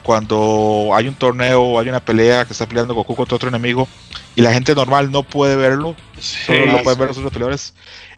cuando 0.04 0.92
hay 0.94 1.08
un 1.08 1.16
torneo, 1.16 1.80
hay 1.80 1.88
una 1.88 2.02
pelea 2.02 2.44
que 2.46 2.52
está 2.52 2.66
peleando 2.68 2.94
Goku 2.94 3.16
contra 3.16 3.36
otro 3.38 3.48
enemigo 3.50 3.88
y 4.36 4.42
la 4.42 4.52
gente 4.52 4.76
normal 4.76 5.10
no 5.12 5.24
puede 5.24 5.56
verlo, 5.56 5.96
solo 6.20 6.66
Sí, 6.66 6.72
lo 6.72 6.84
pueden 6.84 6.96
sí. 6.96 7.00
ver 7.00 7.08
los 7.10 7.18
otros 7.18 7.32
peleadores? 7.32 7.74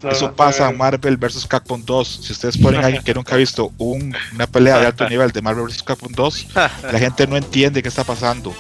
Eso 0.10 0.34
pasa 0.34 0.70
en 0.70 0.78
Marvel 0.78 1.18
vs. 1.18 1.46
Capcom 1.48 1.84
2. 1.84 2.08
Si 2.24 2.32
ustedes 2.32 2.58
ponen 2.58 2.82
a 2.84 2.88
alguien 2.88 3.04
que 3.04 3.14
nunca 3.14 3.36
ha 3.36 3.38
visto 3.38 3.72
un- 3.78 4.16
una 4.34 4.48
pelea 4.48 4.80
de 4.80 4.88
alto 4.88 5.08
nivel 5.10 5.32
de 5.32 5.42
Marvel 5.42 5.66
vs. 5.66 5.84
Capcom 5.84 6.12
2, 6.12 6.48
la 6.56 7.00
gente 7.00 7.28
no 7.28 7.38
entiende 7.38 7.82
qué 7.84 7.90
está 7.90 8.04
pasando. 8.04 8.54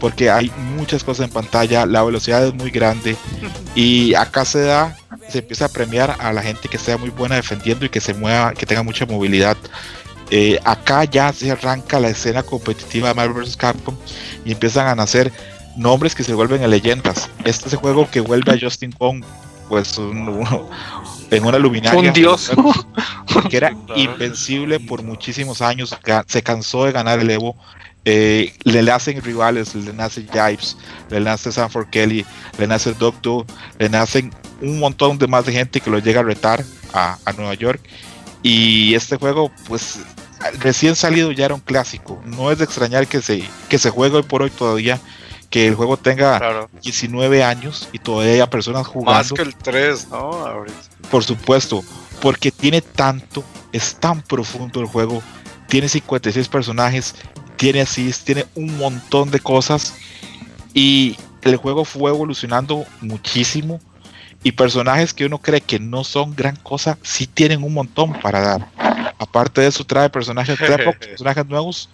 Porque 0.00 0.28
hay 0.30 0.50
muchas 0.76 1.02
cosas 1.02 1.26
en 1.26 1.32
pantalla, 1.32 1.86
la 1.86 2.02
velocidad 2.02 2.46
es 2.46 2.52
muy 2.52 2.70
grande 2.70 3.16
y 3.74 4.12
acá 4.14 4.44
se 4.44 4.60
da, 4.60 4.94
se 5.30 5.38
empieza 5.38 5.64
a 5.64 5.68
premiar 5.70 6.16
a 6.18 6.32
la 6.34 6.42
gente 6.42 6.68
que 6.68 6.76
sea 6.76 6.98
muy 6.98 7.08
buena 7.08 7.36
defendiendo 7.36 7.86
y 7.86 7.88
que 7.88 8.02
se 8.02 8.12
mueva, 8.12 8.52
que 8.52 8.66
tenga 8.66 8.82
mucha 8.82 9.06
movilidad. 9.06 9.56
Eh, 10.30 10.58
acá 10.64 11.04
ya 11.04 11.32
se 11.32 11.50
arranca 11.52 12.00
la 12.00 12.08
escena 12.08 12.42
competitiva 12.42 13.08
de 13.08 13.14
Marvel 13.14 13.44
vs. 13.44 13.56
Capcom 13.56 13.94
y 14.44 14.52
empiezan 14.52 14.88
a 14.88 14.94
nacer 14.94 15.32
nombres 15.76 16.14
que 16.14 16.24
se 16.24 16.34
vuelven 16.34 16.62
a 16.64 16.66
leyendas. 16.68 17.30
Este 17.44 17.68
es 17.68 17.72
el 17.74 17.78
juego 17.78 18.08
que 18.10 18.20
vuelve 18.20 18.52
a 18.52 18.58
Justin 18.60 18.92
Kong, 18.92 19.22
pues 19.68 19.96
un- 19.98 20.28
uno- 20.28 20.68
en 21.30 21.44
una 21.44 21.58
luminaria. 21.58 21.98
un 21.98 22.12
dios. 22.12 22.50
que 23.50 23.56
era 23.56 23.70
Claro. 23.86 24.00
invencible 24.00 24.80
por 24.80 25.02
muchísimos 25.02 25.60
años, 25.62 25.94
se 26.26 26.42
cansó 26.42 26.84
de 26.84 26.92
ganar 26.92 27.20
el 27.20 27.30
Evo. 27.30 27.56
eh, 28.08 28.52
le 28.62 28.82
nacen 28.84 29.20
rivales, 29.20 29.74
le 29.74 29.92
nace 29.92 30.22
Jives, 30.32 30.76
le 31.10 31.18
nace 31.20 31.50
Sanford 31.50 31.88
Kelly, 31.90 32.24
le 32.56 32.66
nace 32.68 32.94
Doctor, 32.94 33.44
le 33.80 33.88
nacen 33.88 34.32
un 34.62 34.78
montón 34.78 35.18
de 35.18 35.26
más 35.26 35.44
de 35.44 35.52
gente 35.52 35.80
que 35.80 35.90
lo 35.90 35.98
llega 35.98 36.20
a 36.20 36.22
retar 36.22 36.64
a, 36.94 37.18
a 37.24 37.32
Nueva 37.32 37.54
York. 37.54 37.80
Y 38.46 38.94
este 38.94 39.16
juego, 39.16 39.50
pues 39.66 39.98
recién 40.60 40.94
salido 40.94 41.32
ya 41.32 41.46
era 41.46 41.54
un 41.54 41.60
clásico. 41.60 42.22
No 42.24 42.52
es 42.52 42.58
de 42.58 42.64
extrañar 42.64 43.08
que 43.08 43.20
se, 43.20 43.42
que 43.68 43.78
se 43.78 43.90
juegue 43.90 44.16
hoy 44.18 44.22
por 44.22 44.42
hoy 44.42 44.50
todavía, 44.50 45.00
que 45.50 45.66
el 45.66 45.74
juego 45.74 45.96
tenga 45.96 46.38
Claro. 46.38 46.70
19 46.82 47.42
años 47.42 47.88
y 47.92 47.98
todavía 47.98 48.34
haya 48.34 48.50
personas 48.50 48.82
Más 48.84 48.92
jugando. 48.92 49.34
que 49.34 49.42
el 49.42 49.54
3, 49.56 50.08
¿no? 50.10 50.16
Ahorita. 50.46 50.78
Por 51.10 51.24
supuesto, 51.24 51.82
porque 52.20 52.52
tiene 52.52 52.80
tanto, 52.82 53.42
es 53.72 53.96
tan 53.96 54.22
profundo 54.22 54.80
el 54.80 54.86
juego, 54.86 55.22
tiene 55.66 55.88
56 55.88 56.46
personajes, 56.48 57.14
tiene 57.56 57.80
assist, 57.80 58.24
tiene 58.24 58.46
un 58.54 58.76
montón 58.78 59.30
de 59.32 59.40
cosas 59.40 59.94
y 60.72 61.16
el 61.42 61.56
juego 61.56 61.84
fue 61.84 62.10
evolucionando 62.10 62.84
muchísimo 63.00 63.80
y 64.46 64.52
personajes 64.52 65.12
que 65.12 65.26
uno 65.26 65.38
cree 65.38 65.60
que 65.60 65.80
no 65.80 66.04
son 66.04 66.36
gran 66.36 66.54
cosa, 66.56 66.98
sí 67.02 67.26
tienen 67.26 67.64
un 67.64 67.74
montón 67.74 68.12
para 68.20 68.40
dar. 68.40 68.68
Aparte 69.18 69.60
de 69.62 69.66
eso 69.68 69.82
trae 69.84 70.08
personajes, 70.08 70.56
trae 70.56 70.78
personajes 71.00 71.46
nuevos, 71.46 71.88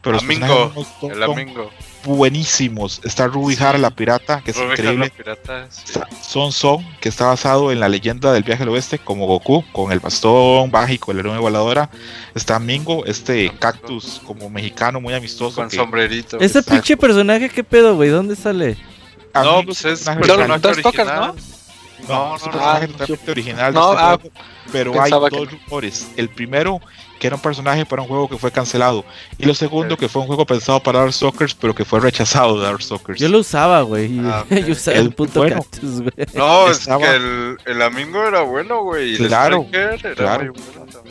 pero 0.00 0.14
los 0.14 0.22
Amingo, 0.22 0.46
personajes 0.46 0.74
nuevos 0.74 0.88
son- 1.00 1.10
El 1.10 1.18
son 1.20 1.32
Amingo. 1.38 1.70
buenísimos. 2.04 3.00
Está 3.04 3.26
Ruby 3.26 3.54
Sí. 3.56 3.62
Hara 3.62 3.76
la 3.76 3.90
pirata, 3.90 4.40
que 4.42 4.52
es 4.52 4.56
Ruby 4.56 4.70
increíble. 4.70 5.10
Pirata, 5.14 5.66
sí. 5.70 5.92
Son 6.22 6.52
Son, 6.52 6.86
que 7.02 7.08
está 7.10 7.26
basado 7.26 7.70
en 7.72 7.80
la 7.80 7.88
leyenda 7.90 8.32
del 8.32 8.44
viaje 8.44 8.62
al 8.62 8.70
oeste, 8.70 8.98
como 8.98 9.26
Goku, 9.26 9.62
con 9.72 9.92
el 9.92 10.00
bastón 10.00 10.70
mágico, 10.70 11.12
el 11.12 11.18
héroe 11.18 11.36
voladora. 11.38 11.90
Está 12.34 12.58
Mingo, 12.58 13.04
este 13.04 13.52
cactus 13.58 14.22
como 14.26 14.48
mexicano 14.48 15.00
muy 15.02 15.12
amistoso. 15.12 15.56
Con 15.56 15.68
que- 15.68 15.76
sombrerito. 15.76 16.38
Ese 16.40 16.62
pinche 16.62 16.96
personaje, 16.96 17.50
¿qué 17.50 17.62
pedo, 17.62 17.94
güey? 17.96 18.08
¿Dónde 18.08 18.36
sale? 18.36 18.78
No, 19.34 19.40
Amigo 19.40 19.64
pues 19.66 19.84
es 19.84 20.04
personaje 20.04 20.66
original. 20.68 21.34
¿No? 22.08 22.14
No, 22.14 22.28
No, 22.30 22.36
es 22.36 22.46
no. 22.46 22.50
totalmente 22.52 23.30
original. 23.30 23.74
No, 23.74 23.92
este 23.92 24.02
ah, 24.04 24.18
juego, 24.20 24.30
pero 24.72 25.02
hay 25.02 25.10
dos 25.10 25.30
que- 25.30 25.44
rumores. 25.46 26.08
El 26.16 26.28
primero, 26.28 26.80
que 27.18 27.26
era 27.26 27.36
un 27.36 27.42
personaje 27.42 27.84
para 27.84 28.02
un 28.02 28.08
juego 28.08 28.28
que 28.28 28.38
fue 28.38 28.50
cancelado. 28.50 29.04
Y 29.38 29.44
lo 29.44 29.54
segundo, 29.54 29.96
que 29.96 30.08
fue 30.08 30.22
un 30.22 30.26
juego 30.28 30.46
pensado 30.46 30.80
para 30.82 31.00
Dark 31.00 31.12
Stalkers, 31.12 31.54
pero 31.54 31.74
que 31.74 31.84
fue 31.84 32.00
rechazado 32.00 32.58
de 32.58 32.64
Dark 32.64 32.82
Stalkers. 32.82 33.20
Yo 33.20 33.28
lo 33.28 33.38
usaba, 33.40 33.82
güey. 33.82 34.18
Ah, 34.24 34.44
ok. 34.50 34.56
Yo 34.66 34.72
usaba 34.72 34.96
Es 34.96 35.02
el 35.02 35.12
puto 35.12 35.40
bueno. 35.40 35.56
cactus, 35.56 36.00
güey. 36.00 36.12
No, 36.34 36.68
es 36.70 36.78
Estaba- 36.80 37.00
que 37.06 37.14
el, 37.16 37.56
el 37.66 37.82
Amingo 37.82 38.22
era 38.26 38.40
bueno, 38.42 38.82
güey. 38.84 39.16
el 39.16 39.26
Claro, 39.28 39.62
Striker 39.70 40.00
era 40.06 40.14
claro. 40.14 40.52
muy 40.54 40.62
bueno 40.74 40.92
también. 40.92 41.09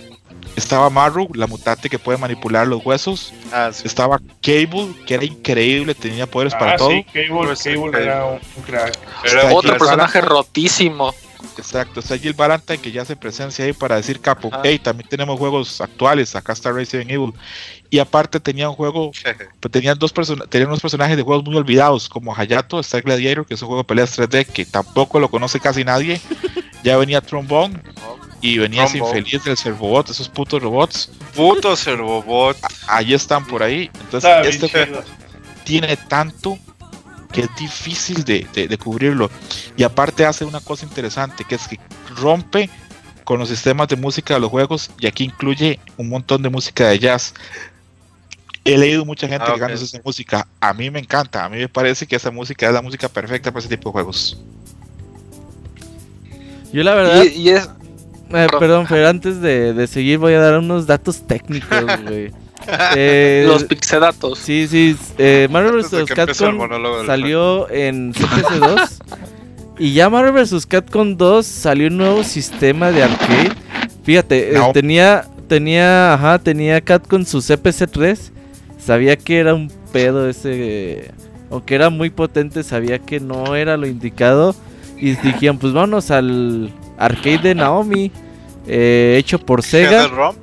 Estaba 0.55 0.89
Maru, 0.89 1.29
la 1.33 1.47
mutante 1.47 1.89
que 1.89 1.97
puede 1.99 2.17
manipular 2.17 2.67
los 2.67 2.85
huesos. 2.85 3.33
Ah, 3.51 3.69
sí. 3.73 3.83
Estaba 3.85 4.19
Cable, 4.41 4.93
que 5.05 5.13
era 5.13 5.23
increíble, 5.25 5.95
tenía 5.95 6.25
poderes 6.27 6.53
para 6.53 6.73
Ah, 6.73 6.77
todo. 6.77 6.89
sí, 6.89 7.05
Cable, 7.13 7.29
Pues, 7.47 7.63
Cable 7.63 7.91
Cable. 7.91 8.03
era 8.03 8.25
un 8.25 8.63
crack. 8.65 8.99
Era 9.23 9.41
Está 9.43 9.53
Otro 9.55 9.77
personaje 9.77 10.21
rotísimo. 10.21 11.13
Exacto, 11.57 12.01
está 12.01 12.17
Jill 12.17 12.33
Valentine 12.33 12.79
que 12.79 12.91
ya 12.91 13.01
hace 13.03 13.15
presencia 13.15 13.63
ahí 13.63 13.71
para 13.71 13.95
decir 13.95 14.19
capo. 14.19 14.49
Ah. 14.51 14.59
Hey, 14.63 14.77
también 14.79 15.07
tenemos 15.09 15.39
juegos 15.39 15.79
actuales. 15.79 16.35
Acá 16.35 16.51
está 16.53 16.71
Resident 16.71 17.09
Evil. 17.11 17.33
Y 17.89 17.99
aparte 17.99 18.39
tenía 18.41 18.69
un 18.69 18.75
juego, 18.75 19.11
pues, 19.59 19.71
tenían 19.71 19.97
dos 19.97 20.13
tenían 20.49 20.67
unos 20.69 20.81
personajes 20.81 21.15
de 21.15 21.23
juegos 21.23 21.45
muy 21.45 21.55
olvidados, 21.55 22.09
como 22.09 22.35
Hayato, 22.35 22.79
está 22.81 22.99
Gladiator, 23.01 23.45
que 23.45 23.53
es 23.53 23.61
un 23.61 23.67
juego 23.69 23.83
de 23.83 23.87
peleas 23.87 24.17
3D 24.17 24.45
que 24.45 24.65
tampoco 24.65 25.19
lo 25.19 25.29
conoce 25.29 25.59
casi 25.61 25.83
nadie. 25.85 26.19
Ya 26.83 26.97
venía 26.97 27.21
Trombone 27.21 27.81
y 28.41 28.57
venía 28.57 28.85
ese 28.85 28.97
Trombone. 28.97 29.19
infeliz 29.19 29.43
del 29.43 29.57
Servobot, 29.57 30.09
esos 30.09 30.29
putos 30.29 30.61
robots. 30.61 31.11
Puto 31.35 31.75
Servobot. 31.75 32.57
Ahí 32.87 33.13
están 33.13 33.45
por 33.45 33.61
ahí. 33.63 33.89
Entonces, 34.01 34.29
este 34.47 34.69
juego 34.69 35.01
tiene 35.63 35.95
tanto 35.97 36.57
que 37.31 37.41
es 37.41 37.49
difícil 37.57 38.23
de, 38.23 38.47
de- 38.53 38.67
de 38.67 38.77
cubrirlo. 38.77 39.29
Y 39.77 39.83
aparte 39.83 40.25
hace 40.25 40.45
una 40.45 40.59
cosa 40.61 40.85
interesante, 40.85 41.43
que 41.43 41.55
es 41.55 41.67
que 41.67 41.79
rompe 42.15 42.69
con 43.23 43.37
los 43.39 43.49
sistemas 43.49 43.87
de 43.87 43.95
música 43.95 44.33
de 44.33 44.39
los 44.39 44.49
juegos 44.49 44.89
y 44.99 45.05
aquí 45.05 45.25
incluye 45.25 45.79
un 45.97 46.09
montón 46.09 46.41
de 46.41 46.49
música 46.49 46.87
de 46.87 46.97
jazz. 46.97 47.33
He 48.65 48.77
leído 48.77 49.05
mucha 49.05 49.27
gente 49.27 49.45
Ah, 49.47 49.49
ok, 49.49 49.55
quejándose 49.55 49.83
de 49.83 49.87
sí. 49.89 49.95
esa 49.97 50.03
música. 50.03 50.47
A 50.59 50.73
mí 50.73 50.89
me 50.89 50.99
encanta. 50.99 51.45
A 51.45 51.49
mí 51.49 51.57
me 51.57 51.69
parece 51.69 52.07
que 52.07 52.15
esa 52.15 52.31
música 52.31 52.65
es 52.67 52.73
la 52.73 52.81
música 52.81 53.07
perfecta 53.07 53.51
para 53.51 53.59
ese 53.59 53.69
tipo 53.69 53.89
de 53.89 53.93
juegos. 53.93 54.37
Yo 56.71 56.83
la 56.83 56.93
verdad, 56.95 57.23
Y, 57.23 57.27
y 57.41 57.49
es. 57.49 57.69
Eh, 58.31 58.47
perdón, 58.59 58.85
pero 58.87 59.07
antes 59.09 59.41
de, 59.41 59.73
de 59.73 59.87
seguir 59.87 60.17
voy 60.17 60.33
a 60.33 60.39
dar 60.39 60.59
unos 60.59 60.85
datos 60.87 61.25
técnicos, 61.27 61.83
güey. 62.07 62.31
Eh, 62.95 63.45
Los 63.47 63.63
pixedatos. 63.63 64.37
sí, 64.37 64.67
sí, 64.67 64.95
eh, 65.17 65.47
Marvel 65.49 65.81
vs. 65.81 66.05
que 66.05 66.13
Capcom 66.13 66.59
salió 67.07 67.67
en 67.71 68.13
CPC 68.13 68.59
2 68.59 68.99
y 69.79 69.93
ya 69.93 70.09
Marvel 70.09 70.33
vs. 70.43 70.67
Capcom 70.67 71.15
2 71.15 71.45
salió 71.47 71.87
un 71.87 71.97
nuevo 71.97 72.23
sistema 72.23 72.91
de 72.91 73.03
arcade. 73.03 73.53
Fíjate, 74.03 74.55
eh, 74.55 74.59
tenía, 74.73 75.25
tenía, 75.47 76.13
ajá, 76.13 76.37
tenía 76.37 76.81
Capcom 76.81 77.23
su 77.25 77.41
CPC 77.41 77.89
3. 77.89 78.31
Sabía 78.77 79.15
que 79.15 79.39
era 79.39 79.55
un 79.55 79.71
pedo 79.91 80.29
ese, 80.29 81.11
aunque 81.49 81.73
era 81.75 81.89
muy 81.89 82.09
potente, 82.11 82.63
sabía 82.63 82.99
que 82.99 83.19
no 83.19 83.55
era 83.55 83.77
lo 83.77 83.87
indicado. 83.87 84.53
Y 84.97 85.15
dijeron, 85.15 85.57
pues 85.57 85.71
vámonos 85.73 86.11
al 86.11 86.71
arcade 86.99 87.39
de 87.39 87.55
Naomi, 87.55 88.11
eh, 88.67 89.15
hecho 89.17 89.39
por 89.39 89.63
Sega. 89.63 90.07
¿Rom? 90.07 90.35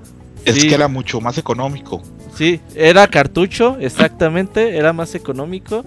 Es 0.44 0.64
que 0.64 0.74
era 0.74 0.88
mucho 0.88 1.20
más 1.20 1.38
económico. 1.38 2.02
Sí, 2.36 2.60
era 2.74 3.06
cartucho, 3.08 3.76
exactamente, 3.80 4.76
era 4.76 4.92
más 4.92 5.14
económico. 5.14 5.84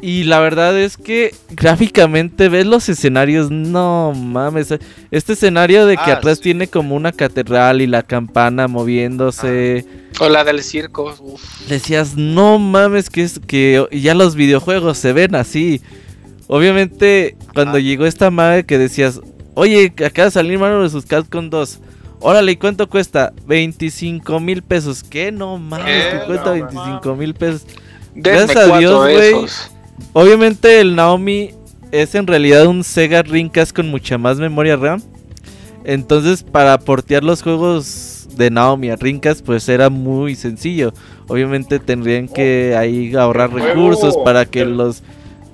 Y 0.00 0.24
la 0.24 0.40
verdad 0.40 0.76
es 0.76 0.96
que 0.96 1.32
gráficamente 1.50 2.48
ves 2.48 2.66
los 2.66 2.88
escenarios, 2.88 3.52
no 3.52 4.12
mames. 4.16 4.74
Este 5.12 5.34
escenario 5.34 5.86
de 5.86 5.94
que 5.96 6.10
Ah, 6.10 6.14
atrás 6.14 6.38
sí. 6.38 6.44
tiene 6.44 6.66
como 6.66 6.96
una 6.96 7.12
catedral 7.12 7.80
y 7.82 7.86
la 7.86 8.02
campana 8.02 8.66
moviéndose. 8.66 9.86
O 10.18 10.28
la 10.28 10.42
del 10.42 10.64
circo. 10.64 11.14
uf. 11.20 11.68
Decías, 11.68 12.16
no 12.16 12.58
mames, 12.58 13.10
que 13.10 13.22
es 13.22 13.38
que 13.46 13.86
ya 13.92 14.14
los 14.14 14.34
videojuegos 14.34 14.98
se 14.98 15.12
ven 15.12 15.36
así. 15.36 15.80
Obviamente, 16.48 17.36
cuando 17.54 17.78
Ah. 17.78 17.80
llegó 17.80 18.04
esta 18.04 18.30
madre 18.32 18.64
que 18.64 18.78
decías, 18.78 19.20
oye, 19.54 19.92
acaba 20.04 20.26
de 20.26 20.30
salir 20.30 20.58
Mario 20.58 20.80
vs. 20.80 21.06
Capcom 21.06 21.48
2. 21.48 21.80
Órale, 22.20 22.52
¿y 22.52 22.56
cuánto 22.56 22.88
cuesta? 22.88 23.32
25 23.46 24.38
mil 24.38 24.62
pesos. 24.62 25.02
¿Qué? 25.02 25.32
No 25.32 25.58
mames, 25.58 26.06
que 26.06 26.26
cuesta 26.26 26.54
No 26.54 26.68
25 26.68 27.16
mil 27.16 27.34
pesos. 27.34 27.66
Denme 28.14 28.44
Gracias 28.44 28.70
a 28.70 28.78
Dios, 28.78 29.06
de 29.06 29.32
güey. 29.32 29.46
Obviamente 30.12 30.80
el 30.80 30.94
Naomi 30.94 31.50
es 31.90 32.14
en 32.14 32.26
realidad 32.26 32.66
un 32.66 32.84
Sega 32.84 33.22
Dreamcast 33.22 33.74
con 33.74 33.90
mucha 33.90 34.18
más 34.18 34.38
memoria 34.38 34.76
RAM. 34.76 35.02
Entonces 35.84 36.42
para 36.42 36.78
portear 36.78 37.24
los 37.24 37.42
juegos 37.42 38.28
de 38.36 38.50
Naomi 38.50 38.90
a 38.90 38.96
Dreamcast 38.96 39.44
pues 39.44 39.68
era 39.68 39.90
muy 39.90 40.34
sencillo. 40.34 40.92
Obviamente 41.28 41.78
tendrían 41.78 42.28
que 42.28 42.76
ahí 42.76 43.14
ahorrar 43.14 43.52
recursos 43.52 44.16
para 44.24 44.44
que 44.44 44.64
los 44.64 45.02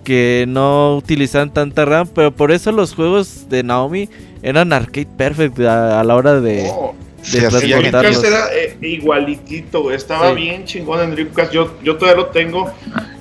que 0.08 0.46
no 0.48 0.96
utilizan 0.96 1.52
tanta 1.52 1.84
RAM. 1.84 2.08
Pero 2.14 2.32
por 2.32 2.50
eso 2.50 2.72
los 2.72 2.94
juegos 2.94 3.48
de 3.50 3.62
Naomi 3.62 4.08
eran 4.42 4.72
arcade 4.72 5.06
perfect 5.16 5.60
a, 5.60 6.00
a 6.00 6.04
la 6.04 6.16
hora 6.16 6.40
de... 6.40 6.70
Se 7.20 7.40
de. 7.40 7.48
Dreamcast 7.50 8.24
era 8.24 8.46
eh, 8.54 8.76
igualitito, 8.80 9.90
estaba 9.90 10.30
Sí. 10.30 10.36
bien 10.36 10.64
chingón 10.64 11.00
en 11.02 11.10
Dreamcast, 11.10 11.52
yo, 11.52 11.76
yo 11.82 11.96
todavía 11.96 12.22
lo 12.22 12.28
tengo 12.28 12.72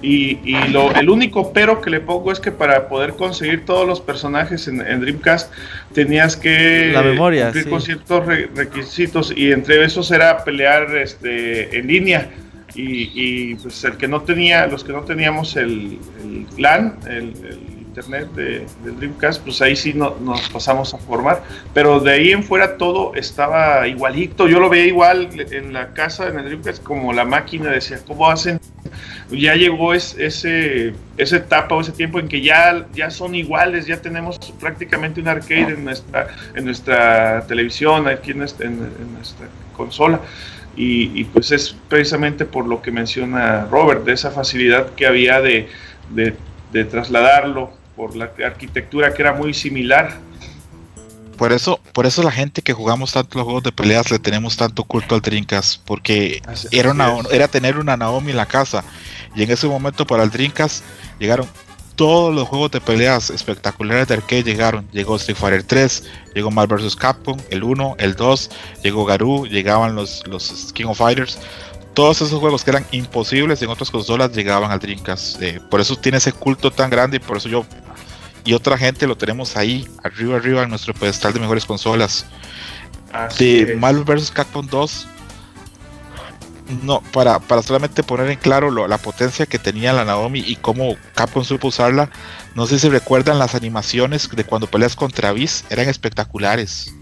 y, 0.04 0.38
y 0.46 0.68
lo, 0.70 0.94
el 0.94 1.10
único 1.10 1.52
pero 1.52 1.82
que 1.82 1.90
le 1.90 2.00
pongo 2.00 2.32
es 2.32 2.40
que 2.40 2.52
para 2.52 2.88
poder 2.90 3.14
conseguir 3.16 3.66
todos 3.66 3.88
los 3.88 4.00
personajes 4.00 4.68
en, 4.68 4.82
en 4.82 5.02
Dreamcast 5.02 5.52
tenías 5.94 6.38
que 6.38 6.92
La 6.94 7.02
memoria, 7.02 7.46
cumplir 7.46 7.64
sí. 7.64 7.70
con 7.72 7.82
ciertos 7.82 8.26
re- 8.28 8.50
requisitos 8.56 9.34
y 9.36 9.52
entre 9.52 9.84
esos 9.84 10.12
era 10.12 10.44
pelear 10.44 10.96
este, 10.96 11.78
en 11.80 11.88
línea 11.88 12.30
y, 12.76 13.12
y, 13.52 13.56
pues 13.56 13.84
el 13.84 13.98
que 13.98 14.08
no 14.08 14.22
tenía, 14.22 14.68
los 14.68 14.84
que 14.84 14.92
no 14.94 15.02
teníamos 15.02 15.56
el, 15.56 15.98
el 16.22 16.46
LAN, 16.58 16.98
el, 17.08 17.34
el 17.46 17.60
internet 17.88 18.28
de, 18.36 18.66
del 18.84 18.98
Dreamcast, 18.98 19.44
pues 19.44 19.60
ahí 19.62 19.76
sí 19.76 19.92
no- 19.96 20.16
nos 20.22 20.48
pasamos 20.50 20.94
a 20.94 21.00
formar 21.00 21.42
pero 21.74 22.00
de 22.00 22.12
ahí 22.12 22.32
en 22.32 22.44
fuera 22.44 22.78
todo 22.78 23.16
estaba 23.16 23.88
igualito. 23.88 24.48
Yo 24.48 24.60
lo 24.60 24.70
veía 24.70 24.86
igual 24.86 25.30
en 25.52 25.74
la 25.74 25.94
casa, 25.94 26.28
en 26.28 26.38
el 26.38 26.46
Dreamcast, 26.46 26.84
como 26.84 27.12
la 27.14 27.26
máquina 27.26 27.72
decía, 27.72 28.00
¿cómo 28.06 28.30
hacen? 28.30 28.60
Ya 29.32 29.56
llegó 29.56 29.94
es- 29.96 30.16
ese, 30.20 30.94
esa 31.18 31.38
etapa 31.38 31.74
o 31.76 31.82
ese 31.82 31.92
tiempo 31.92 32.20
en 32.20 32.28
que 32.28 32.42
ya, 32.42 32.86
ya 32.94 33.10
son 33.10 33.34
iguales, 33.34 33.88
ya 33.88 34.00
tenemos 34.02 34.38
prácticamente 34.60 35.20
un 35.20 35.28
arcade 35.28 35.74
en 35.74 35.84
nuestra, 35.84 36.28
en 36.56 36.66
nuestra 36.66 37.46
televisión, 37.48 38.08
aquí 38.08 38.32
en 38.32 38.38
nuestra, 38.40 38.68
en- 38.68 38.74
en 39.02 39.14
nuestra 39.16 39.48
consola. 39.76 40.20
Y, 40.78 41.20
y 41.20 41.24
pues 41.26 41.52
es 41.52 41.76
precisamente 41.90 42.46
por 42.46 42.68
lo 42.68 42.82
que 42.82 42.92
menciona 42.92 43.66
Robert, 43.66 44.06
de 44.06 44.14
esa 44.14 44.30
facilidad 44.32 44.94
que 44.96 45.08
había 45.08 45.42
de, 45.42 45.68
de- 46.12 46.36
de 46.72 46.86
trasladarlo 46.86 47.72
por 47.96 48.16
la 48.16 48.30
arquitectura 48.46 49.14
que 49.14 49.22
era 49.24 49.34
muy 49.34 49.54
similar 49.54 50.18
Por 51.38 51.52
eso, 51.54 51.80
por 51.94 52.06
eso 52.06 52.22
la 52.24 52.32
gente 52.32 52.62
que 52.62 52.74
jugamos 52.74 53.14
tanto 53.14 53.38
los 53.38 53.46
juegos 53.46 53.64
de 53.64 53.72
peleas 53.72 54.12
le 54.12 54.20
tenemos 54.20 54.58
tanto 54.58 54.84
culto 54.84 55.16
al 55.16 55.22
Dreamcast, 55.22 55.82
porque 55.86 56.42
era, 56.72 56.92
una, 56.92 57.14
era 57.32 57.48
tener 57.48 57.78
una 57.78 57.96
Naomi 57.98 58.32
en 58.32 58.38
la 58.38 58.46
casa. 58.48 58.84
Y 59.36 59.44
en 59.44 59.52
ese 59.52 59.68
momento 59.68 60.06
para 60.06 60.24
el 60.24 60.30
Dreamcast 60.32 60.84
llegaron 61.20 61.48
todos 61.98 62.34
los 62.34 62.48
juegos 62.48 62.72
de 62.72 62.80
peleas 62.80 63.32
espectaculares 63.32 64.08
de 64.08 64.14
arcade 64.14 64.44
llegaron. 64.44 64.88
Llegó 64.94 65.18
Street 65.18 65.36
Fighter 65.36 65.64
3, 65.64 66.04
llegó 66.36 66.52
Marvel 66.52 66.78
vs. 66.78 66.96
Capcom, 66.96 67.38
el 67.50 67.64
1, 67.64 67.96
el 68.00 68.16
2, 68.16 68.50
llegó 68.84 69.04
Garou, 69.04 69.48
llegaban 69.48 69.96
los, 69.96 70.26
los 70.28 70.72
King 70.74 70.86
of 70.86 71.00
Fighters. 71.00 71.40
Todos 71.96 72.22
esos 72.22 72.40
juegos 72.40 72.64
que 72.64 72.70
eran 72.70 72.86
imposibles 72.92 73.62
en 73.64 73.70
otras 73.70 73.90
consolas 73.90 74.32
llegaban 74.32 74.72
al 74.72 74.80
Dreamcast. 74.80 75.42
Eh, 75.42 75.60
por 75.72 75.82
eso 75.82 75.96
tiene 75.96 76.20
ese 76.20 76.32
culto 76.32 76.72
tan 76.72 76.92
grande 76.92 77.18
y 77.18 77.20
por 77.20 77.38
eso 77.38 77.50
yo 77.50 77.66
y 78.46 78.54
otra 78.54 78.78
gente 78.78 79.08
lo 79.08 79.18
tenemos 79.18 79.58
ahí, 79.58 79.86
arriba, 80.04 80.38
arriba 80.38 80.64
en 80.64 80.70
nuestro 80.70 80.94
pedestal 80.94 81.34
de 81.34 81.42
mejores 81.42 81.66
consolas. 81.66 82.26
Así 83.12 83.66
De. 83.66 83.76
Marvel 83.76 84.04
vs. 84.06 84.32
Capcom 84.32 84.66
2, 84.66 85.08
no, 86.84 87.02
para, 87.14 87.40
para 87.40 87.62
solamente 87.62 88.04
poner 88.04 88.30
en 88.30 88.38
claro 88.38 88.70
lo- 88.72 88.88
la 88.88 88.98
potencia 88.98 89.46
que 89.46 89.60
tenía 89.60 89.94
la 89.94 90.06
Naomi 90.06 90.44
y 90.46 90.56
cómo 90.58 90.96
Capcom 91.16 91.44
supo 91.44 91.68
usarla, 91.68 92.10
no 92.56 92.66
sé 92.68 92.80
si 92.80 92.90
recuerdan 92.90 93.40
las 93.40 93.56
animaciones 93.56 94.30
de 94.32 94.44
cuando 94.44 94.68
peleas 94.68 94.96
contra 94.96 95.32
Viz, 95.32 95.64
eran 95.70 95.88
espectaculares. 95.90 96.94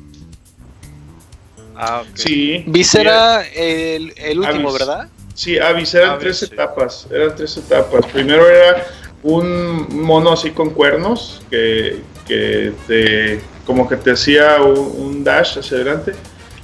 Ah, 1.76 2.02
ok. 2.02 2.16
Sí. 2.16 2.64
Viz 2.68 2.96
era 2.96 3.46
el, 3.48 4.14
el 4.18 4.40
último, 4.40 4.70
Avis. 4.70 4.80
¿verdad? 4.80 5.08
Sí, 5.34 5.60
Avis, 5.60 5.94
eran 5.94 6.12
Avis, 6.12 6.22
tres 6.22 6.38
sí. 6.40 6.46
etapas, 6.46 7.08
eran 7.12 7.36
tres 7.36 7.58
etapas. 7.58 8.06
Primero 8.08 8.48
era 8.50 8.86
un 9.24 9.88
mono 10.02 10.32
así 10.32 10.52
con 10.52 10.70
cuernos 10.70 11.42
que, 11.50 12.02
que 12.28 12.72
te, 12.88 13.42
como 13.66 13.90
que 13.90 13.98
te 13.98 14.12
hacía 14.12 14.62
un, 14.62 14.78
un 14.78 15.24
dash 15.24 15.58
hacia 15.60 15.78
adelante. 15.78 16.14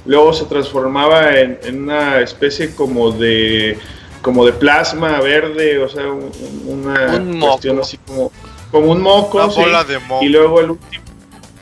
Luego 0.04 0.32
se 0.32 0.44
transformaba 0.46 1.38
en, 1.38 1.58
en 1.62 1.82
una 1.84 2.20
especie 2.20 2.74
como 2.74 3.12
de 3.12 3.78
como 4.20 4.44
de 4.46 4.52
plasma 4.52 5.20
verde, 5.20 5.78
o 5.80 5.88
sea, 5.88 6.06
un- 6.06 6.30
un- 6.66 6.84
una 6.86 7.16
Un 7.16 7.38
moco. 7.38 7.52
cuestión 7.52 7.80
así 7.80 7.98
como, 8.06 8.30
como 8.70 8.92
un 8.92 9.00
moco. 9.00 9.38
Una 9.44 9.50
sí. 9.52 9.60
bola 9.60 9.82
de 9.84 9.98
mo. 9.98 10.20
Y 10.22 10.28
luego 10.28 10.60
el 10.60 10.70
último, 10.70 11.02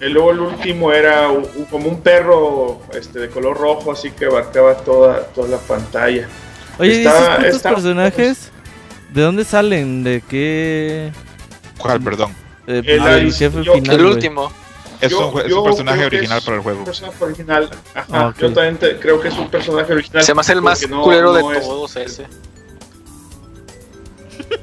y 0.00 0.04
luego 0.10 0.30
el 0.30 0.40
último 0.40 0.92
era 0.92 1.28
un- 1.30 1.46
un- 1.56 1.64
como 1.66 1.88
un 1.88 2.00
perro 2.02 2.80
este, 2.94 3.18
de 3.18 3.28
color 3.30 3.56
rojo, 3.58 3.92
así 3.92 4.10
que 4.10 4.26
abarcaba 4.26 4.74
toda, 4.76 5.24
toda 5.28 5.48
la 5.48 5.56
pantalla. 5.58 6.28
Oye, 6.78 6.94
¿y 6.94 7.06
Está- 7.06 7.36
esos 7.46 7.62
personajes? 7.62 8.50
¿De 9.12 9.22
dónde 9.22 9.44
salen? 9.44 10.04
¿De 10.04 10.22
qué? 10.28 11.10
¿Cuál, 11.78 12.00
perdón? 12.02 12.34
Eh, 12.66 12.82
El 12.86 13.32
jefe 13.32 13.62
yo- 13.64 13.72
final, 13.74 13.96
el 14.00 14.04
último. 14.06 14.52
Es, 15.00 15.10
Yo- 15.10 15.28
un, 15.28 15.40
es 15.40 15.52
un 15.52 15.64
personaje 15.64 16.04
original 16.04 16.38
es 16.38 16.44
para 16.44 16.54
el 16.56 16.58
Un 16.60 16.64
juego. 16.64 16.84
personaje 16.84 17.24
original. 17.24 17.70
Ajá, 17.94 18.06
Ah. 18.12 18.34
Yo 18.38 18.52
también 18.52 18.76
te- 18.76 18.98
creo 18.98 19.20
que 19.20 19.28
es 19.28 19.34
un 19.38 19.50
personaje 19.50 19.92
original. 19.92 20.22
Se 20.24 20.34
me 20.34 20.40
hace 20.40 20.52
el 20.52 20.62
más 20.62 20.86
no- 20.88 21.02
culero 21.02 21.32
de 21.32 21.40
es- 21.58 21.64
todos 21.66 21.96
ese. 21.96 22.26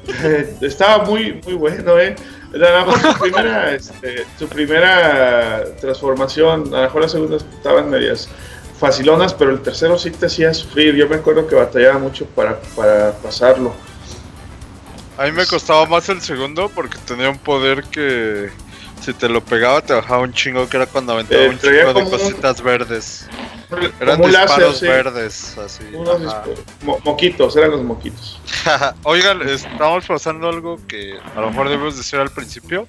Estaba 0.60 1.04
muy, 1.04 1.40
muy 1.44 1.54
bueno, 1.54 1.98
¿eh? 1.98 2.14
A 2.54 2.56
lo 2.56 2.86
mejor 2.86 3.12
su 3.12 3.18
primera, 3.20 3.74
este, 3.74 4.26
su 4.38 4.48
primera 4.48 5.64
transformación, 5.80 6.74
a 6.74 6.78
lo 6.78 6.82
mejor 6.84 7.02
las 7.02 7.12
segundas 7.12 7.44
estaban 7.56 7.90
medias 7.90 8.28
facilonas, 8.78 9.34
pero 9.34 9.50
el 9.50 9.60
tercero 9.60 9.98
sí 9.98 10.10
te 10.10 10.26
hacía 10.26 10.54
sufrir. 10.54 10.94
Yo 10.94 11.08
me 11.08 11.16
acuerdo 11.16 11.46
que 11.46 11.54
batallaba 11.56 11.98
mucho 11.98 12.24
para, 12.26 12.58
para 12.76 13.12
pasarlo. 13.12 13.72
A 15.18 15.24
mí 15.24 15.32
me 15.32 15.44
costaba 15.46 15.84
más 15.86 16.08
el 16.08 16.20
segundo 16.22 16.70
porque 16.74 16.96
tenía 17.04 17.28
un 17.28 17.38
poder 17.38 17.82
que 17.84 18.50
si 19.08 19.14
te 19.14 19.26
lo 19.28 19.42
pegaba 19.42 19.80
te 19.80 19.94
bajaba 19.94 20.20
un 20.20 20.34
chingo, 20.34 20.68
que 20.68 20.76
era 20.76 20.84
cuando 20.86 21.14
aventaba 21.14 21.42
Eh, 21.42 21.48
un 21.48 21.58
chingo 21.58 21.94
de 21.94 22.02
un- 22.02 22.10
cositas 22.10 22.60
verdes. 22.60 23.26
Eran 24.00 24.20
láser, 24.20 24.46
disparos 24.46 24.78
sí. 24.78 24.86
verdes, 24.86 25.58
así. 25.58 25.84
Unos 25.94 26.20
mo- 26.82 26.98
moquitos, 27.04 27.56
eran 27.56 27.70
los 27.70 27.82
moquitos. 27.82 28.38
Oigan, 29.04 29.46
estamos 29.48 30.04
pasando 30.06 30.48
algo 30.50 30.78
que 30.86 31.18
a 31.34 31.40
lo 31.40 31.50
mejor 31.50 31.68
debemos 31.70 31.96
decir 31.96 32.18
al 32.18 32.30
principio. 32.30 32.86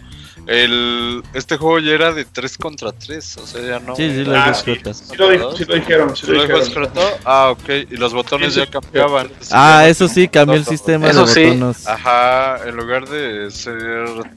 El, 0.48 1.24
este 1.34 1.58
juego 1.58 1.80
ya 1.80 1.92
era 1.92 2.12
de 2.12 2.26
3 2.26 2.58
contra 2.58 2.92
3, 2.92 3.38
o 3.38 3.46
sea, 3.46 3.62
ya 3.62 3.80
no. 3.80 3.96
Sí, 3.96 4.10
sí, 4.10 4.26
las 4.26 4.48
Ah, 4.48 4.50
dos 4.52 4.58
sí. 4.62 5.16
lo, 5.18 5.30
di- 5.30 5.58
sí 5.58 5.66
lo 5.66 5.76
dijeron, 5.76 6.16
sí 6.16 6.26
¿Sí 6.26 6.32
lo 6.32 6.46
lo 6.46 6.62
dijeron. 6.64 6.90
Ah, 7.24 7.50
ok. 7.52 7.70
Y 7.92 7.98
los 7.98 8.14
botones 8.14 8.54
Sí, 8.54 8.60
ya 8.60 8.66
cambiaban. 8.68 9.30
Ah, 9.52 9.88
eso 9.88 10.08
sí, 10.08 10.28
cambió 10.28 10.56
el 10.58 10.66
sistema 10.66 11.08
Eso 11.08 11.26
de 11.26 11.34
sí. 11.34 11.44
botones. 11.46 11.88
Ajá, 11.88 12.68
en 12.68 12.76
lugar 12.76 13.08
de 13.08 13.52
ser 13.52 13.78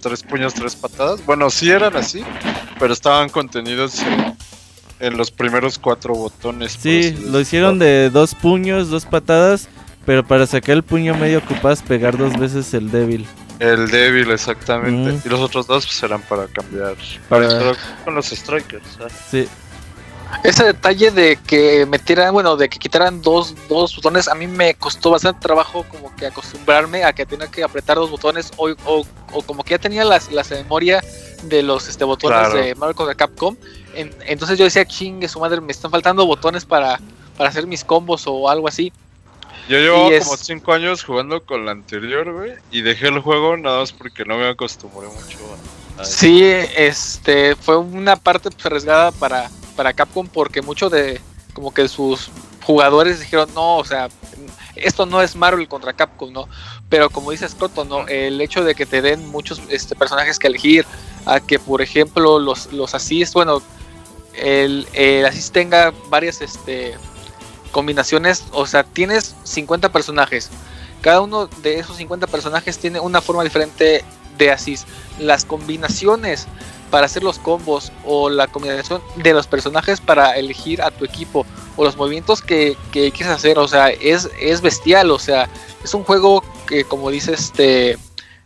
tres 0.00 0.22
puños, 0.22 0.52
tres 0.54 0.76
patadas. 0.76 1.24
Bueno, 1.24 1.48
sí 1.50 1.70
eran 1.70 1.96
así, 1.96 2.22
pero 2.78 2.92
estaban 2.92 3.28
contenidos 3.30 4.00
en, 4.02 4.36
en 5.00 5.16
los 5.16 5.30
primeros 5.30 5.78
cuatro 5.78 6.14
botones. 6.14 6.76
Sí, 6.78 7.12
lo 7.30 7.40
hicieron 7.40 7.78
de 7.78 8.10
dos 8.10 8.34
puños, 8.34 8.90
dos 8.90 9.06
patadas, 9.06 9.68
pero 10.04 10.26
para 10.26 10.46
sacar 10.46 10.74
el 10.76 10.82
puño 10.82 11.14
medio 11.14 11.38
ocupas 11.38 11.80
pegar 11.82 12.18
dos 12.18 12.38
veces 12.38 12.74
el 12.74 12.90
débil. 12.90 13.26
El 13.62 13.88
débil, 13.90 14.30
exactamente. 14.32 15.12
Mm. 15.12 15.22
Y 15.24 15.28
los 15.28 15.40
otros 15.40 15.66
dos 15.68 15.86
pues, 15.86 16.02
eran 16.02 16.20
para 16.22 16.46
cambiar. 16.48 16.96
Para- 17.28 17.48
Pero 17.48 17.72
con 18.04 18.14
los 18.16 18.26
strikers. 18.26 18.98
¿ah? 19.00 19.06
Sí, 19.30 19.46
Ese 20.42 20.64
detalle 20.64 21.10
de 21.10 21.36
que 21.46 21.86
metieran, 21.86 22.32
bueno, 22.32 22.56
de 22.56 22.68
que 22.68 22.78
quitaran 22.78 23.20
dos, 23.22 23.54
dos 23.68 23.94
botones, 23.94 24.26
a 24.28 24.34
mí 24.34 24.46
me 24.46 24.74
costó 24.74 25.10
bastante 25.10 25.40
trabajo 25.42 25.84
como 25.88 26.14
que 26.16 26.26
acostumbrarme 26.26 27.04
a 27.04 27.12
que 27.12 27.24
tenía 27.26 27.46
que 27.48 27.62
apretar 27.62 27.96
dos 27.98 28.10
botones 28.10 28.50
o, 28.56 28.70
o, 28.86 29.06
o 29.32 29.42
como 29.42 29.62
que 29.62 29.72
ya 29.72 29.78
tenía 29.78 30.04
las, 30.04 30.32
las 30.32 30.50
memoria 30.50 31.04
de 31.44 31.62
los 31.62 31.86
este, 31.88 32.04
botones 32.04 32.38
Claro. 32.38 32.54
de 32.56 32.74
Marvel 32.74 32.96
contra 32.96 33.14
Capcom. 33.14 33.54
En- 33.94 34.12
entonces 34.26 34.58
yo 34.58 34.64
decía, 34.64 34.84
chingue 34.86 35.28
su 35.28 35.38
madre, 35.38 35.60
me 35.60 35.70
están 35.70 35.90
faltando 35.90 36.26
botones 36.26 36.64
para, 36.64 36.98
para 37.36 37.50
hacer 37.50 37.66
mis 37.66 37.84
combos 37.84 38.24
o 38.26 38.48
algo 38.48 38.66
así. 38.66 38.92
Yo 39.68 40.10
es- 40.10 40.24
como 40.24 40.36
cinco 40.36 40.72
años 40.72 41.04
jugando 41.04 41.44
con 41.44 41.64
la 41.64 41.72
anterior, 41.72 42.32
güey. 42.32 42.52
Y 42.70 42.82
dejé 42.82 43.08
el 43.08 43.20
juego 43.20 43.56
nada 43.56 43.80
más 43.80 43.92
porque 43.92 44.24
no 44.24 44.36
me 44.36 44.48
acostumbré 44.48 45.06
mucho 45.08 45.38
a- 45.98 46.02
a. 46.02 46.04
Sí, 46.04 46.42
este 46.42 47.54
fue 47.56 47.76
una 47.78 48.16
parte 48.16 48.50
pues, 48.50 48.66
arriesgada 48.66 49.12
para, 49.12 49.50
para 49.76 49.92
Capcom 49.92 50.26
porque 50.26 50.62
muchos 50.62 50.90
de 50.90 51.20
como 51.54 51.72
que 51.72 51.86
sus 51.88 52.30
jugadores 52.64 53.20
dijeron, 53.20 53.48
no, 53.54 53.76
o 53.76 53.84
sea, 53.84 54.08
esto 54.76 55.04
no 55.06 55.20
es 55.22 55.36
Marvel 55.36 55.68
contra 55.68 55.92
Capcom, 55.92 56.32
¿no? 56.32 56.48
Pero 56.88 57.10
como 57.10 57.30
dice 57.30 57.48
Scott, 57.48 57.76
¿no? 57.86 58.06
El 58.08 58.40
hecho 58.40 58.64
de 58.64 58.74
que 58.74 58.86
te 58.86 59.02
den 59.02 59.28
muchos 59.28 59.60
este, 59.68 59.94
personajes 59.94 60.38
que 60.38 60.46
elegir, 60.46 60.86
a 61.26 61.40
que 61.40 61.58
por 61.58 61.82
ejemplo 61.82 62.38
los, 62.38 62.72
los 62.72 62.94
assist, 62.94 63.34
bueno, 63.34 63.62
el, 64.34 64.86
el 64.94 65.26
assist 65.26 65.52
tenga 65.52 65.92
varias 66.08 66.40
este, 66.40 66.94
combinaciones, 67.72 68.44
o 68.52 68.66
sea, 68.66 68.84
tienes 68.84 69.34
50 69.44 69.90
personajes. 69.90 70.50
Cada 71.00 71.20
uno 71.20 71.46
de 71.62 71.80
esos 71.80 71.96
50 71.96 72.28
personajes 72.28 72.78
tiene 72.78 73.00
una 73.00 73.20
forma 73.20 73.42
diferente 73.42 74.04
de 74.38 74.50
assist. 74.52 74.86
Las 75.18 75.44
combinaciones 75.44 76.46
para 76.90 77.06
hacer 77.06 77.22
los 77.24 77.38
combos 77.38 77.90
o 78.04 78.28
la 78.30 78.46
combinación 78.48 79.02
de 79.16 79.32
los 79.32 79.46
personajes 79.46 80.00
para 80.00 80.36
elegir 80.36 80.82
a 80.82 80.90
tu 80.90 81.04
equipo 81.06 81.44
o 81.76 81.84
los 81.84 81.96
movimientos 81.96 82.42
que, 82.42 82.76
que 82.92 83.10
quieres 83.12 83.34
hacer, 83.34 83.58
o 83.58 83.66
sea, 83.66 83.88
es, 83.88 84.28
es 84.38 84.60
bestial, 84.60 85.10
o 85.10 85.18
sea, 85.18 85.48
es 85.82 85.94
un 85.94 86.04
juego 86.04 86.44
que 86.66 86.84
como 86.84 87.08
dice 87.10 87.32
este 87.32 87.92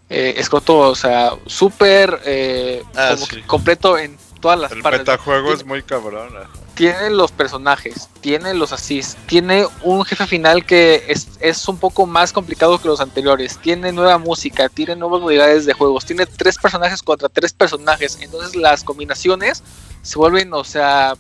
eh, 0.09 0.35
Escroto, 0.36 0.78
o 0.78 0.94
sea, 0.94 1.32
súper 1.47 2.20
eh, 2.24 2.85
Ah, 2.94 3.11
como 3.15 3.27
sí. 3.27 3.36
que 3.36 3.43
completo 3.47 3.98
en 3.98 4.16
todas 4.40 4.61
las 4.61 4.70
El 4.70 4.81
partes. 4.81 5.01
metajuego 5.01 5.48
Tiene- 5.48 5.61
es 5.62 5.66
muy 5.66 5.82
cabrón. 5.82 6.28
Tiene 6.77 7.09
los 7.09 7.32
personajes, 7.32 8.11
tiene 8.20 8.53
los 8.53 8.70
assists, 8.70 9.16
tiene 9.27 9.66
un 9.82 10.05
jefe 10.05 10.27
final 10.27 10.65
que 10.65 11.05
es, 11.09 11.27
es 11.40 11.66
un 11.69 11.78
poco 11.78 12.05
más 12.07 12.35
complicado 12.35 12.78
que 12.78 12.86
los 12.86 13.01
anteriores, 13.01 13.57
tiene 13.59 13.93
nueva 13.93 14.19
música, 14.19 14.69
tiene 14.69 14.94
nuevas 14.94 15.23
modalidades 15.23 15.65
de 15.65 15.73
juegos, 15.73 16.05
tiene 16.05 16.27
tres 16.27 16.59
personajes 16.59 17.03
contra 17.03 17.31
tres 17.31 17.55
personajes, 17.55 18.19
entonces 18.20 18.55
las 18.55 18.85
combinaciones 18.85 19.62
se 20.03 20.19
vuelven, 20.19 20.53
o 20.53 20.65
sea, 20.65 21.15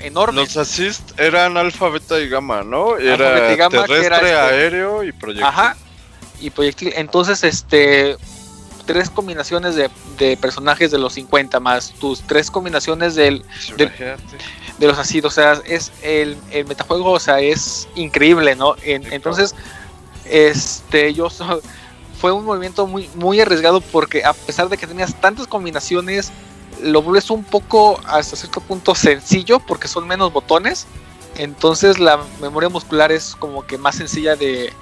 enormes. 0.00 0.54
Los 0.54 0.56
assist 0.56 1.20
eran 1.20 1.58
alfa, 1.58 1.90
beta 1.90 2.18
y 2.18 2.28
gamma, 2.30 2.62
¿no? 2.62 2.94
Alfa, 2.94 3.04
Era 3.04 3.30
beta 3.32 3.52
y 3.52 3.56
gamma, 3.56 3.82
que 3.82 3.88
terrestre, 3.88 4.06
era 4.06 4.16
este- 4.16 4.34
aéreo 4.34 5.04
y 5.04 5.12
proyectil. 5.12 5.46
Ajá. 5.46 5.76
Y 6.40 6.50
proyectil. 6.50 6.92
Entonces, 6.96 7.44
este. 7.44 8.16
Tres 8.84 9.10
combinaciones 9.10 9.76
de, 9.76 9.88
de 10.18 10.36
personajes 10.36 10.90
de 10.90 10.98
los 10.98 11.12
50 11.12 11.60
más 11.60 11.92
tus 12.00 12.20
tres 12.22 12.50
combinaciones 12.50 13.14
del, 13.14 13.44
de- 14.82 14.88
los 14.88 14.98
así, 14.98 15.20
o 15.20 15.30
sea, 15.30 15.60
es 15.64 15.92
el, 16.02 16.36
el 16.50 16.66
metajuego, 16.66 17.12
o 17.12 17.20
sea, 17.20 17.38
es 17.40 17.88
increíble, 17.94 18.54
¿no? 18.56 18.74
En- 18.82 19.10
entonces, 19.12 19.54
este, 20.24 21.14
yo 21.14 21.28
fue 22.20 22.32
un 22.32 22.44
movimiento 22.44 22.86
muy, 22.86 23.08
muy 23.14 23.40
arriesgado 23.40 23.80
porque 23.80 24.24
a 24.24 24.32
pesar 24.32 24.68
de 24.68 24.76
que 24.76 24.86
tenías 24.86 25.14
tantas 25.20 25.46
combinaciones, 25.46 26.30
lo 26.82 27.02
vuelves 27.02 27.30
un 27.30 27.44
poco 27.44 28.00
hasta 28.06 28.36
cierto 28.36 28.60
punto 28.60 28.94
sencillo 28.94 29.60
porque 29.60 29.88
son 29.88 30.06
menos 30.06 30.32
botones. 30.32 30.86
Entonces 31.36 31.98
la 31.98 32.20
memoria 32.40 32.68
muscular 32.68 33.10
es 33.12 33.34
como 33.36 33.66
que 33.66 33.78
más 33.78 33.96
sencilla 33.96 34.36
de 34.36 34.72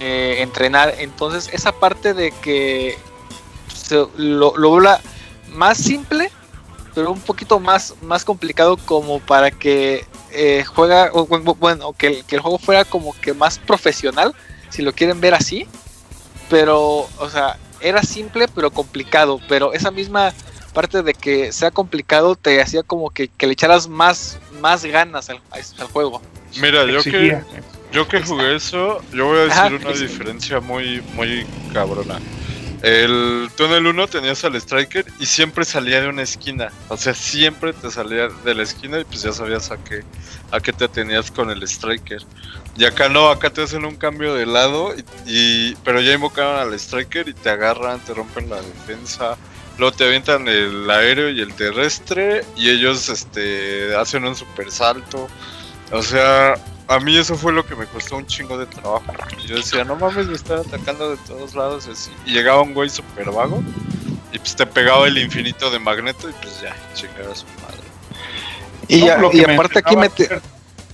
eh, 0.00 0.36
entrenar. 0.40 0.94
Entonces 0.98 1.48
esa 1.52 1.72
parte 1.72 2.14
de 2.14 2.32
que 2.42 2.98
se- 3.74 4.06
lo, 4.16 4.56
lo 4.56 4.68
vuelva 4.70 5.00
más 5.52 5.78
simple 5.78 6.30
pero 6.96 7.12
un 7.12 7.20
poquito 7.20 7.60
más, 7.60 7.94
más 8.00 8.24
complicado 8.24 8.78
como 8.78 9.20
para 9.20 9.50
que 9.50 10.06
eh, 10.32 10.64
juega, 10.64 11.10
o, 11.12 11.26
bueno, 11.26 11.92
que 11.92 12.06
el, 12.06 12.24
que 12.24 12.36
el 12.36 12.40
juego 12.40 12.56
fuera 12.56 12.86
como 12.86 13.12
que 13.20 13.34
más 13.34 13.58
profesional, 13.58 14.34
si 14.70 14.80
lo 14.80 14.94
quieren 14.94 15.20
ver 15.20 15.34
así. 15.34 15.68
Pero, 16.48 17.06
o 17.18 17.30
sea, 17.30 17.58
era 17.82 18.02
simple 18.02 18.48
pero 18.48 18.70
complicado, 18.70 19.42
pero 19.46 19.74
esa 19.74 19.90
misma 19.90 20.32
parte 20.72 21.02
de 21.02 21.12
que 21.12 21.52
sea 21.52 21.70
complicado 21.70 22.34
te 22.34 22.62
hacía 22.62 22.82
como 22.82 23.10
que, 23.10 23.28
que 23.28 23.46
le 23.46 23.52
echaras 23.52 23.88
más, 23.88 24.38
más 24.62 24.82
ganas 24.86 25.28
al, 25.28 25.42
al 25.50 25.86
juego. 25.88 26.22
Mira, 26.62 26.86
yo 26.86 27.02
que, 27.02 27.38
yo 27.92 28.08
que 28.08 28.22
jugué 28.22 28.56
eso, 28.56 29.02
yo 29.12 29.26
voy 29.26 29.40
a 29.40 29.42
decir 29.42 29.86
una 29.86 29.92
diferencia 29.92 30.60
muy, 30.60 31.02
muy 31.14 31.46
cabrona. 31.74 32.20
El, 32.82 33.48
tú 33.56 33.64
en 33.64 33.72
el 33.72 33.86
1 33.86 34.06
tenías 34.08 34.44
al 34.44 34.54
Striker 34.56 35.06
y 35.18 35.26
siempre 35.26 35.64
salía 35.64 36.00
de 36.00 36.08
una 36.08 36.22
esquina. 36.22 36.70
O 36.88 36.96
sea, 36.96 37.14
siempre 37.14 37.72
te 37.72 37.90
salía 37.90 38.28
de 38.28 38.54
la 38.54 38.62
esquina 38.62 39.00
y 39.00 39.04
pues 39.04 39.22
ya 39.22 39.32
sabías 39.32 39.70
a 39.70 39.78
qué, 39.78 40.04
a 40.50 40.60
qué 40.60 40.72
te 40.72 40.88
tenías 40.88 41.30
con 41.30 41.50
el 41.50 41.62
Striker. 41.62 42.22
Y 42.76 42.84
acá 42.84 43.08
no, 43.08 43.30
acá 43.30 43.50
te 43.50 43.62
hacen 43.62 43.84
un 43.86 43.96
cambio 43.96 44.34
de 44.34 44.44
lado, 44.44 44.94
y, 45.26 45.74
pero 45.76 46.00
ya 46.00 46.12
invocaron 46.12 46.58
al 46.58 46.74
Striker 46.74 47.28
y 47.28 47.32
te 47.32 47.48
agarran, 47.48 48.00
te 48.00 48.12
rompen 48.12 48.50
la 48.50 48.60
defensa. 48.60 49.36
Luego 49.78 49.96
te 49.96 50.04
avientan 50.04 50.46
el 50.48 50.90
aéreo 50.90 51.30
y 51.30 51.40
el 51.40 51.54
terrestre 51.54 52.44
y 52.56 52.70
ellos 52.70 53.08
este, 53.08 53.94
hacen 53.94 54.24
un 54.24 54.34
super 54.34 54.70
salto. 54.70 55.28
O 55.92 56.02
sea, 56.02 56.54
a 56.88 57.00
mí 57.00 57.16
eso 57.16 57.34
fue 57.36 57.52
lo 57.52 57.66
que 57.66 57.74
me 57.74 57.86
costó 57.86 58.16
un 58.16 58.26
chingo 58.26 58.56
de 58.58 58.66
trabajo. 58.66 59.04
Yo 59.46 59.56
decía, 59.56 59.84
no 59.84 59.96
mames, 59.96 60.26
me 60.26 60.34
están 60.34 60.60
atacando 60.60 61.10
de 61.10 61.16
todos 61.26 61.54
lados. 61.54 61.88
Así. 61.88 62.10
Y 62.24 62.32
llegaba 62.32 62.62
un 62.62 62.74
güey 62.74 62.88
super 62.88 63.30
vago 63.30 63.62
y 64.32 64.38
pues 64.38 64.54
te 64.54 64.66
pegaba 64.66 65.06
el 65.06 65.18
infinito 65.18 65.70
de 65.70 65.78
magneto 65.78 66.28
y 66.28 66.32
pues 66.34 66.60
ya, 66.60 66.76
chingada 66.94 67.34
su 67.34 67.46
madre. 67.62 67.86
Y, 68.88 69.04
y 69.38 69.44
aparte 69.44 69.80
aquí 69.80 69.96
me... 69.96 70.10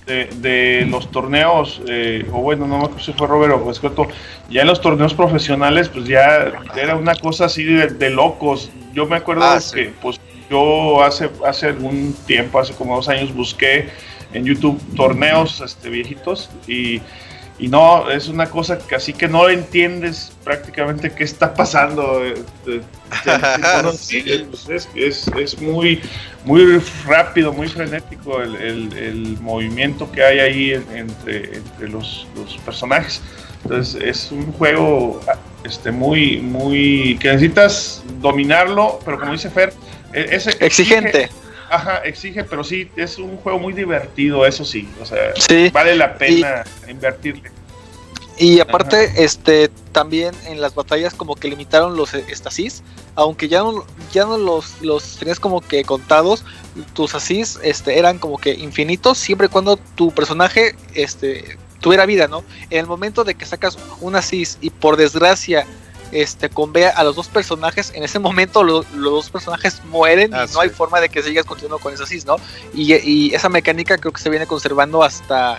De, 0.05 0.25
de, 0.35 0.85
los 0.89 1.09
torneos, 1.11 1.81
eh, 1.87 2.27
o 2.33 2.41
bueno, 2.41 2.67
no 2.67 2.77
me 2.77 2.83
acuerdo 2.83 3.05
si 3.05 3.13
fue 3.13 3.25
Robert 3.25 3.53
o 3.53 3.71
Escueto, 3.71 4.09
ya 4.49 4.63
en 4.63 4.67
los 4.67 4.81
torneos 4.81 5.13
profesionales, 5.13 5.87
pues 5.87 6.03
ya 6.03 6.51
era 6.75 6.97
una 6.97 7.15
cosa 7.15 7.45
así 7.45 7.63
de, 7.63 8.09
locos. 8.09 8.69
Yo 8.91 9.05
me 9.05 9.15
acuerdo 9.15 9.45
ah, 9.45 9.61
que, 9.73 9.93
pues, 10.01 10.19
yo 10.49 11.01
hace, 11.01 11.29
hace 11.45 11.67
algún 11.67 12.13
tiempo, 12.27 12.59
hace 12.59 12.73
como 12.73 12.97
dos 12.97 13.07
años, 13.07 13.33
busqué 13.33 13.89
en 14.33 14.45
YouTube 14.45 14.79
torneos 14.95 15.61
este, 15.61 15.89
viejitos 15.89 16.49
y, 16.67 17.01
y 17.59 17.67
no, 17.67 18.09
es 18.09 18.27
una 18.27 18.49
cosa 18.49 18.79
que 18.79 18.95
así 18.95 19.13
que 19.13 19.27
no 19.27 19.47
entiendes 19.47 20.31
prácticamente 20.43 21.11
qué 21.11 21.23
está 21.23 21.53
pasando. 21.53 22.25
Eh, 22.25 22.33
es, 24.95 25.27
es, 25.35 25.61
muy, 25.61 26.01
muy 26.45 26.81
rápido, 27.05 27.53
muy 27.53 27.67
frenético 27.67 28.41
el, 28.41 28.91
el, 28.97 29.37
movimiento 29.39 30.11
que 30.11 30.23
hay 30.23 30.39
ahí 30.39 30.83
entre, 30.93 31.57
entre 31.57 31.89
los, 31.89 32.27
los, 32.35 32.57
personajes. 32.57 33.21
Entonces 33.63 34.01
es 34.01 34.31
un 34.31 34.51
juego 34.53 35.21
este, 35.63 35.91
muy, 35.91 36.39
muy 36.39 37.17
que 37.21 37.29
necesitas 37.29 38.03
dominarlo, 38.19 38.99
pero 39.05 39.19
como 39.19 39.31
dice 39.31 39.49
Fer, 39.49 39.73
e, 40.11 40.27
es 40.31 40.47
exigente. 40.59 41.29
Ajá, 41.73 41.97
exige, 42.03 42.43
pero 42.43 42.63
sí, 42.63 42.87
es 42.95 43.17
un 43.17 43.35
juego 43.37 43.57
muy 43.57 43.73
divertido, 43.73 44.45
eso 44.45 44.63
sí. 44.63 44.87
O 45.01 45.05
sea, 45.07 45.33
vale 45.71 45.95
la 45.95 46.15
pena 46.15 46.63
invertirle. 46.87 47.49
Y 48.37 48.59
aparte, 48.59 49.23
este, 49.23 49.69
también 49.91 50.35
en 50.45 50.61
las 50.61 50.75
batallas 50.75 51.15
como 51.15 51.35
que 51.35 51.47
limitaron 51.47 51.95
los 51.95 52.13
estasis, 52.13 52.83
aunque 53.15 53.47
ya 53.47 53.59
no, 53.59 53.85
ya 54.11 54.25
no 54.25 54.37
los, 54.37 54.81
los 54.81 55.17
tenías 55.17 55.39
como 55.39 55.61
que 55.61 55.83
contados, 55.83 56.45
tus 56.93 57.15
asís 57.15 57.57
este, 57.63 57.97
eran 57.97 58.19
como 58.19 58.37
que 58.37 58.53
infinitos, 58.53 59.17
siempre 59.17 59.47
y 59.47 59.49
cuando 59.49 59.77
tu 59.77 60.11
personaje 60.11 60.75
este, 60.93 61.57
tuviera 61.79 62.05
vida, 62.05 62.27
¿no? 62.27 62.43
En 62.69 62.81
el 62.81 62.87
momento 62.87 63.23
de 63.23 63.33
que 63.33 63.47
sacas 63.47 63.79
un 63.99 64.15
asís 64.15 64.59
y 64.61 64.69
por 64.69 64.95
desgracia 64.95 65.65
este, 66.13 66.49
convea 66.49 66.89
a 66.91 67.03
los 67.03 67.15
dos 67.15 67.27
personajes, 67.27 67.91
en 67.95 68.03
ese 68.03 68.19
momento 68.19 68.63
los 68.63 68.85
dos 68.91 69.29
personajes 69.29 69.81
mueren 69.85 70.31
y 70.31 70.53
no 70.53 70.59
hay 70.59 70.69
forma 70.69 71.01
de 71.01 71.09
que 71.09 71.23
sigas 71.23 71.45
continuando 71.45 71.79
con 71.79 71.93
esa 71.93 72.05
¿no? 72.25 72.35
Y, 72.73 73.33
esa 73.33 73.49
mecánica 73.49 73.97
creo 73.97 74.13
que 74.13 74.21
se 74.21 74.29
viene 74.29 74.45
conservando 74.45 75.03
hasta 75.03 75.57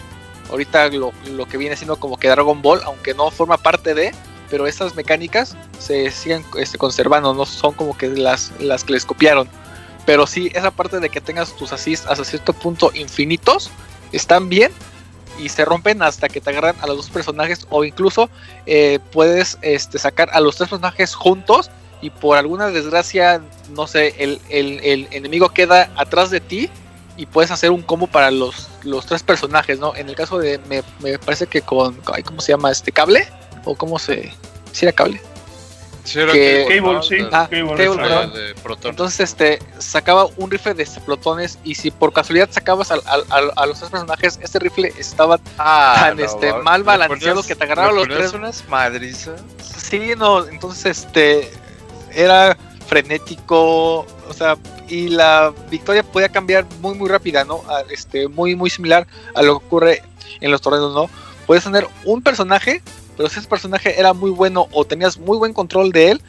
ahorita 0.50 0.88
lo, 0.90 1.12
que 1.50 1.56
viene 1.56 1.76
siendo 1.76 1.96
como 1.96 2.18
que 2.18 2.28
Dragon 2.28 2.62
Ball, 2.62 2.80
aunque 2.84 3.14
no 3.14 3.30
forma 3.30 3.56
parte 3.56 3.94
de, 3.94 4.14
pero 4.48 4.66
esas 4.66 4.94
mecánicas 4.94 5.56
se 5.78 6.10
siguen 6.10 6.44
este, 6.56 6.78
conservando, 6.78 7.34
no 7.34 7.46
son 7.46 7.74
como 7.74 7.96
que 7.96 8.08
las, 8.08 8.52
las 8.60 8.84
que 8.84 8.92
les 8.92 9.04
copiaron. 9.04 9.48
Pero 10.06 10.26
sí, 10.26 10.52
esa 10.54 10.70
parte 10.70 11.00
de 11.00 11.08
que 11.08 11.20
tengas 11.20 11.56
tus 11.56 11.72
assists 11.72 12.06
hasta 12.08 12.24
cierto 12.24 12.52
punto 12.52 12.90
infinitos, 12.94 13.70
están 14.12 14.48
bien, 14.48 14.70
y 15.38 15.48
se 15.48 15.64
rompen 15.64 16.02
hasta 16.02 16.28
que 16.28 16.40
te 16.40 16.50
agarran 16.50 16.76
a 16.80 16.86
los 16.86 16.96
dos 16.96 17.10
personajes 17.10 17.66
o 17.70 17.84
incluso 17.84 18.30
eh, 18.66 18.98
puedes 19.12 19.58
este, 19.62 19.98
sacar 19.98 20.30
a 20.32 20.40
los 20.40 20.56
tres 20.56 20.70
personajes 20.70 21.14
juntos 21.14 21.70
y 22.00 22.10
por 22.10 22.36
alguna 22.36 22.68
desgracia, 22.68 23.40
no 23.70 23.86
sé, 23.86 24.14
el, 24.18 24.40
el, 24.50 25.08
enemigo 25.10 25.48
queda 25.48 25.90
atrás 25.96 26.30
de 26.30 26.40
ti 26.40 26.68
y 27.16 27.26
puedes 27.26 27.50
hacer 27.50 27.70
un 27.70 27.82
combo 27.82 28.06
para 28.06 28.30
los, 28.30 28.68
los 28.82 29.06
tres 29.06 29.22
personajes, 29.22 29.78
¿no? 29.78 29.94
En 29.96 30.08
el 30.08 30.14
caso 30.14 30.38
de, 30.38 30.58
me, 30.68 30.82
me 31.00 31.18
parece 31.18 31.46
que 31.46 31.62
con, 31.62 31.96
¿cómo 32.24 32.40
se 32.40 32.52
llama? 32.52 32.70
Este 32.70 32.92
cable 32.92 33.26
o 33.64 33.74
cómo 33.74 33.98
se... 33.98 34.32
¿Si 34.72 34.84
era 34.84 34.92
cable? 34.92 35.20
Cable, 36.12 37.02
sí, 37.02 37.16
ah, 37.32 37.48
Entonces, 38.84 39.20
este, 39.20 39.58
sacaba 39.78 40.26
un 40.36 40.50
rifle 40.50 40.74
de 40.74 40.86
protones 41.04 41.58
y 41.64 41.74
si 41.74 41.90
por 41.90 42.12
casualidad 42.12 42.48
sacabas 42.50 42.90
a, 42.90 42.96
los 43.66 43.78
tres 43.78 43.90
personajes, 43.90 44.38
este 44.42 44.58
rifle 44.58 44.92
estaba 44.98 45.40
ah, 45.58 45.94
tan 45.98 46.20
este, 46.20 46.52
mal 46.62 46.82
balanceado 46.82 47.42
que 47.42 47.54
te 47.54 47.64
agarraba 47.64 47.92
los 47.92 48.06
tres. 48.08 48.34
unas 48.34 48.68
madrizas? 48.68 49.40
Sí, 49.62 50.12
no, 50.16 50.46
entonces, 50.46 51.04
este, 51.04 51.50
era 52.12 52.56
frenético, 52.86 54.00
o 54.00 54.32
sea, 54.36 54.56
y 54.88 55.08
la 55.08 55.54
victoria 55.70 56.02
podía 56.02 56.28
cambiar 56.28 56.66
muy, 56.80 56.94
muy 56.94 57.08
rápida, 57.08 57.44
¿no? 57.44 57.62
Este, 57.90 58.28
muy, 58.28 58.54
muy 58.54 58.68
similar 58.68 59.06
a 59.34 59.42
lo 59.42 59.58
que 59.58 59.66
ocurre 59.66 60.02
en 60.40 60.50
los 60.50 60.60
torneos, 60.60 60.92
¿no? 60.94 61.08
Puedes 61.46 61.64
tener 61.64 61.86
un 62.04 62.22
personaje 62.22 62.82
pero 63.16 63.28
si 63.28 63.38
ese 63.38 63.48
personaje 63.48 63.98
era 63.98 64.12
muy 64.12 64.30
bueno 64.30 64.68
o 64.72 64.84
tenías 64.84 65.18
muy 65.18 65.38
buen 65.38 65.52
control 65.52 65.92
de 65.92 66.12
él, 66.12 66.22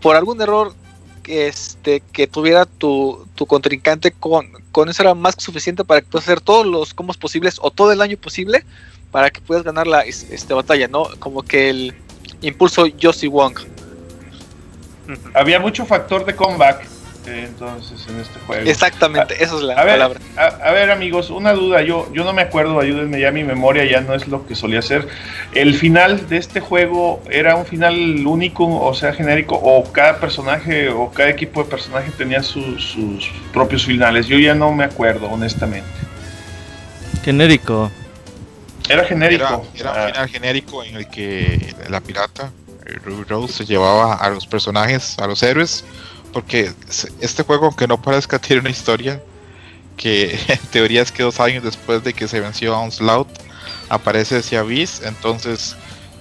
por 0.00 0.16
algún 0.16 0.40
error 0.40 0.74
este, 1.26 2.00
que 2.12 2.26
tuviera 2.26 2.64
tu, 2.64 3.26
tu 3.34 3.46
contrincante, 3.46 4.12
con, 4.12 4.50
con 4.72 4.88
eso 4.88 5.02
era 5.02 5.14
más 5.14 5.36
que 5.36 5.42
suficiente 5.42 5.84
para 5.84 6.00
que 6.00 6.06
puedas 6.06 6.26
hacer 6.26 6.40
todos 6.40 6.66
los 6.66 6.94
combos 6.94 7.16
posibles 7.16 7.58
o 7.60 7.70
todo 7.70 7.92
el 7.92 7.98
daño 7.98 8.16
posible 8.16 8.64
para 9.10 9.30
que 9.30 9.40
puedas 9.40 9.64
ganar 9.64 9.86
la 9.86 10.02
este, 10.02 10.54
batalla, 10.54 10.88
¿no? 10.88 11.08
Como 11.18 11.42
que 11.42 11.70
el 11.70 11.94
impulso 12.42 12.86
Yoshi 12.86 13.26
Wong. 13.26 13.58
Había 15.34 15.58
mucho 15.58 15.86
factor 15.86 16.24
de 16.26 16.34
comeback 16.34 16.97
entonces 17.34 18.06
en 18.08 18.20
este 18.20 18.38
juego. 18.40 18.68
Exactamente, 18.68 19.42
esa 19.42 19.56
es 19.56 19.62
la 19.62 19.74
a 19.74 19.84
palabra. 19.84 20.20
a, 20.36 20.70
ver, 20.72 20.90
amigos, 20.90 21.30
una 21.30 21.52
duda, 21.52 21.82
yo, 21.82 22.10
yo 22.12 22.24
no 22.24 22.32
me 22.32 22.42
acuerdo, 22.42 22.78
ayúdenme, 22.80 23.20
ya 23.20 23.30
mi 23.30 23.44
memoria 23.44 23.84
ya 23.84 24.00
no 24.00 24.14
es 24.14 24.28
lo 24.28 24.46
que 24.46 24.54
solía 24.54 24.82
ser. 24.82 25.08
¿El 25.52 25.74
final 25.74 26.28
de 26.28 26.36
este 26.36 26.60
juego 26.60 27.22
era 27.30 27.56
un 27.56 27.66
final 27.66 28.26
único, 28.26 28.66
o 28.66 28.94
sea, 28.94 29.12
genérico, 29.12 29.56
o 29.56 29.90
cada 29.92 30.20
personaje 30.20 30.88
o 30.88 31.10
cada 31.10 31.30
equipo 31.30 31.62
de 31.62 31.70
personaje 31.70 32.10
tenía 32.16 32.42
sus, 32.42 32.96
propios 33.52 33.84
finales? 33.84 34.26
Yo 34.26 34.38
ya 34.38 34.54
no 34.54 34.72
me 34.72 34.84
acuerdo, 34.84 35.26
honestamente. 35.26 35.88
Genérico. 37.24 37.90
Era 38.88 39.04
genérico. 39.04 39.66
Era, 39.74 40.06
un 40.06 40.06
final 40.12 40.28
genérico 40.28 40.84
en 40.84 40.96
el 40.96 41.08
que 41.08 41.74
la 41.90 42.00
pirata, 42.00 42.50
Ruby 43.04 43.24
Rose, 43.28 43.52
se 43.52 43.64
llevaba 43.66 44.14
a 44.14 44.30
los 44.30 44.46
personajes, 44.46 45.18
a 45.18 45.26
los 45.26 45.42
héroes, 45.42 45.84
porque 46.32 46.72
este 47.20 47.42
juego, 47.42 47.66
aunque 47.66 47.86
no 47.86 48.00
parezca, 48.00 48.38
tiene 48.40 48.60
una 48.60 48.70
historia 48.70 49.22
que 49.96 50.38
en 50.48 50.58
teoría 50.70 51.02
es 51.02 51.12
que 51.12 51.22
dos 51.22 51.40
años 51.40 51.64
después 51.64 52.02
de 52.04 52.12
que 52.12 52.28
se 52.28 52.40
venció 52.40 52.74
a 52.74 52.80
Onslaught 52.80 53.28
aparece 53.88 54.56
Abyss, 54.56 55.02
entonces 55.04 55.76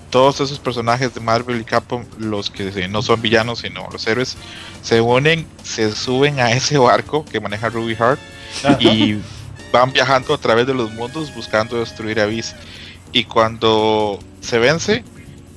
todos 0.10 0.40
esos 0.40 0.60
personajes 0.60 1.14
de 1.14 1.20
Marvel 1.20 1.60
y 1.60 1.64
Capcom, 1.66 2.06
los 2.18 2.50
que 2.50 2.88
no 2.88 3.02
son 3.02 3.22
villanos 3.22 3.60
sino 3.60 3.88
los 3.92 4.08
héroes, 4.08 4.38
se 4.82 5.02
unen, 5.02 5.46
se 5.64 5.94
suben 5.94 6.40
a 6.40 6.52
ese 6.52 6.78
barco 6.78 7.26
que 7.26 7.40
maneja 7.40 7.70
Ruby 7.70 7.96
Heart 7.96 8.20
y 8.80 9.18
van 9.72 9.92
viajando 9.92 10.34
a 10.34 10.38
través 10.38 10.66
de 10.66 10.74
los 10.74 10.92
mundos 10.94 11.34
buscando 11.36 11.80
destruir 11.80 12.20
Abyss. 12.20 12.56
Y 13.12 13.26
cuando 13.26 14.20
se 14.42 14.60
vence, 14.60 15.04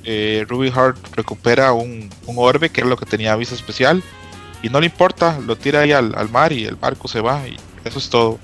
eh, 0.03 0.45
Ruby 0.47 0.69
Heart 0.69 1.15
recupera 1.15 1.71
un, 1.71 2.09
un, 2.25 2.35
orbe 2.37 2.69
que 2.69 2.81
es 2.81 2.87
lo 2.87 2.97
que 2.97 3.05
tenía 3.05 3.33
Abyss 3.33 3.51
especial 3.51 4.03
y 4.63 4.69
no 4.69 4.79
le 4.79 4.87
importa, 4.87 5.39
lo 5.45 5.55
tira 5.55 5.81
ahí 5.81 5.91
al, 5.91 6.29
mar 6.29 6.51
y 6.53 6.65
el 6.65 6.75
barco 6.75 7.07
se 7.07 7.21
va 7.21 7.47
y 7.47 7.57
eso 7.83 7.99
es 7.99 8.09
todo. 8.09 8.39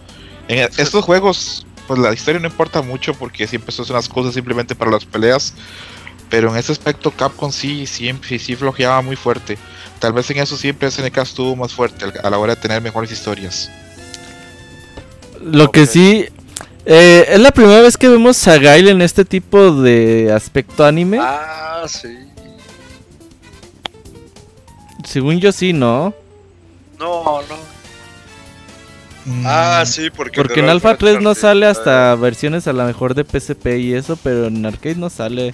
En 0.48 0.60
estos 0.77 1.03
juegos, 1.03 1.65
pues 1.88 1.99
la 1.99 2.14
historia 2.14 2.39
no 2.39 2.48
importa 2.48 2.81
mucho 2.81 3.14
porque 3.14 3.48
siempre 3.48 3.72
son 3.72 3.85
unas 3.89 4.07
cosas 4.10 4.34
simplemente 4.34 4.76
para 4.76 4.91
las 4.91 5.06
peleas, 5.06 5.53
pero 6.30 6.49
en 6.52 6.57
ese 6.57 6.72
aspecto 6.72 7.11
Capcom 7.11 7.52
sí, 7.52 7.85
siempre 7.85 8.38
sí, 8.39 8.56
flojeaba 8.56 9.02
muy 9.02 9.15
fuerte. 9.15 9.57
tal 9.99 10.14
vez 10.14 10.30
en 10.31 10.38
eso 10.38 10.56
siempre 10.57 10.89
SNK 10.91 11.18
estuvo 11.19 11.56
más 11.56 11.73
fuerte 11.73 12.06
al- 12.06 12.14
a 12.23 12.30
la 12.30 12.38
hora 12.38 12.56
de 12.56 12.61
tener 12.61 12.81
mejores 12.81 13.11
historias. 13.11 13.69
Lo 15.41 15.72
que 15.72 15.85
sí. 15.85 16.26
eh, 16.85 17.26
es 17.30 17.39
la 17.39 17.52
primera 17.52 17.81
vez 17.81 17.98
que 17.98 18.07
vemos 18.10 18.48
a 18.48 18.57
Gail 18.57 18.88
en 18.89 19.02
este 19.02 19.23
tipo 19.26 19.72
de 19.81 20.31
aspecto 20.34 20.85
anime. 20.85 21.19
Ah, 21.22 21.84
sí. 21.88 22.15
Según 25.07 25.39
yo 25.39 25.51
sí, 25.53 25.71
¿no? 25.71 26.13
No, 26.99 27.41
no. 27.41 27.77
Ah, 29.45 29.84
sí, 29.85 30.09
porque. 30.09 30.41
Porque 30.41 30.59
en 30.59 30.69
Alpha 30.69 30.89
Alpha 30.91 30.99
3 30.99 31.21
no 31.21 31.34
sale 31.35 31.65
ah, 31.65 31.69
hasta 31.71 32.15
versiones 32.15 32.67
a 32.67 32.73
la 32.73 32.85
mejor 32.85 33.13
de 33.13 33.23
PSP 33.23 33.77
y 33.79 33.93
eso, 33.93 34.17
pero 34.21 34.47
en 34.47 34.65
arcade 34.65 34.95
no 34.95 35.09
sale. 35.09 35.53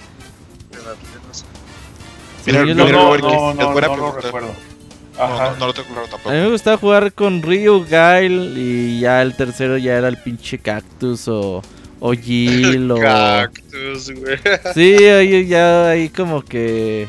Mira, 2.46 2.60
yo 2.60 2.74
mira, 2.74 2.84
lo- 2.84 2.92
no, 2.92 3.16
no, 3.18 3.54
no, 3.54 3.72
buena 3.72 3.88
no 3.88 3.96
lo 3.96 3.96
pregunta. 3.96 4.20
recuerdo. 4.22 4.54
No, 5.16 5.22
Ajá. 5.22 5.50
no, 5.52 5.56
no 5.56 5.66
lo 5.68 5.74
tengo 5.74 5.88
claro 5.88 6.06
A 6.06 6.10
tampoco. 6.10 6.30
mí 6.34 6.40
me 6.40 6.50
gustaba 6.50 6.76
jugar 6.76 7.12
con 7.12 7.40
Ryu, 7.42 7.86
Gail 7.88 8.54
y 8.58 9.00
ya 9.00 9.22
el 9.22 9.34
tercero 9.36 9.78
ya 9.78 9.96
era 9.96 10.08
el 10.08 10.18
pinche 10.18 10.58
Cactus 10.58 11.28
o, 11.28 11.62
o 12.00 12.12
Jill 12.20 12.90
o... 12.90 12.98
Cactus, 12.98 14.10
güey. 14.10 14.36
Sí, 14.74 14.94
ahí 15.04 15.46
ya 15.46 15.88
ahí 15.90 16.08
como 16.08 16.42
que 16.44 17.06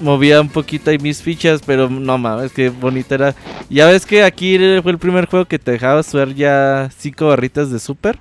movía 0.00 0.40
un 0.40 0.48
poquito 0.48 0.90
ahí 0.90 0.98
mis 0.98 1.22
fichas, 1.22 1.62
pero 1.64 1.88
no 1.88 2.18
mames, 2.18 2.52
que 2.52 2.68
bonita 2.68 3.14
era. 3.14 3.34
Ya 3.68 3.86
ves 3.86 4.06
que 4.06 4.22
aquí 4.22 4.56
fue 4.82 4.92
el 4.92 4.98
primer 4.98 5.26
juego 5.26 5.46
que 5.46 5.58
te 5.58 5.72
dejaba 5.72 6.02
suer 6.02 6.34
ya 6.34 6.90
cinco 6.96 7.28
barritas 7.28 7.70
de 7.70 7.78
super. 7.78 8.18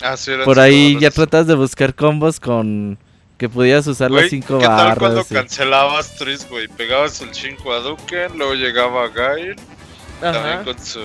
Ah, 0.00 0.16
sí, 0.16 0.32
Por 0.44 0.60
ahí 0.60 0.98
ya 1.00 1.10
tratas 1.10 1.46
de 1.46 1.54
buscar 1.54 1.94
combos 1.94 2.40
con 2.40 2.98
que 3.38 3.48
pudieras 3.48 3.86
usar 3.86 4.10
las 4.10 4.28
cinco 4.28 4.58
barras. 4.58 4.94
¿Qué 4.94 5.00
cuando 5.00 5.24
cancelabas 5.24 6.14
Tris, 6.16 6.48
güey? 6.48 6.68
Pegabas 6.68 7.20
el 7.20 7.34
5 7.34 7.72
a 7.72 7.78
Duken, 7.80 8.38
luego 8.38 8.54
llegaba 8.54 9.08
Gail. 9.08 9.56
También 10.20 10.64
con 10.64 10.78
su 10.78 11.00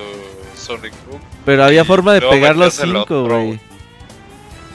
Sonic 0.55 0.93
Boom. 1.07 1.21
Pero 1.45 1.63
había 1.63 1.83
forma 1.83 2.13
de 2.13 2.21
pegar 2.21 2.55
los 2.55 2.73
cinco, 2.73 3.23
güey. 3.23 3.59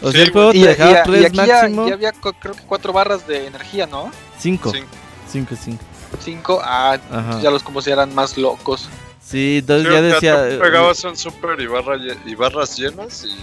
O 0.02 0.12
sea, 0.12 0.22
el 0.22 0.32
juego 0.32 0.52
te 0.52 0.58
dejaba 0.58 0.90
y, 0.90 1.02
tres 1.04 1.22
y 1.22 1.24
aquí 1.26 1.36
máximo. 1.36 1.88
Ya, 1.88 1.94
había 1.94 2.12
creo 2.12 2.54
que 2.54 2.62
cuatro 2.66 2.92
barras 2.92 3.26
de 3.26 3.46
energía, 3.46 3.86
¿no? 3.86 4.10
Cinco. 4.38 4.70
cinco. 4.70 4.88
5, 5.34 5.56
sí. 5.56 5.76
5, 6.20 6.60
ah, 6.62 6.96
ya 7.42 7.50
los 7.50 7.64
combos 7.64 7.88
eran 7.88 8.14
más 8.14 8.38
locos. 8.38 8.88
Sí, 9.20 9.56
entonces 9.58 9.92
ya 9.92 10.00
decía. 10.00 10.48
Que 10.48 10.54
eh, 10.54 10.58
pegabas 10.58 11.02
un 11.02 11.16
super 11.16 11.60
y, 11.60 11.66
barra, 11.66 11.96
y 12.24 12.34
barras 12.36 12.76
llenas 12.76 13.24
y 13.24 13.36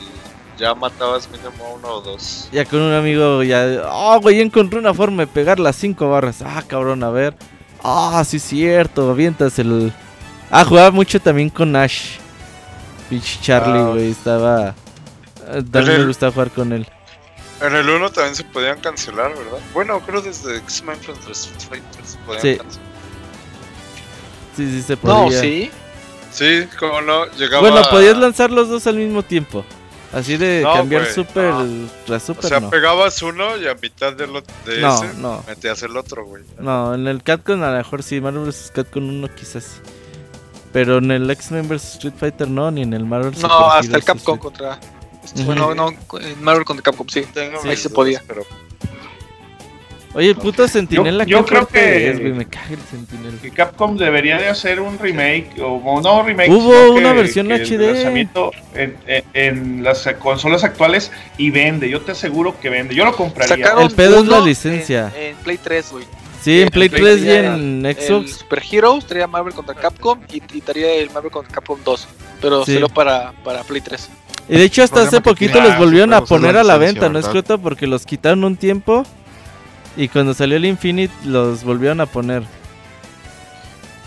ya 0.57 0.73
matabas 0.73 1.29
mínimo 1.29 1.73
uno 1.75 1.95
o 1.95 2.01
dos. 2.01 2.47
Ya 2.53 2.63
con 2.63 2.81
un 2.81 2.93
amigo, 2.93 3.43
ya. 3.43 3.83
Oh, 3.91 4.21
güey, 4.21 4.39
encontré 4.39 4.79
una 4.79 4.93
forma 4.93 5.23
de 5.23 5.27
pegar 5.27 5.59
las 5.59 5.75
5 5.75 6.09
barras. 6.09 6.41
Ah, 6.41 6.63
cabrón, 6.65 7.03
a 7.03 7.09
ver. 7.09 7.35
Ah, 7.83 8.19
oh, 8.21 8.23
sí, 8.23 8.39
cierto. 8.39 9.11
Avientas 9.11 9.59
el. 9.59 9.91
Ah, 10.49 10.63
jugaba 10.63 10.91
mucho 10.91 11.19
también 11.19 11.49
con 11.49 11.75
Ash. 11.75 12.19
Pinche 13.09 13.37
Charlie, 13.41 13.79
ah. 13.79 13.89
güey, 13.89 14.11
estaba. 14.11 14.75
Eh, 15.49 15.63
también 15.69 15.99
me 15.99 16.05
gustaba 16.05 16.31
jugar 16.31 16.51
con 16.51 16.71
él. 16.71 16.87
En 17.61 17.75
el 17.75 17.87
1 17.89 18.09
también 18.11 18.35
se 18.35 18.43
podían 18.43 18.79
cancelar, 18.79 19.29
¿verdad? 19.35 19.59
Bueno, 19.73 19.99
creo 20.01 20.21
desde 20.21 20.57
X-Men 20.57 20.97
contra 21.05 21.31
Street 21.31 21.59
Fighter 21.69 22.05
se 22.05 22.17
podían 22.19 22.41
Sí. 22.41 22.57
cancelar. 22.57 22.85
Sí, 24.57 24.69
sí, 24.71 24.81
se 24.81 24.97
podía. 24.97 25.15
No, 25.25 25.31
sí. 25.31 25.71
Sí, 26.31 26.67
como 26.79 27.01
no, 27.01 27.25
llegaba... 27.37 27.69
Bueno, 27.69 27.87
podías 27.89 28.17
lanzar 28.17 28.51
los 28.51 28.69
dos 28.69 28.87
al 28.87 28.95
mismo 28.95 29.21
tiempo. 29.23 29.63
Así 30.13 30.35
de 30.37 30.61
No, 30.63 30.73
cambiar 30.73 31.05
super 31.05 31.53
no. 31.53 31.87
tras 32.05 32.23
O 32.23 32.33
super, 32.33 32.49
sea, 32.49 32.59
no. 32.59 32.69
pegabas 32.69 33.21
uno 33.21 33.55
y 33.57 33.67
a 33.67 33.75
mitad 33.75 34.11
de, 34.11 34.27
lo, 34.27 34.41
de 34.65 34.81
No, 34.81 34.93
ese 34.95 35.13
no. 35.17 35.43
metías 35.47 35.81
el 35.83 35.95
otro, 35.95 36.25
güey. 36.25 36.43
No, 36.59 36.93
en 36.95 37.07
el 37.07 37.23
Capcom 37.23 37.61
a 37.63 37.71
lo 37.71 37.77
mejor 37.77 38.03
sí, 38.03 38.19
Marvel 38.19 38.43
vs. 38.45 38.71
Capcom 38.75 39.07
1 39.07 39.29
quizás 39.35 39.63
sí. 39.63 39.91
Pero 40.73 40.97
en 40.97 41.11
el 41.11 41.29
X-Men 41.31 41.69
vs. 41.69 41.93
Street 41.95 42.13
Fighter 42.17 42.49
no, 42.49 42.71
ni 42.71 42.81
en 42.81 42.93
el 42.93 43.05
Marvel 43.05 43.33
Super 43.35 43.49
No, 43.51 43.71
hasta 43.71 43.97
el 43.97 44.03
Capcom 44.03 44.35
Street- 44.35 44.39
contra. 44.39 44.79
Bueno, 45.45 45.73
no, 45.75 45.89
en 46.19 46.43
Marvel 46.43 46.65
contra 46.65 46.83
Capcom, 46.83 47.07
sí. 47.07 47.21
Tengo 47.33 47.57
ahí 47.63 47.75
se 47.75 47.83
dudas, 47.83 47.93
podía. 47.93 48.23
Pero 48.27 48.43
Oye, 50.13 50.27
el 50.31 50.35
puto 50.35 50.67
Sentinela, 50.67 51.23
yo 51.23 51.45
¿qué 51.45 51.49
creo 51.51 51.67
que- 51.69 52.09
es, 52.09 52.19
güey? 52.19 52.33
Me 52.33 52.45
caga 52.45 52.67
el 52.71 52.79
Sentinela. 52.79 53.37
Que 53.41 53.49
Capcom 53.49 53.95
debería 53.95 54.37
de 54.37 54.49
hacer 54.49 54.81
un 54.81 54.99
remake, 54.99 55.53
o 55.61 56.01
no 56.01 56.23
remake, 56.23 56.49
Hubo 56.51 56.91
una 56.91 57.11
que- 57.11 57.15
versión 57.17 57.47
que 57.47 57.53
el 57.53 57.61
HD. 57.61 57.93
lanzamiento 57.93 58.51
en, 58.73 58.97
en- 59.07 59.23
en 59.33 59.83
las 59.85 60.05
consolas 60.19 60.65
actuales 60.65 61.13
y 61.37 61.49
vende, 61.51 61.89
yo 61.89 62.01
te 62.01 62.11
aseguro 62.11 62.59
que 62.59 62.69
vende, 62.69 62.93
yo 62.93 63.05
lo 63.05 63.15
compraría. 63.15 63.55
Sacaron 63.55 63.83
El 63.83 63.91
pedo 63.95 64.19
es 64.19 64.27
la 64.27 64.41
licencia. 64.41 65.13
En, 65.15 65.27
en 65.27 65.35
Play 65.37 65.57
3, 65.57 65.91
güey. 65.93 66.03
Sí, 66.43 66.61
en 66.61 66.69
Play 66.69 66.89
Play 66.89 67.01
3 67.03 67.23
y 67.23 67.31
en 67.31 67.85
El 67.85 67.95
Xbox. 67.95 68.31
Super 68.39 68.61
Heroes 68.69 69.05
traía 69.05 69.27
Marvel 69.27 69.53
contra 69.53 69.75
Capcom 69.75 70.19
y, 70.33 70.41
y 70.57 70.59
traía 70.61 70.91
el 70.95 71.09
Marvel 71.11 71.31
contra 71.31 71.53
Capcom 71.53 71.79
2. 71.85 72.07
Pero 72.41 72.65
Sí. 72.65 72.73
salió 72.73 72.89
para, 72.89 73.31
para 73.45 73.63
Play 73.63 73.79
3. 73.79 74.09
Y 74.49 74.57
de 74.57 74.63
hecho 74.63 74.83
hasta 74.83 75.03
hace 75.03 75.21
poquito 75.21 75.53
tiene 75.53 75.69
los 75.69 75.77
volvieron 75.77 76.13
a 76.13 76.21
poner 76.25 76.57
a 76.57 76.63
la 76.63 76.77
venta, 76.77 77.09
¿no 77.09 77.19
es 77.19 77.27
cierto? 77.29 77.57
Porque 77.57 77.87
los 77.87 78.05
quitaron 78.05 78.43
un 78.43 78.57
tiempo 78.57 79.05
y 79.95 80.07
cuando 80.07 80.33
salió 80.33 80.57
el 80.57 80.65
Infinite 80.65 81.13
los 81.25 81.63
volvieron 81.63 82.01
a 82.01 82.05
poner. 82.05 82.43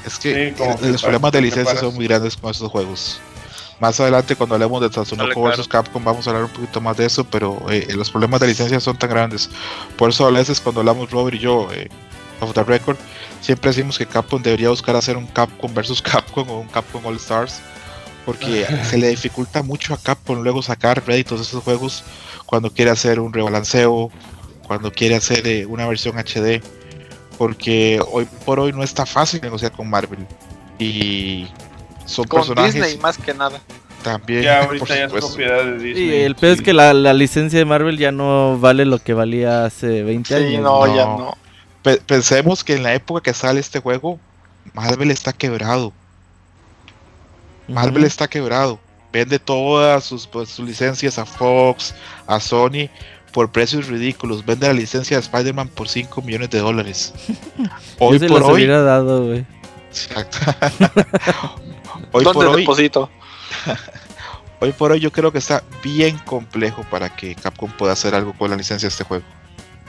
Es 0.06 0.18
que 0.18 0.32
Sí, 0.32 0.38
eh, 0.38 0.54
que 0.80 0.88
los 0.88 1.02
problemas 1.02 1.32
de 1.32 1.40
licencia 1.40 1.76
son 1.76 1.94
muy 1.94 2.06
grandes 2.06 2.36
con 2.36 2.50
estos 2.50 2.70
juegos. 2.70 3.20
Más 3.80 3.98
adelante 4.00 4.36
cuando 4.36 4.54
hablemos 4.54 4.80
de 4.80 4.88
Tatsunoko 4.88 5.42
vs 5.42 5.66
Capcom 5.66 6.04
vamos 6.04 6.26
a 6.26 6.30
hablar 6.30 6.44
un 6.44 6.50
poquito 6.50 6.80
más 6.80 6.96
de 6.96 7.06
eso, 7.06 7.24
pero 7.24 7.60
eh, 7.70 7.86
los 7.94 8.10
problemas 8.10 8.40
de 8.40 8.46
licencia 8.46 8.80
son 8.80 8.96
tan 8.96 9.10
grandes. 9.10 9.50
Por 9.96 10.10
eso 10.10 10.26
a 10.26 10.30
veces 10.30 10.60
cuando 10.60 10.80
hablamos 10.80 11.10
Robert 11.10 11.36
y 11.36 11.40
yo, 11.40 11.68
eh, 11.72 11.88
off 12.40 12.52
the 12.54 12.62
record, 12.62 12.96
siempre 13.40 13.70
decimos 13.70 13.98
que 13.98 14.06
Capcom 14.06 14.42
debería 14.42 14.70
buscar 14.70 14.94
hacer 14.96 15.16
un 15.16 15.26
Capcom 15.26 15.74
vs 15.74 16.00
Capcom 16.02 16.48
o 16.50 16.60
un 16.60 16.68
Capcom 16.68 17.04
All 17.04 17.16
Stars, 17.16 17.60
porque 18.24 18.66
se 18.84 18.98
le 18.98 19.08
dificulta 19.08 19.62
mucho 19.62 19.94
a 19.94 19.98
Capcom 19.98 20.42
luego 20.42 20.62
sacar 20.62 21.02
réditos 21.06 21.38
de 21.40 21.44
esos 21.44 21.62
juegos 21.62 22.04
cuando 22.46 22.70
quiere 22.72 22.90
hacer 22.90 23.20
un 23.20 23.32
rebalanceo, 23.32 24.10
cuando 24.66 24.90
quiere 24.92 25.16
hacer 25.16 25.46
eh, 25.46 25.66
una 25.66 25.86
versión 25.86 26.16
HD, 26.18 26.62
porque 27.38 28.00
hoy 28.12 28.26
por 28.44 28.60
hoy 28.60 28.72
no 28.72 28.82
está 28.82 29.06
fácil 29.06 29.40
negociar 29.42 29.72
con 29.72 29.88
Marvel 29.90 30.26
y 30.78 31.46
son 32.06 32.26
Con 32.26 32.40
personajes 32.40 32.74
Disney 32.74 32.98
más 32.98 33.18
que 33.18 33.34
nada. 33.34 33.60
también 34.02 34.42
Ya 34.42 34.60
por 34.68 34.68
ahorita 34.68 34.96
ya 34.96 35.04
es 35.06 35.12
propiedad 35.12 35.64
de 35.64 35.78
Disney. 35.78 36.04
Y 36.08 36.12
el 36.22 36.34
pedo 36.36 36.52
es 36.52 36.58
sí. 36.58 36.64
que 36.64 36.72
la, 36.74 36.94
la 36.94 37.12
licencia 37.12 37.58
de 37.58 37.64
Marvel 37.64 37.98
ya 37.98 38.12
no 38.12 38.58
vale 38.58 38.84
lo 38.84 38.98
que 38.98 39.14
valía 39.14 39.64
hace 39.64 40.02
20 40.02 40.28
Sí, 40.28 40.34
años. 40.34 40.62
no, 40.62 40.86
no. 40.86 40.96
ya 40.96 41.04
no. 41.06 41.36
Pe- 41.82 42.00
pensemos 42.06 42.64
que 42.64 42.74
en 42.74 42.82
la 42.82 42.94
época 42.94 43.20
que 43.22 43.34
sale 43.34 43.60
este 43.60 43.80
juego 43.80 44.18
Marvel 44.72 45.10
está 45.10 45.32
quebrado 45.32 45.92
Marvel 47.68 48.04
está 48.04 48.28
quebrado 48.28 48.78
vende 49.14 49.38
todas 49.38 50.02
sus, 50.02 50.26
pues, 50.26 50.48
sus 50.48 50.66
licencias 50.66 51.18
a 51.18 51.24
Fox 51.24 51.94
a 52.26 52.40
Sony 52.40 52.88
por 53.32 53.50
precios 53.50 53.86
ridículos 53.86 54.44
vende 54.44 54.66
la 54.66 54.72
licencia 54.72 55.16
de 55.16 55.22
Spider-Man 55.22 55.68
por 55.68 55.88
5 55.88 56.20
millones 56.22 56.50
de 56.50 56.58
dólares 56.58 57.14
hoy 57.98 58.18
Yo 58.18 58.26
por 58.26 58.42
hoy 58.42 58.54
hubiera 58.54 58.82
dado, 58.82 59.26
güey. 59.26 59.46
Exacto. 59.88 60.38
hoy 62.12 62.24
por 62.24 62.34
¿Dónde 62.34 62.46
hoy 62.46 62.60
deposito? 62.62 63.08
hoy 64.60 64.72
por 64.72 64.90
hoy 64.90 64.98
yo 64.98 65.12
creo 65.12 65.30
que 65.30 65.38
está 65.38 65.62
bien 65.82 66.18
complejo 66.18 66.84
para 66.90 67.14
que 67.14 67.36
Capcom 67.36 67.70
pueda 67.70 67.92
hacer 67.92 68.16
algo 68.16 68.32
con 68.32 68.50
la 68.50 68.56
licencia 68.56 68.88
de 68.88 68.90
este 68.90 69.04
juego 69.04 69.24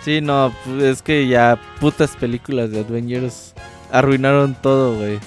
Sí, 0.03 0.21
no, 0.21 0.53
pues, 0.65 0.83
es 0.83 1.01
que 1.01 1.27
ya 1.27 1.59
putas 1.79 2.11
películas 2.11 2.69
de 2.69 2.81
Avengers 2.81 3.55
arruinaron 3.91 4.53
todo, 4.53 4.95
güey. 4.97 5.19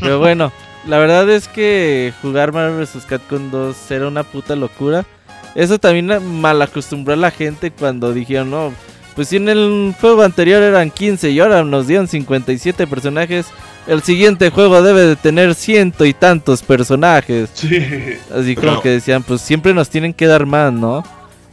Pero 0.00 0.18
bueno, 0.18 0.50
la 0.86 0.98
verdad 0.98 1.28
es 1.30 1.48
que 1.48 2.12
jugar 2.22 2.52
Marvel 2.52 2.84
vs. 2.84 3.04
Capcom 3.06 3.50
2 3.50 3.90
era 3.90 4.08
una 4.08 4.22
puta 4.22 4.56
locura. 4.56 5.04
Eso 5.54 5.78
también 5.78 6.10
mal 6.40 6.60
acostumbró 6.60 7.14
a 7.14 7.16
la 7.16 7.30
gente 7.30 7.70
cuando 7.70 8.12
dijeron, 8.12 8.50
no, 8.50 8.72
pues 9.14 9.28
si 9.28 9.36
en 9.36 9.48
el 9.48 9.94
juego 10.00 10.22
anterior 10.22 10.62
eran 10.62 10.90
15 10.90 11.30
y 11.30 11.40
ahora 11.40 11.64
nos 11.64 11.86
dieron 11.86 12.06
57 12.08 12.86
personajes, 12.86 13.46
el 13.86 14.02
siguiente 14.02 14.50
juego 14.50 14.82
debe 14.82 15.02
de 15.02 15.16
tener 15.16 15.54
ciento 15.54 16.04
y 16.04 16.12
tantos 16.12 16.62
personajes. 16.62 17.48
Sí. 17.54 17.76
Así 18.34 18.54
Pero- 18.54 18.68
como 18.68 18.82
que 18.82 18.90
decían, 18.90 19.22
pues 19.22 19.40
siempre 19.40 19.72
nos 19.72 19.88
tienen 19.88 20.12
que 20.12 20.26
dar 20.26 20.44
más, 20.44 20.72
¿no? 20.72 21.02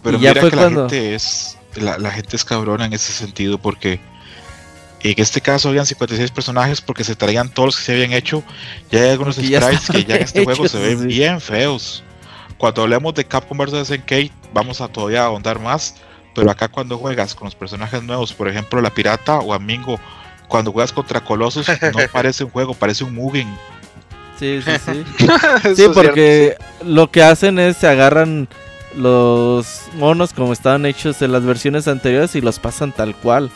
Pero 0.03 0.17
Y 0.17 0.21
ya 0.21 0.29
mira 0.31 0.41
fue 0.41 0.49
que 0.51 0.57
cuando- 0.57 0.83
la 0.83 0.89
gente 0.89 1.15
es 1.15 1.57
la, 1.75 1.97
la 1.97 2.11
gente 2.11 2.35
es 2.35 2.43
cabrona 2.43 2.85
en 2.85 2.93
ese 2.93 3.13
sentido 3.13 3.57
porque 3.57 3.99
en 5.03 5.15
este 5.17 5.41
caso 5.41 5.69
habían 5.69 5.85
56 5.85 6.31
personajes 6.31 6.79
porque 6.79 7.03
se 7.03 7.15
traían 7.15 7.49
todos 7.49 7.67
los 7.67 7.77
que 7.77 7.83
se 7.83 7.93
habían 7.93 8.13
hecho. 8.13 8.43
Ya 8.89 9.01
hay 9.01 9.09
algunos 9.09 9.35
Porque 9.35 9.49
ya 9.49 9.61
sprites 9.61 9.89
que 9.89 10.05
ya 10.05 10.15
en 10.15 10.23
este 10.23 10.43
juego 10.43 10.67
se 10.67 10.79
ven 10.79 10.99
sí. 11.01 11.07
bien 11.07 11.41
feos. 11.41 12.03
Cuando 12.57 12.83
hablemos 12.83 13.13
de 13.13 13.25
Capcom 13.25 13.57
vs 13.57 13.87
SNK 13.87 14.31
vamos 14.53 14.79
a 14.79 14.87
todavía 14.87 15.25
ahondar 15.25 15.59
más, 15.59 15.95
pero 16.33 16.49
acá 16.49 16.69
cuando 16.69 16.97
juegas 16.97 17.35
con 17.35 17.45
los 17.45 17.55
personajes 17.55 18.01
nuevos, 18.01 18.33
por 18.33 18.47
ejemplo 18.47 18.79
la 18.81 18.89
pirata 18.89 19.39
o 19.39 19.53
Amingo, 19.53 19.99
cuando 20.47 20.71
juegas 20.71 20.93
contra 20.93 21.19
Colossus 21.19 21.67
no 21.67 21.99
parece 22.11 22.45
un 22.45 22.51
juego, 22.51 22.73
parece 22.73 23.03
un 23.03 23.13
Mugen. 23.13 23.53
Sí, 24.39 24.61
sí, 24.61 24.71
sí. 24.85 25.27
Sí, 25.75 25.83
porque 25.93 26.55
lo 26.83 27.11
que 27.11 27.23
hacen 27.23 27.59
es 27.59 27.77
se 27.77 27.87
agarran 27.87 28.47
los 28.95 29.81
monos 29.95 30.33
como 30.33 30.53
estaban 30.53 30.85
hechos 30.85 31.21
en 31.21 31.31
las 31.31 31.43
versiones 31.43 31.87
anteriores 31.87 32.35
y 32.35 32.41
los 32.41 32.59
pasan 32.59 32.91
tal 32.91 33.15
cual. 33.15 33.51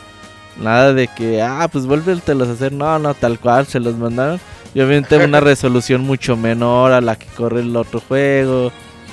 Nada 0.60 0.92
de 0.92 1.08
que, 1.08 1.42
ah, 1.42 1.68
pues 1.70 1.86
vuélvetelos 1.86 2.48
a 2.48 2.52
hacer. 2.52 2.72
No, 2.72 2.98
no, 2.98 3.14
tal 3.14 3.38
cual, 3.38 3.66
se 3.66 3.80
los 3.80 3.94
mandaron. 3.96 4.40
Y 4.74 4.80
obviamente 4.80 5.16
una 5.24 5.40
resolución 5.40 6.02
mucho 6.02 6.36
menor 6.36 6.92
a 6.92 7.00
la 7.00 7.16
que 7.16 7.26
corre 7.26 7.60
el 7.60 7.76
otro 7.76 8.00
juego. 8.00 8.72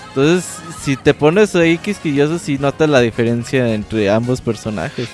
Entonces, 0.09 0.45
si 0.81 0.95
te 0.95 1.13
pones 1.13 1.55
ahí 1.55 1.77
quisquilloso, 1.77 2.39
sí 2.39 2.57
notas 2.57 2.89
la 2.89 3.01
diferencia 3.01 3.73
entre 3.73 4.09
ambos 4.09 4.41
personajes. 4.41 5.09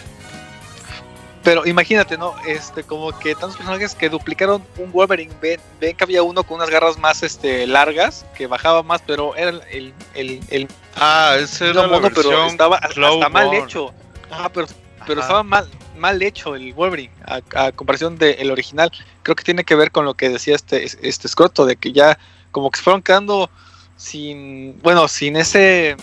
Pero 1.44 1.66
imagínate, 1.66 2.18
¿no? 2.18 2.36
Este, 2.48 2.84
como 2.84 3.18
que 3.18 3.34
tantos 3.34 3.58
personajes 3.58 3.95
que 3.95 4.10
duplicaron 4.10 4.64
un 4.78 4.91
Wolverine. 4.91 5.34
Ven, 5.41 5.60
ven 5.80 5.95
que 5.95 6.03
había 6.03 6.22
uno 6.22 6.44
con 6.44 6.58
unas 6.58 6.70
garras 6.70 6.99
más 6.99 7.24
este, 7.24 7.66
largas, 7.66 8.26
que 8.36 8.45
bajaba 8.45 8.84
más, 8.84 9.02
pero 9.06 9.36
era 9.36 9.49
el. 9.72 9.94
el, 10.14 10.40
el, 10.49 10.68
Ah, 10.95 11.36
ese 11.40 11.70
era 11.70 11.82
la 11.82 11.88
mono, 11.88 12.10
pero 12.14 12.30
versión 12.30 12.48
estaba 12.48 12.78
hasta 12.78 13.30
mal 13.30 13.53
hecho. 13.56 13.91
Ajá, 14.30 14.49
pero, 14.49 14.68
pero 15.07 15.19
Ajá. 15.19 15.28
estaba 15.28 15.44
mal, 15.44 15.68
mal 15.98 16.22
hecho 16.22 16.56
el 16.56 16.73
Wolverine 16.73 17.11
a, 17.26 17.41
a 17.65 17.72
comparación 17.72 18.18
del 18.18 18.52
original. 18.52 18.91
Creo 19.23 19.36
que 19.36 19.44
tiene 19.44 19.64
que 19.64 19.76
ver 19.76 19.91
con 19.91 20.06
lo 20.06 20.14
que 20.14 20.30
decía 20.30 20.56
este, 20.56 20.84
este 21.07 21.28
Scroto, 21.28 21.65
de 21.65 21.76
que 21.76 21.91
ya 21.91 22.18
como 22.52 22.69
que 22.72 22.78
se 22.78 22.84
fueron 22.84 23.02
quedando 23.02 23.49
sin, 23.98 24.80
bueno, 24.82 25.07
sin 25.07 25.36
ese 25.36 25.95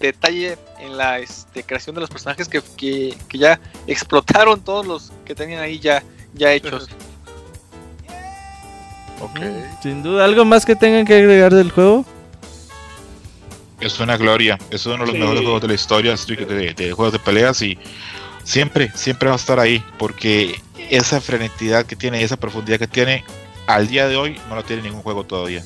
detalle 0.00 0.56
en 0.80 0.96
la 0.96 1.18
este, 1.18 1.62
creación 1.62 1.94
de 1.94 2.00
los 2.00 2.10
personajes 2.10 2.48
que, 2.48 2.60
que, 2.76 3.16
que 3.28 3.38
ya 3.38 3.60
explotaron 3.86 4.60
todos 4.62 4.86
los 4.86 5.12
que 5.24 5.34
tenían 5.34 5.60
ahí 5.60 5.78
ya, 5.78 6.02
ya 6.34 6.52
hechos. 6.52 6.88
Ok. 9.20 9.38
Mm, 9.40 9.82
Sin 9.82 10.02
duda, 10.02 10.24
¿algo 10.24 10.44
más 10.44 10.64
que 10.64 10.74
tengan 10.74 11.04
que 11.06 11.14
agregar 11.14 11.54
del 11.54 11.70
juego? 11.70 12.04
Es 13.80 13.98
una 14.00 14.16
gloria, 14.16 14.58
es 14.70 14.86
uno 14.86 14.94
de 14.94 15.00
los 15.00 15.10
Sí. 15.10 15.18
mejores 15.18 15.40
juegos 15.42 15.62
de 15.62 15.68
la 15.68 15.74
historia 15.74 16.14
de, 16.16 16.36
de- 16.46 16.74
de 16.74 16.92
juegos 16.92 17.12
de 17.12 17.18
peleas 17.18 17.60
y 17.62 17.76
siempre, 18.44 18.90
siempre 18.94 19.28
va 19.28 19.34
a 19.34 19.38
estar 19.38 19.58
ahí 19.58 19.84
porque 19.98 20.60
esa 20.90 21.20
frenetidad 21.20 21.86
que 21.86 21.96
tiene, 21.96 22.22
esa 22.22 22.36
profundidad 22.36 22.78
que 22.78 22.86
tiene, 22.86 23.24
al 23.66 23.88
día 23.88 24.08
de 24.08 24.16
hoy 24.16 24.40
no 24.48 24.56
la 24.56 24.62
tiene 24.62 24.82
ningún 24.82 25.02
juego 25.02 25.24
todavía. 25.24 25.62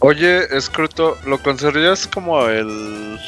Oye, 0.00 0.48
Scruto, 0.60 1.16
¿lo 1.26 1.40
considerarías 1.42 2.08
como 2.08 2.48
el. 2.48 3.18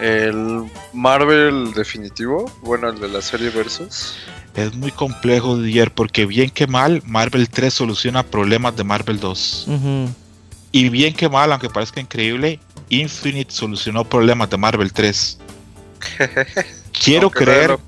el 0.00 0.64
Marvel 0.92 1.72
definitivo? 1.72 2.50
Bueno, 2.62 2.90
el 2.90 3.00
de 3.00 3.08
la 3.08 3.20
serie 3.20 3.50
Versus. 3.50 4.16
Es 4.54 4.72
muy 4.74 4.92
complejo 4.92 5.58
Didier 5.58 5.90
porque 5.90 6.26
bien 6.26 6.50
que 6.50 6.68
mal, 6.68 7.02
Marvel 7.04 7.48
3 7.48 7.74
soluciona 7.74 8.22
problemas 8.22 8.76
de 8.76 8.84
Marvel 8.84 9.18
2. 9.18 9.66
Ujú. 9.66 10.14
Y 10.70 10.88
bien 10.90 11.12
que 11.12 11.28
mal, 11.28 11.50
aunque 11.50 11.68
parezca 11.68 12.00
increíble, 12.00 12.60
Infinite 12.88 13.52
solucionó 13.52 14.04
problemas 14.04 14.50
de 14.50 14.56
Marvel 14.56 14.92
3. 14.92 15.38
Quiero 17.02 17.24
Aunque 17.24 17.44
creer, 17.44 17.78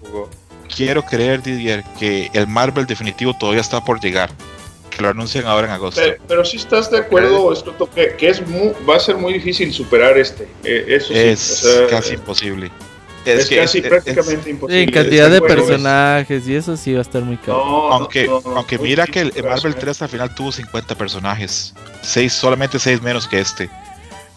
quiero 0.75 1.03
creer 1.05 1.43
Didier 1.43 1.85
que 1.99 2.31
el 2.33 2.47
Marvel 2.47 2.87
definitivo 2.87 3.35
todavía 3.39 3.61
está 3.61 3.83
por 3.83 4.01
llegar. 4.01 4.31
Que 4.91 5.03
lo 5.03 5.09
anuncian 5.11 5.47
ahora 5.47 5.67
en 5.67 5.73
agosto. 5.75 6.01
Pero, 6.01 6.23
pero 6.27 6.45
sí 6.45 6.57
estás 6.57 6.91
de 6.91 6.99
acuerdo, 6.99 7.53
Escoto, 7.53 7.89
que, 7.91 8.15
que 8.17 8.29
es 8.31 8.47
mu- 8.47 8.73
va 8.89 8.97
a 8.97 9.01
ser 9.01 9.17
muy 9.17 9.33
difícil 9.35 9.73
superar 9.73 10.17
este. 10.19 10.49
eh, 10.65 10.85
eso 10.89 11.09
sí, 11.09 11.19
Es 11.19 11.65
o 11.65 11.79
sea, 11.79 11.87
casi 11.89 12.15
imposible. 12.15 12.71
Es, 13.27 13.47
que 13.49 13.57
casi 13.57 13.79
es- 13.79 13.85
es- 13.85 13.91
prácticamente 13.91 14.45
Sí, 14.45 14.51
imposible. 14.51 14.83
en 14.85 14.91
cantidad 14.91 15.29
de 15.31 15.37
es- 15.37 15.43
personajes 15.43 16.49
y 16.49 16.55
eso 16.55 16.77
sí 16.77 16.93
va 16.93 17.01
a 17.01 17.03
estar 17.03 17.23
muy 17.23 17.37
caro. 17.37 17.59
No, 17.65 17.93
aunque 17.93 18.27
no, 18.27 18.41
no, 18.45 18.57
aunque 18.57 18.79
muy 18.79 18.89
mira 18.89 19.07
que 19.07 19.21
el 19.21 19.33
Marvel 19.43 19.59
superar. 19.59 19.81
3 19.81 20.03
al 20.03 20.09
final 20.09 20.35
tuvo 20.35 20.53
50 20.53 20.95
personajes. 20.95 21.75
Seis, 22.03 22.33
solamente 22.33 22.79
6 22.79 23.03
menos 23.03 23.27
que 23.29 23.41
este. 23.41 23.69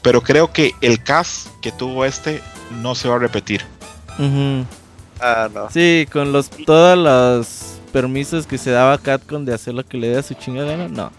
Pero 0.02 0.22
creo 0.22 0.52
que 0.52 0.74
el 0.82 1.02
cast 1.04 1.48
que 1.62 1.72
tuvo 1.72 2.04
este 2.04 2.42
no 2.82 2.96
se 2.96 3.08
va 3.08 3.16
a 3.16 3.20
repetir. 3.20 3.64
Ah, 5.20 5.50
no. 5.54 5.70
Sí, 5.72 6.08
con 6.12 6.32
los 6.32 6.50
todos 6.50 6.98
los 6.98 7.80
permisos 7.92 8.46
que 8.46 8.58
se 8.58 8.72
daba 8.72 8.98
Capcom 8.98 9.44
de 9.46 9.54
hacer 9.54 9.74
lo 9.74 9.84
que 9.86 9.98
le 9.98 10.10
dé 10.10 10.18
a 10.20 10.24
su 10.24 10.34
chingada 10.34 10.72
gana, 10.76 10.88
no. 10.88 11.12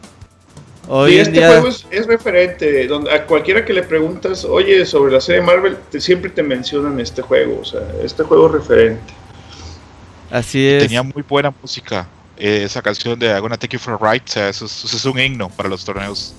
Hoy 0.88 1.12
Sí, 1.12 1.16
en 1.18 1.22
este 1.22 1.32
día 1.38 1.48
juego 1.48 1.68
es, 1.68 1.86
es 1.90 2.06
referente. 2.06 2.86
Donde 2.88 3.12
a 3.12 3.26
cualquiera 3.26 3.64
que 3.64 3.72
le 3.72 3.82
preguntas, 3.82 4.44
oye, 4.44 4.84
sobre 4.86 5.12
la 5.12 5.20
serie 5.20 5.40
Marvel, 5.42 5.76
te- 5.90 6.00
siempre 6.00 6.30
te 6.30 6.42
mencionan 6.42 6.98
este 6.98 7.22
juego. 7.22 7.60
O 7.60 7.64
sea, 7.64 7.80
este 8.02 8.22
juego 8.24 8.46
es 8.46 8.52
referente. 8.54 9.12
así 10.30 10.66
es. 10.66 10.82
Tenía 10.84 11.02
muy 11.02 11.22
buena 11.28 11.52
música. 11.62 12.06
Eh, 12.36 12.62
esa 12.64 12.80
canción 12.80 13.18
de 13.18 13.26
I'm 13.28 13.40
gonna 13.40 13.56
take 13.58 13.74
you 13.76 13.78
for 13.78 13.98
a 14.00 14.12
ride, 14.12 14.24
o 14.26 14.30
sea, 14.30 14.48
eso, 14.48 14.64
es- 14.64 14.84
eso 14.84 14.96
es 14.96 15.04
un 15.04 15.18
himno 15.18 15.48
para 15.50 15.68
los 15.68 15.84
torneos. 15.84 16.34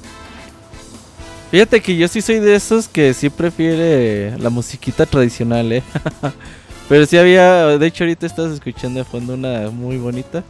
Fíjate 1.51 1.81
que 1.81 1.97
yo 1.97 2.07
sí 2.07 2.21
soy 2.21 2.39
de 2.39 2.55
esos 2.55 2.88
que 2.88 3.13
sí 3.13 3.30
prefiere 3.30 4.38
la 4.38 4.49
musiquita 4.49 5.05
tradicional, 5.05 5.69
eh. 5.73 5.83
Pero 6.89 7.05
sí 7.05 7.17
había, 7.17 7.77
de 7.77 7.88
hecho 7.88 8.05
ahorita 8.05 8.25
estás 8.25 8.53
escuchando 8.53 8.99
de 8.99 9.05
fondo 9.05 9.33
una 9.33 9.69
muy 9.69 9.97
bonita. 9.97 10.45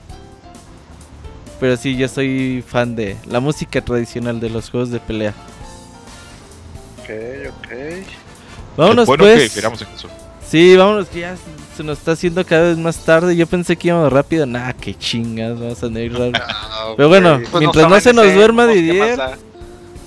Pero 1.59 1.75
sí, 1.75 1.97
yo 1.97 2.07
soy 2.07 2.63
fan 2.67 2.95
de 2.95 3.17
la 3.27 3.39
música 3.39 3.81
tradicional 3.81 4.39
de 4.39 4.49
los 4.51 4.69
juegos 4.69 4.91
de 4.91 4.99
pelea. 4.99 5.33
Ok, 6.99 7.09
ok. 7.49 7.71
Vámonos 8.77 9.03
es 9.03 9.07
bueno 9.07 9.23
pues. 9.23 9.53
que 9.53 9.59
eso. 9.59 10.09
Sí, 10.47 10.75
vámonos, 10.75 11.07
que 11.07 11.21
ya 11.21 11.35
se 11.75 11.83
nos 11.83 11.97
está 11.97 12.11
haciendo 12.11 12.45
cada 12.45 12.69
vez 12.69 12.77
más 12.77 12.97
tarde. 13.05 13.35
Yo 13.35 13.47
pensé 13.47 13.75
que 13.75 13.87
íbamos 13.87 14.11
rápido. 14.11 14.45
Nah, 14.45 14.73
qué 14.73 14.95
chingas, 14.95 15.59
vamos 15.59 15.81
a 15.81 15.87
ir 15.99 16.13
rápido. 16.13 16.45
Ah, 16.47 16.93
Pero 16.97 17.09
bueno. 17.09 17.39
Pues 17.51 17.59
Mientras 17.59 17.89
no 17.89 17.99
se 17.99 18.13
nos 18.13 18.33
duerma 18.33 18.67
¿qué 18.67 18.73
Didier. 18.73 19.19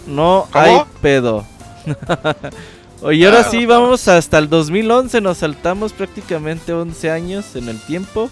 No 0.07 0.47
¿Cómo? 0.53 0.65
hay 0.65 0.79
pedo. 1.01 1.45
Oye, 3.03 3.27
ahora 3.27 3.41
Ah, 3.41 3.49
sí, 3.51 3.67
vamos 3.67 4.09
hasta 4.09 4.39
el 4.39 4.49
2011. 4.49 5.21
Nos 5.21 5.39
saltamos 5.39 5.93
prácticamente 5.93 6.73
11 6.73 7.11
años 7.11 7.57
en 7.57 7.69
el 7.69 7.79
tiempo. 7.81 8.31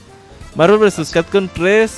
Marvel 0.55 0.79
vs. 0.79 1.11
Capcom 1.11 1.49
3. 1.53 1.91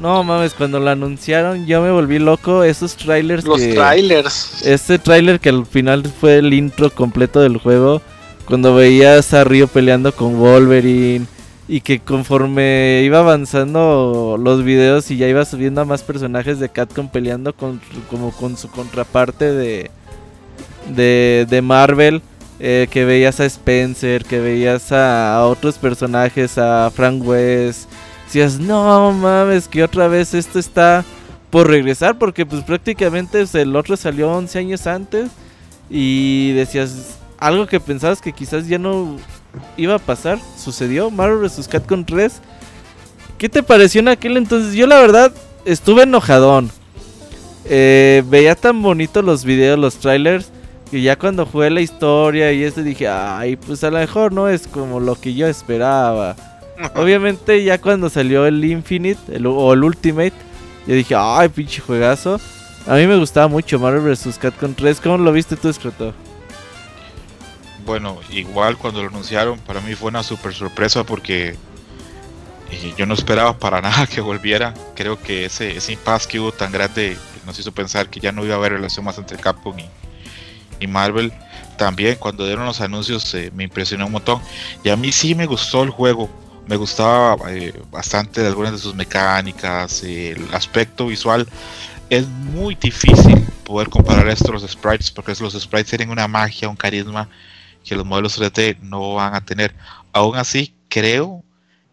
No 0.00 0.24
mames, 0.24 0.54
cuando 0.54 0.80
lo 0.80 0.88
anunciaron 0.90 1.66
yo 1.66 1.82
me 1.82 1.90
volví 1.90 2.18
loco. 2.18 2.64
Esos 2.64 2.96
trailers 2.96 3.44
Los 3.44 3.60
que... 3.60 3.74
trailers. 3.74 4.62
Este 4.64 4.98
tráiler 4.98 5.40
que 5.40 5.50
al 5.50 5.66
final 5.66 6.04
fue 6.20 6.38
el 6.38 6.54
intro 6.54 6.90
completo 6.90 7.40
del 7.40 7.58
juego, 7.58 8.00
cuando 8.46 8.74
veías 8.74 9.34
a 9.34 9.44
Ryo 9.44 9.68
peleando 9.68 10.12
con 10.12 10.38
Wolverine 10.38 11.26
y 11.70 11.82
que 11.82 12.00
conforme 12.00 13.02
iba 13.04 13.20
avanzando 13.20 14.36
los 14.40 14.64
videos 14.64 15.08
y 15.12 15.16
ya 15.16 15.28
iba 15.28 15.44
subiendo 15.44 15.80
a 15.80 15.84
más 15.84 16.02
personajes 16.02 16.58
de 16.58 16.68
Capcom 16.68 17.08
peleando 17.08 17.52
con, 17.52 17.80
como 18.10 18.32
con 18.32 18.56
su 18.56 18.68
contraparte 18.68 19.52
de, 19.52 19.88
de, 20.88 21.46
de 21.48 21.62
Marvel, 21.62 22.22
eh, 22.58 22.88
que 22.90 23.04
veías 23.04 23.38
a 23.38 23.44
Spencer, 23.44 24.24
que 24.24 24.40
veías 24.40 24.90
a, 24.90 25.36
a 25.36 25.46
otros 25.46 25.78
personajes, 25.78 26.58
a 26.58 26.90
Frank 26.92 27.24
West, 27.24 27.88
decías, 28.24 28.58
no 28.58 29.12
mames, 29.12 29.68
que 29.68 29.84
otra 29.84 30.08
vez 30.08 30.34
esto 30.34 30.58
está 30.58 31.04
por 31.50 31.68
regresar 31.68 32.18
porque 32.18 32.44
pues 32.44 32.64
prácticamente 32.64 33.38
pues, 33.38 33.54
el 33.54 33.76
otro 33.76 33.96
salió 33.96 34.28
11 34.32 34.58
años 34.58 34.88
antes 34.88 35.30
y 35.88 36.50
decías 36.50 37.16
algo 37.38 37.68
que 37.68 37.78
pensabas 37.78 38.20
que 38.20 38.32
quizás 38.32 38.66
ya 38.66 38.78
no 38.78 39.18
iba 39.76 39.94
a 39.94 39.98
pasar, 39.98 40.38
sucedió, 40.56 41.10
Marvel 41.10 41.38
vs. 41.38 41.68
Capcom 41.68 42.04
3. 42.04 42.40
¿Qué 43.38 43.48
te 43.48 43.62
pareció 43.62 44.00
en 44.00 44.08
aquel 44.08 44.36
entonces? 44.36 44.74
Yo 44.74 44.86
la 44.86 44.98
verdad 45.00 45.32
estuve 45.64 46.02
enojadón. 46.02 46.70
Eh, 47.64 48.22
veía 48.26 48.54
tan 48.54 48.82
bonito 48.82 49.22
los 49.22 49.44
videos, 49.44 49.78
los 49.78 49.96
trailers, 49.96 50.50
que 50.90 51.00
ya 51.02 51.16
cuando 51.16 51.46
jugué 51.46 51.70
la 51.70 51.80
historia 51.80 52.52
y 52.52 52.64
eso 52.64 52.82
dije, 52.82 53.06
ay, 53.08 53.56
pues 53.56 53.84
a 53.84 53.90
lo 53.90 53.98
mejor 53.98 54.32
no 54.32 54.48
es 54.48 54.66
como 54.66 54.98
lo 55.00 55.14
que 55.14 55.34
yo 55.34 55.46
esperaba. 55.46 56.36
Obviamente 56.96 57.62
ya 57.62 57.78
cuando 57.80 58.08
salió 58.08 58.46
el 58.46 58.64
Infinite 58.64 59.20
el- 59.36 59.46
o 59.46 59.72
el 59.72 59.84
Ultimate, 59.84 60.32
yo 60.86 60.94
dije, 60.94 61.14
ay, 61.16 61.48
pinche 61.50 61.80
juegazo. 61.80 62.40
A 62.86 62.94
mí 62.96 63.06
me 63.06 63.18
gustaba 63.18 63.46
mucho 63.48 63.78
Marvel 63.78 64.02
vs. 64.02 64.38
Capcom 64.38 64.72
3. 64.74 65.00
¿Cómo 65.00 65.18
lo 65.18 65.30
viste 65.32 65.54
tú, 65.56 65.68
Escroto? 65.68 66.12
Bueno, 67.84 68.20
igual 68.30 68.76
cuando 68.76 69.02
lo 69.02 69.08
anunciaron, 69.08 69.58
para 69.60 69.80
mí 69.80 69.94
fue 69.94 70.08
una 70.08 70.22
super 70.22 70.54
sorpresa 70.54 71.04
porque 71.04 71.56
eh, 72.70 72.94
yo 72.96 73.06
no 73.06 73.14
esperaba 73.14 73.58
para 73.58 73.80
nada 73.82 74.06
que 74.06 74.20
volviera. 74.20 74.74
Creo 74.94 75.20
que 75.20 75.44
ese, 75.44 75.76
ese 75.76 75.92
impasse 75.92 76.28
que 76.28 76.40
hubo 76.40 76.52
tan 76.52 76.72
grande 76.72 77.16
nos 77.46 77.58
hizo 77.58 77.72
pensar 77.72 78.08
que 78.08 78.20
ya 78.20 78.32
no 78.32 78.44
iba 78.44 78.54
a 78.54 78.58
haber 78.58 78.72
relación 78.72 79.04
más 79.04 79.18
entre 79.18 79.38
Capcom 79.38 79.78
y, 79.78 79.88
y 80.78 80.86
Marvel. 80.86 81.32
También 81.76 82.16
cuando 82.16 82.44
dieron 82.44 82.66
los 82.66 82.80
anuncios 82.80 83.32
eh, 83.34 83.50
me 83.54 83.64
impresionó 83.64 84.06
un 84.06 84.12
montón. 84.12 84.40
Y 84.84 84.90
a 84.90 84.96
mí 84.96 85.12
sí 85.12 85.34
me 85.34 85.46
gustó 85.46 85.82
el 85.82 85.90
juego. 85.90 86.28
Me 86.66 86.76
gustaba 86.76 87.36
eh, 87.50 87.72
bastante 87.90 88.46
algunas 88.46 88.72
de 88.72 88.78
sus 88.78 88.94
mecánicas, 88.94 90.04
el 90.04 90.46
aspecto 90.52 91.06
visual. 91.06 91.48
Es 92.10 92.26
muy 92.26 92.74
difícil 92.74 93.44
poder 93.64 93.88
comparar 93.88 94.28
esto 94.28 94.50
a 94.50 94.54
los 94.54 94.68
sprites 94.68 95.10
porque 95.10 95.32
los 95.40 95.54
sprites 95.54 95.88
tienen 95.88 96.10
una 96.10 96.28
magia, 96.28 96.68
un 96.68 96.76
carisma 96.76 97.28
que 97.84 97.96
los 97.96 98.06
modelos 98.06 98.40
3D 98.40 98.78
no 98.80 99.14
van 99.14 99.34
a 99.34 99.44
tener. 99.44 99.74
Aún 100.12 100.36
así, 100.36 100.74
creo 100.88 101.44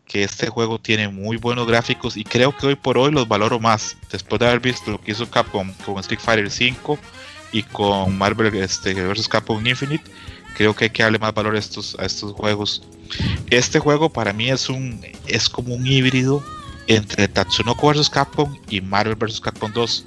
que 0.05 0.23
este 0.23 0.47
juego 0.47 0.79
tiene 0.79 1.09
muy 1.09 1.37
buenos 1.37 1.67
gráficos 1.67 2.15
y 2.15 2.23
creo 2.23 2.55
que 2.55 2.67
hoy 2.67 2.75
por 2.75 2.97
hoy 2.97 3.11
los 3.11 3.27
valoro 3.27 3.59
más. 3.59 3.97
Después 4.11 4.39
de 4.39 4.47
haber 4.47 4.61
visto 4.61 4.91
lo 4.91 5.01
que 5.01 5.11
hizo 5.11 5.29
Capcom 5.29 5.73
con 5.85 5.99
Street 5.99 6.19
Fighter 6.19 6.49
5 6.49 6.97
y 7.51 7.63
con 7.63 8.17
Marvel 8.17 8.53
este, 8.55 8.93
vs. 8.93 9.27
Capcom 9.27 9.65
Infinite, 9.65 10.03
Creo 10.57 10.75
que 10.75 10.85
hay 10.85 10.89
que 10.89 11.03
darle 11.03 11.19
más 11.19 11.35
valor 11.35 11.55
a 11.55 11.59
estos, 11.59 11.95
a 11.99 12.05
estos 12.05 12.33
juegos. 12.33 12.81
Este 13.51 13.77
juego 13.77 14.09
para 14.09 14.33
mí 14.33 14.49
es 14.49 14.69
un 14.69 15.05
es 15.27 15.49
como 15.49 15.75
un 15.75 15.85
híbrido 15.85 16.43
entre 16.87 17.27
Tatsunoko 17.27 17.93
vs 17.93 18.09
Capcom 18.09 18.57
y 18.69 18.81
Marvel 18.81 19.15
vs 19.15 19.41
Capcom 19.41 19.71
2. 19.71 20.05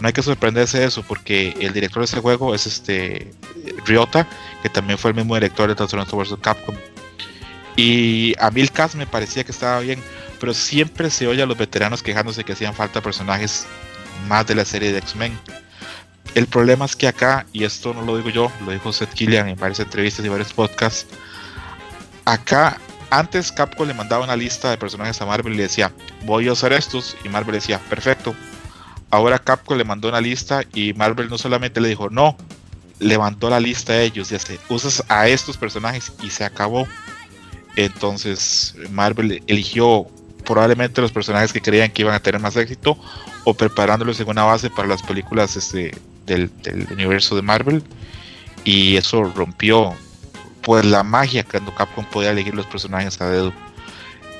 No 0.00 0.06
hay 0.06 0.12
que 0.12 0.22
sorprenderse 0.22 0.80
de 0.80 0.86
eso 0.86 1.02
porque 1.02 1.54
el 1.60 1.72
director 1.72 2.00
de 2.00 2.06
este 2.06 2.20
juego 2.20 2.54
es 2.54 2.66
este 2.66 3.32
Ryota, 3.86 4.28
que 4.62 4.68
también 4.68 4.98
fue 4.98 5.10
el 5.10 5.16
mismo 5.16 5.34
director 5.34 5.68
de 5.68 5.74
Tatsunoko 5.74 6.16
vs 6.16 6.36
Capcom. 6.40 6.74
Y 7.76 8.34
a 8.38 8.50
mí 8.50 8.60
el 8.60 8.70
cast 8.70 8.94
me 8.96 9.06
parecía 9.06 9.44
que 9.44 9.52
estaba 9.52 9.80
bien, 9.80 10.02
pero 10.40 10.52
siempre 10.52 11.10
se 11.10 11.26
oye 11.26 11.42
a 11.42 11.46
los 11.46 11.56
veteranos 11.56 12.02
quejándose 12.02 12.44
que 12.44 12.52
hacían 12.52 12.74
falta 12.74 13.00
personajes 13.00 13.66
más 14.28 14.46
de 14.46 14.54
la 14.54 14.64
serie 14.64 14.92
de 14.92 14.98
X-Men. 14.98 15.38
El 16.34 16.46
problema 16.46 16.84
es 16.84 16.96
que 16.96 17.08
acá, 17.08 17.46
y 17.52 17.64
esto 17.64 17.92
no 17.92 18.02
lo 18.02 18.16
digo 18.16 18.30
yo, 18.30 18.52
lo 18.64 18.72
dijo 18.72 18.92
Seth 18.92 19.12
Killian 19.12 19.48
en 19.48 19.58
varias 19.58 19.80
entrevistas 19.80 20.24
y 20.24 20.28
varios 20.28 20.52
podcasts, 20.52 21.06
acá 22.24 22.78
antes 23.12 23.52
Capcom 23.52 23.86
le 23.86 23.92
mandaba 23.92 24.24
una 24.24 24.36
lista 24.36 24.70
de 24.70 24.78
personajes 24.78 25.20
a 25.20 25.26
Marvel 25.26 25.52
y 25.52 25.56
le 25.58 25.62
decía, 25.64 25.92
voy 26.24 26.48
a 26.48 26.52
usar 26.52 26.72
estos, 26.72 27.14
y 27.22 27.28
Marvel 27.28 27.54
decía, 27.54 27.78
perfecto. 27.78 28.34
Ahora 29.10 29.38
Capcom 29.38 29.76
le 29.76 29.84
mandó 29.84 30.08
una 30.08 30.22
lista 30.22 30.62
y 30.72 30.94
Marvel 30.94 31.28
no 31.28 31.36
solamente 31.36 31.78
le 31.82 31.88
dijo, 31.88 32.08
no, 32.08 32.38
le 32.98 33.18
mandó 33.18 33.50
la 33.50 33.60
lista 33.60 33.92
a 33.92 34.00
ellos 34.00 34.30
y 34.30 34.34
dice, 34.34 34.58
usas 34.70 35.04
a 35.08 35.28
estos 35.28 35.58
personajes 35.58 36.10
y 36.22 36.30
se 36.30 36.44
acabó. 36.44 36.88
Entonces 37.76 38.74
Marvel 38.90 39.42
eligió 39.46 40.06
probablemente 40.46 41.02
los 41.02 41.12
personajes 41.12 41.52
que 41.52 41.60
creían 41.60 41.90
que 41.90 42.02
iban 42.02 42.14
a 42.14 42.20
tener 42.20 42.40
más 42.40 42.56
éxito 42.56 42.96
o 43.44 43.52
preparándolos 43.52 44.20
en 44.20 44.28
una 44.30 44.44
base 44.44 44.70
para 44.70 44.88
las 44.88 45.02
películas 45.02 45.54
este, 45.56 45.92
del, 46.24 46.50
universo 46.90 47.36
de 47.36 47.42
Marvel 47.42 47.82
y 48.64 48.96
eso 48.96 49.24
rompió 49.24 49.94
pues 50.62 50.84
la 50.84 51.02
magia 51.02 51.44
cuando 51.44 51.74
Capcom 51.74 52.04
podía 52.04 52.30
elegir 52.30 52.54
los 52.54 52.66
personajes 52.66 53.20
a 53.20 53.28
dedo. 53.28 53.52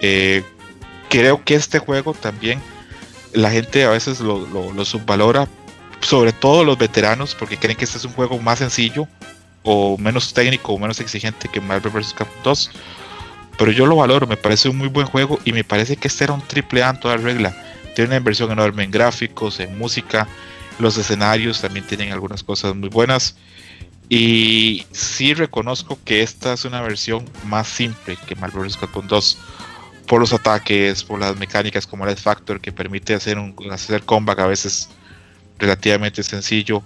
Eh, 0.01 0.45
creo 1.09 1.45
que 1.45 1.55
este 1.55 1.79
juego 1.79 2.15
también 2.15 2.61
la 3.33 3.51
gente 3.51 3.85
a 3.85 3.91
veces 3.91 4.21
lo, 4.21 4.47
lo, 4.47 4.85
subvalora, 4.85 5.49
sobre 6.01 6.33
todo 6.33 6.65
los 6.65 6.79
veteranos, 6.79 7.35
porque 7.35 7.57
creen 7.57 7.77
que 7.77 7.85
este 7.85 7.99
es 7.99 8.05
un 8.05 8.13
juego 8.13 8.39
más 8.39 8.59
sencillo 8.59 9.09
o 9.63 9.97
menos 9.97 10.35
técnico 10.35 10.73
o 10.73 10.79
menos 10.79 11.01
exigente 11.01 11.49
que 11.49 11.61
Marvel 11.61 11.93
vs. 11.93 12.15
Capcom 12.15 12.43
2 12.43 12.71
pero 13.59 13.71
yo 13.71 13.87
lo 13.87 13.97
valoro, 13.97 14.27
me 14.27 14.37
parece 14.37 14.69
un 14.69 14.77
muy 14.77 14.89
buen 14.89 15.07
juego 15.07 15.39
y 15.45 15.53
me 15.53 15.65
parece 15.65 15.97
que 15.97 16.09
este 16.09 16.25
era 16.25 16.33
un 16.33 16.41
triple 16.43 16.83
A 16.83 16.91
en 16.91 17.01
toda 17.01 17.17
regla. 17.17 17.55
Tiene 17.95 18.09
una 18.09 18.17
inversión 18.17 18.51
enorme 18.51 18.85
en 18.85 18.91
gráficos, 18.91 19.61
en 19.61 19.77
música, 19.79 20.27
los 20.79 20.97
escenarios 20.97 21.61
también 21.61 21.87
tienen 21.87 22.13
algunas 22.13 22.43
cosas 22.43 22.75
muy 22.75 22.89
buenas. 22.89 23.37
Y 24.15 24.85
sí 24.93 25.33
reconozco 25.33 25.99
que 26.05 26.21
esta 26.21 26.53
es 26.53 26.67
una 26.67 26.83
versión 26.83 27.25
más 27.47 27.67
simple 27.67 28.19
que 28.27 28.37
Marvel 28.37 28.65
vs. 28.65 28.77
Capcom 28.77 29.09
2 29.09 29.39
por 30.07 30.21
los 30.21 30.35
ataques, 30.35 31.03
por 31.03 31.19
las 31.19 31.35
mecánicas 31.39 31.87
como 31.87 32.07
el 32.07 32.15
Factor 32.15 32.61
que 32.61 32.73
permite 32.73 33.15
hacer 33.15 33.39
un 33.39 33.55
hacer 33.71 34.03
combat 34.03 34.39
a 34.39 34.47
veces 34.47 34.91
relativamente 35.59 36.23
sencillo, 36.23 36.83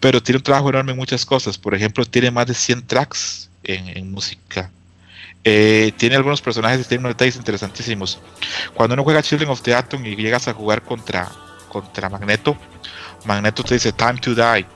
pero 0.00 0.20
tiene 0.20 0.38
un 0.38 0.42
trabajo 0.42 0.70
enorme 0.70 0.90
en 0.90 0.98
muchas 0.98 1.24
cosas. 1.24 1.56
Por 1.56 1.76
ejemplo, 1.76 2.04
tiene 2.04 2.32
más 2.32 2.48
de 2.48 2.54
100 2.54 2.88
tracks 2.88 3.50
en, 3.62 3.96
en 3.96 4.10
música 4.10 4.68
eh, 5.44 5.92
tiene 5.96 6.16
algunos 6.16 6.42
personajes 6.42 6.80
y 6.80 6.88
tiene 6.88 7.02
unos 7.02 7.12
detalles 7.12 7.36
interesantísimos. 7.36 8.18
Cuando 8.74 8.94
uno 8.94 9.04
juega 9.04 9.22
Children 9.22 9.50
of 9.50 9.62
the 9.62 9.76
Atom 9.76 10.04
y 10.04 10.16
llegas 10.16 10.48
a 10.48 10.54
jugar 10.54 10.82
contra, 10.82 11.30
contra 11.68 12.08
Magneto, 12.08 12.56
Magneto 13.24 13.62
te 13.62 13.74
dice 13.74 13.92
Time 13.92 14.18
to 14.20 14.34
Die. 14.34 14.66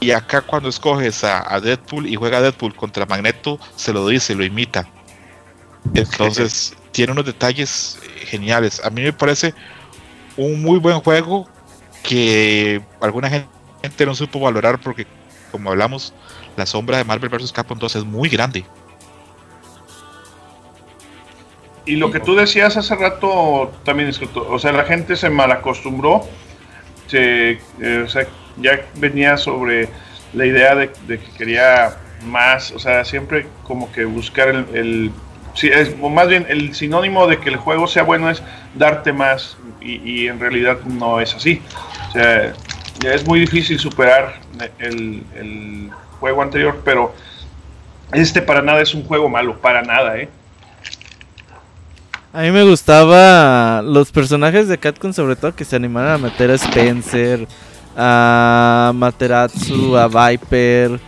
Y 0.00 0.10
acá 0.10 0.42
cuando 0.42 0.68
escoges 0.68 1.24
a, 1.24 1.58
Deadpool 1.60 2.06
y 2.06 2.16
juega 2.16 2.42
Deadpool 2.42 2.74
contra 2.74 3.06
Magneto, 3.06 3.58
se 3.76 3.92
lo 3.92 4.06
dice, 4.06 4.34
lo 4.34 4.44
imita. 4.44 4.86
Entonces, 5.94 6.76
tiene 6.92 7.12
unos 7.12 7.24
detalles 7.24 7.98
geniales. 8.26 8.82
A 8.84 8.90
mí 8.90 9.02
me 9.02 9.12
parece 9.12 9.54
un 10.36 10.62
muy 10.62 10.78
buen 10.78 11.00
juego 11.00 11.48
que 12.02 12.82
alguna 13.00 13.30
gente 13.30 14.04
no 14.04 14.14
supo 14.14 14.40
valorar 14.40 14.80
porque, 14.80 15.06
como 15.50 15.70
hablamos, 15.70 16.12
la 16.56 16.66
sombra 16.66 16.98
de 16.98 17.04
Marvel 17.04 17.30
vs. 17.30 17.52
Capcom 17.52 17.78
2 17.78 17.96
es 17.96 18.04
muy 18.04 18.28
grande. 18.28 18.66
Y 21.86 21.96
lo 21.96 22.10
que 22.10 22.20
tú 22.20 22.34
decías 22.34 22.76
hace 22.76 22.94
rato 22.96 23.72
también 23.84 24.10
es 24.10 24.18
que, 24.18 24.28
o 24.34 24.58
sea, 24.58 24.72
la 24.72 24.84
gente 24.84 25.16
se 25.16 25.30
malacostumbró, 25.30 26.26
se, 27.06 27.60
eh, 27.80 28.02
o 28.04 28.08
sea, 28.08 28.26
ya 28.58 28.80
venía 28.96 29.36
sobre 29.36 29.88
la 30.32 30.46
idea 30.46 30.74
de, 30.74 30.90
que 30.90 31.18
quería 31.36 31.96
más, 32.24 32.72
o 32.72 32.78
sea, 32.78 33.04
siempre 33.04 33.46
como 33.62 33.90
que 33.92 34.04
buscar 34.04 34.48
el, 34.48 34.66
el 34.74 35.12
es, 35.62 35.98
más 35.98 36.28
bien 36.28 36.46
el 36.48 36.74
sinónimo 36.74 37.26
de 37.26 37.38
que 37.38 37.48
el 37.48 37.56
juego 37.56 37.86
sea 37.86 38.02
bueno 38.02 38.30
es 38.30 38.42
darte 38.74 39.12
más 39.12 39.56
y, 39.80 40.26
en 40.26 40.40
realidad 40.40 40.78
no 40.84 41.20
es 41.20 41.34
así. 41.34 41.62
O 42.08 42.12
sea, 42.12 42.52
ya 42.98 43.14
es 43.14 43.24
muy 43.26 43.40
difícil 43.40 43.78
superar 43.78 44.40
el, 44.78 45.22
el 45.36 45.90
juego 46.18 46.42
anterior, 46.42 46.82
pero 46.84 47.14
este 48.12 48.42
para 48.42 48.62
nada 48.62 48.80
es 48.80 48.94
un 48.94 49.04
juego 49.04 49.28
malo, 49.28 49.60
para 49.60 49.82
nada, 49.82 50.18
¿eh? 50.18 50.28
A 52.32 52.42
mí 52.42 52.50
me 52.50 52.64
gustaba 52.64 53.80
los 53.80 54.12
personajes 54.12 54.68
de 54.68 54.76
Catcon, 54.76 55.14
sobre 55.14 55.36
todo 55.36 55.56
que 55.56 55.64
se 55.64 55.74
animaran 55.74 56.12
a 56.12 56.18
meter 56.18 56.50
a 56.50 56.54
Spencer, 56.54 57.48
a 57.96 58.92
Materatsu, 58.94 59.96
a 59.96 60.08
Viper. 60.08 61.00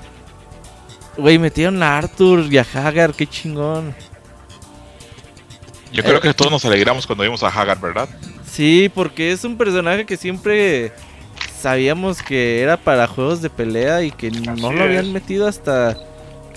Güey, 1.17 1.39
metieron 1.39 1.83
a 1.83 1.99
Arthur 1.99 2.47
y 2.51 2.59
a 2.59 2.67
Hagar, 2.75 3.13
qué 3.13 3.27
chingón. 3.27 3.95
Yo 5.93 6.03
creo 6.03 6.21
que 6.21 6.33
todos 6.33 6.51
nos 6.51 6.65
alegramos 6.65 7.07
cuando 7.07 7.25
vimos 7.25 7.43
a 7.43 7.49
Hagar, 7.49 7.81
¿verdad? 7.81 8.09
Sí, 8.47 8.91
porque 8.95 9.33
es 9.33 9.45
un 9.45 9.57
personaje 9.57 10.07
que 10.07 10.17
siempre 10.17 10.93
sabíamos 11.61 12.23
que 12.23 12.63
era 12.63 12.77
para 12.77 13.07
juegos 13.07 13.43
de 13.43 13.51
pelea 13.51 14.03
y 14.03 14.11
que 14.11 14.31
no 14.31 14.73
lo 14.73 14.83
habían 14.83 15.13
metido 15.13 15.47
hasta 15.47 15.97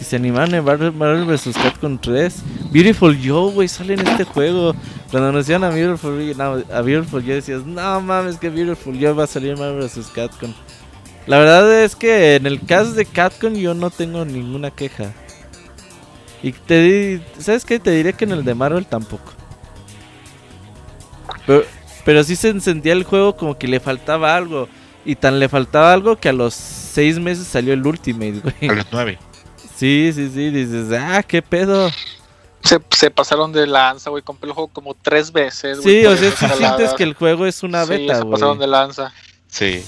que 0.02 0.06
se 0.06 0.16
animaron 0.16 0.56
en 0.56 0.66
Marvel 0.66 1.26
vs. 1.26 1.56
Capcom 1.62 1.96
3. 1.96 2.42
Beautiful 2.72 3.16
Joe, 3.24 3.52
güey, 3.54 3.68
sale 3.68 3.94
en 3.94 4.00
este 4.00 4.24
juego. 4.24 4.76
Cuando 5.12 5.30
anunciaron 5.30 5.64
a 5.64 5.70
Beautiful, 5.70 6.36
no, 6.36 6.64
a 6.74 6.82
Beautiful 6.82 7.22
Joe 7.22 7.36
decías, 7.36 7.68
no 7.68 8.02
mames, 8.02 8.38
que 8.38 8.50
Beautiful 8.50 8.98
Joe 9.00 9.14
va 9.14 9.26
a 9.26 9.28
salir 9.28 9.52
en 9.52 9.60
Marvel 9.60 9.84
vs. 9.84 10.08
Capcom. 10.08 10.52
La 11.28 11.38
verdad 11.38 11.84
es 11.84 11.96
que 11.96 12.36
en 12.36 12.48
el 12.48 12.66
caso 12.66 12.94
de 12.94 13.06
Capcom 13.06 13.54
yo 13.54 13.76
no 13.76 13.92
tengo 13.92 14.26
ninguna 14.26 14.72
queja. 14.72 15.14
Y 16.42 16.52
te 16.54 17.22
¿sabes 17.38 17.64
qué? 17.64 17.80
Te 17.80 17.92
diré 17.92 18.14
que 18.14 18.26
en 18.26 18.32
el 18.32 18.44
de 18.44 18.56
Marvel 18.56 18.88
tampoco. 18.88 19.34
Pero, 21.46 21.64
pero 22.06 22.24
sí 22.24 22.36
se 22.36 22.50
encendía 22.50 22.94
el 22.94 23.04
juego 23.04 23.36
como 23.36 23.56
que 23.56 23.68
le 23.68 23.80
faltaba 23.80 24.36
algo. 24.36 24.68
Y 25.06 25.16
tan 25.16 25.40
le 25.40 25.48
faltaba 25.48 25.94
algo 25.94 26.16
que 26.16 26.30
a 26.30 26.34
los 26.34 26.56
seis 26.56 27.20
meses 27.20 27.46
salió 27.46 27.74
el 27.74 27.86
Ultimate, 27.86 28.40
güey. 28.40 28.72
A 28.72 28.74
los 28.74 28.88
nueve. 28.92 29.20
Sí, 29.82 30.12
sí, 30.14 30.30
sí, 30.32 30.52
dices, 30.52 30.96
ah, 30.96 31.24
qué 31.24 31.42
pedo. 31.42 31.90
Se, 32.92 33.10
pasaron 33.10 33.52
de 33.52 33.66
lanza, 33.66 34.12
güey. 34.12 34.22
Compré 34.22 34.48
el 34.48 34.54
juego 34.54 34.68
como 34.68 34.94
tres 34.94 35.32
veces. 35.32 35.80
Sí, 35.82 36.06
o 36.06 36.16
sea, 36.16 36.30
si 36.30 36.46
sientes 36.56 36.94
que 36.94 37.02
el 37.02 37.16
juego 37.16 37.48
es 37.48 37.64
una 37.64 37.84
beta, 37.86 38.20
güey. 38.20 38.26
Se 38.26 38.26
pasaron 38.26 38.60
de 38.60 38.68
lanza. 38.68 39.12
Sí. 39.48 39.84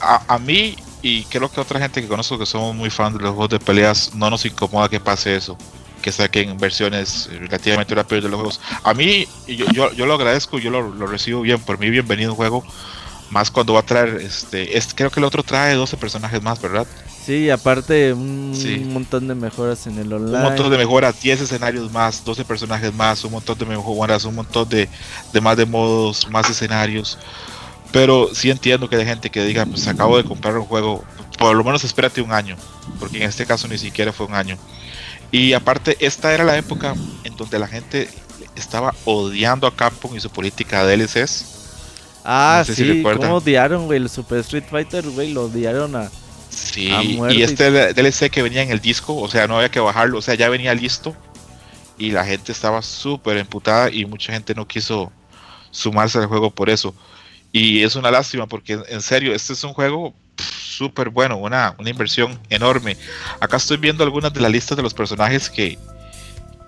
A, 0.00 0.38
mí, 0.38 0.76
y 1.02 1.24
creo 1.24 1.52
que 1.52 1.60
otra 1.60 1.78
gente 1.78 2.00
que 2.00 2.08
conozco 2.08 2.38
que 2.38 2.46
somos 2.46 2.74
muy 2.74 2.88
fan 2.88 3.12
de 3.12 3.18
los 3.18 3.32
juegos 3.32 3.50
de 3.50 3.60
peleas, 3.60 4.14
no 4.14 4.30
nos 4.30 4.46
incomoda 4.46 4.88
que 4.88 4.98
pase 4.98 5.36
eso. 5.36 5.58
Que 6.00 6.10
saquen 6.10 6.56
versiones 6.56 7.28
relativamente 7.30 7.94
rápidas 7.94 8.24
de 8.24 8.30
los 8.30 8.40
juegos. 8.40 8.60
A 8.82 8.94
mí, 8.94 9.28
yo, 9.46 9.92
yo, 9.92 10.06
lo 10.06 10.14
agradezco, 10.14 10.58
yo 10.58 10.70
lo, 10.70 10.88
lo, 10.88 11.06
recibo 11.06 11.42
bien. 11.42 11.60
Por 11.60 11.78
mí, 11.78 11.90
bienvenido 11.90 12.30
un 12.30 12.36
juego. 12.36 12.64
Más 13.28 13.50
cuando 13.50 13.74
va 13.74 13.80
a 13.80 13.84
traer, 13.84 14.22
este, 14.22 14.78
este 14.78 14.94
creo 14.94 15.10
que 15.10 15.20
el 15.20 15.24
otro 15.24 15.42
trae 15.42 15.74
12 15.74 15.98
personajes 15.98 16.40
más, 16.40 16.62
¿verdad? 16.62 16.86
Sí, 17.28 17.50
aparte 17.50 18.14
un 18.14 18.90
montón 18.90 19.28
de 19.28 19.34
mejoras 19.34 19.86
en 19.86 19.98
el 19.98 20.10
online. 20.10 20.38
Un 20.38 20.42
montón 20.44 20.70
de 20.70 20.78
mejoras, 20.78 21.20
10 21.20 21.42
escenarios 21.42 21.92
más, 21.92 22.24
12 22.24 22.42
personajes 22.46 22.94
más, 22.94 23.22
un 23.22 23.32
montón 23.32 23.58
de 23.58 23.66
mejoras, 23.66 24.24
un 24.24 24.34
montón 24.34 24.66
de, 24.66 24.88
de 25.30 25.40
más 25.42 25.54
de 25.58 25.66
modos, 25.66 26.26
más 26.30 26.48
escenarios. 26.48 27.18
Pero 27.92 28.30
sí 28.32 28.48
entiendo 28.48 28.88
que 28.88 28.96
hay 28.96 29.04
gente 29.04 29.28
que 29.28 29.44
diga, 29.44 29.66
pues 29.66 29.86
acabo 29.86 30.16
de 30.16 30.24
comprar 30.24 30.56
un 30.56 30.64
juego, 30.64 31.04
por 31.38 31.54
lo 31.54 31.62
menos 31.62 31.84
espérate 31.84 32.22
un 32.22 32.32
año, 32.32 32.56
porque 32.98 33.18
en 33.18 33.24
este 33.24 33.44
caso 33.44 33.68
ni 33.68 33.76
siquiera 33.76 34.10
fue 34.10 34.24
un 34.24 34.34
año. 34.34 34.56
Y 35.30 35.52
aparte, 35.52 35.98
esta 36.00 36.32
era 36.32 36.44
la 36.44 36.56
época 36.56 36.94
en 37.24 37.36
donde 37.36 37.58
la 37.58 37.68
gente 37.68 38.08
estaba 38.56 38.94
odiando 39.04 39.66
a 39.66 39.76
Capcom 39.76 40.16
y 40.16 40.20
su 40.20 40.30
política 40.30 40.86
de 40.86 40.96
DLCs. 40.96 41.44
Ah, 42.24 42.62
sí, 42.64 42.74
si 42.74 43.02
¿cómo 43.02 43.34
odiaron, 43.36 43.84
güey? 43.84 43.98
El 43.98 44.08
Super 44.08 44.38
Street 44.38 44.64
Fighter, 44.70 45.06
güey, 45.10 45.34
lo 45.34 45.44
odiaron 45.44 45.94
a 45.94 46.10
Sí, 46.72 47.18
y 47.30 47.42
este 47.42 47.92
DLC 47.94 48.30
que 48.30 48.42
venía 48.42 48.62
en 48.62 48.70
el 48.70 48.80
disco, 48.80 49.16
o 49.16 49.28
sea, 49.28 49.46
no 49.46 49.56
había 49.56 49.70
que 49.70 49.80
bajarlo, 49.80 50.18
o 50.18 50.22
sea, 50.22 50.34
ya 50.34 50.48
venía 50.48 50.74
listo. 50.74 51.16
Y 51.96 52.12
la 52.12 52.24
gente 52.24 52.52
estaba 52.52 52.80
súper 52.82 53.38
emputada 53.38 53.90
y 53.90 54.04
mucha 54.04 54.32
gente 54.32 54.54
no 54.54 54.68
quiso 54.68 55.10
sumarse 55.70 56.18
al 56.18 56.26
juego 56.26 56.50
por 56.50 56.70
eso. 56.70 56.94
Y 57.50 57.82
es 57.82 57.96
una 57.96 58.10
lástima 58.10 58.46
porque 58.46 58.78
en 58.88 59.02
serio, 59.02 59.34
este 59.34 59.52
es 59.52 59.64
un 59.64 59.72
juego 59.72 60.14
súper 60.36 61.08
bueno, 61.10 61.36
una, 61.38 61.74
una 61.78 61.90
inversión 61.90 62.38
enorme. 62.50 62.96
Acá 63.40 63.56
estoy 63.56 63.78
viendo 63.78 64.04
algunas 64.04 64.32
de 64.32 64.40
las 64.40 64.50
listas 64.50 64.76
de 64.76 64.82
los 64.82 64.94
personajes 64.94 65.50
que, 65.50 65.78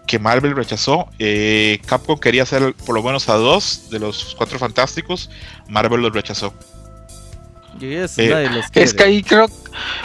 que 0.07 0.19
Marvel 0.19 0.57
rechazó. 0.57 1.09
Eh, 1.19 1.81
Capcom 1.87 2.19
quería 2.19 2.43
hacer 2.43 2.75
por 2.75 2.95
lo 2.95 3.03
menos 3.03 3.29
a 3.29 3.35
dos 3.35 3.89
de 3.91 4.01
los 4.01 4.35
cuatro 4.37 4.59
fantásticos. 4.59 5.31
Marvel 5.69 6.01
los 6.01 6.13
rechazó. 6.13 6.53
Y 7.81 7.95
es, 7.95 8.19
Eh, 8.19 8.29
nadie 8.29 8.51
los 8.51 8.67
Es 8.75 8.95
que 8.95 9.05
ahí 9.05 9.23
creo, 9.23 9.49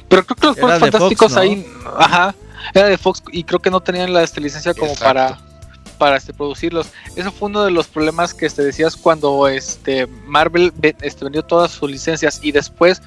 pero 0.07 0.25
creo 0.25 0.35
que 0.35 0.47
los 0.47 0.57
Fox, 0.57 0.79
fantásticos 0.79 1.31
¿no? 1.33 1.39
ahí, 1.41 1.65
ajá, 1.97 2.35
era 2.73 2.87
de 2.87 2.97
Fox 2.97 3.21
y 3.31 3.43
creo 3.43 3.59
que 3.59 3.69
no 3.71 3.79
tenían 3.81 4.13
la 4.13 4.23
este, 4.23 4.41
licencia 4.41 4.73
como 4.73 4.91
Exacto. 4.93 5.05
para 5.05 5.39
para 5.97 6.17
este, 6.17 6.33
producirlos. 6.33 6.87
Eso 7.15 7.31
fue 7.31 7.47
uno 7.47 7.63
de 7.63 7.71
los 7.71 7.87
problemas 7.87 8.33
que 8.33 8.45
este, 8.45 8.61
decías 8.63 8.97
cuando 8.97 9.47
este 9.47 10.07
Marvel 10.27 10.73
ve- 10.75 10.93
este, 11.01 11.23
vendió 11.23 11.41
todas 11.43 11.71
sus 11.71 11.89
licencias 11.89 12.39
y 12.43 12.51
después 12.51 13.01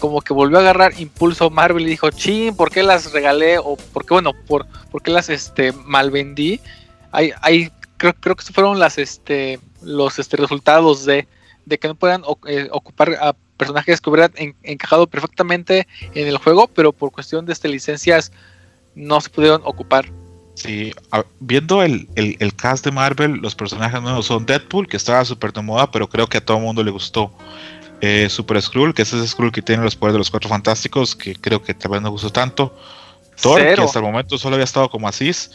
como 0.00 0.20
que 0.22 0.32
volvió 0.32 0.58
a 0.58 0.62
agarrar 0.62 0.98
impulso 1.00 1.50
Marvel 1.50 1.84
y 1.86 1.90
dijo, 1.90 2.10
chin, 2.10 2.56
¿por 2.56 2.72
qué 2.72 2.82
las 2.82 3.12
regalé? 3.12 3.58
O 3.58 3.76
por 3.76 4.04
qué, 4.04 4.14
bueno, 4.14 4.32
por, 4.48 4.66
¿por 4.90 5.02
qué 5.02 5.12
las 5.12 5.28
este, 5.28 5.70
malvendí? 5.70 6.60
Hay, 7.12 7.30
hay, 7.42 7.70
creo, 7.96 8.12
creo 8.14 8.34
que 8.34 8.42
fueron 8.52 8.80
las, 8.80 8.98
este, 8.98 9.60
los 9.80 10.18
este, 10.18 10.36
resultados 10.36 11.04
de, 11.04 11.28
de 11.64 11.78
que 11.78 11.86
no 11.86 11.94
puedan 11.94 12.22
o- 12.24 12.38
eh, 12.48 12.68
ocupar 12.72 13.10
a 13.20 13.34
personajes 13.56 14.00
que 14.00 14.10
hubieran 14.10 14.32
en- 14.36 14.54
encajado 14.62 15.06
perfectamente 15.06 15.86
en 16.14 16.26
el 16.28 16.36
juego, 16.38 16.68
pero 16.68 16.92
por 16.92 17.12
cuestión 17.12 17.46
de 17.46 17.52
este, 17.52 17.68
licencias 17.68 18.32
no 18.94 19.20
se 19.20 19.30
pudieron 19.30 19.62
ocupar. 19.64 20.06
Sí, 20.54 20.92
a- 21.10 21.24
viendo 21.40 21.82
el, 21.82 22.08
el, 22.14 22.36
el 22.40 22.54
cast 22.54 22.84
de 22.84 22.92
Marvel, 22.92 23.32
los 23.36 23.54
personajes 23.54 24.00
nuevos 24.02 24.26
son 24.26 24.44
Deadpool, 24.46 24.86
que 24.88 24.96
estaba 24.96 25.24
súper 25.24 25.52
de 25.52 25.62
moda, 25.62 25.90
pero 25.90 26.08
creo 26.08 26.26
que 26.26 26.38
a 26.38 26.44
todo 26.44 26.58
el 26.58 26.62
mundo 26.62 26.82
le 26.84 26.90
gustó. 26.90 27.32
Eh, 28.00 28.28
Super 28.28 28.60
Skrull, 28.60 28.92
que 28.94 29.02
es 29.02 29.12
ese 29.12 29.26
Skrull 29.28 29.52
que 29.52 29.62
tiene 29.62 29.82
los 29.84 29.94
poderes 29.94 30.14
de 30.14 30.18
los 30.18 30.30
cuatro 30.30 30.48
fantásticos, 30.50 31.14
que 31.14 31.36
creo 31.36 31.62
que 31.62 31.72
tal 31.72 31.92
vez 31.92 32.02
no 32.02 32.10
gustó 32.10 32.30
tanto. 32.30 32.76
Thor, 33.40 33.60
Cero. 33.60 33.76
que 33.76 33.82
hasta 33.84 34.00
el 34.00 34.04
momento 34.04 34.36
solo 34.38 34.56
había 34.56 34.64
estado 34.64 34.90
como 34.90 35.06
Asís. 35.08 35.52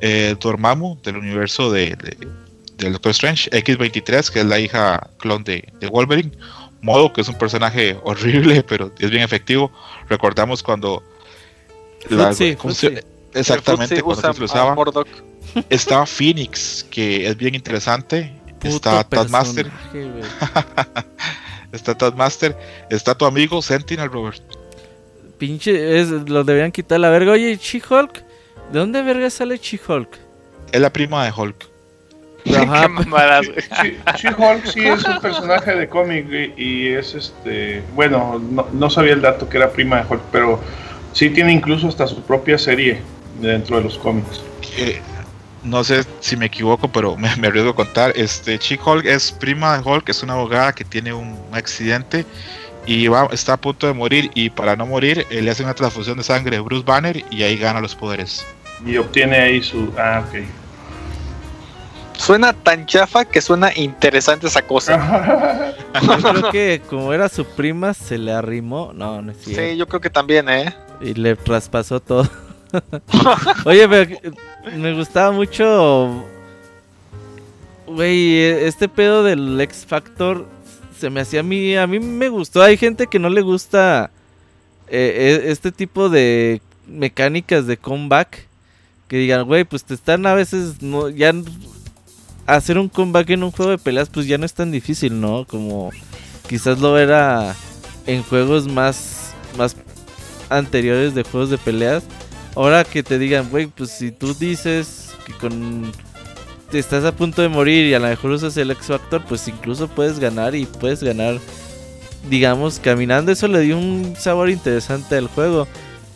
Eh, 0.00 0.34
Dormammu, 0.40 0.98
del 1.02 1.18
universo 1.18 1.70
de, 1.70 1.94
de, 1.96 2.16
de 2.78 2.90
Doctor 2.90 3.10
Strange. 3.12 3.50
X-23, 3.52 4.30
que 4.30 4.40
es 4.40 4.46
la 4.46 4.58
hija 4.58 5.10
clon 5.18 5.44
de, 5.44 5.68
de 5.78 5.86
Wolverine. 5.88 6.32
Modo, 6.82 7.12
que 7.12 7.20
es 7.20 7.28
un 7.28 7.36
personaje 7.36 7.98
horrible, 8.04 8.62
pero 8.62 8.90
es 8.98 9.10
bien 9.10 9.22
efectivo. 9.22 9.70
Recordamos 10.08 10.62
cuando. 10.62 11.02
la- 12.08 12.32
Fruitsy, 12.32 12.56
¿cómo 12.56 12.74
se- 12.74 12.88
Fruitsy. 12.90 13.06
Exactamente, 13.32 14.02
cuando 14.02 14.22
Futsi 14.22 14.38
se 14.38 14.44
usa 14.44 14.72
usaba. 14.74 14.92
Estaba 15.70 16.06
Phoenix, 16.06 16.84
que 16.90 17.26
es 17.26 17.36
bien 17.36 17.54
interesante. 17.54 18.32
Puto 18.58 18.74
está 19.00 19.04
güey. 19.92 20.22
Está 21.72 21.96
Taskmaster. 21.96 22.56
Está 22.90 23.14
tu 23.16 23.24
amigo 23.24 23.62
Sentinel, 23.62 24.10
Robert. 24.10 24.42
Pinche, 25.38 26.00
es, 26.00 26.08
lo 26.10 26.44
deberían 26.44 26.72
quitar 26.72 27.00
la 27.00 27.08
verga. 27.10 27.32
Oye, 27.32 27.56
She-Hulk. 27.56 28.24
¿De 28.72 28.78
dónde 28.78 29.02
verga 29.02 29.30
sale 29.30 29.56
She-Hulk? 29.58 30.18
Es 30.72 30.80
la 30.80 30.92
prima 30.92 31.24
de 31.24 31.32
Hulk. 31.34 31.69
Ajá, 32.56 32.82
Qué 32.82 32.88
mamadas, 32.88 33.46
She-Hulk 34.16 34.66
sí 34.66 34.86
es 34.86 35.04
un 35.04 35.20
personaje 35.20 35.74
de 35.74 35.88
cómic 35.88 36.26
y 36.56 36.88
es 36.88 37.14
este. 37.14 37.82
Bueno, 37.94 38.40
no, 38.50 38.66
no 38.72 38.90
sabía 38.90 39.12
el 39.12 39.22
dato 39.22 39.48
que 39.48 39.56
era 39.58 39.70
prima 39.70 40.02
de 40.02 40.06
Hulk, 40.08 40.22
pero 40.32 40.60
sí 41.12 41.30
tiene 41.30 41.52
incluso 41.52 41.88
hasta 41.88 42.06
su 42.06 42.22
propia 42.22 42.58
serie 42.58 43.00
dentro 43.40 43.76
de 43.76 43.84
los 43.84 43.98
cómics. 43.98 44.42
no 45.62 45.84
sé 45.84 46.04
si 46.20 46.36
me 46.36 46.46
equivoco, 46.46 46.88
pero 46.88 47.16
me, 47.16 47.34
me 47.36 47.48
arriesgo 47.48 47.70
a 47.70 47.76
contar. 47.76 48.12
Este, 48.16 48.58
She-Hulk 48.58 49.04
es 49.06 49.32
prima 49.32 49.78
de 49.78 49.88
Hulk, 49.88 50.08
es 50.08 50.22
una 50.22 50.34
abogada 50.34 50.72
que 50.72 50.84
tiene 50.84 51.12
un 51.12 51.36
accidente 51.52 52.24
y 52.86 53.08
va, 53.08 53.28
está 53.32 53.54
a 53.54 53.56
punto 53.56 53.86
de 53.86 53.92
morir. 53.92 54.30
Y 54.34 54.50
para 54.50 54.76
no 54.76 54.86
morir, 54.86 55.26
eh, 55.30 55.42
le 55.42 55.50
hace 55.50 55.62
una 55.62 55.74
transfusión 55.74 56.18
de 56.18 56.24
sangre 56.24 56.56
a 56.56 56.60
Bruce 56.60 56.84
Banner 56.84 57.22
y 57.30 57.42
ahí 57.42 57.56
gana 57.56 57.80
los 57.80 57.94
poderes. 57.94 58.44
Y 58.84 58.96
obtiene 58.96 59.36
ahí 59.36 59.62
su. 59.62 59.92
Ah, 59.98 60.24
ok. 60.26 60.40
Suena 62.20 62.52
tan 62.52 62.84
chafa 62.84 63.24
que 63.24 63.40
suena 63.40 63.74
interesante 63.74 64.46
esa 64.46 64.60
cosa. 64.60 65.72
Yo 66.02 66.18
creo 66.18 66.50
que 66.50 66.82
como 66.86 67.14
era 67.14 67.30
su 67.30 67.46
prima, 67.46 67.94
se 67.94 68.18
le 68.18 68.30
arrimó. 68.30 68.92
No, 68.94 69.22
no 69.22 69.32
es 69.32 69.38
cierto. 69.38 69.62
Sí, 69.62 69.76
yo 69.78 69.88
creo 69.88 70.02
que 70.02 70.10
también, 70.10 70.46
¿eh? 70.50 70.76
Y 71.00 71.14
le 71.14 71.34
traspasó 71.34 71.98
todo. 71.98 72.28
Oye, 73.64 73.88
pero 73.88 74.20
me 74.76 74.92
gustaba 74.92 75.32
mucho. 75.32 76.26
Güey, 77.86 78.36
este 78.36 78.86
pedo 78.86 79.24
del 79.24 79.58
X 79.58 79.86
Factor 79.88 80.46
se 80.98 81.08
me 81.08 81.22
hacía 81.22 81.40
a 81.40 81.42
mí. 81.42 81.74
A 81.74 81.86
mí 81.86 82.00
me 82.00 82.28
gustó. 82.28 82.62
Hay 82.62 82.76
gente 82.76 83.06
que 83.06 83.18
no 83.18 83.30
le 83.30 83.40
gusta 83.40 84.10
eh, 84.88 85.40
eh, 85.46 85.50
este 85.50 85.72
tipo 85.72 86.10
de 86.10 86.60
mecánicas 86.86 87.66
de 87.66 87.78
comeback. 87.78 88.46
Que 89.08 89.16
digan, 89.16 89.46
güey, 89.46 89.64
pues 89.64 89.84
te 89.84 89.94
están 89.94 90.26
a 90.26 90.34
veces. 90.34 90.82
no 90.82 91.08
Ya 91.08 91.32
hacer 92.54 92.78
un 92.78 92.88
comeback 92.88 93.30
en 93.30 93.42
un 93.42 93.50
juego 93.50 93.70
de 93.70 93.78
peleas, 93.78 94.08
pues 94.08 94.26
ya 94.26 94.38
no 94.38 94.46
es 94.46 94.54
tan 94.54 94.70
difícil, 94.70 95.20
¿no? 95.20 95.46
Como 95.46 95.90
quizás 96.48 96.78
lo 96.78 96.98
era 96.98 97.54
en 98.06 98.22
juegos 98.22 98.66
más. 98.68 99.34
Más 99.56 99.74
anteriores 100.50 101.14
de 101.14 101.22
juegos 101.22 101.48
de 101.48 101.58
peleas. 101.58 102.02
Ahora 102.54 102.84
que 102.84 103.02
te 103.02 103.18
digan, 103.18 103.48
güey, 103.48 103.66
pues 103.66 103.90
si 103.90 104.10
tú 104.10 104.34
dices 104.34 105.10
que 105.24 105.32
con 105.32 105.92
te 106.70 106.78
estás 106.78 107.04
a 107.04 107.12
punto 107.12 107.42
de 107.42 107.48
morir 107.48 107.86
y 107.86 107.94
a 107.94 107.98
lo 107.98 108.06
mejor 108.06 108.30
usas 108.32 108.56
el 108.56 108.70
X 108.70 108.88
Factor, 108.88 109.24
pues 109.24 109.48
incluso 109.48 109.88
puedes 109.88 110.20
ganar 110.20 110.54
y 110.54 110.66
puedes 110.66 111.02
ganar, 111.02 111.38
digamos, 112.28 112.78
caminando. 112.78 113.32
Eso 113.32 113.48
le 113.48 113.60
dio 113.60 113.78
un 113.78 114.14
sabor 114.16 114.50
interesante 114.50 115.16
al 115.16 115.28
juego. 115.28 115.66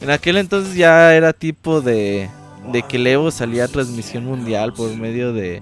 En 0.01 0.11
aquel 0.11 0.37
entonces 0.37 0.75
ya 0.75 1.15
era 1.15 1.33
tipo 1.33 1.81
de, 1.81 2.29
de 2.73 2.83
que 2.83 2.99
el 2.99 3.07
Evo 3.07 3.31
salía 3.31 3.65
a 3.65 3.69
transmisión 3.69 4.27
mundial 4.27 4.73
por 4.75 4.95
medio 4.97 5.33
de, 5.33 5.61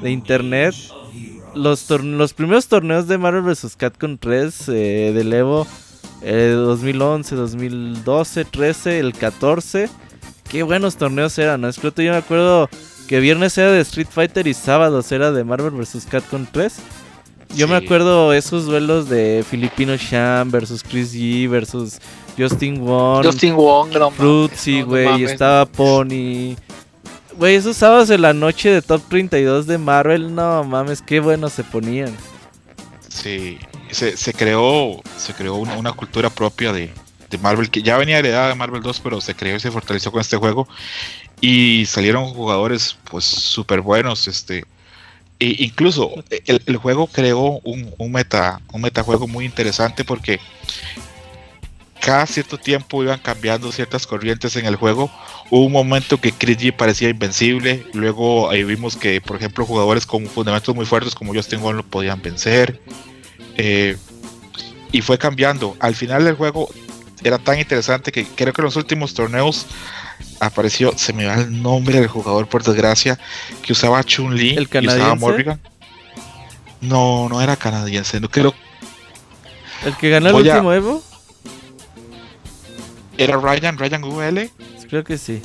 de 0.00 0.10
internet. 0.10 0.74
Los, 1.54 1.88
los 1.90 2.32
primeros 2.32 2.66
torneos 2.66 3.06
de 3.08 3.18
Marvel 3.18 3.42
vs. 3.42 3.76
Capcom 3.76 4.16
3 4.16 4.68
eh, 4.68 5.12
del 5.14 5.32
Evo 5.32 5.66
eh, 6.22 6.54
2011, 6.56 7.34
2012, 7.34 8.44
13, 8.44 8.98
el 8.98 9.12
14. 9.12 9.88
Qué 10.48 10.62
buenos 10.62 10.96
torneos 10.96 11.36
eran, 11.38 11.60
¿no? 11.60 11.68
Es 11.68 11.78
que 11.78 12.04
yo 12.04 12.12
me 12.12 12.18
acuerdo 12.18 12.68
que 13.08 13.20
viernes 13.20 13.56
era 13.58 13.70
de 13.70 13.80
Street 13.80 14.08
Fighter 14.10 14.46
y 14.46 14.54
sábados 14.54 15.10
era 15.12 15.32
de 15.32 15.44
Marvel 15.44 15.72
vs. 15.72 16.06
Capcom 16.08 16.46
3. 16.50 16.74
Yo 17.56 17.68
me 17.68 17.76
acuerdo 17.76 18.32
esos 18.32 18.64
duelos 18.64 19.08
de 19.10 19.44
Filipino 19.48 19.96
Sham 19.96 20.50
versus 20.50 20.82
Chris 20.82 21.14
G 21.14 21.50
versus 21.50 21.98
Justin 22.38 22.80
Wong, 22.80 23.26
Justin 23.26 23.54
Wong, 23.54 23.92
no 23.92 24.10
Fruitsy, 24.10 24.80
no 24.80 24.86
güey, 24.86 25.24
estaba 25.24 25.66
Pony. 25.66 26.54
Güey, 27.36 27.56
esos 27.56 27.76
sábados 27.76 28.10
en 28.10 28.22
la 28.22 28.34
noche 28.34 28.70
de 28.70 28.82
Top 28.82 29.02
32 29.08 29.66
de 29.66 29.78
Marvel, 29.78 30.34
no 30.34 30.64
mames, 30.64 31.00
qué 31.00 31.20
buenos 31.20 31.52
se 31.52 31.64
ponían. 31.64 32.14
Sí, 33.08 33.58
se, 33.90 34.16
se 34.16 34.32
creó, 34.32 35.00
se 35.16 35.34
creó 35.34 35.54
una, 35.56 35.76
una 35.76 35.92
cultura 35.92 36.30
propia 36.30 36.72
de, 36.72 36.90
de 37.30 37.38
Marvel 37.38 37.70
que 37.70 37.82
ya 37.82 37.96
venía 37.96 38.18
heredada 38.18 38.48
de 38.48 38.54
Marvel 38.54 38.82
2, 38.82 39.00
pero 39.00 39.20
se 39.20 39.34
creó 39.34 39.56
y 39.56 39.60
se 39.60 39.70
fortaleció 39.70 40.12
con 40.12 40.20
este 40.20 40.36
juego. 40.36 40.68
Y 41.40 41.86
salieron 41.86 42.26
jugadores 42.34 42.96
pues 43.10 43.24
súper 43.24 43.80
buenos. 43.80 44.28
Este, 44.28 44.64
e 45.40 45.56
incluso 45.58 46.12
el, 46.46 46.62
el 46.66 46.76
juego 46.76 47.06
creó 47.06 47.60
un, 47.64 47.92
un 47.98 48.12
meta, 48.12 48.60
un 48.72 48.82
metajuego 48.82 49.26
muy 49.26 49.44
interesante 49.44 50.04
porque 50.04 50.38
cada 52.04 52.26
cierto 52.26 52.58
tiempo 52.58 53.00
iban 53.04 53.20
cambiando 53.20 53.70
ciertas 53.70 54.08
corrientes 54.08 54.56
en 54.56 54.66
el 54.66 54.74
juego. 54.74 55.08
Hubo 55.50 55.66
un 55.66 55.72
momento 55.72 56.18
que 56.20 56.32
Chris 56.32 56.58
G 56.58 56.76
parecía 56.76 57.08
invencible. 57.08 57.86
Luego 57.92 58.50
ahí 58.50 58.64
vimos 58.64 58.96
que, 58.96 59.20
por 59.20 59.36
ejemplo, 59.36 59.64
jugadores 59.64 60.04
con 60.04 60.26
fundamentos 60.26 60.74
muy 60.74 60.84
fuertes 60.84 61.14
como 61.14 61.32
Justin 61.32 61.60
Wong 61.60 61.76
lo 61.76 61.82
podían 61.84 62.20
vencer. 62.20 62.80
Eh, 63.56 63.96
y 64.90 65.00
fue 65.00 65.16
cambiando. 65.16 65.76
Al 65.78 65.94
final 65.94 66.24
del 66.24 66.34
juego 66.34 66.68
era 67.22 67.38
tan 67.38 67.60
interesante 67.60 68.10
que 68.10 68.24
creo 68.26 68.52
que 68.52 68.62
en 68.62 68.64
los 68.64 68.74
últimos 68.76 69.14
torneos 69.14 69.66
apareció, 70.40 70.92
se 70.98 71.12
me 71.12 71.24
va 71.26 71.34
el 71.34 71.62
nombre 71.62 72.00
del 72.00 72.08
jugador 72.08 72.48
por 72.48 72.64
desgracia, 72.64 73.16
que 73.62 73.74
usaba 73.74 74.02
Chun-Li 74.02 74.56
¿El 74.56 74.68
y 74.82 74.86
usaba? 74.88 75.14
Morrigan. 75.14 75.60
No, 76.80 77.28
no 77.28 77.40
era 77.40 77.54
canadiense, 77.56 78.18
no 78.18 78.28
creo. 78.28 78.52
El 79.86 79.96
que 79.96 80.10
ganó 80.10 80.26
el 80.28 80.32
Voy 80.32 80.48
a- 80.48 80.54
último 80.54 80.72
Evo, 80.72 81.02
Era 83.22 83.36
Ryan, 83.38 83.78
Ryan 83.78 84.02
VL. 84.04 84.50
creo 84.88 85.04
que 85.04 85.18
sí. 85.18 85.40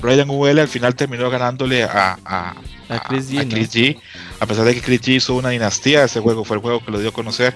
Ryan 0.00 0.28
VL 0.28 0.58
al 0.60 0.68
final 0.68 0.94
terminó 0.96 1.30
ganándole 1.30 1.84
a, 1.84 2.18
a, 2.24 2.54
A 2.88 2.98
Chris 3.04 3.30
G, 3.30 3.40
a 3.40 3.44
¿no? 3.44 3.50
Chris 3.50 3.70
G. 3.72 3.98
A 4.40 4.46
pesar 4.46 4.64
de 4.64 4.74
que 4.74 4.80
Chris 4.80 5.00
G 5.02 5.14
hizo 5.16 5.34
una 5.34 5.50
dinastía, 5.50 6.04
ese 6.04 6.18
juego 6.20 6.44
fue 6.44 6.56
el 6.56 6.62
juego 6.62 6.84
que 6.84 6.90
lo 6.90 6.98
dio 6.98 7.10
a 7.10 7.12
conocer. 7.12 7.54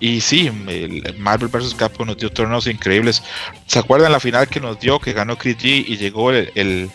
Y 0.00 0.20
sí, 0.20 0.46
el 0.68 1.16
Marvel 1.18 1.48
vs. 1.48 1.74
Capcom 1.74 2.06
nos 2.06 2.16
dio 2.18 2.30
torneos 2.30 2.66
increíbles. 2.68 3.22
¿Se 3.66 3.78
acuerdan 3.80 4.12
la 4.12 4.20
final 4.20 4.48
que 4.48 4.60
nos 4.60 4.78
dio, 4.80 4.98
que 5.00 5.12
ganó 5.12 5.36
Chris 5.38 5.56
G 5.58 5.84
y 5.86 5.96
llegó 5.96 6.30
el, 6.32 6.50
el- 6.54 6.90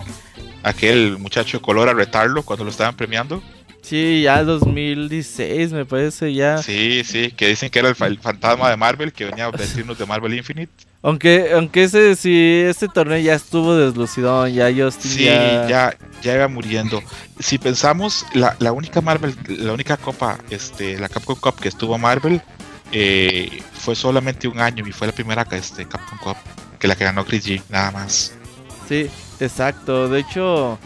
aquel 0.64 1.18
muchacho 1.18 1.58
de 1.58 1.62
color 1.62 1.90
a 1.90 1.94
retarlo 1.94 2.44
cuando 2.44 2.64
lo 2.66 2.70
estaban 2.72 2.96
premiando? 2.96 3.44
Sí, 3.82 4.22
ya 4.24 4.44
2016 4.44 5.74
me 5.74 5.86
parece 5.86 6.34
ya. 6.34 6.58
Sí, 6.60 7.04
sí, 7.06 7.32
que 7.32 7.50
dicen 7.50 7.70
que 7.70 7.80
era 7.80 7.90
el, 7.90 7.96
fa- 7.96 8.08
el 8.08 8.20
fantasma 8.20 8.70
de 8.70 8.78
Marvel 8.78 9.12
que 9.12 9.26
venía 9.26 9.46
a 9.46 9.52
vestirnos 9.52 9.98
de 9.98 10.06
Marvel 10.06 10.34
Infinite. 10.34 10.72
Aunque, 11.06 11.52
aunque 11.54 11.84
ese 11.84 12.16
sí, 12.16 12.64
este 12.66 12.88
torneo 12.88 13.18
ya 13.18 13.34
estuvo 13.36 13.76
deslucidón, 13.76 14.54
ya 14.54 14.72
Justin 14.74 15.12
Sí, 15.12 15.26
ya, 15.26 15.94
ya 16.22 16.34
iba 16.36 16.48
muriendo. 16.48 17.02
Si 17.40 17.58
pensamos, 17.58 18.26
la, 18.34 18.56
la 18.60 18.72
única 18.72 19.02
Marvel, 19.02 19.36
la 19.50 19.74
única 19.74 19.98
copa, 19.98 20.38
este, 20.50 20.98
la 20.98 21.10
Capcom 21.10 21.36
Cup 21.36 21.56
que 21.60 21.68
estuvo 21.68 21.98
Marvel, 21.98 22.42
eh, 22.94 23.62
fue 23.74 23.96
solamente 23.96 24.48
un 24.48 24.62
año 24.62 24.88
y 24.88 24.94
fue 24.94 25.08
la 25.08 25.14
primera 25.14 25.46
este, 25.52 25.86
Capcom 25.86 26.18
Cup, 26.20 26.38
que 26.80 26.88
la 26.88 26.96
que 26.96 27.04
ganó 27.04 27.26
Chris 27.26 27.46
G, 27.48 27.62
nada 27.68 27.92
más. 27.92 28.34
Sí, 28.88 29.10
exacto. 29.42 30.08
De 30.08 30.22
hecho, 30.22 30.80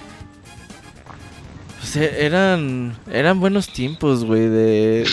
pues, 1.80 1.96
e- 1.96 2.26
eran 2.26 2.98
eran 3.12 3.40
buenos 3.40 3.72
tiempos, 3.72 4.26
güey, 4.26 4.48
de, 4.50 5.08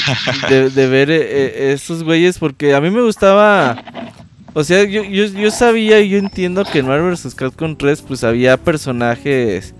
de, 0.48 0.70
de 0.70 0.86
ver 0.88 1.10
eh, 1.10 1.72
estos 1.74 2.02
güeyes, 2.02 2.38
porque 2.38 2.74
a 2.74 2.80
mí 2.80 2.88
me 2.88 3.02
gustaba. 3.02 3.84
O 4.54 4.62
sea, 4.62 4.84
yo, 4.84 5.02
yo, 5.02 5.26
yo 5.26 5.50
sabía 5.50 6.00
y 6.00 6.10
yo 6.10 6.18
entiendo 6.18 6.64
que 6.64 6.78
en 6.78 6.86
Marvel 6.86 7.10
vs. 7.10 7.34
Capcom 7.34 7.74
3 7.74 8.02
pues 8.02 8.22
había 8.22 8.56
personajes 8.56 9.74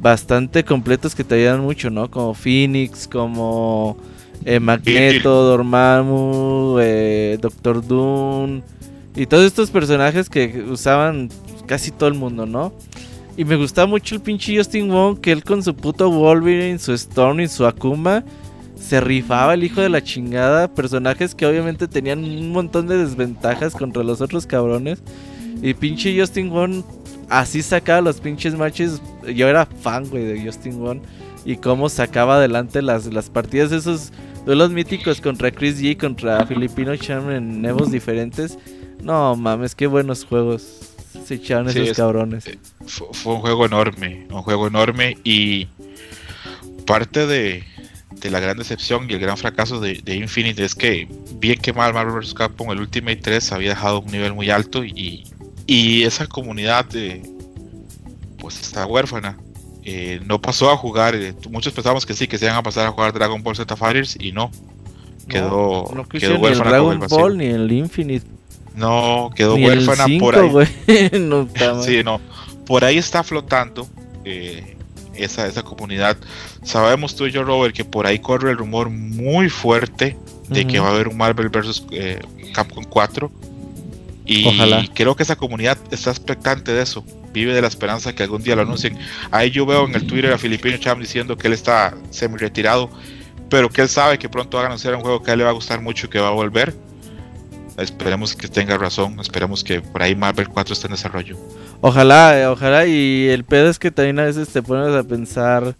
bastante 0.00 0.64
completos 0.64 1.14
que 1.14 1.22
te 1.22 1.36
ayudan 1.36 1.60
mucho, 1.60 1.90
¿no? 1.90 2.10
Como 2.10 2.34
Phoenix, 2.34 3.06
como 3.06 3.96
eh, 4.44 4.58
Magneto, 4.58 5.30
Dormammu, 5.44 6.78
eh, 6.80 7.38
Doctor 7.40 7.86
Doom 7.86 8.62
y 9.14 9.26
todos 9.26 9.44
estos 9.44 9.70
personajes 9.70 10.28
que 10.28 10.64
usaban 10.68 11.28
casi 11.66 11.92
todo 11.92 12.08
el 12.08 12.14
mundo, 12.14 12.46
¿no? 12.46 12.72
Y 13.36 13.44
me 13.44 13.54
gustaba 13.54 13.86
mucho 13.86 14.16
el 14.16 14.20
pinche 14.20 14.56
Justin 14.56 14.90
Wong, 14.90 15.20
que 15.20 15.30
él 15.30 15.44
con 15.44 15.62
su 15.62 15.74
puto 15.74 16.10
Wolverine, 16.10 16.80
su 16.80 16.92
Storm 16.92 17.40
y 17.40 17.48
su 17.48 17.64
Akuma 17.64 18.24
se 18.80 19.00
rifaba 19.00 19.54
el 19.54 19.62
hijo 19.64 19.80
de 19.80 19.88
la 19.90 20.02
chingada. 20.02 20.68
Personajes 20.68 21.34
que 21.34 21.46
obviamente 21.46 21.86
tenían 21.86 22.24
un 22.24 22.50
montón 22.50 22.86
de 22.88 22.96
desventajas 22.98 23.74
contra 23.74 24.02
los 24.02 24.20
otros 24.20 24.46
cabrones. 24.46 25.02
Y 25.62 25.74
pinche 25.74 26.18
Justin 26.18 26.50
Wong 26.50 26.82
así 27.28 27.62
sacaba 27.62 28.00
los 28.00 28.20
pinches 28.20 28.54
matches. 28.56 29.00
Yo 29.34 29.46
era 29.48 29.66
fan, 29.66 30.08
güey, 30.08 30.24
de 30.24 30.44
Justin 30.44 30.78
Wong. 30.80 31.00
Y 31.44 31.56
cómo 31.56 31.88
sacaba 31.88 32.36
adelante 32.36 32.82
las, 32.82 33.06
las 33.06 33.30
partidas, 33.30 33.72
esos 33.72 34.12
duelos 34.46 34.70
míticos 34.70 35.20
contra 35.20 35.50
Chris 35.50 35.80
G, 35.80 35.96
contra 35.96 36.44
Filipino 36.46 36.94
Charm 36.96 37.30
en 37.30 37.62
Nevos 37.62 37.90
diferentes. 37.90 38.58
No 39.02 39.36
mames, 39.36 39.74
qué 39.74 39.86
buenos 39.86 40.24
juegos 40.24 40.92
se 41.24 41.34
echaron 41.36 41.70
Sí, 41.70 41.78
esos 41.78 41.90
es- 41.92 41.96
cabrones. 41.96 42.44
Fue, 42.86 43.06
fue 43.12 43.34
un 43.34 43.40
juego 43.40 43.64
enorme, 43.66 44.26
un 44.30 44.42
juego 44.42 44.66
enorme 44.66 45.16
y 45.24 45.66
parte 46.86 47.26
de, 47.26 47.64
de 48.20 48.30
la 48.30 48.40
gran 48.40 48.56
decepción 48.56 49.06
y 49.08 49.14
el 49.14 49.20
gran 49.20 49.36
fracaso 49.36 49.80
de, 49.80 50.00
de 50.02 50.16
Infinite 50.16 50.64
es 50.64 50.74
que 50.74 51.08
bien 51.36 51.58
que 51.58 51.72
mal 51.72 51.94
Marvel 51.94 52.20
vs. 52.20 52.34
Capcom 52.34 52.70
el 52.70 52.80
Ultimate 52.80 53.16
3 53.16 53.52
había 53.52 53.70
dejado 53.70 54.00
un 54.00 54.12
nivel 54.12 54.34
muy 54.34 54.50
alto 54.50 54.84
y, 54.84 55.24
y 55.66 56.02
esa 56.04 56.26
comunidad 56.26 56.84
de, 56.84 57.22
pues 58.38 58.60
está 58.60 58.86
huérfana. 58.86 59.38
Eh, 59.82 60.20
no 60.24 60.40
pasó 60.40 60.70
a 60.70 60.76
jugar, 60.76 61.14
eh, 61.14 61.34
muchos 61.50 61.72
pensamos 61.72 62.04
que 62.04 62.12
sí, 62.12 62.26
que 62.26 62.36
se 62.36 62.44
iban 62.44 62.56
a 62.56 62.62
pasar 62.62 62.86
a 62.86 62.90
jugar 62.90 63.12
Dragon 63.12 63.42
Ball 63.42 63.56
Z 63.56 63.76
Fighters 63.76 64.16
y 64.20 64.32
no. 64.32 64.50
Quedó, 65.28 65.86
no, 65.88 65.94
no 65.94 66.08
quedó 66.08 66.30
ni 66.30 66.36
el 66.36 66.42
huérfana 66.42 66.78
con 66.78 66.92
el 66.92 66.98
Dragon. 66.98 67.08
Ball 67.08 67.38
ni 67.38 67.46
el 67.46 67.72
Infinite. 67.72 68.26
No, 68.74 69.30
quedó 69.34 69.56
ni 69.56 69.64
el 69.64 69.78
huérfana 69.78 70.04
5, 70.06 70.24
por 70.24 70.36
ahí. 70.36 71.10
no. 71.20 71.48
Sí, 71.82 72.02
no. 72.04 72.20
Por 72.66 72.84
ahí 72.84 72.98
está 72.98 73.22
flotando 73.22 73.88
eh, 74.24 74.76
esa, 75.22 75.46
esa 75.46 75.62
comunidad. 75.62 76.16
Sabemos 76.62 77.16
tú 77.16 77.26
y 77.26 77.30
yo, 77.32 77.44
Robert, 77.44 77.74
que 77.74 77.84
por 77.84 78.06
ahí 78.06 78.18
corre 78.18 78.50
el 78.50 78.58
rumor 78.58 78.90
muy 78.90 79.48
fuerte 79.48 80.16
de 80.48 80.66
que 80.66 80.80
va 80.80 80.88
a 80.88 80.90
haber 80.90 81.08
un 81.08 81.16
Marvel 81.16 81.48
vs. 81.48 81.84
eh, 81.92 82.20
Capcom 82.52 82.84
4. 82.84 83.30
Y 84.26 84.46
Ojalá. 84.46 84.84
creo 84.94 85.16
que 85.16 85.22
esa 85.22 85.36
comunidad 85.36 85.78
está 85.90 86.10
expectante 86.10 86.72
de 86.72 86.82
eso. 86.82 87.04
Vive 87.32 87.52
de 87.54 87.60
la 87.62 87.68
esperanza 87.68 88.14
que 88.14 88.22
algún 88.22 88.42
día 88.42 88.56
lo 88.56 88.62
anuncien. 88.62 88.98
Ahí 89.30 89.50
yo 89.50 89.66
veo 89.66 89.86
en 89.86 89.94
el 89.94 90.06
Twitter 90.06 90.32
a 90.32 90.38
Filipino 90.38 90.76
Cham 90.78 91.00
diciendo 91.00 91.36
que 91.36 91.48
él 91.48 91.52
está 91.52 91.96
semi 92.10 92.36
retirado, 92.36 92.90
pero 93.48 93.68
que 93.70 93.82
él 93.82 93.88
sabe 93.88 94.18
que 94.18 94.28
pronto 94.28 94.56
va 94.56 94.64
a 94.64 94.66
anunciar 94.66 94.94
un 94.94 95.00
juego 95.00 95.22
que 95.22 95.30
a 95.30 95.34
él 95.34 95.38
le 95.38 95.44
va 95.44 95.50
a 95.50 95.54
gustar 95.54 95.80
mucho 95.80 96.06
y 96.06 96.10
que 96.10 96.18
va 96.20 96.28
a 96.28 96.32
volver. 96.32 96.74
Esperemos 97.76 98.36
que 98.36 98.48
tenga 98.48 98.76
razón. 98.76 99.18
Esperemos 99.20 99.64
que 99.64 99.80
por 99.80 100.02
ahí 100.02 100.14
Marvel 100.14 100.48
4 100.48 100.74
esté 100.74 100.86
en 100.86 100.92
desarrollo. 100.92 101.36
Ojalá, 101.80 102.38
eh, 102.38 102.46
ojalá. 102.46 102.86
Y 102.86 103.28
el 103.28 103.44
pedo 103.44 103.68
es 103.68 103.78
que 103.78 103.90
también 103.90 104.18
a 104.18 104.24
veces 104.24 104.48
te 104.48 104.62
pones 104.62 104.94
a 104.94 105.02
pensar. 105.02 105.74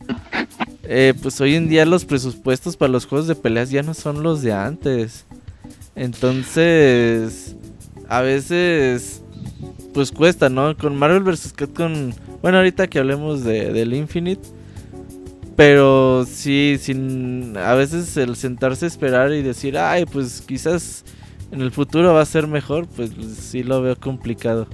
eh, 0.85 1.15
pues 1.21 1.41
hoy 1.41 1.55
en 1.55 1.69
día 1.69 1.85
los 1.87 2.05
presupuestos 2.05 2.77
para 2.77 2.93
los 2.93 3.07
juegos 3.07 3.29
de 3.29 3.35
peleas 3.35 3.71
ya 3.71 3.83
no 3.83 3.95
son 3.95 4.23
los 4.23 4.43
de 4.43 4.53
antes. 4.53 5.27
Entonces, 5.95 7.57
a 8.09 8.23
veces, 8.23 9.23
pues 9.93 10.13
cuesta, 10.13 10.49
¿no? 10.49 10.77
Con 10.77 10.97
Marvel 10.97 11.23
vs. 11.23 11.53
Capcom. 11.55 12.13
Bueno, 12.43 12.59
ahorita 12.59 12.87
que 12.89 12.99
hablemos 12.99 13.45
de, 13.45 13.73
del 13.73 13.95
Infinite. 13.95 14.43
Pero 15.57 16.25
sí, 16.27 16.79
sin. 16.81 17.55
A 17.59 17.75
veces 17.75 18.17
el 18.17 18.35
sentarse 18.37 18.87
a 18.87 18.89
esperar 18.89 19.33
y 19.33 19.43
decir, 19.43 19.77
ay, 19.77 20.07
pues 20.07 20.41
quizás 20.41 21.05
en 21.53 21.61
el 21.61 21.71
futuro 21.71 22.15
va 22.15 22.23
a 22.23 22.27
ser 22.27 22.47
mejor, 22.47 22.87
pues 22.87 23.11
sí 23.39 23.63
lo 23.63 23.83
veo 23.83 23.97
complicado. 23.97 24.67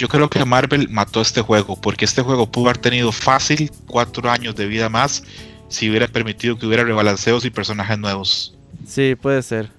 Yo 0.00 0.08
creo 0.08 0.30
que 0.30 0.42
Marvel 0.46 0.88
mató 0.88 1.20
este 1.20 1.42
juego, 1.42 1.78
porque 1.78 2.06
este 2.06 2.22
juego 2.22 2.50
pudo 2.50 2.70
haber 2.70 2.78
tenido 2.78 3.12
fácil 3.12 3.70
cuatro 3.86 4.30
años 4.30 4.56
de 4.56 4.66
vida 4.66 4.88
más 4.88 5.22
si 5.68 5.90
hubiera 5.90 6.08
permitido 6.08 6.58
que 6.58 6.64
hubiera 6.64 6.84
rebalanceos 6.84 7.44
y 7.44 7.50
personajes 7.50 7.98
nuevos. 7.98 8.54
Sí, 8.88 9.14
puede 9.14 9.42
ser. 9.42 9.70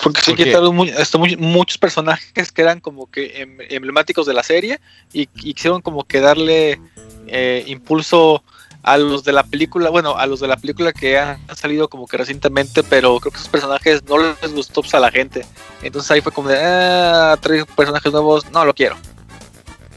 Porque 0.00 0.20
sí 0.20 0.30
Porque- 0.30 0.44
quitaron 0.44 0.76
mu- 0.76 0.86
hasta 0.96 1.18
mu- 1.18 1.26
muchos 1.38 1.78
personajes 1.78 2.52
que 2.52 2.62
eran 2.62 2.78
como 2.78 3.10
que 3.10 3.40
em- 3.42 3.58
emblemáticos 3.70 4.24
de 4.24 4.34
la 4.34 4.44
serie 4.44 4.78
y, 5.12 5.22
y 5.34 5.52
quisieron 5.54 5.82
como 5.82 6.04
que 6.04 6.20
darle 6.20 6.78
eh, 7.26 7.64
impulso 7.66 8.44
a 8.86 8.98
los 8.98 9.24
de 9.24 9.32
la 9.32 9.42
película, 9.42 9.90
bueno, 9.90 10.16
a 10.16 10.26
los 10.26 10.38
de 10.38 10.46
la 10.46 10.56
película 10.56 10.92
que 10.92 11.18
han, 11.18 11.38
salido 11.56 11.88
como 11.88 12.06
que 12.06 12.16
recientemente, 12.16 12.84
pero 12.84 13.18
creo 13.18 13.32
que 13.32 13.38
esos 13.38 13.48
personajes 13.48 14.04
no 14.08 14.16
les 14.16 14.54
gustó 14.54 14.80
pues, 14.80 14.94
a 14.94 15.00
la 15.00 15.10
gente. 15.10 15.44
Entonces 15.82 16.08
ahí 16.12 16.20
fue 16.20 16.30
como 16.30 16.48
de, 16.48 16.56
ah, 16.60 17.36
tres 17.40 17.64
personajes 17.76 18.12
nuevos, 18.12 18.48
no 18.52 18.64
lo 18.64 18.72
quiero. 18.72 18.96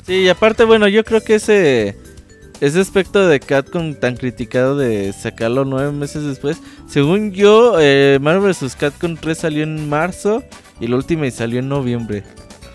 Sí, 0.07 0.21
y 0.21 0.29
aparte, 0.29 0.63
bueno, 0.63 0.87
yo 0.87 1.05
creo 1.05 1.21
que 1.21 1.35
ese 1.35 1.95
ese 2.61 2.81
aspecto 2.81 3.27
de 3.27 3.39
Capcom 3.39 3.93
tan 3.93 4.17
criticado 4.17 4.75
de 4.75 5.13
sacarlo 5.13 5.65
nueve 5.65 5.91
meses 5.91 6.23
después, 6.23 6.57
según 6.87 7.31
yo, 7.31 7.77
eh, 7.79 8.17
Marvel 8.19 8.51
vs. 8.51 8.75
Capcom 8.75 9.15
3 9.15 9.37
salió 9.37 9.63
en 9.63 9.87
marzo 9.87 10.43
y 10.79 10.85
el 10.85 10.95
Ultimate 10.95 11.29
salió 11.29 11.59
en 11.59 11.69
noviembre. 11.69 12.23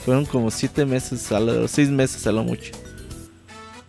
Fueron 0.05 0.27
como 0.27 0.53
siete 0.53 0.87
meses, 0.87 1.33
a 1.33 1.41
lo, 1.41 1.67
seis 1.67 1.91
meses 1.91 2.25
a 2.29 2.33
lo 2.33 2.45
mucho. 2.45 2.84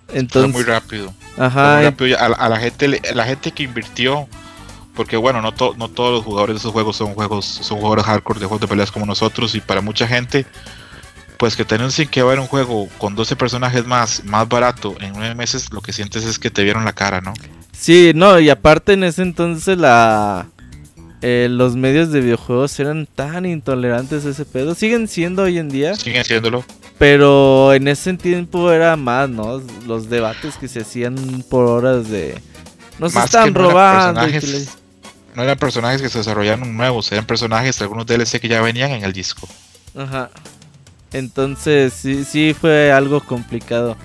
Fue 0.07 0.19
Entonces, 0.19 0.53
muy 0.53 0.63
rápido. 0.63 1.13
fue 1.35 1.45
ajá, 1.45 1.75
muy 1.77 1.83
rápido. 1.85 2.19
A, 2.19 2.29
la- 2.29 2.35
a 2.35 2.49
la 2.49 2.57
gente, 2.57 3.01
la 3.13 3.23
gente 3.25 3.51
que 3.51 3.63
invirtió, 3.63 4.27
porque 4.95 5.17
bueno, 5.17 5.41
no, 5.41 5.51
to- 5.53 5.73
no 5.77 5.89
todos 5.89 6.11
los 6.13 6.23
jugadores 6.23 6.55
de 6.55 6.59
esos 6.59 6.71
juegos 6.71 6.95
son 6.95 7.13
juegos, 7.13 7.45
son 7.45 7.77
jugadores 7.79 8.05
hardcore 8.05 8.39
de 8.39 8.45
juegos 8.45 8.61
de 8.61 8.67
peleas 8.67 8.91
como 8.91 9.05
nosotros 9.05 9.53
y 9.55 9.61
para 9.61 9.81
mucha 9.81 10.07
gente, 10.07 10.45
pues 11.37 11.55
que 11.57 11.65
te 11.65 11.75
anuncien 11.75 12.07
que 12.07 12.21
va 12.21 12.29
a 12.29 12.31
haber 12.31 12.39
un 12.39 12.47
juego 12.47 12.87
con 12.97 13.13
12 13.15 13.35
personajes 13.35 13.85
más, 13.85 14.23
más 14.23 14.47
barato 14.47 14.95
en 15.01 15.13
nueve 15.13 15.35
meses, 15.35 15.71
lo 15.73 15.81
que 15.81 15.91
sientes 15.91 16.23
es 16.23 16.39
que 16.39 16.49
te 16.49 16.63
vieron 16.63 16.85
la 16.85 16.93
cara, 16.93 17.19
¿no? 17.21 17.33
sí, 17.73 18.13
no, 18.15 18.39
y 18.39 18.49
aparte 18.49 18.93
en 18.93 19.03
ese 19.03 19.21
entonces 19.21 19.77
la 19.77 20.47
eh, 21.21 21.47
los 21.49 21.75
medios 21.75 22.11
de 22.11 22.21
videojuegos 22.21 22.79
eran 22.79 23.05
tan 23.05 23.45
intolerantes 23.45 24.25
a 24.25 24.29
ese 24.29 24.45
pedo, 24.45 24.75
siguen 24.75 25.07
siendo 25.09 25.41
hoy 25.43 25.57
en 25.57 25.67
día. 25.69 25.95
Siguen 25.95 26.21
haciéndolo. 26.21 26.63
Pero 26.97 27.73
en 27.73 27.87
ese 27.87 28.13
tiempo 28.13 28.71
era 28.71 28.95
más, 28.95 29.29
¿no? 29.29 29.61
Los 29.85 30.09
debates 30.09 30.55
que 30.55 30.67
se 30.67 30.81
hacían 30.81 31.43
por 31.49 31.65
horas 31.65 32.09
de... 32.09 32.41
Nos 32.99 33.13
Más 33.13 33.25
están 33.25 33.51
no 33.51 33.59
robando. 33.59 34.21
no 35.35 35.43
eran 35.43 35.57
personajes 35.57 36.01
que 36.01 36.07
se 36.07 36.19
desarrollaron 36.19 36.77
nuevos, 36.77 37.11
eran 37.11 37.25
personajes, 37.25 37.81
algunos 37.81 38.05
DLC 38.05 38.39
que 38.39 38.47
ya 38.47 38.61
venían 38.61 38.91
en 38.91 39.03
el 39.03 39.11
disco. 39.11 39.49
Ajá. 39.97 40.29
Entonces, 41.11 41.93
sí, 41.93 42.23
sí 42.23 42.55
fue 42.59 42.93
algo 42.93 43.19
complicado. 43.19 43.97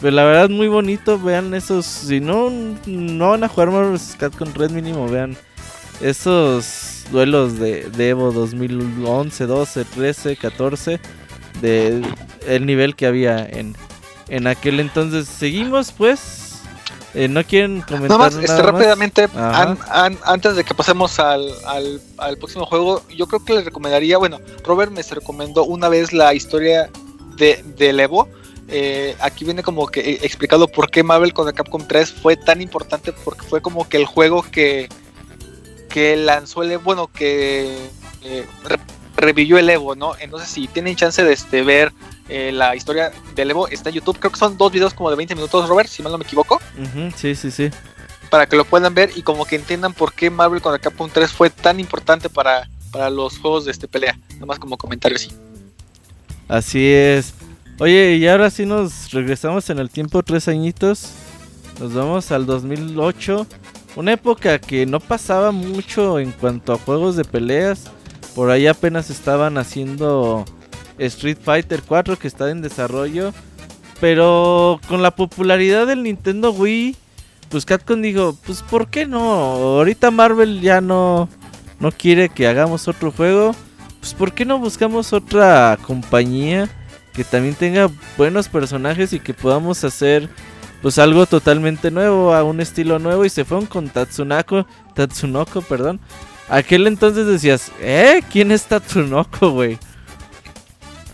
Pero 0.00 0.16
la 0.16 0.24
verdad, 0.24 0.50
muy 0.50 0.68
bonito. 0.68 1.18
Vean 1.18 1.54
esos... 1.54 1.86
Si 1.86 2.20
no, 2.20 2.50
no 2.86 3.30
van 3.30 3.44
a 3.44 3.48
jugar 3.48 3.70
Marvel 3.70 3.92
vs. 3.92 4.16
Capcom 4.18 4.52
Red 4.52 4.70
mínimo, 4.70 5.08
vean 5.08 5.36
esos 6.00 7.04
duelos 7.10 7.58
de, 7.58 7.88
de 7.90 8.08
Evo 8.10 8.32
2011, 8.32 9.46
12, 9.46 9.84
13, 9.84 10.36
14. 10.36 11.00
De 11.60 12.02
el 12.46 12.66
nivel 12.66 12.94
que 12.96 13.06
había 13.06 13.44
en, 13.46 13.74
en 14.28 14.46
aquel 14.46 14.80
entonces. 14.80 15.28
Seguimos, 15.28 15.92
pues. 15.92 16.40
Eh, 17.16 17.28
¿No 17.28 17.44
quieren 17.44 17.80
comentar 17.82 18.08
Nada 18.10 18.18
más, 18.18 18.32
nada 18.34 18.44
este, 18.44 18.56
más? 18.62 18.72
rápidamente, 18.72 19.24
Ajá. 19.36 19.62
an- 19.62 19.78
an- 19.88 20.18
antes 20.24 20.56
de 20.56 20.64
que 20.64 20.74
pasemos 20.74 21.20
al, 21.20 21.48
al, 21.64 22.00
al 22.18 22.36
próximo 22.38 22.66
juego, 22.66 23.02
yo 23.16 23.28
creo 23.28 23.44
que 23.44 23.54
les 23.54 23.64
recomendaría, 23.64 24.18
bueno, 24.18 24.40
Robert 24.64 24.90
me 24.90 25.00
se 25.04 25.14
recomendó 25.14 25.62
una 25.64 25.88
vez 25.88 26.12
la 26.12 26.34
historia 26.34 26.90
de, 27.36 27.62
del 27.76 28.00
Evo, 28.00 28.28
eh, 28.66 29.14
aquí 29.20 29.44
viene 29.44 29.62
como 29.62 29.86
que 29.86 30.00
eh, 30.00 30.18
explicado 30.22 30.66
por 30.66 30.90
qué 30.90 31.04
Marvel 31.04 31.32
contra 31.32 31.52
Capcom 31.52 31.86
3 31.86 32.12
fue 32.14 32.36
tan 32.36 32.60
importante, 32.60 33.12
porque 33.12 33.42
fue 33.46 33.62
como 33.62 33.88
que 33.88 33.96
el 33.98 34.06
juego 34.06 34.42
que, 34.42 34.88
que 35.88 36.16
lanzó 36.16 36.64
el 36.64 36.72
Evo, 36.72 36.82
bueno, 36.82 37.06
que 37.06 37.76
eh, 38.24 38.44
revivió 39.16 39.58
el 39.58 39.68
Evo, 39.70 39.94
¿no? 39.94 40.14
Entonces, 40.18 40.48
si 40.48 40.66
tienen 40.68 40.96
chance 40.96 41.22
de 41.22 41.32
este, 41.32 41.62
ver 41.62 41.92
eh, 42.28 42.52
la 42.52 42.74
historia 42.74 43.12
del 43.34 43.50
Evo, 43.50 43.68
está 43.68 43.90
en 43.90 43.96
YouTube. 43.96 44.18
Creo 44.18 44.32
que 44.32 44.38
son 44.38 44.56
dos 44.56 44.72
videos 44.72 44.94
como 44.94 45.10
de 45.10 45.16
20 45.16 45.34
minutos, 45.34 45.68
Robert, 45.68 45.88
si 45.88 46.02
mal 46.02 46.12
no 46.12 46.18
me 46.18 46.24
equivoco, 46.24 46.60
sí, 47.16 47.34
sí, 47.34 47.50
sí. 47.50 47.70
para 48.30 48.46
que 48.46 48.56
lo 48.56 48.64
puedan 48.64 48.94
ver 48.94 49.10
y 49.14 49.22
como 49.22 49.44
que 49.44 49.56
entiendan 49.56 49.92
por 49.92 50.12
qué 50.12 50.30
Marvel 50.30 50.60
contra 50.60 50.78
Capcom 50.78 51.10
3 51.10 51.30
fue 51.32 51.50
tan 51.50 51.80
importante 51.80 52.28
para, 52.28 52.68
para 52.90 53.10
los 53.10 53.38
juegos 53.38 53.64
de 53.64 53.72
este 53.72 53.88
pelea. 53.88 54.18
Nomás 54.38 54.58
como 54.58 54.76
comentario 54.76 55.16
así. 55.16 55.30
Así 56.48 56.92
es. 56.92 57.34
Oye, 57.80 58.16
y 58.16 58.28
ahora 58.28 58.50
sí 58.50 58.66
nos 58.66 59.10
regresamos 59.10 59.68
en 59.68 59.78
el 59.78 59.90
tiempo 59.90 60.22
tres 60.22 60.46
añitos. 60.46 61.10
Nos 61.80 61.92
vamos 61.92 62.30
al 62.30 62.46
2008. 62.46 63.46
Una 63.96 64.12
época 64.12 64.58
que 64.58 64.86
no 64.86 65.00
pasaba 65.00 65.50
mucho 65.50 66.18
en 66.20 66.30
cuanto 66.32 66.72
a 66.72 66.78
juegos 66.78 67.16
de 67.16 67.24
peleas. 67.24 67.90
Por 68.34 68.50
ahí 68.50 68.66
apenas 68.66 69.10
estaban 69.10 69.58
haciendo 69.58 70.44
Street 70.98 71.38
Fighter 71.42 71.82
4 71.86 72.18
que 72.18 72.28
está 72.28 72.50
en 72.50 72.62
desarrollo. 72.62 73.32
Pero 74.00 74.80
con 74.88 75.02
la 75.02 75.12
popularidad 75.12 75.86
del 75.86 76.02
Nintendo 76.02 76.50
Wii, 76.52 76.96
pues 77.48 77.64
Capcom 77.64 78.02
dijo, 78.02 78.36
pues 78.44 78.62
¿por 78.62 78.88
qué 78.88 79.06
no? 79.06 79.20
Ahorita 79.20 80.10
Marvel 80.10 80.60
ya 80.60 80.80
no, 80.80 81.28
no 81.78 81.92
quiere 81.92 82.28
que 82.28 82.48
hagamos 82.48 82.88
otro 82.88 83.12
juego. 83.12 83.54
Pues 84.00 84.12
¿por 84.14 84.32
qué 84.32 84.44
no 84.44 84.58
buscamos 84.58 85.12
otra 85.12 85.78
compañía 85.80 86.68
que 87.14 87.24
también 87.24 87.54
tenga 87.54 87.88
buenos 88.18 88.48
personajes 88.48 89.12
y 89.12 89.20
que 89.20 89.32
podamos 89.32 89.84
hacer 89.84 90.28
pues 90.82 90.98
algo 90.98 91.24
totalmente 91.24 91.90
nuevo, 91.90 92.34
a 92.34 92.44
un 92.44 92.60
estilo 92.60 92.98
nuevo 92.98 93.24
y 93.24 93.30
se 93.30 93.46
fueron 93.46 93.64
con 93.64 93.88
Tatsunoko, 93.88 94.66
Tatsunoko, 94.94 95.62
perdón. 95.62 95.98
Aquel 96.48 96.86
entonces 96.86 97.26
decías, 97.26 97.72
¿eh? 97.80 98.22
¿Quién 98.30 98.52
es 98.52 98.64
Tatsunoko, 98.64 99.50
güey? 99.50 99.78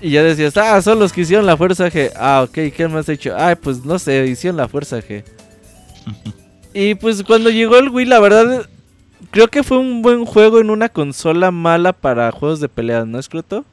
Y 0.02 0.10
ya 0.10 0.22
decías, 0.22 0.56
ah, 0.56 0.80
son 0.80 0.98
los 0.98 1.12
que 1.12 1.20
hicieron 1.20 1.46
la 1.46 1.56
fuerza 1.56 1.90
G. 1.90 2.10
Ah, 2.16 2.42
ok, 2.44 2.74
¿qué 2.74 2.88
más 2.88 3.00
has 3.00 3.10
hecho? 3.10 3.36
Ah, 3.36 3.56
pues 3.60 3.84
no 3.84 3.98
sé, 3.98 4.26
hicieron 4.26 4.56
la 4.56 4.68
fuerza 4.68 4.98
G. 4.98 5.24
y 6.74 6.94
pues 6.94 7.22
cuando 7.22 7.50
llegó 7.50 7.76
el 7.76 7.90
Wii, 7.90 8.06
la 8.06 8.18
verdad, 8.18 8.68
creo 9.30 9.48
que 9.48 9.62
fue 9.62 9.78
un 9.78 10.02
buen 10.02 10.24
juego 10.24 10.58
en 10.58 10.70
una 10.70 10.88
consola 10.88 11.50
mala 11.50 11.92
para 11.92 12.32
juegos 12.32 12.60
de 12.60 12.68
peleas, 12.68 13.06
¿no, 13.06 13.22
Scruto? 13.22 13.64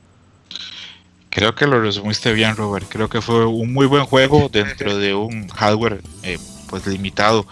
Creo 1.29 1.55
que 1.55 1.67
lo 1.67 1.81
resumiste 1.81 2.33
bien, 2.33 2.55
Robert. 2.55 2.87
Creo 2.89 3.09
que 3.09 3.21
fue 3.21 3.45
un 3.45 3.71
muy 3.71 3.85
buen 3.85 4.05
juego 4.05 4.49
dentro 4.51 4.97
de 4.97 5.13
un 5.13 5.47
hardware 5.49 6.01
eh, 6.23 6.39
pues 6.69 6.85
limitado. 6.87 7.45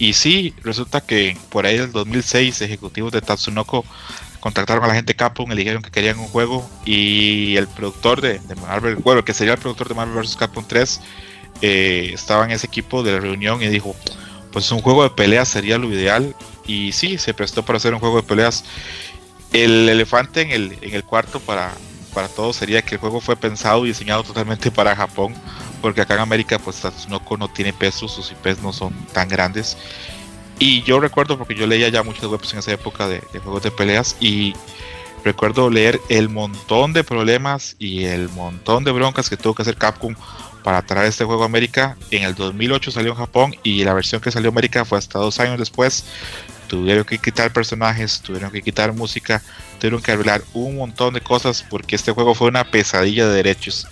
Y 0.00 0.14
sí, 0.14 0.54
resulta 0.62 1.02
que 1.02 1.36
por 1.50 1.66
ahí 1.66 1.76
del 1.76 1.92
2006 1.92 2.62
ejecutivos 2.62 3.12
de 3.12 3.20
Tatsunoko 3.20 3.84
contactaron 4.40 4.82
a 4.82 4.86
la 4.86 4.94
gente 4.94 5.14
Capcom 5.14 5.52
y 5.52 5.54
le 5.54 5.60
dijeron 5.60 5.82
que 5.82 5.90
querían 5.90 6.18
un 6.18 6.26
juego 6.28 6.68
y 6.86 7.54
el 7.56 7.68
productor 7.68 8.22
de, 8.22 8.38
de 8.38 8.54
Marvel, 8.56 8.96
bueno, 8.96 9.22
que 9.26 9.34
sería 9.34 9.52
el 9.52 9.58
productor 9.58 9.88
de 9.88 9.94
Marvel 9.94 10.14
vs. 10.22 10.36
Capcom 10.36 10.64
3, 10.66 11.00
eh, 11.60 12.10
estaba 12.14 12.46
en 12.46 12.52
ese 12.52 12.66
equipo 12.66 13.02
de 13.02 13.12
la 13.12 13.20
reunión 13.20 13.62
y 13.62 13.68
dijo, 13.68 13.94
pues 14.50 14.72
un 14.72 14.80
juego 14.80 15.02
de 15.02 15.10
peleas 15.10 15.48
sería 15.48 15.76
lo 15.76 15.92
ideal. 15.92 16.34
Y 16.66 16.92
sí, 16.92 17.18
se 17.18 17.34
prestó 17.34 17.62
para 17.62 17.76
hacer 17.76 17.92
un 17.92 18.00
juego 18.00 18.16
de 18.16 18.22
peleas. 18.22 18.64
El 19.52 19.86
elefante 19.86 20.40
en 20.40 20.50
el, 20.50 20.78
en 20.80 20.94
el 20.94 21.04
cuarto 21.04 21.40
para, 21.40 21.72
para 22.14 22.28
todos 22.28 22.56
sería 22.56 22.80
que 22.80 22.94
el 22.94 23.00
juego 23.02 23.20
fue 23.20 23.36
pensado 23.36 23.84
y 23.84 23.88
diseñado 23.88 24.22
totalmente 24.22 24.70
para 24.70 24.96
Japón, 24.96 25.34
porque 25.80 26.00
acá 26.00 26.14
en 26.14 26.20
América 26.20 26.58
pues 26.58 26.80
Tatsunoko 26.80 27.36
no 27.36 27.48
tiene 27.48 27.72
peso, 27.72 28.08
sus 28.08 28.32
IPs 28.32 28.62
no 28.62 28.72
son 28.72 28.92
tan 29.12 29.28
grandes. 29.28 29.76
Y 30.58 30.82
yo 30.82 31.00
recuerdo, 31.00 31.38
porque 31.38 31.54
yo 31.54 31.66
leía 31.66 31.88
ya 31.88 32.02
muchos 32.02 32.30
webs 32.30 32.52
en 32.52 32.58
esa 32.58 32.72
época 32.72 33.08
de, 33.08 33.22
de 33.32 33.38
juegos 33.38 33.62
de 33.62 33.70
peleas, 33.70 34.16
y 34.20 34.54
recuerdo 35.24 35.70
leer 35.70 36.00
el 36.08 36.28
montón 36.28 36.92
de 36.92 37.04
problemas 37.04 37.76
y 37.78 38.04
el 38.04 38.28
montón 38.30 38.84
de 38.84 38.92
broncas 38.92 39.30
que 39.30 39.36
tuvo 39.36 39.54
que 39.54 39.62
hacer 39.62 39.76
Capcom 39.76 40.14
para 40.62 40.82
traer 40.82 41.08
este 41.08 41.24
juego 41.24 41.42
a 41.42 41.46
América. 41.46 41.96
En 42.10 42.22
el 42.22 42.34
2008 42.34 42.90
salió 42.90 43.12
en 43.12 43.18
Japón 43.18 43.56
y 43.62 43.84
la 43.84 43.94
versión 43.94 44.20
que 44.20 44.30
salió 44.30 44.48
a 44.48 44.52
América 44.52 44.84
fue 44.84 44.98
hasta 44.98 45.18
dos 45.18 45.40
años 45.40 45.58
después. 45.58 46.04
Tuvieron 46.68 47.04
que 47.04 47.18
quitar 47.18 47.52
personajes, 47.52 48.20
tuvieron 48.20 48.50
que 48.52 48.62
quitar 48.62 48.92
música, 48.92 49.42
tuvieron 49.80 50.00
que 50.00 50.12
arreglar 50.12 50.42
un 50.52 50.76
montón 50.76 51.14
de 51.14 51.20
cosas 51.20 51.64
porque 51.68 51.96
este 51.96 52.12
juego 52.12 52.34
fue 52.34 52.48
una 52.48 52.64
pesadilla 52.64 53.26
de 53.26 53.34
derechos. 53.34 53.88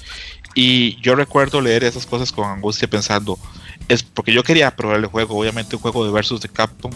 Y 0.60 1.00
yo 1.00 1.14
recuerdo 1.14 1.60
leer 1.60 1.84
esas 1.84 2.04
cosas 2.04 2.32
con 2.32 2.44
angustia 2.44 2.90
pensando, 2.90 3.38
es 3.86 4.02
porque 4.02 4.32
yo 4.32 4.42
quería 4.42 4.74
probar 4.74 4.96
el 4.96 5.06
juego, 5.06 5.38
obviamente 5.38 5.76
un 5.76 5.82
juego 5.82 6.04
de 6.04 6.10
versus 6.10 6.40
de 6.40 6.48
Capcom, 6.48 6.90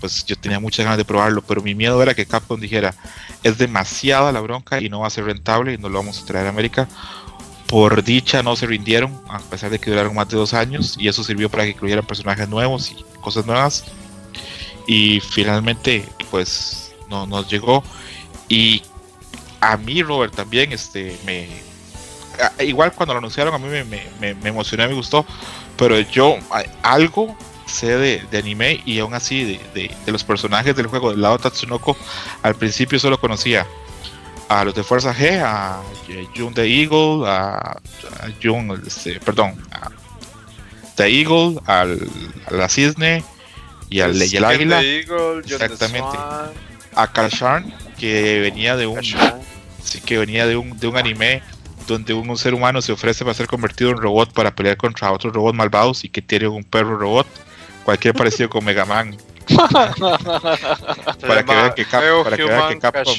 pues 0.00 0.24
yo 0.26 0.36
tenía 0.36 0.60
muchas 0.60 0.84
ganas 0.84 0.96
de 0.96 1.04
probarlo, 1.04 1.42
pero 1.42 1.60
mi 1.60 1.74
miedo 1.74 2.00
era 2.00 2.14
que 2.14 2.24
Capcom 2.24 2.60
dijera, 2.60 2.94
es 3.42 3.58
demasiada 3.58 4.30
la 4.30 4.40
bronca 4.40 4.80
y 4.80 4.88
no 4.88 5.00
va 5.00 5.08
a 5.08 5.10
ser 5.10 5.24
rentable 5.24 5.72
y 5.72 5.78
no 5.78 5.88
lo 5.88 5.98
vamos 5.98 6.22
a 6.22 6.24
traer 6.24 6.46
a 6.46 6.50
América. 6.50 6.88
Por 7.66 8.04
dicha 8.04 8.44
no 8.44 8.54
se 8.54 8.66
rindieron, 8.66 9.20
a 9.28 9.40
pesar 9.40 9.70
de 9.70 9.80
que 9.80 9.90
duraron 9.90 10.14
más 10.14 10.28
de 10.28 10.36
dos 10.36 10.54
años, 10.54 10.94
y 10.96 11.08
eso 11.08 11.24
sirvió 11.24 11.50
para 11.50 11.64
que 11.64 11.70
incluyeran 11.70 12.06
personajes 12.06 12.48
nuevos 12.48 12.92
y 12.92 13.04
cosas 13.20 13.44
nuevas. 13.44 13.86
Y 14.86 15.18
finalmente, 15.18 16.08
pues, 16.30 16.92
no 17.08 17.26
nos 17.26 17.50
llegó. 17.50 17.82
Y 18.48 18.82
a 19.60 19.76
mí, 19.76 20.00
Robert, 20.00 20.32
también, 20.32 20.70
este, 20.70 21.18
me... 21.26 21.69
Igual 22.60 22.92
cuando 22.92 23.14
lo 23.14 23.18
anunciaron, 23.18 23.54
a 23.54 23.58
mí 23.58 23.68
me, 23.68 23.84
me, 23.84 24.02
me, 24.20 24.34
me 24.34 24.48
emocionó, 24.50 24.86
me 24.88 24.94
gustó, 24.94 25.24
pero 25.76 25.98
yo 26.00 26.36
algo 26.82 27.36
sé 27.66 27.96
de, 27.96 28.22
de 28.30 28.38
anime 28.38 28.82
y 28.84 28.98
aún 28.98 29.14
así 29.14 29.44
de, 29.44 29.60
de- 29.74 29.96
de 30.04 30.12
los 30.12 30.24
personajes 30.24 30.74
del 30.74 30.86
juego 30.88 31.10
del 31.10 31.20
lado 31.22 31.38
Tatsunoko, 31.38 31.96
al 32.42 32.54
principio 32.56 32.98
solo 32.98 33.20
conocía 33.20 33.66
a 34.48 34.64
los 34.64 34.74
de 34.74 34.82
Fuerza 34.82 35.14
G, 35.14 35.40
a 35.40 35.80
Jun 36.36 36.52
the 36.54 36.66
Eagle, 36.66 37.28
a, 37.28 37.54
a 37.58 37.78
Jun, 38.42 38.82
este, 38.86 39.20
perdón, 39.20 39.54
a 39.70 39.88
The 40.96 41.06
Eagle, 41.06 41.60
al, 41.66 42.00
a 42.46 42.54
la 42.54 42.68
Cisne 42.68 43.22
y 43.88 44.00
al 44.00 44.16
y 44.20 44.36
el 44.36 44.44
Águila, 44.44 44.80
Exactamente. 45.66 46.18
a 46.96 47.06
Kashan, 47.12 47.72
que 47.96 48.40
venía 48.40 48.76
de 48.76 48.86
un 48.88 48.98
sí, 49.84 50.00
que 50.00 50.18
venía 50.18 50.46
de 50.48 50.56
un, 50.56 50.76
de 50.78 50.88
un 50.88 50.96
anime 50.96 51.42
donde 51.86 52.12
un, 52.14 52.36
ser 52.36 52.54
humano 52.54 52.80
se 52.82 52.92
ofrece 52.92 53.24
para 53.24 53.34
ser 53.34 53.46
convertido 53.46 53.90
en 53.90 53.96
robot 53.98 54.32
para 54.32 54.54
pelear 54.54 54.76
contra 54.76 55.10
otros 55.12 55.32
robots 55.32 55.56
malvados 55.56 56.04
y 56.04 56.08
que 56.08 56.22
tiene 56.22 56.48
un 56.48 56.64
perro 56.64 56.96
robot, 56.98 57.26
cualquier 57.84 58.14
parecido 58.14 58.48
con 58.48 58.64
Mega 58.64 58.84
Man, 58.84 59.16
para 61.26 61.44
que 61.44 61.52
vean 61.54 61.72
que, 61.74 61.84
Cap- 61.84 62.02
para 62.24 62.36
que 62.36 62.44
vean 62.44 62.68
que 62.68 62.78
Capcom 62.78 63.14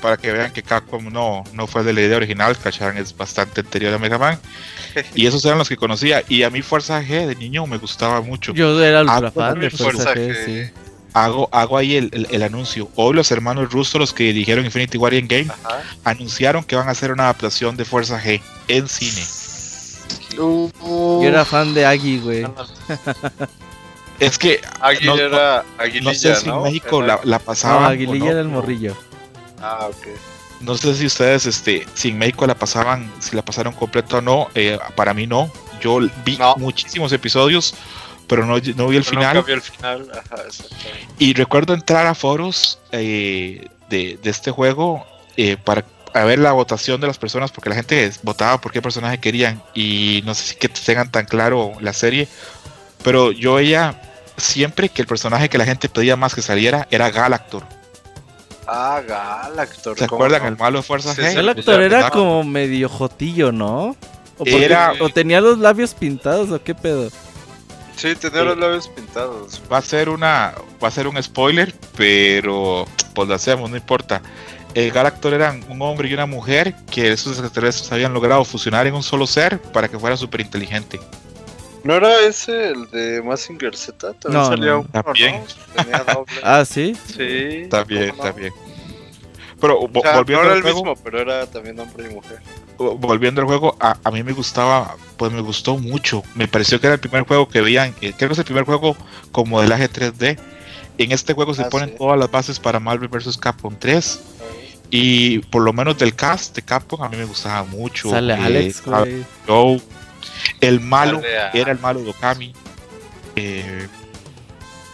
para 0.00 0.16
que 0.16 0.32
vean 0.32 0.50
que 0.52 0.62
Capcom 0.62 1.12
no, 1.12 1.44
no 1.52 1.66
fue 1.66 1.84
de 1.84 1.92
la 1.92 2.00
idea 2.00 2.16
original, 2.16 2.56
Kashan 2.56 2.96
es 2.96 3.14
bastante 3.14 3.60
anterior 3.60 3.92
a 3.94 3.98
Mega 3.98 4.18
Man. 4.18 4.38
Y 5.14 5.26
esos 5.26 5.44
eran 5.44 5.58
los 5.58 5.68
que 5.68 5.76
conocía. 5.76 6.24
Y 6.28 6.42
a 6.42 6.50
mí 6.50 6.62
Fuerza 6.62 7.00
G 7.02 7.26
de 7.26 7.36
niño 7.36 7.64
me 7.66 7.76
gustaba 7.78 8.20
mucho. 8.22 8.52
Yo 8.54 8.82
era 8.82 9.02
ultra 9.02 9.28
Ah, 9.28 9.30
fan 9.30 9.60
de 9.60 9.70
Fuerza 9.70 10.02
Fuerza 10.02 10.14
G, 10.14 10.30
G. 10.32 10.44
sí. 10.44 10.72
Hago, 11.12 11.48
hago 11.52 11.76
ahí 11.76 11.96
el, 11.96 12.10
el- 12.12 12.28
el 12.30 12.42
anuncio. 12.42 12.88
Hoy 12.96 13.14
los 13.14 13.30
hermanos 13.30 13.70
Russo, 13.72 13.98
los 13.98 14.12
que 14.12 14.24
dirigieron 14.24 14.64
Infinity 14.64 14.96
Warrior 14.98 15.26
Game, 15.26 15.48
Ajá. 15.64 15.82
anunciaron 16.04 16.62
que 16.64 16.76
van 16.76 16.88
a 16.88 16.92
hacer 16.92 17.10
una 17.12 17.24
adaptación 17.24 17.76
de 17.76 17.84
Fuerza 17.84 18.20
G 18.22 18.40
en 18.68 18.88
cine. 18.88 19.22
Uh, 20.38 20.70
Yo 21.22 21.28
era 21.28 21.44
fan 21.44 21.74
de 21.74 21.84
Agui, 21.86 22.18
güey. 22.20 22.46
Es 24.18 24.36
que 24.38 24.60
Aguilera, 24.80 25.28
No- 25.28 25.62
no- 25.78 25.82
Aguililla, 25.82 26.10
no 26.12 26.14
sé 26.14 26.34
si 26.36 26.48
en 26.48 26.54
¿no? 26.54 26.62
México 26.62 27.02
Era- 27.02 27.16
la, 27.16 27.20
la 27.24 27.38
No, 27.38 27.44
pasaban. 27.44 27.84
o 27.84 27.86
Aguililla 27.86 28.24
no, 28.26 28.30
era 28.30 28.40
el 28.40 28.48
morrillo. 28.48 28.96
Ah, 29.62 29.86
ok. 29.88 30.06
No 30.60 30.76
sé 30.76 30.94
si 30.94 31.06
ustedes, 31.06 31.46
este, 31.46 31.86
si 31.94 32.08
en 32.10 32.18
México 32.18 32.46
la 32.46 32.54
pasaban, 32.54 33.10
si 33.18 33.34
la 33.34 33.42
pasaron 33.42 33.72
completo 33.72 34.18
o 34.18 34.20
no. 34.20 34.48
eh, 34.54 34.78
para 34.94 35.14
mí 35.14 35.26
no. 35.26 35.50
Yo 35.80 36.00
vi 36.24 36.36
No. 36.36 36.54
muchísimos 36.58 37.10
episodios, 37.12 37.74
pero 38.30 38.46
no, 38.46 38.54
no 38.54 38.58
vi 38.58 38.66
el 38.66 38.72
Pero 38.74 38.86
Nunca 38.96 39.04
final. 39.04 39.42
vi 39.44 39.52
el 39.52 39.60
final. 39.60 40.08
Ajá. 40.12 40.42
Y 41.18 41.34
recuerdo 41.34 41.74
entrar 41.74 42.06
a 42.06 42.14
foros 42.14 42.78
eh, 42.92 43.68
de, 43.90 44.18
de 44.22 44.30
este 44.30 44.50
juego 44.50 45.04
eh, 45.36 45.56
para 45.62 45.84
a 46.14 46.24
ver 46.24 46.38
la 46.40 46.50
votación 46.52 47.00
de 47.00 47.06
las 47.06 47.18
personas, 47.18 47.52
porque 47.52 47.68
la 47.68 47.76
gente 47.76 48.10
votaba 48.22 48.60
por 48.60 48.72
qué 48.72 48.80
personaje 48.82 49.18
querían. 49.18 49.62
Y 49.74 50.22
no 50.24 50.34
sé 50.34 50.44
si 50.44 50.54
que 50.56 50.68
tengan 50.68 51.10
tan 51.10 51.24
claro 51.26 51.72
la 51.80 51.92
serie, 51.92 52.26
pero 53.04 53.30
yo 53.32 53.54
veía 53.54 54.00
siempre 54.36 54.88
que 54.88 55.02
el 55.02 55.06
personaje 55.08 55.48
que 55.48 55.58
la 55.58 55.64
gente 55.66 55.88
pedía 55.88 56.16
más 56.16 56.34
que 56.34 56.42
saliera 56.42 56.88
era 56.90 57.10
Galactor. 57.10 57.64
Ah, 58.66 59.00
Galactor. 59.06 59.98
¿Se 59.98 60.06
¿cómo 60.06 60.24
acuerdan? 60.24 60.42
no? 60.42 60.48
El 60.48 60.56
malo 60.56 60.78
de 60.78 60.82
Fuerza 60.82 61.14
Sí, 61.14 61.20
G. 61.22 61.32
sí. 61.32 61.38
El 61.38 61.48
O 61.48 61.50
actor 61.52 61.64
sea, 61.64 61.84
era 61.84 61.88
pensaba- 61.98 62.10
como 62.10 62.44
medio 62.44 62.88
jotillo, 62.88 63.52
¿no? 63.52 63.86
O, 63.86 63.96
porque- 64.38 64.64
Era- 64.64 64.94
o 65.00 65.08
tenía 65.10 65.40
los 65.40 65.58
labios 65.58 65.94
pintados 65.94 66.50
o 66.50 66.62
qué 66.62 66.74
pedo. 66.74 67.10
Sí, 68.00 68.14
tenía 68.16 68.42
los 68.42 68.56
labios 68.58 68.88
pintados. 68.88 69.60
Va 69.70 69.78
a 69.78 69.82
ser 69.82 70.08
una, 70.08 70.54
va 70.82 70.88
a 70.88 70.90
ser 70.90 71.06
un 71.06 71.22
spoiler, 71.22 71.74
pero 71.96 72.86
pues 73.14 73.28
lo 73.28 73.34
hacemos, 73.34 73.68
no 73.70 73.76
importa. 73.76 74.22
el 74.74 74.90
Galactor 74.90 75.34
eran 75.34 75.64
un 75.68 75.82
hombre 75.82 76.08
y 76.08 76.14
una 76.14 76.26
mujer 76.26 76.74
que 76.90 77.12
esos 77.12 77.32
extraterrestres 77.32 77.90
habían 77.92 78.14
logrado 78.14 78.44
fusionar 78.44 78.86
en 78.86 78.94
un 78.94 79.02
solo 79.02 79.26
ser 79.26 79.60
para 79.60 79.88
que 79.88 79.98
fuera 79.98 80.16
súper 80.16 80.40
inteligente. 80.40 81.00
¿No 81.82 81.94
era 81.94 82.20
ese 82.20 82.68
el 82.68 82.90
de 82.90 83.22
Massinger 83.22 83.74
Z? 83.76 84.12
También 84.14 84.42
No, 84.42 84.46
salía 84.48 84.70
no. 84.72 84.80
uno, 84.80 84.88
También. 85.02 85.42
¿no? 85.76 85.82
Tenía 85.82 85.98
doble. 86.04 86.32
Ah, 86.42 86.64
sí. 86.64 86.96
sí. 87.06 87.66
También, 87.70 88.16
también. 88.16 88.52
Pero 89.60 89.78
O 89.80 89.90
sea, 90.02 90.16
volviendo 90.16 90.44
no 90.44 90.50
era 90.50 90.52
al 90.52 90.56
el 90.58 90.62
juego, 90.62 90.78
mismo, 90.84 90.94
pero 91.04 91.20
era 91.20 91.46
también 91.46 91.78
hombre 91.80 92.08
y 92.10 92.14
mujer. 92.14 92.40
Volviendo 92.98 93.40
al 93.40 93.46
juego, 93.46 93.76
a, 93.78 93.96
a 94.02 94.10
mí 94.10 94.22
me 94.22 94.32
gustaba, 94.32 94.96
pues 95.16 95.30
me 95.32 95.40
gustó 95.42 95.76
mucho. 95.76 96.22
Me 96.34 96.48
pareció 96.48 96.80
que 96.80 96.86
era 96.86 96.94
el 96.94 97.00
primer 97.00 97.22
juego 97.24 97.48
que 97.48 97.60
veían, 97.60 97.92
creo 97.92 98.16
que 98.16 98.32
es 98.32 98.38
el 98.38 98.44
primer 98.44 98.64
juego 98.64 98.96
con 99.32 99.48
modelaje 99.48 99.88
3D. 99.90 100.38
En 100.98 101.12
este 101.12 101.32
juego 101.34 101.54
se 101.54 101.62
Ah, 101.62 101.68
ponen 101.70 101.90
sí. 101.90 101.94
todas 101.98 102.18
las 102.18 102.30
bases 102.30 102.58
para 102.58 102.80
Marvel 102.80 103.08
vs. 103.08 103.36
Capcom 103.38 103.74
3. 103.78 104.20
Y 104.90 105.38
por 105.38 105.62
lo 105.62 105.72
menos 105.72 105.96
del 105.98 106.14
cast 106.16 106.54
de 106.56 106.62
Capcom 106.62 107.02
a 107.02 107.08
mí 107.08 107.16
me 107.16 107.24
gustaba 107.24 107.62
mucho. 107.64 108.10
Sale 108.10 108.34
eh, 108.34 108.36
Alex. 108.36 108.82
El 110.60 110.80
malo 110.80 111.18
a- 111.18 111.56
era 111.56 111.72
el 111.72 111.78
malo 111.78 112.00
de 112.02 112.10
Okami. 112.10 112.52
Eh, 113.36 113.86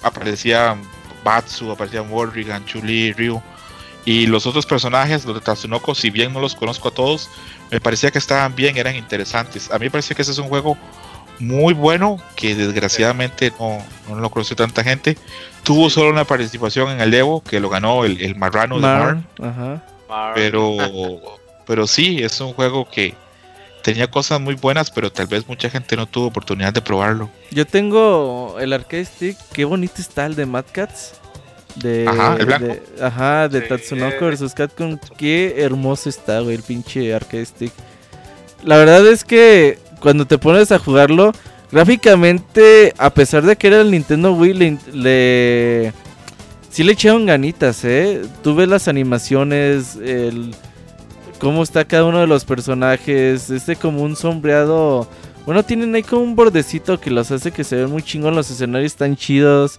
aparecía 0.03 0.77
Batsu, 1.25 1.71
aparecía 1.71 2.03
Morrigan, 2.03 2.65
Chuli, 2.67 3.13
Ryu. 3.13 3.41
Y 4.05 4.27
los 4.27 4.47
otros 4.47 4.67
personajes, 4.67 5.25
los 5.25 5.35
de 5.35 5.41
Tatsunoko, 5.41 5.95
si 5.95 6.11
bien 6.11 6.33
no 6.33 6.39
los 6.41 6.55
conozco 6.55 6.89
a 6.89 6.91
todos, 6.93 7.29
me 7.71 7.81
parecía 7.81 8.11
que 8.11 8.19
estaban 8.19 8.55
bien, 8.55 8.77
eran 8.77 8.95
interesantes. 8.97 9.71
A 9.71 9.79
mí 9.79 9.87
me 9.87 9.91
parecía 9.91 10.15
que 10.17 10.23
ese 10.23 10.33
es 10.33 10.39
un 10.39 10.49
juego 10.49 10.77
muy 11.39 11.75
bueno, 11.75 12.19
que 12.35 12.55
desgraciadamente 12.55 13.53
no, 13.61 13.79
no 14.09 14.17
lo 14.21 14.31
conoció 14.31 14.57
tanta 14.57 14.83
gente. 14.83 15.19
Tuvo 15.63 15.91
solo 15.91 16.11
una 16.11 16.25
participación 16.25 16.91
en 16.91 17.01
el 17.01 17.13
Evo, 17.13 17.43
que 17.43 17.61
lo 17.61 17.69
ganó 17.69 18.05
el, 18.05 18.21
el 18.23 18.37
marrano 18.37 18.81
de 18.81 18.87
ajá. 18.87 19.83
Mar- 20.09 20.33
Pero, 20.35 20.77
pero 21.67 21.87
sí, 21.87 22.23
es 22.23 22.41
un 22.41 22.53
juego 22.55 22.89
que 22.89 23.15
tenía 23.83 24.11
cosas 24.11 24.41
muy 24.41 24.55
buenas, 24.55 24.91
pero 24.91 25.13
tal 25.13 25.27
vez 25.27 25.47
mucha 25.47 25.69
gente 25.71 25.97
no 25.97 26.07
tuvo 26.07 26.27
oportunidad 26.27 26.73
de 26.73 26.81
probarlo. 26.83 27.29
Yo 27.51 27.67
tengo 27.67 28.57
el 28.59 28.73
arcade 28.73 29.05
stick. 29.05 29.37
Qué 29.53 29.65
bonito 29.65 30.01
está 30.01 30.27
el 30.27 30.35
de 30.37 30.47
Mad 30.47 30.65
Cats. 30.73 31.21
De, 31.77 32.07
Ajá, 32.09 32.37
¿el 32.39 32.47
blanco? 32.47 32.67
de- 32.67 32.83
ajá, 33.03 33.49
de 33.49 33.61
Sí. 33.61 33.69
Tatsunoko 33.69 34.27
vs 34.27 34.55
Capcom. 34.55 34.99
Qué 35.19 35.55
hermoso 35.59 36.09
está, 36.09 36.41
güey, 36.41 36.57
el 36.57 36.63
pinche 36.63 37.15
arcade 37.15 37.45
stick. 37.45 37.73
La 38.65 38.79
verdad 38.79 39.07
es 39.07 39.25
que 39.25 39.79
cuando 40.01 40.27
te 40.27 40.39
pones 40.39 40.73
a 40.73 40.79
jugarlo, 40.79 41.33
gráficamente, 41.71 42.95
a 42.99 43.11
pesar 43.11 43.45
de 43.45 43.57
que 43.57 43.67
era 43.67 43.81
el 43.81 43.91
Nintendo 43.91 44.33
Wii, 44.33 44.53
le, 44.55 44.79
le- 44.93 45.93
sí 46.71 46.83
le 46.83 46.93
echaron 46.93 47.27
ganitas, 47.27 47.85
¿eh? 47.85 48.23
Tú 48.43 48.55
ves 48.55 48.69
las 48.69 48.89
animaciones, 48.89 49.97
el 49.97 50.55
cómo 51.39 51.63
está 51.63 51.85
cada 51.85 52.05
uno 52.05 52.21
de 52.21 52.27
los 52.27 52.45
personajes, 52.45 53.51
este 53.51 53.77
como 53.77 54.03
un 54.03 54.17
sombreado. 54.17 55.09
Bueno, 55.45 55.63
tienen 55.63 55.95
ahí 55.95 56.03
como 56.03 56.23
un 56.23 56.35
bordecito 56.35 56.99
que 56.99 57.11
los 57.11 57.31
hace 57.31 57.53
que 57.53 57.63
se 57.65 57.77
ven 57.77 57.91
muy 57.91 58.03
chingón, 58.03 58.35
los 58.35 58.51
escenarios 58.51 58.93
están 58.93 59.15
chidos. 59.17 59.79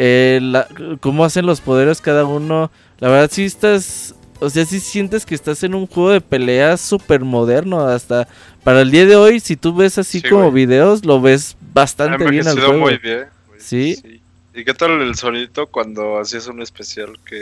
Eh, 0.00 0.38
la- 0.40 0.68
cómo 1.00 1.24
hacen 1.24 1.44
los 1.44 1.60
poderes 1.60 2.00
cada 2.00 2.24
uno. 2.24 2.70
La 3.00 3.08
verdad 3.08 3.28
sí 3.32 3.44
estás, 3.44 4.14
o 4.38 4.48
sea, 4.48 4.64
sí 4.64 4.78
sientes 4.78 5.26
que 5.26 5.34
estás 5.34 5.62
en 5.64 5.74
un 5.74 5.86
juego 5.88 6.10
de 6.10 6.20
peleas 6.20 6.80
súper 6.80 7.20
moderno. 7.22 7.80
Hasta 7.80 8.28
para 8.62 8.82
el 8.82 8.90
día 8.92 9.06
de 9.06 9.16
hoy, 9.16 9.40
si 9.40 9.56
tú 9.56 9.74
ves 9.74 9.98
así 9.98 10.20
Sí, 10.20 10.28
como 10.28 10.50
güey. 10.50 10.66
videos, 10.66 11.04
lo 11.04 11.20
ves 11.20 11.56
bastante 11.74 12.28
bien 12.30 12.46
al 12.46 12.58
juego. 12.58 12.78
muy 12.78 12.96
bien. 12.98 13.26
güey. 13.48 13.60
Sí. 13.60 14.20
¿Y 14.54 14.64
qué 14.64 14.72
tal 14.74 15.00
el 15.02 15.14
sonito 15.16 15.66
cuando 15.66 16.18
hacías 16.18 16.46
un 16.46 16.62
especial 16.62 17.12
que 17.24 17.40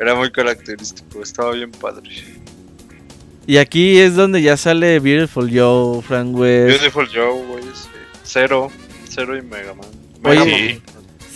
era 0.00 0.14
muy 0.14 0.30
característico? 0.30 1.22
Estaba 1.22 1.52
bien 1.52 1.70
padre. 1.70 2.10
Y 3.46 3.58
aquí 3.58 3.98
es 3.98 4.16
donde 4.16 4.42
ya 4.42 4.56
sale 4.56 4.98
Beautiful 5.00 5.50
Joe, 5.52 6.02
Frank 6.02 6.34
West. 6.36 6.68
Beautiful 6.80 7.08
Joe, 7.14 7.46
güey, 7.46 7.62
sí. 7.74 7.88
Cero. 8.24 8.70
Cero 9.08 9.36
y 9.36 9.42
Mega 9.42 9.72
Man. 9.74 9.88
Oye, 10.24 10.72
sí. 10.74 10.82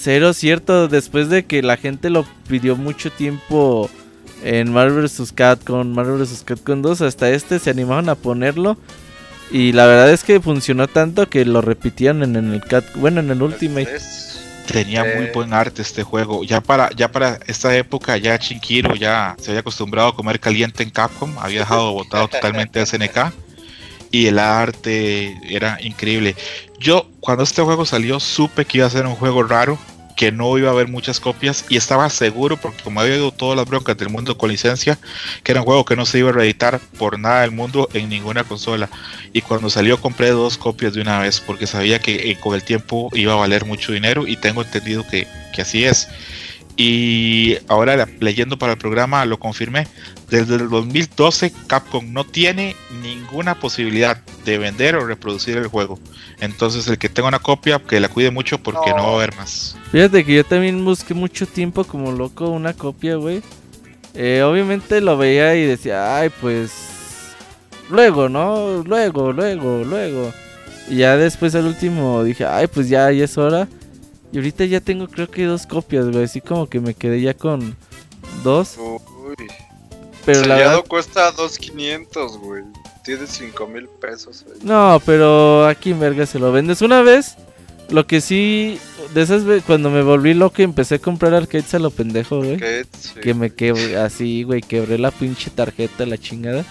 Cero, 0.03 0.33
cierto, 0.33 0.89
después 0.89 1.29
de 1.29 1.45
que 1.45 1.63
la 1.63 1.77
gente 1.77 2.09
lo 2.09 2.25
pidió 2.49 2.75
mucho 2.75 3.13
tiempo 3.13 3.91
en 4.43 4.73
Marvel 4.73 5.05
vs. 5.05 5.33
Capcom, 5.33 5.87
Marvel 5.93 6.19
vs. 6.19 6.43
Capcom 6.43 6.81
2, 6.81 7.03
hasta 7.03 7.29
este 7.31 7.59
se 7.59 7.69
animaron 7.69 8.09
a 8.09 8.15
ponerlo. 8.15 8.79
Y 9.51 9.73
la 9.73 9.85
verdad 9.85 10.11
es 10.11 10.25
que 10.25 10.41
funcionó 10.41 10.89
tanto 10.89 11.29
que 11.29 11.45
lo 11.45 11.61
repitieron 11.61 12.23
en, 12.23 12.37
en 12.37 12.55
el 12.55 12.63
Cat, 12.63 12.85
bueno, 12.95 13.21
en 13.21 13.31
el 13.31 13.43
Ultimate. 13.43 13.99
Tenía 14.67 15.05
muy 15.05 15.27
buen 15.35 15.53
arte 15.53 15.83
este 15.83 16.03
juego. 16.03 16.45
Ya 16.45 16.63
para, 16.63 16.91
ya 16.93 17.11
para 17.11 17.39
esta 17.47 17.77
época, 17.77 18.17
ya 18.17 18.39
Chinkiro 18.39 18.95
ya 18.95 19.37
se 19.39 19.51
había 19.51 19.61
acostumbrado 19.61 20.09
a 20.09 20.17
comer 20.17 20.41
caliente 20.41 20.83
en 20.83 20.91
Capcom, 20.91 21.37
había 21.39 21.61
dejado 21.61 21.93
botado 21.95 22.29
totalmente 22.29 22.81
a 22.81 22.87
SNK 22.87 23.33
y 24.11 24.27
el 24.27 24.39
arte 24.39 25.37
era 25.49 25.79
increíble. 25.81 26.37
Yo 26.79 27.09
cuando 27.21 27.45
este 27.45 27.63
juego 27.63 27.85
salió 27.85 28.21
supe 28.21 28.65
que 28.65 28.79
iba 28.79 28.87
a 28.87 28.91
ser 28.91 29.07
un 29.07 29.15
juego 29.15 29.43
raro, 29.43 29.79
que 30.21 30.33
no 30.33 30.59
iba 30.59 30.69
a 30.69 30.73
haber 30.73 30.87
muchas 30.87 31.19
copias 31.19 31.65
y 31.71 31.79
estaba 31.79 32.11
seguro 32.11 32.59
porque 32.59 32.83
como 32.83 33.01
había 33.01 33.15
oído 33.15 33.33
todas 33.33 33.57
las 33.57 33.67
broncas 33.67 33.97
del 33.97 34.11
mundo 34.11 34.37
con 34.37 34.51
licencia, 34.51 34.99
que 35.43 35.53
era 35.53 35.63
un 35.63 35.65
juego 35.65 35.87
que 35.87 35.97
no 35.97 36.05
se 36.05 36.19
iba 36.19 36.29
a 36.29 36.35
reeditar 36.35 36.79
por 36.99 37.19
nada 37.19 37.41
del 37.41 37.53
mundo 37.53 37.89
en 37.95 38.11
ninguna 38.11 38.45
consola. 38.45 38.91
Y 39.33 39.41
cuando 39.41 39.71
salió 39.71 39.99
compré 39.99 40.29
dos 40.29 40.59
copias 40.59 40.93
de 40.93 41.01
una 41.01 41.21
vez 41.21 41.41
porque 41.41 41.67
sabía 41.67 42.01
que 42.01 42.31
eh, 42.31 42.37
con 42.39 42.55
el 42.55 42.63
tiempo 42.63 43.09
iba 43.15 43.33
a 43.33 43.37
valer 43.37 43.65
mucho 43.65 43.93
dinero 43.93 44.27
y 44.27 44.37
tengo 44.37 44.61
entendido 44.61 45.09
que, 45.09 45.27
que 45.55 45.63
así 45.63 45.87
es. 45.87 46.07
Y 46.77 47.57
ahora 47.69 48.07
leyendo 48.21 48.59
para 48.59 48.73
el 48.73 48.79
programa 48.79 49.25
lo 49.25 49.39
confirmé. 49.39 49.87
Desde 50.31 50.55
el 50.57 50.69
2012 50.69 51.53
Capcom 51.67 52.13
no 52.13 52.25
tiene 52.25 52.77
ninguna 53.03 53.59
posibilidad 53.59 54.17
de 54.45 54.59
vender 54.59 54.95
o 54.97 55.05
reproducir 55.07 55.57
el 55.57 55.67
juego. 55.67 55.99
Entonces 56.41 56.87
el 56.89 56.99
que 56.99 57.09
tenga 57.09 57.29
una 57.29 57.41
copia 57.41 57.81
que 57.81 57.99
la 58.01 58.09
cuide 58.09 58.31
mucho 58.31 58.59
porque 58.63 58.91
no, 58.91 58.97
No. 58.99 59.03
va 59.05 59.11
a 59.11 59.15
haber 59.17 59.37
más. 59.37 59.77
Fíjate 59.91 60.25
que 60.25 60.35
yo 60.37 60.45
también 60.45 60.85
busqué 60.85 61.15
mucho 61.15 61.47
tiempo 61.47 61.85
como 61.85 62.13
loco 62.13 62.49
una 62.49 62.73
copia, 62.75 63.17
güey. 63.17 63.43
Eh, 64.15 64.43
obviamente 64.43 65.01
lo 65.01 65.17
veía 65.19 65.55
y 65.57 65.65
decía, 65.67 66.17
ay, 66.17 66.31
pues. 66.41 66.73
Luego, 67.91 68.29
¿no? 68.29 68.83
Luego, 68.85 69.33
luego, 69.33 69.83
luego. 69.85 70.33
Y 70.89 70.97
ya 70.97 71.17
después 71.17 71.55
al 71.57 71.67
último 71.67 72.23
dije, 72.25 72.45
ay, 72.47 72.67
pues 72.69 72.89
ya, 72.89 73.11
ya 73.11 73.25
es 73.25 73.37
hora. 73.37 73.69
Y 74.33 74.37
ahorita 74.37 74.65
ya 74.65 74.81
tengo 74.81 75.09
creo 75.09 75.29
que 75.29 75.45
dos 75.45 75.67
copias, 75.67 76.09
güey. 76.09 76.25
Así 76.25 76.41
como 76.41 76.69
que 76.69 76.79
me 76.81 76.95
quedé 76.95 77.21
ya 77.21 77.35
con 77.35 77.77
dos. 78.45 78.77
Uy. 78.79 79.35
Pero 80.25 80.41
la 80.41 80.57
Sellado 80.57 80.71
verdad. 80.79 80.89
cuesta 80.89 81.33
2.500, 81.35 82.39
güey. 82.41 82.63
Tiene 83.05 83.27
5 83.27 83.67
mil 83.67 83.89
pesos. 83.89 84.45
ahí. 84.47 84.59
No, 84.63 85.01
pero 85.07 85.67
aquí 85.67 85.91
en 85.91 86.01
verga 86.01 86.27
se 86.27 86.39
lo 86.39 86.53
vendes. 86.53 86.83
Una 86.83 87.03
vez, 87.03 87.37
lo 87.89 88.07
que 88.07 88.21
sí. 88.21 88.79
De 89.15 89.23
esas 89.23 89.45
veces, 89.45 89.65
cuando 89.67 89.91
me 89.91 90.03
volví 90.03 90.35
loco 90.35 90.57
y 90.59 90.65
empecé 90.65 90.97
a 90.97 90.99
comprar 91.01 91.35
arcades 91.35 91.73
a 91.75 91.79
lo 91.79 91.91
pendejo, 91.91 92.39
güey. 92.39 92.59
Que, 92.59 92.85
sí. 92.99 93.19
Que 93.21 93.35
me 93.35 93.51
quebré 93.51 93.97
así, 93.97 94.43
güey, 94.45 94.61
quebré 94.61 94.99
la 94.99 95.11
pinche 95.11 95.51
tarjeta, 95.51 96.05
la 96.07 96.19
chingada. 96.19 96.65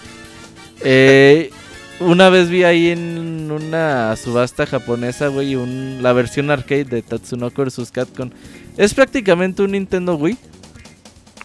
Eh, 0.82 1.50
una 1.98 2.30
vez 2.30 2.48
vi 2.48 2.64
ahí 2.64 2.88
en 2.90 3.50
una 3.50 4.16
subasta 4.16 4.64
japonesa, 4.64 5.26
güey, 5.28 5.56
un, 5.56 5.98
la 6.00 6.12
versión 6.14 6.50
arcade 6.50 6.84
de 6.84 7.02
Tatsunoko 7.02 7.64
vs. 7.64 7.90
Capcom. 7.90 8.30
Es 8.78 8.94
prácticamente 8.94 9.60
un 9.62 9.72
Nintendo 9.72 10.14
Wii. 10.14 10.38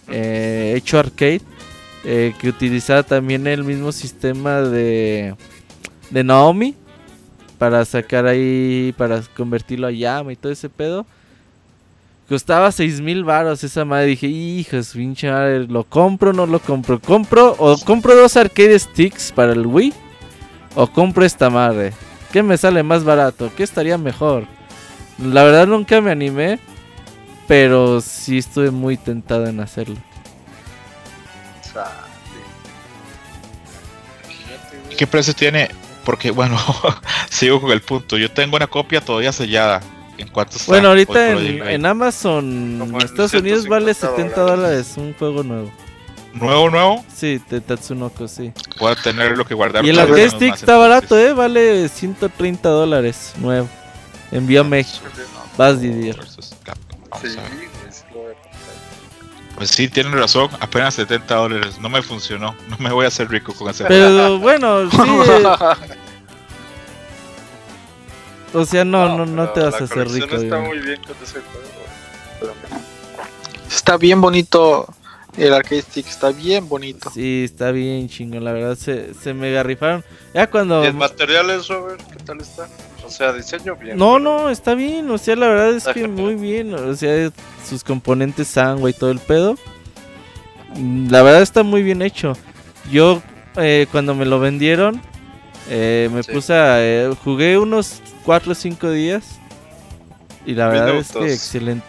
eh, 0.09 0.73
hecho 0.77 0.99
arcade. 0.99 1.41
Eh, 2.05 2.33
que 2.39 2.49
utilizaba 2.49 3.03
también 3.03 3.47
el 3.47 3.63
mismo 3.63 3.91
sistema 3.91 4.61
de, 4.61 5.35
de 6.09 6.23
Naomi. 6.23 6.75
Para 7.57 7.85
sacar 7.85 8.25
ahí, 8.25 8.93
para 8.97 9.21
convertirlo 9.35 9.87
a 9.87 9.91
llama 9.91 10.33
y 10.33 10.35
todo 10.35 10.51
ese 10.51 10.69
pedo. 10.69 11.05
Costaba 12.27 12.71
seis 12.71 12.99
mil 12.99 13.23
baros 13.23 13.63
esa 13.63 13.85
madre. 13.85 14.07
Dije, 14.07 14.27
hijos, 14.27 14.91
pinche 14.93 15.31
madre, 15.31 15.65
¿lo 15.67 15.83
compro 15.83 16.31
o 16.31 16.33
no 16.33 16.45
lo 16.45 16.59
compro? 16.59 16.99
¿Compro 16.99 17.55
o 17.57 17.77
compro 17.77 18.15
dos 18.15 18.35
arcade 18.35 18.77
sticks 18.77 19.31
para 19.31 19.53
el 19.53 19.65
Wii? 19.65 19.93
¿O 20.75 20.87
compro 20.87 21.23
esta 21.23 21.49
madre? 21.49 21.93
¿Qué 22.31 22.43
me 22.43 22.57
sale 22.57 22.83
más 22.83 23.03
barato? 23.03 23.49
¿Qué 23.55 23.63
estaría 23.63 23.97
mejor? 23.97 24.45
La 25.17 25.43
verdad 25.43 25.67
nunca 25.67 26.01
me 26.01 26.11
animé. 26.11 26.59
Pero 27.47 28.01
sí 28.01 28.39
estuve 28.39 28.71
muy 28.71 28.97
tentado 28.97 29.45
en 29.45 29.59
hacerlo. 29.59 29.97
Chale. 31.75 31.89
Fíjate, 34.27 34.77
¿Y 34.77 34.85
güey. 34.85 34.97
qué 34.97 35.07
precio 35.07 35.33
tiene? 35.33 35.69
Porque 36.05 36.31
bueno, 36.31 36.57
sigo 37.29 37.59
con 37.59 37.71
el 37.71 37.81
punto. 37.81 38.17
Yo 38.17 38.31
tengo 38.31 38.55
una 38.55 38.67
copia 38.67 39.01
todavía 39.01 39.31
sellada. 39.31 39.81
¿En 40.17 40.29
cuánto 40.29 40.55
está? 40.55 40.71
Bueno, 40.71 40.87
ahorita 40.89 41.31
en, 41.31 41.85
Amazon, 41.85 42.77
Como 42.79 42.99
en 42.99 43.05
Estados 43.05 43.33
Unidos 43.33 43.67
vale 43.67 43.93
70 43.93 44.39
dólares. 44.39 44.93
un 44.95 45.13
juego 45.13 45.43
nuevo. 45.43 45.69
Nuevo, 46.33 46.69
nuevo. 46.69 47.05
Sí, 47.13 47.41
de 47.49 47.61
Tatsunoko, 47.61 48.27
sí. 48.27 48.53
Puedo 48.77 48.95
tener 48.95 49.37
lo 49.37 49.45
que 49.45 49.53
guardar. 49.53 49.83
Y 49.85 49.89
el 49.89 49.95
más, 49.95 50.33
está 50.41 50.77
barato, 50.77 51.17
eh, 51.17 51.33
vale 51.33 51.89
130 51.89 52.69
dólares 52.69 53.33
nuevo. 53.37 53.67
Envío 54.31 54.61
a 54.61 54.63
México. 54.63 55.05
Vas, 55.57 55.79
Didier. 55.79 56.17
Sí, 57.21 57.35
Pues 59.55 59.69
sí, 59.69 59.87
tienen 59.87 60.13
razón, 60.13 60.49
apenas 60.59 60.95
70 60.95 61.33
dólares, 61.35 61.79
no 61.79 61.89
me 61.89 62.01
funcionó, 62.01 62.55
no 62.69 62.77
me 62.77 62.91
voy 62.91 63.05
a 63.05 63.07
hacer 63.07 63.29
rico 63.29 63.53
con 63.53 63.69
ese 63.69 63.85
Pero 63.85 64.39
bueno, 64.39 64.89
sí. 64.89 64.97
o 68.53 68.65
sea, 68.65 68.83
no, 68.83 69.17
no, 69.17 69.25
no 69.25 69.49
te 69.49 69.61
vas 69.61 69.75
a 69.75 69.85
hacer 69.85 70.09
rico. 70.09 70.35
está 70.35 70.57
güey. 70.57 70.67
muy 70.67 70.79
bien 70.79 71.01
con 71.01 71.15
ese 71.23 71.39
juego. 71.41 72.53
Está 73.69 73.97
bien 73.97 74.21
bonito 74.21 74.87
el 75.37 75.53
arcade 75.53 75.81
stick, 75.81 76.07
está 76.07 76.31
bien 76.31 76.67
bonito. 76.67 77.09
Sí, 77.11 77.43
está 77.45 77.71
bien 77.71 78.07
chingón, 78.09 78.43
la 78.43 78.51
verdad 78.51 78.75
se, 78.77 79.13
se 79.13 79.33
mega 79.33 79.63
rifaron. 79.63 80.03
Ya 80.33 80.49
cuando... 80.49 80.83
¿Y 80.83 80.87
en 80.87 80.97
materiales, 80.97 81.67
Robert? 81.67 82.01
¿Qué 82.09 82.23
tal 82.23 82.39
está? 82.41 82.67
O 83.15 83.17
sea, 83.17 83.31
diseño 83.31 83.77
bien. 83.77 83.97
No, 83.97 84.19
no, 84.19 84.49
está 84.49 84.75
bien, 84.75 85.09
o 85.09 85.17
sea, 85.17 85.37
la 85.37 85.47
verdad 85.47 85.69
es 85.73 85.85
que 85.87 86.05
muy 86.05 86.35
bien, 86.35 86.73
o 86.73 86.93
sea, 86.95 87.31
sus 87.65 87.81
componentes 87.81 88.49
sangre 88.49 88.89
y 88.89 88.93
todo 88.93 89.09
el 89.11 89.19
pedo. 89.19 89.55
Mm, 90.75 91.07
La 91.09 91.21
verdad 91.21 91.41
está 91.41 91.63
muy 91.63 91.81
bien 91.81 92.01
hecho. 92.01 92.33
Yo 92.91 93.21
eh, 93.55 93.87
cuando 93.89 94.13
me 94.15 94.25
lo 94.25 94.41
vendieron, 94.41 95.01
eh, 95.69 96.09
me 96.11 96.23
Sí. 96.23 96.31
puse 96.33 96.53
a... 96.53 96.83
eh, 96.83 97.15
jugué 97.23 97.57
unos 97.57 98.01
4 98.25 98.51
o 98.51 98.55
5 98.55 98.91
días. 98.91 99.39
Y 100.45 100.53
la 100.55 100.67
verdad 100.67 100.95
es 100.97 101.11
que 101.13 101.31
excelente. 101.31 101.85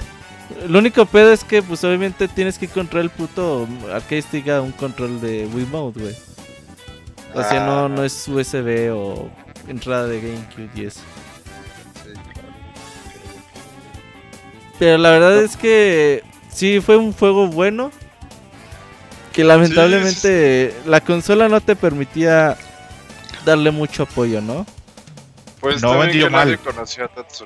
Lo 0.68 0.78
único 0.78 1.04
pedo 1.06 1.32
es 1.32 1.42
que 1.42 1.60
pues 1.60 1.82
obviamente 1.82 2.28
tienes 2.28 2.56
que 2.56 2.66
encontrar 2.66 3.02
el 3.02 3.10
puto 3.10 3.66
arcade 3.92 4.22
stick 4.22 4.48
a 4.48 4.60
un 4.60 4.70
control 4.70 5.20
de 5.20 5.48
Wiimote, 5.52 6.00
güey. 6.00 6.14
O 7.34 7.42
sea, 7.42 7.66
no, 7.66 7.86
Ah. 7.86 7.88
no 7.88 8.04
es 8.04 8.28
USB 8.28 8.90
o 8.94 9.28
entrada 9.68 10.06
de 10.06 10.20
GameCube 10.20 10.70
y 10.76 10.84
eso. 10.86 11.00
Pero 14.78 14.98
la 14.98 15.10
verdad 15.10 15.38
es 15.42 15.56
que 15.56 16.22
sí 16.52 16.80
fue 16.80 16.96
un 16.96 17.12
juego 17.12 17.46
bueno. 17.48 17.90
Que 19.32 19.44
lamentablemente 19.44 20.74
la 20.86 21.00
consola 21.02 21.48
no 21.48 21.60
te 21.60 21.76
permitía 21.76 22.56
darle 23.44 23.70
mucho 23.70 24.04
apoyo, 24.04 24.40
¿no? 24.40 24.66
Pues 25.60 25.82
No 25.82 25.98
vendió 25.98 26.30
mal. 26.30 26.58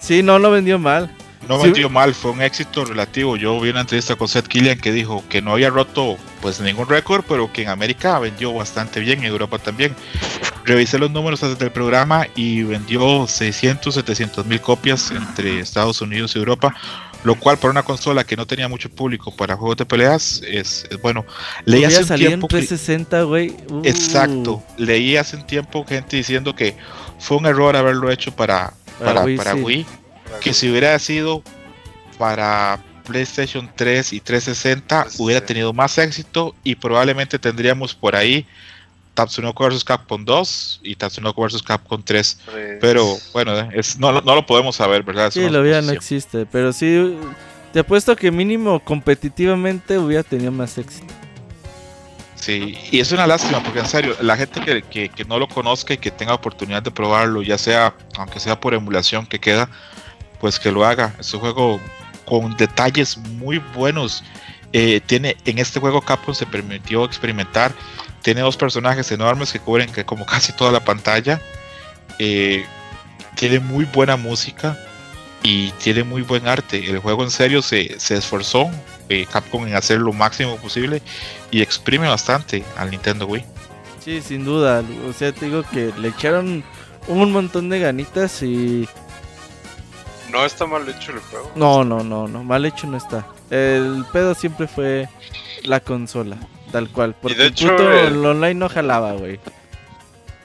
Sí, 0.01 0.23
no 0.23 0.39
lo 0.39 0.51
vendió 0.51 0.79
mal. 0.79 1.15
No 1.49 1.57
Sí. 1.59 1.65
vendió 1.65 1.89
mal, 1.89 2.15
fue 2.15 2.33
un 2.33 2.43
éxito 2.43 2.85
relativo. 2.85 3.37
Yo 3.37 3.59
vi 3.61 3.71
una 3.71 3.81
entrevista 3.81 4.15
con 4.15 4.29
Seth 4.29 4.47
Killian 4.47 4.79
que 4.79 4.93
dijo 4.93 5.25
que 5.29 5.41
no 5.41 5.53
había 5.53 5.71
roto 5.71 6.17
pues 6.43 6.61
ningún 6.61 6.87
récord, 6.87 7.25
pero 7.27 7.51
que 7.53 7.63
en 7.63 7.71
América 7.71 8.19
vendió 8.19 8.53
bastante 8.53 9.01
bien, 9.01 9.21
en 9.21 9.25
Europa 9.25 9.59
también. 9.59 9.97
Revisé 10.65 10.99
los 10.99 11.11
números 11.11 11.43
antes 11.43 11.59
del 11.59 11.71
programa 11.73 12.27
y 12.37 12.63
vendió 12.63 13.27
600, 13.27 13.95
700 13.95 14.45
mil 14.47 14.61
copias 14.61 15.11
entre 15.11 15.61
Estados 15.61 16.01
Unidos 16.03 16.37
y 16.37 16.39
Europa, 16.39 16.75
lo 17.25 17.35
cual 17.35 17.59
para 17.59 17.71
una 17.71 17.83
consola 17.83 18.25
que 18.25 18.37
no 18.37 18.47
tenía 18.47 18.69
mucho 18.69 18.89
público 18.91 19.35
para 19.35 19.57
juegos 19.57 19.77
de 19.77 19.85
peleas 19.87 20.43
es, 20.47 20.87
es 20.91 21.01
bueno. 21.03 21.25
Leí 21.65 21.85
hace 21.85 22.03
un 22.03 22.13
en 22.13 22.17
tiempo 22.19 22.49
que- 22.49 22.57
360, 22.57 23.23
güey. 23.23 23.57
Uh. 23.69 23.83
Exacto. 23.85 24.63
Leí 24.79 25.17
hace 25.17 25.37
un 25.37 25.47
tiempo 25.47 25.85
gente 25.87 26.17
diciendo 26.17 26.55
que 26.55 26.77
fue 27.19 27.37
un 27.37 27.47
error 27.47 27.77
haberlo 27.77 28.11
hecho 28.11 28.33
para, 28.35 28.73
Para 28.99 29.15
para, 29.15 29.25
Wii, 29.27 29.37
para 29.37 29.53
sí. 29.55 29.61
Wii. 29.61 29.87
Que 30.41 30.55
si 30.55 30.71
hubiera 30.71 30.99
sido 30.99 31.43
para 32.19 32.83
PlayStation 33.07 33.71
3 33.75 34.13
y 34.13 34.21
360, 34.21 35.03
Pues, 35.05 35.19
hubiera 35.21 35.41
sí. 35.41 35.47
tenido 35.47 35.73
más 35.73 35.99
éxito 35.99 36.55
y 36.63 36.75
probablemente 36.77 37.39
tendríamos 37.39 37.95
por 37.95 38.15
ahí 38.15 38.47
Tatsunoko 39.15 39.69
vs 39.69 39.85
Capcom 39.85 40.25
2 40.25 40.81
y 40.83 40.95
Tatsunoko 40.97 41.43
vs 41.43 41.63
Capcom 41.63 42.03
3. 42.03 42.39
Pues, 42.47 42.79
Pero 42.81 43.17
bueno, 43.33 43.53
es, 43.73 43.99
no, 43.99 44.13
lo- 44.13 44.21
no 44.23 44.35
lo 44.35 44.47
podemos 44.47 44.77
saber, 44.77 45.03
¿verdad? 45.03 45.29
Es 45.29 45.35
Sí, 45.35 45.49
lo 45.51 45.61
hubiera 45.61 45.83
no 45.83 45.93
existe. 45.93 46.47
Pero 46.47 46.73
sí, 46.73 47.17
te 47.73 47.81
apuesto 47.81 48.17
que 48.17 48.31
mínimo 48.31 48.81
competitivamente 48.81 49.99
hubiera 49.99 50.23
tenido 50.23 50.53
más 50.53 50.79
éxito. 50.79 51.13
Sí, 52.35 52.79
y 52.91 53.01
es 53.01 53.13
una 53.13 53.27
lástima 53.27 53.63
porque 53.63 53.81
en 53.81 53.87
serio, 53.87 54.17
la 54.23 54.37
gente 54.37 54.61
que, 54.63 54.83
que- 54.83 55.09
que 55.11 55.25
no 55.27 55.39
lo 55.39 55.47
conozca 55.47 55.93
y 55.93 55.99
que 55.99 56.11
tenga 56.11 56.33
oportunidad 56.35 56.83
de 56.83 56.91
probarlo, 56.91 57.43
ya 57.43 57.59
sea, 57.59 57.95
aunque 58.17 58.41
sea 58.41 58.59
por 58.59 58.73
emulación 58.73 59.27
que 59.27 59.39
queda, 59.39 59.69
pues 60.41 60.59
que 60.59 60.73
lo 60.73 60.87
haga. 60.87 61.15
Es 61.19 61.35
un 61.35 61.41
juego 61.41 61.79
con 62.25 62.57
detalles 62.57 63.19
muy 63.19 63.59
buenos. 63.75 64.25
Eh, 64.73 65.01
tiene, 65.05 65.37
en 65.45 65.59
este 65.59 65.81
juego 65.81 66.01
Capcom 66.01 66.35
se 66.35 66.47
permitió 66.47 67.05
experimentar. 67.05 67.73
Tiene 68.23 68.43
dos 68.43 68.57
personajes 68.57 69.11
enormes 69.13 69.53
que 69.53 69.61
cubren 69.61 69.91
que 69.93 70.05
como 70.05 70.27
casi 70.27 70.53
toda 70.53 70.73
la 70.73 70.85
pantalla. 70.85 71.41
Eh, 72.19 72.65
tiene 73.35 73.61
muy 73.61 73.85
buena 73.87 74.17
música 74.17 74.79
y 75.43 75.71
tiene 75.73 76.05
muy 76.05 76.23
buen 76.23 76.47
arte. 76.47 76.91
El 76.91 76.99
juego 76.99 77.23
en 77.23 77.31
serio 77.31 77.63
se, 77.63 77.99
se 77.99 78.17
esforzó 78.17 78.71
eh, 79.09 79.27
Capcom 79.31 79.67
en 79.67 79.75
hacer 79.75 79.99
lo 79.99 80.13
máximo 80.13 80.57
posible 80.57 81.03
y 81.51 81.63
exprime 81.63 82.09
bastante 82.09 82.63
al 82.77 82.91
Nintendo 82.91 83.27
Wii. 83.27 83.45
Sí, 84.05 84.21
sin 84.23 84.45
duda. 84.45 84.83
O 85.09 85.13
sea, 85.13 85.33
te 85.33 85.47
digo 85.47 85.63
que 85.63 85.93
le 85.99 86.09
echaron 86.09 86.63
un 87.09 87.33
montón 87.33 87.69
de 87.69 87.81
ganitas 87.81 88.43
y... 88.43 88.89
No 90.31 90.45
está 90.45 90.67
mal 90.67 90.89
hecho 90.89 91.13
el 91.13 91.19
juego. 91.19 91.51
No, 91.57 91.85
no, 91.85 92.05
no, 92.05 92.29
no. 92.29 92.45
Mal 92.45 92.65
hecho 92.65 92.87
no 92.87 92.97
está. 92.97 93.27
El 93.51 94.05
pedo 94.13 94.35
siempre 94.35 94.69
fue 94.69 95.09
la 95.65 95.81
consola. 95.81 96.37
Tal 96.73 96.89
cual. 96.91 97.15
Porque 97.21 97.37
de 97.37 97.47
el 97.47 97.51
hecho, 97.53 97.69
puto 97.71 97.91
el- 97.93 98.07
el 98.15 98.25
online 98.27 98.55
no 98.55 98.69
jalaba, 98.69 99.13
güey. 99.13 99.39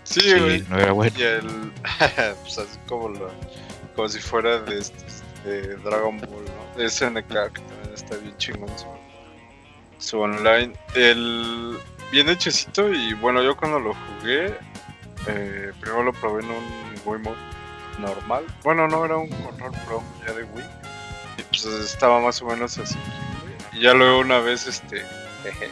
Sí, 0.04 0.22
Sí, 0.22 0.40
güey. 0.40 0.62
no 0.70 0.78
era 0.80 0.92
bueno. 0.92 1.16
Y 1.18 1.22
el. 1.24 1.72
pues 2.44 2.58
así 2.58 2.78
como, 2.88 3.10
lo, 3.10 3.32
como 3.96 4.08
si 4.10 4.20
fuera 4.20 4.60
de, 4.60 4.80
estos- 4.80 5.24
de 5.44 5.76
Dragon 5.78 6.20
Ball, 6.20 6.46
¿no? 6.46 6.78
De 6.78 6.90
SNK, 6.90 7.28
que 7.28 7.62
también 7.62 7.94
está 7.94 8.16
bien 8.18 8.36
chingón 8.38 8.70
su, 8.78 8.86
su 10.00 10.20
online. 10.20 10.74
El. 10.96 11.78
Bien 12.12 12.30
hechecito, 12.30 12.94
y 12.94 13.14
bueno, 13.16 13.42
yo 13.42 13.58
cuando 13.58 13.80
lo 13.80 13.94
jugué, 13.94 14.54
eh, 15.28 15.72
primero 15.82 16.04
lo 16.04 16.14
probé 16.14 16.44
en 16.44 16.52
un 16.52 16.64
Wiimote 17.04 17.36
normal. 18.00 18.46
Bueno, 18.64 18.88
no, 18.88 19.04
era 19.06 19.18
un 19.18 19.28
control 19.28 19.72
pro 19.88 20.04
ya 20.26 20.34
de 20.34 20.44
Wii. 20.44 20.66
Y 21.40 21.42
pues 21.44 21.66
estaba 21.66 22.22
más 22.22 22.42
o 22.42 22.46
menos 22.46 22.78
así. 22.78 22.96
Y 23.74 23.82
ya 23.82 23.94
luego 23.94 24.20
una 24.20 24.40
vez, 24.40 24.68
este. 24.68 25.04
jeje, 25.44 25.70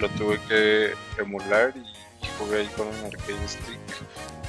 lo 0.00 0.08
tuve 0.10 0.40
que 0.48 0.94
emular 1.18 1.74
y 1.76 2.26
jugué 2.38 2.60
ahí 2.60 2.66
con 2.76 2.88
un 2.88 3.04
arcade 3.06 3.48
stick. 3.48 3.80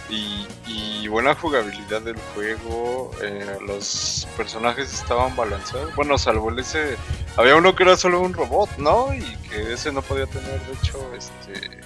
Y, 0.10 1.08
buena 1.08 1.36
jugabilidad 1.36 2.02
del 2.02 2.18
juego, 2.34 3.12
eh, 3.22 3.58
los 3.66 4.28
personajes 4.38 4.94
estaban 4.94 5.36
balanceados. 5.36 5.94
Bueno, 5.96 6.18
salvo 6.18 6.50
el 6.50 6.60
ese. 6.60 6.98
Había 7.38 7.56
uno 7.56 7.76
que 7.76 7.84
era 7.84 7.98
solo 7.98 8.22
un 8.22 8.34
robot, 8.34 8.70
¿no? 8.78 9.14
Y 9.14 9.22
que 9.50 9.74
ese 9.74 9.92
no 9.92 10.02
podía 10.02 10.26
tener, 10.26 10.60
de 10.66 10.74
hecho, 10.74 11.14
este. 11.16 11.82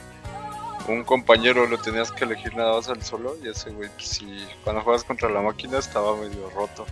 Un 0.88 1.04
compañero 1.04 1.66
lo 1.66 1.80
tenías 1.80 2.12
que 2.12 2.26
elegir 2.26 2.56
nada 2.56 2.76
más 2.76 2.90
al 2.90 3.02
solo. 3.04 3.36
Y 3.44 3.50
ese 3.50 3.72
güey, 3.72 3.90
pues 3.90 4.08
sí, 4.08 4.48
cuando 4.64 4.82
juegas 4.82 5.04
contra 5.04 5.30
la 5.30 5.42
máquina 5.42 5.80
estaba 5.80 6.16
medio 6.16 6.50
roto. 6.52 6.86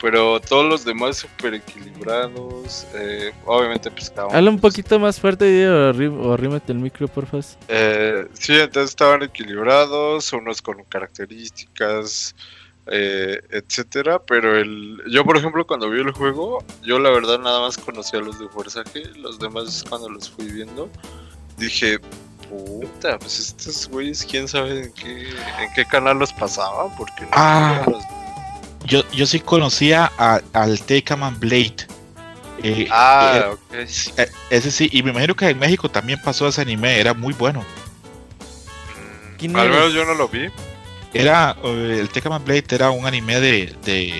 Pero 0.00 0.40
todos 0.40 0.64
los 0.64 0.84
demás 0.84 1.18
súper 1.18 1.54
equilibrados. 1.54 2.86
eh, 2.94 3.32
obviamente, 3.44 3.90
pues 3.90 4.10
uno, 4.16 4.28
Habla 4.32 4.50
un 4.50 4.58
pues, 4.58 4.72
poquito 4.72 4.98
más 4.98 5.20
fuerte 5.20 5.44
Diego, 5.44 5.74
o, 5.74 5.92
arrí- 5.92 6.18
o 6.26 6.32
arrímate 6.32 6.72
el 6.72 6.78
micro, 6.78 7.06
porfa. 7.08 7.38
eh, 7.68 8.26
sí, 8.32 8.54
entonces 8.54 8.90
estaban 8.90 9.22
equilibrados, 9.22 10.32
unos 10.32 10.62
con 10.62 10.82
características, 10.84 12.34
eh, 12.86 13.40
etcétera. 13.50 14.20
Pero 14.22 14.56
el, 14.56 15.02
yo, 15.10 15.24
por 15.24 15.36
ejemplo, 15.36 15.66
cuando 15.66 15.90
vi 15.90 16.00
el 16.00 16.12
juego, 16.12 16.64
yo 16.82 16.98
la 16.98 17.10
verdad 17.10 17.38
nada 17.38 17.60
más 17.60 17.76
conocía 17.76 18.20
a 18.20 18.22
los 18.22 18.38
de 18.38 18.48
Fuerza 18.48 18.82
G. 18.84 19.14
Los 19.16 19.38
demás, 19.38 19.84
cuando 19.88 20.08
los 20.08 20.30
fui 20.30 20.46
viendo, 20.50 20.88
dije, 21.58 21.98
puta, 22.48 23.18
pues 23.18 23.38
estos 23.38 23.88
güeyes, 23.88 24.24
quién 24.28 24.48
sabe 24.48 24.84
en 24.84 24.92
qué, 24.94 25.28
en 25.28 25.72
qué 25.74 25.84
canal 25.84 26.18
los 26.18 26.32
pasaban, 26.32 26.88
porque 26.96 27.22
no 27.22 27.28
Ah. 27.32 27.82
los- 27.86 28.02
Yo, 28.90 29.08
yo 29.12 29.24
sí 29.24 29.40
conocía 29.40 30.10
a- 30.18 30.40
al 30.52 30.80
Takeman 30.80 31.38
Blade. 31.40 31.86
Eh, 32.62 32.86
Ah, 32.90 33.50
ok. 33.52 33.60
eh, 33.72 33.86
eh, 34.18 34.30
ese 34.50 34.70
sí, 34.70 34.90
y 34.92 35.02
me 35.02 35.10
imagino 35.12 35.34
que 35.34 35.48
en 35.48 35.58
México 35.58 35.88
también 35.88 36.20
pasó 36.22 36.46
ese 36.48 36.60
anime, 36.60 36.98
era 37.00 37.14
muy 37.14 37.32
bueno. 37.32 37.60
Mm, 37.60 39.36
¿Quién 39.38 39.56
Al 39.56 39.70
menos 39.70 39.94
yo 39.94 40.04
no 40.04 40.12
lo 40.14 40.28
vi. 40.28 40.50
Era 41.14 41.56
eh, 41.64 41.98
el 42.00 42.08
Takeman 42.10 42.44
Blade 42.44 42.64
era 42.70 42.90
un 42.90 43.06
anime 43.06 43.40
de, 43.40 43.74
de, 43.84 44.14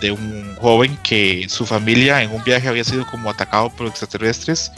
de 0.00 0.10
un 0.12 0.56
joven 0.60 0.96
que 1.02 1.46
su 1.48 1.66
familia 1.66 2.22
en 2.22 2.30
un 2.32 2.42
viaje 2.42 2.68
había 2.68 2.84
sido 2.84 3.06
como 3.06 3.28
atacado 3.30 3.70
por 3.70 3.86
extraterrestres 3.86 4.70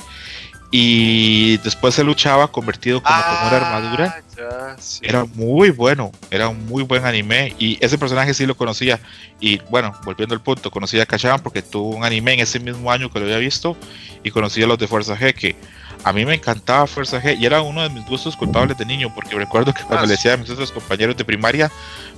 y 0.71 1.57
después 1.59 1.95
se 1.95 2.05
luchaba 2.05 2.49
convertido 2.51 3.03
como 3.03 3.17
con 3.23 3.47
una 3.47 3.57
armadura. 3.57 4.17
Ah, 4.19 4.23
ya, 4.37 4.77
sí. 4.83 5.01
Era 5.03 5.25
muy 5.25 5.71
bueno, 5.71 6.13
era 6.31 6.49
un 6.49 6.67
muy 6.67 6.83
buen 6.83 7.05
anime 7.05 7.55
y 7.59 7.79
ese 7.85 7.99
personaje 7.99 8.35
sí 8.35 8.47
lo 8.47 8.57
conocía. 8.57 8.99
Y 9.41 9.59
bueno, 9.71 9.93
volviendo 10.05 10.35
al 10.35 10.41
punto, 10.43 10.71
conocía 10.71 11.03
a 11.05 11.39
porque 11.39 11.63
tuvo 11.63 11.97
un 11.97 12.05
anime 12.05 12.35
en 12.35 12.41
ese 12.41 12.59
mismo 12.61 12.91
año 12.91 13.11
que 13.11 13.19
lo 13.21 13.27
había 13.27 13.39
visto 13.39 13.77
y 14.23 14.31
conocía 14.31 14.65
a 14.65 14.69
los 14.69 14.79
de 14.79 14.89
Fuerza 14.89 15.17
G, 15.17 15.35
que 15.35 15.57
a 16.05 16.13
mí 16.13 16.25
me 16.25 16.35
encantaba 16.35 16.87
Fuerza 16.87 17.21
G 17.23 17.39
y 17.39 17.47
era 17.47 17.63
uno 17.63 17.83
de 17.83 17.89
mis 17.91 18.05
gustos 18.07 18.37
culpables 18.37 18.77
de 18.77 18.85
niño 18.85 19.13
porque 19.15 19.35
recuerdo 19.35 19.73
que 19.73 19.83
cuando 19.83 20.05
Ah, 20.05 20.07
le 20.07 20.13
decía 20.13 20.35
a 20.35 20.37
mis 20.37 20.51
otros 20.51 20.71
compañeros 20.73 21.17
de 21.17 21.25
primaria 21.25 21.71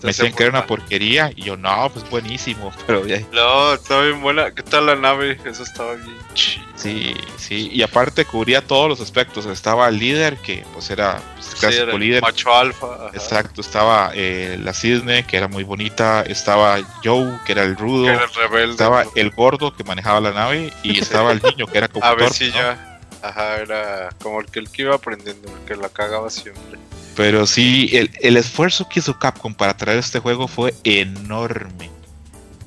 me 0.02 0.08
decían 0.08 0.32
que 0.32 0.42
era 0.42 0.50
una 0.50 0.66
porquería 0.66 1.30
y 1.34 1.42
yo 1.44 1.56
no, 1.56 1.90
pues 1.92 2.08
buenísimo, 2.10 2.72
pero 2.86 3.06
ya- 3.06 3.20
No, 3.32 3.74
estaba 3.74 4.02
bien 4.04 4.20
buena. 4.20 4.50
¿Qué 4.52 4.62
tal 4.62 4.86
la 4.86 4.96
nave? 4.96 5.38
Eso 5.44 5.62
estaba 5.62 5.94
bien 5.94 6.16
chido. 6.34 6.67
Sí, 6.78 7.12
sí, 7.38 7.70
y 7.72 7.82
aparte 7.82 8.24
cubría 8.24 8.64
todos 8.64 8.88
los 8.88 9.00
aspectos. 9.00 9.46
Estaba 9.46 9.88
el 9.88 9.98
líder, 9.98 10.36
que 10.36 10.64
pues 10.72 10.90
era 10.90 11.20
pues, 11.34 11.46
el 11.48 11.52
Sí, 11.52 11.58
clásico 11.58 11.82
era 11.82 11.92
el 11.92 12.00
líder. 12.00 12.22
Macho 12.22 12.54
alfa. 12.54 13.10
Exacto, 13.14 13.60
estaba 13.60 14.12
eh, 14.14 14.56
la 14.62 14.72
cisne, 14.72 15.24
que 15.24 15.36
era 15.36 15.48
muy 15.48 15.64
bonita. 15.64 16.22
Estaba 16.22 16.78
Joe, 17.02 17.38
que 17.44 17.52
era 17.52 17.64
el 17.64 17.76
rudo. 17.76 18.04
Que 18.04 18.10
era 18.12 18.24
el 18.24 18.32
rebelde. 18.34 18.70
Estaba 18.72 19.04
el 19.16 19.30
gordo 19.30 19.74
que 19.74 19.82
manejaba 19.82 20.20
la 20.20 20.30
nave. 20.30 20.72
Y 20.84 21.00
estaba 21.00 21.32
el 21.32 21.42
niño, 21.42 21.66
que 21.66 21.78
era 21.78 21.88
como 21.92 22.04
A 22.04 22.14
ver 22.14 22.30
si 22.30 22.46
¿no? 22.50 22.54
ya. 22.54 23.00
Ajá, 23.22 23.56
era 23.56 24.10
como 24.22 24.38
el 24.40 24.46
que, 24.46 24.60
el 24.60 24.70
que 24.70 24.82
iba 24.82 24.94
aprendiendo, 24.94 25.48
el 25.48 25.64
que 25.66 25.74
la 25.74 25.88
cagaba 25.88 26.30
siempre. 26.30 26.78
Pero 27.16 27.44
sí, 27.48 27.90
el, 27.92 28.12
el 28.20 28.36
esfuerzo 28.36 28.88
que 28.88 29.00
hizo 29.00 29.18
Capcom 29.18 29.52
para 29.52 29.76
traer 29.76 29.98
este 29.98 30.20
juego 30.20 30.46
fue 30.46 30.72
enorme. 30.84 31.90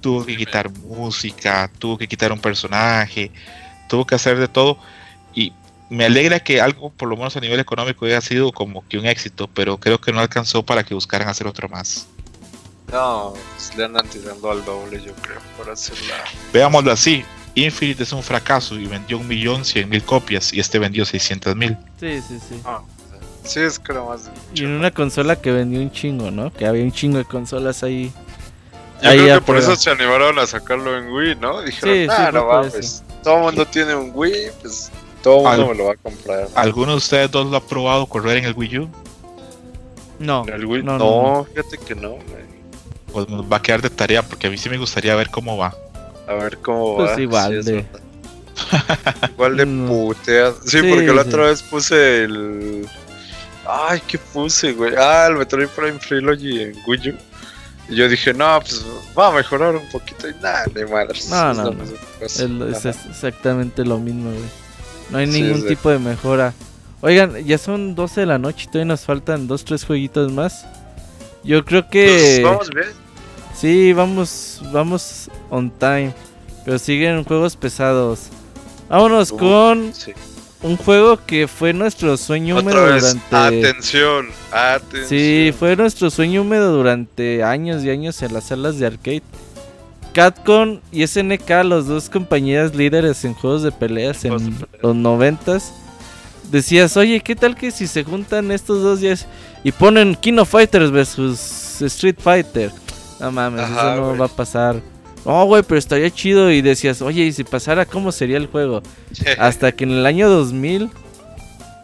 Tuvo 0.02 0.26
que 0.26 0.36
quitar 0.36 0.70
música, 0.70 1.72
tuvo 1.80 1.98
que 1.98 2.08
quitar 2.10 2.34
un 2.34 2.40
personaje, 2.40 3.32
tuvo 3.92 4.08
que 4.08 4.16
hacer 4.16 4.40
de 4.40 4.48
todo. 4.48 4.78
Y 5.36 5.54
me 5.90 6.06
alegra 6.06 6.40
que 6.40 6.62
algo, 6.62 6.90
por 6.90 7.10
lo 7.10 7.18
menos 7.18 7.36
a 7.36 7.42
nivel 7.42 7.60
económico, 7.60 8.06
haya 8.06 8.22
sido 8.22 8.54
como 8.54 8.88
que 8.88 8.98
un 8.98 9.06
éxito, 9.06 9.50
pero 9.54 9.78
creo 9.78 10.00
que 10.00 10.14
no 10.14 10.22
alcanzó 10.22 10.64
para 10.64 10.84
que 10.84 10.94
buscaran 10.94 11.28
hacer 11.28 11.46
otro 11.46 11.68
más. 11.68 12.08
No, 12.92 13.34
pues 13.56 13.76
le 13.78 13.86
andan 13.86 14.08
tirando 14.08 14.50
al 14.50 14.64
doble, 14.64 15.02
yo 15.06 15.14
creo, 15.16 15.40
por 15.58 15.70
hacerla. 15.70 16.16
Veámoslo 16.54 16.92
así. 16.92 17.24
Infinite 17.54 18.04
es 18.04 18.14
un 18.14 18.24
fracaso 18.24 18.76
y 18.76 18.86
vendió 18.86 19.18
un 19.18 19.28
millón 19.28 19.66
cien 19.66 19.90
mil 19.90 20.04
copias 20.04 20.54
y 20.54 20.62
este 20.62 20.80
vendió 20.80 21.06
600 21.06 21.54
mil. 21.58 21.78
Sí, 22.00 22.22
sí, 22.22 22.40
sí. 22.40 22.62
Ah, 22.64 22.82
sí, 23.44 23.60
es 23.60 23.78
que 23.78 23.92
era 23.92 24.04
más. 24.04 24.30
Y 24.56 24.64
en 24.64 24.72
una 24.72 24.92
consola 24.92 25.36
que 25.36 25.52
vendió 25.52 25.82
un 25.82 25.92
chingo, 25.92 26.32
¿no? 26.32 26.54
Que 26.54 26.66
había 26.66 26.84
un 26.84 26.94
chingo 26.94 27.18
de 27.18 27.26
consolas 27.26 27.84
ahí. 27.84 28.14
Yo 29.04 29.10
ahí 29.10 29.18
creo 29.18 29.28
que 29.28 29.46
por 29.46 29.56
prueba. 29.58 29.74
eso 29.74 29.82
se 29.82 29.90
animaron 29.90 30.40
a 30.40 30.48
sacarlo 30.48 30.98
en 30.98 31.10
Wii, 31.10 31.36
¿no? 31.36 31.62
Dijeron, 31.62 31.96
Sí, 31.96 32.04
sí, 32.06 32.10
ah, 32.10 32.32
no 32.32 32.46
mames, 32.46 33.04
todo 33.24 33.38
el 33.38 33.44
mundo 33.44 33.66
tiene 33.66 33.96
un 33.96 34.12
Wii, 34.14 34.34
pues 34.62 34.92
todo 35.24 35.52
el 35.52 35.58
mundo 35.60 35.74
me 35.74 35.78
lo 35.78 35.86
va 35.86 35.94
a 35.94 35.98
comprar. 35.98 36.48
¿Alguno 36.56 36.92
de 36.92 36.98
ustedes 36.98 37.30
dos 37.32 37.48
lo 37.48 37.58
ha 37.58 37.62
probado 37.66 38.06
correr 38.06 38.38
en 38.38 38.46
el 38.46 38.54
Wii 38.56 38.78
U? 38.80 38.90
No. 40.20 40.44
¿En 40.48 40.54
el 40.54 40.66
Wii? 40.66 40.84
no, 40.84 40.98
No, 40.98 41.46
fíjate 41.54 41.78
que 41.78 41.96
no, 41.96 42.10
güey. 42.12 42.52
Pues 43.12 43.28
nos 43.30 43.44
va 43.52 43.58
a 43.58 43.62
quedar 43.62 43.82
de 43.82 43.90
tarea 43.90 44.22
porque 44.24 44.48
a 44.48 44.50
mí 44.50 44.58
sí 44.58 44.70
me 44.70 44.78
gustaría 44.78 45.16
ver 45.16 45.30
cómo 45.30 45.58
va. 45.58 45.76
A 46.28 46.34
ver 46.36 46.58
cómo 46.60 46.96
Pues 46.96 47.12
va. 47.18 47.22
igual 47.22 47.52
sí, 47.52 47.58
es 47.60 47.66
de- 47.66 47.86
igual 49.34 49.58
de 49.58 49.66
No. 49.66 49.88
puteas. 49.88 50.56
Sí, 50.66 50.80
Sí, 50.82 50.90
porque 50.90 51.08
la 51.14 51.22
otra 51.24 51.44
vez 51.46 51.62
puse 51.64 52.24
el. 52.24 52.88
Ay, 53.68 54.02
¿qué 54.08 54.18
puse, 54.18 54.74
güey? 54.74 54.94
Ah, 54.98 55.28
el 55.30 55.36
Metroid 55.36 55.68
Prime 55.70 56.00
Trilogy 56.00 56.62
en 56.64 56.76
Wii 56.88 57.10
U. 57.10 57.16
Y 57.92 57.96
yo 57.96 58.08
dije, 58.10 58.34
no, 58.34 58.60
pues 58.62 58.84
va 59.18 59.28
a 59.28 59.32
mejorar 59.32 59.76
un 59.76 59.88
poquito. 59.90 60.28
Y 60.30 60.34
nada, 60.42 60.66
ni 60.74 60.84
madres. 60.92 61.30
No, 61.30 61.54
no, 61.54 61.72
no. 61.72 61.84
El- 62.40 62.74
es 62.74 62.86
exactamente 62.86 63.84
lo 63.86 64.00
mismo, 64.00 64.32
güey. 64.32 64.44
No 65.10 65.18
hay 65.18 65.32
Sí, 65.32 65.42
ningún 65.42 65.68
tipo 65.68 65.90
de 65.90 66.00
mejora. 66.00 66.54
Oigan, 67.02 67.36
ya 67.46 67.58
son 67.58 67.94
12 67.96 68.22
de 68.22 68.28
la 68.28 68.38
noche 68.38 68.64
y 68.64 68.68
todavía 68.68 68.86
nos 68.86 69.02
faltan 69.02 69.48
2, 69.48 69.66
3 69.66 69.84
jueguitos 69.86 70.32
más. 70.32 70.66
Yo 71.44 71.66
creo 71.66 71.82
Pues, 71.82 71.92
que... 71.92 72.42
vamos 72.44 72.70
bien. 72.70 72.88
Sí, 73.56 73.92
vamos, 73.94 74.62
vamos 74.72 75.30
on 75.50 75.70
time. 75.72 76.14
Pero 76.64 76.80
siguen 76.80 77.24
juegos 77.26 77.56
pesados. 77.56 78.28
Vámonos 78.88 79.32
Uh, 79.32 79.38
con 79.38 79.94
Sí. 79.94 80.14
Un 80.64 80.78
juego 80.78 81.20
que 81.26 81.48
fue 81.48 81.74
nuestro 81.74 82.18
sueño 82.18 82.58
Otra 82.58 82.72
húmedo 82.72 82.86
vez, 82.86 83.02
durante... 83.30 83.36
atención, 83.68 84.28
atención. 84.52 85.08
Sí, 85.08 85.54
fue 85.58 85.76
nuestro 85.76 86.10
sueño 86.10 86.42
húmedo 86.42 86.72
durante 86.72 87.44
años 87.44 87.84
y 87.84 87.90
años 87.90 88.22
en 88.22 88.34
las 88.34 88.46
salas 88.46 88.78
de 88.78 88.86
arcade. 88.88 89.24
Capcom 90.14 90.80
y 90.92 91.08
SNK, 91.08 91.50
los 91.64 91.88
dos 91.88 92.10
compañías 92.10 92.76
líderes 92.76 93.24
en 93.24 93.34
juegos 93.34 93.64
de 93.64 93.72
peleas 93.72 94.24
en 94.26 94.34
Juegos 94.34 94.46
de 94.46 94.66
peleas. 94.66 94.84
los 94.84 94.96
noventas, 94.96 95.74
decías, 96.52 96.98
oye, 96.98 97.22
¿qué 97.22 97.36
tal 97.36 97.56
que 97.56 97.72
si 97.72 97.88
se 97.88 98.04
juntan 98.04 98.52
estos 98.52 98.84
dos 98.84 99.00
días 99.00 99.26
y 99.64 99.72
ponen 99.72 100.16
King 100.16 100.38
of 100.40 100.50
Fighters 100.50 100.92
versus 100.92 101.82
Street 101.82 102.18
Fighter? 102.20 102.72
No 103.20 103.32
mames, 103.32 103.62
Ajá, 103.62 103.94
eso 103.94 104.02
no 104.02 104.18
va 104.18 104.26
a 104.26 104.30
pasar. 104.30 104.82
No, 105.26 105.46
güey, 105.46 105.64
pero 105.64 105.78
estaría 105.78 106.10
chido 106.10 106.52
y 106.52 106.62
decías, 106.62 107.02
oye, 107.02 107.24
¿y 107.24 107.32
si 107.32 107.44
pasara 107.44 107.86
cómo 107.86 108.12
sería 108.12 108.38
el 108.38 108.48
juego? 108.48 108.82
Hasta 109.38 109.72
que 109.72 109.84
en 109.84 109.92
el 109.92 110.06
año 110.06 110.30
2000, 110.30 110.90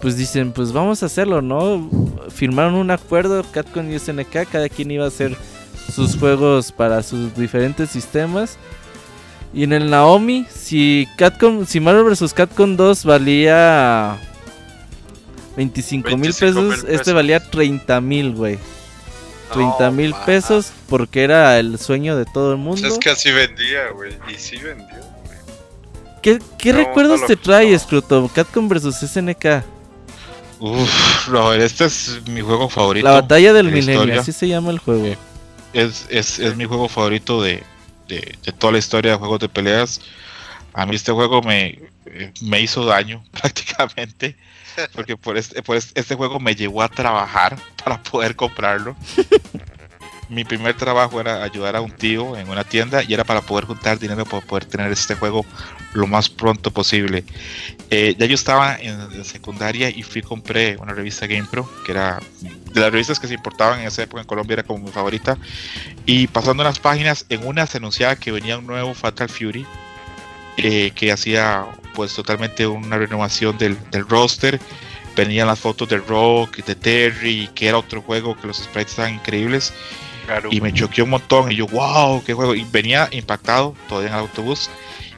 pues 0.01 0.17
dicen, 0.17 0.51
pues 0.51 0.71
vamos 0.71 1.03
a 1.03 1.07
hacerlo, 1.07 1.41
¿no? 1.41 1.89
Firmaron 2.29 2.75
un 2.75 2.91
acuerdo, 2.91 3.43
Capcom 3.51 3.91
y 3.91 3.99
SNK, 3.99 4.49
cada 4.51 4.69
quien 4.69 4.91
iba 4.91 5.05
a 5.05 5.09
hacer 5.09 5.35
sus 5.93 6.17
juegos 6.17 6.71
para 6.71 7.03
sus 7.03 7.35
diferentes 7.35 7.89
sistemas. 7.89 8.57
Y 9.53 9.63
en 9.63 9.73
el 9.73 9.89
Naomi, 9.89 10.45
si 10.49 11.07
Capcom, 11.17 11.65
si 11.65 11.79
Marvel 11.79 12.03
vs. 12.03 12.33
Capcom 12.33 12.75
2 12.75 13.05
valía 13.05 14.17
25 15.55 16.09
mil 16.17 16.33
25,000 16.33 16.33
pesos, 16.33 16.79
este 16.83 16.97
pesos. 16.97 17.13
valía 17.13 17.39
30 17.39 18.01
mil, 18.01 18.33
güey. 18.33 18.59
30 19.51 19.91
No, 19.91 19.91
mil 19.91 20.13
pesos 20.25 20.71
porque 20.89 21.23
era 21.23 21.59
el 21.59 21.79
sueño 21.79 22.15
de 22.17 22.25
todo 22.25 22.51
el 22.51 22.57
mundo. 22.57 22.87
Es 22.87 22.97
que 22.99 23.09
así 23.09 23.31
vendía, 23.31 23.89
güey. 23.93 24.17
Y 24.27 24.35
sí 24.35 24.57
vendió, 24.57 24.97
güey. 25.25 25.37
¿Qué, 26.21 26.39
qué 26.57 26.73
No, 26.73 26.79
recuerdos 26.79 27.21
no 27.21 27.27
te 27.27 27.35
trae, 27.37 27.77
creo. 27.77 27.79
Scruto? 27.79 28.29
Capcom 28.33 28.67
vs. 28.67 28.95
SNK. 29.09 29.63
Uf, 30.59 31.27
Robert, 31.27 31.61
este 31.61 31.85
es 31.85 32.21
mi 32.27 32.41
juego 32.41 32.69
favorito. 32.69 33.05
La 33.05 33.11
batalla 33.13 33.53
del 33.53 33.71
milenio, 33.71 34.19
así 34.19 34.31
se 34.33 34.47
llama 34.47 34.71
el 34.71 34.79
juego. 34.79 35.17
Es, 35.73 36.05
es, 36.09 36.39
es 36.39 36.55
mi 36.55 36.65
juego 36.65 36.89
favorito 36.89 37.41
de, 37.41 37.63
de, 38.07 38.37
de 38.43 38.51
toda 38.53 38.73
la 38.73 38.79
historia 38.79 39.11
de 39.11 39.17
juegos 39.17 39.39
de 39.39 39.49
peleas. 39.49 40.01
A 40.73 40.85
mí 40.85 40.95
este 40.95 41.11
juego 41.11 41.41
me, 41.41 41.79
eh, 42.05 42.33
me 42.41 42.61
hizo 42.61 42.85
daño 42.85 43.23
prácticamente. 43.31 44.35
Porque 44.93 45.17
por 45.17 45.37
este, 45.37 46.15
juego 46.15 46.39
me 46.39 46.55
llevó 46.55 46.81
a 46.81 46.89
trabajar 46.89 47.57
para 47.83 48.01
poder 48.01 48.35
comprarlo. 48.35 48.95
Mi 50.29 50.43
primer 50.43 50.75
trabajo 50.75 51.21
era 51.21 51.41
ayudar 51.41 51.77
a 51.77 51.81
un 51.81 51.91
tío 51.91 52.35
en 52.35 52.49
una 52.49 52.65
tienda 52.65 53.01
y 53.01 53.13
era 53.13 53.23
para 53.23 53.41
poder 53.41 53.63
juntar 53.63 53.97
dinero 53.97 54.25
para 54.25 54.45
poder 54.45 54.65
tener 54.65 54.91
este 54.91 55.15
juego 55.15 55.45
lo 55.93 56.05
más 56.05 56.27
pronto 56.27 56.69
posible. 56.69 57.23
Eh, 57.89 58.13
ya 58.19 58.25
yo 58.25 58.35
estaba 58.35 58.75
en, 58.75 59.23
secundaria 59.23 59.89
y 59.89 60.03
fui 60.03 60.21
compré 60.21 60.75
una 60.77 60.93
revista 60.93 61.27
GamePro, 61.27 61.69
que 61.85 61.93
era 61.93 62.19
de 62.41 62.81
las 62.81 62.91
revistas 62.91 63.21
que 63.21 63.27
se 63.27 63.35
importaban 63.35 63.79
en 63.79 63.87
esa 63.87 64.03
época 64.03 64.21
en 64.21 64.27
Colombia, 64.27 64.55
era 64.55 64.63
como 64.63 64.83
mi 64.83 64.91
favorita. 64.91 65.37
Y 66.05 66.27
pasando 66.27 66.61
unas 66.61 66.79
páginas, 66.79 67.25
en 67.29 67.47
una 67.47 67.65
se 67.65 67.77
anunciaba 67.77 68.17
que 68.17 68.33
venía 68.33 68.57
un 68.57 68.67
nuevo 68.67 68.93
Fatal 68.93 69.29
Fury, 69.29 69.65
eh, 70.57 70.91
que 70.93 71.11
hacía 71.11 71.65
pues 71.97 72.13
totalmente 72.13 72.67
una 72.67 72.95
renovación 72.95 73.57
del, 73.57 73.75
del 73.89 74.07
roster. 74.07 74.59
Venían 75.15 75.47
las 75.47 75.57
fotos 75.57 75.89
de 75.89 75.97
Rock, 75.97 76.57
de 76.57 76.75
Terry, 76.75 77.49
que 77.55 77.67
era 77.69 77.79
otro 77.79 78.03
juego 78.03 78.39
que 78.39 78.45
los 78.45 78.57
sprites 78.57 78.91
estaban 78.91 79.15
increíbles. 79.15 79.73
Claro. 80.27 80.49
Y 80.51 80.61
me 80.61 80.71
choqueó 80.71 81.05
un 81.05 81.09
montón. 81.09 81.51
Y 81.51 81.55
yo, 81.55 81.65
wow, 81.65 82.23
qué 82.23 82.35
juego. 82.35 82.53
Y 82.53 82.67
venía 82.71 83.09
impactado 83.11 83.73
todavía 83.89 84.09
en 84.09 84.13
el 84.13 84.19
autobús. 84.19 84.69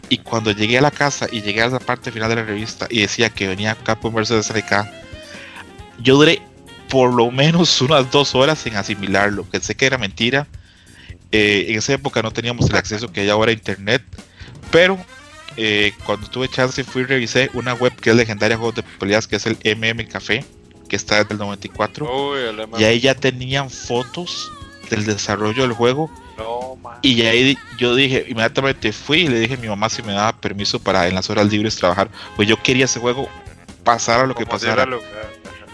Y 0.08 0.20
cuando 0.20 0.52
llegué 0.52 0.78
a 0.78 0.82
la 0.82 0.90
casa 0.90 1.28
y 1.30 1.42
llegué 1.42 1.64
a 1.64 1.68
la 1.68 1.80
parte 1.80 2.14
final 2.14 2.30
de 2.30 2.38
la 2.38 2.44
revista 2.46 2.88
y 2.90 3.02
decía 3.02 3.30
que 3.30 3.50
venía 3.50 3.76
Capcom 3.76 4.14
vs 4.14 4.46
SNK, 4.46 4.90
yo 6.02 6.16
duré 6.16 6.42
por 6.88 7.14
lo 7.14 7.30
menos 7.30 7.82
unas 7.82 8.10
dos 8.10 8.36
horas 8.36 8.66
en 8.68 8.78
asimilarlo. 8.78 9.44
Pensé 9.44 9.76
que 9.76 9.86
era 9.86 9.98
mentira. 9.98 10.48
Eh, 11.34 11.66
en 11.68 11.78
esa 11.78 11.92
época 11.92 12.22
no 12.22 12.32
teníamos 12.32 12.70
el 12.70 12.78
acceso 12.78 13.12
que 13.12 13.20
hay 13.20 13.30
ahora 13.30 13.52
a 13.52 13.54
internet. 13.54 14.02
Pero 14.72 14.98
eh, 15.58 15.94
cuando 16.06 16.28
tuve 16.28 16.48
chance 16.48 16.84
fui 16.84 17.04
y 17.04 17.06
revisé 17.06 17.50
una 17.54 17.74
web 17.74 17.94
que 17.96 18.10
es 18.12 18.16
legendaria 18.16 18.58
juegos 18.58 18.76
de 18.76 18.84
peleas, 18.84 19.28
que 19.28 19.36
es 19.36 19.46
el 19.46 19.58
MM 19.76 20.08
Café, 20.08 20.46
que 20.88 20.96
está 20.96 21.18
desde 21.18 21.34
el 21.34 21.40
94. 21.40 22.06
Uy, 22.06 22.40
el 22.40 22.68
Y 22.80 22.84
ahí 22.84 23.00
ya 23.00 23.16
tenían 23.16 23.70
fotos 23.70 24.52
del 24.90 25.06
desarrollo 25.06 25.64
del 25.64 25.74
juego. 25.74 26.10
No. 26.38 26.78
Y 27.02 27.22
ahí 27.24 27.58
yo 27.78 27.96
dije, 27.96 28.26
inmediatamente 28.28 28.92
fui 28.92 29.22
y 29.22 29.28
le 29.28 29.40
dije 29.40 29.56
a 29.56 29.58
mi 29.58 29.68
mamá 29.68 29.90
si 29.90 30.02
me 30.02 30.14
daba 30.14 30.34
permiso 30.34 30.80
para 30.80 31.08
en 31.08 31.16
las 31.16 31.30
horas 31.30 31.52
libres 31.52 31.76
trabajar. 31.76 32.10
Pues 32.36 32.48
yo 32.48 32.62
quería 32.62 32.86
ese 32.86 33.00
juego, 33.00 33.30
pasara 33.84 34.26
lo 34.26 34.36
que 34.36 34.46
pasara. 34.46 34.88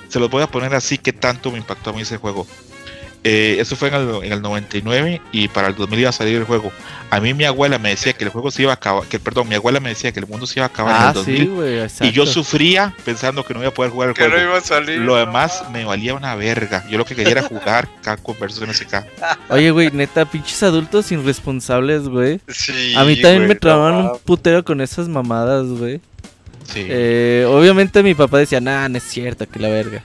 Se 0.09 0.19
los 0.19 0.29
voy 0.29 0.43
a 0.43 0.47
poner 0.47 0.73
así 0.75 0.97
que 0.97 1.13
tanto 1.13 1.51
me 1.51 1.57
impactó 1.57 1.89
a 1.89 1.93
mí 1.93 2.01
ese 2.01 2.17
juego. 2.17 2.47
Eh, 3.27 3.57
eso 3.59 3.75
fue 3.75 3.87
en 3.87 3.95
el, 3.95 4.23
en 4.23 4.33
el 4.33 4.41
99 4.43 5.19
y 5.31 5.47
para 5.47 5.69
el 5.69 5.75
2000 5.75 5.99
iba 5.99 6.09
a 6.09 6.13
salir 6.13 6.35
el 6.37 6.43
juego. 6.43 6.71
A 7.09 7.19
mí 7.19 7.33
mi 7.33 7.43
abuela 7.43 7.79
me 7.79 7.89
decía 7.89 8.13
que 8.13 8.23
el 8.23 8.29
juego 8.29 8.51
se 8.51 8.61
iba 8.61 8.71
a 8.71 8.75
acabar, 8.75 9.07
que 9.07 9.17
perdón, 9.19 9.49
mi 9.49 9.55
abuela 9.55 9.79
me 9.79 9.89
decía 9.89 10.11
que 10.11 10.19
el 10.19 10.27
mundo 10.27 10.45
se 10.45 10.59
iba 10.59 10.65
a 10.65 10.69
acabar 10.69 10.95
en 10.95 11.01
Ah, 11.01 11.07
el 11.09 11.13
2000 11.15 11.37
sí, 11.37 11.45
güey, 11.47 11.87
y 12.01 12.11
yo 12.11 12.25
sufría 12.27 12.93
pensando 13.03 13.43
que 13.43 13.55
no 13.55 13.61
iba 13.61 13.69
a 13.69 13.73
poder 13.73 13.91
jugar 13.91 14.09
el 14.09 14.15
Que 14.15 14.25
no 14.25 14.29
juego. 14.29 14.43
iba 14.49 14.57
a 14.59 14.61
salir. 14.61 14.99
Lo 14.99 15.13
no, 15.13 15.15
demás 15.25 15.63
me 15.73 15.85
valía 15.85 16.13
una 16.13 16.35
verga. 16.35 16.85
Yo 16.87 16.99
lo 16.99 17.05
que 17.05 17.15
quería 17.15 17.31
era 17.31 17.41
jugar 17.41 17.87
Capcom 18.03 18.35
vs 18.39 18.61
MSK. 18.61 19.03
Oye, 19.49 19.71
güey, 19.71 19.89
neta, 19.91 20.25
pinches 20.25 20.61
adultos 20.61 21.11
irresponsables, 21.11 22.07
güey. 22.07 22.39
Sí, 22.47 22.93
A 22.95 23.03
mí 23.05 23.19
también 23.19 23.47
me 23.47 23.55
no 23.55 23.59
trababan 23.59 23.95
un 24.05 24.19
putero 24.23 24.63
con 24.63 24.81
esas 24.81 25.07
mamadas, 25.07 25.65
güey. 25.65 25.99
Sí. 26.71 26.85
Eh, 26.87 27.45
obviamente 27.49 28.03
mi 28.03 28.13
papá 28.13 28.37
decía, 28.37 28.61
nah, 28.61 28.87
no 28.87 28.97
es 28.97 29.03
cierto, 29.03 29.47
que 29.49 29.57
la 29.59 29.69
verga. 29.69 30.03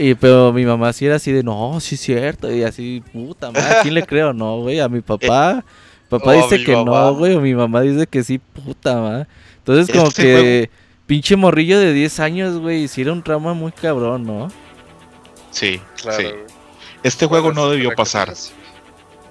Y 0.00 0.14
pero 0.14 0.52
mi 0.52 0.64
mamá 0.64 0.92
sí 0.92 1.04
era 1.06 1.16
así 1.16 1.30
de, 1.30 1.42
no, 1.42 1.78
sí 1.80 1.94
es 1.96 2.00
cierto. 2.00 2.50
Y 2.50 2.62
así, 2.62 3.02
puta 3.12 3.50
madre, 3.50 3.78
¿a 3.78 3.82
quién 3.82 3.94
le 3.94 4.02
creo? 4.04 4.32
No, 4.32 4.58
güey, 4.60 4.80
a 4.80 4.88
mi 4.88 5.00
papá. 5.02 5.64
Papá 6.08 6.32
Oh, 6.32 6.42
dice 6.42 6.64
que 6.64 6.74
mamá. 6.74 6.90
no, 6.90 7.14
güey, 7.14 7.34
o 7.34 7.40
mi 7.40 7.54
mamá 7.54 7.82
dice 7.82 8.06
que 8.06 8.24
sí, 8.24 8.38
puta 8.38 9.00
madre. 9.00 9.26
Entonces, 9.58 9.94
como 9.94 10.08
Este 10.08 10.22
que 10.22 10.70
pinche 11.06 11.36
morrillo 11.36 11.78
de 11.78 11.92
10 11.92 12.20
años, 12.20 12.58
güey, 12.58 12.84
hiciera 12.84 13.12
un 13.12 13.22
trauma 13.22 13.52
muy 13.54 13.72
cabrón, 13.72 14.24
¿no? 14.26 14.48
Sí, 15.50 15.80
Claro, 16.00 16.18
sí. 16.18 16.28
Este 17.02 17.26
juego 17.26 17.52
no 17.52 17.68
debió 17.68 17.94
pasar. 17.94 18.32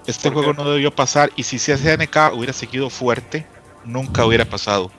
Este 0.06 0.30
¿Por 0.30 0.44
juego 0.44 0.54
no 0.64 0.70
debió 0.70 0.90
pasar 0.94 1.30
y 1.36 1.42
si 1.42 1.58
SNK 1.58 2.32
hubiera 2.34 2.52
seguido 2.52 2.90
fuerte, 2.90 3.46
nunca 3.84 4.24
hubiera 4.24 4.44
pasado. 4.44 4.90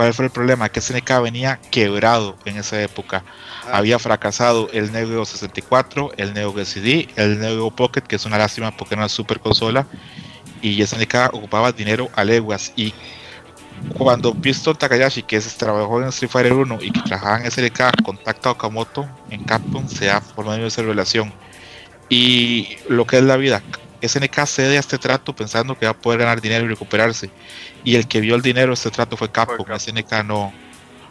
¿Cuál 0.00 0.14
fue 0.14 0.24
el 0.24 0.30
problema? 0.30 0.70
Que 0.70 0.80
SNK 0.80 1.20
venía 1.22 1.60
quebrado 1.70 2.34
en 2.46 2.56
esa 2.56 2.80
época. 2.80 3.22
Ah, 3.66 3.76
Había 3.76 3.98
fracasado 3.98 4.70
el 4.72 4.92
Neo 4.92 5.06
Geo 5.06 5.24
64, 5.26 6.12
el 6.16 6.32
Neo 6.32 6.54
CD, 6.64 7.06
el 7.16 7.38
Neo 7.38 7.70
Pocket, 7.70 8.00
que 8.00 8.16
es 8.16 8.24
una 8.24 8.38
lástima 8.38 8.74
porque 8.74 8.94
era 8.94 9.02
una 9.02 9.10
super 9.10 9.40
consola. 9.40 9.86
Y 10.62 10.82
SNK 10.82 11.34
ocupaba 11.34 11.70
dinero 11.72 12.08
a 12.16 12.24
leguas. 12.24 12.72
Y 12.76 12.94
cuando 13.92 14.32
Piston 14.32 14.74
Takayashi, 14.74 15.22
que 15.22 15.36
es, 15.36 15.54
trabajó 15.58 16.00
en 16.00 16.08
Street 16.08 16.30
Fighter 16.30 16.54
1 16.54 16.78
y 16.80 16.92
que 16.92 17.02
trabajaba 17.02 17.44
en 17.44 17.50
SNK, 17.50 18.02
contacta 18.02 18.48
a 18.48 18.52
Okamoto 18.52 19.06
en 19.28 19.44
Capcom, 19.44 19.86
se 19.86 20.06
da 20.06 20.22
por 20.22 20.46
medio 20.46 20.62
de 20.62 20.68
esa 20.68 20.80
relación. 20.80 21.30
Y 22.08 22.78
lo 22.88 23.06
que 23.06 23.18
es 23.18 23.22
la 23.22 23.36
vida, 23.36 23.62
SNK 24.00 24.46
cede 24.46 24.78
a 24.78 24.80
este 24.80 24.96
trato 24.96 25.36
pensando 25.36 25.78
que 25.78 25.84
va 25.84 25.92
a 25.92 25.94
poder 25.94 26.20
ganar 26.20 26.40
dinero 26.40 26.64
y 26.64 26.68
recuperarse. 26.68 27.30
Y 27.84 27.96
el 27.96 28.06
que 28.06 28.20
vio 28.20 28.34
el 28.34 28.42
dinero, 28.42 28.72
este 28.74 28.90
trato 28.90 29.16
fue 29.16 29.30
Capcom. 29.30 29.64
Capcom. 29.64 29.78
SNK 29.78 30.24
no, 30.24 30.52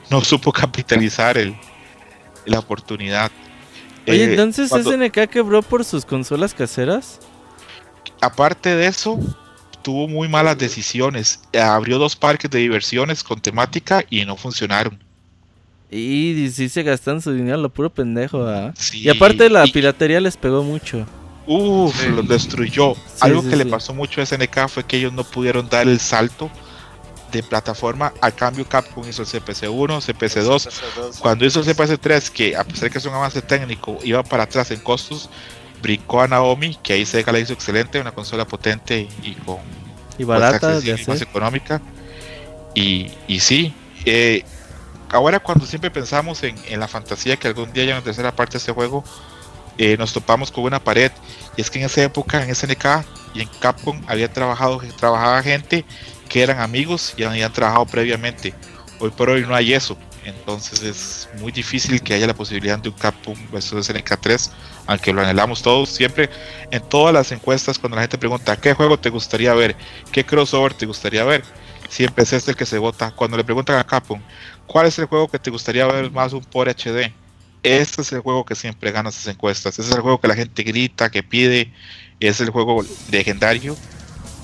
no 0.09 0.22
supo 0.23 0.51
capitalizar 0.51 1.38
el, 1.38 1.56
la 2.45 2.59
oportunidad. 2.59 3.31
Oye, 4.07 4.23
Eh, 4.23 4.30
entonces 4.31 4.69
cuando- 4.69 4.91
SNK 4.91 5.27
quebró 5.30 5.61
por 5.61 5.83
sus 5.85 6.06
consolas 6.06 6.53
caseras. 6.53 7.19
aparte 8.22 8.75
de 8.75 8.88
eso, 8.88 9.19
tuvo 9.81 10.07
muy 10.07 10.27
malas 10.27 10.57
decisiones. 10.57 11.39
Abrió 11.59 11.98
dos 11.98 12.15
parques 12.15 12.49
de 12.51 12.59
diversiones 12.59 13.23
con 13.23 13.39
temática 13.41 14.03
y 14.09 14.25
no 14.25 14.35
funcionaron. 14.35 14.99
Y 15.91 16.49
sí 16.53 16.69
se 16.69 16.83
gastan 16.83 17.19
su 17.22 17.33
dinero, 17.33 17.57
lo 17.57 17.69
puro 17.69 17.89
pendejo, 17.89 18.45
¿ah? 18.48 18.73
Sí, 18.77 19.01
Y 19.01 19.09
aparte 19.09 19.49
la 19.49 19.65
y- 19.65 19.72
piratería 19.72 20.19
les 20.19 20.38
pegó 20.38 20.61
mucho. 20.64 21.06
Uf, 21.51 21.99
Sí. 21.99 22.09
los 22.09 22.27
destruyó. 22.27 22.93
Algo 23.21 23.41
sí, 23.41 23.49
que 23.49 23.55
le 23.55 23.65
pasó 23.65 23.93
mucho 23.93 24.21
a 24.21 24.25
SNK 24.25 24.67
fue 24.69 24.83
que 24.85 24.97
ellos 24.97 25.11
no 25.13 25.23
pudieron 25.23 25.67
dar 25.67 25.87
el 25.87 25.99
salto 25.99 26.49
de 27.31 27.41
plataforma. 27.43 28.13
Al 28.21 28.35
cambio, 28.35 28.67
Capcom 28.67 29.07
hizo 29.07 29.23
el 29.23 29.27
CPC1, 29.27 29.99
CPC2. 29.99 30.67
CPC2. 30.69 31.19
Cuando 31.19 31.45
hizo 31.45 31.59
el 31.61 31.65
CPC3, 31.65 32.29
que 32.29 32.55
a 32.55 32.63
pesar 32.63 32.83
de 32.83 32.89
que 32.91 32.97
es 32.99 33.05
un 33.05 33.13
avance 33.13 33.41
técnico, 33.41 33.97
iba 34.03 34.21
para 34.23 34.43
atrás 34.43 34.69
en 34.71 34.79
costos, 34.79 35.29
brincó 35.81 36.21
a 36.21 36.27
Naomi, 36.27 36.77
que 36.83 36.93
ahí 36.93 37.05
Sega 37.05 37.31
la 37.31 37.39
hizo 37.39 37.53
excelente, 37.53 37.99
una 37.99 38.11
consola 38.11 38.45
potente 38.45 39.07
y 39.23 39.33
con 39.33 39.57
Y 40.17 40.25
más 40.25 40.39
barata 40.39 40.79
y 40.83 40.91
más 41.07 41.21
económica. 41.21 41.81
Y, 42.75 43.11
y 43.27 43.39
sí, 43.39 43.73
eh, 44.05 44.43
ahora 45.09 45.39
cuando 45.39 45.65
siempre 45.65 45.89
pensamos 45.89 46.43
en, 46.43 46.55
en 46.67 46.79
la 46.79 46.87
fantasía 46.87 47.37
que 47.37 47.47
algún 47.47 47.73
día 47.73 47.83
haya 47.83 47.93
una 47.95 48.03
tercera 48.03 48.35
parte 48.35 48.53
de 48.53 48.57
este 48.59 48.71
juego, 48.71 49.03
eh, 49.80 49.95
nos 49.98 50.11
topamos 50.11 50.51
con 50.51 50.66
una 50.66 50.83
pared. 50.83 51.09
Y 51.56 51.61
es 51.61 51.69
que 51.69 51.80
en 51.80 51.85
esa 51.85 52.03
época, 52.03 52.43
en 52.43 52.53
SNK 52.53 53.06
y 53.33 53.41
en 53.41 53.49
Capcom, 53.61 54.01
había 54.08 54.32
trabajado, 54.32 54.82
trabajaba 54.99 55.41
gente 55.41 55.85
que 56.27 56.43
eran 56.43 56.59
amigos 56.59 57.14
y 57.16 57.24
habían 57.24 57.51
trabajado 57.53 57.85
previamente. 57.85 58.53
Hoy 58.99 59.09
por 59.09 59.30
hoy 59.30 59.41
no 59.41 59.56
hay 59.56 59.74
eso. 59.74 59.98
Entonces 60.25 60.83
es 60.83 61.30
muy 61.40 61.53
difícil 61.53 62.03
que 62.03 62.14
haya 62.14 62.27
la 62.27 62.33
posibilidad 62.33 62.77
de 62.77 62.90
un 62.90 62.95
Capcom 62.95 63.38
versus 63.53 63.88
SNK 63.88 64.19
3, 64.19 64.51
aunque 64.85 65.14
lo 65.14 65.22
anhelamos 65.22 65.61
todos. 65.61 65.88
Siempre 65.88 66.30
en 66.72 66.82
todas 66.90 67.14
las 67.14 67.32
encuestas, 67.32 67.80
cuando 67.80 67.95
la 67.95 68.01
gente 68.01 68.17
pregunta 68.17 68.58
qué 68.58 68.74
juego 68.74 68.99
te 68.99 69.09
gustaría 69.09 69.53
ver, 69.53 69.77
qué 70.11 70.25
crossover 70.25 70.74
te 70.74 70.85
gustaría 70.85 71.24
ver, 71.24 71.43
siempre 71.88 72.25
es 72.25 72.33
este 72.33 72.51
el 72.51 72.58
que 72.58 72.66
se 72.66 72.77
vota. 72.77 73.11
Cuando 73.11 73.38
le 73.38 73.45
preguntan 73.45 73.77
a 73.77 73.85
Capcom, 73.85 74.22
¿cuál 74.67 74.88
es 74.88 74.99
el 74.99 75.06
juego 75.06 75.30
que 75.30 75.40
te 75.40 75.49
gustaría 75.49 75.88
ver 75.88 76.11
más 76.11 76.33
un 76.33 76.43
por 76.43 76.67
HD? 76.67 77.14
Este 77.63 78.01
es 78.01 78.11
el 78.11 78.21
juego 78.21 78.45
que 78.45 78.55
siempre 78.55 78.91
gana 78.91 79.09
esas 79.09 79.27
encuestas. 79.27 79.77
Este 79.77 79.89
es 79.91 79.95
el 79.95 80.01
juego 80.01 80.19
que 80.19 80.27
la 80.27 80.35
gente 80.35 80.63
grita, 80.63 81.09
que 81.09 81.23
pide. 81.23 81.71
Es 82.19 82.39
el 82.41 82.49
juego 82.49 82.83
legendario. 83.11 83.75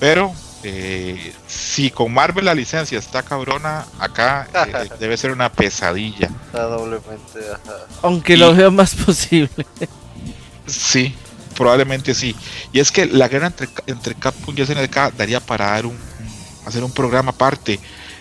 Pero 0.00 0.32
eh, 0.62 1.32
si 1.46 1.90
con 1.90 2.12
Marvel 2.12 2.44
la 2.44 2.54
licencia 2.54 2.98
está 2.98 3.22
cabrona, 3.22 3.86
acá 3.98 4.48
eh, 4.66 4.88
debe 5.00 5.16
ser 5.16 5.30
una 5.30 5.50
pesadilla. 5.50 6.30
Está 6.46 6.64
doblemente, 6.64 7.40
ajá. 7.52 7.76
Aunque 8.02 8.36
lo 8.36 8.54
veo 8.54 8.70
más 8.70 8.94
posible. 8.94 9.50
Sí, 10.66 11.14
probablemente 11.56 12.14
sí. 12.14 12.34
Y 12.72 12.80
es 12.80 12.90
que 12.90 13.06
la 13.06 13.28
guerra 13.28 13.46
entre, 13.48 13.68
entre 13.86 14.14
Capcom 14.14 14.54
y 14.58 14.64
SNK 14.66 15.12
daría 15.16 15.40
para 15.40 15.66
dar 15.70 15.86
un, 15.86 15.92
un- 15.92 16.68
hacer 16.68 16.82
un 16.84 16.92
programa 16.92 17.30
aparte. 17.30 17.78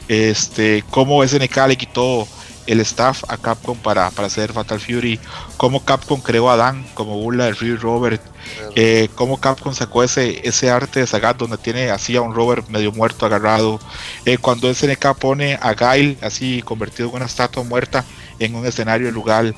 Este, 0.08 0.84
cómo 0.92 1.26
SNK 1.28 1.58
le 1.68 1.76
quitó 1.78 2.28
el 2.68 2.80
staff 2.82 3.24
a 3.28 3.38
Capcom 3.38 3.78
para, 3.78 4.10
para 4.12 4.28
hacer 4.28 4.54
Fatal 4.54 4.80
Fury, 4.80 5.20
cómo 5.58 5.84
Capcom 5.84 6.20
creó 6.22 6.50
a 6.50 6.58
Dan 6.58 6.86
como 6.94 7.20
burla 7.20 7.46
de 7.46 7.54
Real 7.54 7.80
Robert, 7.80 8.22
eh, 8.76 9.10
cómo 9.16 9.40
Capcom 9.40 9.74
sacó 9.74 10.04
ese, 10.04 10.48
ese 10.48 10.70
arte 10.70 11.00
de 11.00 11.08
Sagat 11.08 11.38
donde 11.38 11.58
tiene 11.58 11.92
así 11.92 12.16
a 12.16 12.22
un 12.22 12.34
Robert 12.34 12.68
medio 12.70 12.92
muerto 12.92 13.26
agarrado, 13.26 13.80
eh, 14.26 14.38
cuando 14.38 14.74
SNK 14.74 15.16
pone 15.20 15.60
a 15.62 15.74
Gail 15.74 16.18
así 16.22 16.62
convertido 16.64 17.10
en 17.10 17.16
una 17.16 17.26
estatua 17.26 17.64
muerta 17.64 18.04
en 18.40 18.56
un 18.56 18.66
escenario 18.66 19.12
lugar, 19.12 19.54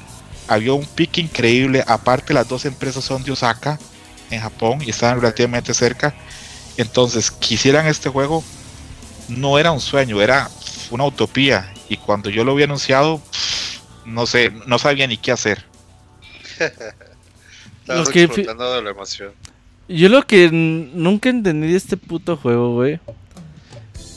había 0.48 0.74
un 0.74 0.86
pique 0.86 1.22
increíble, 1.22 1.84
aparte 1.88 2.34
las 2.34 2.48
dos 2.48 2.66
empresas 2.66 3.04
son 3.04 3.24
de 3.24 3.32
Osaka 3.32 3.80
en 4.30 4.42
Japón 4.42 4.80
y 4.82 4.90
estaban 4.90 5.20
relativamente 5.20 5.74
cerca, 5.74 6.14
entonces 6.78 7.32
quisieran 7.32 7.88
este 7.88 8.10
juego, 8.10 8.44
no 9.30 9.58
era 9.58 9.72
un 9.72 9.82
sueño, 9.82 10.22
era 10.22 10.50
una 10.92 11.06
utopía 11.06 11.74
y 11.90 11.98
cuando 11.98 12.30
yo 12.30 12.44
lo 12.44 12.54
había 12.54 12.66
anunciado, 12.66 13.22
no 14.06 14.26
sé, 14.26 14.52
no 14.66 14.80
sabía 14.80 15.08
ni 15.08 15.18
qué 15.18 15.32
hacer. 15.32 15.64
Estás 16.60 18.06
Lo 18.06 18.06
que 18.06 18.28
de 18.28 18.82
la 18.82 18.90
emoción. 18.90 19.32
Yo 19.88 20.10
lo 20.10 20.24
que 20.24 20.50
nunca 20.52 21.30
entendí 21.30 21.72
de 21.72 21.78
este 21.78 21.96
puto 21.96 22.36
juego, 22.36 22.74
güey. 22.74 23.00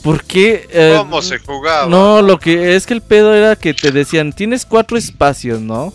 ¿Por 0.03 0.25
qué? 0.25 0.67
eh, 0.71 0.95
¿Cómo 0.97 1.23
se 1.23 1.39
jugaba? 1.39 1.87
No, 1.87 2.23
lo 2.23 2.39
que 2.39 2.75
es 2.75 2.87
que 2.87 2.95
el 2.95 3.03
pedo 3.03 3.35
era 3.35 3.55
que 3.55 3.75
te 3.75 3.93
decían, 3.93 4.33
tienes 4.33 4.65
cuatro 4.65 4.97
espacios, 4.97 5.61
¿no? 5.61 5.93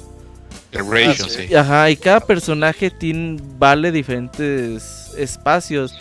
El 0.71 0.89
ratio, 0.89 1.25
Ah, 1.25 1.29
sí. 1.29 1.55
Ajá, 1.55 1.89
y 1.89 1.97
cada 1.97 2.19
personaje 2.19 2.91
tiene, 2.91 3.41
vale 3.57 3.91
diferentes 3.91 5.11
espacios. 5.17 5.97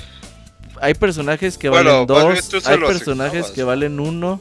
Hay 0.81 0.95
personajes 0.95 1.57
que 1.57 1.69
Bueno, 1.69 2.07
valen 2.07 2.07
dos, 2.07 2.67
hay 2.67 2.79
los 2.79 2.91
personajes 2.93 3.47
que 3.51 3.63
valen 3.63 4.01
uno. 4.01 4.41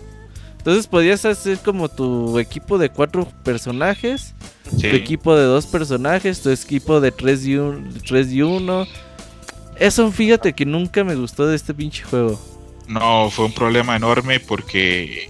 Entonces 0.63 0.87
podías 0.87 1.25
hacer 1.25 1.59
como 1.59 1.89
tu 1.89 2.39
equipo 2.39 2.77
de 2.77 2.87
cuatro 2.87 3.27
personajes, 3.43 4.33
sí. 4.77 4.89
tu 4.89 4.95
equipo 4.95 5.35
de 5.35 5.43
dos 5.43 5.65
personajes, 5.65 6.41
tu 6.41 6.49
equipo 6.51 7.01
de 7.01 7.11
tres 7.11 7.45
y, 7.45 7.57
un, 7.57 7.93
tres 8.07 8.31
y 8.31 8.43
uno. 8.43 8.87
Eso 9.77 10.09
fíjate 10.09 10.53
que 10.53 10.65
nunca 10.65 11.03
me 11.03 11.15
gustó 11.15 11.47
de 11.47 11.57
este 11.57 11.73
pinche 11.73 12.03
juego. 12.03 12.39
No, 12.87 13.29
fue 13.29 13.43
un 13.43 13.51
problema 13.51 13.97
enorme 13.97 14.39
porque 14.39 15.29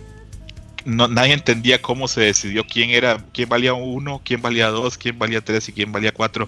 no, 0.86 1.08
nadie 1.08 1.34
entendía 1.34 1.82
cómo 1.82 2.08
se 2.08 2.22
decidió 2.22 2.64
quién 2.64 2.92
era, 2.92 3.18
quién 3.34 3.50
valía 3.50 3.74
uno, 3.74 4.22
quién 4.24 4.40
valía 4.40 4.70
dos, 4.70 5.00
quién 5.00 5.18
valía 5.18 5.42
tres 5.42 5.68
y 5.68 5.74
quién 5.74 5.92
valía 5.92 6.12
cuatro. 6.12 6.48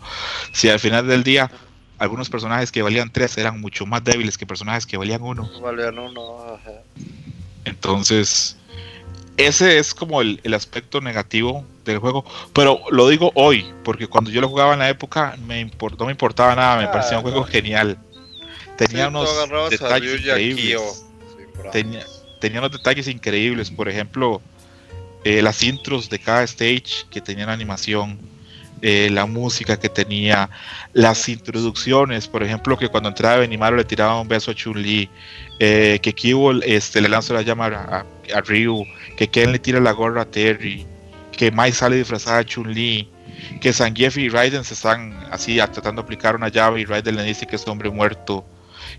Si 0.52 0.70
al 0.70 0.80
final 0.80 1.08
del 1.08 1.24
día 1.24 1.50
algunos 1.98 2.30
personajes 2.30 2.72
que 2.72 2.84
valían 2.84 3.12
tres 3.12 3.36
eran 3.40 3.60
mucho 3.60 3.88
más 3.88 4.04
débiles 4.04 4.38
que 4.38 4.46
personajes 4.46 4.86
que 4.86 4.96
valían 4.96 5.24
uno. 5.24 5.50
Valían 5.60 5.98
uno, 5.98 6.54
ajá. 6.54 6.84
Entonces, 7.66 8.58
ese 9.38 9.78
es 9.78 9.94
como 9.94 10.22
el, 10.22 10.40
el 10.44 10.54
aspecto 10.54 11.02
negativo 11.02 11.66
del 11.84 12.00
juego. 12.00 12.26
Pero 12.54 12.80
lo 12.92 13.08
digo 13.10 13.32
hoy, 13.36 13.66
porque 13.84 14.08
cuando 14.08 14.32
yo 14.32 14.42
lo 14.42 14.50
jugaba 14.50 14.74
en 14.74 14.80
la 14.80 14.90
época 14.90 15.36
me 15.46 15.62
import- 15.66 15.98
no 16.00 16.06
me 16.06 16.12
importaba 16.12 16.56
nada, 16.56 16.78
me 16.78 16.86
Ah, 16.86 16.92
parecía 16.92 17.18
un 17.18 17.24
juego 17.24 17.42
no. 17.42 17.46
genial. 17.46 17.98
Tenía 18.78 19.04
Sí, 19.04 19.10
unos 19.10 19.30
detalles 19.70 20.20
increíbles. 20.22 21.06
Tenía, 21.72 22.06
tenía 22.40 22.60
unos 22.60 22.72
detalles 22.72 23.08
increíbles, 23.08 23.72
por 23.72 23.90
ejemplo, 23.90 24.42
eh, 25.24 25.42
las 25.42 25.64
intros 25.64 26.10
de 26.10 26.20
cada 26.20 26.44
stage 26.44 27.06
que 27.10 27.22
tenían 27.22 27.50
animación, 27.50 28.20
eh, 28.82 29.10
la 29.12 29.26
música 29.26 29.80
que 29.80 29.90
tenía, 29.90 30.50
las 30.94 31.28
introducciones, 31.30 32.28
por 32.28 32.44
ejemplo, 32.44 32.78
que 32.78 32.88
cuando 32.90 33.10
entraba 33.10 33.38
Benimaru 33.38 33.78
le 33.78 33.84
tiraba 33.86 34.20
un 34.20 34.28
beso 34.28 34.52
a 34.52 34.54
Chun-Li, 34.56 35.10
eh, 35.60 36.00
que 36.02 36.14
Kibo 36.14 36.52
este, 36.62 37.02
le 37.02 37.10
lanza 37.10 37.34
la 37.34 37.42
llama 37.42 37.68
a, 37.68 37.98
a- 38.00 38.06
a 38.38 38.42
Ryu, 38.42 38.84
que 39.18 39.28
Ken 39.28 39.52
le 39.52 39.60
tira 39.60 39.80
la 39.80 39.92
gorra 39.92 40.24
a 40.24 40.26
Terry, 40.26 40.86
que 41.32 41.52
Mai 41.52 41.72
sale 41.72 41.96
disfrazada 41.98 42.40
de 42.40 42.46
Chun-Li, 42.46 43.10
que 43.62 43.74
Zangief 43.74 44.18
y 44.18 44.30
Raiden 44.30 44.64
se 44.64 44.74
están 44.74 45.14
así 45.32 45.60
a- 45.60 45.72
tratando 45.72 46.02
de 46.02 46.06
aplicar 46.06 46.36
una 46.36 46.50
llave 46.50 46.82
y 46.82 46.86
Raiden 46.86 47.16
le 47.16 47.24
dice 47.24 47.46
que 47.48 47.56
es 47.56 47.68
hombre 47.68 47.90
muerto, 47.90 48.46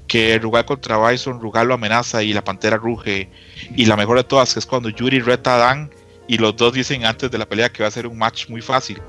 que 0.06 0.38
Rugal 0.38 0.64
contra 0.64 0.98
Bison, 1.08 1.40
Rugal 1.40 1.68
lo 1.68 1.74
amenaza 1.74 2.22
y 2.22 2.32
la 2.32 2.42
pantera 2.44 2.76
ruge, 2.76 3.28
y 3.74 3.86
la 3.86 3.96
mejor 3.96 4.16
de 4.18 4.24
todas 4.24 4.56
es 4.56 4.66
cuando 4.66 4.88
Yuri 4.88 5.20
reta 5.20 5.54
a 5.56 5.58
Dan 5.58 5.90
y 6.28 6.38
los 6.38 6.56
dos 6.56 6.72
dicen 6.72 7.04
antes 7.04 7.30
de 7.30 7.38
la 7.38 7.46
pelea 7.46 7.68
que 7.70 7.82
va 7.82 7.88
a 7.88 7.92
ser 7.92 8.06
un 8.06 8.18
match 8.18 8.48
muy 8.48 8.60
fácil. 8.60 9.00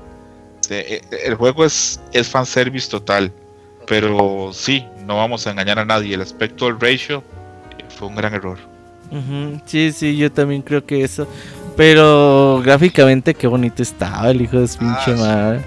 Eh, 0.70 1.00
eh, 1.10 1.18
El 1.26 1.34
juego 1.34 1.64
es, 1.64 2.00
es 2.12 2.28
fanservice 2.28 2.88
total, 2.90 3.32
pero 3.86 4.50
sí, 4.52 4.84
no 5.04 5.16
vamos 5.16 5.46
a 5.46 5.50
engañar 5.50 5.78
a 5.78 5.84
nadie. 5.84 6.14
El 6.14 6.20
aspecto 6.22 6.66
del 6.66 6.78
ratio 6.80 7.22
eh, 7.78 7.84
fue 7.88 8.08
un 8.08 8.14
gran 8.16 8.34
error. 8.34 8.58
Sí, 9.64 9.90
sí, 9.92 10.16
yo 10.16 10.30
también 10.30 10.60
creo 10.62 10.84
que 10.84 11.02
eso. 11.02 11.26
Pero 11.76 12.60
gráficamente 12.62 13.32
qué 13.34 13.46
bonito 13.46 13.82
estaba 13.82 14.30
el 14.30 14.42
hijo 14.42 14.58
de 14.60 14.68
su 14.68 14.78
Ah, 14.82 14.98
pinche 15.04 15.16
sí. 15.16 15.22
madre. 15.22 15.60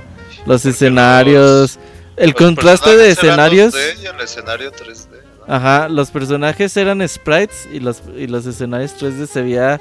Los 0.45 0.61
Porque 0.61 0.69
escenarios, 0.69 1.79
el 2.17 2.29
Los 2.31 2.35
contraste 2.37 2.95
de 2.97 3.11
escenarios. 3.11 3.73
2D 3.73 4.03
y 4.03 4.05
el 4.07 4.19
escenario 4.21 4.71
3D. 4.71 5.07
¿no? 5.47 5.53
Ajá, 5.55 5.89
los 5.89 6.11
personajes 6.11 6.75
eran 6.77 7.07
sprites 7.07 7.67
y 7.71 7.79
los, 7.79 8.03
y 8.15 8.27
los 8.27 8.45
escenarios 8.45 8.93
3D 8.99 9.25
se 9.25 9.41
veía 9.41 9.79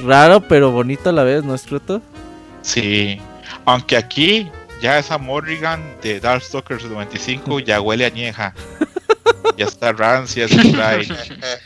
raro 0.00 0.40
pero 0.40 0.70
bonito 0.70 1.10
a 1.10 1.12
la 1.12 1.22
vez, 1.24 1.42
¿no 1.44 1.54
es 1.54 1.62
cierto? 1.62 2.00
Sí, 2.62 3.18
aunque 3.64 3.96
aquí 3.96 4.50
ya 4.80 4.98
esa 4.98 5.18
Morrigan 5.18 5.82
de 6.02 6.18
Darkstalkers 6.20 6.84
95 6.84 7.60
ya 7.60 7.80
huele 7.80 8.04
a 8.04 8.08
añeja. 8.08 8.54
ya 9.56 9.66
está 9.66 9.92
rancia. 9.92 10.46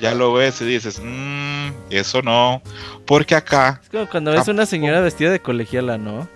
Ya 0.01 0.15
lo 0.15 0.33
ves 0.35 0.61
y 0.61 0.65
dices, 0.67 1.01
mmm, 1.03 1.71
eso 1.91 2.21
no. 2.23 2.61
Porque 3.07 3.35
acá, 3.35 3.81
Es 3.83 3.89
como 3.91 4.07
cuando 4.09 4.33
ves 4.33 4.47
Ah, 4.47 4.51
una 4.51 4.67
señora 4.67 5.01
vestida 5.01 5.31
de 5.31 5.41
colegiala, 5.41 5.97
¿no? 5.99 6.29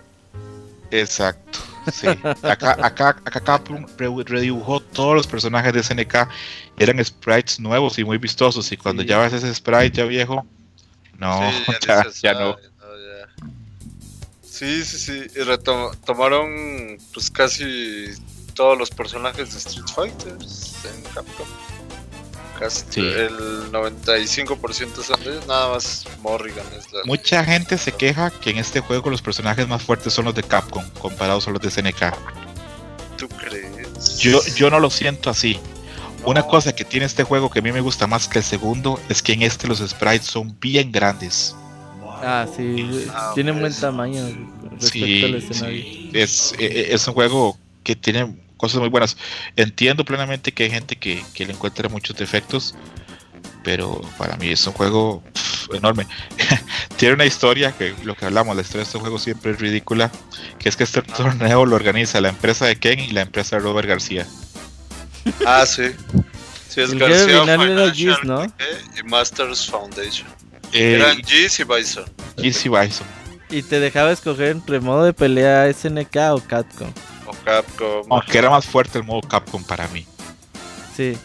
exacto. 0.91 1.59
Sí. 1.93 2.07
Acá, 2.43 2.77
acá, 2.83 3.09
acá 3.25 3.41
Capcom 3.41 3.87
redibujó 4.27 4.81
todos 4.81 5.15
los 5.15 5.27
personajes 5.27 5.73
de 5.73 5.83
SNK. 5.83 6.29
Eran 6.79 7.03
sprites 7.05 7.59
nuevos 7.59 7.99
y 7.99 8.05
muy 8.05 8.19
vistosos. 8.19 8.71
Y 8.71 8.77
cuando 8.77 9.03
Sí. 9.03 9.09
ya 9.09 9.19
ves 9.19 9.33
ese 9.33 9.53
sprite 9.55 9.91
ya 9.99 10.05
viejo, 10.05 10.47
no, 11.19 11.41
Sí, 11.51 12.23
ya, 12.23 12.35
no. 12.35 12.57
Sí, 14.61 14.85
sí, 14.85 14.99
sí. 14.99 15.27
Y 15.35 15.43
retomaron 15.43 16.99
pues 17.15 17.31
casi 17.31 18.11
todos 18.53 18.77
los 18.77 18.91
personajes 18.91 19.53
de 19.55 19.59
Street 19.59 19.87
Fighter 19.95 20.33
en 20.35 21.03
Capcom. 21.15 21.47
Casi 22.59 22.85
Sí. 22.91 23.01
el 23.01 23.73
95% 23.73 25.03
son 25.03 25.25
de 25.25 25.31
ellos, 25.31 25.47
nada 25.47 25.73
más 25.73 26.05
Morrigan 26.21 26.67
es 26.79 26.93
la... 26.93 27.01
Mucha 27.07 27.43
gente 27.43 27.79
se 27.79 27.93
queja 27.93 28.29
que 28.29 28.51
en 28.51 28.59
este 28.59 28.81
juego 28.81 29.09
los 29.09 29.23
personajes 29.23 29.67
más 29.67 29.83
fuertes 29.83 30.13
son 30.13 30.27
los 30.27 30.35
de 30.35 30.43
Capcom 30.43 30.87
comparados 31.01 31.49
a 31.49 31.53
los 31.53 31.63
de 31.63 31.71
SNK. 31.71 32.15
¿Tú 33.17 33.29
crees? 33.31 34.19
Yo, 34.19 34.45
yo 34.57 34.69
no 34.69 34.79
lo 34.79 34.91
siento 34.91 35.31
así. 35.31 35.59
Una 36.27 36.43
cosa 36.43 36.75
que 36.75 36.85
tiene 36.85 37.07
este 37.07 37.25
juego 37.25 37.49
que 37.49 37.61
a 37.61 37.63
mí 37.63 37.73
me 37.73 37.81
gusta 37.81 38.07
más 38.07 38.29
que 38.29 38.41
el 38.41 38.45
segundo 38.45 39.01
es 39.09 39.23
que 39.23 39.33
en 39.33 39.41
este 39.41 39.67
los 39.67 39.79
sprites 39.79 40.27
son 40.27 40.55
bien 40.61 40.93
grandes. 40.93 41.57
Ah, 42.23 42.47
sí, 42.55 43.07
Ah, 43.13 43.33
tiene 43.35 43.53
un 43.53 43.61
buen 43.61 43.73
pues. 43.73 43.81
tamaño 43.81 44.23
respecto 44.81 45.27
al 45.27 45.35
escenario. 45.35 45.83
sí. 45.83 46.11
Es, 46.13 46.55
e- 46.59 46.65
e- 46.67 46.95
es 46.95 47.07
un 47.09 47.15
juego 47.15 47.59
que 47.83 47.97
tiene 47.97 48.35
cosas 48.57 48.81
muy 48.81 48.89
buenas. 48.89 49.17
Entiendo 49.57 50.05
plenamente 50.05 50.53
que 50.53 50.65
hay 50.65 50.71
gente 50.71 50.97
que, 50.97 51.25
que 51.35 51.47
le 51.47 51.53
encuentra 51.53 51.89
muchos 51.89 52.17
defectos, 52.17 52.75
pero 53.65 54.01
para 54.19 54.37
mí 54.37 54.49
es 54.49 54.67
un 54.67 54.73
juego 54.75 55.23
enorme. 55.73 56.07
tiene 56.97 57.15
una 57.15 57.25
historia, 57.27 57.73
que 57.73 57.95
lo 58.05 58.15
que 58.15 58.27
hablamos, 58.27 58.55
la 58.57 58.63
historia 58.63 58.81
de 58.81 58.85
este 58.89 58.99
juego 58.99 59.19
siempre 59.19 59.53
es 59.53 59.59
ridícula, 59.61 60.11
que 60.59 60.69
es 60.69 60.77
que 60.77 60.85
este 60.85 61.03
torneo 61.03 61.65
lo 61.65 61.77
organiza 61.77 62.21
la 62.21 62.29
empresa 62.31 62.67
de 62.67 62.77
Ken 62.77 63.01
y 63.01 63.11
la 63.13 63.23
empresa 63.23 63.57
de 63.57 63.63
Robert 63.63 63.89
García. 63.89 64.27
Ah, 65.47 65.65
sí. 65.67 65.85
Sí, 66.69 66.81
es 66.83 66.91
El 66.93 66.99
García 66.99 67.43
y 68.99 69.03
Masters 69.09 69.67
Foundation. 69.67 70.29
Eh, 70.73 70.95
Eran 70.95 71.23
Giz 71.25 71.61
y 71.61 71.65
Bison. 71.65 72.05
GC 72.37 72.69
Bison. 72.69 73.07
Y 73.51 73.63
te 73.63 73.81
dejaba 73.81 74.13
escoger 74.13 74.49
entre 74.49 74.79
modo 74.81 75.05
de 75.05 75.13
pelea 75.13 75.73
SNK 75.73 76.17
o 76.33 76.41
Capcom. 76.47 76.93
O 77.27 77.33
Capcom. 77.45 78.07
Aunque 78.11 78.39
era 78.39 78.51
más 78.51 78.67
fuerte 78.67 78.99
el 78.99 79.05
modo 79.05 79.27
Capcom 79.27 79.65
para 79.65 79.89
mí. 79.89 80.07
Sí. 80.97 81.19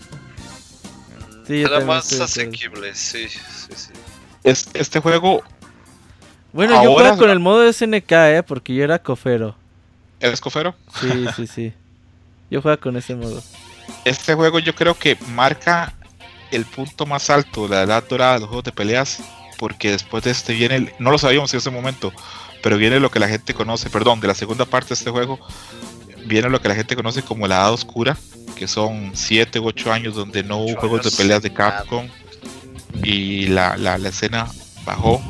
Sí, 1.45 1.61
era 1.61 1.81
más 1.81 2.11
asequible, 2.19 2.95
sí, 2.95 3.29
sí, 3.29 3.73
sí. 3.75 3.91
Es, 4.43 4.67
este 4.73 4.99
juego 4.99 5.43
Bueno, 6.51 6.81
yo 6.83 6.91
jugaba 6.91 7.17
con 7.17 7.29
el 7.29 7.39
modo 7.39 7.71
SNK, 7.71 8.11
¿eh? 8.11 8.43
Porque 8.45 8.73
yo 8.73 8.83
era 8.83 8.97
cofero. 8.97 9.55
¿Eres 10.19 10.41
cofero? 10.41 10.75
Sí, 10.99 11.25
sí, 11.35 11.45
sí. 11.45 11.73
Yo 12.49 12.61
jugaba 12.61 12.77
con 12.77 12.95
ese 12.97 13.15
modo. 13.15 13.43
Este 14.05 14.33
juego 14.33 14.57
yo 14.57 14.73
creo 14.73 14.97
que 14.97 15.17
marca 15.27 15.93
el 16.51 16.65
punto 16.65 17.05
más 17.05 17.29
alto 17.29 17.67
de 17.67 17.75
la 17.75 17.81
edad 17.83 18.03
dorada 18.07 18.33
de 18.35 18.39
los 18.41 18.49
juegos 18.49 18.65
de 18.65 18.71
peleas. 18.71 19.19
Porque 19.57 19.91
después 19.91 20.23
de 20.25 20.31
este 20.31 20.53
viene, 20.53 20.75
el- 20.75 20.93
no 20.99 21.11
lo 21.11 21.17
sabíamos 21.17 21.53
en 21.53 21.59
ese 21.59 21.69
momento, 21.69 22.11
pero 22.61 22.77
viene 22.77 22.99
lo 22.99 23.09
que 23.09 23.19
la 23.19 23.29
gente 23.29 23.53
conoce, 23.53 23.89
perdón, 23.89 24.19
de 24.19 24.27
la 24.27 24.35
segunda 24.35 24.65
parte 24.65 24.89
de 24.89 24.95
este 24.95 25.11
juego, 25.11 25.39
viene 26.25 26.49
lo 26.49 26.59
que 26.61 26.67
la 26.67 26.75
gente 26.75 26.95
conoce 26.95 27.21
como 27.23 27.47
la 27.47 27.55
edad 27.55 27.71
oscura, 27.73 28.17
que 28.57 28.67
son 28.67 29.11
7 29.13 29.59
u 29.61 29.67
8 29.67 29.93
años 29.93 30.13
donde 30.15 30.43
no 30.43 30.57
hubo 30.57 30.75
juegos 30.77 31.03
de 31.03 31.11
peleas 31.11 31.41
de. 31.41 31.53
Capcom 31.53 32.07
y 33.03 33.47
la, 33.47 33.77
la, 33.77 33.97
la 33.97 34.09
escena 34.09 34.47
bajó. 34.85 35.21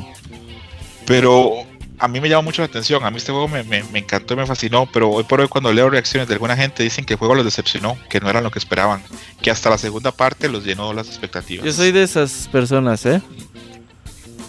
Pero 1.06 1.64
a 1.98 2.08
mí 2.08 2.20
me 2.20 2.28
llama 2.28 2.42
mucho 2.42 2.62
la 2.62 2.66
atención, 2.66 3.04
a 3.04 3.10
mí 3.10 3.16
este 3.16 3.32
juego 3.32 3.48
me, 3.48 3.62
me, 3.62 3.82
me 3.84 4.00
encantó 4.00 4.34
y 4.34 4.36
me 4.36 4.46
fascinó, 4.46 4.88
pero 4.92 5.10
hoy 5.10 5.24
por 5.24 5.40
hoy 5.40 5.48
cuando 5.48 5.72
leo 5.72 5.88
reacciones 5.88 6.28
de 6.28 6.34
alguna 6.34 6.56
gente 6.56 6.82
dicen 6.82 7.04
que 7.04 7.14
el 7.14 7.18
juego 7.18 7.34
los 7.34 7.44
decepcionó, 7.44 7.96
que 8.08 8.20
no 8.20 8.28
eran 8.28 8.44
lo 8.44 8.50
que 8.50 8.58
esperaban, 8.58 9.02
que 9.40 9.50
hasta 9.50 9.70
la 9.70 9.78
segunda 9.78 10.12
parte 10.12 10.48
los 10.48 10.64
llenó 10.64 10.92
las 10.92 11.08
expectativas. 11.08 11.64
Yo 11.64 11.72
soy 11.72 11.92
de 11.92 12.02
esas 12.02 12.48
personas, 12.52 13.04
¿eh? 13.06 13.22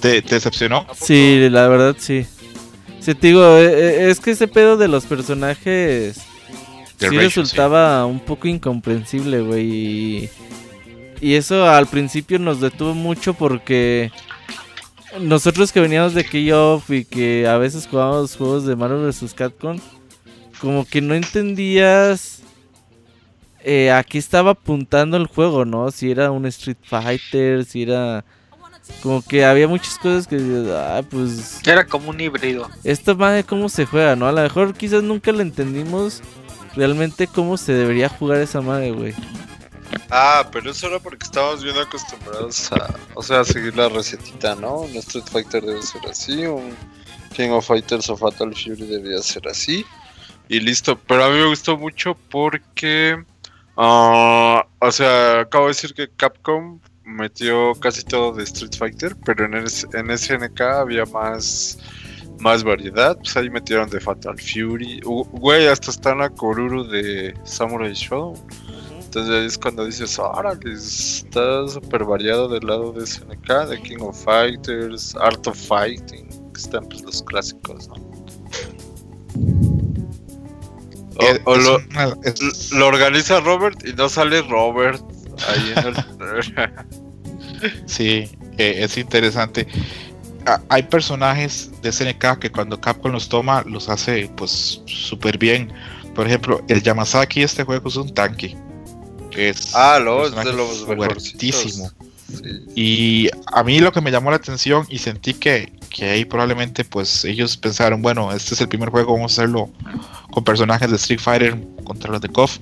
¿Te, 0.01 0.21
te 0.21 0.35
decepcionó? 0.35 0.85
Sí, 0.93 1.47
la 1.49 1.67
verdad 1.67 1.95
sí. 1.97 2.25
Sí, 2.99 3.15
te 3.15 3.27
digo, 3.27 3.57
eh, 3.57 3.65
eh, 3.67 4.09
es 4.09 4.19
que 4.19 4.31
ese 4.31 4.47
pedo 4.47 4.75
de 4.75 4.87
los 4.87 5.05
personajes 5.05 6.17
sí 6.97 7.05
Rachel, 7.05 7.19
resultaba 7.19 8.05
un 8.05 8.19
poco 8.19 8.47
incomprensible, 8.47 9.41
güey. 9.41 10.29
Y 11.21 11.33
eso 11.35 11.67
al 11.67 11.87
principio 11.87 12.37
nos 12.37 12.59
detuvo 12.59 12.93
mucho 12.93 13.33
porque 13.33 14.11
nosotros 15.19 15.71
que 15.71 15.79
veníamos 15.79 16.13
de 16.13 16.25
Key-Off 16.25 16.89
y 16.89 17.05
que 17.05 17.47
a 17.47 17.57
veces 17.57 17.87
jugábamos 17.87 18.35
juegos 18.35 18.65
de 18.65 18.75
Marvel 18.75 19.05
vs. 19.05 19.33
Capcom, 19.33 19.77
como 20.59 20.85
que 20.85 21.01
no 21.01 21.13
entendías 21.13 22.41
eh, 23.63 23.91
a 23.91 24.03
qué 24.03 24.17
estaba 24.17 24.51
apuntando 24.51 25.17
el 25.17 25.27
juego, 25.27 25.65
¿no? 25.65 25.91
Si 25.91 26.09
era 26.11 26.31
un 26.31 26.45
Street 26.45 26.77
Fighter, 26.83 27.65
si 27.65 27.83
era... 27.83 28.23
Como 29.03 29.21
que 29.21 29.43
había 29.43 29.67
muchas 29.67 29.97
cosas 29.97 30.27
que... 30.27 30.37
Ah, 30.71 31.03
pues... 31.09 31.59
Era 31.67 31.85
como 31.85 32.11
un 32.11 32.21
híbrido. 32.21 32.69
Esta 32.85 33.13
madre 33.13 33.43
cómo 33.43 33.67
se 33.67 33.85
juega, 33.85 34.15
¿no? 34.15 34.27
A 34.27 34.31
lo 34.31 34.41
mejor 34.41 34.73
quizás 34.73 35.03
nunca 35.03 35.33
le 35.33 35.41
entendimos 35.41 36.21
realmente 36.75 37.27
cómo 37.27 37.57
se 37.57 37.73
debería 37.73 38.07
jugar 38.07 38.39
esa 38.39 38.61
madre, 38.61 38.91
güey. 38.91 39.13
Ah, 40.09 40.47
pero 40.51 40.71
eso 40.71 40.87
era 40.87 40.99
porque 40.99 41.25
estábamos 41.25 41.63
bien 41.63 41.77
acostumbrados 41.77 42.71
a, 42.71 42.95
o 43.13 43.21
sea, 43.21 43.41
a 43.41 43.45
seguir 43.45 43.75
la 43.75 43.89
recetita, 43.89 44.55
¿no? 44.55 44.81
Un 44.81 44.95
Street 44.97 45.25
Fighter 45.29 45.63
debe 45.63 45.81
ser 45.81 46.05
así, 46.09 46.45
un 46.45 46.75
King 47.33 47.49
of 47.49 47.67
Fighters 47.67 48.09
o 48.09 48.17
Fatal 48.17 48.53
Fury 48.55 48.87
debía 48.87 49.21
ser 49.21 49.47
así. 49.47 49.85
Y 50.49 50.59
listo, 50.59 50.97
pero 50.97 51.25
a 51.25 51.29
mí 51.29 51.35
me 51.35 51.47
gustó 51.47 51.77
mucho 51.77 52.17
porque, 52.29 53.21
ah, 53.75 54.65
o 54.79 54.91
sea, 54.91 55.41
acabo 55.41 55.65
de 55.65 55.71
decir 55.71 55.93
que 55.93 56.09
Capcom 56.09 56.79
metió 57.03 57.73
casi 57.75 58.03
todo 58.03 58.33
de 58.33 58.43
Street 58.43 58.75
Fighter, 58.77 59.15
pero 59.25 59.45
en, 59.45 59.55
en 59.55 60.17
SNK 60.17 60.61
había 60.61 61.05
más, 61.05 61.77
más 62.39 62.63
variedad. 62.63 63.17
Pues 63.17 63.35
ahí 63.37 63.49
metieron 63.49 63.89
de 63.89 63.99
Fatal 63.99 64.39
Fury. 64.39 65.01
Güey, 65.03 65.67
hasta 65.67 65.91
están 65.91 66.21
a 66.21 66.29
Koruru 66.29 66.85
de 66.87 67.33
Samurai 67.43 67.93
Shodown. 67.93 68.35
Entonces 69.07 69.33
ahí 69.33 69.45
es 69.45 69.57
cuando 69.57 69.85
dices, 69.85 70.19
órale, 70.19 70.73
está 70.73 71.65
súper 71.69 72.03
variado 72.03 72.49
del 72.49 72.67
lado 72.67 72.91
de 72.91 73.07
SNK, 73.07 73.67
de 73.69 73.81
King 73.81 73.99
of 74.01 74.21
Fighters, 74.21 75.15
Art 75.15 75.47
of 75.47 75.57
Fighting, 75.57 76.27
que 76.27 76.59
están 76.59 76.85
pues 76.89 77.03
los 77.03 77.23
clásicos, 77.23 77.87
¿no? 77.87 77.93
O, 81.15 81.23
Eh, 81.23 81.41
o 81.45 81.55
lo, 81.55 82.85
organiza 82.85 83.39
Robert 83.39 83.81
y 83.87 83.93
no 83.93 84.09
sale 84.09 84.41
Robert 84.41 85.01
ahí 85.47 85.73
en 85.77 85.87
el... 85.87 85.95
Sí, 87.85 88.29
eh, 88.57 88.75
es 88.83 88.97
interesante. 88.97 89.67
Hay 90.67 90.83
personajes 90.83 91.71
de 91.81 91.93
SNK 91.93 92.39
que 92.39 92.51
cuando 92.51 92.79
Capcom 92.79 93.13
los 93.13 93.29
toma 93.29 93.63
los 93.65 93.87
hace 93.87 94.29
pues 94.35 94.81
súper 94.85 95.37
bien. 95.37 95.71
Por 96.13 96.27
ejemplo, 96.27 96.61
el 96.67 96.83
Yamazaki 96.83 97.41
este 97.41 97.63
juego 97.63 97.87
es 97.87 97.95
un 97.95 98.13
tanque. 98.13 98.55
Es 99.37 99.75
ah, 99.75 99.99
lo, 99.99 100.25
es 100.25 100.35
de 100.35 100.53
los 100.53 100.85
fuertísimo. 100.85 101.89
Sí. 101.89 102.65
Y 102.75 103.29
a 103.53 103.63
mí 103.63 103.79
lo 103.79 103.91
que 103.91 104.01
me 104.01 104.11
llamó 104.11 104.31
la 104.31 104.35
atención 104.37 104.85
y 104.89 104.97
sentí 104.97 105.33
que, 105.33 105.71
que 105.89 106.09
ahí 106.09 106.25
probablemente 106.25 106.83
pues 106.83 107.23
ellos 107.23 107.55
pensaron, 107.55 108.01
bueno, 108.01 108.33
este 108.33 108.53
es 108.53 108.61
el 108.61 108.67
primer 108.67 108.89
juego, 108.89 109.13
vamos 109.13 109.31
a 109.31 109.33
hacerlo 109.35 109.69
con 110.31 110.43
personajes 110.43 110.89
de 110.89 110.97
Street 110.97 111.19
Fighter 111.19 111.57
contra 111.85 112.11
los 112.11 112.19
de 112.19 112.29
KOF. 112.29 112.57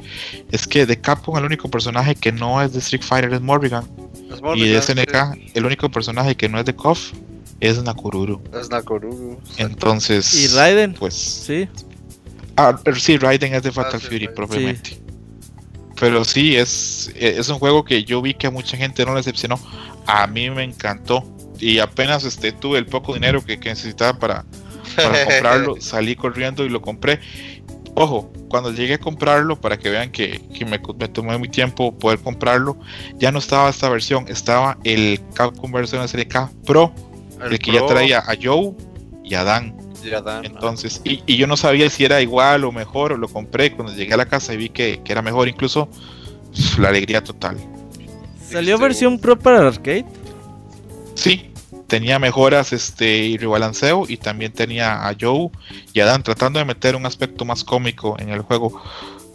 Es 0.51 0.67
que 0.67 0.85
de 0.85 0.99
Capcom 0.99 1.37
el 1.37 1.45
único 1.45 1.69
personaje 1.69 2.13
que 2.13 2.31
no 2.31 2.61
es 2.61 2.73
de 2.73 2.79
Street 2.79 3.03
Fighter 3.03 3.33
es 3.33 3.41
Morrigan. 3.41 3.89
Es 4.31 4.39
Y 4.55 4.69
de 4.69 4.81
SNK 4.81 5.55
el 5.55 5.65
único 5.65 5.89
personaje 5.89 6.35
que 6.35 6.47
no 6.49 6.59
es 6.59 6.65
de 6.65 6.75
KOF 6.75 7.13
es 7.59 7.81
Nakururu. 7.81 8.41
Es 8.53 8.69
Nakoruru. 8.69 9.39
Entonces... 9.57 10.33
¿Y 10.35 10.55
Raiden? 10.55 10.93
Pues... 10.93 11.13
Sí, 11.15 11.67
Ah, 12.57 12.79
sí, 12.97 13.17
Raiden 13.17 13.53
es 13.53 13.63
de 13.63 13.71
Fatal 13.71 13.99
sí, 13.99 14.07
Fury 14.07 14.27
propiamente. 14.29 14.97
Pero 15.99 16.25
sí, 16.25 16.55
es, 16.55 17.11
eh, 17.15 17.35
es 17.37 17.49
un 17.49 17.59
juego 17.59 17.85
que 17.85 18.03
yo 18.03 18.21
vi 18.21 18.33
que 18.33 18.47
a 18.47 18.51
mucha 18.51 18.77
gente 18.77 19.05
no 19.05 19.13
le 19.13 19.19
decepcionó. 19.19 19.59
a 20.05 20.27
mí 20.27 20.49
me 20.49 20.63
encantó. 20.63 21.23
Y 21.59 21.79
apenas 21.79 22.25
este, 22.25 22.51
tuve 22.51 22.77
el 22.79 22.85
poco 22.85 23.13
dinero 23.13 23.43
que, 23.43 23.59
que 23.59 23.69
necesitaba 23.69 24.19
para, 24.19 24.45
para 24.95 25.25
comprarlo, 25.25 25.75
salí 25.79 26.15
corriendo 26.15 26.65
y 26.65 26.69
lo 26.69 26.81
compré. 26.81 27.19
Ojo, 27.95 28.29
cuando 28.49 28.73
llegué 28.73 28.95
a 28.95 28.97
comprarlo, 28.97 29.59
para 29.59 29.77
que 29.77 29.89
vean 29.89 30.11
que, 30.11 30.41
que 30.53 30.65
me, 30.65 30.81
me, 30.99 31.07
tomé 31.07 31.37
mi 31.39 31.47
tiempo 31.47 31.97
poder 31.97 32.19
comprarlo, 32.19 32.77
ya 33.15 33.31
no 33.31 33.39
estaba 33.39 33.69
esta 33.69 33.87
versión, 33.87 34.25
estaba 34.27 34.77
el 34.83 35.21
Capcom 35.33 35.71
versión 35.71 36.05
SNK 36.05 36.51
Pro, 36.65 36.93
el, 37.41 37.53
el 37.53 37.59
que 37.59 37.71
Pro. 37.71 37.81
ya 37.81 37.87
traía 37.87 38.19
a 38.19 38.35
Joe 38.41 38.73
y 39.23 39.33
a 39.35 39.45
Dan. 39.45 39.84
Entonces, 40.43 41.01
y, 41.03 41.23
y, 41.25 41.37
yo 41.37 41.47
no 41.47 41.57
sabía 41.57 41.89
si 41.89 42.05
era 42.05 42.21
igual 42.21 42.63
o 42.63 42.71
mejor, 42.71 43.13
o 43.13 43.17
lo 43.17 43.27
compré. 43.27 43.71
Cuando 43.71 43.93
llegué 43.93 44.13
a 44.13 44.17
la 44.17 44.27
casa 44.27 44.53
y 44.53 44.57
vi 44.57 44.69
que, 44.69 45.01
que 45.03 45.11
era 45.11 45.21
mejor, 45.21 45.47
incluso 45.47 45.89
la 46.79 46.89
alegría 46.89 47.23
total. 47.23 47.57
¿Salió 48.49 48.77
versión 48.77 49.19
Pro 49.19 49.37
para 49.37 49.67
arcade? 49.67 50.05
Sí, 51.15 51.51
tenía 51.87 52.19
mejoras 52.19 52.73
este 52.73 53.17
y 53.17 53.37
rebalanceo 53.37 54.05
y 54.07 54.17
también 54.17 54.51
tenía 54.51 55.07
a 55.07 55.15
Joe 55.19 55.49
y 55.93 55.99
a 55.99 56.05
Dan 56.05 56.23
tratando 56.23 56.59
de 56.59 56.65
meter 56.65 56.95
un 56.95 57.05
aspecto 57.05 57.45
más 57.45 57.63
cómico 57.63 58.15
en 58.19 58.29
el 58.29 58.41
juego 58.41 58.81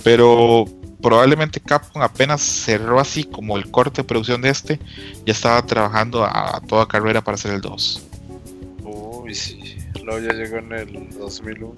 pero 0.02 0.64
probablemente 1.02 1.60
Capcom 1.60 2.02
apenas 2.02 2.40
cerró 2.42 3.00
así 3.00 3.24
como 3.24 3.56
el 3.56 3.70
corte 3.70 4.02
de 4.02 4.08
producción 4.08 4.42
de 4.42 4.50
este 4.50 4.80
ya 5.24 5.32
estaba 5.32 5.64
trabajando 5.64 6.24
a, 6.24 6.56
a 6.56 6.60
toda 6.60 6.86
carrera 6.86 7.22
para 7.22 7.36
hacer 7.36 7.54
el 7.54 7.60
2 7.60 8.02
uy 8.84 9.34
sí 9.34 9.79
luego 10.04 10.20
ya 10.20 10.32
llegó 10.32 10.58
en 10.58 10.72
el 10.72 11.10
2001 11.18 11.74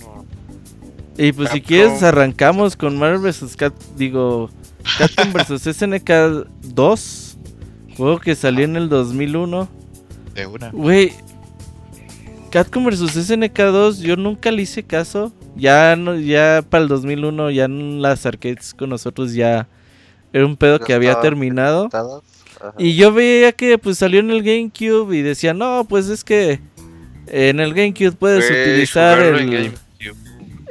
y 1.16 1.32
pues 1.32 1.48
Capcom. 1.48 1.52
si 1.52 1.60
quieres 1.60 2.02
arrancamos 2.02 2.76
con 2.76 2.98
Marvel 2.98 3.20
vs. 3.20 3.56
Cat 3.56 3.74
digo 3.96 4.50
Capcom 4.98 5.32
vs. 5.32 5.76
SNK 5.76 6.10
2 6.74 7.38
juego 7.96 8.18
que 8.18 8.34
salió 8.34 8.64
en 8.64 8.76
el 8.76 8.88
2001 8.88 9.68
de 10.34 10.46
una. 10.46 10.70
Güey, 10.70 11.12
Catcom 12.50 12.84
vs 12.86 13.26
SNK 13.26 13.58
2 13.58 13.98
yo 14.00 14.16
nunca 14.16 14.50
le 14.50 14.62
hice 14.62 14.82
caso. 14.82 15.32
Ya 15.54 15.96
no, 15.96 16.18
ya 16.18 16.64
para 16.68 16.82
el 16.82 16.88
2001 16.88 17.50
ya 17.50 17.64
en 17.64 18.00
las 18.00 18.24
arcades 18.24 18.72
con 18.72 18.88
nosotros 18.90 19.34
ya 19.34 19.68
era 20.32 20.46
un 20.46 20.56
pedo 20.56 20.78
que 20.78 20.94
había 20.94 21.20
terminado. 21.20 21.90
Y 22.78 22.94
yo 22.94 23.12
veía 23.12 23.52
que 23.52 23.76
pues 23.76 23.98
salió 23.98 24.20
en 24.20 24.30
el 24.30 24.42
GameCube 24.42 25.14
y 25.14 25.22
decía, 25.22 25.52
"No, 25.52 25.84
pues 25.88 26.08
es 26.08 26.24
que 26.24 26.60
en 27.32 27.58
el 27.58 27.74
GameCube 27.74 28.12
puedes 28.12 28.48
utilizar 28.50 29.18
el. 29.18 29.72
No 29.72 29.82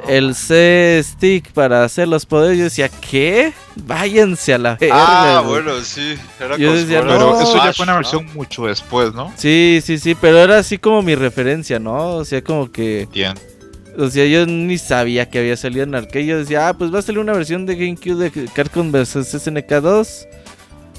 el 0.08 0.34
C-Stick 0.34 1.52
para 1.52 1.84
hacer 1.84 2.08
los 2.08 2.26
poderes." 2.26 2.58
Yo 2.58 2.64
decía, 2.64 2.88
"¿Qué? 2.88 3.52
Váyanse 3.76 4.54
a 4.54 4.58
la 4.58 4.76
verga." 4.76 4.96
Ah, 4.98 5.42
güey". 5.44 5.62
bueno, 5.62 5.80
sí. 5.80 6.16
Era 6.40 6.56
Yo 6.56 6.72
decía, 6.72 7.02
fuera 7.02 7.18
pero 7.18 7.30
no, 7.30 7.40
eso 7.40 7.56
ya 7.56 7.72
fue 7.72 7.84
una 7.84 7.92
¿no? 7.92 7.98
versión 7.98 8.26
mucho 8.34 8.66
después 8.66 9.12
no 9.14 9.32
Sí, 9.36 9.80
sí, 9.84 9.98
sí, 9.98 10.14
pero 10.14 10.38
era 10.38 10.58
así 10.58 10.78
como 10.78 11.02
mi 11.02 11.14
referencia, 11.14 11.78
¿no? 11.78 12.16
O 12.16 12.24
sea, 12.24 12.42
como 12.42 12.70
que 12.70 13.08
bien 13.12 13.34
O 13.98 14.08
sea, 14.08 14.24
yo 14.26 14.46
ni 14.46 14.78
sabía 14.78 15.28
que 15.28 15.38
había 15.38 15.56
salido 15.56 15.84
en 15.84 15.94
arcade. 15.94 16.26
Yo 16.26 16.38
decía, 16.38 16.68
ah, 16.68 16.74
pues 16.76 16.92
va 16.92 16.98
a 16.98 17.02
salir 17.02 17.18
una 17.18 17.32
versión 17.34 17.66
de 17.66 17.76
GameCube 17.76 18.30
de 18.30 18.48
Capcom 18.48 18.90
vs 18.90 19.28
SNK 19.40 19.70
2. 19.80 20.26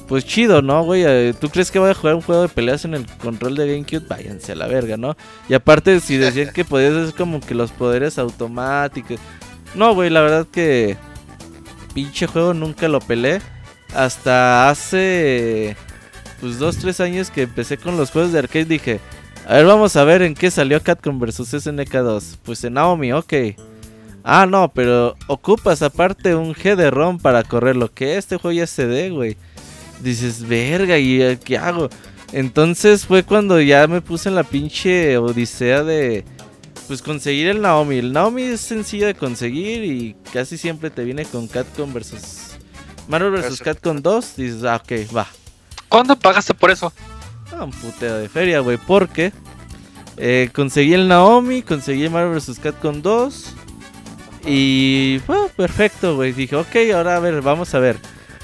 Pues 0.07 0.25
chido, 0.25 0.61
¿no, 0.61 0.83
güey? 0.83 1.03
Eh, 1.05 1.33
¿Tú 1.39 1.49
crees 1.49 1.71
que 1.71 1.79
voy 1.79 1.89
a 1.89 1.93
jugar 1.93 2.15
un 2.15 2.21
juego 2.21 2.41
de 2.41 2.49
peleas 2.49 2.83
en 2.85 2.93
el 2.93 3.05
control 3.17 3.55
de 3.55 3.67
GameCube? 3.67 4.07
Váyanse 4.07 4.51
a 4.51 4.55
la 4.55 4.67
verga, 4.67 4.97
¿no? 4.97 5.15
Y 5.47 5.53
aparte, 5.53 5.99
si 6.01 6.17
decían 6.17 6.51
que 6.53 6.65
podías 6.65 6.93
hacer 6.93 7.15
como 7.15 7.39
que 7.39 7.55
los 7.55 7.71
poderes 7.71 8.17
automáticos. 8.17 9.19
No, 9.75 9.93
güey, 9.93 10.09
la 10.09 10.21
verdad 10.21 10.47
que. 10.51 10.97
Pinche 11.93 12.27
juego 12.27 12.53
nunca 12.53 12.87
lo 12.87 12.99
pelé. 12.99 13.41
Hasta 13.95 14.69
hace. 14.69 15.77
Pues 16.41 16.59
dos, 16.59 16.77
tres 16.77 16.99
años 16.99 17.29
que 17.29 17.43
empecé 17.43 17.77
con 17.77 17.95
los 17.95 18.11
juegos 18.11 18.33
de 18.33 18.39
arcade 18.39 18.65
dije. 18.65 18.99
A 19.47 19.55
ver, 19.55 19.65
vamos 19.65 19.95
a 19.95 20.03
ver 20.03 20.21
en 20.21 20.35
qué 20.35 20.51
salió 20.51 20.81
Capcom 20.81 21.19
vs 21.19 21.63
SNK 21.63 21.91
2. 21.91 22.39
Pues 22.43 22.63
en 22.63 22.73
Naomi, 22.73 23.13
ok. 23.13 23.33
Ah, 24.23 24.45
no, 24.45 24.71
pero 24.73 25.15
ocupas 25.27 25.81
aparte 25.81 26.33
un 26.35 26.53
G-ROM 26.53 27.19
para 27.19 27.43
correrlo. 27.43 27.91
Que 27.93 28.17
este 28.17 28.37
juego 28.37 28.53
ya 28.53 28.63
es 28.63 28.69
CD, 28.69 29.09
güey. 29.09 29.37
Dices, 30.03 30.45
verga, 30.45 30.97
¿y 30.97 31.21
eh, 31.21 31.39
qué 31.43 31.57
hago? 31.57 31.89
Entonces 32.33 33.05
fue 33.05 33.23
cuando 33.23 33.61
ya 33.61 33.87
me 33.87 34.01
puse 34.01 34.29
en 34.29 34.35
la 34.35 34.43
pinche 34.43 35.17
odisea 35.17 35.83
de. 35.83 36.25
Pues 36.87 37.01
conseguir 37.01 37.47
el 37.47 37.61
Naomi. 37.61 37.97
El 37.97 38.11
Naomi 38.11 38.41
es 38.43 38.59
sencillo 38.59 39.07
de 39.07 39.13
conseguir 39.13 39.83
y 39.85 40.15
casi 40.33 40.57
siempre 40.57 40.89
te 40.89 41.03
viene 41.03 41.23
con 41.25 41.47
Capcom 41.47 41.93
vs. 41.93 42.57
Marvel 43.07 43.31
vs. 43.31 43.45
Eso. 43.45 43.63
Capcom 43.63 44.01
2. 44.01 44.35
Dices, 44.35 44.63
ah, 44.63 44.81
ok, 44.83 45.15
va. 45.15 45.27
¿Cuándo 45.87 46.17
pagaste 46.17 46.53
por 46.53 46.71
eso? 46.71 46.91
Ah, 47.51 47.63
un 47.63 47.71
puteo 47.71 48.17
de 48.17 48.27
feria, 48.27 48.59
güey. 48.59 48.77
Porque 48.77 49.31
eh, 50.17 50.49
conseguí 50.53 50.93
el 50.93 51.07
Naomi, 51.07 51.61
conseguí 51.61 52.09
Marvel 52.09 52.37
vs. 52.39 52.59
Capcom 52.59 53.01
2. 53.01 53.53
Y 54.45 55.21
fue 55.25 55.49
perfecto, 55.55 56.15
güey. 56.15 56.33
Dije, 56.33 56.55
ok, 56.55 56.75
ahora 56.93 57.15
a 57.15 57.19
ver, 57.19 57.41
vamos 57.41 57.73
a 57.73 57.79
ver. 57.79 57.97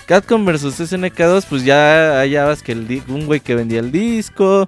Capcom 0.09 0.43
vs. 0.43 0.89
SNK 0.89 1.19
2, 1.19 1.45
pues 1.45 1.63
ya 1.63 2.17
hallabas 2.17 2.63
que 2.63 2.71
el 2.71 3.03
un 3.09 3.27
güey 3.27 3.41
que 3.41 3.53
vendía 3.53 3.79
el 3.79 3.91
disco. 3.91 4.67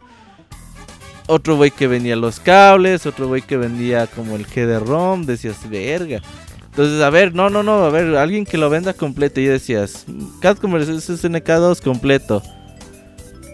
Otro 1.26 1.56
güey 1.56 1.72
que 1.72 1.88
vendía 1.88 2.16
los 2.16 2.40
cables. 2.40 3.08
Otro 3.08 3.28
güey 3.28 3.42
que 3.42 3.58
vendía 3.58 4.06
como 4.06 4.36
el 4.36 4.46
GD-ROM. 4.46 5.26
Decías, 5.26 5.68
verga. 5.68 6.22
Entonces, 6.70 7.02
a 7.02 7.10
ver, 7.10 7.34
no, 7.34 7.50
no, 7.50 7.64
no. 7.64 7.86
A 7.86 7.90
ver, 7.90 8.16
alguien 8.18 8.46
que 8.46 8.60
lo 8.60 8.70
venda 8.70 8.94
completo. 8.94 9.42
Y 9.42 9.46
decías, 9.46 10.06
Capcom 10.42 10.74
vs. 10.74 11.06
SNK 11.20 11.48
2 11.48 11.82
completo. 11.82 12.44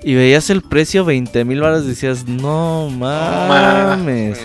Y 0.04 0.16
veías 0.16 0.50
el 0.50 0.64
precio 0.64 1.06
20 1.06 1.46
mil 1.46 1.62
baros, 1.62 1.88
decías, 1.88 2.28
no 2.28 2.90
mames. 2.90 4.38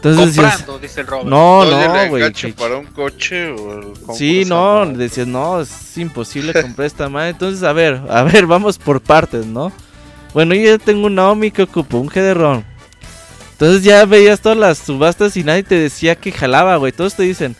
Entonces 0.00 0.34
decías, 0.34 0.56
Comprando, 0.56 0.78
dice 0.78 1.00
el 1.02 1.06
Robert. 1.06 1.28
no, 1.28 1.64
no, 1.64 1.70
¿le 1.70 2.08
güey. 2.08 2.52
para 2.52 2.76
un 2.78 2.86
coche 2.86 3.50
o 3.50 4.14
Sí, 4.14 4.44
no, 4.46 4.86
decías, 4.86 5.26
no, 5.26 5.60
es 5.60 5.98
imposible 5.98 6.54
comprar 6.54 6.86
esta 6.86 7.10
madre. 7.10 7.30
Entonces, 7.30 7.62
a 7.62 7.74
ver, 7.74 8.00
a 8.08 8.22
ver, 8.22 8.46
vamos 8.46 8.78
por 8.78 9.02
partes, 9.02 9.44
¿no? 9.44 9.70
Bueno, 10.32 10.54
yo 10.54 10.76
ya 10.76 10.78
tengo 10.78 11.06
un 11.06 11.16
Naomi 11.16 11.50
que 11.50 11.64
ocupo, 11.64 11.98
un 11.98 12.08
GD-ROM. 12.08 12.62
Entonces 13.52 13.84
ya 13.84 14.06
veías 14.06 14.40
todas 14.40 14.56
las 14.56 14.78
subastas 14.78 15.36
y 15.36 15.44
nadie 15.44 15.64
te 15.64 15.74
decía 15.74 16.14
que 16.14 16.32
jalaba, 16.32 16.76
güey. 16.76 16.92
Todos 16.92 17.14
te 17.14 17.24
dicen, 17.24 17.54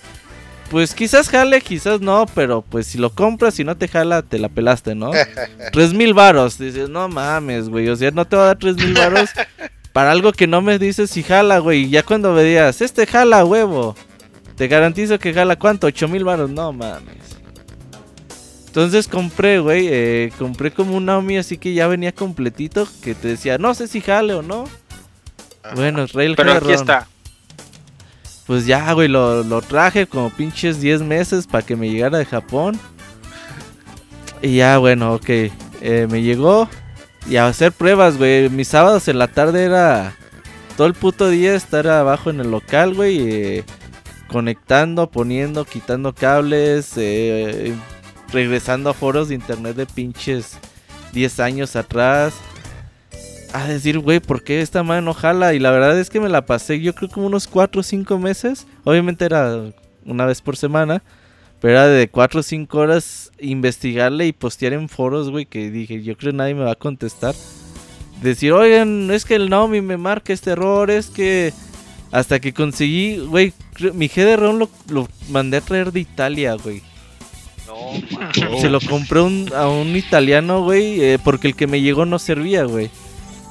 pues 0.70 0.94
quizás 0.94 1.28
jale, 1.28 1.60
quizás 1.60 2.01
no, 2.01 2.25
pero 2.35 2.62
pues 2.62 2.86
si 2.86 2.97
lo 2.97 3.10
compras 3.10 3.60
y 3.60 3.65
no 3.65 3.77
te 3.77 3.86
jala, 3.86 4.23
te 4.23 4.39
la 4.39 4.49
pelaste, 4.49 4.94
¿no? 4.94 5.10
Tres 5.73 5.93
mil 5.93 6.15
varos. 6.15 6.57
Dices, 6.57 6.89
no 6.89 7.07
mames, 7.10 7.69
güey. 7.69 7.86
O 7.91 7.97
sea, 7.97 8.10
no 8.12 8.25
te 8.25 8.35
va 8.36 8.44
a 8.44 8.47
dar 8.47 8.59
tres 8.59 8.77
mil 8.77 8.94
varos 8.94 9.28
para 9.93 10.10
algo 10.12 10.33
que 10.33 10.47
no 10.47 10.60
me 10.62 10.78
dices 10.78 11.10
si 11.10 11.23
jala, 11.23 11.59
güey. 11.59 11.89
Ya 11.89 12.02
cuando 12.02 12.35
veías, 12.35 12.81
este 12.81 13.07
jala, 13.07 13.44
huevo. 13.44 13.94
Te 14.57 14.69
garantizo 14.69 15.19
que 15.19 15.33
jala, 15.33 15.57
¿cuánto? 15.57 15.86
Ocho 15.86 16.07
mil 16.09 16.25
varos. 16.25 16.51
No 16.51 16.73
mames. 16.73 17.17
Entonces 18.67 19.09
compré, 19.09 19.59
güey. 19.59 19.89
eh, 19.91 20.33
compré 20.39 20.70
como 20.70 20.97
un 20.97 21.07
Naomi 21.07 21.39
así 21.39 21.59
que 21.59 21.75
ya 21.75 21.86
venía 21.89 22.12
completito. 22.12 22.86
Que 23.02 23.15
te 23.15 23.28
decía, 23.28 23.59
no 23.59 23.75
sé 23.75 23.89
si 23.89 24.01
jale 24.01 24.35
o 24.35 24.43
no. 24.43 24.65
Ajá. 25.62 25.75
Bueno, 25.75 26.07
Rail 26.12 26.36
Pero 26.36 26.52
aquí 26.52 26.73
está. 26.73 27.09
Pues 28.47 28.67
ya, 28.67 28.93
güey, 28.93 29.09
lo, 29.09 29.43
lo 29.44 29.60
traje 29.62 30.07
como 30.07 30.31
pinches 30.31 30.81
10 30.81 31.02
meses 31.02 31.47
para 31.47 31.65
que 31.65 31.77
me 31.77 31.91
llegara 31.91 32.19
de 32.19 32.25
Japón. 32.27 32.78
Y 34.43 34.57
ya, 34.57 34.78
bueno, 34.78 35.15
ok. 35.15 35.28
eh, 35.28 36.07
me 36.10 36.23
llegó. 36.23 36.69
Y 37.28 37.36
a 37.36 37.47
hacer 37.47 37.73
pruebas, 37.73 38.16
güey. 38.18 38.49
Mis 38.49 38.68
sábados 38.68 39.08
en 39.08 39.18
la 39.18 39.28
tarde 39.28 39.65
era 39.65 40.15
todo 40.76 40.86
el 40.86 40.94
puto 40.94 41.28
día 41.28 41.55
estar 41.55 41.86
abajo 41.89 42.31
en 42.31 42.40
el 42.40 42.50
local, 42.50 42.94
güey. 42.94 43.18
eh, 43.20 43.65
conectando, 44.28 45.10
poniendo, 45.10 45.65
quitando 45.65 46.15
cables. 46.15 46.92
eh, 46.97 47.74
regresando 48.32 48.90
a 48.90 48.94
foros 48.94 49.28
de 49.28 49.34
internet 49.34 49.76
de 49.76 49.86
pinches 49.86 50.58
10 51.12 51.40
años 51.40 51.76
atrás. 51.76 52.34
A 53.52 53.66
decir, 53.66 53.99
güey, 53.99 54.20
¿por 54.20 54.44
qué 54.44 54.60
esta 54.60 54.82
madre 54.84 55.02
no 55.02 55.12
jala? 55.12 55.55
Y 55.55 55.58
la 55.58 55.73
verdad 55.73 55.99
es 55.99 56.08
que 56.08 56.20
me 56.20 56.28
la 56.28 56.47
pasé 56.47 56.81
yo 56.81 56.94
creo 56.94 57.10
como 57.10 57.26
unos 57.26 57.49
4 57.49 57.81
o 57.81 57.82
5 57.82 58.18
meses. 58.18 58.66
Obviamente 58.84 59.24
era 59.24 59.73
una 60.05 60.24
vez 60.24 60.40
por 60.40 60.57
semana. 60.57 61.02
Pero 61.61 61.75
era 61.75 61.87
de 61.89 62.09
4 62.09 62.41
o 62.41 62.43
5 62.43 62.79
horas 62.79 63.31
investigarle 63.39 64.27
y 64.27 64.33
postear 64.33 64.73
en 64.73 64.89
foros, 64.89 65.31
güey, 65.31 65.45
que 65.47 65.71
dije, 65.71 66.03
yo 66.03 66.17
creo 66.17 66.33
que 66.33 66.37
nadie 66.39 66.55
me 66.55 66.65
va 66.65 66.73
a 66.73 66.77
contestar. 66.77 67.35
Decir, 68.23 68.53
oigan, 68.53 69.11
es 69.11 69.25
que 69.25 69.35
el 69.35 69.49
Naomi 69.51 69.81
me 69.81 69.97
marca 69.97 70.33
este 70.33 70.51
error, 70.53 70.91
es 70.91 71.07
que... 71.07 71.53
Hasta 72.13 72.41
que 72.41 72.53
conseguí, 72.53 73.19
güey, 73.19 73.53
mi 73.95 74.09
GD-ROM 74.09 74.59
lo, 74.59 74.69
lo 74.89 75.09
mandé 75.29 75.59
a 75.59 75.61
traer 75.61 75.93
de 75.93 76.01
Italia, 76.01 76.55
güey. 76.55 76.83
No. 77.69 78.59
Se 78.61 78.69
lo 78.69 78.81
compré 78.81 79.21
un- 79.21 79.53
a 79.55 79.69
un 79.69 79.95
italiano, 79.95 80.65
güey, 80.65 81.01
eh, 81.01 81.19
porque 81.23 81.47
el 81.47 81.55
que 81.55 81.69
me 81.69 81.81
llegó 81.81 82.07
no 82.07 82.19
servía, 82.19 82.65
güey. 82.65 82.91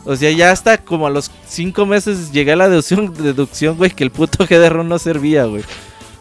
O 0.04 0.14
sea, 0.18 0.30
ya 0.32 0.52
hasta 0.52 0.78
como 0.80 1.08
a 1.08 1.10
los 1.10 1.32
5 1.48 1.86
meses 1.86 2.34
llegué 2.34 2.52
a 2.52 2.56
la 2.58 2.68
deducción, 2.68 3.14
deducción, 3.14 3.78
güey, 3.78 3.92
que 3.92 4.04
el 4.04 4.12
puto 4.12 4.46
GD-ROM 4.46 4.88
no 4.90 5.00
servía, 5.00 5.46
güey. 5.46 5.64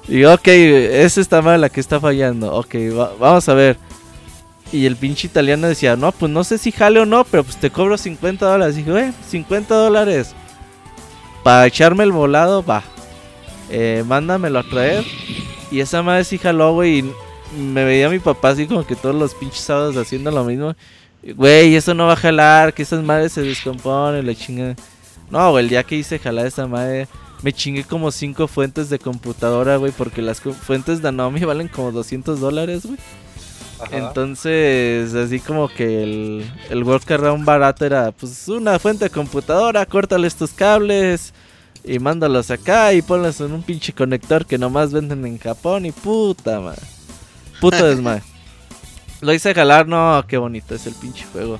Y 0.08 0.24
ok, 0.24 0.46
esa 0.48 1.20
está 1.20 1.42
mal 1.42 1.60
la 1.60 1.68
que 1.68 1.80
está 1.80 2.00
fallando. 2.00 2.54
Ok, 2.54 2.74
va- 2.98 3.12
vamos 3.18 3.48
a 3.48 3.54
ver. 3.54 3.76
Y 4.72 4.86
el 4.86 4.96
pinche 4.96 5.26
italiano 5.26 5.66
decía, 5.68 5.96
no, 5.96 6.12
pues 6.12 6.30
no 6.30 6.44
sé 6.44 6.58
si 6.58 6.72
jale 6.72 7.00
o 7.00 7.06
no, 7.06 7.24
pero 7.24 7.44
pues 7.44 7.56
te 7.56 7.70
cobro 7.70 7.96
50 7.98 8.46
dólares. 8.46 8.76
dije, 8.76 8.90
güey, 8.90 9.12
50 9.28 9.74
dólares. 9.74 10.34
Para 11.42 11.66
echarme 11.66 12.04
el 12.04 12.12
volado, 12.12 12.64
va. 12.64 12.82
Eh, 13.70 14.02
mándamelo 14.06 14.58
a 14.58 14.62
traer. 14.62 15.04
Y 15.70 15.80
esa 15.80 16.02
madre 16.02 16.24
sí 16.24 16.38
jaló, 16.38 16.72
güey. 16.74 16.98
Y 16.98 17.12
me 17.58 17.84
veía 17.84 18.08
mi 18.10 18.18
papá 18.18 18.50
así 18.50 18.66
como 18.66 18.86
que 18.86 18.96
todos 18.96 19.14
los 19.14 19.34
pinches 19.34 19.60
sábados 19.60 19.96
haciendo 19.96 20.30
lo 20.30 20.44
mismo. 20.44 20.74
Güey, 21.34 21.74
eso 21.74 21.94
no 21.94 22.06
va 22.06 22.12
a 22.12 22.16
jalar, 22.16 22.72
que 22.74 22.82
esas 22.82 23.02
madres 23.02 23.32
se 23.32 23.42
descomponen, 23.42 24.26
la 24.26 24.34
chingada. 24.34 24.76
No, 25.30 25.50
güey, 25.50 25.64
el 25.64 25.70
día 25.70 25.82
que 25.82 25.96
hice 25.96 26.18
jalar 26.18 26.46
esa 26.46 26.66
madre, 26.66 27.08
me 27.42 27.52
chingué 27.52 27.84
como 27.84 28.10
cinco 28.10 28.48
fuentes 28.48 28.90
de 28.90 28.98
computadora, 28.98 29.76
güey, 29.76 29.92
porque 29.92 30.22
las 30.22 30.40
fuentes 30.40 31.02
de 31.02 31.08
Anomi 31.08 31.40
valen 31.40 31.68
como 31.68 31.92
200 31.92 32.40
dólares, 32.40 32.86
güey. 32.86 32.98
Ajá. 33.80 33.96
Entonces, 33.96 35.14
así 35.14 35.38
como 35.38 35.68
que 35.68 36.02
el, 36.02 36.50
el 36.68 36.82
workaround 36.82 37.44
barato 37.44 37.84
era, 37.84 38.10
pues, 38.10 38.48
una 38.48 38.78
fuente 38.80 39.04
de 39.04 39.10
computadora, 39.10 39.86
córtales 39.86 40.34
tus 40.34 40.50
cables 40.50 41.32
y 41.84 42.00
mándalos 42.00 42.50
acá 42.50 42.92
y 42.92 43.02
ponlos 43.02 43.40
en 43.40 43.52
un 43.52 43.62
pinche 43.62 43.92
conector 43.92 44.44
que 44.44 44.58
nomás 44.58 44.92
venden 44.92 45.24
en 45.24 45.38
Japón 45.38 45.86
y 45.86 45.92
puta, 45.92 46.60
madre. 46.60 46.82
Puta 47.60 47.86
desmadre. 47.86 48.22
Lo 49.20 49.32
hice 49.32 49.54
jalar, 49.54 49.86
no, 49.86 50.24
qué 50.26 50.38
bonito 50.38 50.74
es 50.74 50.86
el 50.86 50.94
pinche 50.94 51.24
juego. 51.32 51.58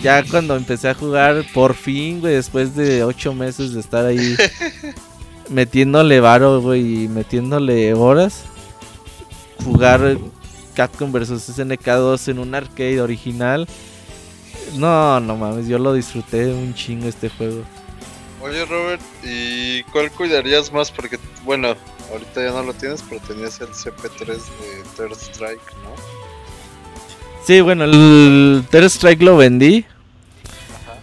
Ya 0.00 0.22
cuando 0.22 0.54
empecé 0.54 0.88
a 0.88 0.94
jugar, 0.94 1.44
por 1.52 1.74
fin, 1.74 2.20
güey, 2.20 2.34
después 2.34 2.76
de 2.76 3.02
ocho 3.02 3.32
meses 3.32 3.72
de 3.72 3.80
estar 3.80 4.04
ahí 4.04 4.36
metiéndole 5.50 6.20
varo, 6.20 6.60
güey, 6.60 7.04
y 7.04 7.08
metiéndole 7.08 7.94
horas, 7.94 8.44
jugar 9.64 10.18
Capcom 10.74 11.10
vs 11.12 11.42
SNK 11.42 11.84
2 11.84 12.28
en 12.28 12.38
un 12.38 12.54
arcade 12.54 13.00
original. 13.00 13.66
No, 14.76 15.18
no 15.20 15.36
mames, 15.36 15.66
yo 15.66 15.78
lo 15.78 15.92
disfruté 15.92 16.52
un 16.52 16.74
chingo 16.74 17.08
este 17.08 17.28
juego. 17.28 17.62
Oye, 18.40 18.64
Robert, 18.66 19.02
¿y 19.24 19.82
cuál 19.84 20.10
cuidarías 20.12 20.72
más? 20.72 20.90
Porque, 20.90 21.18
bueno, 21.44 21.74
ahorita 22.12 22.44
ya 22.44 22.52
no 22.52 22.62
lo 22.62 22.74
tienes, 22.74 23.02
pero 23.08 23.20
tenías 23.26 23.60
el 23.60 23.68
CP3 23.68 24.26
de 24.26 24.82
Third 24.96 25.16
Strike, 25.18 25.72
¿no? 25.82 26.18
Sí, 27.44 27.60
bueno, 27.60 27.84
el 27.84 28.64
Third 28.70 28.84
Strike 28.84 29.22
lo 29.22 29.36
vendí. 29.36 29.84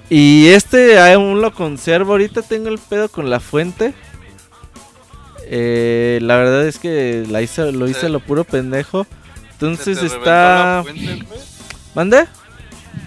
Y 0.10 0.48
este 0.48 1.00
aún 1.00 1.42
lo 1.42 1.54
conservo. 1.54 2.14
Ahorita 2.14 2.44
tengo 2.44 2.70
el 2.70 2.78
pedo 2.78 3.10
con 3.10 3.30
la 3.30 3.40
fuente. 3.40 3.94
Eh, 5.48 6.20
la 6.22 6.38
verdad 6.38 6.68
es 6.68 6.80
que 6.80 7.26
la 7.30 7.42
hice, 7.42 7.72
lo 7.72 7.88
hice 7.88 8.10
lo 8.10 8.20
puro 8.20 8.44
pendejo. 8.44 9.06
Entonces 9.54 9.98
¿Se 9.98 10.08
te 10.08 10.10
reventó 10.10 10.18
está... 10.18 10.76
la 10.78 10.84
fuente, 10.84 11.24
güey? 11.28 11.40
¿Mande? 11.96 12.26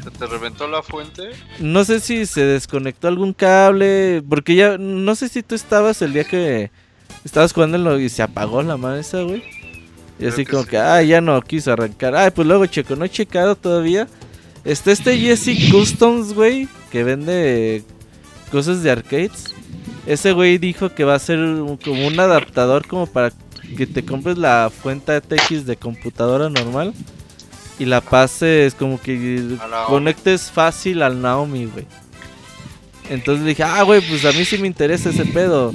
¿Se 0.04 0.10
te 0.10 0.26
reventó 0.26 0.68
la 0.68 0.82
fuente? 0.82 1.30
No 1.58 1.84
sé 1.84 2.00
si 2.00 2.26
se 2.26 2.44
desconectó 2.44 3.08
algún 3.08 3.32
cable. 3.32 4.22
Porque 4.28 4.54
ya. 4.54 4.78
No 4.78 5.14
sé 5.14 5.28
si 5.28 5.42
tú 5.42 5.54
estabas 5.54 6.00
el 6.02 6.12
día 6.12 6.24
que 6.24 6.70
estabas 7.24 7.52
jugando 7.52 7.98
y 7.98 8.08
se 8.08 8.22
apagó 8.22 8.62
la 8.62 8.76
madre 8.76 9.00
esa, 9.00 9.22
güey. 9.22 9.42
Y 10.18 10.26
así 10.26 10.44
que 10.44 10.50
como 10.50 10.64
sí. 10.64 10.70
que, 10.70 10.78
ah, 10.78 11.02
ya 11.02 11.20
no 11.20 11.40
quiso 11.42 11.72
arrancar. 11.72 12.16
Ay, 12.16 12.30
pues 12.30 12.46
luego 12.46 12.66
checo, 12.66 12.96
no 12.96 13.04
he 13.04 13.10
checado 13.10 13.54
todavía. 13.54 14.08
Está 14.64 14.90
este 14.90 15.16
Jesse 15.16 15.70
Customs, 15.70 16.34
güey, 16.34 16.68
que 16.90 17.04
vende 17.04 17.84
cosas 18.50 18.82
de 18.82 18.90
arcades. 18.90 19.54
Ese 20.08 20.32
güey 20.32 20.56
dijo 20.58 20.94
que 20.94 21.04
va 21.04 21.14
a 21.14 21.18
ser 21.18 21.38
un- 21.38 21.76
como 21.76 22.06
un 22.06 22.18
adaptador 22.18 22.86
como 22.86 23.06
para 23.06 23.30
que 23.76 23.86
te 23.86 24.02
compres 24.04 24.38
la 24.38 24.70
fuente 24.74 25.12
ATX 25.12 25.66
de 25.66 25.76
computadora 25.76 26.48
normal 26.48 26.94
y 27.78 27.84
la 27.84 28.00
pases 28.00 28.74
como 28.74 28.98
que 29.00 29.56
conectes 29.86 30.50
fácil 30.50 31.02
al 31.02 31.20
Naomi, 31.20 31.66
güey. 31.66 31.86
Entonces 33.10 33.42
le 33.44 33.50
dije, 33.50 33.62
ah, 33.62 33.82
güey, 33.82 34.00
pues 34.00 34.24
a 34.24 34.32
mí 34.32 34.44
sí 34.44 34.56
me 34.58 34.66
interesa 34.66 35.10
ese 35.10 35.26
pedo. 35.26 35.74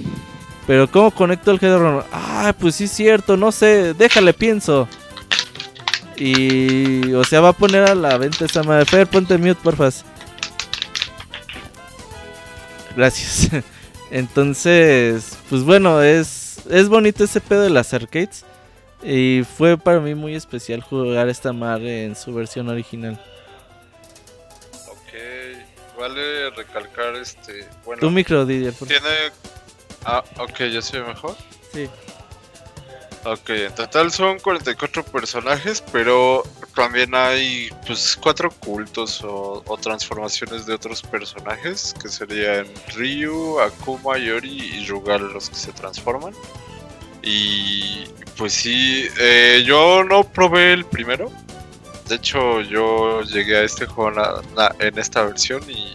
Pero 0.65 0.89
¿cómo 0.89 1.11
conecto 1.11 1.51
el 1.51 1.59
Headrunner? 1.63 2.03
Ah, 2.11 2.53
pues 2.59 2.75
sí 2.75 2.85
es 2.85 2.91
cierto, 2.91 3.37
no 3.37 3.51
sé, 3.51 3.93
déjale, 3.93 4.33
pienso. 4.33 4.87
Y, 6.17 7.11
o 7.13 7.23
sea, 7.23 7.41
va 7.41 7.49
a 7.49 7.53
poner 7.53 7.83
a 7.89 7.95
la 7.95 8.17
venta 8.17 8.45
esa 8.45 8.63
madre. 8.63 8.85
Fer, 8.85 9.07
ponte 9.07 9.37
mute, 9.37 9.55
porfas. 9.63 10.03
Gracias. 12.95 13.49
Entonces, 14.13 15.35
pues 15.49 15.63
bueno, 15.63 15.99
es, 16.03 16.59
es 16.69 16.87
bonito 16.87 17.23
ese 17.23 17.41
pedo 17.41 17.63
de 17.63 17.71
las 17.71 17.95
arcades. 17.95 18.45
Y 19.01 19.41
fue 19.57 19.75
para 19.75 19.99
mí 19.99 20.13
muy 20.13 20.35
especial 20.35 20.81
jugar 20.81 21.27
esta 21.29 21.51
madre 21.51 22.05
en 22.05 22.15
su 22.15 22.31
versión 22.31 22.69
original. 22.69 23.19
Ok, 24.87 25.99
vale 25.99 26.51
recalcar 26.51 27.15
este. 27.15 27.67
Bueno, 27.85 28.01
Tu 28.01 28.11
micro, 28.11 28.45
Didier. 28.45 28.71
por- 28.73 28.87
tiene. 28.87 29.03
Ah, 30.05 30.23
ok, 30.37 30.59
ya 30.71 30.81
se 30.83 30.99
ve 30.99 31.07
mejor. 31.07 31.35
Sí. 31.73 31.89
Ok, 33.25 33.51
en 33.51 33.73
total 33.73 34.11
son 34.11 34.37
44 34.39 35.05
personajes, 35.05 35.81
pero 35.93 36.43
también 36.75 37.15
hay 37.15 37.69
pues 37.87 38.17
cuatro 38.21 38.51
cultos 38.51 39.21
o, 39.23 39.63
transformaciones 39.81 40.65
de 40.65 40.73
otros 40.73 41.01
personajes, 41.01 41.95
que 42.01 42.09
serían 42.09 42.65
Ryu, 42.93 43.61
Akuma, 43.61 44.17
Yori 44.17 44.75
y 44.75 44.85
Rugal 44.87 45.31
los 45.31 45.49
que 45.49 45.55
se 45.55 45.71
transforman. 45.71 46.33
Y 47.21 48.03
pues 48.37 48.51
sí, 48.51 49.07
eh, 49.17 49.63
yo 49.65 50.03
no 50.03 50.25
probé 50.25 50.73
el 50.73 50.83
primero. 50.83 51.31
De 52.09 52.15
hecho, 52.15 52.59
yo 52.59 53.21
llegué 53.21 53.55
a 53.57 53.63
este 53.63 53.85
juego 53.85 54.11
en 54.79 54.99
esta 54.99 55.23
versión 55.23 55.63
y, 55.69 55.93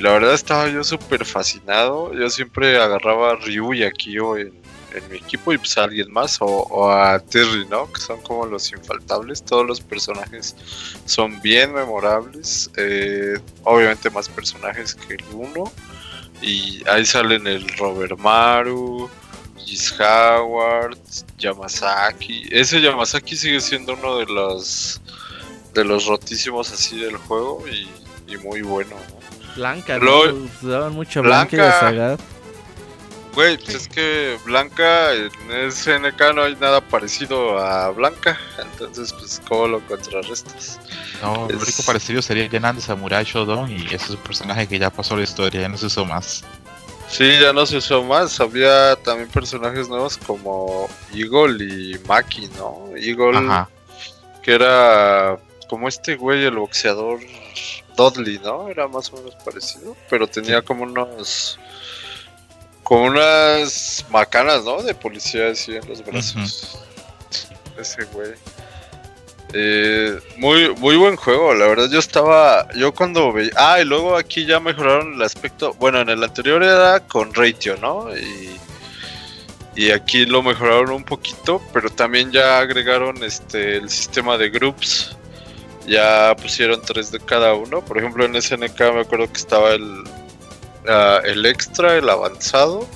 la 0.00 0.12
verdad 0.12 0.32
estaba 0.32 0.68
yo 0.70 0.82
súper 0.82 1.26
fascinado. 1.26 2.14
Yo 2.14 2.30
siempre 2.30 2.78
agarraba 2.80 3.32
a 3.32 3.34
Ryu 3.36 3.74
y 3.74 3.84
a 3.84 3.90
Kyo 3.90 4.38
en, 4.38 4.61
en 4.94 5.08
mi 5.10 5.16
equipo 5.18 5.52
y 5.52 5.58
pues 5.58 5.76
a 5.78 5.84
alguien 5.84 6.12
más 6.12 6.40
o, 6.40 6.46
o 6.46 6.90
a 6.90 7.18
Terry, 7.20 7.66
¿no? 7.68 7.90
Que 7.92 8.00
son 8.00 8.20
como 8.22 8.46
los 8.46 8.70
infaltables. 8.72 9.42
Todos 9.44 9.66
los 9.66 9.80
personajes 9.80 10.54
son 11.06 11.40
bien 11.40 11.72
memorables. 11.72 12.70
eh, 12.76 13.38
obviamente 13.64 14.10
más 14.10 14.28
personajes 14.28 14.94
que 14.94 15.14
el 15.14 15.24
uno. 15.32 15.70
Y 16.40 16.82
ahí 16.88 17.04
salen 17.06 17.46
el 17.46 17.68
Robert 17.78 18.18
Maru, 18.18 19.08
Giz 19.64 19.94
Howard, 20.00 20.98
Yamazaki. 21.38 22.48
Ese 22.50 22.80
Yamazaki 22.80 23.36
sigue 23.36 23.60
siendo 23.60 23.94
uno 23.94 24.18
de 24.18 24.26
los 24.26 25.00
de 25.74 25.84
los 25.84 26.04
rotísimos 26.06 26.70
así 26.72 26.98
del 27.00 27.16
juego 27.16 27.64
y, 27.66 27.88
y 28.30 28.36
muy 28.38 28.60
bueno, 28.60 28.90
¿no? 28.90 29.22
Blanca, 29.56 29.96
Luego- 29.98 30.38
¿no? 30.38 30.50
Usaban 30.68 30.92
mucho 30.92 31.22
Blanca, 31.22 31.56
Blanca. 31.90 32.22
Güey, 33.34 33.56
pues 33.56 33.74
es 33.74 33.88
que 33.88 34.36
Blanca 34.44 35.14
en 35.14 35.30
SNK 35.72 36.20
no 36.34 36.42
hay 36.42 36.54
nada 36.56 36.82
parecido 36.82 37.58
a 37.58 37.88
Blanca, 37.90 38.38
entonces 38.60 39.12
pues 39.14 39.40
cómo 39.48 39.68
lo 39.68 39.80
contrarrestas. 39.86 40.78
No, 41.22 41.48
el 41.48 41.56
Es- 41.56 41.62
único 41.62 41.82
parecido 41.84 42.20
sería 42.20 42.48
Genan 42.50 42.76
de 42.76 42.82
Samurai 42.82 43.24
Shodown 43.24 43.70
y 43.70 43.86
ese 43.86 43.96
es 43.96 44.10
un 44.10 44.16
personaje 44.18 44.66
que 44.68 44.78
ya 44.78 44.90
pasó 44.90 45.16
la 45.16 45.22
historia, 45.22 45.62
ya 45.62 45.68
no 45.68 45.78
se 45.78 45.86
usó 45.86 46.04
más. 46.04 46.44
Sí, 47.08 47.38
ya 47.40 47.52
no 47.54 47.64
se 47.64 47.78
usó 47.78 48.02
más, 48.04 48.38
había 48.40 48.96
también 48.96 49.28
personajes 49.30 49.88
nuevos 49.88 50.18
como 50.18 50.88
Eagle 51.14 51.64
y 51.64 51.98
Maki, 52.06 52.48
¿no? 52.58 52.84
Eagle 52.96 53.38
Ajá. 53.38 53.68
que 54.42 54.52
era 54.54 55.38
como 55.68 55.88
este 55.88 56.16
güey, 56.16 56.44
el 56.44 56.56
boxeador 56.56 57.18
Dudley, 57.96 58.38
¿no? 58.42 58.68
Era 58.68 58.88
más 58.88 59.10
o 59.12 59.16
menos 59.16 59.34
parecido, 59.42 59.96
pero 60.10 60.26
tenía 60.26 60.60
como 60.60 60.82
unos. 60.84 61.58
Como 62.82 63.04
unas 63.04 64.04
macanas, 64.10 64.64
¿no? 64.64 64.82
De 64.82 64.94
policía 64.94 65.48
así 65.50 65.74
en 65.76 65.88
los 65.88 66.04
brazos. 66.04 66.78
Ese 67.78 68.04
güey. 68.06 68.32
Eh, 69.54 70.18
muy, 70.38 70.74
muy 70.76 70.96
buen 70.96 71.16
juego, 71.16 71.52
la 71.52 71.66
verdad 71.66 71.90
yo 71.90 71.98
estaba, 71.98 72.66
yo 72.72 72.94
cuando 72.94 73.34
veía, 73.34 73.50
ah, 73.56 73.80
y 73.82 73.84
luego 73.84 74.16
aquí 74.16 74.46
ya 74.46 74.58
mejoraron 74.60 75.14
el 75.14 75.22
aspecto, 75.22 75.74
bueno, 75.74 76.00
en 76.00 76.08
el 76.08 76.24
anterior 76.24 76.62
era 76.62 77.00
con 77.00 77.34
ratio, 77.34 77.76
¿no? 77.76 78.08
Y, 78.16 78.58
y 79.74 79.90
aquí 79.90 80.24
lo 80.24 80.42
mejoraron 80.42 80.92
un 80.92 81.04
poquito, 81.04 81.60
pero 81.70 81.90
también 81.90 82.32
ya 82.32 82.60
agregaron 82.60 83.22
este 83.22 83.76
el 83.76 83.90
sistema 83.90 84.38
de 84.38 84.48
groups, 84.48 85.14
ya 85.86 86.34
pusieron 86.40 86.80
tres 86.80 87.10
de 87.10 87.20
cada 87.20 87.52
uno, 87.52 87.84
por 87.84 87.98
ejemplo 87.98 88.24
en 88.24 88.40
SNK 88.40 88.80
me 88.94 89.00
acuerdo 89.00 89.30
que 89.30 89.38
estaba 89.38 89.74
el, 89.74 90.02
ah, 90.88 91.20
el 91.24 91.44
extra, 91.46 91.96
el 91.96 92.08
avanzado, 92.08 92.86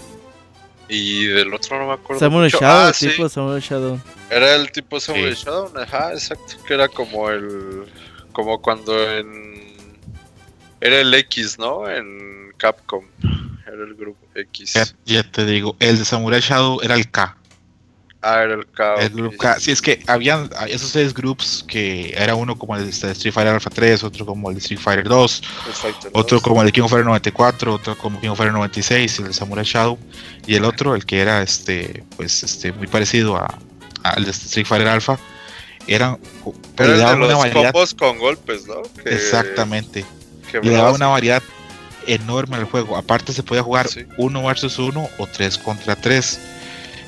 y 0.89 1.27
del 1.27 1.53
otro 1.53 1.79
no 1.79 1.87
me 1.89 1.93
acuerdo. 1.95 2.21
Samurai 2.21 2.47
mucho. 2.47 2.61
Shadow, 2.61 2.89
Ah, 2.89 2.93
sí. 2.95 3.09
tipo 3.09 3.29
Samurai 3.29 3.61
Shadow. 3.61 4.01
Era 4.31 4.55
el 4.55 4.71
tipo 4.71 5.01
Samurai 5.01 5.35
Sí. 5.35 5.45
Shadow, 5.45 5.73
ajá, 5.77 6.13
exacto, 6.13 6.55
que 6.67 6.75
era 6.75 6.89
como 6.89 7.29
el 7.31 7.85
como 8.33 8.61
cuando 8.61 9.11
en 9.11 9.75
era 10.81 11.01
el 11.01 11.13
X, 11.15 11.59
¿no? 11.59 11.89
En 11.89 12.53
Capcom. 12.59 13.05
Era 13.67 13.83
el 13.85 13.95
grupo 13.95 14.25
X. 14.35 14.75
Ya, 14.75 14.85
ya 15.07 15.23
te 15.31 15.45
digo, 15.45 15.75
el 15.81 15.99
de 15.99 16.05
Samurai 16.05 16.41
Shadow 16.41 16.81
era 16.83 16.95
el 16.95 17.11
K. 17.11 17.37
Era 18.35 18.55
el 18.55 18.67
K. 18.67 18.95
El 18.97 19.11
Group 19.11 19.37
K. 19.37 19.59
Sí, 19.61 19.71
es 19.73 19.81
que 19.83 20.03
habían 20.07 20.51
esos 20.69 20.91
seis 20.91 21.13
groups 21.15 21.65
que 21.67 22.13
era 22.17 22.35
uno 22.35 22.57
como 22.59 22.77
el 22.77 22.85
de 22.85 22.91
Street 22.91 23.33
Fighter 23.33 23.55
Alpha 23.55 23.71
3, 23.71 24.05
otro 24.05 24.27
como 24.27 24.49
el 24.51 24.55
de 24.57 24.61
Street 24.61 24.81
Fighter 24.81 25.05
2, 25.09 25.43
otro 26.13 26.41
como 26.41 26.61
el 26.63 26.67
de 26.67 26.73
King 26.73 26.83
of 26.83 26.91
Fighters 26.91 27.07
94, 27.07 27.75
otro 27.75 27.97
como 27.99 28.21
King 28.21 28.29
of 28.31 28.39
Fighters 28.39 28.55
96, 28.55 29.19
el 29.21 29.25
de 29.29 29.33
Samurai 29.33 29.65
Shadow, 29.65 29.99
y 30.47 30.55
el 30.55 30.65
otro, 30.65 30.95
el 30.95 31.05
que 31.07 31.21
era 31.21 31.43
este, 31.43 32.05
pues 32.17 32.43
este, 32.43 32.73
muy 32.73 32.87
parecido 32.87 33.37
a, 33.37 33.59
al 34.03 34.25
de 34.25 34.31
Street 34.31 34.67
Fighter 34.67 34.89
Alpha, 34.89 35.19
eran 35.87 36.19
Pero 36.77 36.93
le 36.93 36.99
daban 36.99 37.23
una 37.23 37.37
variedad. 37.37 37.73
con 37.99 38.19
golpes, 38.19 38.67
¿no? 38.67 38.83
Que- 39.03 39.15
Exactamente. 39.15 40.05
que 40.51 40.61
le 40.61 40.73
daba 40.73 40.93
una 40.93 41.07
variedad 41.09 41.43
enorme 42.09 42.57
al 42.57 42.65
juego. 42.65 42.97
Aparte 42.97 43.33
se 43.33 43.43
podía 43.43 43.63
jugar 43.63 43.89
Sí. 43.89 44.05
uno 44.17 44.43
versus 44.45 44.79
uno 44.79 45.09
o 45.19 45.27
tres 45.27 45.59
contra 45.59 45.95
tres. 45.97 46.39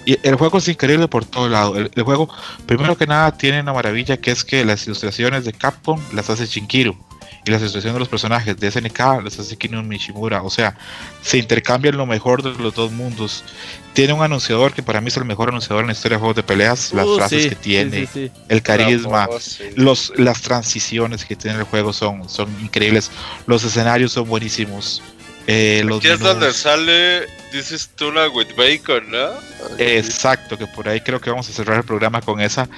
Y 0.09 0.19
el 0.23 0.37
juego 0.37 0.57
es 0.57 0.67
increíble 0.69 1.07
por 1.07 1.27
todo 1.27 1.51
lado. 1.51 1.77
El, 1.77 1.91
el 1.95 2.03
juego, 2.03 2.31
primero 2.65 2.97
que 2.97 3.07
nada, 3.07 3.37
tiene 3.37 3.61
una 3.61 3.75
maravilla 3.75 4.17
que 4.17 4.31
es 4.31 4.43
que 4.43 4.65
las 4.65 4.87
ilustraciones 4.87 5.45
de 5.45 5.53
Capcom 5.53 6.01
las 6.15 6.31
hace 6.31 6.47
Shinkiro. 6.47 6.97
Y 7.45 7.51
las 7.51 7.61
ilustraciones 7.61 7.93
de 7.93 7.99
los 8.01 8.09
personajes 8.09 8.57
de 8.57 8.71
SNK 8.71 8.99
las 9.23 9.39
hace 9.39 9.59
Kino 9.59 9.83
Mishimura. 9.83 10.43
O 10.43 10.49
sea, 10.49 10.79
se 11.21 11.37
intercambian 11.37 11.99
lo 11.99 12.07
mejor 12.07 12.43
de 12.43 12.55
los 12.55 12.75
dos 12.75 12.91
mundos. 12.91 13.45
Tiene 13.93 14.15
un 14.15 14.23
anunciador 14.23 14.73
que 14.73 14.83
para 14.83 15.03
mí 15.03 15.09
es 15.09 15.17
el 15.19 15.27
mejor 15.27 15.51
anunciador 15.51 15.83
en 15.83 15.89
la 15.89 15.93
historia 15.93 16.17
de 16.17 16.21
juegos 16.21 16.37
de 16.37 16.43
peleas. 16.43 16.95
Las 16.95 17.05
Uh, 17.05 17.17
frases 17.17 17.43
sí, 17.43 17.49
que 17.51 17.57
tiene, 17.57 18.07
sí, 18.07 18.09
sí. 18.11 18.31
el 18.49 18.63
carisma, 18.63 19.27
Bravo, 19.27 19.39
los, 19.77 20.15
las 20.17 20.41
transiciones 20.41 21.27
que 21.27 21.37
tiene 21.37 21.59
el 21.59 21.65
juego 21.65 21.93
son, 21.93 22.31
son 22.31 22.49
increíbles. 22.63 23.11
Los 23.47 23.63
escenarios 23.63 24.13
son 24.13 24.27
buenísimos. 24.27 25.03
Eh, 25.47 25.83
los 25.85 25.99
Aquí 25.99 26.09
es 26.09 26.21
donde 26.21 26.55
sale 26.55 27.27
This 27.51 27.73
is 27.73 27.89
Tuna 27.97 28.29
with 28.29 28.49
Bacon, 28.57 29.11
¿no? 29.11 29.31
Exacto, 29.79 30.59
que 30.59 30.67
por 30.67 30.87
ahí 30.89 31.01
creo 31.01 31.19
que 31.19 31.31
vamos 31.31 31.49
a 31.49 31.53
cerrar 31.53 31.79
el 31.79 31.85
programa 31.85 32.21
con 32.21 32.41
esa. 32.41 32.69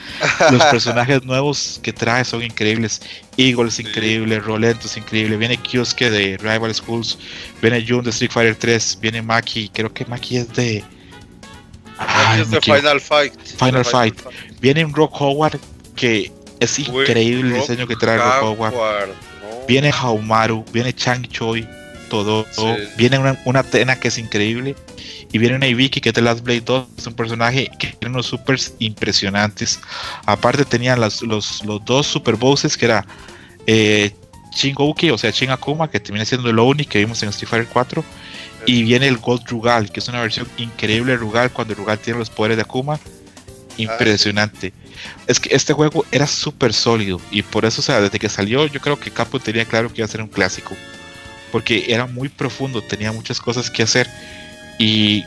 Los 0.52 0.62
personajes 0.70 1.24
nuevos 1.24 1.80
que 1.82 1.92
trae 1.92 2.24
son 2.24 2.42
increíbles. 2.44 3.02
Eagle 3.36 3.68
es 3.68 3.74
Sí. 3.74 3.82
increíble, 3.82 4.38
Rolento 4.38 4.86
es 4.86 4.96
increíble. 4.96 5.36
Viene 5.36 5.56
Kyosuke 5.56 6.08
de 6.10 6.36
Rival 6.38 6.72
Schools, 6.74 7.18
viene 7.60 7.84
Jun 7.86 8.04
de 8.04 8.10
Street 8.10 8.30
Fighter 8.30 8.54
3, 8.54 8.98
viene 9.00 9.22
Maki. 9.22 9.70
Creo 9.70 9.92
que 9.92 10.04
Maki 10.04 10.36
es 10.36 10.52
de. 10.54 10.84
Ay, 11.98 12.42
es 12.42 12.50
de. 12.50 12.60
Final 12.60 13.00
Fight. 13.00 13.34
Final 13.58 13.84
Fight. 13.84 14.20
Viene 14.60 14.84
un 14.84 14.94
Rock 14.94 15.20
Howard 15.20 15.58
que 15.96 16.30
es 16.60 16.78
increíble 16.78 17.48
el 17.48 17.56
Rock 17.56 17.60
diseño 17.68 17.86
que 17.88 17.96
trae 17.96 18.18
Rock 18.18 18.42
Howard. 18.42 18.74
Howard, 18.74 19.08
¿no? 19.08 19.66
Viene 19.66 19.90
Haumaru, 19.92 20.64
viene 20.72 20.92
Chang 20.92 21.26
Choi, 21.28 21.66
todo. 22.10 22.46
Sí. 22.76 22.88
Viene 22.98 23.18
una, 23.18 23.40
una 23.46 23.60
Atena 23.60 23.96
que 23.98 24.08
es 24.08 24.18
increíble. 24.18 24.76
Y 25.32 25.38
viene 25.38 25.56
una 25.56 25.66
Ibiki 25.66 26.00
que 26.02 26.10
es 26.10 26.14
de 26.14 26.20
Last 26.20 26.42
Blade 26.42 26.60
2. 26.60 26.86
Es 26.98 27.06
un 27.06 27.14
personaje 27.14 27.70
que 27.78 27.86
tiene 27.98 28.12
unos 28.14 28.26
supers 28.26 28.74
impresionantes. 28.80 29.80
Aparte 30.26 30.64
tenían 30.66 31.00
las- 31.00 31.22
los, 31.22 31.64
los 31.64 31.82
dos 31.84 32.06
super 32.06 32.36
bosses 32.36 32.76
que 32.76 32.84
era 32.86 33.06
eh, 33.66 34.12
Shin 34.54 34.74
Gouki, 34.74 35.10
o 35.10 35.16
sea 35.18 35.30
Shin 35.30 35.50
Akuma, 35.50 35.88
que 35.90 36.00
termina 36.00 36.24
siendo 36.24 36.50
el 36.50 36.58
Oni 36.58 36.84
que 36.84 36.98
vimos 36.98 37.22
en 37.22 37.28
Street 37.30 37.48
Fighter 37.48 37.68
4. 37.72 38.04
Y 38.66 38.82
viene 38.82 39.08
el 39.08 39.16
Gold 39.16 39.48
Rugal, 39.48 39.90
que 39.90 40.00
es 40.00 40.08
una 40.08 40.20
versión 40.20 40.46
increíble 40.58 41.12
de 41.12 41.18
Rugal 41.18 41.50
cuando 41.50 41.74
Rugal 41.74 41.98
tiene 41.98 42.18
los 42.18 42.28
poderes 42.28 42.58
de 42.58 42.62
Akuma. 42.62 43.00
Impresionante. 43.76 44.72
Es 45.26 45.40
que 45.40 45.54
este 45.54 45.72
juego 45.72 46.04
era 46.12 46.26
súper 46.26 46.74
sólido 46.74 47.20
y 47.30 47.42
por 47.42 47.64
eso, 47.64 47.80
o 47.80 47.84
sea, 47.84 48.00
desde 48.00 48.18
que 48.18 48.28
salió, 48.28 48.66
yo 48.66 48.80
creo 48.80 48.98
que 49.00 49.10
Capcom 49.10 49.40
tenía 49.40 49.64
claro 49.64 49.88
que 49.88 50.00
iba 50.00 50.04
a 50.04 50.08
ser 50.08 50.20
un 50.20 50.28
clásico. 50.28 50.76
Porque 51.52 51.86
era 51.88 52.06
muy 52.06 52.28
profundo, 52.28 52.82
tenía 52.82 53.12
muchas 53.12 53.40
cosas 53.40 53.70
que 53.70 53.82
hacer. 53.82 54.08
Y 54.78 55.24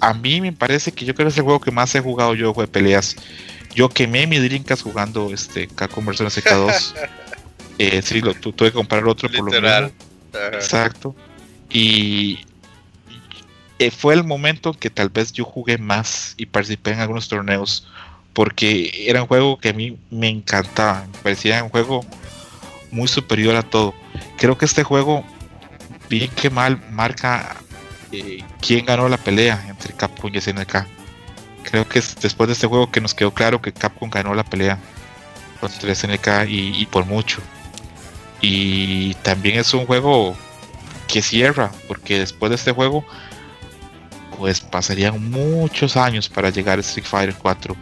a 0.00 0.12
mí 0.14 0.40
me 0.40 0.52
parece 0.52 0.92
que 0.92 1.04
yo 1.04 1.14
creo 1.14 1.26
que 1.26 1.32
es 1.32 1.38
el 1.38 1.44
juego 1.44 1.60
que 1.60 1.70
más 1.70 1.94
he 1.94 2.00
jugado 2.00 2.34
yo 2.34 2.52
de 2.52 2.66
peleas. 2.66 3.16
Yo 3.74 3.88
quemé 3.88 4.26
mi 4.26 4.38
Dreamcast 4.38 4.82
jugando 4.82 5.32
este 5.32 5.66
Capcom 5.68 6.04
vs 6.06 6.20
SK2. 6.20 6.94
eh, 7.78 8.02
sí, 8.02 8.20
lo, 8.20 8.34
tu- 8.34 8.52
tuve 8.52 8.70
que 8.70 8.74
comprar 8.74 9.06
otro 9.06 9.28
por 9.30 9.44
lo. 9.44 9.50
Ajá. 10.32 10.56
Exacto. 10.56 11.14
Y 11.70 12.40
eh, 13.78 13.90
fue 13.90 14.14
el 14.14 14.24
momento 14.24 14.70
en 14.70 14.76
que 14.76 14.90
tal 14.90 15.08
vez 15.08 15.32
yo 15.32 15.44
jugué 15.44 15.78
más 15.78 16.34
y 16.36 16.46
participé 16.46 16.92
en 16.92 17.00
algunos 17.00 17.28
torneos 17.28 17.86
porque 18.32 19.06
era 19.08 19.22
un 19.22 19.28
juego 19.28 19.58
que 19.58 19.70
a 19.70 19.72
mí 19.72 19.96
me 20.10 20.28
encantaba, 20.28 21.06
me 21.12 21.18
parecía 21.18 21.62
un 21.62 21.70
juego 21.70 22.04
muy 22.90 23.08
superior 23.08 23.54
a 23.56 23.62
todo. 23.62 23.94
Creo 24.38 24.58
que 24.58 24.64
este 24.64 24.82
juego, 24.82 25.24
bien 26.08 26.30
que 26.30 26.50
mal, 26.50 26.82
marca 26.90 27.56
eh, 28.12 28.44
quién 28.60 28.86
ganó 28.86 29.08
la 29.08 29.16
pelea 29.16 29.64
entre 29.68 29.92
Capcom 29.92 30.30
y 30.32 30.40
SNK. 30.40 30.86
Creo 31.64 31.88
que 31.88 31.98
es 31.98 32.16
después 32.20 32.46
de 32.48 32.52
este 32.52 32.66
juego 32.66 32.90
que 32.90 33.00
nos 33.00 33.14
quedó 33.14 33.32
claro 33.32 33.60
que 33.60 33.72
Capcom 33.72 34.10
ganó 34.10 34.34
la 34.34 34.44
pelea 34.44 34.78
contra 35.60 35.94
SNK 35.94 36.48
y, 36.48 36.86
por 36.86 37.06
mucho. 37.06 37.40
Y 38.40 39.14
también 39.22 39.58
es 39.58 39.72
un 39.72 39.86
juego 39.86 40.36
que 41.08 41.22
cierra, 41.22 41.72
porque 41.88 42.18
después 42.18 42.50
de 42.50 42.56
este 42.56 42.72
juego, 42.72 43.04
pues 44.38 44.60
pasarían 44.60 45.30
muchos 45.30 45.96
años 45.96 46.28
para 46.28 46.50
llegar 46.50 46.78
a 46.78 46.82
Street 46.82 47.06
Fighter 47.06 47.34
4. 47.34 47.76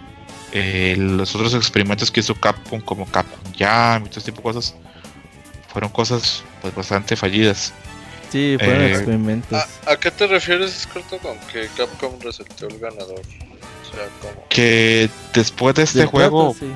Eh, 0.53 0.95
los 0.99 1.35
otros 1.35 1.55
experimentos 1.55 2.11
que 2.11 2.21
hizo 2.21 2.35
Capcom, 2.35 2.81
como 2.81 3.07
Capcom 3.07 3.53
Jam 3.59 4.05
y 4.05 4.09
todo 4.09 4.19
este 4.21 4.31
tipo 4.31 4.49
de 4.49 4.55
cosas, 4.55 4.77
fueron 5.73 5.91
cosas 5.91 6.45
pues 6.61 6.75
bastante 6.75 7.17
fallidas. 7.17 7.73
Sí, 8.33 8.57
fueron 8.59 8.83
Eh, 8.83 8.91
experimentos. 8.93 9.63
¿A, 9.87 9.93
a 9.93 9.97
qué 9.99 10.11
te 10.11 10.27
refieres, 10.27 10.89
Corto, 10.93 11.19
con 11.19 11.39
que 11.53 11.69
Capcom 11.77 12.19
resultó 12.21 12.67
el 12.67 12.79
ganador? 12.79 13.21
O 13.21 13.95
sea, 13.95 14.09
como... 14.23 14.49
Que 14.49 15.11
después 15.35 15.75
de 15.75 15.83
este 15.83 15.99
Del 16.01 16.09
juego, 16.09 16.55
plato, 16.55 16.67
sí. 16.67 16.73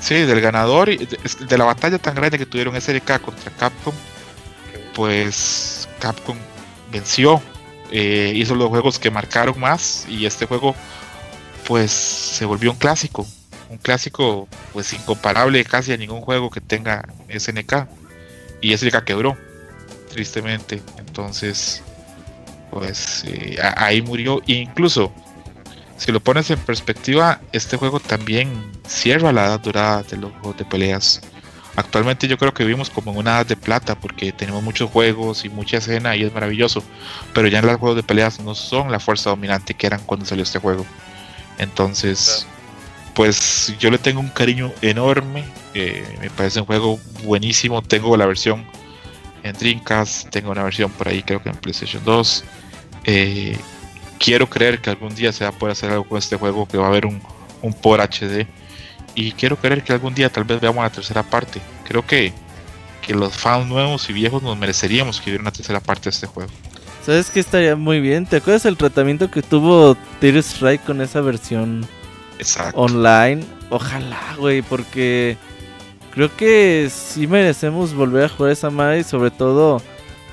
sí, 0.00 0.14
del 0.22 0.40
ganador 0.40 0.88
y 0.88 0.96
de 0.96 1.58
la 1.58 1.64
batalla 1.64 1.98
tan 1.98 2.14
grande 2.14 2.38
que 2.38 2.46
tuvieron 2.46 2.74
SNK 2.80 3.20
contra 3.20 3.50
Capcom, 3.52 3.94
pues 4.94 5.88
Capcom 6.00 6.36
venció, 6.90 7.42
eh, 7.90 8.32
hizo 8.34 8.54
los 8.54 8.68
juegos 8.68 8.98
que 8.98 9.10
marcaron 9.10 9.58
más 9.60 10.06
y 10.08 10.26
este 10.26 10.46
juego 10.46 10.74
pues 11.66 11.90
se 11.92 12.44
volvió 12.44 12.70
un 12.70 12.76
clásico, 12.78 13.26
un 13.68 13.78
clásico 13.78 14.48
pues 14.72 14.92
incomparable 14.92 15.64
casi 15.64 15.92
a 15.92 15.96
ningún 15.96 16.20
juego 16.22 16.50
que 16.50 16.60
tenga 16.60 17.04
SNK 17.28 17.86
y 18.60 18.76
SNK 18.76 19.04
quebró 19.04 19.36
tristemente, 20.12 20.82
entonces 20.98 21.82
pues 22.70 23.24
eh, 23.26 23.58
ahí 23.76 24.00
murió 24.00 24.40
e 24.46 24.54
incluso 24.54 25.12
si 25.96 26.10
lo 26.10 26.20
pones 26.20 26.50
en 26.50 26.58
perspectiva 26.58 27.40
este 27.52 27.76
juego 27.76 28.00
también 28.00 28.50
cierra 28.86 29.32
la 29.32 29.46
edad 29.46 29.60
dorada 29.60 30.02
de 30.02 30.16
los 30.16 30.32
juegos 30.32 30.56
de 30.56 30.64
peleas 30.64 31.20
Actualmente 31.74 32.28
yo 32.28 32.36
creo 32.36 32.52
que 32.52 32.64
vivimos 32.64 32.90
como 32.90 33.12
en 33.12 33.18
una 33.18 33.30
edad 33.32 33.46
de 33.46 33.56
plata 33.56 33.94
porque 33.94 34.32
tenemos 34.32 34.62
muchos 34.62 34.90
juegos 34.90 35.44
y 35.44 35.48
mucha 35.48 35.78
escena 35.78 36.14
y 36.14 36.22
es 36.22 36.32
maravilloso. 36.32 36.82
Pero 37.32 37.48
ya 37.48 37.60
en 37.60 37.66
los 37.66 37.76
juegos 37.76 37.96
de 37.96 38.02
peleas 38.02 38.40
no 38.40 38.54
son 38.54 38.92
la 38.92 39.00
fuerza 39.00 39.30
dominante 39.30 39.74
que 39.74 39.86
eran 39.86 40.00
cuando 40.04 40.26
salió 40.26 40.42
este 40.42 40.58
juego. 40.58 40.84
Entonces, 41.56 42.46
pues 43.14 43.74
yo 43.78 43.90
le 43.90 43.98
tengo 43.98 44.20
un 44.20 44.28
cariño 44.28 44.70
enorme. 44.82 45.44
eh, 45.72 46.04
me 46.20 46.28
parece 46.28 46.60
un 46.60 46.66
juego 46.66 47.00
buenísimo. 47.24 47.80
Tengo 47.80 48.16
la 48.18 48.26
versión 48.26 48.66
en 49.42 49.52
Dreamcast, 49.54 50.28
tengo 50.30 50.50
una 50.50 50.62
versión 50.62 50.90
por 50.92 51.08
ahí 51.08 51.22
creo 51.22 51.42
que 51.42 51.48
en 51.50 51.56
PlayStation 51.56 52.02
2. 52.04 52.44
eh, 53.04 53.56
quiero 54.18 54.48
creer 54.48 54.80
que 54.80 54.90
algún 54.90 55.14
día 55.14 55.32
se 55.32 55.44
va 55.44 55.50
a 55.50 55.52
poder 55.52 55.72
hacer 55.72 55.90
algo 55.90 56.04
con 56.04 56.18
este 56.18 56.36
juego, 56.36 56.66
que 56.68 56.76
va 56.78 56.84
a 56.86 56.88
haber 56.88 57.06
un, 57.06 57.20
un 57.60 57.72
por 57.74 58.00
HD. 58.00 58.46
Y 59.14 59.32
quiero 59.32 59.56
creer 59.56 59.82
que 59.82 59.92
algún 59.92 60.14
día 60.14 60.30
tal 60.30 60.44
vez 60.44 60.60
veamos 60.60 60.82
la 60.82 60.90
tercera 60.90 61.22
parte. 61.22 61.60
Creo 61.86 62.06
que, 62.06 62.32
que 63.04 63.14
los 63.14 63.34
fans 63.36 63.66
nuevos 63.66 64.08
y 64.08 64.12
viejos 64.12 64.42
nos 64.42 64.56
mereceríamos 64.56 65.20
que 65.20 65.30
hubiera 65.30 65.42
una 65.42 65.50
tercera 65.52 65.80
parte 65.80 66.04
de 66.04 66.10
este 66.10 66.26
juego. 66.28 66.50
¿Sabes 67.04 67.30
qué 67.30 67.40
estaría 67.40 67.74
muy 67.74 68.00
bien? 68.00 68.26
¿Te 68.26 68.36
acuerdas 68.36 68.64
el 68.64 68.76
tratamiento 68.76 69.28
que 69.30 69.42
tuvo 69.42 69.96
Tear 70.20 70.36
Strike 70.36 70.84
con 70.84 71.00
esa 71.00 71.20
versión 71.20 71.84
Exacto. 72.38 72.78
online? 72.80 73.44
Ojalá, 73.70 74.36
güey, 74.38 74.62
porque 74.62 75.36
creo 76.12 76.34
que 76.36 76.88
sí 76.92 77.26
merecemos 77.26 77.94
volver 77.94 78.24
a 78.24 78.28
jugar 78.28 78.52
esa 78.52 78.70
madre 78.70 79.00
y 79.00 79.04
sobre 79.04 79.30
todo 79.30 79.82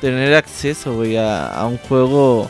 tener 0.02 0.34
acceso, 0.36 0.96
güey, 0.96 1.18
a, 1.18 1.48
a 1.54 1.66
un 1.68 1.78
juego, 1.78 2.50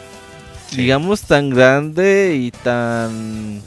Sí. 0.67 0.77
digamos, 0.77 1.21
tan 1.23 1.49
grande 1.49 2.35
y 2.39 2.51
tan... 2.51 3.61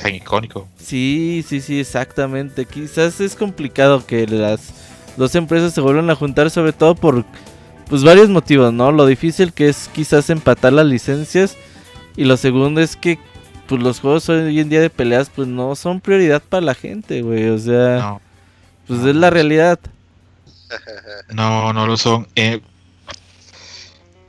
Tan 0.00 0.14
icónico. 0.14 0.66
Sí, 0.78 1.44
sí, 1.46 1.60
sí, 1.60 1.80
exactamente. 1.80 2.64
Quizás 2.64 3.20
es 3.20 3.34
complicado 3.34 4.06
que 4.06 4.26
las 4.26 4.72
dos 5.16 5.34
empresas 5.34 5.74
se 5.74 5.80
vuelvan 5.82 6.08
a 6.08 6.14
juntar, 6.14 6.50
sobre 6.50 6.72
todo 6.72 6.94
por 6.94 7.24
pues 7.90 8.04
varios 8.04 8.28
motivos, 8.28 8.72
¿no? 8.72 8.92
Lo 8.92 9.04
difícil 9.06 9.52
que 9.52 9.68
es 9.68 9.90
quizás 9.92 10.30
empatar 10.30 10.72
las 10.72 10.86
licencias 10.86 11.56
y 12.16 12.24
lo 12.24 12.36
segundo 12.36 12.80
es 12.80 12.96
que 12.96 13.18
pues 13.66 13.82
los 13.82 14.00
juegos 14.00 14.28
hoy 14.28 14.60
en 14.60 14.68
día 14.68 14.80
de 14.80 14.88
peleas 14.90 15.30
pues 15.34 15.48
no 15.48 15.74
son 15.74 16.00
prioridad 16.00 16.42
para 16.48 16.60
la 16.64 16.74
gente, 16.74 17.20
güey. 17.22 17.48
O 17.48 17.58
sea, 17.58 17.98
No, 17.98 18.20
pues 18.88 19.04
es 19.04 19.14
la 19.14 19.30
realidad. 19.30 19.78
no, 21.28 21.72
no 21.72 21.86
lo 21.86 21.96
son. 21.96 22.26
Eh, 22.34 22.60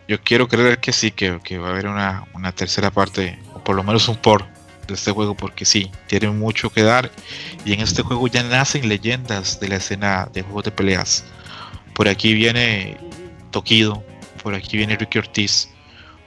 yo 0.07 0.21
quiero 0.21 0.47
creer 0.47 0.79
que 0.79 0.91
sí, 0.91 1.11
que, 1.11 1.39
que 1.43 1.57
va 1.57 1.67
a 1.67 1.71
haber 1.71 1.88
una, 1.88 2.25
una 2.33 2.51
tercera 2.51 2.91
parte, 2.91 3.39
o 3.53 3.63
por 3.63 3.75
lo 3.75 3.83
menos 3.83 4.07
un 4.07 4.17
por 4.17 4.45
de 4.88 4.95
este 4.95 5.11
juego 5.11 5.35
porque 5.35 5.65
sí, 5.65 5.91
tiene 6.07 6.29
mucho 6.29 6.69
que 6.71 6.81
dar 6.81 7.11
y 7.63 7.73
en 7.73 7.81
este 7.81 8.01
juego 8.01 8.27
ya 8.27 8.43
nacen 8.43 8.89
leyendas 8.89 9.59
de 9.59 9.67
la 9.67 9.75
escena 9.75 10.27
de 10.33 10.41
juegos 10.41 10.65
de 10.65 10.71
peleas. 10.71 11.23
Por 11.93 12.07
aquí 12.07 12.33
viene 12.33 12.97
Tokido, 13.51 14.03
por 14.41 14.55
aquí 14.55 14.77
viene 14.77 14.95
Ricky 14.95 15.19
Ortiz, 15.19 15.69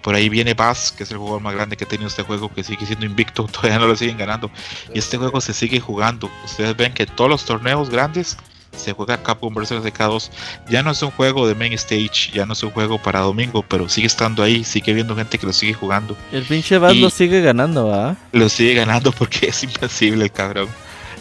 por 0.03 0.15
ahí 0.15 0.29
viene 0.29 0.55
Bass, 0.55 0.93
que 0.93 1.05
es 1.05 1.11
el 1.11 1.19
jugador 1.19 1.41
más 1.41 1.55
grande 1.55 1.77
que 1.77 1.85
ha 1.85 1.89
tenido 1.89 2.09
este 2.09 2.23
juego, 2.23 2.53
que 2.53 2.65
sigue 2.65 2.85
siendo 2.87 3.07
invicto, 3.07 3.45
todavía 3.53 3.79
no 3.79 3.87
lo 3.87 3.97
siguen 3.97 4.19
ganando. 4.19 4.51
Y 4.95 4.99
este 4.99 5.17
juego 5.17 5.41
se 5.41 5.55
sigue 5.55 5.81
jugando. 5.81 6.31
Ustedes 6.45 6.77
ven 6.77 6.93
que 6.93 7.07
todos 7.07 7.31
los 7.31 7.45
torneos 7.45 7.89
grandes 7.89 8.37
se 8.77 8.93
juega 8.93 9.23
Capcom 9.23 9.55
vs 9.55 9.73
SK2. 9.73 10.31
Ya 10.69 10.83
no 10.83 10.91
es 10.91 11.03
un 11.03 11.11
juego 11.11 11.47
de 11.47 11.55
main 11.55 11.73
stage, 11.75 12.33
ya 12.33 12.47
no 12.47 12.55
es 12.55 12.63
un 12.63 12.71
juego 12.71 12.99
para 12.99 13.21
domingo, 13.21 13.63
pero 13.63 13.89
sigue 13.89 14.07
estando 14.07 14.43
ahí, 14.43 14.65
sigue 14.65 14.93
viendo 14.93 15.15
gente 15.15 15.39
que 15.39 15.47
lo 15.47 15.53
sigue 15.53 15.75
jugando. 15.75 16.17
El 16.33 16.43
pinche 16.45 16.79
Bass 16.79 16.97
lo 16.97 17.11
sigue 17.11 17.41
ganando, 17.41 17.89
¿va? 17.89 18.17
Lo 18.33 18.49
sigue 18.49 18.75
ganando 18.75 19.13
porque 19.19 19.47
es 19.49 19.63
invencible 19.63 20.25
el 20.25 20.33
cabrón. 20.33 20.69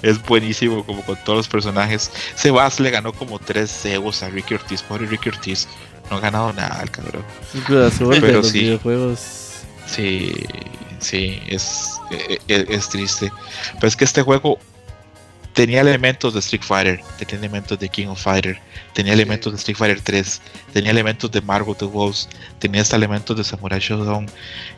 Es 0.01 0.19
buenísimo 0.23 0.83
como 0.83 1.03
con 1.03 1.15
todos 1.23 1.37
los 1.37 1.47
personajes. 1.47 2.11
Sebas 2.35 2.79
le 2.79 2.89
ganó 2.89 3.13
como 3.13 3.37
tres 3.37 3.85
egos 3.85 4.23
a 4.23 4.29
Ricky 4.29 4.55
Ortiz. 4.55 4.81
Pobre 4.81 5.05
Ricky 5.05 5.29
Ortiz. 5.29 5.67
No 6.11 6.17
ha 6.17 6.19
ganado 6.19 6.51
nada 6.51 6.81
el 6.83 6.91
cabrón. 6.91 7.23
Cruz 7.65 7.93
Azul 7.93 8.13
de 8.13 8.19
Pero 8.21 8.37
los 8.39 8.49
sí. 8.49 8.59
videojuegos. 8.59 9.19
Sí, 9.87 10.33
sí, 10.99 11.41
es, 11.47 11.99
e- 12.11 12.37
e- 12.49 12.65
es, 12.67 12.89
triste. 12.89 13.31
Pero 13.75 13.87
es 13.87 13.95
que 13.95 14.03
este 14.03 14.21
juego 14.21 14.59
tenía 15.53 15.79
elementos 15.79 16.33
de 16.33 16.39
Street 16.41 16.63
Fighter, 16.63 16.99
tenía 17.17 17.35
elementos 17.37 17.79
de 17.79 17.87
King 17.87 18.07
of 18.07 18.21
Fighter, 18.21 18.59
tenía 18.93 19.13
elementos 19.13 19.53
de 19.53 19.57
Street 19.57 19.77
Fighter 19.77 20.01
3, 20.01 20.41
tenía 20.73 20.91
elementos 20.91 21.31
de 21.31 21.41
Margot 21.41 21.77
the 21.77 21.85
Wolves, 21.85 22.27
tenía 22.59 22.81
hasta 22.81 22.97
elementos 22.97 23.37
de 23.37 23.45
Samurai 23.45 23.79
Shodown. 23.79 24.29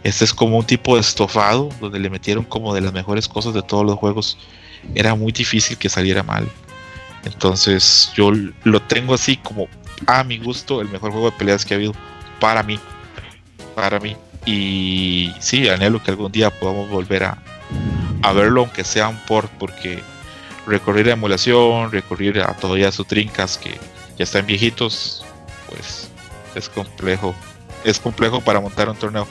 Este 0.04 0.26
es 0.26 0.34
como 0.36 0.60
un 0.60 0.66
tipo 0.66 0.94
de 0.96 1.02
estofado 1.02 1.70
donde 1.82 2.00
le 2.00 2.12
metieron 2.12 2.44
como 2.46 2.76
de 2.76 2.82
las 2.82 2.94
mejores 2.94 3.28
cosas 3.28 3.56
de 3.56 3.64
todos 3.64 3.84
los 3.84 3.96
juegos. 3.98 4.38
Era 4.94 5.16
muy 5.16 5.32
difícil 5.32 5.80
que 5.80 5.90
saliera 5.90 6.22
mal. 6.22 6.48
Entonces 7.26 8.12
yo 8.16 8.32
lo 8.64 8.82
tengo 8.84 9.14
así 9.16 9.38
como 9.38 9.68
a 10.08 10.24
mi 10.24 10.38
gusto 10.38 10.82
el 10.82 10.90
mejor 10.90 11.12
juego 11.12 11.32
de 11.32 11.38
peleas 11.38 11.66
que 11.66 11.74
ha 11.74 11.78
habido 11.78 11.94
para 12.40 12.64
mí. 12.64 12.80
Para 13.76 14.00
mí. 14.00 14.16
Y 14.46 15.34
sí, 15.40 15.68
anhelo 15.70 16.04
que 16.04 16.12
algún 16.12 16.32
día 16.32 16.50
podamos 16.50 16.90
volver 16.90 17.24
a, 17.24 17.38
verlo, 18.34 18.62
aunque 18.62 18.84
sea 18.84 19.08
un 19.08 19.18
port, 19.26 19.52
porque 19.60 20.02
recurrir 20.68 21.10
a 21.10 21.14
emulación, 21.14 21.92
recurrir 21.92 22.42
a 22.42 22.54
todavía 22.54 22.92
sus 22.92 23.08
trincas 23.08 23.58
que 23.58 23.72
ya 24.18 24.24
están 24.24 24.46
viejitos, 24.46 25.26
pues 25.70 26.10
es 26.56 26.70
complejo. 26.70 27.36
Es 27.84 28.00
complejo 28.00 28.42
para 28.42 28.62
montar 28.62 28.90
un 28.90 28.96
torneo. 28.96 29.28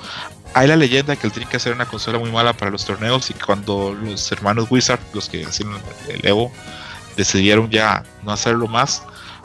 Hay 0.54 0.68
la 0.68 0.76
leyenda 0.76 1.16
que 1.16 1.26
el 1.26 1.32
Trincas 1.32 1.64
era 1.64 1.74
una 1.74 1.86
consola 1.86 2.18
muy 2.18 2.30
mala 2.30 2.52
para 2.52 2.70
los 2.70 2.84
torneos 2.84 3.30
y 3.30 3.34
cuando 3.34 3.94
los 3.94 4.30
hermanos 4.30 4.66
Wizard, 4.70 5.00
los 5.14 5.30
que 5.30 5.46
hacían 5.46 5.70
el 6.08 6.26
Evo, 6.26 6.52
decidieron 7.16 7.70
ya 7.70 8.02
no 8.22 8.32
hacerlo 8.32 8.66
más, 8.68 9.02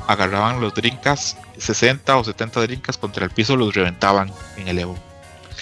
agarraban 0.08 0.62
los 0.62 0.74
Drinkas, 0.74 1.38
60 1.58 2.18
o 2.18 2.24
70 2.24 2.62
Drinkas 2.62 2.98
contra 2.98 3.26
el 3.26 3.32
piso, 3.32 3.56
los 3.56 3.76
reventaban 3.76 4.32
en 4.58 4.68
el 4.68 4.80
Evo. 4.80 4.98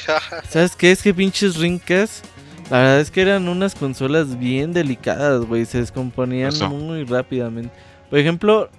¿Sabes 0.49 0.75
qué? 0.75 0.91
Es 0.91 1.01
que 1.01 1.13
pinches 1.13 1.57
rincas. 1.57 2.21
La 2.69 2.77
verdad 2.77 2.99
es 2.99 3.11
que 3.11 3.21
eran 3.21 3.47
unas 3.47 3.75
consolas 3.75 4.39
bien 4.39 4.73
delicadas, 4.73 5.45
güey. 5.45 5.65
Se 5.65 5.79
descomponían 5.79 6.49
Eso. 6.49 6.69
muy 6.69 7.03
rápidamente. 7.03 7.71
Por 8.09 8.19
ejemplo, 8.19 8.69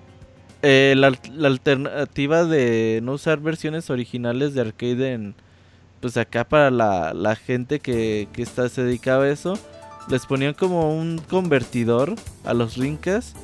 eh, 0.62 0.94
la, 0.96 1.12
la 1.32 1.48
alternativa 1.48 2.44
de 2.44 3.00
no 3.02 3.12
usar 3.12 3.38
versiones 3.40 3.90
originales 3.90 4.54
de 4.54 4.60
arcade 4.60 5.12
en. 5.12 5.34
Pues 6.00 6.16
acá 6.16 6.44
para 6.44 6.70
la, 6.70 7.14
la 7.14 7.36
gente 7.36 7.80
que, 7.80 8.28
que 8.32 8.42
está, 8.42 8.68
se 8.68 8.82
dedicaba 8.82 9.24
a 9.24 9.30
eso. 9.30 9.58
Les 10.08 10.26
ponían 10.26 10.54
como 10.54 10.96
un 10.96 11.18
convertidor 11.18 12.14
a 12.44 12.54
los 12.54 12.76
rincas. 12.76 13.34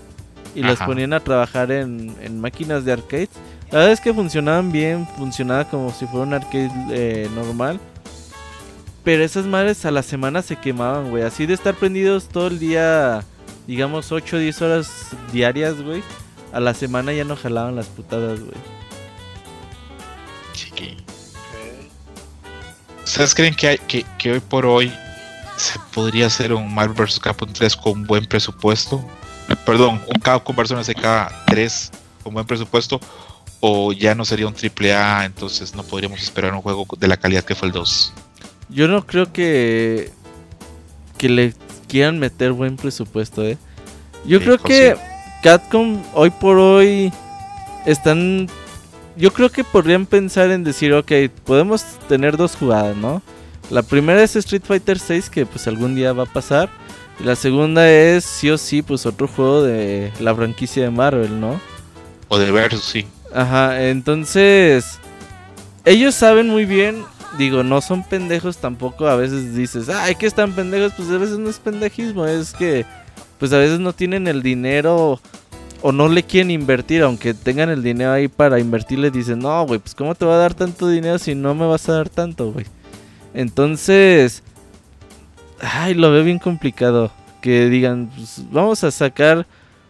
Y 0.54 0.62
Ajá. 0.62 0.86
ponían 0.86 1.12
a 1.12 1.20
trabajar 1.20 1.70
en, 1.72 2.14
en 2.20 2.40
máquinas 2.40 2.84
de 2.84 2.92
arcade. 2.92 3.28
La 3.70 3.78
verdad 3.78 3.92
es 3.92 4.00
que 4.00 4.12
funcionaban 4.12 4.70
bien, 4.70 5.06
funcionaba 5.16 5.64
como 5.64 5.92
si 5.92 6.06
fuera 6.06 6.26
un 6.26 6.34
arcade 6.34 6.70
eh, 6.90 7.28
normal. 7.34 7.80
Pero 9.04 9.24
esas 9.24 9.46
madres 9.46 9.84
a 9.84 9.90
la 9.90 10.02
semana 10.02 10.42
se 10.42 10.56
quemaban, 10.56 11.10
güey. 11.10 11.22
Así 11.24 11.46
de 11.46 11.54
estar 11.54 11.74
prendidos 11.74 12.28
todo 12.28 12.48
el 12.48 12.58
día, 12.58 13.24
digamos 13.66 14.12
8 14.12 14.36
o 14.36 14.38
10 14.38 14.62
horas 14.62 14.90
diarias, 15.32 15.80
güey. 15.80 16.02
A 16.52 16.60
la 16.60 16.74
semana 16.74 17.12
ya 17.12 17.24
no 17.24 17.34
jalaban 17.34 17.74
las 17.74 17.86
putadas, 17.86 18.40
güey. 18.40 18.58
Sí. 20.52 20.96
¿Ustedes 23.04 23.34
creen 23.34 23.54
que, 23.54 23.68
hay, 23.68 23.78
que, 23.78 24.06
que 24.18 24.32
hoy 24.32 24.40
por 24.40 24.66
hoy 24.66 24.92
se 25.56 25.78
podría 25.94 26.26
hacer 26.26 26.52
un 26.52 26.72
Marvel 26.72 27.06
vs. 27.06 27.20
Capcom 27.20 27.52
3 27.52 27.76
con 27.76 28.04
buen 28.04 28.26
presupuesto? 28.26 29.04
Perdón, 29.64 30.00
un 30.06 30.20
Capcom 30.20 30.54
vs. 30.56 30.72
SK3 30.88 31.90
con 32.22 32.34
buen 32.34 32.46
presupuesto. 32.46 33.00
O 33.60 33.92
ya 33.92 34.14
no 34.16 34.24
sería 34.24 34.48
un 34.48 34.54
AAA, 34.54 35.24
entonces 35.24 35.74
no 35.76 35.84
podríamos 35.84 36.20
esperar 36.20 36.52
un 36.52 36.62
juego 36.62 36.84
de 36.98 37.06
la 37.06 37.16
calidad 37.16 37.44
que 37.44 37.54
fue 37.54 37.68
el 37.68 37.72
2. 37.72 38.12
Yo 38.70 38.88
no 38.88 39.06
creo 39.06 39.32
que 39.32 40.10
que 41.16 41.28
le 41.28 41.54
quieran 41.86 42.18
meter 42.18 42.50
buen 42.52 42.76
presupuesto, 42.76 43.44
eh. 43.44 43.56
Yo 44.24 44.38
Sí, 44.38 44.44
creo 44.44 44.58
que 44.58 44.90
consigo. 44.94 45.08
Capcom 45.42 46.02
hoy 46.14 46.30
por 46.30 46.56
hoy 46.58 47.12
están 47.86 48.48
yo 49.16 49.32
creo 49.32 49.50
que 49.50 49.62
podrían 49.62 50.06
pensar 50.06 50.50
en 50.50 50.64
decir, 50.64 50.92
ok, 50.94 51.12
podemos 51.44 51.84
tener 52.08 52.36
dos 52.36 52.56
jugadas, 52.56 52.96
¿no? 52.96 53.22
La 53.70 53.82
primera 53.82 54.22
es 54.22 54.34
Street 54.36 54.62
Fighter 54.64 54.98
6 54.98 55.30
que 55.30 55.46
pues 55.46 55.66
algún 55.68 55.94
día 55.94 56.12
va 56.12 56.24
a 56.24 56.32
pasar 56.32 56.68
la 57.20 57.36
segunda 57.36 57.90
es 57.90 58.24
sí 58.24 58.50
o 58.50 58.58
sí 58.58 58.82
pues 58.82 59.06
otro 59.06 59.28
juego 59.28 59.62
de 59.62 60.12
la 60.20 60.34
franquicia 60.34 60.82
de 60.82 60.90
Marvel, 60.90 61.40
¿no? 61.40 61.60
O 62.28 62.38
de 62.38 62.50
Versus, 62.50 62.82
sí. 62.84 63.06
Ajá, 63.34 63.88
entonces 63.88 64.98
ellos 65.84 66.14
saben 66.14 66.48
muy 66.48 66.64
bien, 66.64 67.04
digo, 67.38 67.62
no 67.62 67.80
son 67.80 68.02
pendejos 68.02 68.58
tampoco, 68.58 69.06
a 69.06 69.16
veces 69.16 69.54
dices, 69.54 69.88
ay, 69.88 70.14
que 70.14 70.26
están 70.26 70.52
pendejos, 70.52 70.92
pues 70.96 71.08
a 71.10 71.18
veces 71.18 71.38
no 71.38 71.50
es 71.50 71.58
pendejismo, 71.58 72.26
es 72.26 72.52
que 72.52 72.84
pues 73.38 73.52
a 73.52 73.58
veces 73.58 73.80
no 73.80 73.92
tienen 73.92 74.28
el 74.28 74.42
dinero 74.42 75.20
o 75.82 75.92
no 75.92 76.08
le 76.08 76.22
quieren 76.22 76.50
invertir, 76.50 77.02
aunque 77.02 77.34
tengan 77.34 77.68
el 77.70 77.82
dinero 77.82 78.12
ahí 78.12 78.28
para 78.28 78.60
invertir, 78.60 79.00
les 79.00 79.12
dicen, 79.12 79.40
no, 79.40 79.66
güey, 79.66 79.80
pues 79.80 79.94
cómo 79.94 80.14
te 80.14 80.24
va 80.24 80.34
a 80.34 80.38
dar 80.38 80.54
tanto 80.54 80.88
dinero 80.88 81.18
si 81.18 81.34
no 81.34 81.54
me 81.54 81.66
vas 81.66 81.88
a 81.88 81.94
dar 81.94 82.08
tanto, 82.08 82.52
güey. 82.52 82.66
Entonces, 83.34 84.44
ay, 85.62 85.94
lo 85.94 86.10
veo 86.10 86.24
bien 86.24 86.38
complicado, 86.38 87.10
que 87.40 87.68
digan, 87.68 88.10
pues 88.14 88.42
vamos 88.50 88.84
a 88.84 88.90
sacar 88.90 89.46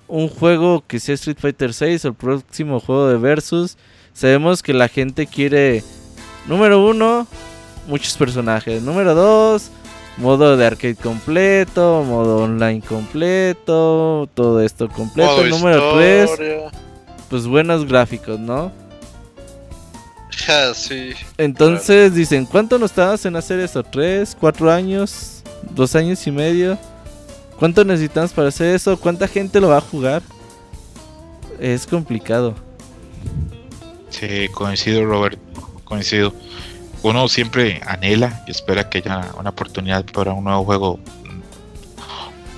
un 0.06 0.28
juego 0.28 0.84
que 0.86 1.00
sea 1.00 1.14
Street 1.14 1.38
Fighter 1.40 1.72
6 1.72 2.04
o 2.04 2.08
el 2.08 2.14
próximo 2.14 2.80
juego 2.80 3.08
de 3.08 3.16
Versus. 3.16 3.76
Sabemos 4.12 4.62
que 4.62 4.74
la 4.74 4.88
gente 4.88 5.26
quiere, 5.26 5.82
número 6.46 6.84
uno, 6.86 7.26
muchos 7.88 8.16
personajes. 8.16 8.82
Número 8.82 9.14
dos, 9.14 9.70
modo 10.18 10.56
de 10.56 10.66
arcade 10.66 10.96
completo, 10.96 12.04
modo 12.06 12.44
online 12.44 12.82
completo, 12.82 14.28
todo 14.34 14.60
esto 14.60 14.88
completo. 14.88 15.30
Modo 15.30 15.44
número 15.44 15.94
tres, 15.94 16.30
pues 17.30 17.46
buenos 17.46 17.86
gráficos, 17.86 18.38
¿no? 18.38 18.70
Ya, 20.46 20.74
sí. 20.74 21.14
Entonces 21.38 22.14
dicen, 22.14 22.44
¿cuánto 22.44 22.78
nos 22.78 22.92
tardas 22.92 23.24
en 23.24 23.36
hacer 23.36 23.60
eso? 23.60 23.82
¿Tres? 23.82 24.36
¿Cuatro 24.38 24.70
años? 24.70 25.31
¿Dos 25.70 25.94
años 25.94 26.26
y 26.26 26.30
medio? 26.30 26.78
¿Cuánto 27.58 27.84
necesitamos 27.84 28.32
para 28.32 28.48
hacer 28.48 28.74
eso? 28.74 28.98
¿Cuánta 28.98 29.28
gente 29.28 29.60
lo 29.60 29.68
va 29.68 29.78
a 29.78 29.80
jugar? 29.80 30.22
Es 31.60 31.86
complicado. 31.86 32.54
Sí, 34.10 34.48
coincido, 34.52 35.04
Robert. 35.04 35.38
Coincido. 35.84 36.32
Uno 37.02 37.28
siempre 37.28 37.80
anhela 37.86 38.44
y 38.46 38.50
espera 38.50 38.88
que 38.88 38.98
haya 38.98 39.30
una 39.38 39.50
oportunidad 39.50 40.04
para 40.06 40.32
un 40.32 40.44
nuevo 40.44 40.64
juego. 40.64 40.96
mm, 40.98 41.40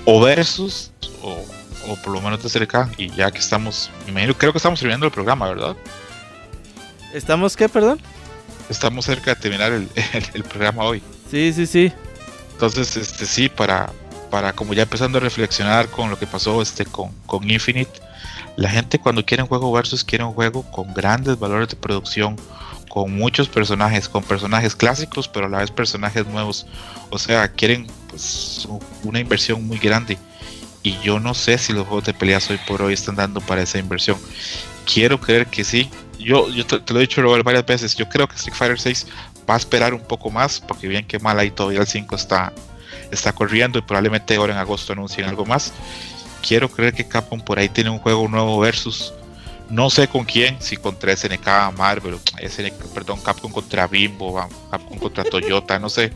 O 0.05 0.21
versus, 0.21 0.91
o, 1.21 1.31
o 1.91 1.95
por 2.03 2.13
lo 2.13 2.21
menos 2.21 2.41
de 2.43 2.49
cerca. 2.49 2.89
Y 2.97 3.09
ya 3.11 3.31
que 3.31 3.39
estamos, 3.39 3.89
me 4.05 4.11
imagino, 4.11 4.33
creo 4.35 4.51
que 4.51 4.57
estamos 4.57 4.79
terminando 4.79 5.05
el 5.05 5.11
programa, 5.11 5.47
¿verdad? 5.49 5.75
¿Estamos 7.13 7.55
qué, 7.55 7.69
perdón? 7.69 7.99
Estamos 8.69 9.05
cerca 9.05 9.33
de 9.35 9.41
terminar 9.41 9.71
el, 9.71 9.87
el- 10.13 10.25
el 10.33 10.43
programa 10.43 10.83
hoy. 10.83 11.01
Sí, 11.31 11.53
sí, 11.53 11.65
sí. 11.65 11.91
Entonces, 12.55 12.95
este 12.95 13.25
sí, 13.25 13.49
para, 13.49 13.91
para 14.31 14.53
como 14.53 14.73
ya 14.73 14.83
empezando 14.83 15.17
a 15.17 15.21
reflexionar 15.21 15.89
con 15.89 16.09
lo 16.09 16.17
que 16.17 16.25
pasó 16.25 16.61
este 16.61 16.85
con, 16.85 17.11
con 17.25 17.49
Infinite, 17.51 17.99
la 18.55 18.69
gente 18.69 18.97
cuando 18.97 19.25
quiere 19.25 19.43
un 19.43 19.49
juego 19.49 19.73
versus 19.73 20.05
quiere 20.05 20.23
un 20.23 20.31
juego 20.31 20.63
con 20.71 20.93
grandes 20.93 21.37
valores 21.37 21.67
de 21.67 21.75
producción, 21.75 22.37
con 22.87 23.13
muchos 23.13 23.49
personajes, 23.49 24.07
con 24.07 24.23
personajes 24.23 24.73
clásicos, 24.73 25.27
pero 25.27 25.47
a 25.47 25.49
la 25.49 25.57
vez 25.57 25.69
personajes 25.69 26.25
nuevos. 26.27 26.65
O 27.09 27.19
sea, 27.19 27.49
quieren 27.49 27.87
pues 28.09 28.65
una 29.03 29.19
inversión 29.19 29.67
muy 29.67 29.79
grande. 29.79 30.17
Y 30.81 30.97
yo 31.01 31.19
no 31.19 31.33
sé 31.33 31.57
si 31.57 31.73
los 31.73 31.85
juegos 31.87 32.05
de 32.05 32.13
peleas 32.13 32.49
hoy 32.49 32.59
por 32.65 32.81
hoy 32.81 32.93
están 32.93 33.17
dando 33.17 33.41
para 33.41 33.63
esa 33.63 33.79
inversión. 33.79 34.17
Quiero 34.85 35.19
creer 35.19 35.47
que 35.47 35.65
sí. 35.65 35.89
Yo, 36.19 36.47
yo 36.49 36.65
te, 36.65 36.93
lo 36.93 36.99
he 36.99 37.01
dicho 37.01 37.21
varias 37.43 37.65
veces. 37.65 37.95
Yo 37.95 38.07
creo 38.07 38.29
que 38.29 38.35
Street 38.35 38.55
Fighter 38.55 38.79
6 38.79 39.07
va 39.49 39.55
a 39.55 39.57
esperar 39.57 39.93
un 39.93 40.01
poco 40.01 40.31
más, 40.31 40.59
porque 40.59 40.87
bien 40.87 41.05
que 41.05 41.19
mal 41.19 41.39
ahí 41.39 41.51
todavía 41.51 41.81
el 41.81 41.87
5 41.87 42.15
está 42.15 42.53
está 43.11 43.33
corriendo 43.33 43.79
y 43.79 43.81
probablemente 43.81 44.35
ahora 44.35 44.53
en 44.53 44.59
agosto 44.59 44.93
anuncien 44.93 45.27
algo 45.27 45.45
más. 45.45 45.73
Quiero 46.45 46.69
creer 46.69 46.93
que 46.93 47.07
Capcom 47.07 47.41
por 47.41 47.57
ahí 47.57 47.69
tiene 47.69 47.89
un 47.89 47.99
juego 47.99 48.27
nuevo 48.27 48.59
versus. 48.59 49.13
No 49.69 49.89
sé 49.89 50.07
con 50.07 50.25
quién, 50.25 50.61
si 50.61 50.77
contra 50.77 51.15
SNK, 51.15 51.47
Marvel, 51.75 52.19
SNK, 52.37 52.93
perdón, 52.93 53.19
Capcom 53.21 53.51
contra 53.51 53.87
Bimbo, 53.87 54.47
Capcom 54.69 54.99
contra 54.99 55.23
Toyota, 55.23 55.79
no 55.79 55.89
sé. 55.89 56.13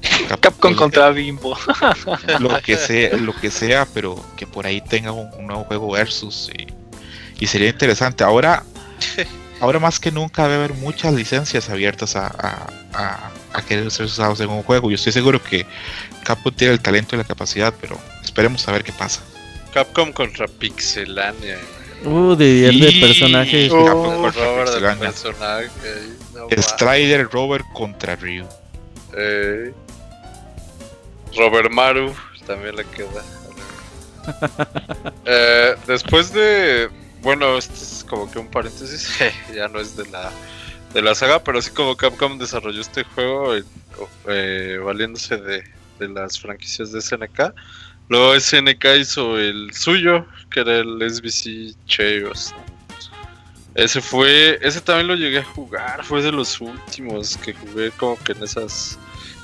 Capcom, 0.40 0.74
contra 0.74 1.10
Bimbo. 1.10 1.54
Lo 2.40 2.60
que 2.62 2.76
sea, 2.76 3.14
lo 3.16 3.34
que 3.34 3.50
sea, 3.50 3.86
pero 3.92 4.24
que 4.36 4.46
por 4.46 4.66
ahí 4.66 4.80
tenga 4.80 5.12
un, 5.12 5.46
nuevo 5.46 5.64
juego 5.64 5.90
versus 5.90 6.50
y, 7.38 7.46
sería 7.46 7.68
interesante. 7.68 8.24
Ahora, 8.24 8.64
ahora 9.60 9.78
más 9.78 9.98
que 10.00 10.10
nunca 10.10 10.44
debe 10.44 10.64
haber 10.64 10.74
muchas 10.74 11.12
licencias 11.14 11.68
abiertas 11.70 12.16
a, 12.16 12.70
a, 12.92 13.62
querer 13.62 13.90
ser 13.90 14.06
usados 14.06 14.40
en 14.40 14.50
un 14.50 14.62
juego. 14.62 14.90
Yo 14.90 14.94
estoy 14.94 15.12
seguro 15.12 15.42
que 15.42 15.66
Capcom 16.24 16.54
tiene 16.54 16.72
el 16.72 16.80
talento 16.80 17.16
y 17.16 17.18
la 17.18 17.24
capacidad, 17.24 17.74
pero 17.80 17.98
esperemos 18.22 18.66
a 18.68 18.72
ver 18.72 18.84
qué 18.84 18.92
pasa. 18.92 19.20
Capcom 19.72 20.12
contra 20.12 20.46
Pixelania. 20.46 21.58
Uh, 22.04 22.36
de, 22.36 22.70
de 22.70 23.00
personajes. 23.00 23.70
Oh, 23.72 24.22
personaje. 24.22 25.12
Strider 26.62 27.28
Robert 27.28 27.66
contra 27.72 28.14
Ryu. 28.14 28.46
Eh, 29.16 29.72
Robert 31.36 31.70
Maru 31.70 32.14
también 32.46 32.76
le 32.76 32.84
queda. 32.84 33.24
Eh, 35.24 35.74
después 35.86 36.32
de. 36.34 36.90
Bueno, 37.22 37.56
este 37.56 37.74
es 37.74 37.97
como 38.08 38.30
que 38.30 38.38
un 38.38 38.48
paréntesis. 38.48 39.10
ya 39.54 39.68
no 39.68 39.80
es 39.80 39.96
de 39.96 40.08
la 40.08 40.32
de 40.92 41.02
la 41.02 41.14
saga, 41.14 41.42
pero 41.42 41.58
así 41.58 41.70
como 41.70 41.96
Capcom 41.96 42.38
desarrolló 42.38 42.80
este 42.80 43.04
juego 43.04 43.54
eh, 44.26 44.80
valiéndose 44.82 45.36
de, 45.36 45.62
de, 45.98 46.08
las 46.08 46.40
franquicias 46.40 46.92
de 46.92 47.00
SNK. 47.00 47.52
Luego 48.08 48.40
SNK 48.40 48.84
hizo 48.98 49.38
el 49.38 49.72
suyo, 49.74 50.26
que 50.50 50.60
era 50.60 50.78
el 50.78 50.98
SBC 51.10 51.76
Chaos. 51.86 52.54
Ese 53.74 54.00
fue, 54.00 54.58
ese 54.62 54.80
también 54.80 55.08
lo 55.08 55.14
llegué 55.14 55.38
a 55.38 55.44
jugar, 55.44 56.02
fue 56.04 56.22
de 56.22 56.32
los 56.32 56.60
últimos 56.60 57.36
que 57.36 57.52
jugué 57.52 57.90
como 57.92 58.16
que 58.24 58.32
en 58.32 58.42
esas 58.42 58.98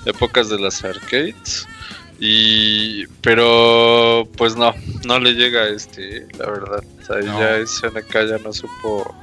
épocas 0.07 0.49
de 0.49 0.59
las 0.59 0.83
arcades. 0.83 1.69
Y 2.21 3.07
pero 3.21 4.29
pues 4.37 4.57
no, 4.57 4.75
no 5.05 5.19
le 5.19 5.33
llega 5.33 5.63
a 5.63 5.69
este, 5.69 6.27
la 6.39 6.47
verdad. 6.47 6.85
O 7.01 7.05
sea, 7.05 7.21
ya 7.21 7.67
SNK 7.67 8.13
ya 8.13 8.39
no 8.43 8.53
supo. 8.53 9.15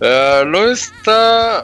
Uh, 0.00 0.44
lo 0.46 0.70
está. 0.70 1.62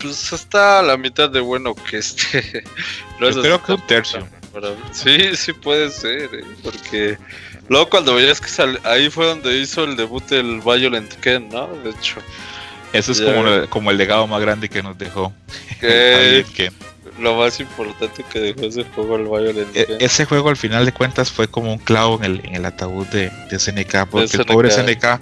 Pues 0.00 0.32
está 0.32 0.80
a 0.80 0.82
la 0.82 0.96
mitad 0.96 1.30
de 1.30 1.40
bueno 1.40 1.74
que 1.74 1.98
este. 1.98 2.64
Yo 3.20 3.30
creo 3.40 3.62
que 3.62 3.72
un 3.72 3.86
tercio. 3.86 4.26
Sí, 4.90 5.34
sí 5.36 5.52
puede 5.52 5.90
ser, 5.90 6.28
¿eh? 6.34 6.44
porque 6.62 7.16
luego 7.68 7.88
cuando 7.88 8.14
veías 8.14 8.38
que 8.38 8.48
sal... 8.48 8.78
ahí 8.84 9.08
fue 9.08 9.24
donde 9.24 9.56
hizo 9.56 9.84
el 9.84 9.96
debut 9.96 10.30
el 10.30 10.60
Violent 10.60 11.14
Ken, 11.20 11.48
¿no? 11.48 11.68
De 11.68 11.90
hecho. 11.90 12.20
Eso 12.92 13.12
es 13.12 13.22
como, 13.22 13.44
como 13.70 13.90
el 13.90 13.96
legado 13.96 14.26
más 14.26 14.42
grande 14.42 14.68
que 14.68 14.82
nos 14.82 14.98
dejó. 14.98 15.32
Ken 15.80 16.74
lo 17.18 17.36
más 17.36 17.60
importante 17.60 18.24
que 18.30 18.40
dejó 18.40 18.62
ese 18.62 18.84
juego 18.84 19.16
el 19.16 19.24
Violent 19.24 19.76
e 19.76 19.98
Ese 20.00 20.24
juego 20.24 20.48
al 20.48 20.56
final 20.56 20.84
de 20.84 20.92
cuentas 20.92 21.30
fue 21.30 21.48
como 21.48 21.72
un 21.72 21.78
clavo 21.78 22.16
en 22.18 22.24
el, 22.24 22.40
en 22.44 22.56
el 22.56 22.64
ataúd 22.64 23.06
de, 23.08 23.30
de 23.50 23.58
SNK, 23.58 24.06
porque 24.10 24.36
el 24.36 24.44
pobre 24.46 24.70
SNK, 24.70 25.20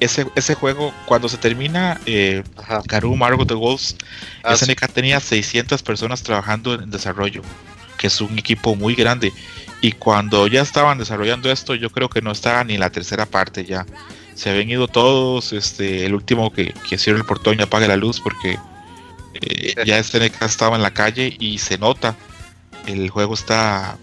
ese, 0.00 0.26
ese 0.34 0.54
juego, 0.54 0.92
cuando 1.06 1.28
se 1.28 1.36
termina 1.36 2.00
eh, 2.06 2.42
Garou 2.86 3.14
Margot 3.16 3.46
the 3.46 3.54
Wolves, 3.54 3.96
ah, 4.42 4.56
SNK 4.56 4.88
tenía 4.92 5.20
600 5.20 5.82
personas 5.82 6.22
trabajando 6.22 6.74
en 6.74 6.90
desarrollo, 6.90 7.42
que 7.98 8.08
es 8.08 8.20
un 8.20 8.38
equipo 8.38 8.74
muy 8.74 8.94
grande. 8.94 9.32
Y 9.80 9.92
cuando 9.92 10.46
ya 10.48 10.62
estaban 10.62 10.98
desarrollando 10.98 11.50
esto, 11.50 11.74
yo 11.74 11.90
creo 11.90 12.08
que 12.08 12.20
no 12.20 12.32
estaba 12.32 12.64
ni 12.64 12.78
la 12.78 12.90
tercera 12.90 13.26
parte 13.26 13.64
ya. 13.64 13.86
Se 14.34 14.50
habían 14.50 14.70
ido 14.70 14.88
todos, 14.88 15.52
este, 15.52 16.04
el 16.04 16.14
último 16.14 16.52
que, 16.52 16.74
que 16.88 16.98
cierre 16.98 17.18
el 17.18 17.24
portón 17.24 17.58
y 17.58 17.62
apague 17.62 17.88
la 17.88 17.96
luz 17.96 18.20
porque 18.20 18.58
eh, 19.40 19.74
ya 19.84 19.98
este 19.98 20.32
estaba 20.40 20.76
en 20.76 20.82
la 20.82 20.92
calle 20.92 21.36
y 21.38 21.58
se 21.58 21.78
nota. 21.78 22.16
El 22.86 23.10
juego 23.10 23.34
está 23.34 23.98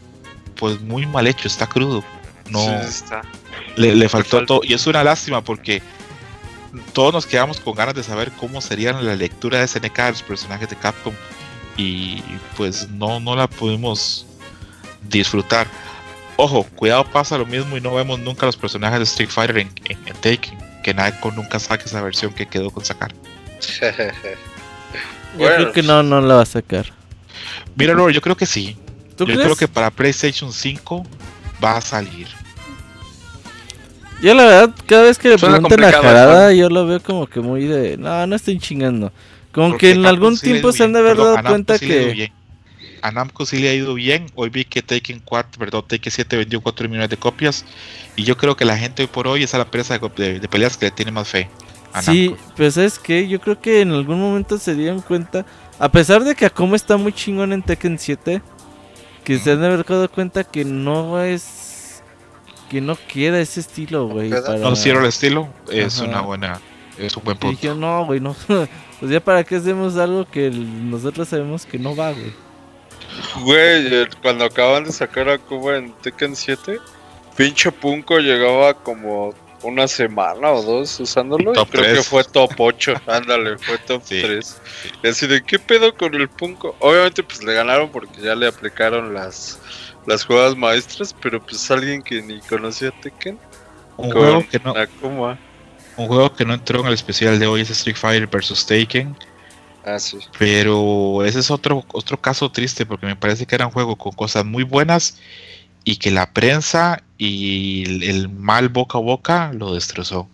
pues 0.55 0.81
muy 0.81 1.05
mal 1.05 1.27
hecho, 1.27 1.47
está 1.47 1.67
crudo. 1.67 2.03
No 2.49 2.81
Le, 3.75 4.09
faltó 4.09 4.45
todo. 4.45 4.61
Y 4.63 4.73
es 4.73 4.85
una 4.87 5.03
lástima 5.03 5.41
porque 5.41 5.81
todos 6.93 7.13
nos 7.13 7.25
quedamos 7.25 7.59
con 7.59 7.73
ganas 7.75 7.95
de 7.95 8.03
saber 8.03 8.31
cómo 8.33 8.61
sería 8.61 8.93
la 8.93 9.15
lectura 9.15 9.59
de 9.59 9.67
SNK 9.67 9.97
de 9.97 10.11
los 10.11 10.23
personajes 10.23 10.69
de 10.69 10.75
Capcom. 10.75 11.13
Y 11.77 12.21
pues 12.55 12.89
no, 12.89 13.19
no 13.19 13.35
la 13.35 13.47
pudimos 13.47 14.25
disfrutar. 15.09 15.67
Ojo, 16.37 16.63
cuidado 16.75 17.05
pasa 17.05 17.37
lo 17.37 17.45
mismo 17.45 17.77
y 17.77 17.81
no 17.81 17.93
vemos 17.95 18.19
nunca 18.19 18.45
los 18.45 18.57
personajes 18.57 18.99
de 18.99 19.03
Street 19.05 19.29
Fighter 19.29 19.57
en, 19.57 19.71
en, 19.85 20.13
Taken. 20.15 20.57
Que 20.83 20.93
Naiko 20.93 21.31
nunca 21.31 21.59
saque 21.59 21.85
esa 21.85 22.01
versión 22.01 22.33
que 22.33 22.45
quedó 22.45 22.69
con 22.69 22.85
sacar. 22.85 23.13
Yo 25.37 25.47
creo 25.47 25.71
que 25.71 25.83
no, 25.83 26.03
no 26.03 26.21
la 26.21 26.35
va 26.35 26.41
a 26.41 26.45
sacar. 26.45 26.93
Mira, 27.75 27.95
yo 28.11 28.21
creo 28.21 28.37
que 28.37 28.45
sí. 28.45 28.75
yo 29.17 29.25
creo 29.25 29.55
que 29.55 29.67
para 29.67 29.91
PlayStation 29.91 30.51
5 30.51 31.05
va 31.63 31.77
a 31.77 31.81
salir. 31.81 32.27
Yo 34.21 34.33
la 34.33 34.45
verdad, 34.45 34.75
cada 34.87 35.03
vez 35.03 35.17
que 35.17 35.29
le 35.29 35.37
preguntan 35.37 35.81
la 35.81 35.91
jarada, 35.91 36.53
yo 36.53 36.69
lo 36.69 36.87
veo 36.87 37.01
como 37.01 37.27
que 37.27 37.41
muy 37.41 37.65
de... 37.65 37.97
No, 37.97 38.25
no 38.25 38.35
estoy 38.35 38.57
chingando. 38.59 39.11
Como 39.51 39.77
que 39.77 39.91
en 39.91 40.05
algún 40.05 40.37
tiempo 40.37 40.71
se 40.71 40.83
han 40.83 40.93
de 40.93 40.99
haber 40.99 41.17
dado 41.17 41.41
cuenta 41.43 41.77
que... 41.79 42.31
A 43.01 43.11
Namco 43.11 43.45
sí 43.45 43.59
le 43.59 43.69
ha 43.69 43.73
ido 43.75 43.93
bien. 43.93 44.25
Hoy 44.33 44.49
vi 44.49 44.65
que 44.65 44.81
Taken 44.81 45.21
4, 45.23 45.59
perdón, 45.59 45.85
Taken 45.87 46.11
7 46.11 46.37
vendió 46.37 46.59
4 46.59 46.89
millones 46.89 47.09
de 47.09 47.17
copias. 47.17 47.63
Y 48.15 48.23
yo 48.23 48.35
creo 48.35 48.55
que 48.55 48.65
la 48.65 48.77
gente 48.77 49.03
hoy 49.03 49.07
por 49.07 49.27
hoy 49.27 49.43
es 49.43 49.53
a 49.53 49.59
la 49.59 49.65
empresa 49.65 49.99
de 49.99 50.47
peleas 50.49 50.75
que 50.75 50.87
le 50.87 50.91
tiene 50.91 51.11
más 51.11 51.27
fe. 51.27 51.47
Sí, 52.01 52.35
pero 52.55 52.71
¿sabes 52.71 52.99
qué? 52.99 53.27
Yo 53.27 53.39
creo 53.39 53.59
que 53.59 53.81
en 53.81 53.91
algún 53.91 54.19
momento 54.19 54.57
se 54.57 54.75
dieron 54.75 55.01
cuenta, 55.01 55.45
a 55.79 55.89
pesar 55.89 56.23
de 56.23 56.35
que 56.35 56.45
Akuma 56.45 56.75
está 56.75 56.97
muy 56.97 57.13
chingón 57.13 57.53
en 57.53 57.61
Tekken 57.61 57.97
7, 57.99 58.41
que 59.23 59.39
se 59.39 59.51
han 59.51 59.61
de 59.61 59.67
haber 59.67 59.85
dado 59.85 60.09
cuenta 60.09 60.43
que 60.43 60.65
no 60.65 61.21
es... 61.21 62.03
que 62.69 62.81
no 62.81 62.97
queda 63.07 63.39
ese 63.39 63.59
estilo, 63.59 64.07
güey. 64.07 64.29
No 64.29 64.71
hicieron 64.71 65.03
el 65.03 65.09
estilo, 65.09 65.49
es 65.71 65.99
una 65.99 66.21
buena... 66.21 66.59
Es 66.97 67.17
un 67.17 67.25
buen 67.25 67.37
punto. 67.37 67.59
Y 67.61 67.65
yo, 67.65 67.75
no, 67.75 68.05
güey, 68.05 68.21
no. 68.21 68.33
pues 68.99 69.11
ya 69.11 69.19
para 69.19 69.43
qué 69.43 69.57
hacemos 69.57 69.97
algo 69.97 70.23
que 70.23 70.49
nosotros 70.49 71.27
sabemos 71.27 71.65
que 71.65 71.77
no 71.77 71.93
va, 71.93 72.13
güey. 72.13 72.33
Güey, 73.41 74.07
cuando 74.21 74.45
acaban 74.45 74.85
de 74.85 74.93
sacar 74.93 75.27
a 75.27 75.33
Akuma 75.33 75.75
en 75.75 75.91
Tekken 75.91 76.35
7, 76.35 76.79
pinche 77.35 77.69
Punko 77.71 78.19
llegaba 78.19 78.73
como 78.73 79.33
una 79.65 79.87
semana 79.87 80.51
o 80.51 80.61
dos 80.61 80.99
usándolo 80.99 81.51
y 81.51 81.65
creo 81.65 81.95
que 81.95 82.03
fue 82.03 82.23
top 82.23 82.51
8. 82.57 82.93
Ándale, 83.07 83.57
fue 83.57 83.77
top 83.79 84.03
3. 84.07 84.61
Y 85.03 85.07
así 85.07 85.27
de 85.27 85.43
qué 85.43 85.59
pedo 85.59 85.95
con 85.95 86.13
el 86.13 86.29
Punko. 86.29 86.75
Obviamente 86.79 87.23
pues 87.23 87.43
le 87.43 87.53
ganaron 87.53 87.89
porque 87.89 88.21
ya 88.21 88.35
le 88.35 88.47
aplicaron 88.47 89.13
las 89.13 89.59
las 90.05 90.23
jugadas 90.23 90.55
maestras, 90.55 91.15
pero 91.19 91.43
pues 91.43 91.69
alguien 91.71 92.01
que 92.01 92.21
ni 92.21 92.39
conocía 92.41 92.91
Tekken. 92.91 93.39
Un 93.97 94.11
juego 94.11 94.45
que 94.49 94.59
no 94.59 94.73
Un 95.97 96.07
juego 96.07 96.33
que 96.33 96.45
no 96.45 96.53
entró 96.53 96.81
en 96.81 96.87
el 96.87 96.93
especial 96.93 97.39
de 97.39 97.47
hoy 97.47 97.61
es 97.61 97.69
Street 97.69 97.95
Fighter 97.95 98.27
vs 98.27 98.65
Taken. 98.65 99.15
Ah, 99.85 99.99
sí. 99.99 100.17
Pero 100.37 101.23
ese 101.23 101.39
es 101.39 101.51
otro 101.51 101.83
otro 101.93 102.19
caso 102.19 102.51
triste 102.51 102.85
porque 102.85 103.05
me 103.05 103.15
parece 103.15 103.45
que 103.45 103.55
era 103.55 103.67
un 103.67 103.71
juego 103.71 103.95
con 103.95 104.11
cosas 104.13 104.43
muy 104.43 104.63
buenas 104.63 105.19
y 105.85 105.97
que 105.97 106.11
la 106.11 106.31
prensa 106.31 107.03
y 107.17 108.03
el, 108.09 108.27
mal 108.27 108.69
boca 108.69 108.97
a 108.97 109.01
boca 109.01 109.51
lo 109.53 109.73
destrozó. 109.73 110.27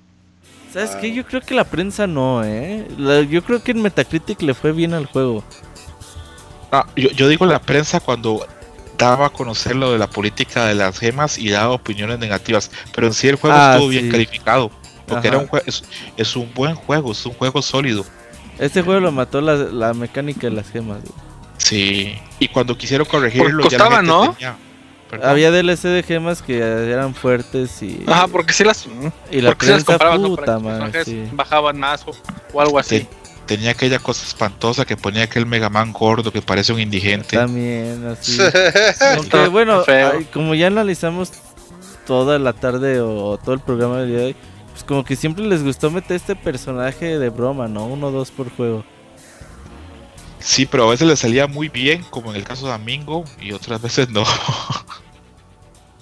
¿Sabes 0.73 0.91
qué? 0.95 1.13
Yo 1.13 1.25
creo 1.25 1.41
que 1.41 1.53
la 1.53 1.65
prensa 1.65 2.07
no, 2.07 2.43
¿eh? 2.45 2.87
yo 3.29 3.43
creo 3.43 3.61
que 3.61 3.71
en 3.71 3.81
Metacritic 3.81 4.41
le 4.41 4.53
fue 4.53 4.71
bien 4.71 4.93
al 4.93 5.05
juego. 5.05 5.43
Ah, 6.71 6.87
yo, 6.95 7.27
digo 7.27 7.45
la 7.45 7.61
prensa 7.61 7.99
cuando 7.99 8.47
daba 8.97 9.27
a 9.27 9.29
conocer 9.29 9.75
lo 9.75 9.91
de 9.91 9.99
la 9.99 10.09
política 10.09 10.65
de 10.67 10.75
las 10.75 10.97
gemas 10.97 11.37
y 11.37 11.49
daba 11.49 11.73
opiniones 11.73 12.17
negativas, 12.19 12.71
pero 12.95 13.07
en 13.07 13.13
sí 13.13 13.27
el 13.27 13.35
juego 13.35 13.57
ah, 13.59 13.73
estuvo 13.73 13.89
bien 13.89 14.09
calificado, 14.09 14.71
porque 15.05 15.27
era 15.27 15.39
un 15.39 15.49
es, 15.65 15.83
es, 16.15 16.35
un 16.37 16.53
buen 16.53 16.75
juego, 16.75 17.11
es 17.11 17.25
un 17.25 17.33
juego 17.33 17.61
sólido. 17.61 18.05
Este 18.57 18.81
juego 18.81 19.01
lo 19.01 19.11
mató 19.11 19.41
la, 19.41 19.93
mecánica 19.93 20.47
de 20.47 20.51
las 20.53 20.69
gemas. 20.69 20.99
Sí, 21.57 22.15
y 22.39 22.47
cuando 22.47 22.77
quisieron 22.77 23.05
corregirlo, 23.05 23.63
costaba, 23.63 24.01
¿no? 24.01 24.37
Había 25.23 25.51
DLC 25.51 25.83
de 25.83 26.03
gemas 26.03 26.41
que 26.41 26.59
eran 26.59 27.13
fuertes 27.13 27.81
y. 27.81 28.03
Ajá, 28.07 28.27
porque 28.27 28.53
si 28.53 28.63
las. 28.63 28.87
Y 29.31 29.41
la 29.41 29.55
prensa 29.55 29.97
puta, 29.97 30.59
man, 30.59 30.91
bajaban 31.33 31.79
más 31.79 32.05
o, 32.53 32.61
algo 32.61 32.79
así. 32.79 33.07
tenía 33.45 33.71
aquella 33.71 33.99
cosa 33.99 34.25
espantosa 34.25 34.85
que 34.85 34.95
ponía 34.95 35.23
aquel 35.23 35.45
Mega 35.45 35.69
Man 35.69 35.91
gordo 35.91 36.31
que 36.31 36.41
parece 36.41 36.73
un 36.73 36.79
indigente. 36.79 37.37
También, 37.37 38.07
así. 38.07 38.37
bueno, 39.51 39.83
como 40.33 40.55
ya 40.55 40.67
analizamos 40.67 41.31
toda 42.05 42.39
la 42.39 42.53
tarde 42.53 43.01
o 43.01 43.37
todo 43.37 43.53
el 43.53 43.61
programa 43.61 43.99
del 43.99 44.09
día 44.09 44.17
de 44.19 44.25
hoy, 44.25 44.35
pues 44.71 44.83
como 44.83 45.03
que 45.03 45.15
siempre 45.15 45.45
les 45.45 45.63
gustó 45.63 45.91
meter 45.91 46.15
este 46.15 46.35
personaje 46.35 47.19
de 47.19 47.29
broma, 47.29 47.67
¿no? 47.67 47.85
Uno 47.85 48.07
o 48.07 48.11
dos 48.11 48.31
por 48.31 48.49
juego. 48.49 48.83
Sí, 50.41 50.65
pero 50.65 50.87
a 50.87 50.91
veces 50.91 51.07
le 51.07 51.15
salía 51.15 51.47
muy 51.47 51.69
bien, 51.69 52.03
como 52.09 52.31
en 52.31 52.37
el 52.37 52.43
caso 52.43 52.67
de 52.67 52.73
Amingo, 52.73 53.23
y 53.39 53.51
otras 53.51 53.81
veces 53.81 54.09
no. 54.09 54.23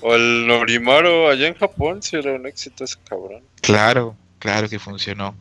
O 0.01 0.15
el 0.15 0.47
Norimaro 0.47 1.29
allá 1.29 1.47
en 1.47 1.55
Japón, 1.55 2.01
si 2.01 2.15
era 2.15 2.33
un 2.33 2.45
éxito 2.47 2.83
ese 2.83 2.97
cabrón. 3.07 3.43
Claro, 3.61 4.15
claro 4.39 4.69
que 4.69 4.79
funcionó. 4.79 5.35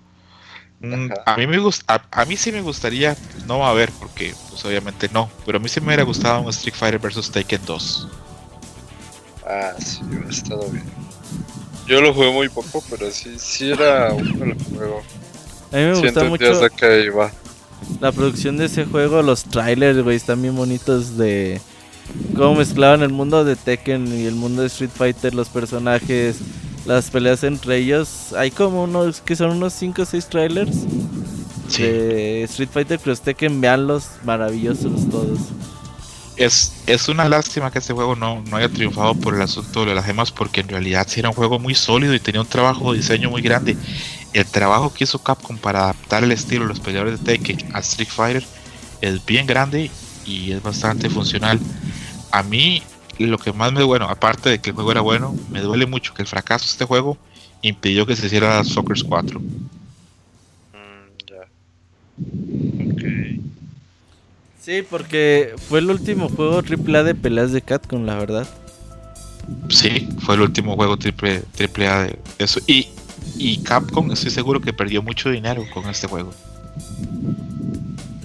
Mm, 0.80 1.10
a 1.26 1.36
mí 1.36 1.46
me 1.46 1.58
gusta, 1.58 1.84
a, 2.12 2.22
a 2.22 2.24
mí 2.24 2.36
sí 2.36 2.52
me 2.52 2.60
gustaría, 2.60 3.16
no 3.46 3.60
va 3.60 3.70
a 3.70 3.74
ver 3.74 3.90
porque 3.98 4.32
pues 4.48 4.64
obviamente 4.64 5.08
no, 5.12 5.28
pero 5.44 5.58
a 5.58 5.60
mí 5.60 5.68
sí 5.68 5.80
me 5.80 5.86
hubiera 5.86 6.04
gustado 6.04 6.40
un 6.40 6.50
Street 6.50 6.74
Fighter 6.74 7.00
vs 7.00 7.30
Taken 7.32 7.60
2. 7.66 8.08
Ah, 9.44 9.72
sí, 9.78 10.00
hubiera 10.04 10.28
estado 10.28 10.68
bien. 10.70 10.84
Yo 11.86 12.00
lo 12.00 12.12
jugué 12.12 12.30
muy 12.30 12.48
poco, 12.48 12.84
pero 12.90 13.10
sí, 13.10 13.38
sí 13.38 13.72
era 13.72 14.12
un 14.12 14.38
buen 14.38 14.58
juego. 14.58 15.02
A 15.72 15.76
mí 15.76 15.82
me 15.82 15.94
Sí 15.96 16.02
gusta 16.02 16.24
mucho 16.24 16.68
la 18.00 18.12
producción 18.12 18.56
de 18.56 18.66
ese 18.66 18.84
juego, 18.84 19.22
los 19.22 19.44
trailers, 19.44 20.02
güey, 20.02 20.16
están 20.16 20.42
bien 20.42 20.56
bonitos 20.56 21.16
de 21.16 21.60
cómo 22.36 22.54
mezclaban 22.56 23.02
el 23.02 23.10
mundo 23.10 23.44
de 23.44 23.56
Tekken 23.56 24.06
y 24.08 24.26
el 24.26 24.34
mundo 24.34 24.62
de 24.62 24.68
Street 24.68 24.90
Fighter, 24.94 25.34
los 25.34 25.48
personajes, 25.48 26.36
las 26.86 27.10
peleas 27.10 27.44
entre 27.44 27.76
ellos. 27.78 28.32
Hay 28.36 28.50
como 28.50 28.84
unos 28.84 29.20
que 29.20 29.36
son 29.36 29.50
unos 29.50 29.72
5 29.74 30.02
o 30.02 30.04
6 30.04 30.26
trailers 30.28 30.76
Sí. 31.68 31.82
de 31.82 32.42
Street 32.44 32.70
Fighter 32.72 32.98
Cross 32.98 33.20
Tekken, 33.20 33.60
veanlos, 33.60 34.06
maravillosos 34.24 35.08
todos. 35.10 35.38
Es, 36.36 36.72
es 36.86 37.08
una 37.08 37.28
lástima 37.28 37.70
que 37.70 37.80
este 37.80 37.92
juego 37.92 38.14
no, 38.14 38.42
no 38.48 38.56
haya 38.56 38.68
triunfado 38.68 39.14
por 39.16 39.34
el 39.34 39.42
asunto 39.42 39.84
de 39.84 39.94
las 39.94 40.06
gemas, 40.06 40.30
porque 40.30 40.60
en 40.60 40.68
realidad 40.68 41.06
sí 41.08 41.20
era 41.20 41.28
un 41.30 41.34
juego 41.34 41.58
muy 41.58 41.74
sólido 41.74 42.14
y 42.14 42.20
tenía 42.20 42.40
un 42.40 42.46
trabajo 42.46 42.92
de 42.92 42.98
diseño 42.98 43.28
muy 43.28 43.42
grande. 43.42 43.76
El 44.32 44.46
trabajo 44.46 44.92
que 44.94 45.04
hizo 45.04 45.18
Capcom 45.18 45.58
para 45.58 45.80
adaptar 45.84 46.22
el 46.22 46.30
estilo 46.32 46.62
de 46.62 46.68
los 46.68 46.80
peleadores 46.80 47.18
de 47.22 47.36
Tekken 47.38 47.74
a 47.74 47.80
Street 47.80 48.08
Fighter 48.08 48.44
es 49.00 49.24
bien 49.26 49.46
grande 49.46 49.90
y 50.28 50.52
es 50.52 50.62
bastante 50.62 51.08
funcional. 51.08 51.58
A 52.30 52.42
mí, 52.42 52.82
lo 53.18 53.38
que 53.38 53.52
más 53.52 53.72
me 53.72 53.82
bueno, 53.82 54.06
aparte 54.08 54.50
de 54.50 54.60
que 54.60 54.70
el 54.70 54.74
juego 54.74 54.92
era 54.92 55.00
bueno, 55.00 55.34
me 55.50 55.60
duele 55.60 55.86
mucho 55.86 56.12
que 56.14 56.22
el 56.22 56.28
fracaso 56.28 56.66
de 56.66 56.72
este 56.72 56.84
juego 56.84 57.16
impidió 57.62 58.06
que 58.06 58.14
se 58.14 58.26
hiciera 58.26 58.62
Soccer 58.62 58.96
4. 59.08 59.40
Mm, 59.40 59.46
ya. 61.26 61.42
Ok. 62.92 63.02
Sí, 64.60 64.82
porque 64.88 65.54
fue 65.68 65.78
el 65.78 65.90
último 65.90 66.28
juego 66.28 66.62
AAA 66.62 67.02
de 67.02 67.14
peleas 67.14 67.52
de 67.52 67.62
Capcom, 67.62 68.04
la 68.04 68.16
verdad. 68.16 68.46
Sí, 69.70 70.06
fue 70.20 70.34
el 70.34 70.42
último 70.42 70.76
juego 70.76 70.98
triple, 70.98 71.42
triple 71.56 71.88
A 71.88 72.02
de 72.02 72.18
eso. 72.38 72.60
Y, 72.66 72.88
y 73.38 73.62
Capcom, 73.62 74.12
estoy 74.12 74.30
seguro 74.30 74.60
que 74.60 74.74
perdió 74.74 75.02
mucho 75.02 75.30
dinero 75.30 75.64
con 75.72 75.88
este 75.88 76.06
juego. 76.06 76.32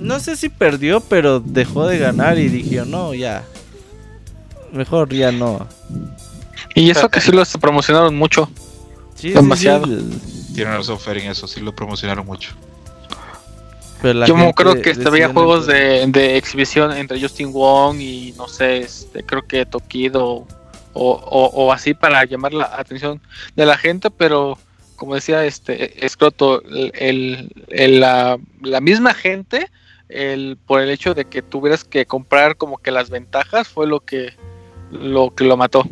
No 0.03 0.19
sé 0.19 0.35
si 0.35 0.49
perdió, 0.49 0.99
pero 1.01 1.39
dejó 1.39 1.87
de 1.87 1.97
ganar 1.97 2.37
y 2.37 2.49
dije, 2.49 2.83
no, 2.85 3.13
ya. 3.13 3.43
Mejor 4.71 5.09
ya 5.13 5.31
no. 5.31 5.67
Y 6.75 6.89
eso 6.89 7.09
que 7.09 7.21
sí 7.21 7.31
los 7.31 7.49
promocionaron 7.57 8.15
mucho. 8.15 8.49
Sí, 9.15 9.29
sí, 9.29 9.33
Demasiado. 9.33 9.85
sí, 9.85 10.53
Tienen 10.55 10.73
razón 10.75 10.99
eso, 11.27 11.47
sí 11.47 11.61
lo 11.61 11.73
promocionaron 11.73 12.25
mucho. 12.25 12.51
pero 14.01 14.13
la 14.15 14.25
Yo 14.25 14.35
creo 14.53 14.81
que 14.81 14.89
este, 14.89 15.07
había 15.07 15.29
juegos 15.29 15.65
juego. 15.65 15.79
de, 15.79 16.07
de 16.07 16.37
exhibición 16.37 16.91
entre 16.91 17.21
Justin 17.21 17.53
Wong 17.53 17.99
y 18.01 18.33
no 18.37 18.47
sé, 18.47 18.77
este, 18.79 19.23
creo 19.23 19.43
que 19.47 19.65
Tokido 19.65 20.25
o, 20.25 20.45
o, 20.93 21.45
o 21.53 21.71
así 21.71 21.93
para 21.93 22.25
llamar 22.25 22.53
la 22.53 22.65
atención 22.77 23.21
de 23.55 23.65
la 23.65 23.77
gente, 23.77 24.09
pero 24.11 24.57
como 24.95 25.15
decía 25.15 25.45
este 25.45 26.05
Escroto, 26.05 26.61
el, 26.63 26.91
el- 26.95 27.51
el- 27.69 27.99
la, 27.99 28.37
la 28.61 28.81
misma 28.81 29.13
gente, 29.13 29.69
el, 30.13 30.57
por 30.65 30.81
el 30.81 30.89
hecho 30.89 31.13
de 31.13 31.25
que 31.25 31.41
tuvieras 31.41 31.83
que 31.83 32.05
comprar 32.05 32.55
como 32.55 32.77
que 32.77 32.91
las 32.91 33.09
ventajas 33.09 33.67
fue 33.67 33.87
lo 33.87 33.99
que 33.99 34.33
lo 34.91 35.33
que 35.33 35.43
lo 35.43 35.57
mató. 35.57 35.83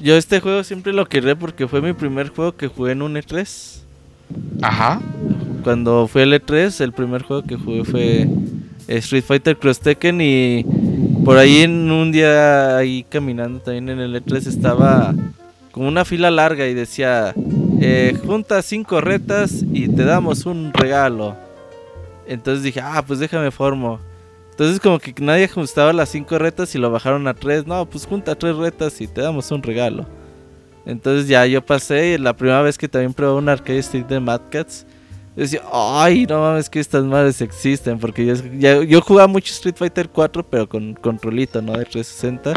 Yo 0.00 0.16
este 0.16 0.40
juego 0.40 0.62
siempre 0.62 0.92
lo 0.92 1.06
quería 1.06 1.34
porque 1.36 1.66
fue 1.66 1.82
mi 1.82 1.92
primer 1.92 2.28
juego 2.28 2.56
que 2.56 2.68
jugué 2.68 2.92
en 2.92 3.02
un 3.02 3.16
E3. 3.16 3.80
Ajá. 4.62 5.00
Cuando 5.64 6.06
fue 6.06 6.22
el 6.22 6.32
E3, 6.32 6.80
el 6.80 6.92
primer 6.92 7.22
juego 7.22 7.42
que 7.42 7.56
jugué 7.56 7.84
fue 7.84 8.28
Street 8.86 9.24
Fighter 9.24 9.56
Cross 9.56 9.80
Tekken 9.80 10.20
y 10.20 10.64
por 11.24 11.36
ahí 11.36 11.62
en 11.62 11.90
un 11.90 12.12
día 12.12 12.76
ahí 12.76 13.04
caminando 13.08 13.60
también 13.60 13.88
en 13.90 13.98
el 13.98 14.24
E3 14.24 14.46
estaba 14.46 15.14
como 15.72 15.88
una 15.88 16.04
fila 16.04 16.30
larga 16.30 16.66
y 16.66 16.74
decía 16.74 17.34
eh, 17.80 18.16
junta 18.24 18.62
cinco 18.62 19.00
retas 19.00 19.64
y 19.72 19.88
te 19.88 20.04
damos 20.04 20.46
un 20.46 20.72
regalo. 20.72 21.36
Entonces 22.30 22.62
dije, 22.62 22.80
ah, 22.80 23.02
pues 23.06 23.18
déjame 23.18 23.50
formo. 23.50 23.98
Entonces 24.52 24.78
como 24.80 24.98
que 24.98 25.12
nadie 25.20 25.44
ajustaba 25.44 25.92
las 25.92 26.08
cinco 26.10 26.38
retas 26.38 26.74
y 26.74 26.78
lo 26.78 26.90
bajaron 26.90 27.26
a 27.28 27.34
tres. 27.34 27.66
No, 27.66 27.84
pues 27.86 28.06
junta 28.06 28.34
tres 28.34 28.56
retas 28.56 29.00
y 29.00 29.06
te 29.06 29.20
damos 29.20 29.50
un 29.50 29.62
regalo. 29.62 30.06
Entonces 30.86 31.28
ya 31.28 31.44
yo 31.46 31.64
pasé 31.64 32.12
y 32.12 32.18
la 32.18 32.34
primera 32.36 32.62
vez 32.62 32.78
que 32.78 32.88
también 32.88 33.12
probé 33.12 33.34
un 33.38 33.48
arcade 33.48 33.82
stick 33.82 34.06
de 34.06 34.20
Mad 34.20 34.42
Cats. 34.50 34.86
yo 35.36 35.42
Decía, 35.42 35.62
ay, 35.72 36.26
no 36.26 36.40
mames 36.40 36.70
que 36.70 36.80
estas 36.80 37.04
madres 37.04 37.40
existen. 37.40 37.98
Porque 37.98 38.24
yo, 38.24 38.34
ya- 38.58 38.82
yo 38.82 39.00
jugaba 39.00 39.26
mucho 39.28 39.52
Street 39.52 39.76
Fighter 39.76 40.08
4, 40.08 40.44
pero 40.48 40.68
con 40.68 40.94
controlito, 40.94 41.60
¿no? 41.60 41.72
De 41.72 41.84
360. 41.84 42.52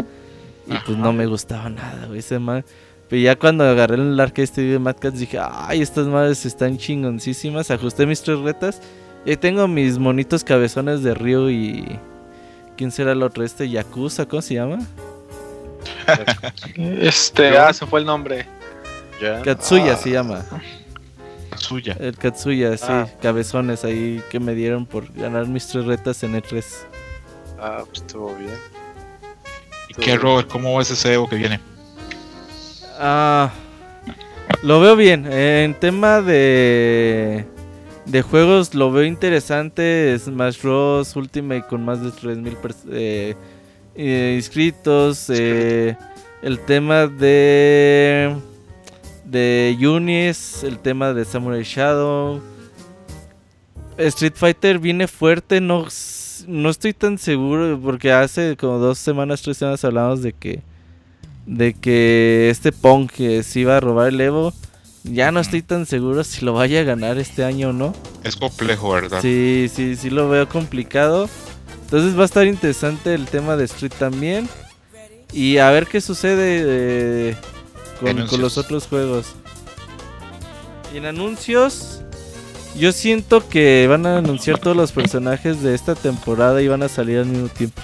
Y 0.66 0.74
pues 0.86 0.96
no 0.96 1.12
me 1.12 1.26
gustaba 1.26 1.68
nada, 1.68 2.06
güey, 2.06 2.20
ese 2.20 2.38
man. 2.38 2.64
Pero 3.08 3.20
ya 3.20 3.36
cuando 3.36 3.64
agarré 3.64 3.96
el 3.96 4.18
arcade 4.18 4.46
stick 4.46 4.64
de 4.64 4.78
Mad 4.78 4.96
Cats 4.98 5.18
dije, 5.18 5.38
ay, 5.40 5.82
estas 5.82 6.06
madres 6.06 6.46
están 6.46 6.78
chingoncísimas. 6.78 7.70
Ajusté 7.70 8.06
mis 8.06 8.22
tres 8.22 8.38
retas. 8.38 8.80
Y 9.26 9.36
tengo 9.36 9.66
mis 9.68 9.98
monitos 9.98 10.44
cabezones 10.44 11.02
de 11.02 11.14
Ryu 11.14 11.48
y... 11.50 11.98
¿Quién 12.76 12.90
será 12.90 13.12
el 13.12 13.22
otro? 13.22 13.44
Este 13.44 13.68
Yakuza, 13.68 14.26
¿cómo 14.26 14.42
se 14.42 14.54
llama? 14.54 14.78
Este, 16.76 17.52
Yo- 17.52 17.62
ah, 17.62 17.72
se 17.72 17.86
fue 17.86 18.00
el 18.00 18.06
nombre. 18.06 18.46
Ya. 19.20 19.40
Katsuya 19.42 19.92
Ah, 19.94 19.96
se 19.96 20.10
llama. 20.10 20.44
Suya. 21.56 21.96
El 22.00 22.16
Katsuya, 22.16 22.76
sí, 22.76 22.84
Ah. 22.88 23.06
cabezones 23.22 23.84
ahí 23.84 24.20
que 24.30 24.40
me 24.40 24.54
dieron 24.54 24.86
por 24.86 25.10
ganar 25.14 25.46
mis 25.46 25.66
tres 25.68 25.84
retas 25.86 26.22
en 26.24 26.34
E 26.34 26.42
E3. 26.42 26.64
Ah, 27.60 27.84
pues 27.86 28.00
estuvo 28.02 28.34
bien. 28.34 28.50
¿Y 29.88 29.94
qué, 29.94 30.16
Robert? 30.16 30.48
¿Cómo 30.50 30.76
ves 30.76 30.90
ese 30.90 31.14
Evo 31.14 31.28
que 31.28 31.36
viene? 31.36 31.60
Ah, 32.98 33.50
lo 34.62 34.80
veo 34.80 34.96
bien. 34.96 35.30
En 35.32 35.74
tema 35.74 36.20
de 36.20 37.46
de 38.06 38.22
juegos 38.22 38.74
lo 38.74 38.90
veo 38.92 39.04
interesante. 39.04 40.16
Smash 40.18 40.60
Bros. 40.62 41.14
Ultimate 41.16 41.64
con 41.68 41.84
más 41.84 42.02
de 42.02 42.10
3000 42.10 42.56
pers- 42.58 42.86
eh, 42.90 43.34
eh, 43.94 44.34
inscritos. 44.36 45.26
eh, 45.30 45.96
el 46.42 46.58
tema 46.60 47.06
de 47.06 48.34
de 49.24 49.76
Unis, 49.80 50.62
el 50.62 50.78
tema 50.78 51.12
de 51.14 51.24
Samurai 51.24 51.62
Shadow. 51.62 52.40
Street 53.96 54.34
Fighter 54.34 54.78
viene 54.78 55.06
fuerte, 55.08 55.60
no, 55.60 55.86
no 56.48 56.68
estoy 56.68 56.92
tan 56.92 57.16
seguro 57.16 57.78
porque 57.80 58.12
hace 58.12 58.56
como 58.56 58.78
dos 58.78 58.98
semanas, 58.98 59.40
tres 59.40 59.56
semanas 59.56 59.84
hablamos 59.84 60.20
de 60.22 60.32
que 60.32 60.62
de 61.46 61.74
que 61.74 62.48
este 62.50 62.72
Pong 62.72 63.08
se 63.16 63.60
iba 63.60 63.76
a 63.76 63.80
robar 63.80 64.08
el 64.08 64.20
Evo, 64.20 64.52
ya 65.04 65.30
no 65.30 65.40
estoy 65.40 65.62
tan 65.62 65.84
seguro 65.86 66.24
si 66.24 66.44
lo 66.44 66.54
vaya 66.54 66.80
a 66.80 66.82
ganar 66.82 67.18
este 67.18 67.44
año 67.44 67.68
o 67.68 67.72
no. 67.72 67.94
Es 68.24 68.36
complejo, 68.36 68.90
¿verdad? 68.92 69.20
Sí, 69.20 69.70
sí, 69.72 69.96
sí 69.96 70.10
lo 70.10 70.28
veo 70.28 70.48
complicado. 70.48 71.28
Entonces 71.82 72.18
va 72.18 72.22
a 72.22 72.24
estar 72.24 72.46
interesante 72.46 73.14
el 73.14 73.26
tema 73.26 73.56
de 73.56 73.64
Street 73.64 73.92
también. 73.98 74.48
Y 75.32 75.58
a 75.58 75.70
ver 75.70 75.86
qué 75.86 76.00
sucede 76.00 76.62
eh, 77.30 77.36
con, 78.00 78.40
los 78.40 78.56
otros 78.56 78.86
juegos. 78.86 79.34
Y 80.92 80.96
en 80.96 81.06
anuncios, 81.06 82.00
yo 82.76 82.90
siento 82.92 83.46
que 83.46 83.86
van 83.88 84.06
a 84.06 84.18
anunciar 84.18 84.58
todos 84.58 84.76
los 84.76 84.92
personajes 84.92 85.60
de 85.62 85.74
esta 85.74 85.94
temporada 85.94 86.62
y 86.62 86.68
van 86.68 86.82
a 86.82 86.88
salir 86.88 87.18
al 87.18 87.26
mismo 87.26 87.48
tiempo. 87.48 87.82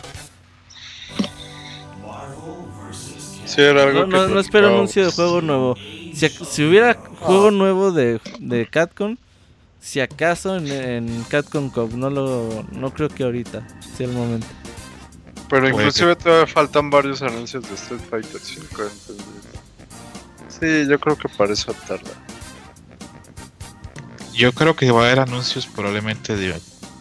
Sí, 3.45 3.61
era 3.61 3.83
algo 3.83 4.01
No, 4.01 4.07
que 4.07 4.13
no, 4.13 4.29
no 4.29 4.41
espero 4.41 4.69
anuncio 4.69 5.05
de 5.05 5.13
juego 5.13 5.43
nuevo. 5.43 5.77
Si, 6.29 6.65
hubiera 6.65 6.95
juego 7.21 7.51
nuevo 7.51 7.93
de, 7.93 8.21
de 8.39 8.67
Catcon, 8.67 9.19
si 9.81 10.01
acaso 10.01 10.57
en, 10.57 10.67
en 10.69 11.25
Catcon 11.25 11.71
Cup, 11.71 11.95
no 11.95 12.11
lo 12.11 12.65
no 12.73 12.93
creo 12.93 13.09
que 13.09 13.25
ahorita 13.25 13.67
sea 13.97 14.07
el 14.07 14.13
momento. 14.13 14.47
Pero 15.49 15.69
inclusive 15.69 16.15
todavía 16.15 16.47
faltan 16.47 16.91
varios 16.91 17.23
anuncios 17.23 17.69
de 17.69 17.75
Street 17.75 18.01
Fighter 18.09 18.41
5. 18.41 18.67
Entonces... 18.71 19.17
Sí, 20.49 20.87
yo 20.89 21.01
creo 21.01 21.17
que 21.17 21.29
para 21.29 21.53
eso 21.53 21.75
tarda. 21.89 22.11
Yo 24.33 24.53
creo 24.53 24.77
que 24.77 24.91
va 24.91 25.03
a 25.03 25.07
haber 25.07 25.21
anuncios 25.21 25.67
probablemente 25.67 26.37
de 26.37 26.55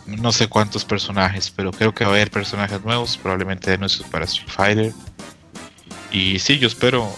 no 0.08 0.32
sé 0.32 0.48
cuántos 0.48 0.84
personajes, 0.84 1.52
pero 1.52 1.72
creo 1.72 1.94
que 1.94 2.04
va 2.04 2.12
a 2.12 2.14
haber 2.16 2.32
personajes 2.32 2.84
nuevos, 2.84 3.18
probablemente 3.18 3.72
anuncios 3.72 4.08
para 4.10 4.26
Street 4.26 4.50
Fighter. 4.50 4.94
Y 6.12 6.40
sí, 6.40 6.58
yo 6.58 6.68
espero 6.68 7.14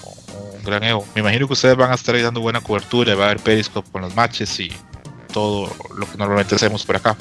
gran 0.64 0.84
Evo. 0.84 1.06
Me 1.16 1.22
imagino 1.22 1.48
que 1.48 1.54
ustedes 1.54 1.76
van 1.76 1.92
a 1.92 1.96
estar 1.96 2.16
ahí 2.16 2.22
dando 2.22 2.42
buena 2.42 2.62
cobertura, 2.62 3.16
va 3.16 3.24
a 3.24 3.28
haber 3.32 3.40
Periscope 3.40 3.90
con 3.92 4.02
los 4.02 4.16
matches 4.16 4.60
y 4.60 4.72
todo 5.34 5.74
lo 5.98 6.10
que 6.10 6.18
normalmente 6.18 6.56
hacemos 6.56 6.86
por 6.86 6.96
acá. 6.98 7.16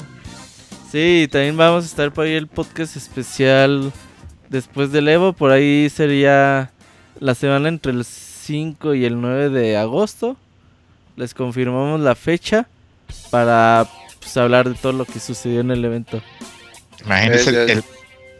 Sí, 0.91 1.27
también 1.31 1.55
vamos 1.55 1.83
a 1.85 1.87
estar 1.87 2.11
por 2.11 2.25
ahí 2.25 2.33
el 2.33 2.47
podcast 2.47 2.97
especial 2.97 3.91
después 4.49 4.91
del 4.91 5.07
Evo. 5.07 5.33
Por 5.33 5.51
ahí 5.51 5.89
sería 5.89 6.71
la 7.19 7.33
semana 7.35 7.69
entre 7.69 7.93
el 7.93 8.03
5 8.03 8.93
y 8.95 9.05
el 9.05 9.21
9 9.21 9.49
de 9.49 9.77
agosto. 9.77 10.35
Les 11.15 11.33
confirmamos 11.33 11.99
la 12.01 12.15
fecha 12.15 12.67
para 13.29 13.87
pues, 14.19 14.35
hablar 14.37 14.67
de 14.67 14.75
todo 14.75 14.91
lo 14.93 15.05
que 15.05 15.19
sucedió 15.19 15.61
en 15.61 15.71
el 15.71 15.83
evento. 15.85 16.21
Imagínate, 17.05 17.51
ya- 17.51 17.63
el, 17.63 17.69
el- 17.69 17.83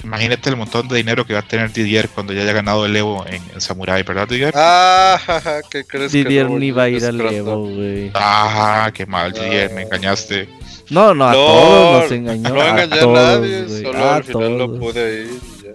imagínate 0.04 0.50
el 0.50 0.58
montón 0.58 0.88
de 0.88 0.98
dinero 0.98 1.26
que 1.26 1.34
va 1.34 1.40
a 1.40 1.48
tener 1.48 1.72
Didier 1.72 2.10
cuando 2.10 2.34
ya 2.34 2.42
haya 2.42 2.54
ganado 2.54 2.86
el 2.86 2.96
Evo 2.96 3.26
en, 3.28 3.42
en 3.54 3.62
Samurai, 3.62 4.04
¿verdad, 4.04 4.28
Didier? 4.28 4.54
Ah, 4.56 5.20
jaja, 5.26 5.62
¿qué 5.70 5.84
crees 5.86 6.12
que 6.12 6.18
Didier 6.24 6.50
no 6.50 6.60
ni 6.60 6.72
va 6.72 6.84
a 6.84 6.90
ir 6.90 7.04
al? 7.06 7.20
Evo, 7.22 7.58
güey. 7.68 8.12
Ah, 8.14 8.92
qué 8.94 9.06
mal, 9.06 9.32
Didier, 9.34 9.72
me 9.74 9.84
engañaste. 9.84 10.50
No, 10.90 11.14
no, 11.14 11.26
a 11.28 11.32
No, 11.32 11.38
todos 11.38 12.02
nos 12.04 12.12
engañó. 12.12 12.50
No 12.50 12.62
a 12.62 12.70
engañé 12.70 12.96
a 12.96 13.00
todos, 13.00 13.14
nadie, 13.42 13.64
güey, 13.64 13.84
solo 13.84 14.00
a 14.00 14.16
al 14.16 14.24
final 14.24 14.58
no 14.58 14.66
todos. 14.68 14.80
pude 14.80 15.22
ir. 15.24 15.30
y 15.32 15.64
ya. 15.64 15.72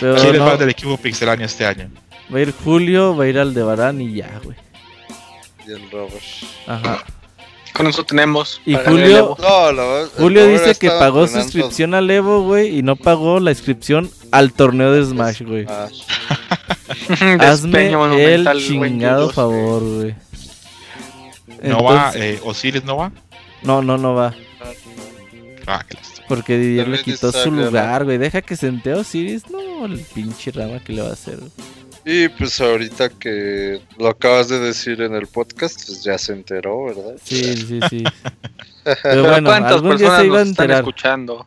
Pero 0.00 0.14
¿Quién 0.16 0.34
es 0.34 0.38
no, 0.40 0.46
más 0.46 0.58
del 0.58 0.68
equipo 0.70 0.96
Pixelania 0.98 1.46
este 1.46 1.64
año? 1.66 1.90
va 2.32 2.38
a 2.38 2.42
ir 2.42 2.52
Julio, 2.64 3.16
va 3.16 3.24
a 3.24 3.28
ir 3.28 3.38
Aldebarán 3.38 4.00
y 4.00 4.14
ya, 4.14 4.40
güey. 4.44 4.56
Y 5.66 5.72
el 5.72 5.90
Robert. 5.90 6.22
Ajá. 6.66 7.04
Con 7.72 7.86
eso 7.86 8.04
tenemos. 8.04 8.60
Y 8.66 8.74
Julio-. 8.74 9.36
No, 9.40 10.08
Julio 10.18 10.46
dice 10.46 10.74
que 10.74 10.88
pagó 10.88 11.26
su 11.26 11.38
entrenando 11.38 11.44
inscripción 11.44 11.94
al 11.94 12.10
Evo, 12.10 12.42
güey, 12.42 12.78
y 12.78 12.82
no 12.82 12.96
pagó 12.96 13.40
la 13.40 13.50
inscripción 13.50 14.10
al 14.30 14.52
torneo 14.52 14.92
de 14.92 15.04
Smash, 15.04 15.42
güey. 15.42 15.66
Hazme 17.38 17.92
el 18.34 18.48
chingado 18.58 19.30
favor, 19.30 19.82
güey. 19.82 20.14
¿No 21.62 21.82
va? 21.82 22.12
Eh, 22.14 22.40
¿Osiris 22.44 22.84
no 22.84 22.96
va? 22.96 23.12
No, 23.62 23.82
no, 23.82 23.96
no 23.96 24.14
va. 24.14 24.34
Ah, 25.66 25.84
qué 25.88 25.94
lástima. 25.94 26.26
Porque 26.28 26.58
Didier 26.58 26.88
le 26.88 27.00
quitó 27.02 27.30
su 27.30 27.50
lugar, 27.50 28.04
güey. 28.04 28.18
Deja 28.18 28.42
que 28.42 28.56
se 28.56 28.66
entere 28.66 28.96
Osiris. 28.98 29.48
No, 29.50 29.86
el 29.86 30.00
pinche 30.00 30.50
rama 30.50 30.80
que 30.80 30.92
le 30.92 31.02
va 31.02 31.10
a 31.10 31.12
hacer. 31.12 31.38
güey. 31.38 31.50
Y 32.04 32.28
pues 32.30 32.60
ahorita 32.60 33.10
que 33.10 33.80
lo 33.98 34.08
acabas 34.08 34.48
de 34.48 34.58
decir 34.58 35.00
en 35.02 35.14
el 35.14 35.28
podcast, 35.28 35.86
pues 35.86 36.02
ya 36.02 36.18
se 36.18 36.32
enteró, 36.32 36.86
¿verdad? 36.86 37.14
Sí, 37.22 37.56
sí, 37.56 37.80
sí. 37.88 38.04
Pero 39.02 39.22
bueno, 39.22 39.48
¿cuántas 39.48 39.72
algún 39.74 39.96
día 39.96 40.08
personas 40.08 40.20
se 40.20 40.26
iba 40.26 40.40
a 40.40 40.40
nos 40.40 40.50
están 40.50 40.64
enterar. 40.64 40.78
escuchando? 40.80 41.46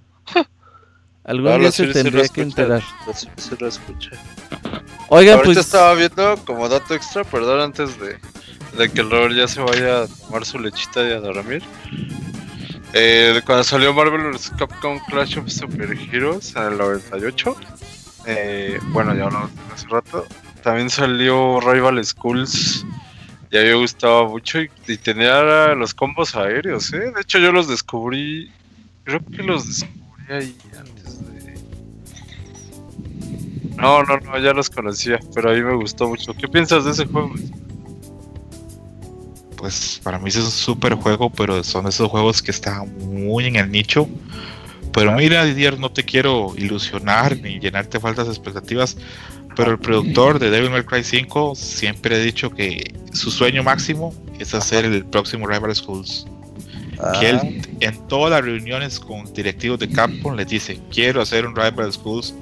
Algún 1.25 1.51
No, 1.51 1.59
día 1.59 1.71
se 1.71 1.87
sí 1.87 1.93
tendría 1.93 2.27
que 2.29 2.41
enterar. 2.41 2.83
sí 3.13 3.27
lo 3.59 3.67
escuchan. 3.67 4.17
Oiga, 5.09 5.33
Ahorita 5.33 5.53
pues. 5.55 5.65
estaba 5.65 5.93
viendo 5.95 6.37
como 6.45 6.69
dato 6.69 6.93
extra, 6.93 7.23
perdón, 7.23 7.59
antes 7.61 7.99
de, 7.99 8.17
de 8.77 8.89
que 8.91 9.01
el 9.01 9.09
Robert 9.09 9.33
ya 9.35 9.47
se 9.47 9.59
vaya 9.61 10.03
a 10.03 10.07
tomar 10.07 10.45
su 10.45 10.59
lechita 10.59 11.05
y 11.07 11.11
a 11.11 11.19
dormir. 11.19 11.63
Eh, 12.93 13.41
cuando 13.45 13.63
salió 13.65 13.93
Marvel 13.93 14.31
vs. 14.31 14.51
Capcom 14.57 14.99
Clash 15.09 15.37
of 15.39 15.49
Super 15.49 15.91
Heroes 16.11 16.55
en 16.55 16.63
el 16.63 16.77
98, 16.77 17.55
eh, 18.27 18.79
bueno, 18.89 19.13
ya 19.15 19.25
hablamos 19.25 19.51
hace 19.73 19.87
rato, 19.87 20.25
también 20.65 20.89
salió 20.89 21.59
Rival 21.59 22.03
Schools. 22.03 22.83
Y 23.51 23.57
a 23.57 23.61
mí 23.61 23.67
me 23.67 23.75
gustaba 23.75 24.27
mucho 24.27 24.59
y, 24.59 24.97
tenía 24.97 25.75
los 25.75 25.93
combos 25.93 26.35
aéreos, 26.35 26.91
¿eh? 26.91 27.11
De 27.13 27.21
hecho, 27.21 27.37
yo 27.37 27.51
los 27.51 27.67
descubrí, 27.67 28.51
creo 29.03 29.23
que 29.23 29.43
los 29.43 29.67
descubrí 29.67 30.25
ahí 30.27 30.57
antes 30.77 31.19
de. 31.23 31.53
No, 33.77 34.01
no, 34.03 34.17
no, 34.17 34.39
ya 34.39 34.53
los 34.53 34.71
conocía, 34.71 35.19
pero 35.35 35.51
a 35.51 35.53
mí 35.53 35.61
me 35.61 35.75
gustó 35.75 36.09
mucho. 36.09 36.33
¿Qué 36.33 36.47
piensas 36.47 36.83
de 36.83 36.91
ese 36.91 37.05
juego? 37.05 37.31
Pues 39.57 40.01
para 40.03 40.17
mí 40.17 40.29
es 40.29 40.37
un 40.37 40.49
súper 40.49 40.95
juego, 40.95 41.29
pero 41.29 41.63
son 41.63 41.87
esos 41.87 42.09
juegos 42.09 42.41
que 42.41 42.49
están 42.49 42.91
muy 42.97 43.45
en 43.45 43.57
el 43.57 43.69
nicho. 43.69 44.09
Pero 44.91 45.11
mira, 45.11 45.45
Didier, 45.45 45.77
no 45.77 45.91
te 45.91 46.03
quiero 46.03 46.53
ilusionar 46.57 47.37
ni 47.37 47.59
llenarte 47.59 47.99
faltas 47.99 48.27
expectativas. 48.29 48.97
Pero 49.55 49.71
el 49.71 49.79
productor 49.79 50.39
de 50.39 50.49
Devil 50.49 50.69
May 50.69 50.83
Cry 50.83 51.03
5 51.03 51.55
siempre 51.55 52.15
ha 52.15 52.19
dicho 52.19 52.49
que 52.49 52.93
su 53.13 53.31
sueño 53.31 53.63
máximo 53.63 54.13
es 54.39 54.53
hacer 54.53 54.85
el 54.85 55.05
próximo 55.05 55.47
Rival 55.47 55.73
Schools. 55.75 56.25
Que 57.19 57.29
él 57.29 57.61
en 57.81 58.07
todas 58.07 58.31
las 58.31 58.43
reuniones 58.43 58.99
con 58.99 59.31
directivos 59.33 59.79
de 59.79 59.89
Capcom 59.89 60.35
les 60.35 60.47
dice, 60.47 60.79
quiero 60.91 61.21
hacer 61.21 61.45
un 61.45 61.55
Rival 61.55 61.91
Schools. 61.91 62.33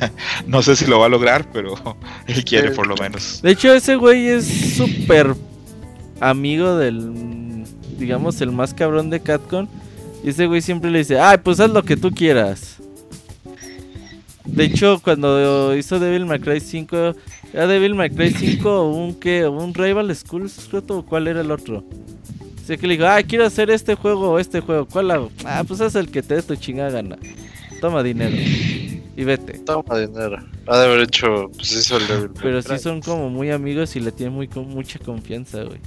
no 0.46 0.62
sé 0.62 0.76
si 0.76 0.86
lo 0.86 0.98
va 0.98 1.06
a 1.06 1.08
lograr, 1.08 1.50
pero 1.52 1.74
él 2.26 2.44
quiere 2.44 2.70
por 2.72 2.86
lo 2.86 2.96
menos. 2.96 3.40
De 3.42 3.52
hecho, 3.52 3.72
ese 3.72 3.96
güey 3.96 4.28
es 4.28 4.76
súper 4.76 5.34
amigo 6.20 6.76
del. 6.76 7.64
Digamos, 7.98 8.40
el 8.40 8.52
más 8.52 8.74
cabrón 8.74 9.10
de 9.10 9.20
Catcon. 9.20 9.68
Y 10.22 10.30
ese 10.30 10.46
güey 10.46 10.60
siempre 10.60 10.90
le 10.90 10.98
dice: 10.98 11.18
Ay, 11.18 11.38
pues 11.42 11.60
haz 11.60 11.70
lo 11.70 11.82
que 11.82 11.96
tú 11.96 12.10
quieras. 12.10 12.77
De 14.48 14.64
hecho, 14.64 15.00
cuando 15.02 15.76
hizo 15.76 15.98
Devil 16.00 16.26
May 16.26 16.40
Cry 16.40 16.60
5, 16.60 17.14
¿era 17.52 17.66
Devil 17.66 17.94
May 17.94 18.10
Cry 18.10 18.30
5 18.30 18.68
o 18.68 18.90
un 18.90 19.14
qué? 19.14 19.46
¿Un 19.46 19.72
Rival 19.72 20.14
Schools? 20.16 20.68
¿O 20.72 21.02
cuál 21.04 21.28
era 21.28 21.40
el 21.42 21.50
otro? 21.50 21.84
Sé 22.64 22.76
que 22.76 22.86
le 22.86 22.94
dijo: 22.94 23.06
Ay, 23.06 23.24
quiero 23.24 23.46
hacer 23.46 23.70
este 23.70 23.94
juego 23.94 24.32
o 24.32 24.38
este 24.38 24.60
juego. 24.60 24.86
¿Cuál 24.86 25.10
hago? 25.10 25.30
Ah, 25.44 25.62
pues 25.66 25.80
haz 25.80 25.94
el 25.94 26.10
que 26.10 26.22
te 26.22 26.34
dé 26.34 26.42
tu 26.42 26.56
chingada 26.56 26.90
gana. 26.90 27.16
Toma 27.80 28.02
dinero. 28.02 28.36
Y 29.16 29.24
vete. 29.24 29.58
Toma 29.60 29.98
dinero. 29.98 30.38
Ha 30.66 30.78
de 30.78 30.84
haber 30.86 31.00
hecho, 31.00 31.50
pues 31.56 31.72
hizo 31.72 31.96
el 31.96 32.06
Devil 32.08 32.30
May 32.30 32.42
Pero 32.42 32.62
Cry. 32.62 32.76
sí 32.76 32.82
son 32.82 33.00
como 33.00 33.30
muy 33.30 33.50
amigos 33.50 33.94
y 33.96 34.00
le 34.00 34.12
tienen 34.12 34.34
muy, 34.34 34.48
con 34.48 34.68
mucha 34.68 34.98
confianza, 34.98 35.62
güey. 35.62 35.78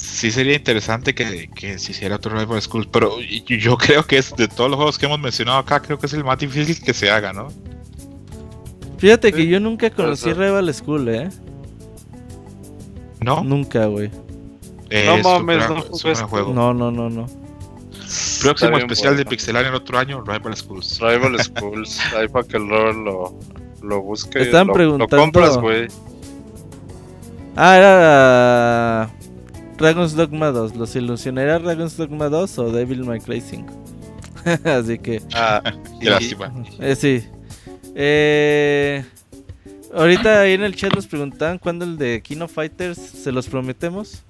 Sí 0.00 0.30
sería 0.30 0.54
interesante 0.54 1.12
que, 1.12 1.50
que 1.54 1.76
se 1.78 1.90
hiciera 1.90 2.16
otro 2.16 2.38
Rival 2.38 2.62
Schools, 2.62 2.86
pero 2.90 3.16
yo 3.20 3.76
creo 3.76 4.06
que 4.06 4.18
es 4.18 4.34
de 4.36 4.46
todos 4.46 4.70
los 4.70 4.76
juegos 4.76 4.96
que 4.96 5.06
hemos 5.06 5.18
mencionado 5.18 5.58
acá, 5.58 5.80
creo 5.82 5.98
que 5.98 6.06
es 6.06 6.12
el 6.12 6.22
más 6.24 6.38
difícil 6.38 6.80
que 6.80 6.94
se 6.94 7.10
haga, 7.10 7.32
¿no? 7.32 7.48
Fíjate 8.98 9.32
que 9.32 9.42
Sí, 9.42 9.48
yo 9.48 9.58
nunca 9.60 9.90
conocí 9.90 10.22
ser. 10.24 10.38
Rival 10.38 10.72
School, 10.72 11.08
¿eh? 11.08 11.28
¿No? 13.20 13.42
Nunca, 13.42 13.86
güey. 13.86 14.10
Eh, 14.90 15.04
No 15.06 15.18
mames, 15.38 15.56
gran- 15.58 15.74
no 15.78 16.28
juego. 16.28 16.52
No, 16.54 16.72
no, 16.72 16.90
no, 16.92 17.10
no. 17.10 17.26
Próximo 18.40 18.70
bien 18.70 18.82
especial 18.82 19.16
de. 19.16 19.24
Pixelar 19.26 19.66
en 19.66 19.74
otro 19.74 19.98
año, 19.98 20.22
Rival 20.24 20.56
Schools. 20.56 21.00
Rival 21.00 21.38
Schools, 21.42 22.00
ahí 22.16 22.28
para 22.28 22.46
que 22.46 22.56
el 22.56 22.68
Robert 22.68 22.96
lo, 22.96 23.38
lo 23.82 24.00
busque. 24.02 24.38
Lo, 24.44 24.72
preguntando- 24.72 25.16
Lo 25.16 25.22
compras, 25.22 25.56
güey. 25.58 25.88
Ah, 27.56 27.76
era 27.76 29.10
Dragon's 29.78 30.14
Dogma 30.14 30.48
2. 30.50 30.76
¿Los 30.76 30.94
ilusionará 30.96 31.58
Dragon's 31.58 31.96
Dogma 31.96 32.28
2 32.28 32.58
o 32.58 32.70
Devil 32.72 33.04
May 33.04 33.20
Cry 33.20 33.40
5? 33.40 33.72
Así 34.64 34.98
que, 34.98 35.22
Ah, 35.34 35.62
Qué 36.00 36.06
y- 36.06 36.10
lástima. 36.10 36.52
eh, 36.80 36.96
sí. 36.96 37.24
Eh, 37.94 39.04
ahorita 39.94 40.40
ahí 40.40 40.52
en 40.52 40.62
el 40.62 40.74
chat 40.76 40.94
nos 40.94 41.06
preguntaban 41.06 41.58
cuándo 41.58 41.84
el 41.84 41.98
de 41.98 42.20
Kino 42.22 42.46
Fighters 42.48 42.98
se 42.98 43.32
los 43.32 43.48
prometemos. 43.48 44.22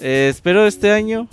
Eh, 0.00 0.28
espero 0.30 0.66
este 0.66 0.90
año. 0.90 1.28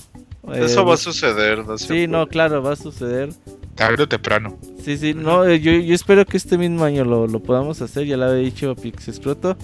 Eh, 0.53 0.63
Eso 0.65 0.85
va 0.85 0.93
a 0.95 0.97
suceder, 0.97 1.65
no 1.65 1.77
Sí, 1.77 2.07
no, 2.07 2.27
claro, 2.27 2.63
va 2.63 2.73
a 2.73 2.75
suceder. 2.75 3.29
Tarde 3.75 4.03
o 4.03 4.07
temprano. 4.07 4.57
Sí, 4.83 4.97
sí, 4.97 5.13
no, 5.13 5.45
eh, 5.45 5.59
yo, 5.59 5.71
yo 5.73 5.93
espero 5.93 6.25
que 6.25 6.37
este 6.37 6.57
mismo 6.57 6.83
año 6.83 7.03
lo, 7.05 7.27
lo 7.27 7.39
podamos 7.41 7.81
hacer, 7.81 8.05
ya 8.05 8.17
lo 8.17 8.25
había 8.25 8.43
dicho 8.43 8.75
Pixescroto. 8.75 9.57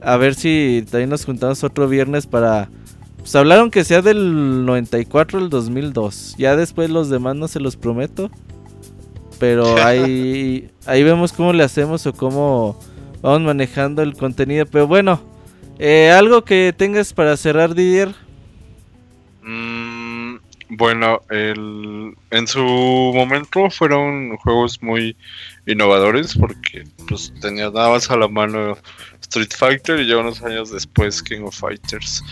A 0.00 0.16
ver 0.16 0.34
si 0.34 0.84
también 0.90 1.10
nos 1.10 1.24
juntamos 1.24 1.62
otro 1.64 1.88
viernes 1.88 2.26
para... 2.26 2.68
Pues 3.22 3.36
hablaron 3.36 3.70
que 3.70 3.84
sea 3.84 4.02
del 4.02 4.66
94 4.66 5.38
al 5.38 5.48
2002. 5.48 6.34
Ya 6.38 6.56
después 6.56 6.90
los 6.90 7.08
demás 7.08 7.36
no 7.36 7.46
se 7.46 7.60
los 7.60 7.76
prometo. 7.76 8.30
Pero 9.38 9.76
ahí, 9.84 10.70
ahí 10.86 11.04
vemos 11.04 11.32
cómo 11.32 11.52
le 11.52 11.62
hacemos 11.62 12.04
o 12.06 12.12
cómo 12.12 12.78
vamos 13.22 13.42
manejando 13.42 14.02
el 14.02 14.14
contenido. 14.14 14.66
Pero 14.66 14.88
bueno, 14.88 15.22
eh, 15.78 16.10
algo 16.10 16.44
que 16.44 16.74
tengas 16.76 17.12
para 17.12 17.36
cerrar, 17.36 17.74
Didier. 17.74 18.12
Mm, 19.42 20.36
bueno, 20.70 21.20
el, 21.30 22.14
en 22.30 22.46
su 22.48 22.60
momento 22.60 23.70
fueron 23.70 24.36
juegos 24.38 24.82
muy 24.82 25.16
innovadores 25.66 26.34
porque 26.34 26.84
pues 27.08 27.32
tenía 27.40 27.70
nada 27.70 27.90
más 27.90 28.10
a 28.10 28.16
la 28.16 28.26
mano 28.26 28.76
Street 29.20 29.52
Fighter 29.56 30.00
y 30.00 30.06
ya 30.06 30.18
unos 30.18 30.42
años 30.42 30.70
después 30.70 31.22
King 31.22 31.42
of 31.42 31.56
Fighters. 31.56 32.24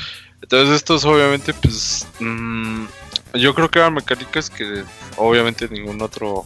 Entonces 0.42 0.76
estos 0.76 1.04
obviamente 1.04 1.54
pues 1.54 2.06
mm, 2.18 2.84
yo 3.34 3.54
creo 3.54 3.70
que 3.70 3.78
eran 3.78 3.94
mecánicas 3.94 4.50
que 4.50 4.84
obviamente 5.16 5.68
ningún 5.68 6.00
otro 6.02 6.44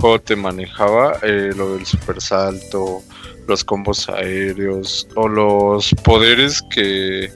juego 0.00 0.20
te 0.20 0.36
manejaba, 0.36 1.18
eh, 1.22 1.52
lo 1.56 1.74
del 1.74 1.86
super 1.86 2.20
salto, 2.20 3.02
los 3.48 3.64
combos 3.64 4.08
aéreos 4.08 5.08
o 5.16 5.28
los 5.28 5.94
poderes 6.04 6.62
que 6.70 7.32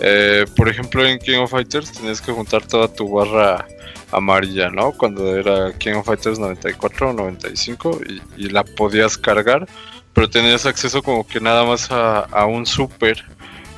eh, 0.00 0.46
por 0.56 0.68
ejemplo, 0.68 1.06
en 1.06 1.18
King 1.18 1.38
of 1.38 1.50
Fighters 1.50 1.92
tenías 1.92 2.20
que 2.20 2.32
juntar 2.32 2.66
toda 2.66 2.88
tu 2.88 3.08
barra 3.10 3.66
amarilla, 4.10 4.70
¿no? 4.70 4.92
Cuando 4.92 5.36
era 5.36 5.72
King 5.78 5.94
of 5.94 6.06
Fighters 6.06 6.38
94 6.38 7.10
o 7.10 7.12
95 7.12 8.00
y, 8.08 8.44
y 8.44 8.48
la 8.48 8.64
podías 8.64 9.18
cargar, 9.18 9.68
pero 10.14 10.28
tenías 10.28 10.64
acceso 10.64 11.02
como 11.02 11.26
que 11.26 11.38
nada 11.38 11.64
más 11.64 11.90
a, 11.90 12.20
a 12.20 12.46
un 12.46 12.64
super. 12.64 13.22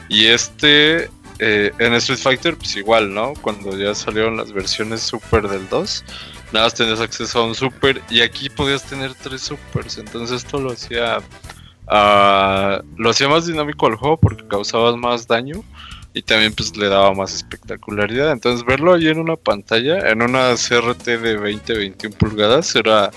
Y 0.09 0.27
este, 0.27 1.11
eh, 1.45 1.73
en 1.81 1.93
Street 1.95 2.21
Fighter, 2.21 2.57
pues 2.57 2.77
igual, 2.77 3.13
¿no? 3.13 3.33
Cuando 3.41 3.77
ya 3.77 3.97
salieron 3.97 4.37
las 4.37 4.53
versiones 4.53 5.01
super 5.01 5.49
del 5.49 5.69
2, 5.69 6.05
nada 6.53 6.67
más 6.67 6.75
tenías 6.75 7.01
acceso 7.01 7.41
a 7.41 7.47
un 7.47 7.57
super 7.57 8.01
y 8.09 8.21
aquí 8.21 8.49
podías 8.49 8.85
tener 8.85 9.13
tres 9.15 9.43
supers. 9.43 9.99
Entonces 9.99 10.45
esto 10.45 10.61
lo 10.61 10.71
hacía 10.71 11.19
ah, 11.89 12.81
lo 12.97 13.11
hacía 13.11 13.29
más 13.29 13.47
dinámico 13.47 13.89
al 13.89 13.97
juego 13.97 14.19
porque 14.19 14.47
causabas 14.47 14.97
más 14.97 15.27
daño 15.27 15.65
y 16.15 16.23
también 16.23 16.55
pues 16.55 16.77
le 16.77 16.87
daba 16.87 17.13
más 17.13 17.35
espectacularidad. 17.35 18.31
Entonces 18.31 18.65
verlo 18.65 18.95
ahí 18.95 19.09
en 19.09 19.19
una 19.19 19.35
pantalla, 19.35 20.11
en 20.11 20.23
una 20.23 20.55
CRT 20.55 21.05
de 21.07 21.41
20-21 21.41 22.15
pulgadas 22.15 22.77
era 22.77 23.11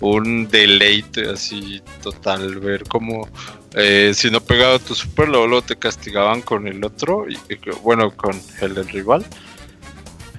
un 0.00 0.48
deleite 0.48 1.30
así 1.30 1.80
total 2.02 2.58
ver 2.58 2.84
cómo 2.88 3.26
eh, 3.74 4.12
si 4.14 4.30
no 4.30 4.40
pegaba 4.40 4.78
tu 4.78 4.94
super 4.94 5.28
luego, 5.28 5.62
te 5.62 5.76
castigaban 5.76 6.42
con 6.42 6.66
el 6.66 6.84
otro 6.84 7.26
y, 7.28 7.38
bueno 7.82 8.10
con 8.16 8.40
el, 8.60 8.78
el 8.78 8.88
rival 8.88 9.24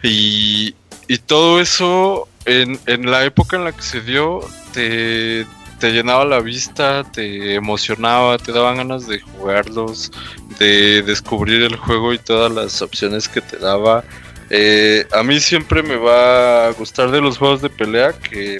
y, 0.03 0.75
y 1.07 1.17
todo 1.19 1.61
eso 1.61 2.27
en, 2.45 2.79
en, 2.87 3.09
la 3.09 3.23
época 3.23 3.57
en 3.57 3.65
la 3.65 3.71
que 3.71 3.81
se 3.81 4.01
dio 4.01 4.41
te, 4.73 5.45
te 5.79 5.91
llenaba 5.91 6.25
la 6.25 6.39
vista, 6.39 7.03
te 7.03 7.55
emocionaba, 7.55 8.37
te 8.37 8.51
daban 8.51 8.77
ganas 8.77 9.07
de 9.07 9.19
jugarlos, 9.19 10.11
de 10.59 11.01
descubrir 11.03 11.63
el 11.63 11.75
juego 11.75 12.13
y 12.13 12.19
todas 12.19 12.51
las 12.51 12.81
opciones 12.81 13.27
que 13.27 13.41
te 13.41 13.57
daba. 13.57 14.03
Eh, 14.49 15.07
a 15.13 15.23
mí 15.23 15.39
siempre 15.39 15.81
me 15.81 15.95
va 15.95 16.67
a 16.67 16.71
gustar 16.73 17.11
de 17.11 17.21
los 17.21 17.37
juegos 17.37 17.61
de 17.61 17.69
pelea 17.69 18.13
que 18.13 18.59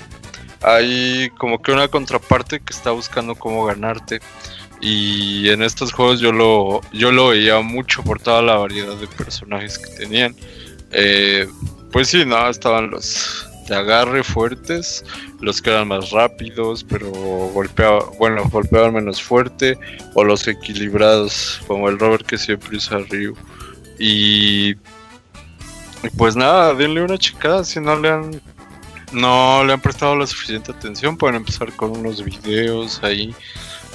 hay 0.61 1.30
como 1.38 1.61
que 1.61 1.72
una 1.72 1.88
contraparte 1.88 2.59
que 2.59 2.74
está 2.74 2.91
buscando 2.91 3.35
cómo 3.35 3.66
ganarte. 3.66 4.19
Y 4.82 5.48
en 5.50 5.61
estos 5.61 5.93
juegos 5.93 6.19
yo 6.19 6.32
lo, 6.32 6.82
yo 6.92 7.11
lo 7.11 7.30
veía 7.30 7.61
mucho 7.61 8.03
por 8.03 8.19
toda 8.19 8.42
la 8.42 8.56
variedad 8.56 8.95
de 8.95 9.08
personajes 9.08 9.77
que 9.77 9.95
tenían. 9.95 10.35
Eh, 10.92 11.48
pues 11.92 12.08
sí, 12.08 12.26
no, 12.26 12.50
estaban 12.50 12.90
los 12.90 13.48
de 13.68 13.76
agarre 13.76 14.24
fuertes, 14.24 15.06
los 15.40 15.61
que 15.61 15.69
eran 15.69 15.88
más 15.88 16.10
rápidos, 16.10 16.84
pero 16.84 17.10
golpeaban, 17.10 18.06
bueno, 18.18 18.43
golpeaban 18.50 18.93
menos 18.93 19.22
fuerte, 19.22 19.77
o 20.14 20.24
los 20.24 20.48
equilibrados, 20.48 21.61
como 21.68 21.88
el 21.88 22.00
Robert 22.00 22.26
que 22.26 22.38
siempre 22.38 22.77
usa 22.77 23.00
Ryu. 23.10 23.35
Y 24.00 24.76
pues 26.18 26.35
nada, 26.35 26.74
denle 26.74 27.03
una 27.03 27.18
checada 27.18 27.64
si 27.64 27.80
no 27.80 27.95
le 28.00 28.10
han 28.10 28.42
no 29.11 29.64
le 29.66 29.74
han 29.74 29.82
prestado 29.82 30.16
la 30.16 30.26
suficiente 30.26 30.72
atención, 30.72 31.18
pueden 31.18 31.35
empezar 31.35 31.72
con 31.74 31.92
unos 31.92 32.24
videos 32.24 33.03
ahí 33.03 33.35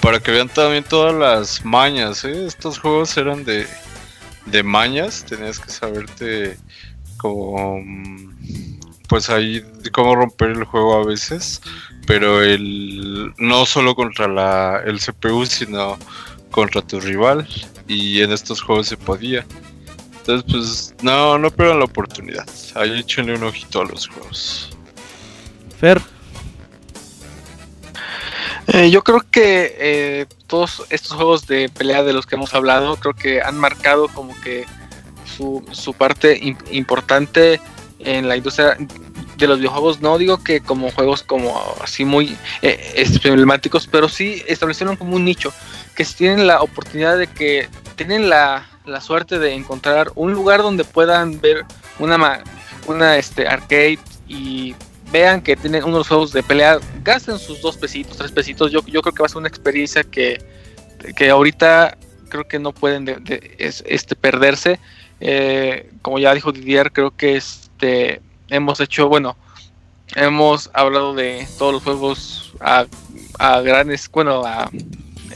para 0.00 0.20
que 0.20 0.31
vean 0.31 0.49
también 0.49 0.84
todas 0.84 1.15
las 1.15 1.65
mañas. 1.65 2.25
¿eh? 2.25 2.47
Estos 2.47 2.78
juegos 2.78 3.16
eran 3.16 3.44
de, 3.44 3.66
mañas, 4.62 5.25
tenías 5.25 5.58
que 5.58 5.70
saberte 5.70 6.58
como 7.16 7.83
pues 9.08 9.31
ahí 9.31 9.65
cómo 9.92 10.16
romper 10.16 10.50
el 10.50 10.65
juego 10.65 10.94
a 10.94 11.05
veces, 11.05 11.62
pero 12.07 12.42
el 12.42 13.33
no 13.39 13.66
solo 13.66 13.94
contra 13.94 14.26
la, 14.26 14.83
el 14.84 14.99
CPU, 14.99 15.47
sino 15.47 15.97
contra 16.50 16.83
tu 16.83 17.00
rival 17.00 17.47
y 17.86 18.20
en 18.23 18.33
estos 18.33 18.60
juegos 18.60 18.89
se 18.89 18.97
podía. 18.97 19.47
Entonces, 20.18 20.44
pues 20.50 20.94
no, 21.02 21.39
no 21.39 21.50
pierdan 21.52 21.78
la 21.78 21.84
oportunidad. 21.84 22.49
Ahí 22.75 22.99
échenle 22.99 23.36
un 23.36 23.44
ojito 23.44 23.83
a 23.83 23.84
los 23.84 24.08
juegos. 24.08 24.76
Fer. 25.78 26.00
Eh, 28.68 28.90
yo 28.90 29.04
creo 29.04 29.20
que 29.30 29.76
eh, 29.78 30.26
todos 30.46 30.84
estos 30.90 31.12
juegos 31.12 31.46
de 31.46 31.68
pelea 31.68 32.02
de 32.02 32.12
los 32.12 32.26
que 32.26 32.34
hemos 32.34 32.54
hablado, 32.54 32.96
creo 32.96 33.14
que 33.14 33.40
han 33.40 33.58
marcado 33.58 34.08
como 34.08 34.38
que 34.40 34.66
su, 35.36 35.94
parte 35.96 36.40
importante 36.70 37.60
en 37.98 38.28
la 38.28 38.36
industria 38.36 38.76
de 39.36 39.46
los 39.46 39.58
videojuegos. 39.58 40.00
No 40.00 40.18
digo 40.18 40.42
que 40.42 40.60
como 40.60 40.90
juegos 40.90 41.22
como 41.22 41.74
así 41.80 42.04
muy 42.04 42.36
eh, 42.62 43.06
emblemáticos, 43.24 43.86
pero 43.86 44.08
sí 44.08 44.42
establecieron 44.48 44.96
como 44.96 45.16
un 45.16 45.24
nicho, 45.24 45.52
que 45.94 46.04
si 46.04 46.14
tienen 46.14 46.46
la 46.46 46.62
oportunidad 46.62 47.16
de 47.18 47.26
que 47.26 47.68
tienen 47.94 48.28
la, 48.28 48.66
la 48.84 49.00
suerte 49.00 49.38
de 49.38 49.54
encontrar 49.54 50.10
un 50.14 50.32
lugar 50.32 50.62
donde 50.62 50.84
puedan 50.84 51.40
ver 51.40 51.64
una, 51.98 52.42
una 52.86 53.16
este, 53.16 53.46
arcade 53.46 53.98
y 54.28 54.74
vean 55.16 55.40
que 55.40 55.56
tienen 55.56 55.82
unos 55.84 56.08
juegos 56.08 56.32
de 56.32 56.42
pelea, 56.42 56.78
gasten 57.02 57.38
sus 57.38 57.62
dos 57.62 57.76
pesitos, 57.76 58.18
tres 58.18 58.32
pesitos. 58.32 58.70
Yo, 58.70 58.80
yo 58.86 59.00
creo 59.00 59.14
que 59.14 59.22
va 59.22 59.26
a 59.26 59.28
ser 59.28 59.38
una 59.38 59.48
experiencia 59.48 60.04
que, 60.04 60.42
que 61.16 61.30
ahorita 61.30 61.96
creo 62.28 62.46
que 62.46 62.58
no 62.58 62.72
pueden 62.72 63.06
de, 63.06 63.56
este, 63.58 64.14
perderse. 64.14 64.78
Eh, 65.20 65.90
como 66.02 66.18
ya 66.18 66.34
dijo 66.34 66.52
Didier, 66.52 66.92
creo 66.92 67.16
que 67.16 67.36
este 67.36 68.20
hemos 68.48 68.78
hecho, 68.80 69.08
bueno, 69.08 69.36
hemos 70.14 70.70
hablado 70.74 71.14
de 71.14 71.48
todos 71.58 71.72
los 71.72 71.82
juegos 71.82 72.52
a, 72.60 72.84
a 73.38 73.60
grandes, 73.62 74.10
bueno, 74.10 74.44
a, 74.44 74.70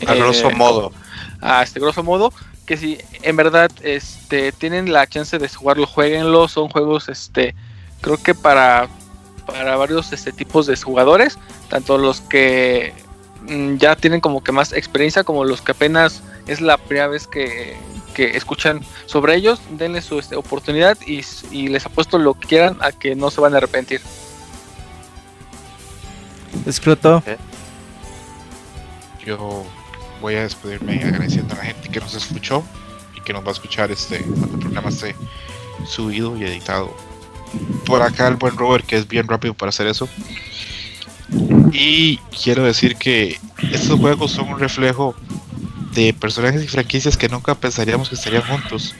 a 0.06 0.14
grosso 0.14 0.50
eh, 0.50 0.54
modo. 0.54 0.92
A 1.40 1.62
este 1.62 1.80
grosso 1.80 2.02
modo, 2.02 2.34
que 2.66 2.76
si 2.76 2.98
en 3.22 3.34
verdad 3.34 3.70
este 3.82 4.52
tienen 4.52 4.92
la 4.92 5.06
chance 5.06 5.38
de 5.38 5.48
jugarlo, 5.48 5.86
jueguenlo, 5.86 6.48
son 6.48 6.68
juegos 6.68 7.08
este 7.08 7.54
creo 8.02 8.22
que 8.22 8.34
para 8.34 8.88
para 9.40 9.76
varios 9.76 10.12
este, 10.12 10.32
tipos 10.32 10.66
de 10.66 10.76
jugadores, 10.76 11.38
tanto 11.68 11.98
los 11.98 12.20
que 12.20 12.92
mm, 13.48 13.76
ya 13.76 13.96
tienen 13.96 14.20
como 14.20 14.42
que 14.42 14.52
más 14.52 14.72
experiencia 14.72 15.24
como 15.24 15.44
los 15.44 15.62
que 15.62 15.72
apenas 15.72 16.22
es 16.46 16.60
la 16.60 16.78
primera 16.78 17.08
vez 17.08 17.26
que, 17.26 17.76
que 18.14 18.36
escuchan 18.36 18.80
sobre 19.06 19.34
ellos, 19.34 19.60
denle 19.70 20.02
su 20.02 20.18
este, 20.18 20.36
oportunidad 20.36 20.98
y, 21.06 21.22
y, 21.50 21.68
les 21.68 21.86
apuesto 21.86 22.18
lo 22.18 22.34
que 22.34 22.48
quieran 22.48 22.76
a 22.80 22.92
que 22.92 23.14
no 23.14 23.30
se 23.30 23.40
van 23.40 23.54
a 23.54 23.58
arrepentir. 23.58 24.00
Escroto. 26.66 27.22
Yo 29.24 29.64
voy 30.20 30.34
a 30.34 30.42
despedirme 30.42 31.02
agradeciendo 31.04 31.54
a 31.54 31.58
la 31.58 31.64
gente 31.64 31.88
que 31.88 32.00
nos 32.00 32.14
escuchó 32.14 32.64
y 33.16 33.20
que 33.20 33.32
nos 33.32 33.44
va 33.44 33.48
a 33.48 33.52
escuchar 33.52 33.90
este 33.90 34.22
cuando 34.22 34.54
el 34.54 34.60
programa 34.60 34.88
esté 34.88 35.14
subido 35.86 36.36
y 36.36 36.44
editado 36.44 36.94
por 37.86 38.02
acá 38.02 38.28
el 38.28 38.36
buen 38.36 38.56
Robert, 38.56 38.86
que 38.86 38.96
es 38.96 39.08
bien 39.08 39.26
rápido 39.26 39.54
para 39.54 39.70
hacer 39.70 39.86
eso. 39.86 40.08
Y 41.72 42.18
quiero 42.42 42.64
decir 42.64 42.96
que 42.96 43.38
estos 43.72 43.98
juegos 43.98 44.32
son 44.32 44.48
un 44.48 44.58
reflejo 44.58 45.14
de 45.94 46.12
personajes 46.12 46.62
y 46.62 46.68
franquicias 46.68 47.16
que 47.16 47.28
nunca 47.28 47.54
pensaríamos 47.54 48.08
que 48.08 48.14
estarían 48.14 48.42
juntos. 48.42 48.94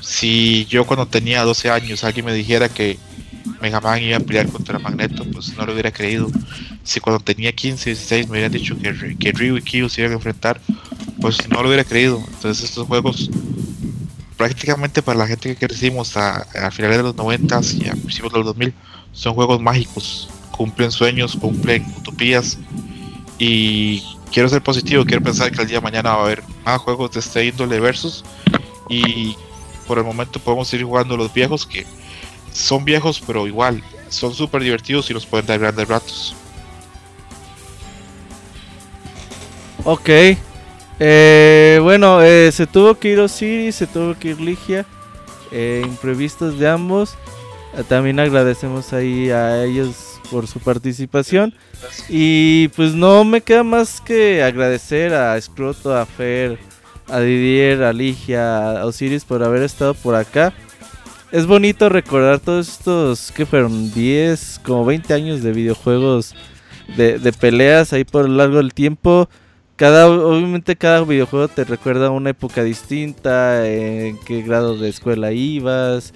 Si 0.00 0.66
yo 0.66 0.84
cuando 0.86 1.06
tenía 1.06 1.42
12 1.42 1.70
años 1.70 2.04
alguien 2.04 2.26
me 2.26 2.34
dijera 2.34 2.68
que 2.68 2.98
Mega 3.60 3.80
Man 3.80 4.02
iba 4.02 4.16
a 4.16 4.20
pelear 4.20 4.48
contra 4.48 4.78
Magneto, 4.78 5.24
pues 5.32 5.56
no 5.56 5.66
lo 5.66 5.72
hubiera 5.72 5.90
creído. 5.90 6.28
Si 6.82 7.00
cuando 7.00 7.20
tenía 7.20 7.52
15, 7.52 7.90
16 7.90 8.26
me 8.26 8.32
hubieran 8.32 8.52
dicho 8.52 8.76
que, 8.78 9.16
que 9.16 9.32
Ryu 9.32 9.56
y 9.56 9.62
Kyo 9.62 9.88
se 9.88 10.02
iban 10.02 10.12
a 10.12 10.16
enfrentar, 10.16 10.60
pues 11.20 11.48
no 11.48 11.62
lo 11.62 11.68
hubiera 11.68 11.84
creído. 11.84 12.22
Entonces 12.34 12.64
estos 12.64 12.86
juegos 12.86 13.30
prácticamente 14.36 15.02
para 15.02 15.18
la 15.18 15.26
gente 15.26 15.54
que 15.54 15.66
crecimos 15.66 16.16
a, 16.16 16.46
finales 16.70 16.98
de 16.98 17.02
los 17.02 17.16
90 17.16 17.60
y 17.78 17.88
a 17.88 17.92
principios 17.92 18.32
de 18.32 18.38
los 18.38 18.46
2000 18.46 18.74
son 19.12 19.34
juegos 19.34 19.60
mágicos, 19.60 20.28
cumplen 20.50 20.90
sueños, 20.90 21.36
cumplen 21.36 21.86
utopías. 21.98 22.58
Y 23.38 24.02
quiero 24.32 24.48
ser 24.48 24.62
positivo, 24.62 25.04
quiero 25.04 25.22
pensar 25.22 25.50
que 25.50 25.62
el 25.62 25.68
día 25.68 25.78
de 25.78 25.82
mañana 25.82 26.14
va 26.14 26.22
a 26.22 26.24
haber 26.24 26.42
más 26.64 26.78
juegos 26.80 27.12
de 27.12 27.20
este 27.20 27.46
índole 27.46 27.80
versus. 27.80 28.24
Y 28.88 29.36
por 29.86 29.98
el 29.98 30.04
momento 30.04 30.38
podemos 30.38 30.72
ir 30.74 30.84
jugando 30.84 31.16
los 31.16 31.32
viejos 31.32 31.66
que 31.66 31.86
son 32.52 32.84
viejos 32.84 33.22
pero 33.26 33.46
igual 33.46 33.82
son 34.08 34.32
súper 34.34 34.62
divertidos 34.62 35.10
y 35.10 35.14
nos 35.14 35.26
pueden 35.26 35.46
dar 35.46 35.58
grandes 35.58 35.88
ratos. 35.88 36.34
Ok, 39.84 40.10
eh, 40.98 41.78
bueno, 41.82 42.22
eh, 42.22 42.50
se 42.52 42.66
tuvo 42.66 42.94
que 42.98 43.10
ir 43.10 43.20
Osiris, 43.20 43.76
se 43.76 43.86
tuvo 43.86 44.18
que 44.18 44.28
ir 44.28 44.40
Ligia. 44.40 44.86
Eh, 45.52 45.82
imprevistos 45.84 46.58
de 46.58 46.68
ambos. 46.68 47.14
Eh, 47.76 47.84
también 47.88 48.18
agradecemos 48.20 48.92
ahí 48.92 49.30
a 49.30 49.64
ellos 49.64 50.20
por 50.30 50.46
su 50.46 50.58
participación. 50.60 51.54
Y 52.08 52.68
pues 52.68 52.94
no 52.94 53.24
me 53.24 53.40
queda 53.40 53.62
más 53.62 54.00
que 54.00 54.42
agradecer 54.42 55.14
a 55.14 55.40
Scroto, 55.40 55.96
a 55.96 56.06
Fer, 56.06 56.58
a 57.08 57.20
Didier, 57.20 57.82
a 57.84 57.92
Ligia, 57.92 58.80
a 58.80 58.86
Osiris 58.86 59.24
por 59.24 59.42
haber 59.42 59.62
estado 59.62 59.94
por 59.94 60.14
acá. 60.14 60.52
Es 61.32 61.46
bonito 61.46 61.88
recordar 61.88 62.40
todos 62.40 62.68
estos, 62.68 63.32
que 63.32 63.46
fueron 63.46 63.92
10, 63.92 64.60
como 64.64 64.84
20 64.84 65.12
años 65.12 65.42
de 65.42 65.52
videojuegos, 65.52 66.34
de, 66.96 67.18
de 67.18 67.32
peleas 67.32 67.92
ahí 67.92 68.04
por 68.04 68.28
largo 68.28 68.58
del 68.58 68.72
tiempo 68.72 69.28
cada 69.76 70.08
obviamente 70.08 70.74
cada 70.74 71.04
videojuego 71.04 71.48
te 71.48 71.64
recuerda 71.64 72.10
una 72.10 72.30
época 72.30 72.64
distinta, 72.64 73.66
en 73.68 74.18
qué 74.20 74.42
grado 74.42 74.76
de 74.76 74.88
escuela 74.88 75.32
ibas, 75.32 76.14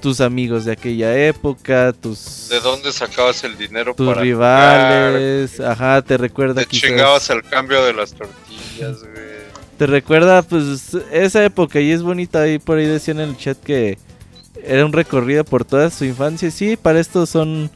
tus 0.00 0.20
amigos 0.20 0.66
de 0.66 0.72
aquella 0.72 1.16
época, 1.16 1.92
tus 1.92 2.48
de 2.50 2.60
dónde 2.60 2.92
sacabas 2.92 3.42
el 3.44 3.56
dinero 3.56 3.94
tus 3.94 4.16
rivales, 4.16 5.58
ajá, 5.58 6.02
te 6.02 6.18
recuerda 6.18 6.62
te 6.62 6.68
chingabas 6.68 7.30
el 7.30 7.42
cambio 7.42 7.84
de 7.84 7.94
las 7.94 8.12
tortillas, 8.12 9.00
güey. 9.00 9.36
Te 9.78 9.86
recuerda 9.86 10.42
pues 10.42 10.94
esa 11.12 11.44
época 11.44 11.80
y 11.80 11.90
es 11.90 12.02
bonita 12.02 12.42
ahí 12.42 12.58
por 12.58 12.78
ahí 12.78 12.86
decían 12.86 13.20
en 13.20 13.30
el 13.30 13.36
chat 13.36 13.58
que 13.58 13.98
era 14.64 14.84
un 14.84 14.92
recorrido 14.92 15.44
por 15.44 15.64
toda 15.64 15.90
su 15.90 16.04
infancia. 16.04 16.50
Sí, 16.50 16.76
para 16.76 16.98
esto 16.98 17.26
son 17.26 17.70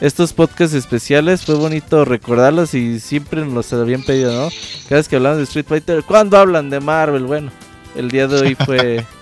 estos 0.00 0.32
podcasts 0.32 0.74
especiales. 0.74 1.44
Fue 1.44 1.54
bonito 1.54 2.04
recordarlos 2.04 2.74
y 2.74 3.00
siempre 3.00 3.42
nos 3.44 3.52
los 3.52 3.72
habían 3.72 4.02
pedido, 4.02 4.32
¿no? 4.32 4.48
Cada 4.88 4.96
vez 4.96 5.08
que 5.08 5.16
hablamos 5.16 5.38
de 5.38 5.44
Street 5.44 5.66
Fighter, 5.68 6.02
¿cuándo 6.04 6.36
hablan 6.38 6.70
de 6.70 6.80
Marvel? 6.80 7.24
Bueno, 7.24 7.50
el 7.94 8.10
día 8.10 8.26
de 8.26 8.40
hoy 8.40 8.54
fue... 8.54 9.04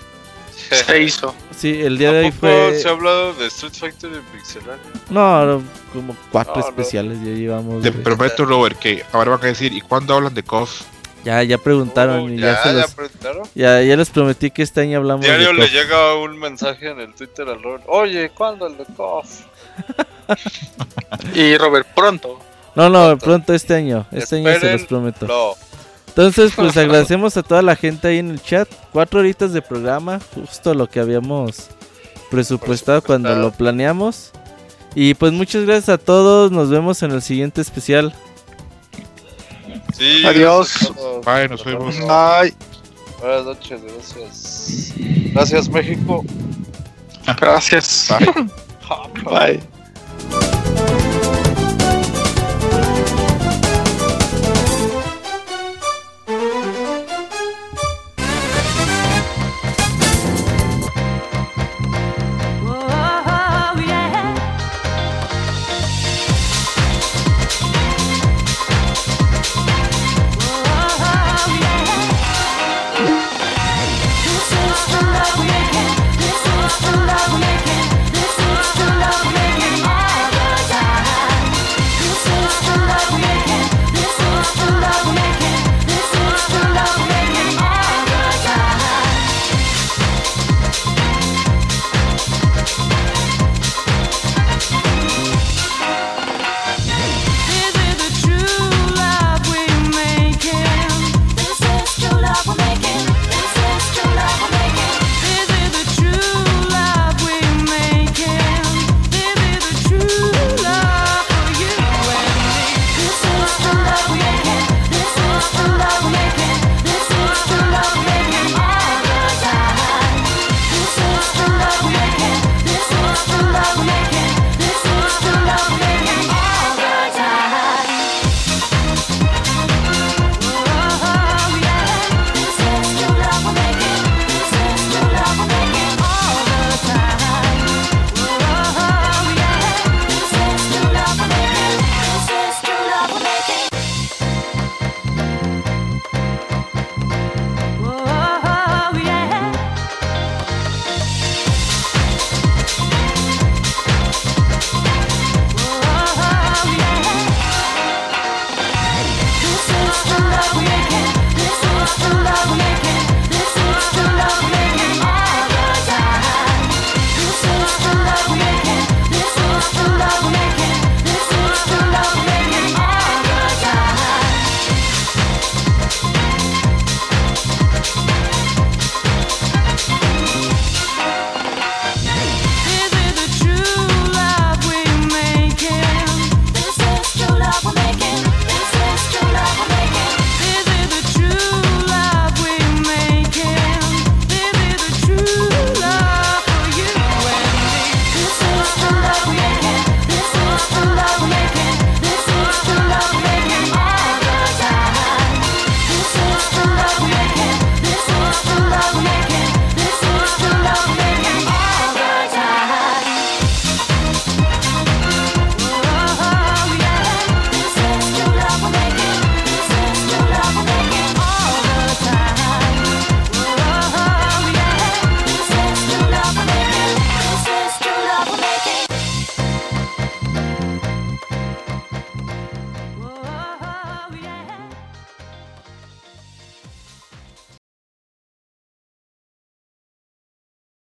Se 0.87 0.99
hizo. 1.01 1.35
Sí, 1.55 1.79
el 1.81 1.97
día 1.97 2.11
de 2.11 2.19
hoy 2.25 2.31
¿Tampoco 2.31 2.53
fue... 2.69 2.79
se 2.79 2.87
ha 2.87 2.91
hablado 2.91 3.33
de 3.35 3.45
Street 3.47 3.73
Fighter 3.73 4.11
en 4.13 4.23
Pixelania? 4.23 4.83
No, 5.11 5.45
no, 5.45 5.63
como 5.93 6.15
cuatro 6.31 6.55
No, 6.55 6.61
no. 6.61 6.67
especiales 6.69 7.19
ya 7.19 7.31
llevamos. 7.33 7.83
Te 7.83 7.91
güey. 7.91 8.03
prometo, 8.03 8.45
Robert, 8.45 8.79
que 8.79 9.03
ahora 9.11 9.31
van 9.31 9.43
a 9.43 9.47
decir, 9.47 9.71
¿y 9.73 9.81
cuándo 9.81 10.15
hablan 10.15 10.33
de 10.33 10.41
KOF? 10.43 10.81
Ya, 11.23 11.41
ya 11.43 11.57
preguntaron 11.59 12.19
Oh, 12.19 12.29
y 12.29 12.37
ya, 12.37 12.61
se 12.63 12.69
ya, 12.69 12.73
los- 12.73 12.89
ya 12.89 12.95
preguntaron. 12.95 13.43
ya, 13.55 13.81
ya 13.81 13.95
les 13.95 14.09
prometí 14.09 14.49
que 14.51 14.63
este 14.63 14.81
año 14.81 14.97
hablamos 14.99 15.25
Diario 15.25 15.47
de 15.49 15.53
le 15.53 15.67
llega 15.69 16.15
un 16.15 16.37
mensaje 16.39 16.89
en 16.89 16.99
el 16.99 17.13
Twitter 17.13 17.47
al 17.47 17.61
Robert. 17.61 17.83
Oye, 17.87 18.29
¿cuándo 18.29 18.65
el 18.67 18.77
de 18.77 18.85
KOF? 18.95 19.27
Y 21.35 21.55
Robert, 21.57 21.87
pronto. 21.95 22.39
No, 22.75 22.89
no, 22.89 23.05
Pronto. 23.05 23.25
pronto 23.25 23.53
este 23.53 23.75
año. 23.75 24.05
Este 24.11 24.37
año 24.37 24.59
se 24.59 24.71
los 24.73 24.83
prometo. 24.83 25.55
Entonces, 26.07 26.53
pues 26.55 26.75
agradecemos 26.77 27.37
a 27.37 27.43
toda 27.43 27.61
la 27.61 27.75
gente 27.75 28.07
ahí 28.07 28.17
en 28.17 28.31
el 28.31 28.41
chat. 28.41 28.67
Cuatro 28.91 29.19
horitas 29.19 29.53
de 29.53 29.61
programa, 29.61 30.19
justo 30.33 30.73
lo 30.73 30.87
que 30.89 30.99
habíamos 30.99 31.67
presupuestado 32.31 33.01
cuando 33.01 33.35
lo 33.35 33.51
planeamos. 33.51 34.31
Y 34.95 35.13
pues 35.13 35.31
muchas 35.33 35.65
gracias 35.65 35.89
a 35.89 35.97
todos. 35.97 36.51
Nos 36.51 36.69
vemos 36.69 37.03
en 37.03 37.11
el 37.11 37.21
siguiente 37.21 37.61
especial. 37.61 38.13
Sí, 39.93 40.25
Adiós. 40.25 40.91
Bye, 41.25 41.49
nos 41.49 41.63
vemos. 41.63 41.97
Bye. 41.99 42.53
Buenas 43.19 43.45
noches, 43.45 43.81
gracias. 43.81 44.93
Gracias, 45.33 45.69
México. 45.69 46.23
Gracias. 47.39 48.07
Bye. 48.09 48.49
Top. 48.85 49.11
Bye. 49.23 49.61